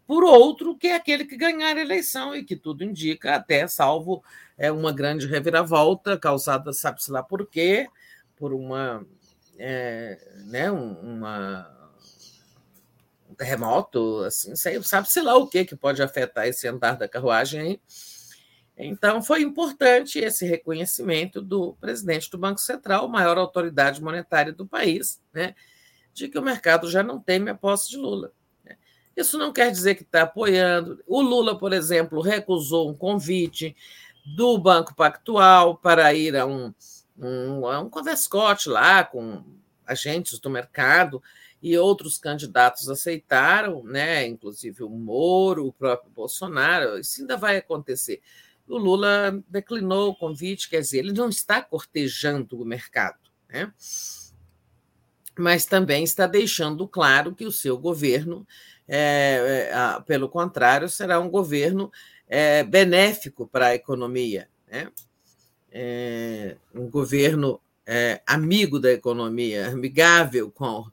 por 0.08 0.24
outro, 0.24 0.76
que 0.76 0.88
é 0.88 0.96
aquele 0.96 1.24
que 1.26 1.38
ganhar 1.38 1.78
a 1.78 1.82
eleição 1.82 2.36
e 2.36 2.44
que 2.44 2.56
tudo 2.56 2.84
indica, 2.84 3.36
até 3.36 3.68
salvo 3.68 4.24
é, 4.58 4.72
uma 4.72 4.92
grande 4.92 5.28
reviravolta 5.28 6.18
causada, 6.18 6.74
sabe-se 6.74 7.12
lá 7.12 7.22
por 7.22 7.46
quê, 7.48 7.88
por 8.36 8.54
uma, 8.54 9.06
é, 9.58 10.18
né, 10.48 10.72
uma 10.72 11.79
terremoto, 13.36 14.24
assim, 14.24 14.56
sabe-se 14.56 15.22
lá 15.22 15.36
o 15.36 15.48
que, 15.48 15.66
que 15.66 15.76
pode 15.76 16.02
afetar 16.02 16.48
esse 16.48 16.68
andar 16.68 16.98
da 16.98 17.08
carruagem 17.08 17.62
aí. 17.62 17.82
Então, 18.82 19.22
foi 19.22 19.42
importante 19.42 20.20
esse 20.20 20.46
reconhecimento 20.46 21.42
do 21.42 21.74
presidente 21.82 22.32
do 22.32 22.38
Banco 22.38 22.62
Central, 22.62 23.10
maior 23.10 23.38
autoridade 23.38 24.02
monetária 24.02 24.54
do 24.54 24.66
país, 24.66 25.22
né, 25.34 25.54
de 26.14 26.30
que 26.30 26.40
o 26.40 26.42
mercado 26.42 26.90
já 26.90 27.04
não 27.04 27.20
teme 27.20 27.50
a 27.50 27.56
posse 27.56 27.90
de 27.90 27.98
Lula. 27.98 28.32
Né. 28.64 28.78
Isso 29.18 29.38
não 29.38 29.52
quer 29.52 29.70
dizer 29.70 29.96
que 29.96 30.04
está 30.04 30.22
apoiando. 30.22 31.04
O 31.06 31.22
Lula, 31.22 31.58
por 31.58 31.74
exemplo, 31.74 32.22
recusou 32.22 32.90
um 32.90 32.94
convite 32.94 33.76
do 34.26 34.58
Banco 34.58 34.96
Pactual 34.96 35.76
para 35.76 36.14
ir 36.14 36.38
a 36.38 36.46
um, 36.46 36.74
um, 37.18 37.68
a 37.68 37.82
um 37.82 37.90
converscote 37.90 38.70
lá 38.70 39.04
com 39.04 39.44
agentes 39.86 40.40
do 40.40 40.50
mercado 40.50 41.22
e 41.62 41.78
outros 41.78 42.18
candidatos 42.18 42.90
aceitaram, 42.90 43.84
né? 43.84 44.26
inclusive 44.26 44.84
o 44.84 44.90
Moro, 44.90 45.68
o 45.68 45.74
próprio 45.74 46.12
Bolsonaro, 46.12 46.98
isso 47.00 47.22
ainda 47.22 47.36
vai 47.36 47.58
acontecer. 47.58 48.22
O 48.68 48.78
Lula 48.78 49.44
declinou 49.48 50.12
o 50.12 50.16
convite, 50.16 50.70
quer 50.70 50.82
dizer, 50.82 51.00
ele 51.00 51.12
não 51.12 51.30
está 51.30 51.62
cortejando 51.62 52.62
o 52.62 52.66
mercado, 52.66 53.20
né? 53.50 53.74
mas 55.40 55.66
também 55.66 56.04
está 56.04 56.28
deixando 56.28 56.88
claro 56.88 57.34
que 57.34 57.46
o 57.46 57.52
seu 57.52 57.78
governo, 57.78 58.46
é, 58.88 59.70
é, 59.72 60.02
pelo 60.02 60.30
contrário, 60.30 60.90
será 60.90 61.20
um 61.20 61.30
governo 61.30 61.92
é, 62.28 62.64
benéfico 62.64 63.48
para 63.48 63.68
a 63.68 63.76
economia, 63.76 64.50
né? 64.70 64.92
É, 65.72 66.58
um 66.74 66.90
governo 66.90 67.62
é, 67.86 68.22
amigo 68.26 68.80
da 68.80 68.92
economia, 68.92 69.68
amigável 69.68 70.52
com 70.52 70.86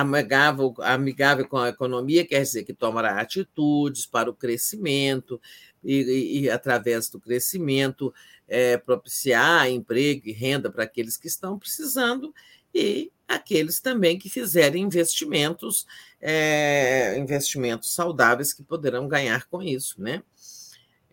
amigável, 0.00 0.74
amigável 0.78 1.46
com 1.46 1.58
a 1.58 1.68
economia 1.68 2.26
quer 2.26 2.42
dizer 2.42 2.64
que 2.64 2.72
tomará 2.72 3.20
atitudes 3.20 4.06
para 4.06 4.30
o 4.30 4.34
crescimento 4.34 5.40
e, 5.84 6.42
e, 6.42 6.50
através 6.50 7.08
do 7.08 7.20
crescimento, 7.20 8.12
é, 8.46 8.76
propiciar 8.76 9.68
emprego 9.68 10.28
e 10.28 10.32
renda 10.32 10.70
para 10.70 10.84
aqueles 10.84 11.16
que 11.16 11.26
estão 11.26 11.58
precisando 11.58 12.34
e 12.74 13.10
aqueles 13.26 13.80
também 13.80 14.18
que 14.18 14.28
fizerem 14.28 14.82
investimentos, 14.82 15.86
é, 16.20 17.18
investimentos 17.18 17.94
saudáveis 17.94 18.52
que 18.52 18.62
poderão 18.62 19.08
ganhar 19.08 19.46
com 19.46 19.62
isso, 19.62 20.00
né? 20.00 20.22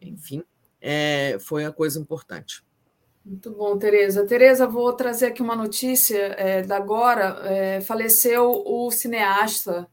Enfim, 0.01 0.43
é, 0.81 1.37
foi 1.39 1.65
a 1.65 1.71
coisa 1.71 1.99
importante. 1.99 2.63
Muito 3.29 3.51
bom, 3.51 3.77
Tereza. 3.77 4.25
Tereza, 4.25 4.65
vou 4.65 4.91
trazer 4.91 5.27
aqui 5.27 5.39
uma 5.39 5.55
notícia 5.55 6.17
é, 6.17 6.63
da 6.63 6.77
agora. 6.77 7.39
É, 7.45 7.79
faleceu 7.79 8.63
o 8.65 8.89
cineasta, 8.89 9.87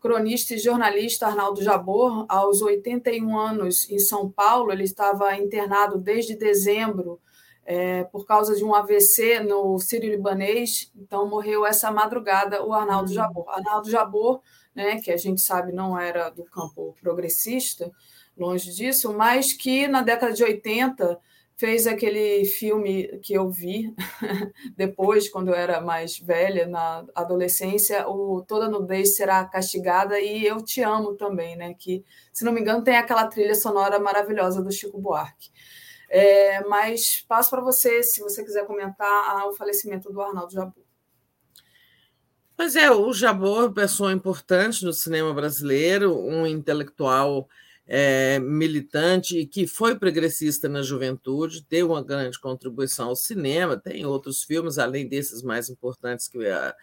cronista 0.00 0.54
e 0.54 0.58
jornalista 0.58 1.26
Arnaldo 1.26 1.60
Jabor, 1.64 2.24
aos 2.28 2.62
81 2.62 3.36
anos, 3.36 3.90
em 3.90 3.98
São 3.98 4.30
Paulo. 4.30 4.70
Ele 4.70 4.84
estava 4.84 5.34
internado 5.34 5.98
desde 5.98 6.36
dezembro 6.36 7.20
é, 7.64 8.04
por 8.04 8.24
causa 8.24 8.54
de 8.54 8.64
um 8.64 8.72
AVC 8.72 9.40
no 9.40 9.80
Sírio-Libanês. 9.80 10.92
Então, 10.94 11.28
morreu 11.28 11.66
essa 11.66 11.90
madrugada 11.90 12.64
o 12.64 12.72
Arnaldo 12.72 13.10
hum. 13.10 13.14
Jabor. 13.14 13.48
Arnaldo 13.48 13.90
Jabor, 13.90 14.40
né, 14.72 15.00
que 15.00 15.10
a 15.10 15.16
gente 15.16 15.40
sabe 15.40 15.72
não 15.72 15.98
era 15.98 16.30
do 16.30 16.44
campo 16.44 16.94
progressista, 17.02 17.90
longe 18.38 18.72
disso, 18.72 19.12
mas 19.12 19.52
que 19.52 19.88
na 19.88 20.02
década 20.02 20.32
de 20.32 20.44
80 20.44 21.18
fez 21.56 21.86
aquele 21.86 22.44
filme 22.44 23.18
que 23.22 23.32
eu 23.32 23.50
vi 23.50 23.94
depois, 24.76 25.28
quando 25.28 25.48
eu 25.48 25.54
era 25.54 25.80
mais 25.80 26.18
velha, 26.18 26.66
na 26.66 27.04
adolescência, 27.14 28.06
o 28.08 28.42
Toda 28.42 28.68
Nudez 28.68 29.16
Será 29.16 29.44
Castigada 29.46 30.20
e 30.20 30.46
Eu 30.46 30.62
Te 30.62 30.82
Amo 30.82 31.14
também, 31.14 31.56
né? 31.56 31.74
que, 31.74 32.04
se 32.32 32.44
não 32.44 32.52
me 32.52 32.60
engano, 32.60 32.84
tem 32.84 32.96
aquela 32.96 33.26
trilha 33.26 33.54
sonora 33.54 33.98
maravilhosa 33.98 34.62
do 34.62 34.70
Chico 34.70 35.00
Buarque. 35.00 35.50
É, 36.08 36.62
mas 36.64 37.24
passo 37.26 37.50
para 37.50 37.62
você, 37.62 38.02
se 38.02 38.20
você 38.20 38.44
quiser 38.44 38.66
comentar 38.66 39.46
o 39.48 39.54
falecimento 39.54 40.12
do 40.12 40.20
Arnaldo 40.20 40.52
Jabor. 40.52 40.84
Pois 42.56 42.76
é, 42.76 42.90
o 42.90 43.12
Jabor, 43.12 43.72
pessoa 43.72 44.12
importante 44.12 44.84
no 44.84 44.92
cinema 44.92 45.34
brasileiro, 45.34 46.16
um 46.18 46.46
intelectual 46.46 47.48
é, 47.86 48.38
militante 48.40 49.46
que 49.46 49.66
foi 49.66 49.96
progressista 49.96 50.68
na 50.68 50.82
juventude, 50.82 51.64
deu 51.70 51.90
uma 51.92 52.02
grande 52.02 52.38
contribuição 52.38 53.10
ao 53.10 53.16
cinema, 53.16 53.76
tem 53.76 54.04
outros 54.04 54.42
filmes, 54.42 54.78
além 54.78 55.08
desses 55.08 55.42
mais 55.42 55.68
importantes 55.68 56.26
que 56.26 56.44
a 56.46 56.74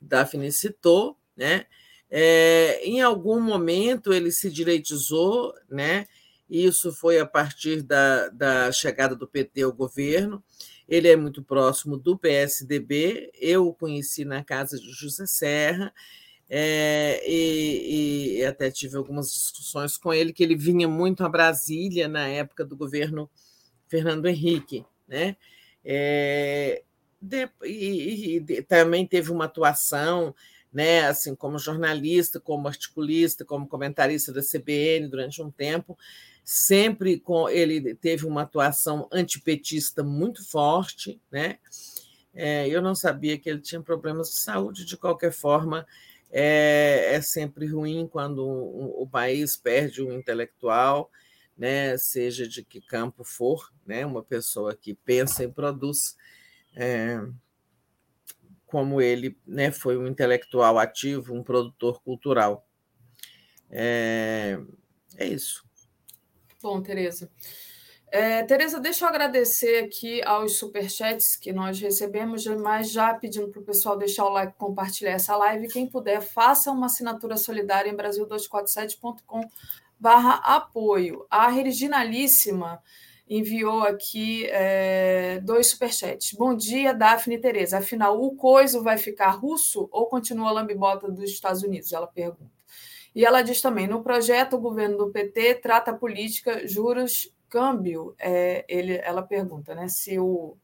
Daphne 0.00 0.50
citou, 0.50 1.16
né? 1.36 1.66
É, 2.10 2.84
em 2.84 3.00
algum 3.00 3.40
momento 3.40 4.12
ele 4.12 4.32
se 4.32 4.50
direitizou, 4.50 5.54
né? 5.68 6.06
Isso 6.48 6.92
foi 6.92 7.20
a 7.20 7.26
partir 7.26 7.82
da, 7.82 8.28
da 8.30 8.72
chegada 8.72 9.14
do 9.14 9.28
PT 9.28 9.62
ao 9.62 9.72
governo. 9.72 10.42
Ele 10.88 11.06
é 11.06 11.14
muito 11.14 11.44
próximo 11.44 11.96
do 11.96 12.18
PSDB. 12.18 13.30
Eu 13.38 13.68
o 13.68 13.74
conheci 13.74 14.24
na 14.24 14.42
casa 14.42 14.76
de 14.76 14.90
José 14.90 15.26
Serra 15.26 15.94
é, 16.52 17.22
e, 17.30 18.40
e, 18.40 18.44
até 18.44 18.72
tive 18.72 18.96
algumas 18.96 19.32
discussões 19.32 19.96
com 19.96 20.12
ele, 20.12 20.32
que 20.32 20.42
ele 20.42 20.56
vinha 20.56 20.88
muito 20.88 21.24
a 21.24 21.28
Brasília 21.28 22.08
na 22.08 22.26
época 22.26 22.64
do 22.64 22.76
governo 22.76 23.30
Fernando 23.86 24.26
Henrique. 24.26 24.84
Né? 25.06 25.36
É, 25.84 26.82
de, 27.22 27.48
e, 27.62 28.38
e, 28.38 28.62
também 28.62 29.06
teve 29.06 29.30
uma 29.30 29.44
atuação 29.44 30.34
né, 30.72 31.06
assim 31.06 31.36
como 31.36 31.56
jornalista, 31.56 32.40
como 32.40 32.66
articulista, 32.66 33.44
como 33.44 33.68
comentarista 33.68 34.32
da 34.32 34.40
CBN 34.40 35.08
durante 35.08 35.40
um 35.40 35.50
tempo, 35.52 35.96
sempre 36.44 37.18
com 37.20 37.48
ele 37.48 37.94
teve 37.94 38.26
uma 38.26 38.42
atuação 38.42 39.08
antipetista 39.12 40.02
muito 40.02 40.44
forte, 40.48 41.20
né? 41.30 41.58
É, 42.32 42.68
eu 42.68 42.80
não 42.80 42.94
sabia 42.94 43.36
que 43.36 43.50
ele 43.50 43.60
tinha 43.60 43.80
problemas 43.80 44.30
de 44.30 44.36
saúde 44.36 44.84
de 44.84 44.96
qualquer 44.96 45.32
forma 45.32 45.84
é, 46.30 47.14
é 47.14 47.20
sempre 47.20 47.66
ruim 47.66 48.06
quando 48.06 48.46
o, 48.46 49.06
país 49.06 49.56
perde 49.56 50.02
um 50.02 50.12
intelectual, 50.12 51.10
né, 51.56 51.98
seja 51.98 52.46
de 52.46 52.64
que 52.64 52.80
campo 52.80 53.24
for, 53.24 53.72
né, 53.84 54.06
uma 54.06 54.22
pessoa 54.22 54.74
que 54.74 54.94
pensa 54.94 55.44
e 55.44 55.48
produz, 55.48 56.16
é, 56.74 57.20
como 58.64 59.00
ele 59.00 59.36
né, 59.46 59.72
foi 59.72 59.98
um 59.98 60.06
intelectual 60.06 60.78
ativo, 60.78 61.34
um 61.34 61.42
produtor 61.42 62.00
cultural. 62.02 62.66
É, 63.68 64.58
é 65.16 65.26
isso. 65.26 65.68
Bom, 66.62 66.80
Tereza. 66.80 67.30
É, 68.12 68.42
Tereza, 68.42 68.80
deixa 68.80 69.04
eu 69.04 69.08
agradecer 69.08 69.84
aqui 69.84 70.20
aos 70.24 70.56
superchats 70.56 71.36
que 71.36 71.52
nós 71.52 71.80
recebemos, 71.80 72.44
mas 72.46 72.90
já 72.90 73.14
pedindo 73.14 73.48
para 73.48 73.60
o 73.60 73.64
pessoal 73.64 73.96
deixar 73.96 74.24
o 74.24 74.30
like, 74.30 74.58
compartilhar 74.58 75.12
essa 75.12 75.36
live. 75.36 75.68
Quem 75.68 75.86
puder, 75.86 76.20
faça 76.20 76.72
uma 76.72 76.86
assinatura 76.86 77.36
solidária 77.36 77.88
em 77.88 77.96
brasil247.com 77.96 79.48
barra 79.96 80.34
apoio. 80.44 81.24
A 81.30 81.48
Reginalíssima 81.48 82.82
enviou 83.28 83.82
aqui 83.84 84.44
é, 84.48 85.38
dois 85.44 85.68
superchats. 85.68 86.32
Bom 86.32 86.52
dia, 86.52 86.92
Daphne 86.92 87.36
e 87.36 87.40
Tereza. 87.40 87.78
Afinal, 87.78 88.20
o 88.20 88.34
coiso 88.34 88.82
vai 88.82 88.98
ficar 88.98 89.30
russo 89.30 89.88
ou 89.92 90.06
continua 90.06 90.48
a 90.48 90.52
lambibota 90.52 91.08
dos 91.08 91.30
Estados 91.30 91.62
Unidos? 91.62 91.92
Ela 91.92 92.08
pergunta. 92.08 92.50
E 93.14 93.24
ela 93.24 93.42
diz 93.42 93.60
também: 93.60 93.86
no 93.86 94.02
projeto, 94.02 94.56
o 94.56 94.60
governo 94.60 94.98
do 94.98 95.10
PT 95.10 95.56
trata 95.56 95.92
política, 95.92 96.66
juros 96.66 97.32
câmbio, 97.50 98.14
é, 98.18 98.64
ele, 98.68 98.96
ela 98.98 99.22
pergunta 99.22 99.74
né, 99.74 99.88
se, 99.88 100.18
o, 100.18 100.56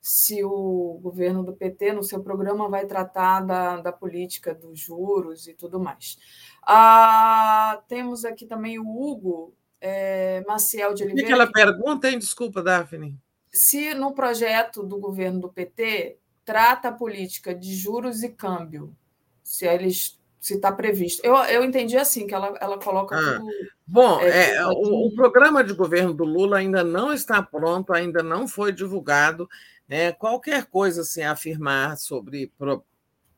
se 0.00 0.44
o 0.44 0.98
governo 1.02 1.42
do 1.42 1.52
PT, 1.52 1.92
no 1.92 2.04
seu 2.04 2.22
programa, 2.22 2.68
vai 2.68 2.86
tratar 2.86 3.40
da, 3.40 3.78
da 3.78 3.92
política 3.92 4.54
dos 4.54 4.78
juros 4.78 5.48
e 5.48 5.54
tudo 5.54 5.80
mais. 5.80 6.16
Ah, 6.62 7.82
temos 7.88 8.24
aqui 8.24 8.46
também 8.46 8.78
o 8.78 8.88
Hugo 8.88 9.52
é, 9.80 10.44
Maciel 10.46 10.94
de 10.94 11.02
Oliveira. 11.02 11.26
O 11.26 11.26
que 11.26 11.32
ela 11.32 11.52
pergunta, 11.52 12.08
hein? 12.08 12.18
Desculpa, 12.18 12.62
Daphne. 12.62 13.18
Se 13.52 13.94
no 13.94 14.14
projeto 14.14 14.84
do 14.84 14.98
governo 14.98 15.40
do 15.40 15.48
PT 15.48 16.18
trata 16.44 16.88
a 16.88 16.92
política 16.92 17.52
de 17.54 17.74
juros 17.74 18.22
e 18.22 18.28
câmbio, 18.28 18.94
se 19.42 19.66
eles 19.66 20.19
se 20.40 20.54
está 20.54 20.72
previsto. 20.72 21.20
Eu, 21.22 21.34
eu 21.44 21.62
entendi 21.62 21.96
assim, 21.98 22.26
que 22.26 22.34
ela, 22.34 22.56
ela 22.60 22.78
coloca. 22.78 23.14
Ah, 23.14 23.38
tudo, 23.38 23.52
bom, 23.86 24.20
é, 24.20 24.56
é, 24.56 24.66
o, 24.66 25.08
o, 25.08 25.14
programa 25.14 25.62
de 25.62 25.74
governo 25.74 26.14
do 26.14 26.24
Lula 26.24 26.56
ainda 26.56 26.82
não 26.82 27.12
está 27.12 27.42
pronto, 27.42 27.92
ainda 27.92 28.22
não 28.22 28.48
foi 28.48 28.72
divulgado. 28.72 29.48
Né? 29.86 30.12
Qualquer 30.12 30.64
coisa 30.64 31.02
assim, 31.02 31.22
afirmar 31.22 31.98
sobre 31.98 32.50
pro, 32.56 32.82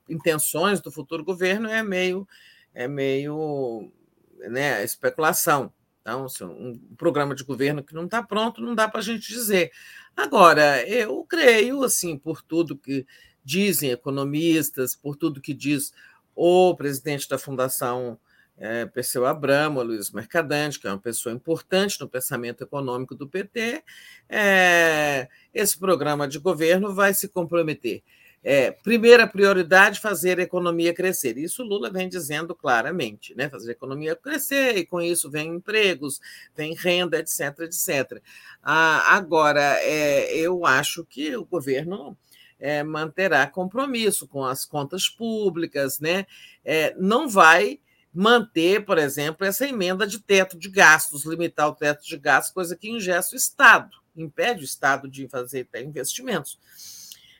intenções 0.09 0.79
do 0.79 0.91
futuro 0.91 1.25
governo 1.25 1.67
é 1.67 1.83
meio, 1.83 2.25
é 2.73 2.87
meio 2.87 3.91
né, 4.39 4.81
especulação. 4.81 5.73
Então, 6.01 6.25
assim, 6.25 6.45
um 6.45 6.79
programa 6.97 7.35
de 7.35 7.43
governo 7.43 7.83
que 7.83 7.93
não 7.93 8.05
está 8.05 8.23
pronto, 8.23 8.61
não 8.61 8.75
dá 8.75 8.87
para 8.87 8.99
a 8.99 9.03
gente 9.03 9.27
dizer. 9.27 9.71
Agora, 10.15 10.87
eu 10.87 11.25
creio, 11.25 11.83
assim, 11.83 12.17
por 12.17 12.41
tudo 12.41 12.77
que 12.77 13.05
dizem 13.43 13.91
economistas, 13.91 14.95
por 14.95 15.17
tudo 15.17 15.41
que 15.41 15.53
diz 15.53 15.93
o 16.35 16.75
presidente 16.75 17.27
da 17.27 17.37
Fundação 17.37 18.17
é, 18.57 18.85
Perseu 18.85 19.25
Abramo, 19.25 19.81
Luiz 19.81 20.11
Mercadante, 20.11 20.79
que 20.79 20.87
é 20.87 20.91
uma 20.91 20.99
pessoa 20.99 21.33
importante 21.33 21.99
no 21.99 22.07
pensamento 22.07 22.63
econômico 22.63 23.15
do 23.15 23.27
PT, 23.27 23.83
é, 24.29 25.27
esse 25.53 25.77
programa 25.77 26.27
de 26.27 26.39
governo 26.39 26.93
vai 26.93 27.13
se 27.13 27.27
comprometer. 27.27 28.03
É, 28.45 28.71
primeira 28.71 29.25
prioridade, 29.25 30.01
fazer 30.01 30.37
a 30.37 30.43
economia 30.43 30.93
crescer. 30.93 31.37
Isso 31.37 31.63
Lula 31.63 31.89
vem 31.89 32.09
dizendo 32.09 32.53
claramente, 32.53 33.33
né? 33.35 33.49
Fazer 33.49 33.69
a 33.69 33.71
economia 33.71 34.17
crescer, 34.17 34.75
e 34.77 34.85
com 34.85 35.01
isso 35.01 35.31
vem 35.31 35.55
empregos, 35.55 36.19
vem 36.53 36.75
renda, 36.75 37.17
etc, 37.19 37.57
etc. 37.61 38.21
Ah, 38.61 39.15
agora, 39.15 39.77
é, 39.81 40.35
eu 40.37 40.65
acho 40.65 41.05
que 41.05 41.33
o 41.37 41.45
governo 41.45 42.17
é, 42.63 42.81
manterá 42.81 43.45
compromisso 43.45 44.25
com 44.25 44.45
as 44.45 44.65
contas 44.65 45.09
públicas, 45.09 45.99
né? 45.99 46.25
É, 46.63 46.95
não 46.97 47.27
vai 47.27 47.81
manter, 48.13 48.85
por 48.85 48.97
exemplo, 48.97 49.45
essa 49.45 49.67
emenda 49.67 50.07
de 50.07 50.17
teto 50.17 50.57
de 50.57 50.69
gastos, 50.69 51.25
limitar 51.25 51.67
o 51.67 51.75
teto 51.75 52.05
de 52.05 52.17
gastos, 52.17 52.53
coisa 52.53 52.77
que 52.77 52.89
ingesta 52.89 53.35
o 53.35 53.37
Estado, 53.37 53.97
impede 54.15 54.61
o 54.61 54.63
Estado 54.63 55.09
de 55.09 55.27
fazer 55.27 55.67
investimentos. 55.75 56.57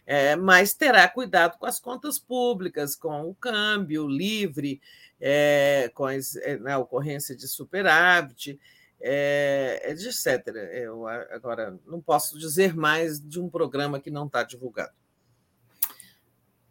É, 0.06 0.36
mas 0.36 0.74
terá 0.74 1.08
cuidado 1.08 1.58
com 1.58 1.66
as 1.66 1.80
contas 1.80 2.20
públicas, 2.20 2.94
com 2.94 3.30
o 3.30 3.34
câmbio 3.34 4.06
livre, 4.06 4.82
é, 5.22 5.90
com 5.94 6.10
é, 6.10 6.20
na 6.60 6.78
ocorrência 6.80 7.34
de 7.34 7.48
superávit, 7.48 8.60
é, 9.00 9.90
etc. 9.90 10.48
Eu 10.74 11.08
agora 11.08 11.80
não 11.86 12.02
posso 12.02 12.38
dizer 12.38 12.76
mais 12.76 13.22
de 13.22 13.40
um 13.40 13.48
programa 13.48 14.02
que 14.02 14.12
não 14.12 14.26
está 14.26 14.44
divulgado. 14.44 14.92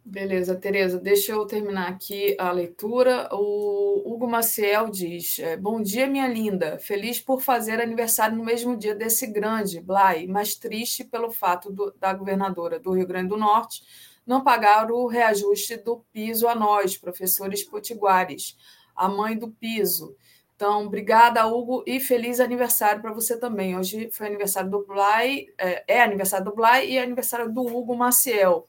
Beleza, 0.05 0.55
Tereza, 0.55 0.99
deixa 0.99 1.31
eu 1.31 1.45
terminar 1.45 1.87
aqui 1.87 2.35
a 2.37 2.51
leitura. 2.51 3.29
O 3.31 4.03
Hugo 4.05 4.27
Maciel 4.27 4.89
diz: 4.89 5.39
é, 5.39 5.55
Bom 5.55 5.81
dia, 5.81 6.07
minha 6.07 6.27
linda. 6.27 6.77
Feliz 6.77 7.21
por 7.21 7.41
fazer 7.41 7.79
aniversário 7.79 8.35
no 8.35 8.43
mesmo 8.43 8.75
dia 8.75 8.93
desse 8.93 9.25
grande, 9.27 9.79
Blay, 9.79 10.27
mas 10.27 10.55
triste 10.55 11.05
pelo 11.05 11.31
fato 11.31 11.71
do, 11.71 11.93
da 11.97 12.13
governadora 12.13 12.79
do 12.79 12.91
Rio 12.91 13.07
Grande 13.07 13.29
do 13.29 13.37
Norte 13.37 13.81
não 14.25 14.43
pagar 14.43 14.91
o 14.91 15.07
reajuste 15.07 15.77
do 15.77 16.03
piso 16.11 16.47
a 16.47 16.55
nós, 16.55 16.97
professores 16.97 17.63
potiguares, 17.63 18.57
a 18.95 19.07
mãe 19.07 19.37
do 19.37 19.49
piso. 19.49 20.15
Então, 20.55 20.85
obrigada, 20.85 21.45
Hugo, 21.45 21.83
e 21.85 21.99
feliz 21.99 22.39
aniversário 22.39 23.01
para 23.01 23.11
você 23.11 23.37
também. 23.37 23.77
Hoje 23.77 24.09
foi 24.11 24.27
aniversário 24.27 24.69
do 24.69 24.85
Blay, 24.85 25.47
é, 25.57 25.83
é 25.87 26.01
aniversário 26.01 26.45
do 26.45 26.55
Blay 26.55 26.91
e 26.91 26.97
é 26.97 27.03
aniversário 27.03 27.51
do 27.51 27.61
Hugo 27.61 27.95
Maciel. 27.95 28.67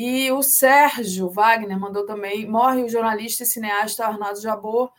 E 0.00 0.30
o 0.30 0.44
Sérgio 0.44 1.28
Wagner 1.28 1.76
mandou 1.76 2.06
também: 2.06 2.46
morre 2.46 2.84
o 2.84 2.88
jornalista 2.88 3.42
e 3.42 3.46
cineasta 3.46 4.06
Arnaldo 4.06 4.40
Jabor. 4.40 4.92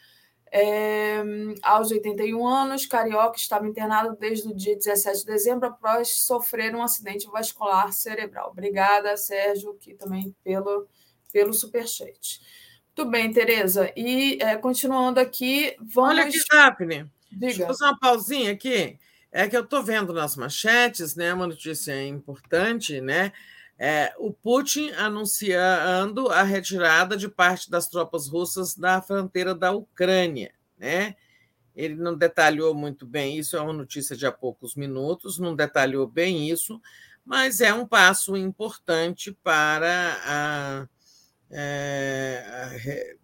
É, 0.51 1.23
aos 1.61 1.89
81 1.89 2.45
anos, 2.45 2.85
Carioca 2.85 3.37
estava 3.37 3.65
internado 3.65 4.17
desde 4.19 4.49
o 4.49 4.53
dia 4.53 4.75
17 4.75 5.19
de 5.19 5.25
dezembro 5.25 5.69
após 5.69 6.25
sofrer 6.25 6.75
um 6.75 6.83
acidente 6.83 7.29
vascular 7.31 7.93
cerebral. 7.93 8.49
Obrigada, 8.49 9.15
Sérgio, 9.15 9.73
que 9.79 9.93
também 9.93 10.35
pelo, 10.43 10.85
pelo 11.31 11.53
superchat. 11.53 12.41
Muito 12.87 13.09
bem, 13.09 13.31
Tereza. 13.31 13.93
E 13.95 14.37
é, 14.41 14.57
continuando 14.57 15.21
aqui, 15.21 15.77
vamos. 15.79 16.09
Olha 16.09 16.23
aqui, 16.23 16.39
Daphne. 16.51 17.09
Deixa 17.31 17.61
eu 17.61 17.67
fazer 17.67 17.85
uma 17.85 17.97
pausinha 17.97 18.51
aqui. 18.51 18.99
É 19.31 19.47
que 19.47 19.55
eu 19.55 19.63
estou 19.63 19.81
vendo 19.81 20.11
nas 20.11 20.35
manchetes, 20.35 21.15
né? 21.15 21.33
Uma 21.33 21.47
notícia 21.47 22.05
importante, 22.05 22.99
né? 22.99 23.31
É, 23.81 24.13
o 24.17 24.33
Putin 24.33 24.91
anunciando 24.91 26.27
a 26.27 26.43
retirada 26.43 27.15
de 27.15 27.29
parte 27.29 27.71
das 27.71 27.87
tropas 27.87 28.27
russas 28.27 28.75
da 28.75 29.01
fronteira 29.01 29.55
da 29.55 29.71
Ucrânia. 29.71 30.51
Né? 30.77 31.15
Ele 31.73 31.95
não 31.95 32.17
detalhou 32.17 32.75
muito 32.75 33.05
bem 33.05 33.37
isso, 33.37 33.55
é 33.55 33.61
uma 33.61 33.71
notícia 33.71 34.17
de 34.17 34.25
há 34.25 34.33
poucos 34.33 34.75
minutos, 34.75 35.39
não 35.39 35.55
detalhou 35.55 36.05
bem 36.05 36.49
isso, 36.49 36.81
mas 37.23 37.61
é 37.61 37.73
um 37.73 37.87
passo 37.87 38.35
importante 38.35 39.31
para 39.31 40.17
a, 40.25 40.87
é, 41.49 43.15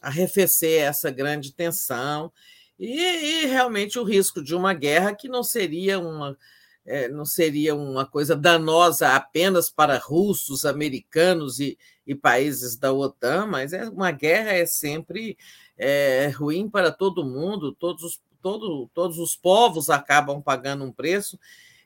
arrefecer 0.00 0.80
essa 0.82 1.10
grande 1.10 1.52
tensão 1.52 2.32
e, 2.78 3.42
e 3.42 3.46
realmente 3.46 3.98
o 3.98 4.04
risco 4.04 4.42
de 4.42 4.54
uma 4.54 4.72
guerra 4.72 5.14
que 5.14 5.28
não 5.28 5.42
seria 5.42 5.98
uma 5.98 6.38
é, 6.86 7.08
não 7.08 7.24
seria 7.24 7.74
uma 7.74 8.04
coisa 8.04 8.36
danosa 8.36 9.14
apenas 9.14 9.70
para 9.70 9.98
russos, 9.98 10.64
americanos 10.64 11.58
e, 11.60 11.78
e 12.06 12.14
países 12.14 12.76
da 12.76 12.92
OTAN, 12.92 13.46
mas 13.46 13.72
é, 13.72 13.88
uma 13.88 14.10
guerra 14.10 14.52
é 14.52 14.66
sempre 14.66 15.38
é, 15.76 16.28
ruim 16.28 16.68
para 16.68 16.92
todo 16.92 17.24
mundo, 17.24 17.72
todos 17.72 18.02
os, 18.02 18.22
todo, 18.42 18.90
todos 18.92 19.18
os 19.18 19.34
povos 19.34 19.88
acabam 19.88 20.42
pagando 20.42 20.84
um 20.84 20.92
preço. 20.92 21.38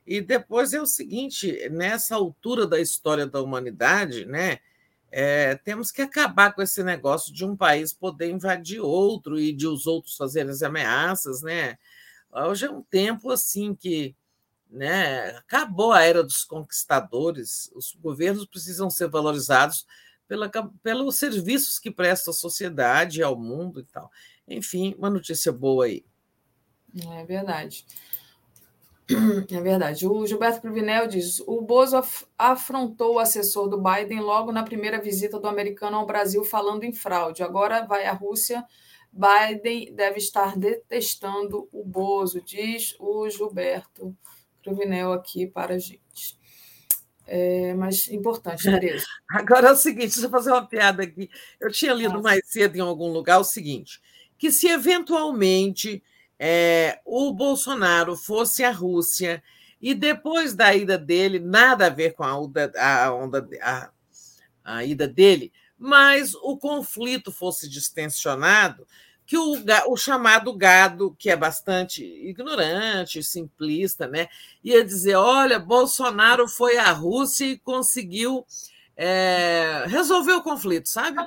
E 0.07 0.21
depois 0.21 0.73
é 0.73 0.81
o 0.81 0.87
seguinte: 0.87 1.69
nessa 1.71 2.17
altura 2.17 2.67
da 2.67 2.81
história 2.81 3.27
da 3.27 3.41
humanidade, 3.41 4.25
né, 4.25 4.59
é, 5.11 5.55
temos 5.57 5.93
que 5.93 6.03
acabar 6.03 6.53
com 6.53 6.63
esse 6.63 6.83
negócio 6.83 7.33
de 7.33 7.45
um 7.45 7.57
país 7.57 7.93
poder 7.93 8.31
invadir 8.31 8.81
outro 8.81 9.39
e 9.39 9.53
de 9.53 9.67
os 9.67 9.87
outros 9.87 10.17
fazerem 10.17 10.51
as 10.51 10.63
ameaças, 10.63 11.43
né? 11.43 11.79
Hoje 12.31 12.67
é 12.67 12.71
um 12.71 12.83
tempo 12.83 13.31
assim 13.31 13.75
que 13.75 14.15
né? 14.71 15.31
Acabou 15.37 15.93
a 15.93 16.03
era 16.03 16.23
dos 16.23 16.45
conquistadores. 16.45 17.71
Os 17.75 17.95
governos 17.95 18.47
precisam 18.47 18.91
ser 18.91 19.09
valorizados 19.09 19.87
pela, 20.27 20.51
pelos 20.83 21.17
serviços 21.17 21.79
que 21.79 21.91
prestam 21.91 22.33
à 22.33 22.35
sociedade, 22.35 23.23
ao 23.23 23.37
mundo 23.37 23.81
e 23.81 23.85
tal. 23.85 24.11
Enfim, 24.47 24.95
uma 24.99 25.11
notícia 25.11 25.51
boa 25.51 25.87
aí. 25.87 26.05
É 27.11 27.25
verdade. 27.25 27.87
É 29.51 29.61
verdade. 29.61 30.07
O 30.07 30.27
Gilberto 30.27 30.61
Cruvinel 30.61 31.07
diz: 31.07 31.41
o 31.41 31.63
Bozo 31.63 31.99
afrontou 32.37 33.15
o 33.15 33.19
assessor 33.19 33.67
do 33.67 33.83
Biden 33.83 34.21
logo 34.21 34.53
na 34.53 34.63
primeira 34.63 35.01
visita 35.01 35.41
do 35.41 35.49
americano 35.49 35.97
ao 35.97 36.07
Brasil, 36.07 36.45
falando 36.45 36.85
em 36.85 36.93
fraude. 36.93 37.43
Agora 37.43 37.87
vai 37.87 38.05
à 38.05 38.13
Rússia. 38.13 38.63
Biden 39.11 39.95
deve 39.95 40.19
estar 40.19 40.59
detestando 40.59 41.67
o 41.73 41.83
Bozo, 41.83 42.43
diz 42.43 42.95
o 42.99 43.29
Gilberto 43.31 44.15
Cruvinel 44.63 45.13
aqui 45.13 45.47
para 45.47 45.75
a 45.75 45.79
gente. 45.79 46.39
É, 47.27 47.75
mas 47.75 48.09
importante, 48.09 48.63
Tereza. 48.81 49.05
Agora 49.31 49.69
é 49.69 49.73
o 49.73 49.77
seguinte, 49.77 50.15
deixa 50.15 50.27
eu 50.27 50.31
fazer 50.31 50.51
uma 50.51 50.67
piada 50.67 51.03
aqui. 51.03 51.31
Eu 51.61 51.71
tinha 51.71 51.93
lido 51.93 52.23
mais 52.23 52.41
cedo 52.47 52.77
em 52.77 52.81
algum 52.81 53.13
lugar 53.13 53.39
o 53.39 53.45
seguinte: 53.45 54.01
que 54.39 54.51
se 54.51 54.67
eventualmente 54.69 56.03
é, 56.39 57.01
o 57.05 57.33
Bolsonaro 57.33 58.17
fosse 58.17 58.65
à 58.65 58.71
Rússia 58.71 59.43
e 59.81 59.95
depois 59.95 60.55
da 60.55 60.75
ida 60.75 60.97
dele, 60.97 61.39
nada 61.39 61.87
a 61.87 61.91
ver 61.91 62.15
com 62.15 62.25
a, 62.25 62.39
onda, 62.39 62.73
a, 62.77 63.13
onda, 63.13 63.49
a, 63.63 63.91
a 64.65 64.85
ida 64.85 65.07
dele, 65.07 65.53
mas 65.77 66.35
o 66.35 66.57
conflito 66.57 67.31
fosse 67.31 67.69
distensionado, 67.69 68.87
que 69.29 69.37
o, 69.37 69.63
o, 69.89 69.97
chamado 69.97 70.57
gado, 70.57 71.15
que 71.19 71.29
é 71.29 71.37
bastante 71.37 72.03
ignorante, 72.03 73.23
simplista, 73.23 74.09
né, 74.09 74.27
ia 74.65 74.83
dizer: 74.83 75.17
olha, 75.17 75.59
Bolsonaro 75.59 76.49
foi 76.49 76.79
à 76.79 76.91
Rússia 76.93 77.45
e 77.45 77.59
conseguiu 77.59 78.47
é, 78.97 79.85
resolver 79.87 80.33
o 80.33 80.43
conflito, 80.43 80.89
sabe? 80.89 81.19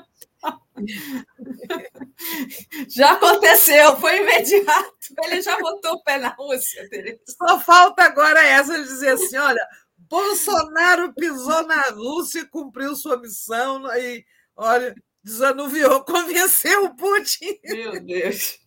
Já 2.89 3.11
aconteceu, 3.11 3.95
foi 3.97 4.17
imediato. 4.17 5.13
Ele 5.23 5.39
já 5.39 5.55
botou 5.59 5.93
o 5.93 6.03
pé 6.03 6.17
na 6.17 6.29
Rússia, 6.29 6.89
Tereza. 6.89 7.19
Só 7.27 7.59
falta 7.59 8.03
agora 8.03 8.43
essa 8.43 8.81
de 8.81 8.83
dizer 8.83 9.09
assim: 9.09 9.37
olha, 9.37 9.63
Bolsonaro 10.09 11.13
pisou 11.13 11.67
na 11.67 11.83
Rússia 11.91 12.39
e 12.39 12.47
cumpriu 12.47 12.95
sua 12.95 13.17
missão, 13.17 13.85
e 13.95 14.25
olha, 14.55 14.95
desanuviou, 15.23 16.03
convenceu 16.05 16.85
o 16.85 16.95
Putin. 16.95 17.59
Meu 17.63 18.01
Deus. 18.03 18.59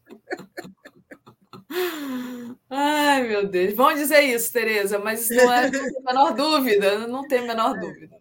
Ai, 2.71 3.27
meu 3.27 3.47
Deus. 3.49 3.75
Vão 3.75 3.95
dizer 3.95 4.23
isso, 4.23 4.53
Tereza, 4.53 4.99
mas 4.99 5.29
não, 5.31 5.53
é, 5.53 5.71
não 5.71 5.71
tem 5.71 5.99
a 5.99 6.13
menor 6.13 6.35
dúvida, 6.35 7.09
não 7.09 7.27
tem 7.27 7.39
a 7.41 7.43
menor 7.43 7.79
dúvida. 7.79 8.17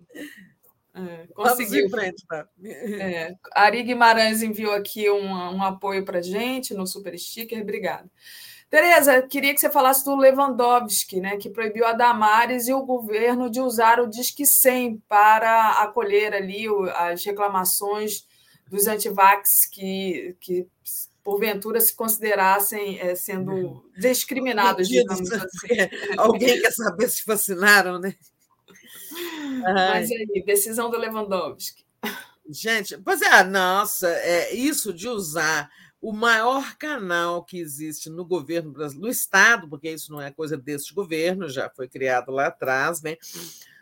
É, 0.95 1.28
conseguiu. 1.34 1.90
Frente, 1.90 2.24
tá? 2.28 2.48
é, 2.64 3.34
Ari 3.53 3.84
Guimarães 3.84 4.44
enviou 4.44 4.74
aqui 4.74 5.10
um, 5.10 5.26
um 5.26 5.64
apoio 5.64 6.06
para 6.06 6.22
gente 6.22 6.74
no 6.74 6.86
Super 6.86 7.18
Sticker, 7.18 7.62
obrigada. 7.62 8.10
Tereza, 8.74 9.22
queria 9.22 9.53
que 9.53 9.61
você 9.61 9.69
falasse 9.69 10.03
do 10.03 10.16
Lewandowski, 10.16 11.22
né, 11.22 11.38
que 11.38 11.48
proibiu 11.48 11.85
a 11.85 11.93
Damares 11.93 12.68
e 12.68 12.74
o 12.74 12.84
governo 12.84 13.48
de 13.48 13.61
usar 13.61 14.00
o 14.00 14.10
Disque 14.10 14.48
100 14.48 14.98
para 15.08 15.74
acolher 15.74 16.34
ali 16.34 16.66
as 16.95 17.24
reclamações 17.24 18.26
dos 18.68 18.88
antivax 18.88 19.68
que, 19.72 20.35
que 20.42 20.66
porventura 21.24 21.80
se 21.80 21.95
considerassem 21.95 23.00
é, 23.00 23.14
sendo 23.14 23.85
discriminados, 23.95 24.88
digamos 24.88 25.32
assim. 25.32 25.77
Alguém 26.18 26.60
quer 26.60 26.72
saber 26.72 27.10
se 27.10 27.24
vacinaram, 27.27 28.00
né? 28.00 28.16
Mas 29.61 30.10
aí, 30.10 30.43
decisão 30.43 30.90
do 30.90 30.98
Lewandowski. 30.98 31.85
Gente, 32.50 32.98
pois 32.98 33.22
é, 33.22 33.43
nossa, 33.43 34.10
é 34.10 34.56
isso 34.56 34.92
de 34.92 35.08
usar 35.08 35.69
o 36.03 36.11
maior 36.11 36.75
canal 36.75 37.45
que 37.45 37.57
existe 37.57 38.09
no 38.09 38.25
governo 38.25 38.73
brasileiro, 38.73 39.06
no 39.06 39.09
Estado, 39.09 39.69
porque 39.69 39.90
isso 39.90 40.11
não 40.11 40.19
é 40.19 40.30
coisa 40.30 40.57
deste 40.57 40.93
governo, 40.93 41.48
já 41.48 41.69
foi 41.69 41.88
criado 41.88 42.30
lá 42.30 42.48
atrás, 42.48 43.01
né? 43.01 43.15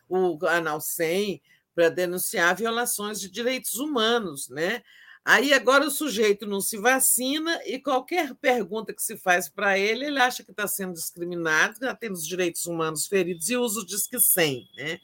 o 0.07 0.37
canal 0.37 0.79
100, 0.79 1.41
para 1.73 1.89
denunciar 1.89 2.55
violações 2.55 3.19
de 3.19 3.27
direitos 3.27 3.73
humanos, 3.75 4.49
né? 4.49 4.83
Aí 5.25 5.51
agora 5.51 5.87
o 5.87 5.89
sujeito 5.89 6.45
não 6.45 6.61
se 6.61 6.77
vacina 6.77 7.59
e 7.65 7.79
qualquer 7.79 8.35
pergunta 8.35 8.93
que 8.93 9.01
se 9.01 9.17
faz 9.17 9.49
para 9.49 9.79
ele, 9.79 10.05
ele 10.05 10.19
acha 10.19 10.43
que 10.43 10.51
está 10.51 10.67
sendo 10.67 10.93
discriminado, 10.93 11.79
já 11.81 11.95
tem 11.95 12.11
os 12.11 12.27
direitos 12.27 12.67
humanos 12.67 13.07
feridos 13.07 13.49
e 13.49 13.57
usa 13.57 13.79
o 13.79 13.85
Disque 13.85 14.19
100, 14.19 14.69
né? 14.77 14.99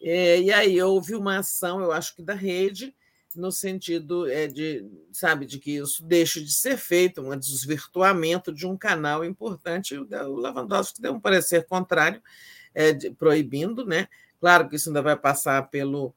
É, 0.00 0.40
e 0.40 0.52
aí 0.52 0.80
houve 0.80 1.16
uma 1.16 1.38
ação, 1.38 1.80
eu 1.80 1.90
acho 1.90 2.14
que 2.14 2.22
da 2.22 2.34
rede, 2.34 2.94
no 3.34 3.50
sentido 3.52 4.30
é, 4.30 4.46
de, 4.46 4.86
sabe, 5.12 5.46
de 5.46 5.58
que 5.58 5.72
isso 5.72 6.04
deixe 6.04 6.42
de 6.42 6.52
ser 6.52 6.76
feito, 6.76 7.20
um 7.20 7.36
desvirtuamento 7.36 8.52
de 8.52 8.66
um 8.66 8.76
canal 8.76 9.24
importante. 9.24 9.96
O 9.96 10.36
Lewandowski 10.36 11.00
deu 11.00 11.12
um 11.12 11.20
parecer 11.20 11.66
contrário, 11.66 12.22
é, 12.74 12.92
de, 12.92 13.10
proibindo, 13.10 13.84
né? 13.84 14.08
Claro 14.40 14.68
que 14.68 14.76
isso 14.76 14.88
ainda 14.88 15.02
vai 15.02 15.16
passar 15.16 15.68
pelo 15.68 16.14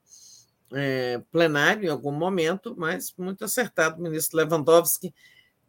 é, 0.73 1.21
plenário 1.31 1.85
em 1.85 1.89
algum 1.89 2.11
momento, 2.11 2.75
mas 2.77 3.13
muito 3.17 3.45
acertado. 3.45 3.99
O 3.99 4.03
ministro 4.03 4.37
Lewandowski 4.37 5.13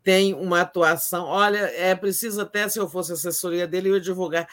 tem 0.02 0.34
uma 0.34 0.60
atuação. 0.60 1.24
Olha, 1.24 1.58
é 1.58 1.94
preciso 1.94 2.40
até, 2.40 2.68
se 2.68 2.78
eu 2.78 2.88
fosse 2.88 3.12
assessoria 3.12 3.66
dele, 3.66 3.90
eu 3.90 4.00
divulgar 4.00 4.48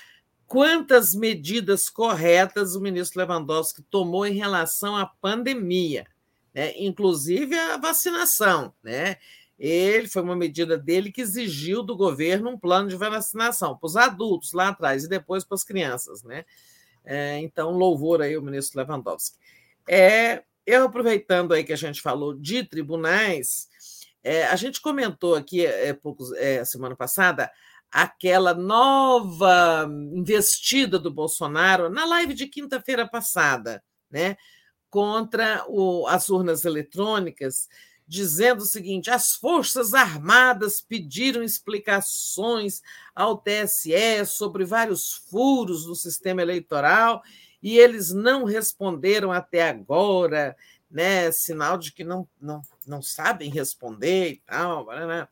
quantas 0.48 1.16
medidas 1.16 1.90
corretas 1.90 2.76
o 2.76 2.82
ministro 2.82 3.20
Lewandowski 3.20 3.82
tomou 3.84 4.26
em 4.26 4.34
relação 4.34 4.96
à 4.96 5.06
pandemia 5.06 6.06
né? 6.54 6.74
inclusive 6.78 7.58
a 7.58 7.78
vacinação. 7.78 8.74
Né? 8.84 9.18
Ele 9.58 10.08
foi 10.08 10.22
uma 10.22 10.36
medida 10.36 10.78
dele 10.78 11.12
que 11.12 11.22
exigiu 11.22 11.84
do 11.84 11.96
governo 11.96 12.50
um 12.50 12.60
plano 12.60 12.90
de 12.90 12.96
vacinação 12.96 13.78
para 13.78 13.88
os 13.88 13.96
adultos 13.96 14.54
lá 14.54 14.70
atrás 14.70 15.04
e 15.04 15.10
depois 15.10 15.44
para 15.44 15.56
as 15.56 15.64
crianças. 15.64 16.24
Né? 16.24 16.46
É, 17.06 17.40
então, 17.40 17.72
louvor 17.72 18.22
aí 18.22 18.38
o 18.38 18.42
ministro 18.42 18.80
Lewandowski. 18.80 19.38
É, 19.88 20.44
eu 20.66 20.86
aproveitando 20.86 21.54
aí 21.54 21.64
que 21.64 21.74
a 21.74 21.78
gente 21.78 22.02
falou 22.02 22.34
de 22.34 22.64
tribunais, 22.64 23.68
é, 24.24 24.46
a 24.46 24.56
gente 24.56 24.82
comentou 24.82 25.36
aqui 25.36 25.66
é, 25.66 25.92
poucos, 25.94 26.32
é, 26.34 26.64
semana 26.64 26.96
passada 26.96 27.52
aquela 27.94 28.56
nova 28.56 29.88
investida 30.14 30.98
do 30.98 31.12
Bolsonaro 31.12 31.90
na 31.92 32.06
live 32.06 32.34
de 32.34 32.48
quinta-feira 32.48 33.08
passada, 33.08 33.84
né? 34.10 34.36
Contra 34.94 35.66
o, 35.68 36.06
as 36.06 36.30
urnas 36.30 36.66
eletrônicas, 36.66 37.68
dizendo 38.08 38.62
o 38.62 38.68
seguinte: 38.68 39.10
as 39.10 39.34
Forças 39.34 39.96
Armadas 39.96 40.80
pediram 40.82 41.42
explicações 41.42 42.80
ao 43.16 43.36
TSE 43.36 44.24
sobre 44.28 44.64
vários 44.64 45.14
furos 45.32 45.88
no 45.88 45.96
sistema 45.96 46.44
eleitoral 46.44 47.24
e 47.60 47.80
eles 47.80 48.12
não 48.12 48.44
responderam 48.44 49.32
até 49.32 49.68
agora, 49.68 50.56
né? 50.92 51.32
Sinal 51.32 51.76
de 51.80 51.92
que 51.92 52.04
não, 52.04 52.28
não, 52.40 52.62
não 52.86 53.02
sabem 53.02 53.50
responder 53.50 54.34
e 54.34 54.44
tal. 54.46 54.86
Né? 54.86 55.28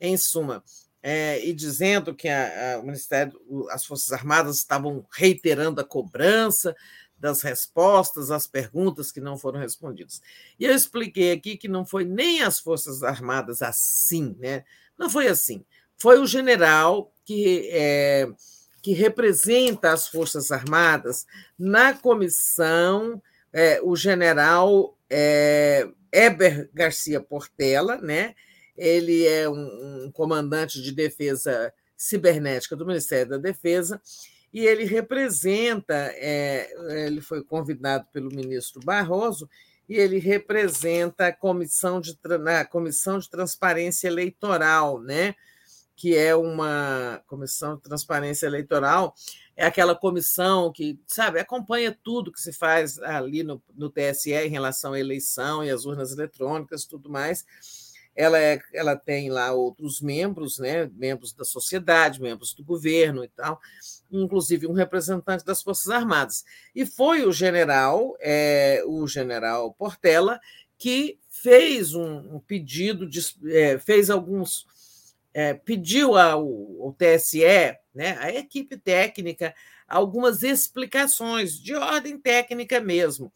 Em 0.00 0.16
suma, 0.16 0.64
é, 1.00 1.38
e 1.46 1.52
dizendo 1.52 2.12
que 2.16 2.28
a, 2.28 2.74
a, 2.74 2.78
o 2.80 2.82
Ministério, 2.82 3.38
as 3.70 3.84
Forças 3.84 4.10
Armadas 4.10 4.56
estavam 4.56 5.06
reiterando 5.12 5.80
a 5.80 5.84
cobrança 5.84 6.74
das 7.18 7.42
respostas 7.42 8.30
às 8.30 8.46
perguntas 8.46 9.10
que 9.10 9.20
não 9.20 9.38
foram 9.38 9.60
respondidas. 9.60 10.20
E 10.58 10.64
eu 10.64 10.74
expliquei 10.74 11.32
aqui 11.32 11.56
que 11.56 11.68
não 11.68 11.84
foi 11.84 12.04
nem 12.04 12.42
as 12.42 12.58
Forças 12.58 13.02
Armadas 13.02 13.62
assim, 13.62 14.36
né? 14.38 14.64
Não 14.98 15.08
foi 15.08 15.28
assim. 15.28 15.64
Foi 15.96 16.18
o 16.18 16.26
general 16.26 17.12
que, 17.24 17.70
é, 17.72 18.28
que 18.82 18.92
representa 18.92 19.92
as 19.92 20.08
Forças 20.08 20.50
Armadas 20.50 21.24
na 21.58 21.94
comissão, 21.94 23.22
é, 23.52 23.80
o 23.82 23.96
general 23.96 24.98
é, 25.08 25.88
Eber 26.12 26.70
Garcia 26.74 27.20
Portela, 27.20 27.96
né? 27.98 28.34
Ele 28.76 29.26
é 29.26 29.48
um, 29.48 30.04
um 30.04 30.12
comandante 30.12 30.82
de 30.82 30.92
defesa 30.92 31.72
cibernética 31.96 32.76
do 32.76 32.84
Ministério 32.84 33.30
da 33.30 33.38
Defesa 33.38 34.00
e 34.54 34.64
ele 34.64 34.84
representa, 34.84 36.12
é, 36.14 36.72
ele 37.04 37.20
foi 37.20 37.42
convidado 37.42 38.06
pelo 38.12 38.30
ministro 38.30 38.80
Barroso, 38.84 39.50
e 39.88 39.96
ele 39.96 40.20
representa 40.20 41.26
a 41.26 41.32
comissão 41.32 42.00
de, 42.00 42.16
na 42.40 42.64
comissão 42.64 43.18
de 43.18 43.28
transparência 43.28 44.06
eleitoral, 44.06 45.00
né? 45.00 45.34
que 45.96 46.16
é 46.16 46.34
uma 46.34 47.20
comissão 47.26 47.76
de 47.76 47.82
transparência 47.82 48.46
eleitoral, 48.46 49.14
é 49.56 49.64
aquela 49.66 49.94
comissão 49.94 50.72
que, 50.72 50.98
sabe, 51.06 51.38
acompanha 51.38 51.96
tudo 52.02 52.32
que 52.32 52.40
se 52.40 52.52
faz 52.52 52.98
ali 53.00 53.42
no, 53.42 53.62
no 53.74 53.90
TSE 53.90 54.32
em 54.32 54.50
relação 54.50 54.92
à 54.92 55.00
eleição 55.00 55.64
e 55.64 55.70
às 55.70 55.84
urnas 55.84 56.12
eletrônicas 56.12 56.84
tudo 56.84 57.10
mais 57.10 57.44
ela, 58.16 58.38
é, 58.38 58.60
ela 58.72 58.96
tem 58.96 59.28
lá 59.28 59.52
outros 59.52 60.00
membros, 60.00 60.58
né, 60.58 60.88
membros 60.94 61.32
da 61.32 61.44
sociedade, 61.44 62.20
membros 62.20 62.54
do 62.54 62.62
governo 62.62 63.24
e 63.24 63.28
tal, 63.28 63.60
inclusive 64.10 64.66
um 64.66 64.72
representante 64.72 65.44
das 65.44 65.62
Forças 65.62 65.88
Armadas. 65.88 66.44
E 66.74 66.86
foi 66.86 67.24
o 67.24 67.32
general, 67.32 68.16
é, 68.20 68.82
o 68.86 69.06
general 69.06 69.74
Portela, 69.74 70.40
que 70.78 71.18
fez 71.28 71.94
um, 71.94 72.36
um 72.36 72.40
pedido, 72.40 73.08
de, 73.08 73.20
é, 73.46 73.78
fez 73.78 74.10
alguns. 74.10 74.66
É, 75.36 75.52
pediu 75.52 76.16
ao, 76.16 76.46
ao 76.80 76.92
TSE, 76.92 77.42
né, 77.92 78.16
a 78.20 78.30
equipe 78.32 78.76
técnica, 78.76 79.52
algumas 79.88 80.44
explicações 80.44 81.58
de 81.58 81.74
ordem 81.74 82.16
técnica 82.16 82.80
mesmo. 82.80 83.32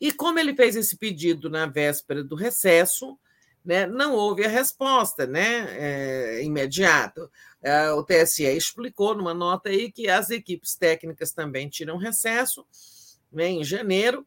E 0.00 0.10
como 0.12 0.40
ele 0.40 0.56
fez 0.56 0.74
esse 0.74 0.96
pedido 0.96 1.48
na 1.48 1.66
véspera 1.66 2.24
do 2.24 2.34
recesso, 2.34 3.16
né, 3.64 3.86
não 3.86 4.14
houve 4.14 4.44
a 4.44 4.48
resposta 4.48 5.26
né, 5.26 5.66
é, 5.70 6.44
imediata. 6.44 7.30
É, 7.62 7.90
o 7.90 8.02
TSE 8.02 8.44
explicou 8.44 9.14
numa 9.14 9.34
nota 9.34 9.68
aí 9.68 9.92
que 9.92 10.08
as 10.08 10.30
equipes 10.30 10.74
técnicas 10.74 11.32
também 11.32 11.68
tiram 11.68 11.96
recesso 11.96 12.66
né, 13.30 13.48
em 13.48 13.64
janeiro, 13.64 14.26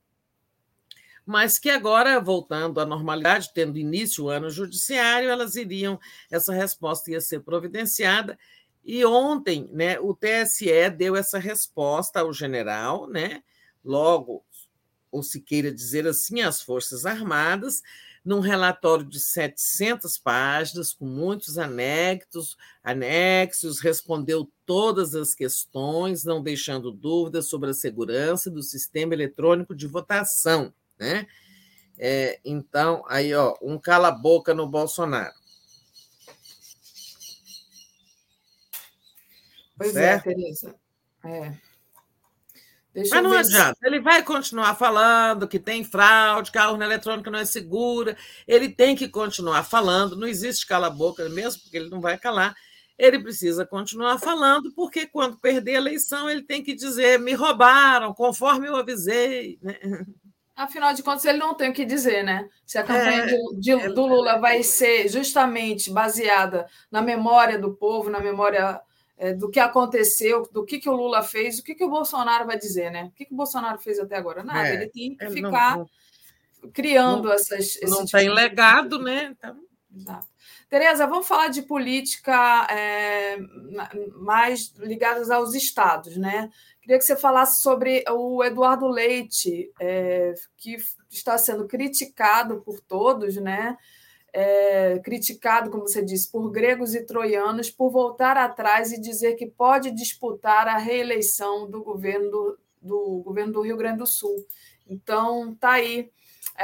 mas 1.25 1.57
que 1.57 1.69
agora, 1.69 2.19
voltando 2.19 2.79
à 2.81 2.85
normalidade, 2.85 3.51
tendo 3.53 3.77
início 3.77 4.25
o 4.25 4.29
ano 4.29 4.49
judiciário, 4.49 5.29
elas 5.29 5.55
iriam, 5.55 5.99
essa 6.29 6.53
resposta 6.53 7.11
ia 7.11 7.21
ser 7.21 7.39
providenciada. 7.41 8.37
E 8.83 9.05
ontem 9.05 9.69
né, 9.71 9.97
o 9.99 10.13
TSE 10.13 10.89
deu 10.89 11.15
essa 11.15 11.39
resposta 11.39 12.19
ao 12.19 12.33
general, 12.33 13.07
né, 13.07 13.41
logo, 13.83 14.43
ou 15.09 15.23
se 15.23 15.39
queira 15.39 15.71
dizer 15.71 16.05
assim, 16.05 16.41
às 16.41 16.61
Forças 16.61 17.05
Armadas, 17.05 17.81
num 18.23 18.39
relatório 18.39 19.05
de 19.05 19.19
700 19.19 20.17
páginas, 20.17 20.93
com 20.93 21.05
muitos 21.05 21.57
anexos, 21.57 22.55
anexos, 22.83 23.81
respondeu 23.81 24.49
todas 24.65 25.13
as 25.13 25.33
questões, 25.33 26.23
não 26.23 26.41
deixando 26.41 26.91
dúvidas 26.91 27.49
sobre 27.49 27.71
a 27.71 27.73
segurança 27.73 28.49
do 28.49 28.63
sistema 28.63 29.13
eletrônico 29.13 29.75
de 29.75 29.87
votação. 29.87 30.73
Né? 30.97 31.27
É, 31.97 32.39
então, 32.45 33.03
aí, 33.07 33.33
ó, 33.33 33.55
um 33.61 33.77
cala-boca 33.77 34.53
no 34.53 34.67
Bolsonaro. 34.67 35.33
Pois 39.77 39.95
é, 39.95 40.13
certo? 40.19 40.29
é, 40.29 40.33
Tereza. 40.33 40.75
É. 41.25 41.72
Deixa 42.93 43.15
Mas 43.15 43.23
não 43.23 43.33
adianta, 43.33 43.79
ele 43.83 43.99
vai 43.99 44.21
continuar 44.21 44.75
falando 44.75 45.47
que 45.47 45.57
tem 45.57 45.83
fraude, 45.83 46.51
que 46.51 46.59
a 46.59 46.69
urna 46.69 46.85
eletrônica 46.85 47.31
não 47.31 47.39
é 47.39 47.45
segura, 47.45 48.15
ele 48.47 48.69
tem 48.69 48.95
que 48.95 49.09
continuar 49.09 49.63
falando, 49.63 50.15
não 50.15 50.27
existe 50.27 50.67
cala-boca 50.67 51.27
mesmo, 51.29 51.63
porque 51.63 51.77
ele 51.77 51.89
não 51.89 51.99
vai 51.99 52.19
calar. 52.19 52.55
Ele 52.95 53.17
precisa 53.17 53.65
continuar 53.65 54.19
falando, 54.19 54.71
porque 54.73 55.07
quando 55.07 55.39
perder 55.39 55.75
a 55.75 55.77
eleição, 55.79 56.29
ele 56.29 56.43
tem 56.43 56.61
que 56.63 56.75
dizer: 56.75 57.19
me 57.19 57.33
roubaram, 57.33 58.13
conforme 58.13 58.67
eu 58.67 58.75
avisei. 58.75 59.57
Né? 59.63 59.75
Afinal 60.55 60.93
de 60.93 61.01
contas, 61.01 61.25
ele 61.25 61.39
não 61.39 61.55
tem 61.55 61.71
o 61.71 61.73
que 61.73 61.83
dizer, 61.83 62.23
né? 62.23 62.47
Se 62.63 62.77
a 62.77 62.83
campanha 62.83 63.23
é, 63.23 63.27
do, 63.27 63.59
de, 63.59 63.71
é, 63.71 63.89
do 63.89 64.05
Lula 64.05 64.37
vai 64.37 64.61
ser 64.61 65.09
justamente 65.09 65.89
baseada 65.89 66.67
na 66.91 67.01
memória 67.01 67.57
do 67.57 67.73
povo, 67.73 68.11
na 68.11 68.19
memória 68.19 68.59
é, 68.69 68.81
do 69.37 69.49
que 69.49 69.59
aconteceu, 69.59 70.47
do 70.51 70.65
que, 70.65 70.79
que 70.79 70.89
o 70.89 70.95
Lula 70.95 71.23
fez, 71.23 71.59
o 71.59 71.63
que, 71.63 71.75
que 71.75 71.83
o 71.83 71.89
Bolsonaro 71.89 72.45
vai 72.45 72.57
dizer, 72.57 72.91
né? 72.91 73.05
O 73.05 73.11
que, 73.11 73.25
que 73.25 73.33
o 73.33 73.37
Bolsonaro 73.37 73.79
fez 73.79 73.99
até 73.99 74.15
agora? 74.17 74.43
Nada, 74.43 74.67
é, 74.67 74.73
ele 74.73 74.89
tem 74.89 75.15
que 75.15 75.29
ficar 75.29 75.77
não, 75.77 75.89
não, 76.61 76.71
criando 76.71 77.25
não, 77.25 77.33
essas. 77.33 77.79
Não 77.83 78.05
tem 78.05 78.21
tipo 78.21 78.33
legado, 78.33 78.99
né? 78.99 79.33
Então... 79.37 79.57
Exato. 79.95 80.27
Tereza, 80.69 81.05
vamos 81.05 81.27
falar 81.27 81.49
de 81.49 81.61
política 81.61 82.65
é, 82.71 83.37
mais 84.15 84.73
ligadas 84.79 85.29
aos 85.29 85.53
estados, 85.53 86.17
né? 86.17 86.49
Queria 86.81 86.97
que 86.97 87.05
você 87.05 87.15
falasse 87.15 87.61
sobre 87.61 88.03
o 88.09 88.43
Eduardo 88.43 88.87
Leite, 88.87 89.71
é, 89.79 90.33
que 90.57 90.75
está 91.09 91.37
sendo 91.37 91.67
criticado 91.67 92.61
por 92.61 92.79
todos, 92.81 93.35
né? 93.35 93.77
É, 94.33 94.99
criticado, 94.99 95.69
como 95.69 95.87
você 95.87 96.03
disse, 96.03 96.31
por 96.31 96.49
gregos 96.51 96.95
e 96.95 97.05
troianos 97.05 97.69
por 97.69 97.91
voltar 97.91 98.35
atrás 98.35 98.91
e 98.91 98.99
dizer 98.99 99.35
que 99.35 99.45
pode 99.45 99.91
disputar 99.91 100.67
a 100.67 100.77
reeleição 100.77 101.69
do 101.69 101.83
governo 101.83 102.31
do, 102.31 102.59
do 102.81 103.21
governo 103.23 103.53
do 103.53 103.61
Rio 103.61 103.77
Grande 103.77 103.99
do 103.99 104.07
Sul. 104.07 104.45
Então, 104.89 105.53
tá 105.55 105.73
aí 105.73 106.09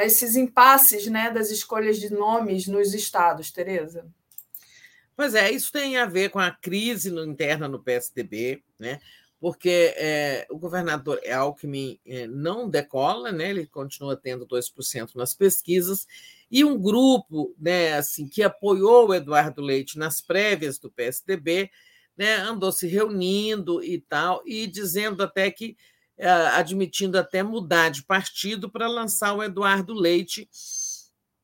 esses 0.02 0.36
impasses 0.36 1.08
né, 1.08 1.30
das 1.30 1.52
escolhas 1.52 2.00
de 2.00 2.12
nomes 2.12 2.68
nos 2.68 2.94
estados, 2.94 3.52
Tereza. 3.52 4.06
Pois 5.16 5.36
é, 5.36 5.52
isso 5.52 5.72
tem 5.72 5.98
a 5.98 6.06
ver 6.06 6.30
com 6.30 6.40
a 6.40 6.52
crise 6.52 7.10
interna 7.10 7.68
no 7.68 7.84
PSDB, 7.84 8.64
né? 8.80 9.00
Porque 9.40 9.94
é, 9.96 10.46
o 10.50 10.58
governador 10.58 11.20
Alckmin 11.32 12.00
é, 12.06 12.28
não 12.28 12.70
decola, 12.70 13.32
né? 13.32 13.50
ele 13.50 13.66
continua 13.66 14.18
tendo 14.18 14.46
2% 14.46 15.16
nas 15.16 15.34
pesquisas, 15.34 16.06
e 16.52 16.66
um 16.66 16.78
grupo 16.78 17.56
né, 17.58 17.94
assim, 17.94 18.28
que 18.28 18.44
apoiou 18.44 19.10
o 19.10 19.14
Eduardo 19.14 19.62
Leite 19.62 19.98
nas 19.98 20.20
prévias 20.20 20.78
do 20.78 20.92
PSDB 20.92 21.70
né, 22.20 22.36
andou 22.36 22.70
se 22.70 22.86
reunindo 22.86 23.82
e 23.82 23.98
tal, 23.98 24.44
e 24.46 24.68
dizendo 24.68 25.24
até 25.24 25.50
que, 25.50 25.78
eh, 26.18 26.28
admitindo 26.30 27.18
até 27.18 27.42
mudar 27.42 27.88
de 27.88 28.04
partido 28.04 28.70
para 28.70 28.90
lançar 28.90 29.34
o 29.34 29.42
Eduardo 29.42 29.94
Leite 29.94 30.50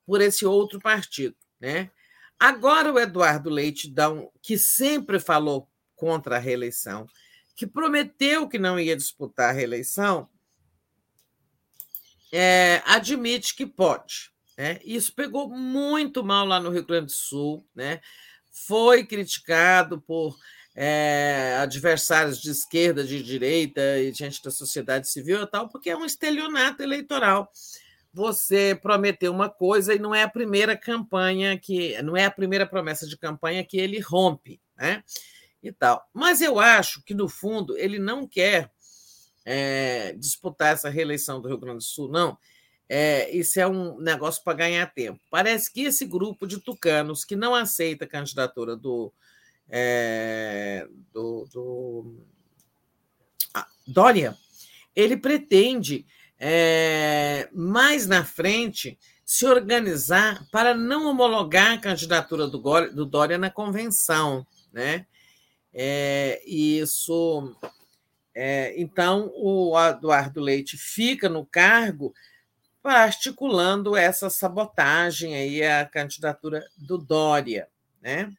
por 0.06 0.20
esse 0.20 0.46
outro 0.46 0.78
partido. 0.82 1.38
Né? 1.62 1.90
Agora 2.38 2.92
o 2.92 3.00
Eduardo 3.00 3.50
Leite, 3.50 3.94
um, 4.12 4.30
que 4.42 4.58
sempre 4.58 5.18
falou 5.18 5.70
contra 5.96 6.36
a 6.36 6.40
reeleição, 6.40 7.08
que 7.56 7.66
prometeu 7.66 8.48
que 8.48 8.59
não 8.59 8.80
ia 8.80 8.95
disputar 8.95 9.50
a 9.50 9.53
reeleição, 9.53 10.30
é, 12.32 12.82
admite 12.85 13.56
que 13.56 13.66
pode. 13.66 14.32
Né? 14.58 14.80
Isso 14.84 15.14
pegou 15.14 15.50
muito 15.50 16.24
mal 16.24 16.45
lá 16.45 16.59
no 16.59 16.69
Rio 16.69 16.85
Grande 16.85 17.08
do 17.08 17.11
Sul, 17.11 17.66
né? 17.74 18.01
foi 18.51 19.06
criticado 19.06 20.01
por 20.01 20.38
é, 20.75 21.58
adversários 21.59 22.42
de 22.42 22.51
esquerda, 22.51 23.03
de 23.03 23.22
direita 23.22 23.82
e 24.00 24.14
gente 24.14 24.42
da 24.42 24.51
sociedade 24.51 25.09
civil 25.09 25.42
e 25.42 25.48
tal, 25.48 25.69
porque 25.69 25.90
é 25.90 25.98
um 25.98 26.06
estelionato 26.06 26.82
eleitoral. 26.82 27.50
Você 28.14 28.77
prometeu 28.82 29.32
uma 29.32 29.50
coisa 29.50 29.93
e 29.93 30.00
não 30.00 30.16
é 30.16 30.24
a 30.24 30.30
primeira 30.30 30.75
campanha 30.75 31.59
que, 31.59 32.01
não 32.01 32.16
é 32.16 32.25
a 32.25 32.32
primeira 32.32 32.66
promessa 32.66 33.06
de 33.06 33.17
campanha 33.17 33.64
que 33.64 33.77
ele 33.77 34.00
rompe, 34.00 34.61
né? 34.77 35.03
E 35.66 35.72
tal. 35.72 36.08
Mas 36.14 36.42
eu 36.42 36.60
acho 36.60 37.02
que 37.03 37.14
no 37.14 37.27
fundo 37.27 37.76
ele 37.77 37.98
não 37.98 38.27
quer 38.27 38.72
é, 39.44 40.14
disputar 40.14 40.74
essa 40.74 40.90
reeleição 40.90 41.42
do 41.42 41.48
Rio 41.48 41.58
Grande 41.58 41.80
do 41.80 41.84
Sul, 41.84 42.10
não 42.10 42.38
é, 42.88 43.35
isso 43.35 43.60
é 43.60 43.68
um 43.68 44.00
negócio 44.00 44.44
para 44.44 44.58
ganhar 44.58 44.85
tempo. 44.94 45.19
Parece 45.30 45.72
que 45.72 45.82
esse 45.82 46.06
grupo 46.06 46.45
de 46.45 46.60
tucanos 46.60 47.26
que 47.26 47.35
não 47.35 47.56
aceita 47.56 48.06
a 48.06 48.08
candidatura 48.08 48.76
do, 48.76 49.11
é, 49.68 50.88
do, 51.11 51.48
do 51.52 52.16
ah, 53.53 53.68
Dória, 53.88 54.38
ele 54.95 55.18
pretende 55.18 56.06
é, 56.40 57.50
mais 57.52 58.06
na 58.06 58.24
frente 58.24 58.98
se 59.24 59.45
organizar 59.48 60.45
para 60.52 60.76
não 60.76 61.10
homologar 61.10 61.74
a 61.74 61.80
candidatura 61.80 62.48
do, 62.48 62.60
do 62.92 63.06
Dória 63.06 63.40
na 63.40 63.50
convenção, 63.50 64.45
né? 64.72 65.08
É, 65.78 66.42
isso. 66.45 67.54
É, 68.34 68.74
então, 68.78 69.30
o 69.36 69.78
Eduardo 69.78 70.40
Leite 70.40 70.78
fica 70.78 71.28
no 71.28 71.45
cargo 71.45 72.14
articulando 72.82 73.95
essa 73.95 74.30
sabotagem 74.30 75.36
aí 75.36 75.64
à 75.64 75.86
candidatura 75.86 76.66
do 76.78 76.98
Dória, 76.98 77.68
né? 78.02 78.32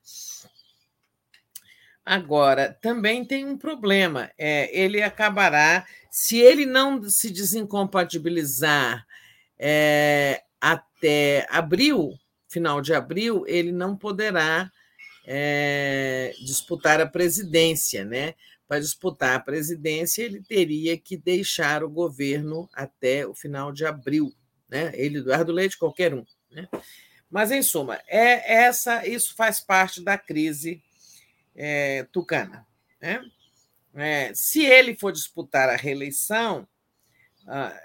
Agora, 2.04 2.78
também 2.80 3.24
tem 3.24 3.44
um 3.44 3.58
problema. 3.58 4.30
É, 4.38 4.70
ele 4.72 5.02
acabará, 5.02 5.84
se 6.10 6.38
ele 6.38 6.64
não 6.64 7.02
se 7.10 7.28
desincompatibilizar 7.30 9.04
é, 9.58 10.42
até 10.60 11.46
abril, 11.50 12.16
final 12.48 12.80
de 12.80 12.94
abril, 12.94 13.44
ele 13.46 13.72
não 13.72 13.96
poderá 13.96 14.70
é, 15.26 16.32
disputar 16.38 17.00
a 17.00 17.06
presidência, 17.06 18.04
né? 18.04 18.34
Para 18.68 18.80
disputar 18.80 19.36
a 19.36 19.40
presidência, 19.40 20.22
ele 20.22 20.40
teria 20.42 20.96
que 20.96 21.16
deixar 21.16 21.82
o 21.82 21.90
governo 21.90 22.68
até 22.72 23.26
o 23.26 23.34
final 23.34 23.72
de 23.72 23.84
abril, 23.84 24.32
né? 24.68 24.92
Ele, 24.94 25.18
Eduardo 25.18 25.52
Leite, 25.52 25.76
qualquer 25.76 26.14
um, 26.14 26.24
né? 26.50 26.68
Mas, 27.28 27.50
em 27.50 27.62
suma, 27.62 28.00
é 28.06 28.54
essa, 28.54 29.06
isso 29.06 29.34
faz 29.34 29.60
parte 29.60 30.00
da 30.00 30.16
crise 30.16 30.80
é, 31.56 32.06
tucana. 32.12 32.64
Né? 33.00 33.22
É, 33.94 34.32
se 34.34 34.64
ele 34.64 34.94
for 34.94 35.10
disputar 35.10 35.68
a 35.68 35.76
reeleição 35.76 36.68
ah, 37.46 37.82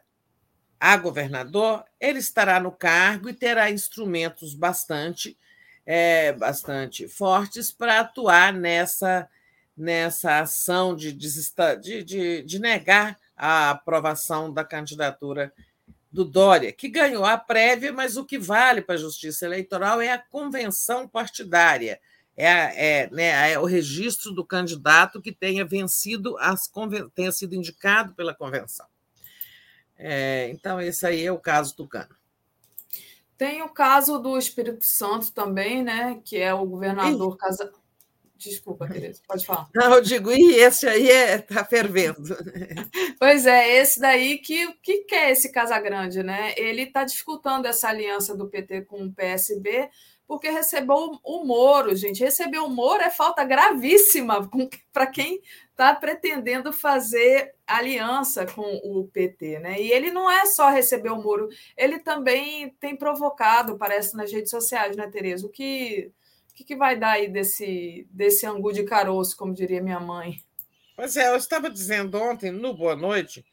a 0.80 0.98
governador, 0.98 1.86
ele 2.00 2.20
estará 2.20 2.60
no 2.60 2.72
cargo 2.72 3.30
e 3.30 3.34
terá 3.34 3.70
instrumentos 3.70 4.54
bastante, 4.54 5.38
é, 5.86 6.32
bastante 6.34 7.08
fortes 7.08 7.72
para 7.72 8.00
atuar 8.00 8.54
nessa, 8.54 9.28
nessa 9.76 10.40
ação 10.40 10.96
de, 10.96 11.12
de, 11.12 12.04
de, 12.04 12.42
de 12.44 12.60
negar 12.60 13.18
a 13.36 13.72
aprovação 13.72 14.54
da 14.54 14.64
candidatura 14.64 15.52
do 16.12 16.26
Dória, 16.26 16.72
que 16.72 16.90
ganhou 16.90 17.24
a 17.24 17.38
prévia, 17.38 17.92
mas 17.94 18.18
o 18.18 18.26
que 18.26 18.38
vale 18.38 18.82
para 18.82 18.96
a 18.96 19.00
justiça 19.00 19.46
eleitoral 19.46 20.02
é 20.02 20.12
a 20.12 20.18
convenção 20.18 21.08
partidária, 21.08 22.00
é, 22.36 22.46
é, 22.46 23.10
né, 23.10 23.52
é 23.52 23.58
o 23.58 23.66
registro 23.66 24.32
do 24.34 24.46
candidato 24.46 25.22
que 25.22 25.32
tenha 25.32 25.64
vencido, 25.64 26.38
as, 26.38 26.70
tenha 27.16 27.32
sido 27.32 27.56
indicado 27.56 28.14
pela 28.14 28.36
convenção. 28.36 28.86
É, 29.98 30.50
então, 30.50 30.82
esse 30.82 31.06
aí 31.06 31.26
é 31.26 31.32
o 31.32 31.40
caso 31.40 31.78
do 31.78 31.88
Cano. 31.88 32.16
Tem 33.42 33.64
o 33.64 33.70
caso 33.70 34.20
do 34.20 34.38
Espírito 34.38 34.86
Santo 34.86 35.32
também, 35.32 35.82
né? 35.82 36.22
Que 36.24 36.38
é 36.38 36.54
o 36.54 36.64
governador 36.64 37.36
Casa. 37.38 37.74
Desculpa, 38.38 38.88
Tereza, 38.88 39.20
pode 39.28 39.44
falar. 39.44 39.68
Não, 39.74 39.96
eu 39.96 40.02
digo, 40.04 40.32
e 40.32 40.54
esse 40.58 40.88
aí 40.88 41.08
está 41.08 41.24
é, 41.24 41.38
tá 41.40 41.66
fervendo. 41.66 42.22
Pois 43.18 43.48
é, 43.48 43.78
esse 43.78 44.00
daí 44.00 44.38
que 44.38 44.72
que 44.84 45.06
quer 45.06 45.32
esse 45.32 45.52
Casagrande, 45.52 46.22
né? 46.22 46.54
Ele 46.56 46.84
está 46.84 47.04
dificultando 47.04 47.68
essa 47.68 47.90
aliança 47.90 48.38
do 48.38 48.48
PT 48.48 48.84
com 48.84 49.06
o 49.06 49.12
PSB, 49.12 49.90
porque 50.28 50.52
recebeu 50.52 51.20
o 51.24 51.44
Moro, 51.44 51.96
gente. 51.96 52.24
Receber 52.24 52.60
o 52.60 52.70
Moro 52.70 53.02
é 53.02 53.10
falta 53.10 53.44
gravíssima 53.44 54.48
para 54.94 55.08
quem 55.08 55.42
está 55.82 55.96
pretendendo 55.96 56.72
fazer 56.72 57.56
aliança 57.66 58.46
com 58.46 58.80
o 58.84 59.08
PT, 59.08 59.58
né? 59.58 59.82
E 59.82 59.92
ele 59.92 60.12
não 60.12 60.30
é 60.30 60.46
só 60.46 60.70
receber 60.70 61.10
o 61.10 61.20
Moro, 61.22 61.50
ele 61.76 61.98
também 61.98 62.70
tem 62.80 62.96
provocado, 62.96 63.78
parece, 63.80 64.16
nas 64.16 64.32
redes 64.32 64.52
sociais, 64.52 64.96
né, 64.96 65.10
Tereza? 65.10 65.48
O 65.48 65.50
que, 65.50 66.12
o 66.52 66.54
que, 66.54 66.64
que 66.64 66.76
vai 66.76 66.96
dar 66.96 67.14
aí 67.14 67.28
desse, 67.28 68.08
desse 68.12 68.46
angu 68.46 68.72
de 68.72 68.84
caroço, 68.84 69.36
como 69.36 69.56
diria 69.56 69.82
minha 69.82 70.00
mãe? 70.00 70.40
Pois 70.96 71.18
é, 71.18 71.30
eu 71.30 71.36
estava 71.36 71.68
dizendo 71.68 72.16
ontem, 72.22 72.52
no 72.52 72.76
Boa 72.76 72.96
Noite, 72.96 73.44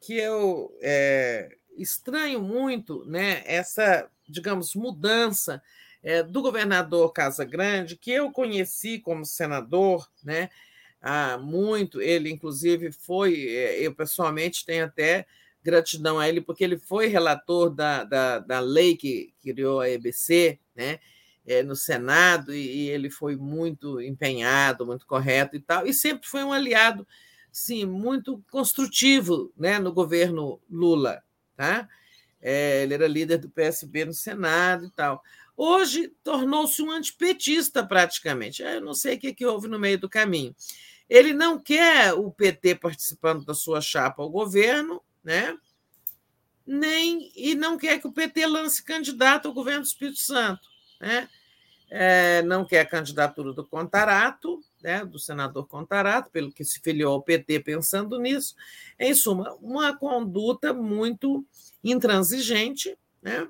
que 0.00 0.16
eu 0.16 0.72
é, 0.80 1.48
estranho 1.76 2.40
muito 2.40 3.04
né, 3.06 3.42
essa, 3.44 4.08
digamos, 4.28 4.76
mudança 4.76 5.60
é, 6.00 6.22
do 6.22 6.42
governador 6.42 7.12
Casa 7.12 7.44
Grande, 7.44 7.96
que 7.96 8.12
eu 8.12 8.30
conheci 8.30 9.00
como 9.00 9.24
senador, 9.24 10.08
né? 10.22 10.48
Há 11.02 11.36
muito. 11.36 12.00
Ele, 12.00 12.30
inclusive, 12.30 12.92
foi, 12.92 13.48
eh, 13.48 13.80
eu 13.80 13.94
pessoalmente 13.94 14.64
tenho 14.64 14.84
até 14.84 15.26
gratidão 15.62 16.18
a 16.18 16.28
ele, 16.28 16.40
porque 16.40 16.64
ele 16.64 16.78
foi 16.78 17.06
relator 17.08 17.70
da, 17.70 18.04
da, 18.04 18.38
da 18.38 18.60
lei 18.60 18.96
que 18.96 19.32
criou 19.42 19.80
a 19.80 19.90
EBC, 19.90 20.58
né? 20.74 20.98
É, 21.44 21.60
no 21.60 21.74
Senado, 21.74 22.54
e, 22.54 22.84
e, 22.84 22.88
ele 22.88 23.10
foi 23.10 23.34
muito 23.36 24.00
empenhado, 24.00 24.86
muito 24.86 25.04
correto 25.04 25.56
e 25.56 25.60
tal, 25.60 25.84
e 25.84 25.92
sempre 25.92 26.28
foi 26.28 26.44
um 26.44 26.52
aliado, 26.52 27.04
sim, 27.50 27.84
muito 27.84 28.40
construtivo 28.48 29.52
né, 29.56 29.80
no 29.80 29.92
governo 29.92 30.60
Lula. 30.70 31.20
Tá? 31.56 31.88
É, 32.40 32.84
ele 32.84 32.94
era 32.94 33.08
líder 33.08 33.38
do 33.38 33.50
PSB 33.50 34.04
no 34.04 34.14
Senado 34.14 34.86
e 34.86 34.90
tal. 34.90 35.20
Hoje 35.56 36.12
tornou-se 36.22 36.80
um 36.80 36.92
antipetista 36.92 37.84
praticamente. 37.84 38.62
Eu 38.62 38.80
não 38.80 38.94
sei 38.94 39.16
o 39.16 39.18
que, 39.18 39.34
que 39.34 39.44
houve 39.44 39.66
no 39.66 39.80
meio 39.80 39.98
do 39.98 40.08
caminho. 40.08 40.54
Ele 41.12 41.34
não 41.34 41.58
quer 41.58 42.14
o 42.14 42.30
PT 42.30 42.76
participando 42.76 43.44
da 43.44 43.52
sua 43.52 43.82
chapa 43.82 44.22
ao 44.22 44.30
governo, 44.30 45.02
né? 45.22 45.54
nem 46.66 47.30
e 47.36 47.54
não 47.54 47.76
quer 47.76 48.00
que 48.00 48.06
o 48.06 48.12
PT 48.12 48.46
lance 48.46 48.82
candidato 48.82 49.46
ao 49.46 49.52
governo 49.52 49.82
do 49.82 49.86
Espírito 49.86 50.20
Santo. 50.20 50.66
Né? 50.98 51.28
É, 51.90 52.40
não 52.40 52.64
quer 52.64 52.80
a 52.80 52.86
candidatura 52.86 53.52
do 53.52 53.62
Contarato, 53.62 54.58
né, 54.82 55.04
do 55.04 55.18
senador 55.18 55.66
Contarato, 55.66 56.30
pelo 56.30 56.50
que 56.50 56.64
se 56.64 56.80
filiou 56.80 57.12
ao 57.12 57.22
PT 57.22 57.60
pensando 57.60 58.18
nisso. 58.18 58.54
Em 58.98 59.12
suma, 59.12 59.52
uma 59.60 59.94
conduta 59.94 60.72
muito 60.72 61.44
intransigente 61.84 62.96
né, 63.20 63.46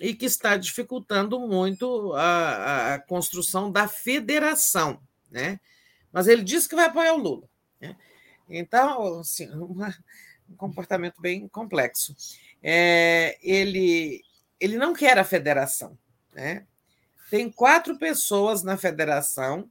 e 0.00 0.14
que 0.14 0.24
está 0.24 0.56
dificultando 0.56 1.38
muito 1.40 2.14
a, 2.14 2.94
a 2.94 2.98
construção 3.00 3.70
da 3.70 3.86
federação. 3.86 4.98
Né? 5.30 5.60
Mas 6.12 6.26
ele 6.26 6.42
disse 6.42 6.68
que 6.68 6.74
vai 6.74 6.86
apoiar 6.86 7.14
o 7.14 7.18
Lula. 7.18 7.48
Né? 7.80 7.96
Então, 8.48 9.20
assim, 9.20 9.48
uma, 9.54 9.94
um 10.48 10.56
comportamento 10.56 11.20
bem 11.20 11.48
complexo. 11.48 12.16
É, 12.62 13.38
ele, 13.42 14.22
ele 14.60 14.76
não 14.76 14.94
quer 14.94 15.18
a 15.18 15.24
federação. 15.24 15.96
Né? 16.32 16.66
Tem 17.30 17.50
quatro 17.50 17.98
pessoas 17.98 18.62
na 18.62 18.76
federação, 18.76 19.68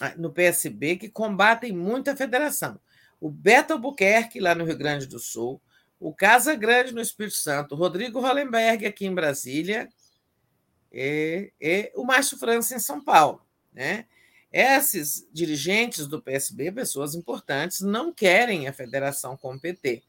ah, 0.00 0.14
no 0.16 0.32
PSB, 0.32 0.96
que 0.96 1.08
combatem 1.08 1.72
muito 1.72 2.10
a 2.10 2.16
federação. 2.16 2.80
O 3.20 3.30
Beto 3.30 3.72
Albuquerque, 3.72 4.40
lá 4.40 4.54
no 4.54 4.64
Rio 4.64 4.76
Grande 4.76 5.06
do 5.06 5.18
Sul, 5.18 5.60
o 5.98 6.12
Casa 6.12 6.54
Grande, 6.54 6.92
no 6.92 7.00
Espírito 7.00 7.36
Santo, 7.36 7.74
o 7.74 7.78
Rodrigo 7.78 8.20
Hollenberg, 8.20 8.84
aqui 8.84 9.06
em 9.06 9.14
Brasília, 9.14 9.88
e, 10.92 11.52
e 11.60 11.92
o 11.94 12.04
Márcio 12.04 12.38
França, 12.38 12.74
em 12.74 12.78
São 12.78 13.02
Paulo. 13.02 13.44
Né? 13.72 14.06
Esses 14.56 15.28
dirigentes 15.32 16.06
do 16.06 16.22
PSB, 16.22 16.70
pessoas 16.70 17.16
importantes, 17.16 17.80
não 17.80 18.12
querem 18.12 18.68
a 18.68 18.72
federação 18.72 19.36
com 19.36 19.52
o 19.52 19.60
PT. 19.60 20.00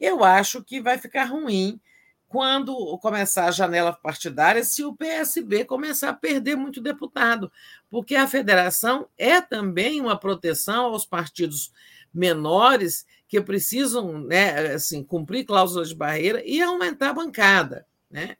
Eu 0.00 0.24
acho 0.24 0.64
que 0.64 0.80
vai 0.80 0.96
ficar 0.96 1.24
ruim 1.24 1.78
quando 2.26 2.96
começar 3.02 3.44
a 3.44 3.50
janela 3.50 3.92
partidária, 3.92 4.64
se 4.64 4.82
o 4.82 4.96
PSB 4.96 5.66
começar 5.66 6.08
a 6.08 6.14
perder 6.14 6.56
muito 6.56 6.80
deputado, 6.80 7.52
porque 7.90 8.16
a 8.16 8.26
federação 8.26 9.06
é 9.18 9.42
também 9.42 10.00
uma 10.00 10.18
proteção 10.18 10.86
aos 10.86 11.04
partidos 11.04 11.70
menores 12.14 13.04
que 13.28 13.42
precisam 13.42 14.22
né, 14.22 14.72
assim, 14.72 15.04
cumprir 15.04 15.44
cláusulas 15.44 15.90
de 15.90 15.94
barreira 15.94 16.42
e 16.46 16.62
aumentar 16.62 17.10
a 17.10 17.14
bancada. 17.14 17.86
Né? 18.10 18.38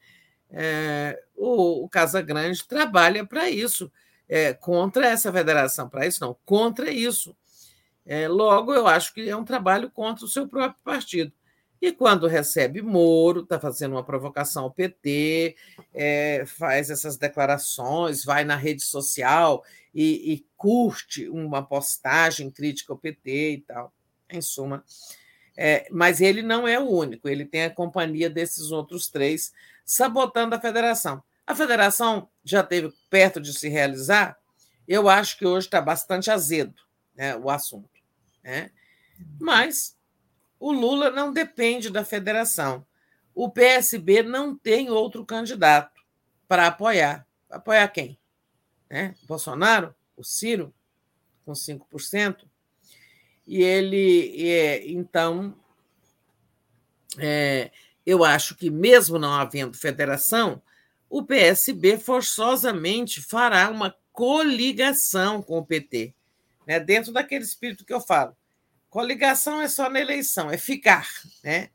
É, 0.50 1.22
o, 1.36 1.84
o 1.84 1.88
Casa 1.90 2.22
Grande 2.22 2.66
trabalha 2.66 3.26
para 3.26 3.50
isso 3.50 3.92
é, 4.28 4.52
contra 4.54 5.06
essa 5.06 5.32
federação, 5.32 5.88
para 5.88 6.06
isso 6.06 6.20
não, 6.20 6.36
contra 6.44 6.90
isso. 6.90 7.36
É, 8.04 8.26
logo, 8.28 8.74
eu 8.74 8.86
acho 8.86 9.14
que 9.14 9.28
é 9.28 9.36
um 9.36 9.44
trabalho 9.44 9.90
contra 9.90 10.24
o 10.24 10.28
seu 10.28 10.48
próprio 10.48 10.80
partido. 10.82 11.32
E 11.82 11.90
quando 11.90 12.28
recebe 12.28 12.80
Moro, 12.80 13.40
está 13.40 13.58
fazendo 13.58 13.92
uma 13.92 14.04
provocação 14.04 14.62
ao 14.62 14.70
PT, 14.70 15.56
é, 15.92 16.44
faz 16.46 16.90
essas 16.90 17.16
declarações, 17.16 18.24
vai 18.24 18.44
na 18.44 18.54
rede 18.54 18.82
social 18.82 19.64
e, 19.92 20.32
e, 20.32 20.46
curte 20.56 21.28
uma 21.28 21.60
postagem 21.60 22.50
crítica 22.52 22.92
ao 22.92 22.98
PT 22.98 23.50
e 23.50 23.58
tal. 23.62 23.92
Em 24.30 24.40
suma, 24.40 24.84
É, 25.56 25.86
mas 25.90 26.20
ele 26.20 26.40
não 26.40 26.66
é 26.66 26.78
o 26.78 26.88
único, 26.88 27.28
ele 27.28 27.44
tem 27.44 27.64
a 27.64 27.70
companhia 27.70 28.30
desses 28.30 28.70
outros 28.70 29.08
três 29.08 29.52
sabotando 29.84 30.54
a 30.54 30.60
federação. 30.60 31.22
A 31.52 31.54
federação 31.54 32.30
já 32.42 32.62
esteve 32.62 32.90
perto 33.10 33.38
de 33.38 33.52
se 33.52 33.68
realizar, 33.68 34.38
eu 34.88 35.06
acho 35.06 35.36
que 35.36 35.44
hoje 35.44 35.66
está 35.66 35.82
bastante 35.82 36.30
azedo 36.30 36.74
né, 37.14 37.36
o 37.36 37.50
assunto. 37.50 37.90
Né? 38.42 38.70
Mas 39.38 39.94
o 40.58 40.72
Lula 40.72 41.10
não 41.10 41.30
depende 41.30 41.90
da 41.90 42.06
federação. 42.06 42.86
O 43.34 43.50
PSB 43.50 44.22
não 44.22 44.56
tem 44.56 44.88
outro 44.88 45.26
candidato 45.26 46.00
para 46.48 46.68
apoiar. 46.68 47.26
Apoiar 47.50 47.86
quem? 47.88 48.18
Né? 48.88 49.14
Bolsonaro? 49.28 49.94
O 50.16 50.24
Ciro? 50.24 50.72
Com 51.44 51.52
5%? 51.52 52.46
E 53.46 53.62
ele, 53.62 54.42
é, 54.48 54.90
então, 54.90 55.54
é, 57.18 57.70
eu 58.06 58.24
acho 58.24 58.54
que, 58.56 58.70
mesmo 58.70 59.18
não 59.18 59.34
havendo 59.34 59.76
federação, 59.76 60.62
o 61.12 61.22
PSB 61.22 61.98
forçosamente 61.98 63.20
fará 63.20 63.68
uma 63.68 63.94
coligação 64.14 65.42
com 65.42 65.58
o 65.58 65.66
PT, 65.66 66.14
né? 66.66 66.80
dentro 66.80 67.12
daquele 67.12 67.44
espírito 67.44 67.84
que 67.84 67.92
eu 67.92 68.00
falo. 68.00 68.34
Coligação 68.88 69.60
é 69.60 69.68
só 69.68 69.90
na 69.90 70.00
eleição, 70.00 70.50
é 70.50 70.56
ficar. 70.56 71.06
Né? 71.44 71.68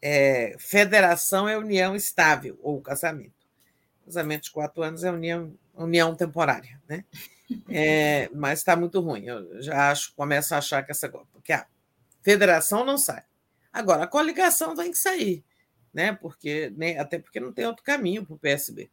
É, 0.00 0.56
federação 0.58 1.46
é 1.46 1.58
união 1.58 1.94
estável, 1.94 2.58
ou 2.62 2.80
casamento. 2.80 3.34
Casamento 4.06 4.44
de 4.44 4.52
quatro 4.52 4.82
anos 4.82 5.04
é 5.04 5.10
união, 5.10 5.52
união 5.74 6.14
temporária. 6.14 6.80
Né? 6.88 7.04
É, 7.68 8.30
mas 8.32 8.60
está 8.60 8.74
muito 8.74 9.00
ruim. 9.00 9.26
Eu 9.26 9.60
já 9.60 9.90
acho, 9.90 10.14
começo 10.14 10.54
a 10.54 10.58
achar 10.58 10.82
que 10.82 10.92
essa. 10.92 11.10
Porque 11.10 11.52
a 11.52 11.66
federação 12.22 12.86
não 12.86 12.96
sai. 12.96 13.22
Agora, 13.70 14.04
a 14.04 14.08
coligação 14.08 14.74
tem 14.74 14.90
que 14.90 14.96
sair, 14.96 15.44
né? 15.96 16.12
Porque, 16.12 16.70
né, 16.76 16.98
até 16.98 17.18
porque 17.18 17.40
não 17.40 17.50
tem 17.50 17.64
outro 17.64 17.82
caminho 17.82 18.22
para 18.22 18.34
o 18.34 18.38
PSB. 18.38 18.90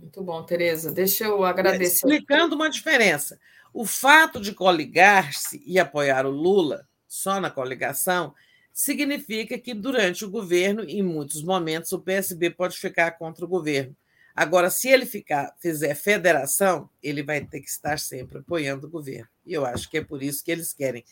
Muito 0.00 0.20
bom, 0.20 0.42
Tereza. 0.42 0.90
Deixa 0.90 1.24
eu 1.24 1.44
agradecer. 1.44 1.94
Explicando 1.94 2.56
uma 2.56 2.68
diferença. 2.68 3.38
O 3.72 3.86
fato 3.86 4.40
de 4.40 4.52
coligar-se 4.52 5.62
e 5.64 5.78
apoiar 5.78 6.26
o 6.26 6.30
Lula 6.30 6.88
só 7.06 7.40
na 7.40 7.52
coligação 7.52 8.34
significa 8.72 9.56
que, 9.56 9.72
durante 9.72 10.24
o 10.24 10.30
governo, 10.30 10.82
em 10.82 11.04
muitos 11.04 11.40
momentos, 11.40 11.92
o 11.92 12.00
PSB 12.00 12.50
pode 12.50 12.76
ficar 12.76 13.12
contra 13.12 13.44
o 13.44 13.48
governo. 13.48 13.96
Agora, 14.34 14.68
se 14.70 14.88
ele 14.88 15.06
ficar, 15.06 15.54
fizer 15.60 15.94
federação, 15.94 16.90
ele 17.00 17.22
vai 17.22 17.44
ter 17.44 17.60
que 17.60 17.70
estar 17.70 17.96
sempre 18.00 18.38
apoiando 18.38 18.88
o 18.88 18.90
governo. 18.90 19.28
E 19.46 19.52
eu 19.52 19.64
acho 19.64 19.88
que 19.88 19.98
é 19.98 20.04
por 20.04 20.20
isso 20.20 20.44
que 20.44 20.50
eles 20.50 20.72
querem 20.72 21.04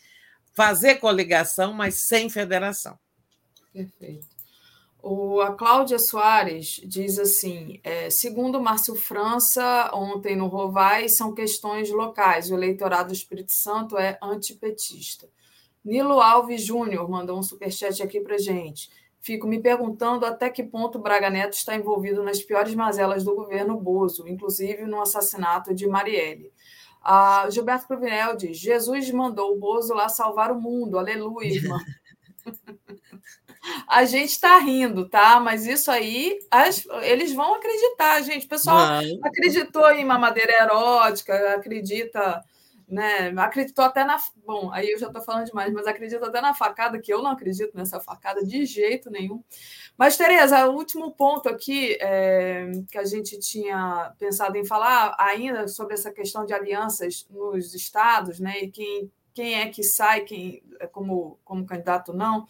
fazer 0.52 0.96
coligação, 0.96 1.72
mas 1.72 1.94
sem 1.94 2.28
federação. 2.28 2.98
Perfeito. 3.72 4.26
O, 5.02 5.40
a 5.40 5.52
Cláudia 5.54 5.98
Soares 5.98 6.80
diz 6.84 7.18
assim: 7.18 7.80
é, 7.82 8.08
segundo 8.08 8.60
Márcio 8.60 8.94
França, 8.94 9.90
ontem 9.92 10.36
no 10.36 10.46
Rovai, 10.46 11.08
são 11.08 11.34
questões 11.34 11.90
locais. 11.90 12.50
O 12.50 12.54
eleitorado 12.54 13.08
do 13.08 13.14
Espírito 13.14 13.52
Santo 13.52 13.98
é 13.98 14.16
antipetista. 14.22 15.28
Nilo 15.84 16.20
Alves 16.20 16.64
Júnior 16.64 17.10
mandou 17.10 17.36
um 17.36 17.42
superchat 17.42 18.00
aqui 18.00 18.20
para 18.20 18.38
gente. 18.38 18.88
Fico 19.20 19.46
me 19.46 19.60
perguntando 19.60 20.24
até 20.24 20.48
que 20.48 20.62
ponto 20.62 20.98
Braga 21.00 21.30
Neto 21.30 21.54
está 21.54 21.74
envolvido 21.74 22.22
nas 22.22 22.40
piores 22.40 22.74
mazelas 22.74 23.24
do 23.24 23.34
governo 23.34 23.76
Bozo, 23.76 24.28
inclusive 24.28 24.84
no 24.84 25.00
assassinato 25.00 25.74
de 25.74 25.86
Marielle. 25.88 26.52
Ah, 27.02 27.48
Gilberto 27.50 27.88
Cruvinel 27.88 28.36
diz: 28.36 28.56
Jesus 28.56 29.10
mandou 29.10 29.52
o 29.52 29.58
Bozo 29.58 29.94
lá 29.94 30.08
salvar 30.08 30.52
o 30.52 30.60
mundo. 30.60 30.96
Aleluia, 30.96 31.54
irmão. 31.54 31.80
A 33.86 34.04
gente 34.04 34.30
está 34.30 34.58
rindo, 34.58 35.08
tá? 35.08 35.38
Mas 35.38 35.66
isso 35.66 35.90
aí, 35.90 36.38
as, 36.50 36.84
eles 37.02 37.32
vão 37.32 37.54
acreditar, 37.54 38.20
gente. 38.22 38.46
O 38.46 38.48
pessoal 38.48 39.00
acreditou 39.22 39.90
em 39.92 40.04
mamadeira 40.04 40.52
erótica, 40.62 41.54
acredita, 41.54 42.42
né? 42.88 43.32
Acreditou 43.36 43.84
até 43.84 44.04
na. 44.04 44.18
Bom, 44.44 44.72
aí 44.72 44.90
eu 44.90 44.98
já 44.98 45.06
estou 45.06 45.22
falando 45.22 45.46
demais, 45.46 45.72
mas 45.72 45.86
acredita 45.86 46.26
até 46.26 46.40
na 46.40 46.54
facada, 46.54 47.00
que 47.00 47.12
eu 47.12 47.22
não 47.22 47.30
acredito 47.30 47.76
nessa 47.76 48.00
facada 48.00 48.44
de 48.44 48.64
jeito 48.64 49.10
nenhum. 49.10 49.42
Mas, 49.96 50.16
Tereza, 50.16 50.66
o 50.68 50.74
último 50.74 51.12
ponto 51.12 51.48
aqui 51.48 51.96
é, 52.00 52.68
que 52.90 52.98
a 52.98 53.04
gente 53.04 53.38
tinha 53.38 54.12
pensado 54.18 54.56
em 54.56 54.64
falar 54.64 55.14
ainda 55.18 55.68
sobre 55.68 55.94
essa 55.94 56.10
questão 56.10 56.44
de 56.44 56.52
alianças 56.52 57.26
nos 57.30 57.74
estados, 57.74 58.40
né? 58.40 58.62
E 58.62 58.70
quem 58.70 59.10
quem 59.34 59.54
é 59.54 59.68
que 59.68 59.82
sai 59.82 60.20
quem 60.22 60.62
é 60.80 60.86
como, 60.86 61.38
como 61.44 61.66
candidato 61.66 62.12
não, 62.12 62.46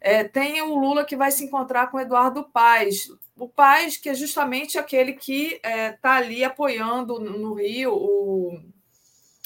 é, 0.00 0.24
tem 0.24 0.60
o 0.62 0.74
Lula 0.74 1.04
que 1.04 1.16
vai 1.16 1.30
se 1.30 1.44
encontrar 1.44 1.90
com 1.90 2.00
Eduardo 2.00 2.44
Paes. 2.44 3.08
O 3.36 3.48
Paes, 3.48 3.96
que 3.96 4.08
é 4.08 4.14
justamente 4.14 4.78
aquele 4.78 5.12
que 5.12 5.54
está 5.54 5.68
é, 5.68 5.92
tá 5.92 6.16
ali 6.16 6.42
apoiando 6.42 7.18
no 7.20 7.54
Rio 7.54 7.92
o 7.92 8.60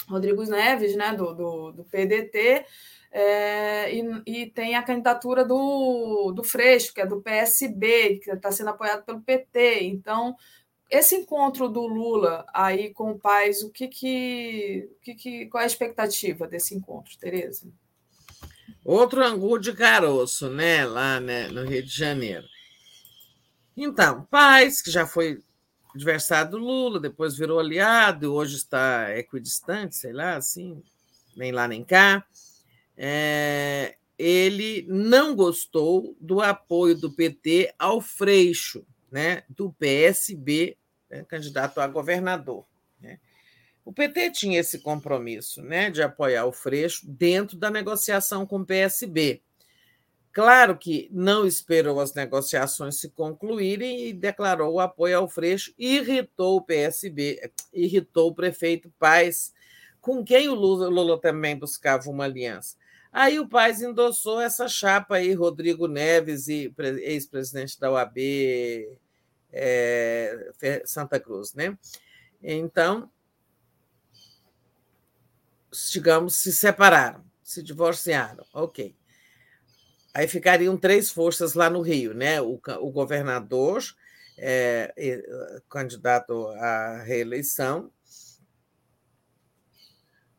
Rodrigo 0.09 0.43
Neves, 0.45 0.97
né, 0.97 1.15
do, 1.15 1.35
do, 1.35 1.73
do 1.73 1.85
PDT, 1.85 2.65
é, 3.13 3.93
e, 3.93 4.23
e, 4.27 4.47
tem 4.51 4.77
a 4.77 4.83
candidatura 4.83 5.45
do, 5.45 6.33
do 6.33 6.45
Freixo, 6.45 6.95
que 6.95 7.01
é 7.01 7.07
do 7.07 7.21
PSB, 7.21 8.21
que 8.23 8.31
está 8.31 8.53
sendo 8.53 8.71
apoiado 8.71 9.05
pelo 9.05 9.21
PT. 9.21 9.85
Então, 9.85 10.37
esse 10.91 11.15
encontro 11.15 11.69
do 11.69 11.87
Lula 11.87 12.45
aí 12.53 12.93
com 12.93 13.13
o 13.13 13.19
Paz, 13.19 13.63
o 13.63 13.71
que 13.71 13.87
que, 13.87 14.91
o 14.93 15.01
que, 15.01 15.15
que 15.15 15.47
qual 15.47 15.61
é 15.61 15.65
a 15.65 15.67
expectativa 15.67 16.49
desse 16.49 16.75
encontro, 16.75 17.17
Tereza? 17.17 17.67
Outro 18.85 19.23
angu 19.23 19.59
de 19.59 19.73
caroço, 19.73 20.51
né, 20.51 20.85
lá 20.85 21.21
né, 21.21 21.49
no 21.49 21.65
Rio 21.65 21.83
de 21.83 21.91
Janeiro. 21.91 22.47
Então, 23.77 24.27
Paz, 24.31 24.83
que 24.83 24.91
já 24.91 25.07
foi 25.07 25.43
adversário 25.95 26.53
do 26.53 26.59
Lula, 26.59 26.99
depois 26.99 27.37
virou 27.37 27.61
aliado, 27.61 28.35
hoje 28.35 28.57
está 28.57 29.17
equidistante, 29.17 29.95
sei 29.95 30.13
lá, 30.13 30.37
assim, 30.37 30.83
nem 31.37 31.53
lá 31.53 31.69
nem 31.69 31.85
cá. 31.85 32.25
É, 32.97 33.97
ele 34.19 34.85
não 34.89 35.37
gostou 35.37 36.17
do 36.21 36.41
apoio 36.41 36.97
do 36.97 37.13
PT 37.13 37.73
ao 37.79 38.01
Freixo, 38.01 38.85
né, 39.11 39.45
do 39.49 39.73
PSB 39.73 40.77
né, 41.11 41.25
candidato 41.29 41.81
a 41.81 41.87
governador. 41.87 42.65
Né? 43.01 43.19
O 43.85 43.93
PT 43.93 44.31
tinha 44.31 44.61
esse 44.61 44.79
compromisso 44.79 45.63
né, 45.63 45.91
de 45.91 46.03
apoiar 46.03 46.47
o 46.47 46.53
Freixo 46.53 47.07
dentro 47.09 47.57
da 47.57 47.71
negociação 47.71 48.47
com 48.47 48.61
o 48.61 48.67
PSB. 48.67 49.43
Claro 50.33 50.79
que 50.79 51.09
não 51.13 51.45
esperou 51.45 51.99
as 51.99 52.15
negociações 52.15 53.01
se 53.01 53.11
concluírem 53.11 54.07
e 54.07 54.13
declarou 54.13 54.75
o 54.75 54.81
apoio 54.81 55.19
ao 55.19 55.29
Freixo, 55.29 55.75
irritou 55.77 56.59
o 56.59 56.63
PSB, 56.63 57.51
irritou 57.73 58.29
o 58.29 58.35
prefeito 58.35 58.93
Paz, 58.97 59.53
com 60.01 60.25
quem 60.25 60.49
o 60.49 60.55
Lula, 60.55 61.21
também 61.21 61.59
buscava 61.59 62.09
uma 62.09 62.25
aliança. 62.25 62.77
Aí 63.13 63.41
o 63.41 63.49
Paz 63.49 63.83
endossou 63.83 64.41
essa 64.41 64.69
chapa 64.69 65.17
aí, 65.17 65.35
Rodrigo 65.35 65.89
Neves, 65.89 66.47
ex-presidente 66.49 67.79
da 67.81 67.91
UAB, 67.91 68.17
é, 69.53 70.53
Santa 70.85 71.19
Cruz, 71.19 71.55
né? 71.55 71.77
Então, 72.43 73.11
digamos, 75.93 76.37
se 76.37 76.53
separaram, 76.53 77.25
se 77.43 77.63
divorciaram, 77.63 78.45
ok. 78.53 78.97
Aí 80.13 80.27
ficariam 80.27 80.77
três 80.77 81.11
forças 81.11 81.55
lá 81.55 81.71
no 81.71 81.83
Rio, 81.83 82.15
né? 82.15 82.41
O, 82.41 82.61
o 82.81 82.91
governador, 82.91 83.83
é, 84.37 84.93
candidato 85.69 86.49
à 86.49 87.03
reeleição, 87.03 87.93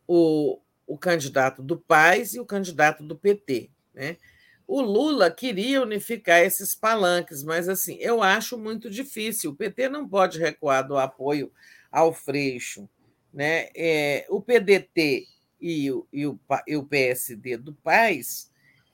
o, 0.06 0.60
o 0.86 0.98
candidato 0.98 1.64
do 1.64 1.80
Paz 1.80 2.34
e 2.34 2.40
o 2.40 2.46
candidato 2.46 3.02
do 3.02 3.16
PT, 3.16 3.72
né? 3.94 4.18
O 4.74 4.80
Lula 4.80 5.30
queria 5.30 5.82
unificar 5.82 6.40
esses 6.40 6.74
palanques, 6.74 7.44
mas 7.44 7.68
assim, 7.68 7.98
eu 8.00 8.24
acho 8.24 8.58
muito 8.58 8.90
difícil. 8.90 9.52
O 9.52 9.56
PT 9.56 9.90
não 9.90 10.08
pode 10.08 10.40
recuar 10.40 10.88
do 10.88 10.98
apoio 10.98 11.52
ao 11.92 12.14
Freixo. 12.14 12.88
Né? 13.34 13.68
É, 13.76 14.26
o 14.30 14.42
PDT 14.42 15.28
e 15.60 15.92
o, 15.92 16.08
e, 16.14 16.26
o, 16.26 16.40
e 16.66 16.78
o 16.78 16.86
PSD 16.86 17.58
do 17.58 17.74
Paz 17.74 18.50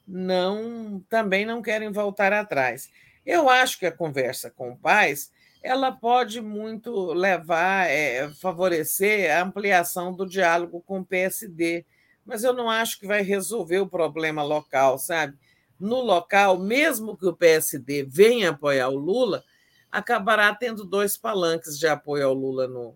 não 0.08 1.00
também 1.08 1.46
não 1.46 1.62
querem 1.62 1.92
voltar 1.92 2.34
atrás. 2.34 2.90
Eu 3.24 3.48
acho 3.48 3.78
que 3.78 3.86
a 3.86 3.92
conversa 3.92 4.50
com 4.50 4.72
o 4.72 4.78
Paz 4.80 5.32
ela 5.62 5.92
pode 5.92 6.42
muito 6.42 7.14
levar, 7.14 7.88
é, 7.88 8.28
favorecer 8.42 9.32
a 9.32 9.44
ampliação 9.44 10.12
do 10.12 10.28
diálogo 10.28 10.82
com 10.82 11.02
o 11.02 11.06
PSD, 11.06 11.86
mas 12.26 12.44
eu 12.44 12.52
não 12.52 12.68
acho 12.68 13.00
que 13.00 13.06
vai 13.06 13.22
resolver 13.22 13.78
o 13.78 13.88
problema 13.88 14.42
local, 14.42 14.98
sabe? 14.98 15.38
No 15.80 16.02
local, 16.02 16.60
mesmo 16.60 17.18
que 17.18 17.26
o 17.26 17.36
PSD 17.36 18.04
venha 18.04 18.50
apoiar 18.50 18.90
o 18.90 18.98
Lula, 18.98 19.44
acabará 19.92 20.54
tendo 20.54 20.84
dois 20.84 21.18
palanques 21.18 21.78
de 21.78 21.88
apoio 21.88 22.28
ao 22.28 22.34
Lula 22.34 22.68
no, 22.68 22.96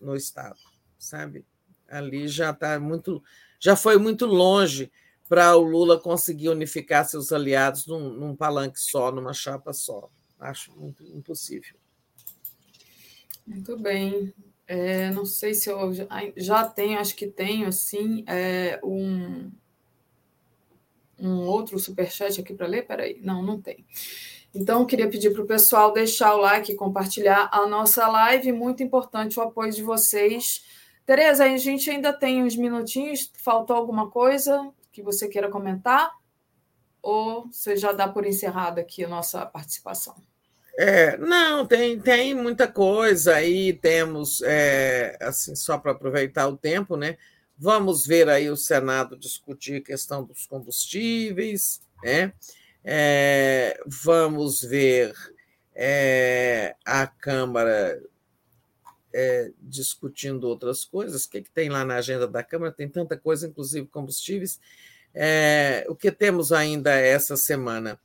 no 0.00 0.16
Estado, 0.16 0.58
sabe? 0.98 1.44
Ali 1.88 2.28
já 2.28 2.50
está 2.50 2.78
muito, 2.78 3.22
já 3.58 3.76
foi 3.76 3.98
muito 3.98 4.26
longe 4.26 4.90
para 5.28 5.56
o 5.56 5.62
Lula 5.62 6.00
conseguir 6.00 6.48
unificar 6.48 7.04
seus 7.04 7.32
aliados 7.32 7.86
num, 7.86 8.10
num 8.10 8.34
palanque 8.34 8.80
só, 8.80 9.12
numa 9.12 9.32
chapa 9.32 9.72
só. 9.72 10.10
Acho 10.38 10.72
muito 10.76 11.04
impossível. 11.04 11.76
Muito 13.46 13.76
bem. 13.76 14.32
É, 14.66 15.10
não 15.10 15.24
sei 15.24 15.52
se 15.54 15.68
eu 15.68 15.92
já, 15.92 16.06
já 16.36 16.64
tenho, 16.64 16.98
acho 16.98 17.14
que 17.16 17.26
tenho, 17.26 17.68
assim, 17.68 18.24
é, 18.26 18.80
um, 18.82 19.50
um 21.20 21.46
outro 21.46 21.78
superchat 21.78 22.40
aqui 22.40 22.54
para 22.54 22.66
ler. 22.66 22.86
Peraí, 22.86 23.20
não, 23.22 23.42
não 23.42 23.60
tem. 23.60 23.84
Então, 24.54 24.84
queria 24.84 25.08
pedir 25.08 25.32
para 25.32 25.42
o 25.42 25.46
pessoal 25.46 25.92
deixar 25.92 26.34
o 26.34 26.38
like, 26.38 26.74
compartilhar 26.74 27.48
a 27.52 27.66
nossa 27.66 28.08
live. 28.08 28.52
Muito 28.52 28.82
importante 28.82 29.38
o 29.38 29.42
apoio 29.42 29.72
de 29.72 29.82
vocês. 29.82 30.64
Tereza, 31.06 31.44
a 31.44 31.56
gente 31.56 31.88
ainda 31.90 32.12
tem 32.12 32.42
uns 32.42 32.56
minutinhos. 32.56 33.30
Faltou 33.36 33.76
alguma 33.76 34.10
coisa 34.10 34.72
que 34.92 35.02
você 35.02 35.28
queira 35.28 35.48
comentar? 35.48 36.10
Ou 37.02 37.46
você 37.50 37.76
já 37.76 37.92
dá 37.92 38.08
por 38.08 38.26
encerrada 38.26 38.80
aqui 38.80 39.04
a 39.04 39.08
nossa 39.08 39.46
participação? 39.46 40.14
É, 40.76 41.16
não, 41.16 41.66
tem, 41.66 42.00
tem 42.00 42.34
muita 42.34 42.66
coisa 42.66 43.36
aí. 43.36 43.72
Temos, 43.72 44.42
é, 44.42 45.16
assim, 45.20 45.54
só 45.54 45.78
para 45.78 45.92
aproveitar 45.92 46.48
o 46.48 46.56
tempo, 46.56 46.96
né? 46.96 47.16
Vamos 47.62 48.06
ver 48.06 48.26
aí 48.30 48.48
o 48.48 48.56
Senado 48.56 49.18
discutir 49.18 49.82
a 49.82 49.84
questão 49.84 50.24
dos 50.24 50.46
combustíveis, 50.46 51.82
né? 52.02 52.32
É, 52.82 53.78
vamos 53.86 54.62
ver 54.62 55.12
é, 55.74 56.74
a 56.86 57.06
Câmara 57.06 58.02
é, 59.12 59.52
discutindo 59.60 60.44
outras 60.44 60.86
coisas. 60.86 61.26
O 61.26 61.30
que, 61.30 61.42
que, 61.42 61.50
tem 61.50 61.68
lá 61.68 61.84
na 61.84 61.96
agenda 61.96 62.26
da 62.26 62.42
Câmara? 62.42 62.72
Tem 62.72 62.88
tanta 62.88 63.14
coisa, 63.14 63.46
inclusive 63.46 63.86
combustíveis. 63.88 64.58
É, 65.14 65.84
o 65.86 65.94
que 65.94 66.10
temos 66.10 66.52
ainda 66.52 66.92
essa 66.94 67.36
semana? 67.36 68.00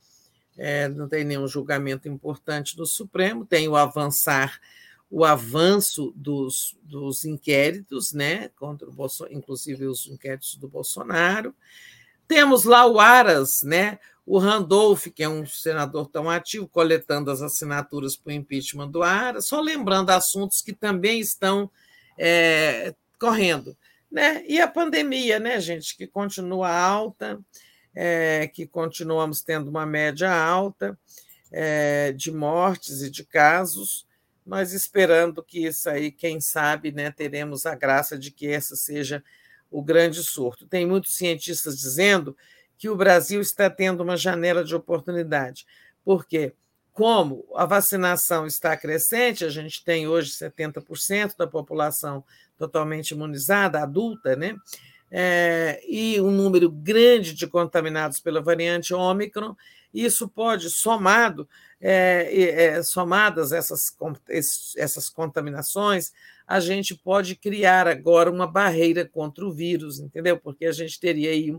É, 0.58 0.86
não 0.86 1.08
tem 1.08 1.24
nenhum 1.24 1.48
julgamento 1.48 2.06
importante 2.06 2.76
do 2.76 2.84
Supremo, 2.84 3.46
tem 3.46 3.68
o 3.68 3.76
avançar, 3.76 4.60
o 5.10 5.24
avanço 5.24 6.12
dos, 6.16 6.76
dos 6.82 7.24
inquéritos, 7.24 8.12
né, 8.12 8.50
contra 8.56 8.88
o 8.88 8.92
Bolsonaro, 8.92 9.36
inclusive 9.36 9.86
os 9.86 10.06
inquéritos 10.06 10.56
do 10.56 10.68
Bolsonaro. 10.68 11.54
Temos 12.26 12.64
lá 12.64 12.86
o 12.86 12.98
Aras, 12.98 13.62
né, 13.62 13.98
o 14.26 14.38
Randolph, 14.38 15.06
que 15.14 15.22
é 15.22 15.28
um 15.28 15.46
senador 15.46 16.08
tão 16.08 16.28
ativo, 16.28 16.66
coletando 16.66 17.30
as 17.30 17.40
assinaturas 17.40 18.16
para 18.16 18.30
o 18.30 18.34
impeachment 18.34 18.90
do 18.90 19.02
Ara, 19.02 19.40
só 19.40 19.60
lembrando 19.60 20.10
assuntos 20.10 20.60
que 20.60 20.72
também 20.72 21.20
estão 21.20 21.70
é, 22.18 22.92
correndo. 23.20 23.76
Né? 24.10 24.44
E 24.48 24.60
a 24.60 24.66
pandemia, 24.66 25.38
né, 25.38 25.60
gente, 25.60 25.96
que 25.96 26.08
continua 26.08 26.68
alta, 26.76 27.38
é, 27.94 28.50
que 28.52 28.66
continuamos 28.66 29.42
tendo 29.42 29.68
uma 29.70 29.86
média 29.86 30.30
alta 30.30 30.98
é, 31.52 32.12
de 32.12 32.32
mortes 32.32 33.02
e 33.02 33.10
de 33.10 33.24
casos, 33.24 34.06
mas 34.46 34.72
esperando 34.72 35.42
que 35.42 35.66
isso 35.66 35.90
aí, 35.90 36.12
quem 36.12 36.40
sabe, 36.40 36.92
né, 36.92 37.10
teremos 37.10 37.66
a 37.66 37.74
graça 37.74 38.16
de 38.16 38.30
que 38.30 38.46
essa 38.46 38.76
seja 38.76 39.22
o 39.68 39.82
grande 39.82 40.22
surto. 40.22 40.66
Tem 40.68 40.86
muitos 40.86 41.16
cientistas 41.16 41.76
dizendo 41.76 42.36
que 42.78 42.88
o 42.88 42.94
Brasil 42.94 43.40
está 43.40 43.68
tendo 43.68 44.02
uma 44.02 44.16
janela 44.16 44.62
de 44.62 44.74
oportunidade. 44.74 45.66
Porque, 46.04 46.54
como 46.92 47.44
a 47.56 47.66
vacinação 47.66 48.46
está 48.46 48.76
crescente, 48.76 49.44
a 49.44 49.48
gente 49.48 49.84
tem 49.84 50.06
hoje 50.06 50.30
70% 50.30 51.36
da 51.36 51.46
população 51.46 52.22
totalmente 52.56 53.10
imunizada, 53.10 53.82
adulta, 53.82 54.36
né? 54.36 54.56
É, 55.10 55.80
e 55.88 56.20
um 56.20 56.30
número 56.30 56.70
grande 56.70 57.32
de 57.32 57.46
contaminados 57.46 58.20
pela 58.20 58.40
variante 58.40 58.94
Ômicron, 58.94 59.54
isso 59.92 60.28
pode, 60.28 60.68
somado, 60.70 61.48
é, 61.80 62.74
é, 62.76 62.82
somadas 62.82 63.52
essas, 63.52 63.94
essas 64.76 65.08
contaminações, 65.08 66.12
a 66.46 66.60
gente 66.60 66.94
pode 66.94 67.36
criar 67.36 67.86
agora 67.86 68.30
uma 68.30 68.46
barreira 68.46 69.04
contra 69.04 69.44
o 69.44 69.52
vírus, 69.52 69.98
entendeu? 69.98 70.38
Porque 70.38 70.66
a 70.66 70.72
gente 70.72 70.98
teria 70.98 71.30
aí 71.30 71.54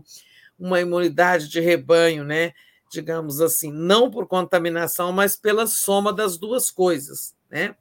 uma 0.58 0.80
imunidade 0.80 1.48
de 1.48 1.60
rebanho, 1.60 2.24
né? 2.24 2.52
digamos 2.90 3.40
assim, 3.40 3.70
não 3.70 4.10
por 4.10 4.26
contaminação, 4.26 5.12
mas 5.12 5.36
pela 5.36 5.66
soma 5.66 6.12
das 6.12 6.38
duas 6.38 6.70
coisas, 6.70 7.34
né? 7.50 7.74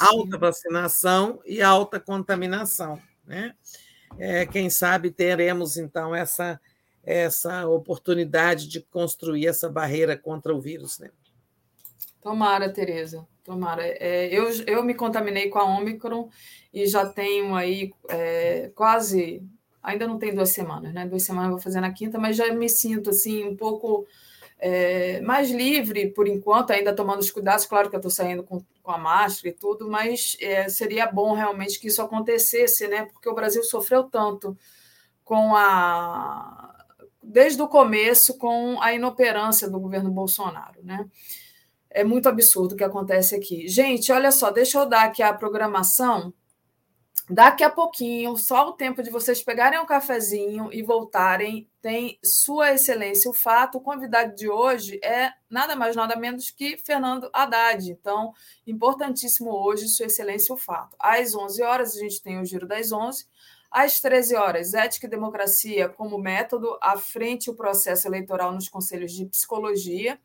Alta 0.00 0.38
vacinação 0.38 1.40
e 1.44 1.62
alta 1.62 1.98
contaminação, 1.98 3.00
né? 3.26 3.54
É, 4.18 4.44
quem 4.44 4.68
sabe 4.68 5.10
teremos 5.10 5.76
então 5.76 6.14
essa 6.14 6.60
essa 7.04 7.66
oportunidade 7.66 8.68
de 8.68 8.80
construir 8.80 9.48
essa 9.48 9.68
barreira 9.68 10.16
contra 10.16 10.54
o 10.54 10.60
vírus, 10.60 11.00
né? 11.00 11.10
Tomara, 12.22 12.72
Tereza, 12.72 13.26
tomara. 13.44 13.82
É, 13.84 14.28
eu, 14.32 14.48
eu 14.66 14.84
me 14.84 14.94
contaminei 14.94 15.48
com 15.48 15.58
a 15.58 15.64
Omicron 15.64 16.30
e 16.72 16.86
já 16.86 17.04
tenho 17.04 17.54
aí 17.54 17.92
é, 18.08 18.70
quase 18.74 19.42
ainda 19.82 20.06
não 20.06 20.18
tem 20.18 20.32
duas 20.32 20.50
semanas, 20.50 20.94
né? 20.94 21.06
Duas 21.06 21.24
semanas 21.24 21.48
eu 21.48 21.56
vou 21.56 21.62
fazer 21.62 21.80
na 21.80 21.92
quinta, 21.92 22.18
mas 22.18 22.36
já 22.36 22.52
me 22.54 22.68
sinto 22.68 23.10
assim 23.10 23.44
um 23.44 23.56
pouco 23.56 24.06
é, 24.58 25.20
mais 25.22 25.50
livre 25.50 26.10
por 26.12 26.28
enquanto, 26.28 26.70
ainda 26.70 26.94
tomando 26.94 27.18
os 27.18 27.30
cuidados. 27.30 27.66
Claro 27.66 27.90
que 27.90 27.96
eu 27.96 27.98
estou 27.98 28.10
saindo 28.10 28.44
com, 28.44 28.62
com 28.80 28.90
a 28.92 28.98
máscara 28.98 29.48
e 29.48 29.58
tudo, 29.58 29.90
mas 29.90 30.36
é, 30.40 30.68
seria 30.68 31.10
bom 31.10 31.34
realmente 31.34 31.80
que 31.80 31.88
isso 31.88 32.00
acontecesse, 32.00 32.86
né? 32.86 33.06
Porque 33.06 33.28
o 33.28 33.34
Brasil 33.34 33.64
sofreu 33.64 34.04
tanto 34.04 34.56
com 35.24 35.56
a 35.56 36.68
desde 37.24 37.62
o 37.62 37.68
começo 37.68 38.36
com 38.36 38.80
a 38.82 38.92
inoperância 38.92 39.70
do 39.70 39.80
governo 39.80 40.10
Bolsonaro, 40.10 40.80
né? 40.82 41.08
É 41.94 42.04
muito 42.04 42.28
absurdo 42.28 42.74
o 42.74 42.76
que 42.76 42.84
acontece 42.84 43.34
aqui. 43.34 43.68
Gente, 43.68 44.10
olha 44.12 44.32
só, 44.32 44.50
deixa 44.50 44.78
eu 44.78 44.86
dar 44.86 45.04
aqui 45.04 45.22
a 45.22 45.32
programação 45.32 46.32
Daqui 47.30 47.62
a 47.62 47.70
pouquinho, 47.70 48.36
só 48.36 48.68
o 48.68 48.72
tempo 48.72 49.02
de 49.02 49.08
vocês 49.08 49.42
pegarem 49.42 49.78
um 49.78 49.86
cafezinho 49.86 50.70
e 50.72 50.82
voltarem, 50.82 51.68
tem 51.80 52.18
Sua 52.22 52.72
Excelência 52.72 53.30
o 53.30 53.34
Fato. 53.34 53.78
O 53.78 53.80
convidado 53.80 54.34
de 54.34 54.50
hoje 54.50 55.00
é 55.02 55.32
nada 55.48 55.76
mais, 55.76 55.94
nada 55.94 56.16
menos 56.16 56.50
que 56.50 56.76
Fernando 56.76 57.30
Haddad. 57.32 57.90
Então, 57.90 58.34
importantíssimo 58.66 59.50
hoje, 59.50 59.88
Sua 59.88 60.06
Excelência 60.06 60.52
o 60.52 60.58
Fato. 60.58 60.96
Às 60.98 61.34
11 61.34 61.62
horas, 61.62 61.96
a 61.96 62.00
gente 62.00 62.20
tem 62.20 62.40
o 62.40 62.44
Giro 62.44 62.66
das 62.66 62.90
11. 62.90 63.24
Às 63.70 64.00
13 64.00 64.34
horas, 64.34 64.74
Ética 64.74 65.06
e 65.06 65.10
Democracia 65.10 65.88
como 65.88 66.18
método, 66.18 66.76
à 66.82 66.98
frente 66.98 67.48
o 67.48 67.54
processo 67.54 68.06
eleitoral 68.06 68.52
nos 68.52 68.68
conselhos 68.68 69.12
de 69.12 69.24
psicologia. 69.26 70.20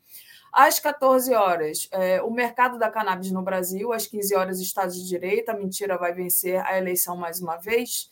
Às 0.52 0.80
14 0.80 1.34
horas, 1.34 1.88
é, 1.92 2.22
o 2.22 2.32
mercado 2.32 2.80
da 2.80 2.90
cannabis 2.90 3.32
no 3.32 3.42
Brasil. 3.42 3.92
Às 3.92 4.08
15 4.08 4.36
horas, 4.36 4.60
Estado 4.60 4.92
de 4.94 5.08
Direito. 5.08 5.50
A 5.50 5.54
mentira 5.54 5.98
vai 5.98 6.14
vencer 6.14 6.66
a 6.66 6.78
eleição 6.78 7.16
mais 7.16 7.42
uma 7.42 7.58
vez. 7.58 8.10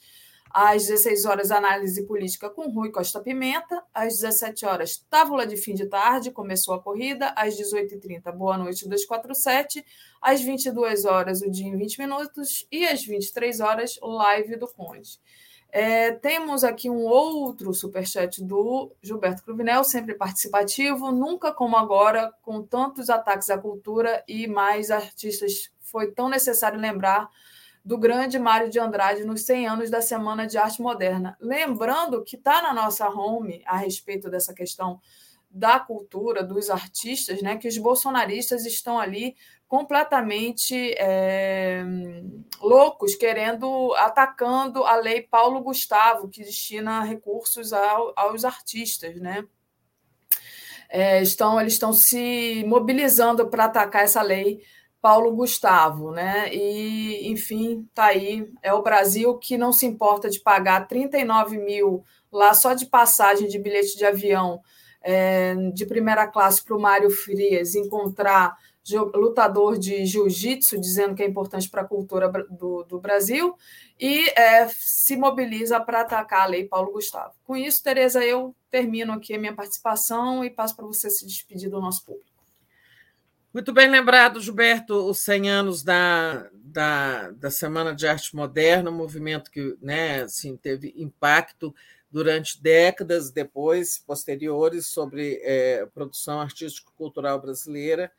Às 0.57 0.87
16 0.87 1.25
horas, 1.25 1.51
análise 1.51 2.05
política 2.05 2.49
com 2.49 2.69
Rui 2.69 2.89
Costa 2.89 3.19
Pimenta. 3.19 3.83
Às 3.93 4.19
17 4.19 4.65
horas, 4.65 5.05
tábula 5.09 5.45
de 5.45 5.57
fim 5.57 5.73
de 5.73 5.85
tarde, 5.85 6.31
começou 6.31 6.73
a 6.73 6.81
corrida. 6.81 7.33
Às 7.35 7.57
18h30, 7.57 8.31
boa 8.31 8.57
noite 8.57 8.87
247. 8.87 9.85
Às 10.21 10.41
22 10.41 11.03
horas, 11.03 11.41
o 11.41 11.51
dia 11.51 11.67
em 11.67 11.77
20 11.77 11.97
minutos. 11.99 12.65
E 12.71 12.85
às 12.85 13.03
23 13.03 13.59
horas, 13.59 13.99
live 14.01 14.55
do 14.55 14.67
Conde. 14.67 15.19
É, 15.77 16.13
temos 16.13 16.63
aqui 16.63 16.89
um 16.89 17.03
outro 17.03 17.73
superchat 17.73 18.41
do 18.41 18.95
Gilberto 19.01 19.43
Cruvinel, 19.43 19.83
sempre 19.83 20.15
participativo, 20.15 21.11
nunca 21.11 21.51
como 21.51 21.75
agora, 21.75 22.31
com 22.43 22.63
tantos 22.63 23.09
ataques 23.09 23.49
à 23.49 23.57
cultura 23.57 24.23
e 24.25 24.47
mais 24.47 24.89
artistas. 24.89 25.69
Foi 25.81 26.13
tão 26.13 26.29
necessário 26.29 26.79
lembrar 26.79 27.29
do 27.83 27.97
grande 27.97 28.39
Mário 28.39 28.69
de 28.69 28.79
Andrade 28.79 29.25
nos 29.25 29.41
100 29.41 29.67
anos 29.67 29.89
da 29.89 30.01
Semana 30.01 30.47
de 30.47 30.57
Arte 30.57 30.81
Moderna. 30.81 31.35
Lembrando 31.41 32.23
que 32.23 32.37
está 32.37 32.61
na 32.61 32.73
nossa 32.73 33.09
home 33.09 33.61
a 33.65 33.75
respeito 33.75 34.29
dessa 34.29 34.53
questão 34.53 35.01
da 35.51 35.77
cultura, 35.77 36.41
dos 36.41 36.69
artistas, 36.69 37.41
né, 37.41 37.57
que 37.57 37.67
os 37.67 37.77
bolsonaristas 37.77 38.65
estão 38.65 38.97
ali 38.97 39.35
completamente 39.67 40.93
é, 40.97 41.83
loucos, 42.61 43.15
querendo, 43.15 43.93
atacando 43.95 44.83
a 44.83 44.95
lei 44.95 45.21
Paulo 45.21 45.61
Gustavo, 45.61 46.29
que 46.29 46.43
destina 46.43 47.01
recursos 47.01 47.73
ao, 47.73 48.13
aos 48.15 48.45
artistas, 48.45 49.19
né? 49.19 49.45
É, 50.87 51.21
estão, 51.21 51.59
eles 51.59 51.73
estão 51.73 51.91
se 51.91 52.63
mobilizando 52.67 53.47
para 53.47 53.65
atacar 53.65 54.03
essa 54.03 54.21
lei 54.21 54.61
Paulo 55.01 55.35
Gustavo, 55.35 56.11
né? 56.11 56.53
E, 56.53 57.29
enfim, 57.31 57.87
tá 57.93 58.05
aí. 58.05 58.51
É 58.61 58.73
o 58.73 58.81
Brasil 58.81 59.37
que 59.37 59.57
não 59.57 59.71
se 59.71 59.85
importa 59.85 60.29
de 60.29 60.39
pagar 60.39 60.87
39 60.87 61.57
mil 61.57 62.03
lá 62.31 62.53
só 62.53 62.73
de 62.73 62.85
passagem 62.85 63.47
de 63.47 63.59
bilhete 63.59 63.97
de 63.97 64.05
avião 64.05 64.61
é, 65.01 65.53
de 65.71 65.85
primeira 65.85 66.25
classe 66.27 66.63
para 66.63 66.75
o 66.75 66.81
Mário 66.81 67.11
Frias 67.11 67.75
encontrar 67.75 68.57
lutador 68.93 69.77
de 69.77 70.05
jiu-jitsu, 70.05 70.79
dizendo 70.79 71.15
que 71.15 71.23
é 71.23 71.25
importante 71.27 71.69
para 71.69 71.81
a 71.81 71.87
cultura 71.87 72.29
do, 72.49 72.83
do 72.83 72.99
Brasil, 72.99 73.55
e 73.99 74.29
é, 74.29 74.67
se 74.67 75.15
mobiliza 75.15 75.79
para 75.79 76.01
atacar 76.01 76.41
a 76.41 76.45
lei 76.45 76.65
Paulo 76.65 76.91
Gustavo. 76.91 77.33
Com 77.43 77.55
isso, 77.55 77.83
Tereza, 77.83 78.23
eu 78.23 78.55
termino 78.69 79.13
aqui 79.13 79.33
a 79.33 79.39
minha 79.39 79.55
participação 79.55 80.43
e 80.43 80.49
passo 80.49 80.75
para 80.75 80.85
você 80.85 81.09
se 81.09 81.25
despedir 81.25 81.69
do 81.69 81.81
nosso 81.81 82.05
público. 82.05 82.35
Muito 83.53 83.71
bem 83.71 83.89
lembrado, 83.89 84.41
Gilberto, 84.41 85.09
os 85.09 85.19
100 85.19 85.49
anos 85.49 85.81
da, 85.81 86.49
da, 86.53 87.31
da 87.31 87.49
Semana 87.49 87.95
de 87.95 88.05
Arte 88.05 88.35
Moderna, 88.35 88.91
um 88.91 88.93
movimento 88.93 89.49
que 89.49 89.77
né, 89.81 90.23
assim, 90.23 90.57
teve 90.57 90.93
impacto 90.97 91.73
durante 92.11 92.61
décadas 92.61 93.31
depois, 93.31 93.97
posteriores, 93.97 94.87
sobre 94.87 95.39
é, 95.41 95.85
produção 95.85 96.41
artístico-cultural 96.41 97.39
brasileira, 97.41 98.11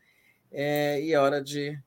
é, 0.51 1.01
e 1.01 1.13
é 1.13 1.19
hora 1.19 1.41
de 1.41 1.77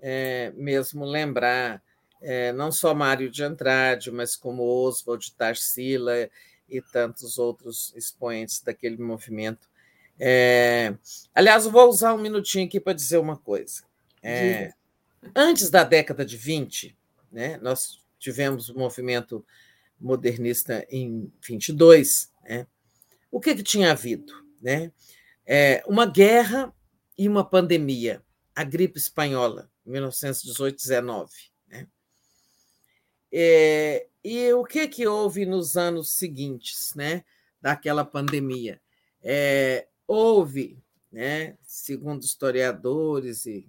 é, 0.00 0.52
mesmo 0.56 1.04
lembrar 1.04 1.82
é, 2.20 2.52
não 2.52 2.72
só 2.72 2.94
Mário 2.94 3.30
de 3.30 3.44
Andrade, 3.44 4.10
mas 4.10 4.34
como 4.34 4.62
Oswald 4.62 5.32
Tarsila 5.34 6.28
e 6.68 6.80
tantos 6.80 7.38
outros 7.38 7.92
expoentes 7.94 8.62
daquele 8.62 8.96
movimento. 8.96 9.68
É, 10.18 10.94
aliás, 11.34 11.66
eu 11.66 11.70
vou 11.70 11.88
usar 11.88 12.14
um 12.14 12.18
minutinho 12.20 12.66
aqui 12.66 12.80
para 12.80 12.94
dizer 12.94 13.18
uma 13.18 13.36
coisa. 13.36 13.82
É, 14.22 14.72
antes 15.36 15.68
da 15.68 15.84
década 15.84 16.24
de 16.24 16.36
20, 16.38 16.96
né, 17.30 17.58
nós 17.58 18.00
tivemos 18.18 18.70
o 18.70 18.78
movimento 18.78 19.44
modernista 20.00 20.86
em 20.90 21.30
22. 21.46 22.30
Né? 22.42 22.66
O 23.30 23.38
que, 23.38 23.54
que 23.54 23.62
tinha 23.62 23.90
havido? 23.90 24.32
Né? 24.62 24.90
É, 25.46 25.82
uma 25.86 26.06
guerra 26.06 26.72
e 27.16 27.28
uma 27.28 27.44
pandemia, 27.44 28.22
a 28.54 28.64
gripe 28.64 28.98
espanhola, 28.98 29.70
1918-19. 29.86 31.28
Né? 31.68 31.88
É, 33.32 34.06
e 34.22 34.52
o 34.52 34.64
que, 34.64 34.88
que 34.88 35.06
houve 35.06 35.44
nos 35.44 35.76
anos 35.76 36.10
seguintes 36.12 36.94
né, 36.94 37.24
daquela 37.60 38.04
pandemia? 38.04 38.80
É, 39.22 39.86
houve, 40.06 40.78
né, 41.10 41.56
segundo 41.62 42.22
historiadores 42.22 43.46
e 43.46 43.68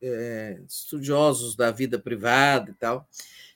é, 0.00 0.60
estudiosos 0.66 1.56
da 1.56 1.70
vida 1.70 1.98
privada 1.98 2.70
e 2.70 2.74
tal, 2.74 3.08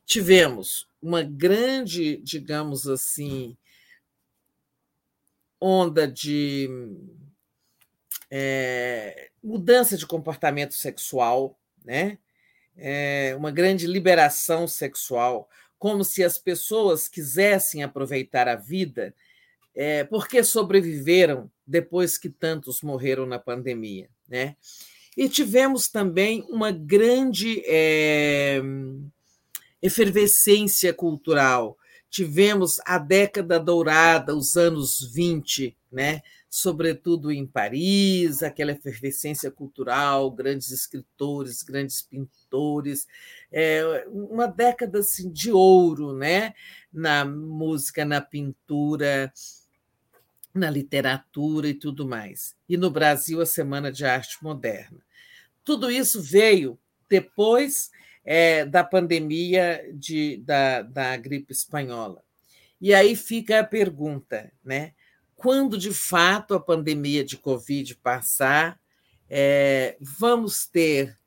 tivemos 0.05 0.89
uma 1.01 1.23
grande, 1.23 2.17
digamos 2.19 2.87
assim, 2.87 3.57
onda 5.61 6.07
de 6.07 6.69
é, 8.35 9.29
mudança 9.45 9.95
de 9.95 10.07
comportamento 10.07 10.73
sexual, 10.73 11.59
né? 11.85 12.17
É, 12.75 13.35
uma 13.37 13.51
grande 13.51 13.87
liberação 13.87 14.67
sexual, 14.67 15.51
como 15.79 16.03
se 16.03 16.25
as 16.25 16.39
pessoas 16.39 17.07
quisessem 17.09 17.83
aproveitar 17.83 18.49
a 18.49 18.57
vida 18.57 19.15
é, 19.75 20.05
porque 20.05 20.43
sobreviveram 20.43 21.51
depois 21.67 22.17
que 22.17 22.31
tantos 22.31 22.81
morreram 22.81 23.27
na 23.27 23.39
pandemia, 23.39 24.09
né? 24.29 24.57
E 25.15 25.29
tivemos 25.29 25.89
também 25.89 26.43
uma 26.49 26.71
grande 26.71 27.63
é, 27.67 28.63
efervescência 29.83 30.95
cultural. 30.95 31.77
Tivemos 32.09 32.81
a 32.87 32.97
década 32.97 33.61
dourada, 33.61 34.35
os 34.35 34.57
anos 34.57 35.13
20, 35.13 35.77
né? 35.91 36.23
Sobretudo 36.55 37.33
em 37.33 37.47
Paris, 37.47 38.43
aquela 38.43 38.73
efervescência 38.73 39.51
cultural, 39.51 40.31
grandes 40.31 40.71
escritores, 40.71 41.63
grandes 41.63 42.03
pintores, 42.03 43.07
é, 43.51 44.05
uma 44.09 44.47
década 44.47 44.99
assim, 44.99 45.33
de 45.33 45.51
ouro 45.51 46.15
né? 46.15 46.53
na 46.93 47.25
música, 47.25 48.05
na 48.05 48.21
pintura, 48.21 49.33
na 50.53 50.69
literatura 50.69 51.69
e 51.69 51.75
tudo 51.75 52.07
mais. 52.07 52.55
E 52.69 52.77
no 52.77 52.91
Brasil, 52.91 53.41
a 53.41 53.47
Semana 53.47 53.91
de 53.91 54.05
Arte 54.05 54.37
Moderna. 54.45 55.01
Tudo 55.65 55.91
isso 55.91 56.21
veio 56.21 56.79
depois 57.09 57.91
é, 58.23 58.67
da 58.67 58.85
pandemia 58.85 59.91
de, 59.95 60.37
da, 60.45 60.83
da 60.83 61.17
gripe 61.17 61.55
espanhola. 61.55 62.23
E 62.79 62.93
aí 62.93 63.17
fica 63.17 63.61
a 63.61 63.65
pergunta, 63.65 64.53
né? 64.63 64.93
Quando 65.43 65.77
de 65.77 65.93
fato 65.93 66.55
a 66.55 66.61
pandemia 66.61 67.25
de 67.25 67.37
Covid 67.37 67.97
passar, 67.97 68.79
é, 69.29 69.97
vamos 70.01 70.69
ter 70.69 71.19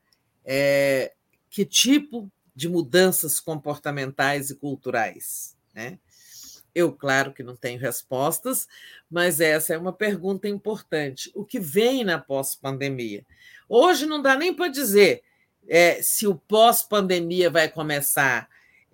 é, 0.46 1.12
que 1.50 1.66
tipo 1.66 2.32
de 2.56 2.70
mudanças 2.70 3.42
comportamentais 3.42 4.50
e 4.50 4.56
culturais? 4.56 5.58
Né? 5.74 6.00
Eu, 6.74 6.94
claro 6.94 7.34
que 7.34 7.44
não 7.44 7.58
tenho 7.58 7.78
respostas, 7.78 8.70
mas 9.12 9.42
essa 9.42 9.74
é 9.74 9.78
uma 9.78 9.92
pergunta 9.92 10.48
importante. 10.48 11.30
O 11.36 11.44
que 11.44 11.60
vem 11.60 12.06
na 12.06 12.18
pós-pandemia? 12.18 13.26
Hoje 13.68 14.06
não 14.06 14.22
dá 14.22 14.38
nem 14.38 14.54
para 14.54 14.70
dizer 14.70 15.24
é, 15.68 16.02
se 16.02 16.26
o 16.26 16.36
pós-pandemia 16.36 17.50
vai 17.50 17.68
começar 17.68 18.48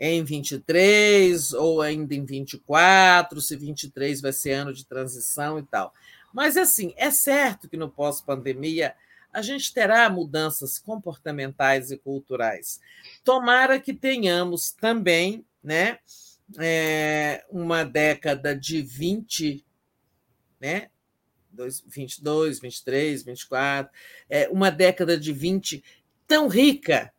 em 0.04 0.24
23 0.24 1.54
ou 1.54 1.80
ainda 1.80 2.16
em 2.16 2.26
24, 2.26 3.40
se 3.40 3.56
23 3.56 4.20
vai 4.20 4.34
ser 4.34 4.54
ano 4.54 4.74
de 4.74 4.84
transição 4.84 5.60
e 5.60 5.64
tal. 5.64 5.94
Mas, 6.34 6.58
assim, 6.58 6.92
é 6.98 7.12
certo 7.12 7.70
que 7.70 7.78
no 7.78 7.88
pós-pandemia 7.88 8.96
a 9.32 9.44
gente 9.44 9.72
terá 9.72 10.10
mudanças 10.10 10.80
comportamentais 10.80 11.92
e 11.92 11.98
culturais. 12.00 12.82
Tomara 13.24 13.80
que 13.80 13.94
tenhamos 13.94 14.72
também 14.72 15.46
né, 15.64 16.00
é, 16.58 17.46
uma 17.48 17.84
década 17.84 18.56
de 18.56 18.82
20, 18.82 19.64
né, 20.60 20.90
22, 21.86 22.60
23, 22.60 23.22
24, 23.22 23.94
é, 24.28 24.50
uma 24.50 24.72
década 24.72 25.16
de 25.16 25.32
20 25.32 25.84
tão 26.28 26.48
rica 26.48 27.14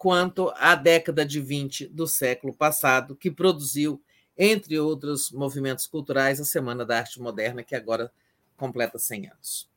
quanto 0.00 0.50
a 0.56 0.74
década 0.74 1.26
de 1.26 1.42
20 1.42 1.86
do 1.88 2.08
século 2.08 2.54
passado, 2.54 3.14
que 3.14 3.30
produziu, 3.30 4.02
entre 4.34 4.78
outros 4.78 5.30
movimentos 5.30 5.86
culturais, 5.86 6.40
a 6.40 6.44
Semana 6.44 6.86
da 6.86 6.96
Arte 6.96 7.20
Moderna, 7.20 7.62
que 7.62 7.76
agora 7.76 8.10
completa 8.56 8.98
100 8.98 9.26
anos. 9.28 9.68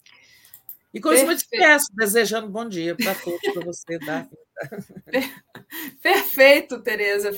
E 0.94 1.02
com 1.02 1.12
isso, 1.12 1.24
eu 1.24 1.28
me 1.28 1.36
despeço, 1.36 1.88
desejando 1.94 2.48
bom 2.48 2.70
dia 2.70 2.96
para 2.96 3.14
todos, 3.16 3.42
para 3.54 3.66
você, 3.66 4.00
Daphne. 4.00 4.38
Perfeito, 6.02 6.82
Tereza. 6.82 7.32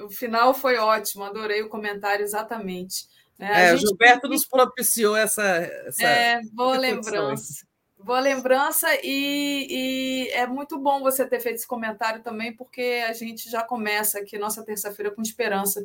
O 0.00 0.10
final 0.10 0.52
foi 0.52 0.76
ótimo, 0.76 1.24
adorei 1.24 1.62
o 1.62 1.70
comentário 1.70 2.22
exatamente. 2.22 3.08
Né? 3.38 3.50
É, 3.50 3.70
gente... 3.70 3.86
O 3.86 3.88
Gilberto 3.88 4.28
nos 4.28 4.44
propiciou 4.44 5.16
essa. 5.16 5.42
essa 5.86 6.02
é, 6.02 6.42
boa 6.52 6.76
lembrança. 6.76 7.64
Boa 8.02 8.20
lembrança 8.20 8.88
e, 9.02 9.66
e, 9.68 10.28
é 10.30 10.46
muito 10.46 10.78
bom 10.78 11.00
você 11.00 11.26
ter 11.26 11.38
feito 11.38 11.56
esse 11.56 11.66
comentário 11.66 12.22
também, 12.22 12.52
porque 12.52 13.04
a 13.06 13.12
gente 13.12 13.50
já 13.50 13.62
começa 13.62 14.18
aqui 14.18 14.38
nossa 14.38 14.64
terça-feira 14.64 15.10
com 15.10 15.20
esperança 15.20 15.84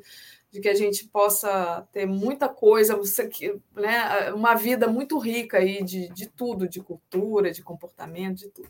de 0.50 0.62
que 0.62 0.70
a 0.70 0.74
gente 0.74 1.06
possa 1.08 1.86
ter 1.92 2.06
muita 2.06 2.48
coisa, 2.48 2.96
você, 2.96 3.30
né, 3.76 4.32
uma 4.34 4.56
vida 4.56 4.88
muito 4.88 5.18
rica 5.18 5.58
aí 5.58 5.84
de, 5.84 6.08
de 6.10 6.28
tudo, 6.28 6.70
de 6.70 6.80
cultura, 6.80 7.52
de 7.52 7.62
comportamento, 7.62 8.38
de 8.38 8.50
tudo. 8.50 8.70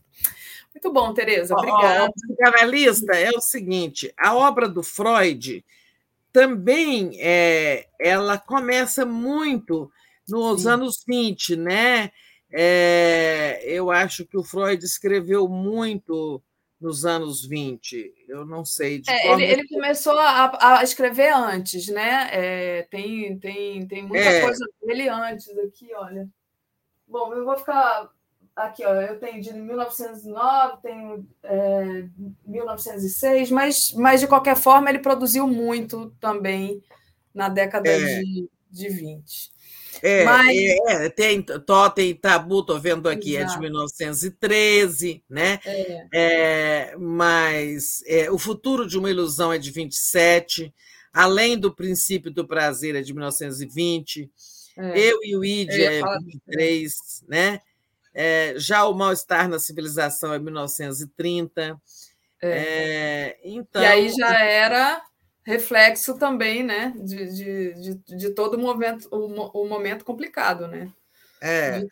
Muito 0.73 0.91
bom, 0.91 1.13
Tereza, 1.13 1.53
obrigada. 1.53 2.11
Psicanalista, 2.11 3.15
é 3.15 3.29
o 3.29 3.41
seguinte, 3.41 4.11
a 4.17 4.35
obra 4.35 4.67
do 4.67 4.81
Freud 4.81 5.63
também 6.33 7.11
é, 7.21 7.87
ela 7.99 8.37
começa 8.37 9.05
muito 9.05 9.91
nos 10.27 10.63
Sim. 10.63 10.69
anos 10.69 11.03
20, 11.07 11.55
né? 11.55 12.11
É, 12.57 13.61
eu 13.65 13.91
acho 13.91 14.25
que 14.25 14.37
o 14.37 14.43
Freud 14.43 14.81
escreveu 14.81 15.45
muito 15.49 16.41
nos 16.79 17.05
anos 17.05 17.45
20. 17.45 18.13
Eu 18.29 18.45
não 18.45 18.63
sei 18.63 18.99
de 18.99 19.09
é, 19.09 19.33
ele, 19.33 19.43
ele, 19.43 19.67
começou 19.67 20.17
a, 20.17 20.79
a, 20.79 20.83
escrever 20.83 21.33
antes, 21.33 21.87
né? 21.87 22.29
É, 22.31 22.83
tem, 22.83 23.37
tem, 23.39 23.85
tem 23.85 24.03
muita 24.03 24.23
é. 24.23 24.41
coisa 24.41 24.65
dele 24.81 25.09
antes 25.09 25.49
aqui, 25.57 25.89
olha. 25.95 26.29
Bom, 27.05 27.33
eu 27.33 27.43
vou 27.43 27.57
ficar 27.57 28.09
aqui, 28.55 28.85
ó. 28.85 28.93
Eu 28.93 29.19
tenho 29.19 29.41
de 29.41 29.51
1909, 29.51 30.77
tenho 30.81 31.27
é, 31.43 32.07
1906, 32.45 33.51
mas, 33.51 33.91
mas 33.91 34.21
de 34.21 34.27
qualquer 34.27 34.55
forma 34.55 34.89
ele 34.89 34.99
produziu 34.99 35.45
muito 35.45 36.15
também 36.21 36.81
na 37.33 37.49
década 37.49 37.89
é. 37.89 38.21
de, 38.21 38.49
de 38.71 38.89
20. 38.89 39.54
É, 40.01 40.25
Mas... 40.25 40.57
é, 40.87 41.09
tem 41.09 41.41
Totem 41.41 42.09
e 42.09 42.13
Tabu, 42.13 42.59
estou 42.59 42.79
vendo 42.79 43.07
aqui, 43.07 43.35
Exato. 43.35 43.51
é 43.51 43.55
de 43.55 43.61
1913, 43.61 45.23
né? 45.29 45.59
É. 45.65 46.07
É, 46.13 46.95
mas 46.97 48.03
é, 48.05 48.29
O 48.29 48.37
Futuro 48.37 48.87
de 48.87 48.97
uma 48.97 49.09
Ilusão 49.09 49.51
é 49.53 49.57
de 49.57 49.71
27, 49.71 50.73
Além 51.15 51.57
do 51.57 51.73
Princípio 51.73 52.29
do 52.29 52.45
Prazer 52.45 52.93
é 52.93 53.01
de 53.01 53.13
1920, 53.13 54.29
é. 54.77 54.99
Eu 54.99 55.19
e 55.23 55.37
o 55.37 55.45
Id 55.45 55.69
é 55.69 56.01
23, 56.01 57.23
né? 57.25 57.61
É, 58.13 58.53
já 58.57 58.85
o 58.85 58.93
mal-estar 58.93 59.47
na 59.47 59.57
civilização 59.57 60.33
é 60.33 60.39
1930. 60.39 61.81
É. 62.41 62.49
É, 62.49 63.39
então, 63.45 63.81
e 63.81 63.85
aí 63.85 64.09
já 64.09 64.43
era 64.43 65.01
reflexo 65.45 66.17
também 66.17 66.63
né, 66.63 66.93
de, 66.97 67.25
de, 67.27 67.73
de, 67.73 68.17
de 68.17 68.29
todo 68.31 68.55
o 68.55 68.59
momento, 68.59 69.07
o, 69.11 69.61
o, 69.61 69.69
momento 69.69 70.03
complicado. 70.03 70.67
Né? 70.67 70.91
É. 71.39 71.83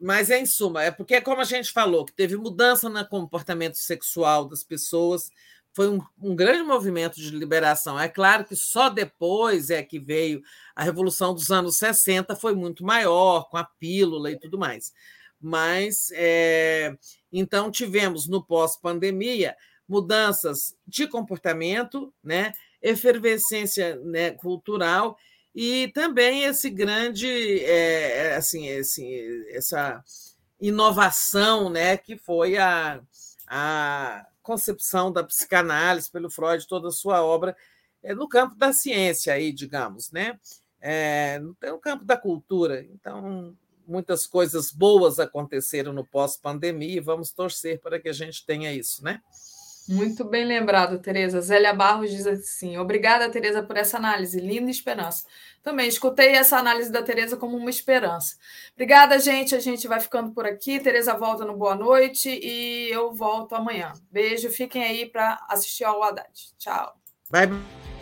Mas, 0.00 0.30
em 0.30 0.46
suma, 0.46 0.84
é 0.84 0.90
porque, 0.90 1.20
como 1.20 1.40
a 1.40 1.44
gente 1.44 1.72
falou, 1.72 2.06
que 2.06 2.12
teve 2.12 2.36
mudança 2.36 2.88
no 2.88 3.06
comportamento 3.08 3.76
sexual 3.76 4.48
das 4.48 4.62
pessoas, 4.62 5.28
foi 5.74 5.88
um, 5.88 6.00
um, 6.22 6.34
grande 6.34 6.62
movimento 6.62 7.16
de 7.16 7.30
liberação. 7.30 7.98
É 7.98 8.08
claro 8.08 8.44
que 8.44 8.54
só 8.54 8.88
depois 8.88 9.68
é 9.68 9.82
que 9.82 9.98
veio 9.98 10.40
a 10.74 10.84
Revolução 10.84 11.34
dos 11.34 11.50
anos 11.50 11.76
60, 11.76 12.36
foi 12.36 12.54
muito 12.54 12.84
maior, 12.84 13.48
com 13.50 13.56
a 13.56 13.64
pílula 13.64 14.30
e 14.30 14.38
tudo 14.38 14.58
mais. 14.58 14.92
Mas, 15.40 16.10
é, 16.12 16.96
então, 17.32 17.70
tivemos 17.70 18.28
no 18.28 18.44
pós-pandemia 18.44 19.56
mudanças 19.90 20.76
de 20.86 21.08
comportamento, 21.08 22.14
né, 22.22 22.52
efervescência 22.80 23.96
né, 23.96 24.30
cultural 24.30 25.18
e 25.52 25.88
também 25.88 26.44
esse 26.44 26.70
grande, 26.70 27.58
é, 27.64 28.36
assim, 28.36 28.68
esse, 28.68 29.46
essa 29.50 30.00
inovação, 30.60 31.68
né, 31.68 31.96
que 31.96 32.16
foi 32.16 32.56
a, 32.56 33.00
a 33.48 34.24
concepção 34.40 35.10
da 35.10 35.24
psicanálise 35.24 36.08
pelo 36.08 36.30
Freud, 36.30 36.64
toda 36.68 36.86
a 36.86 36.92
sua 36.92 37.24
obra, 37.24 37.56
é 38.00 38.14
no 38.14 38.28
campo 38.28 38.54
da 38.54 38.72
ciência, 38.72 39.34
aí, 39.34 39.52
digamos, 39.52 40.12
né? 40.12 40.38
É, 40.80 41.38
no 41.40 41.78
campo 41.78 42.04
da 42.04 42.16
cultura. 42.16 42.82
Então, 42.84 43.54
muitas 43.86 44.26
coisas 44.26 44.70
boas 44.70 45.18
aconteceram 45.18 45.92
no 45.92 46.06
pós-pandemia 46.06 46.96
e 46.96 47.00
vamos 47.00 47.32
torcer 47.32 47.80
para 47.80 48.00
que 48.00 48.08
a 48.08 48.12
gente 48.12 48.46
tenha 48.46 48.72
isso, 48.72 49.04
né? 49.04 49.20
Muito 49.90 50.24
bem 50.24 50.44
lembrado, 50.44 51.00
Tereza. 51.00 51.40
Zélia 51.40 51.74
Barros 51.74 52.12
diz 52.12 52.24
assim: 52.24 52.78
obrigada, 52.78 53.28
Tereza, 53.28 53.60
por 53.60 53.76
essa 53.76 53.96
análise, 53.96 54.38
linda 54.38 54.70
esperança. 54.70 55.26
Também 55.64 55.88
escutei 55.88 56.28
essa 56.28 56.56
análise 56.56 56.92
da 56.92 57.02
Tereza 57.02 57.36
como 57.36 57.56
uma 57.56 57.68
esperança. 57.68 58.36
Obrigada, 58.72 59.18
gente. 59.18 59.52
A 59.54 59.58
gente 59.58 59.88
vai 59.88 59.98
ficando 59.98 60.30
por 60.30 60.46
aqui. 60.46 60.78
Tereza 60.78 61.12
volta 61.14 61.44
no 61.44 61.56
Boa 61.56 61.74
Noite 61.74 62.30
e 62.30 62.88
eu 62.90 63.12
volto 63.12 63.56
amanhã. 63.56 63.92
Beijo, 64.12 64.48
fiquem 64.50 64.84
aí 64.84 65.06
para 65.06 65.44
assistir 65.48 65.82
ao 65.82 66.00
Haddad. 66.02 66.30
Tchau. 66.56 66.94
Bye. 67.28 67.99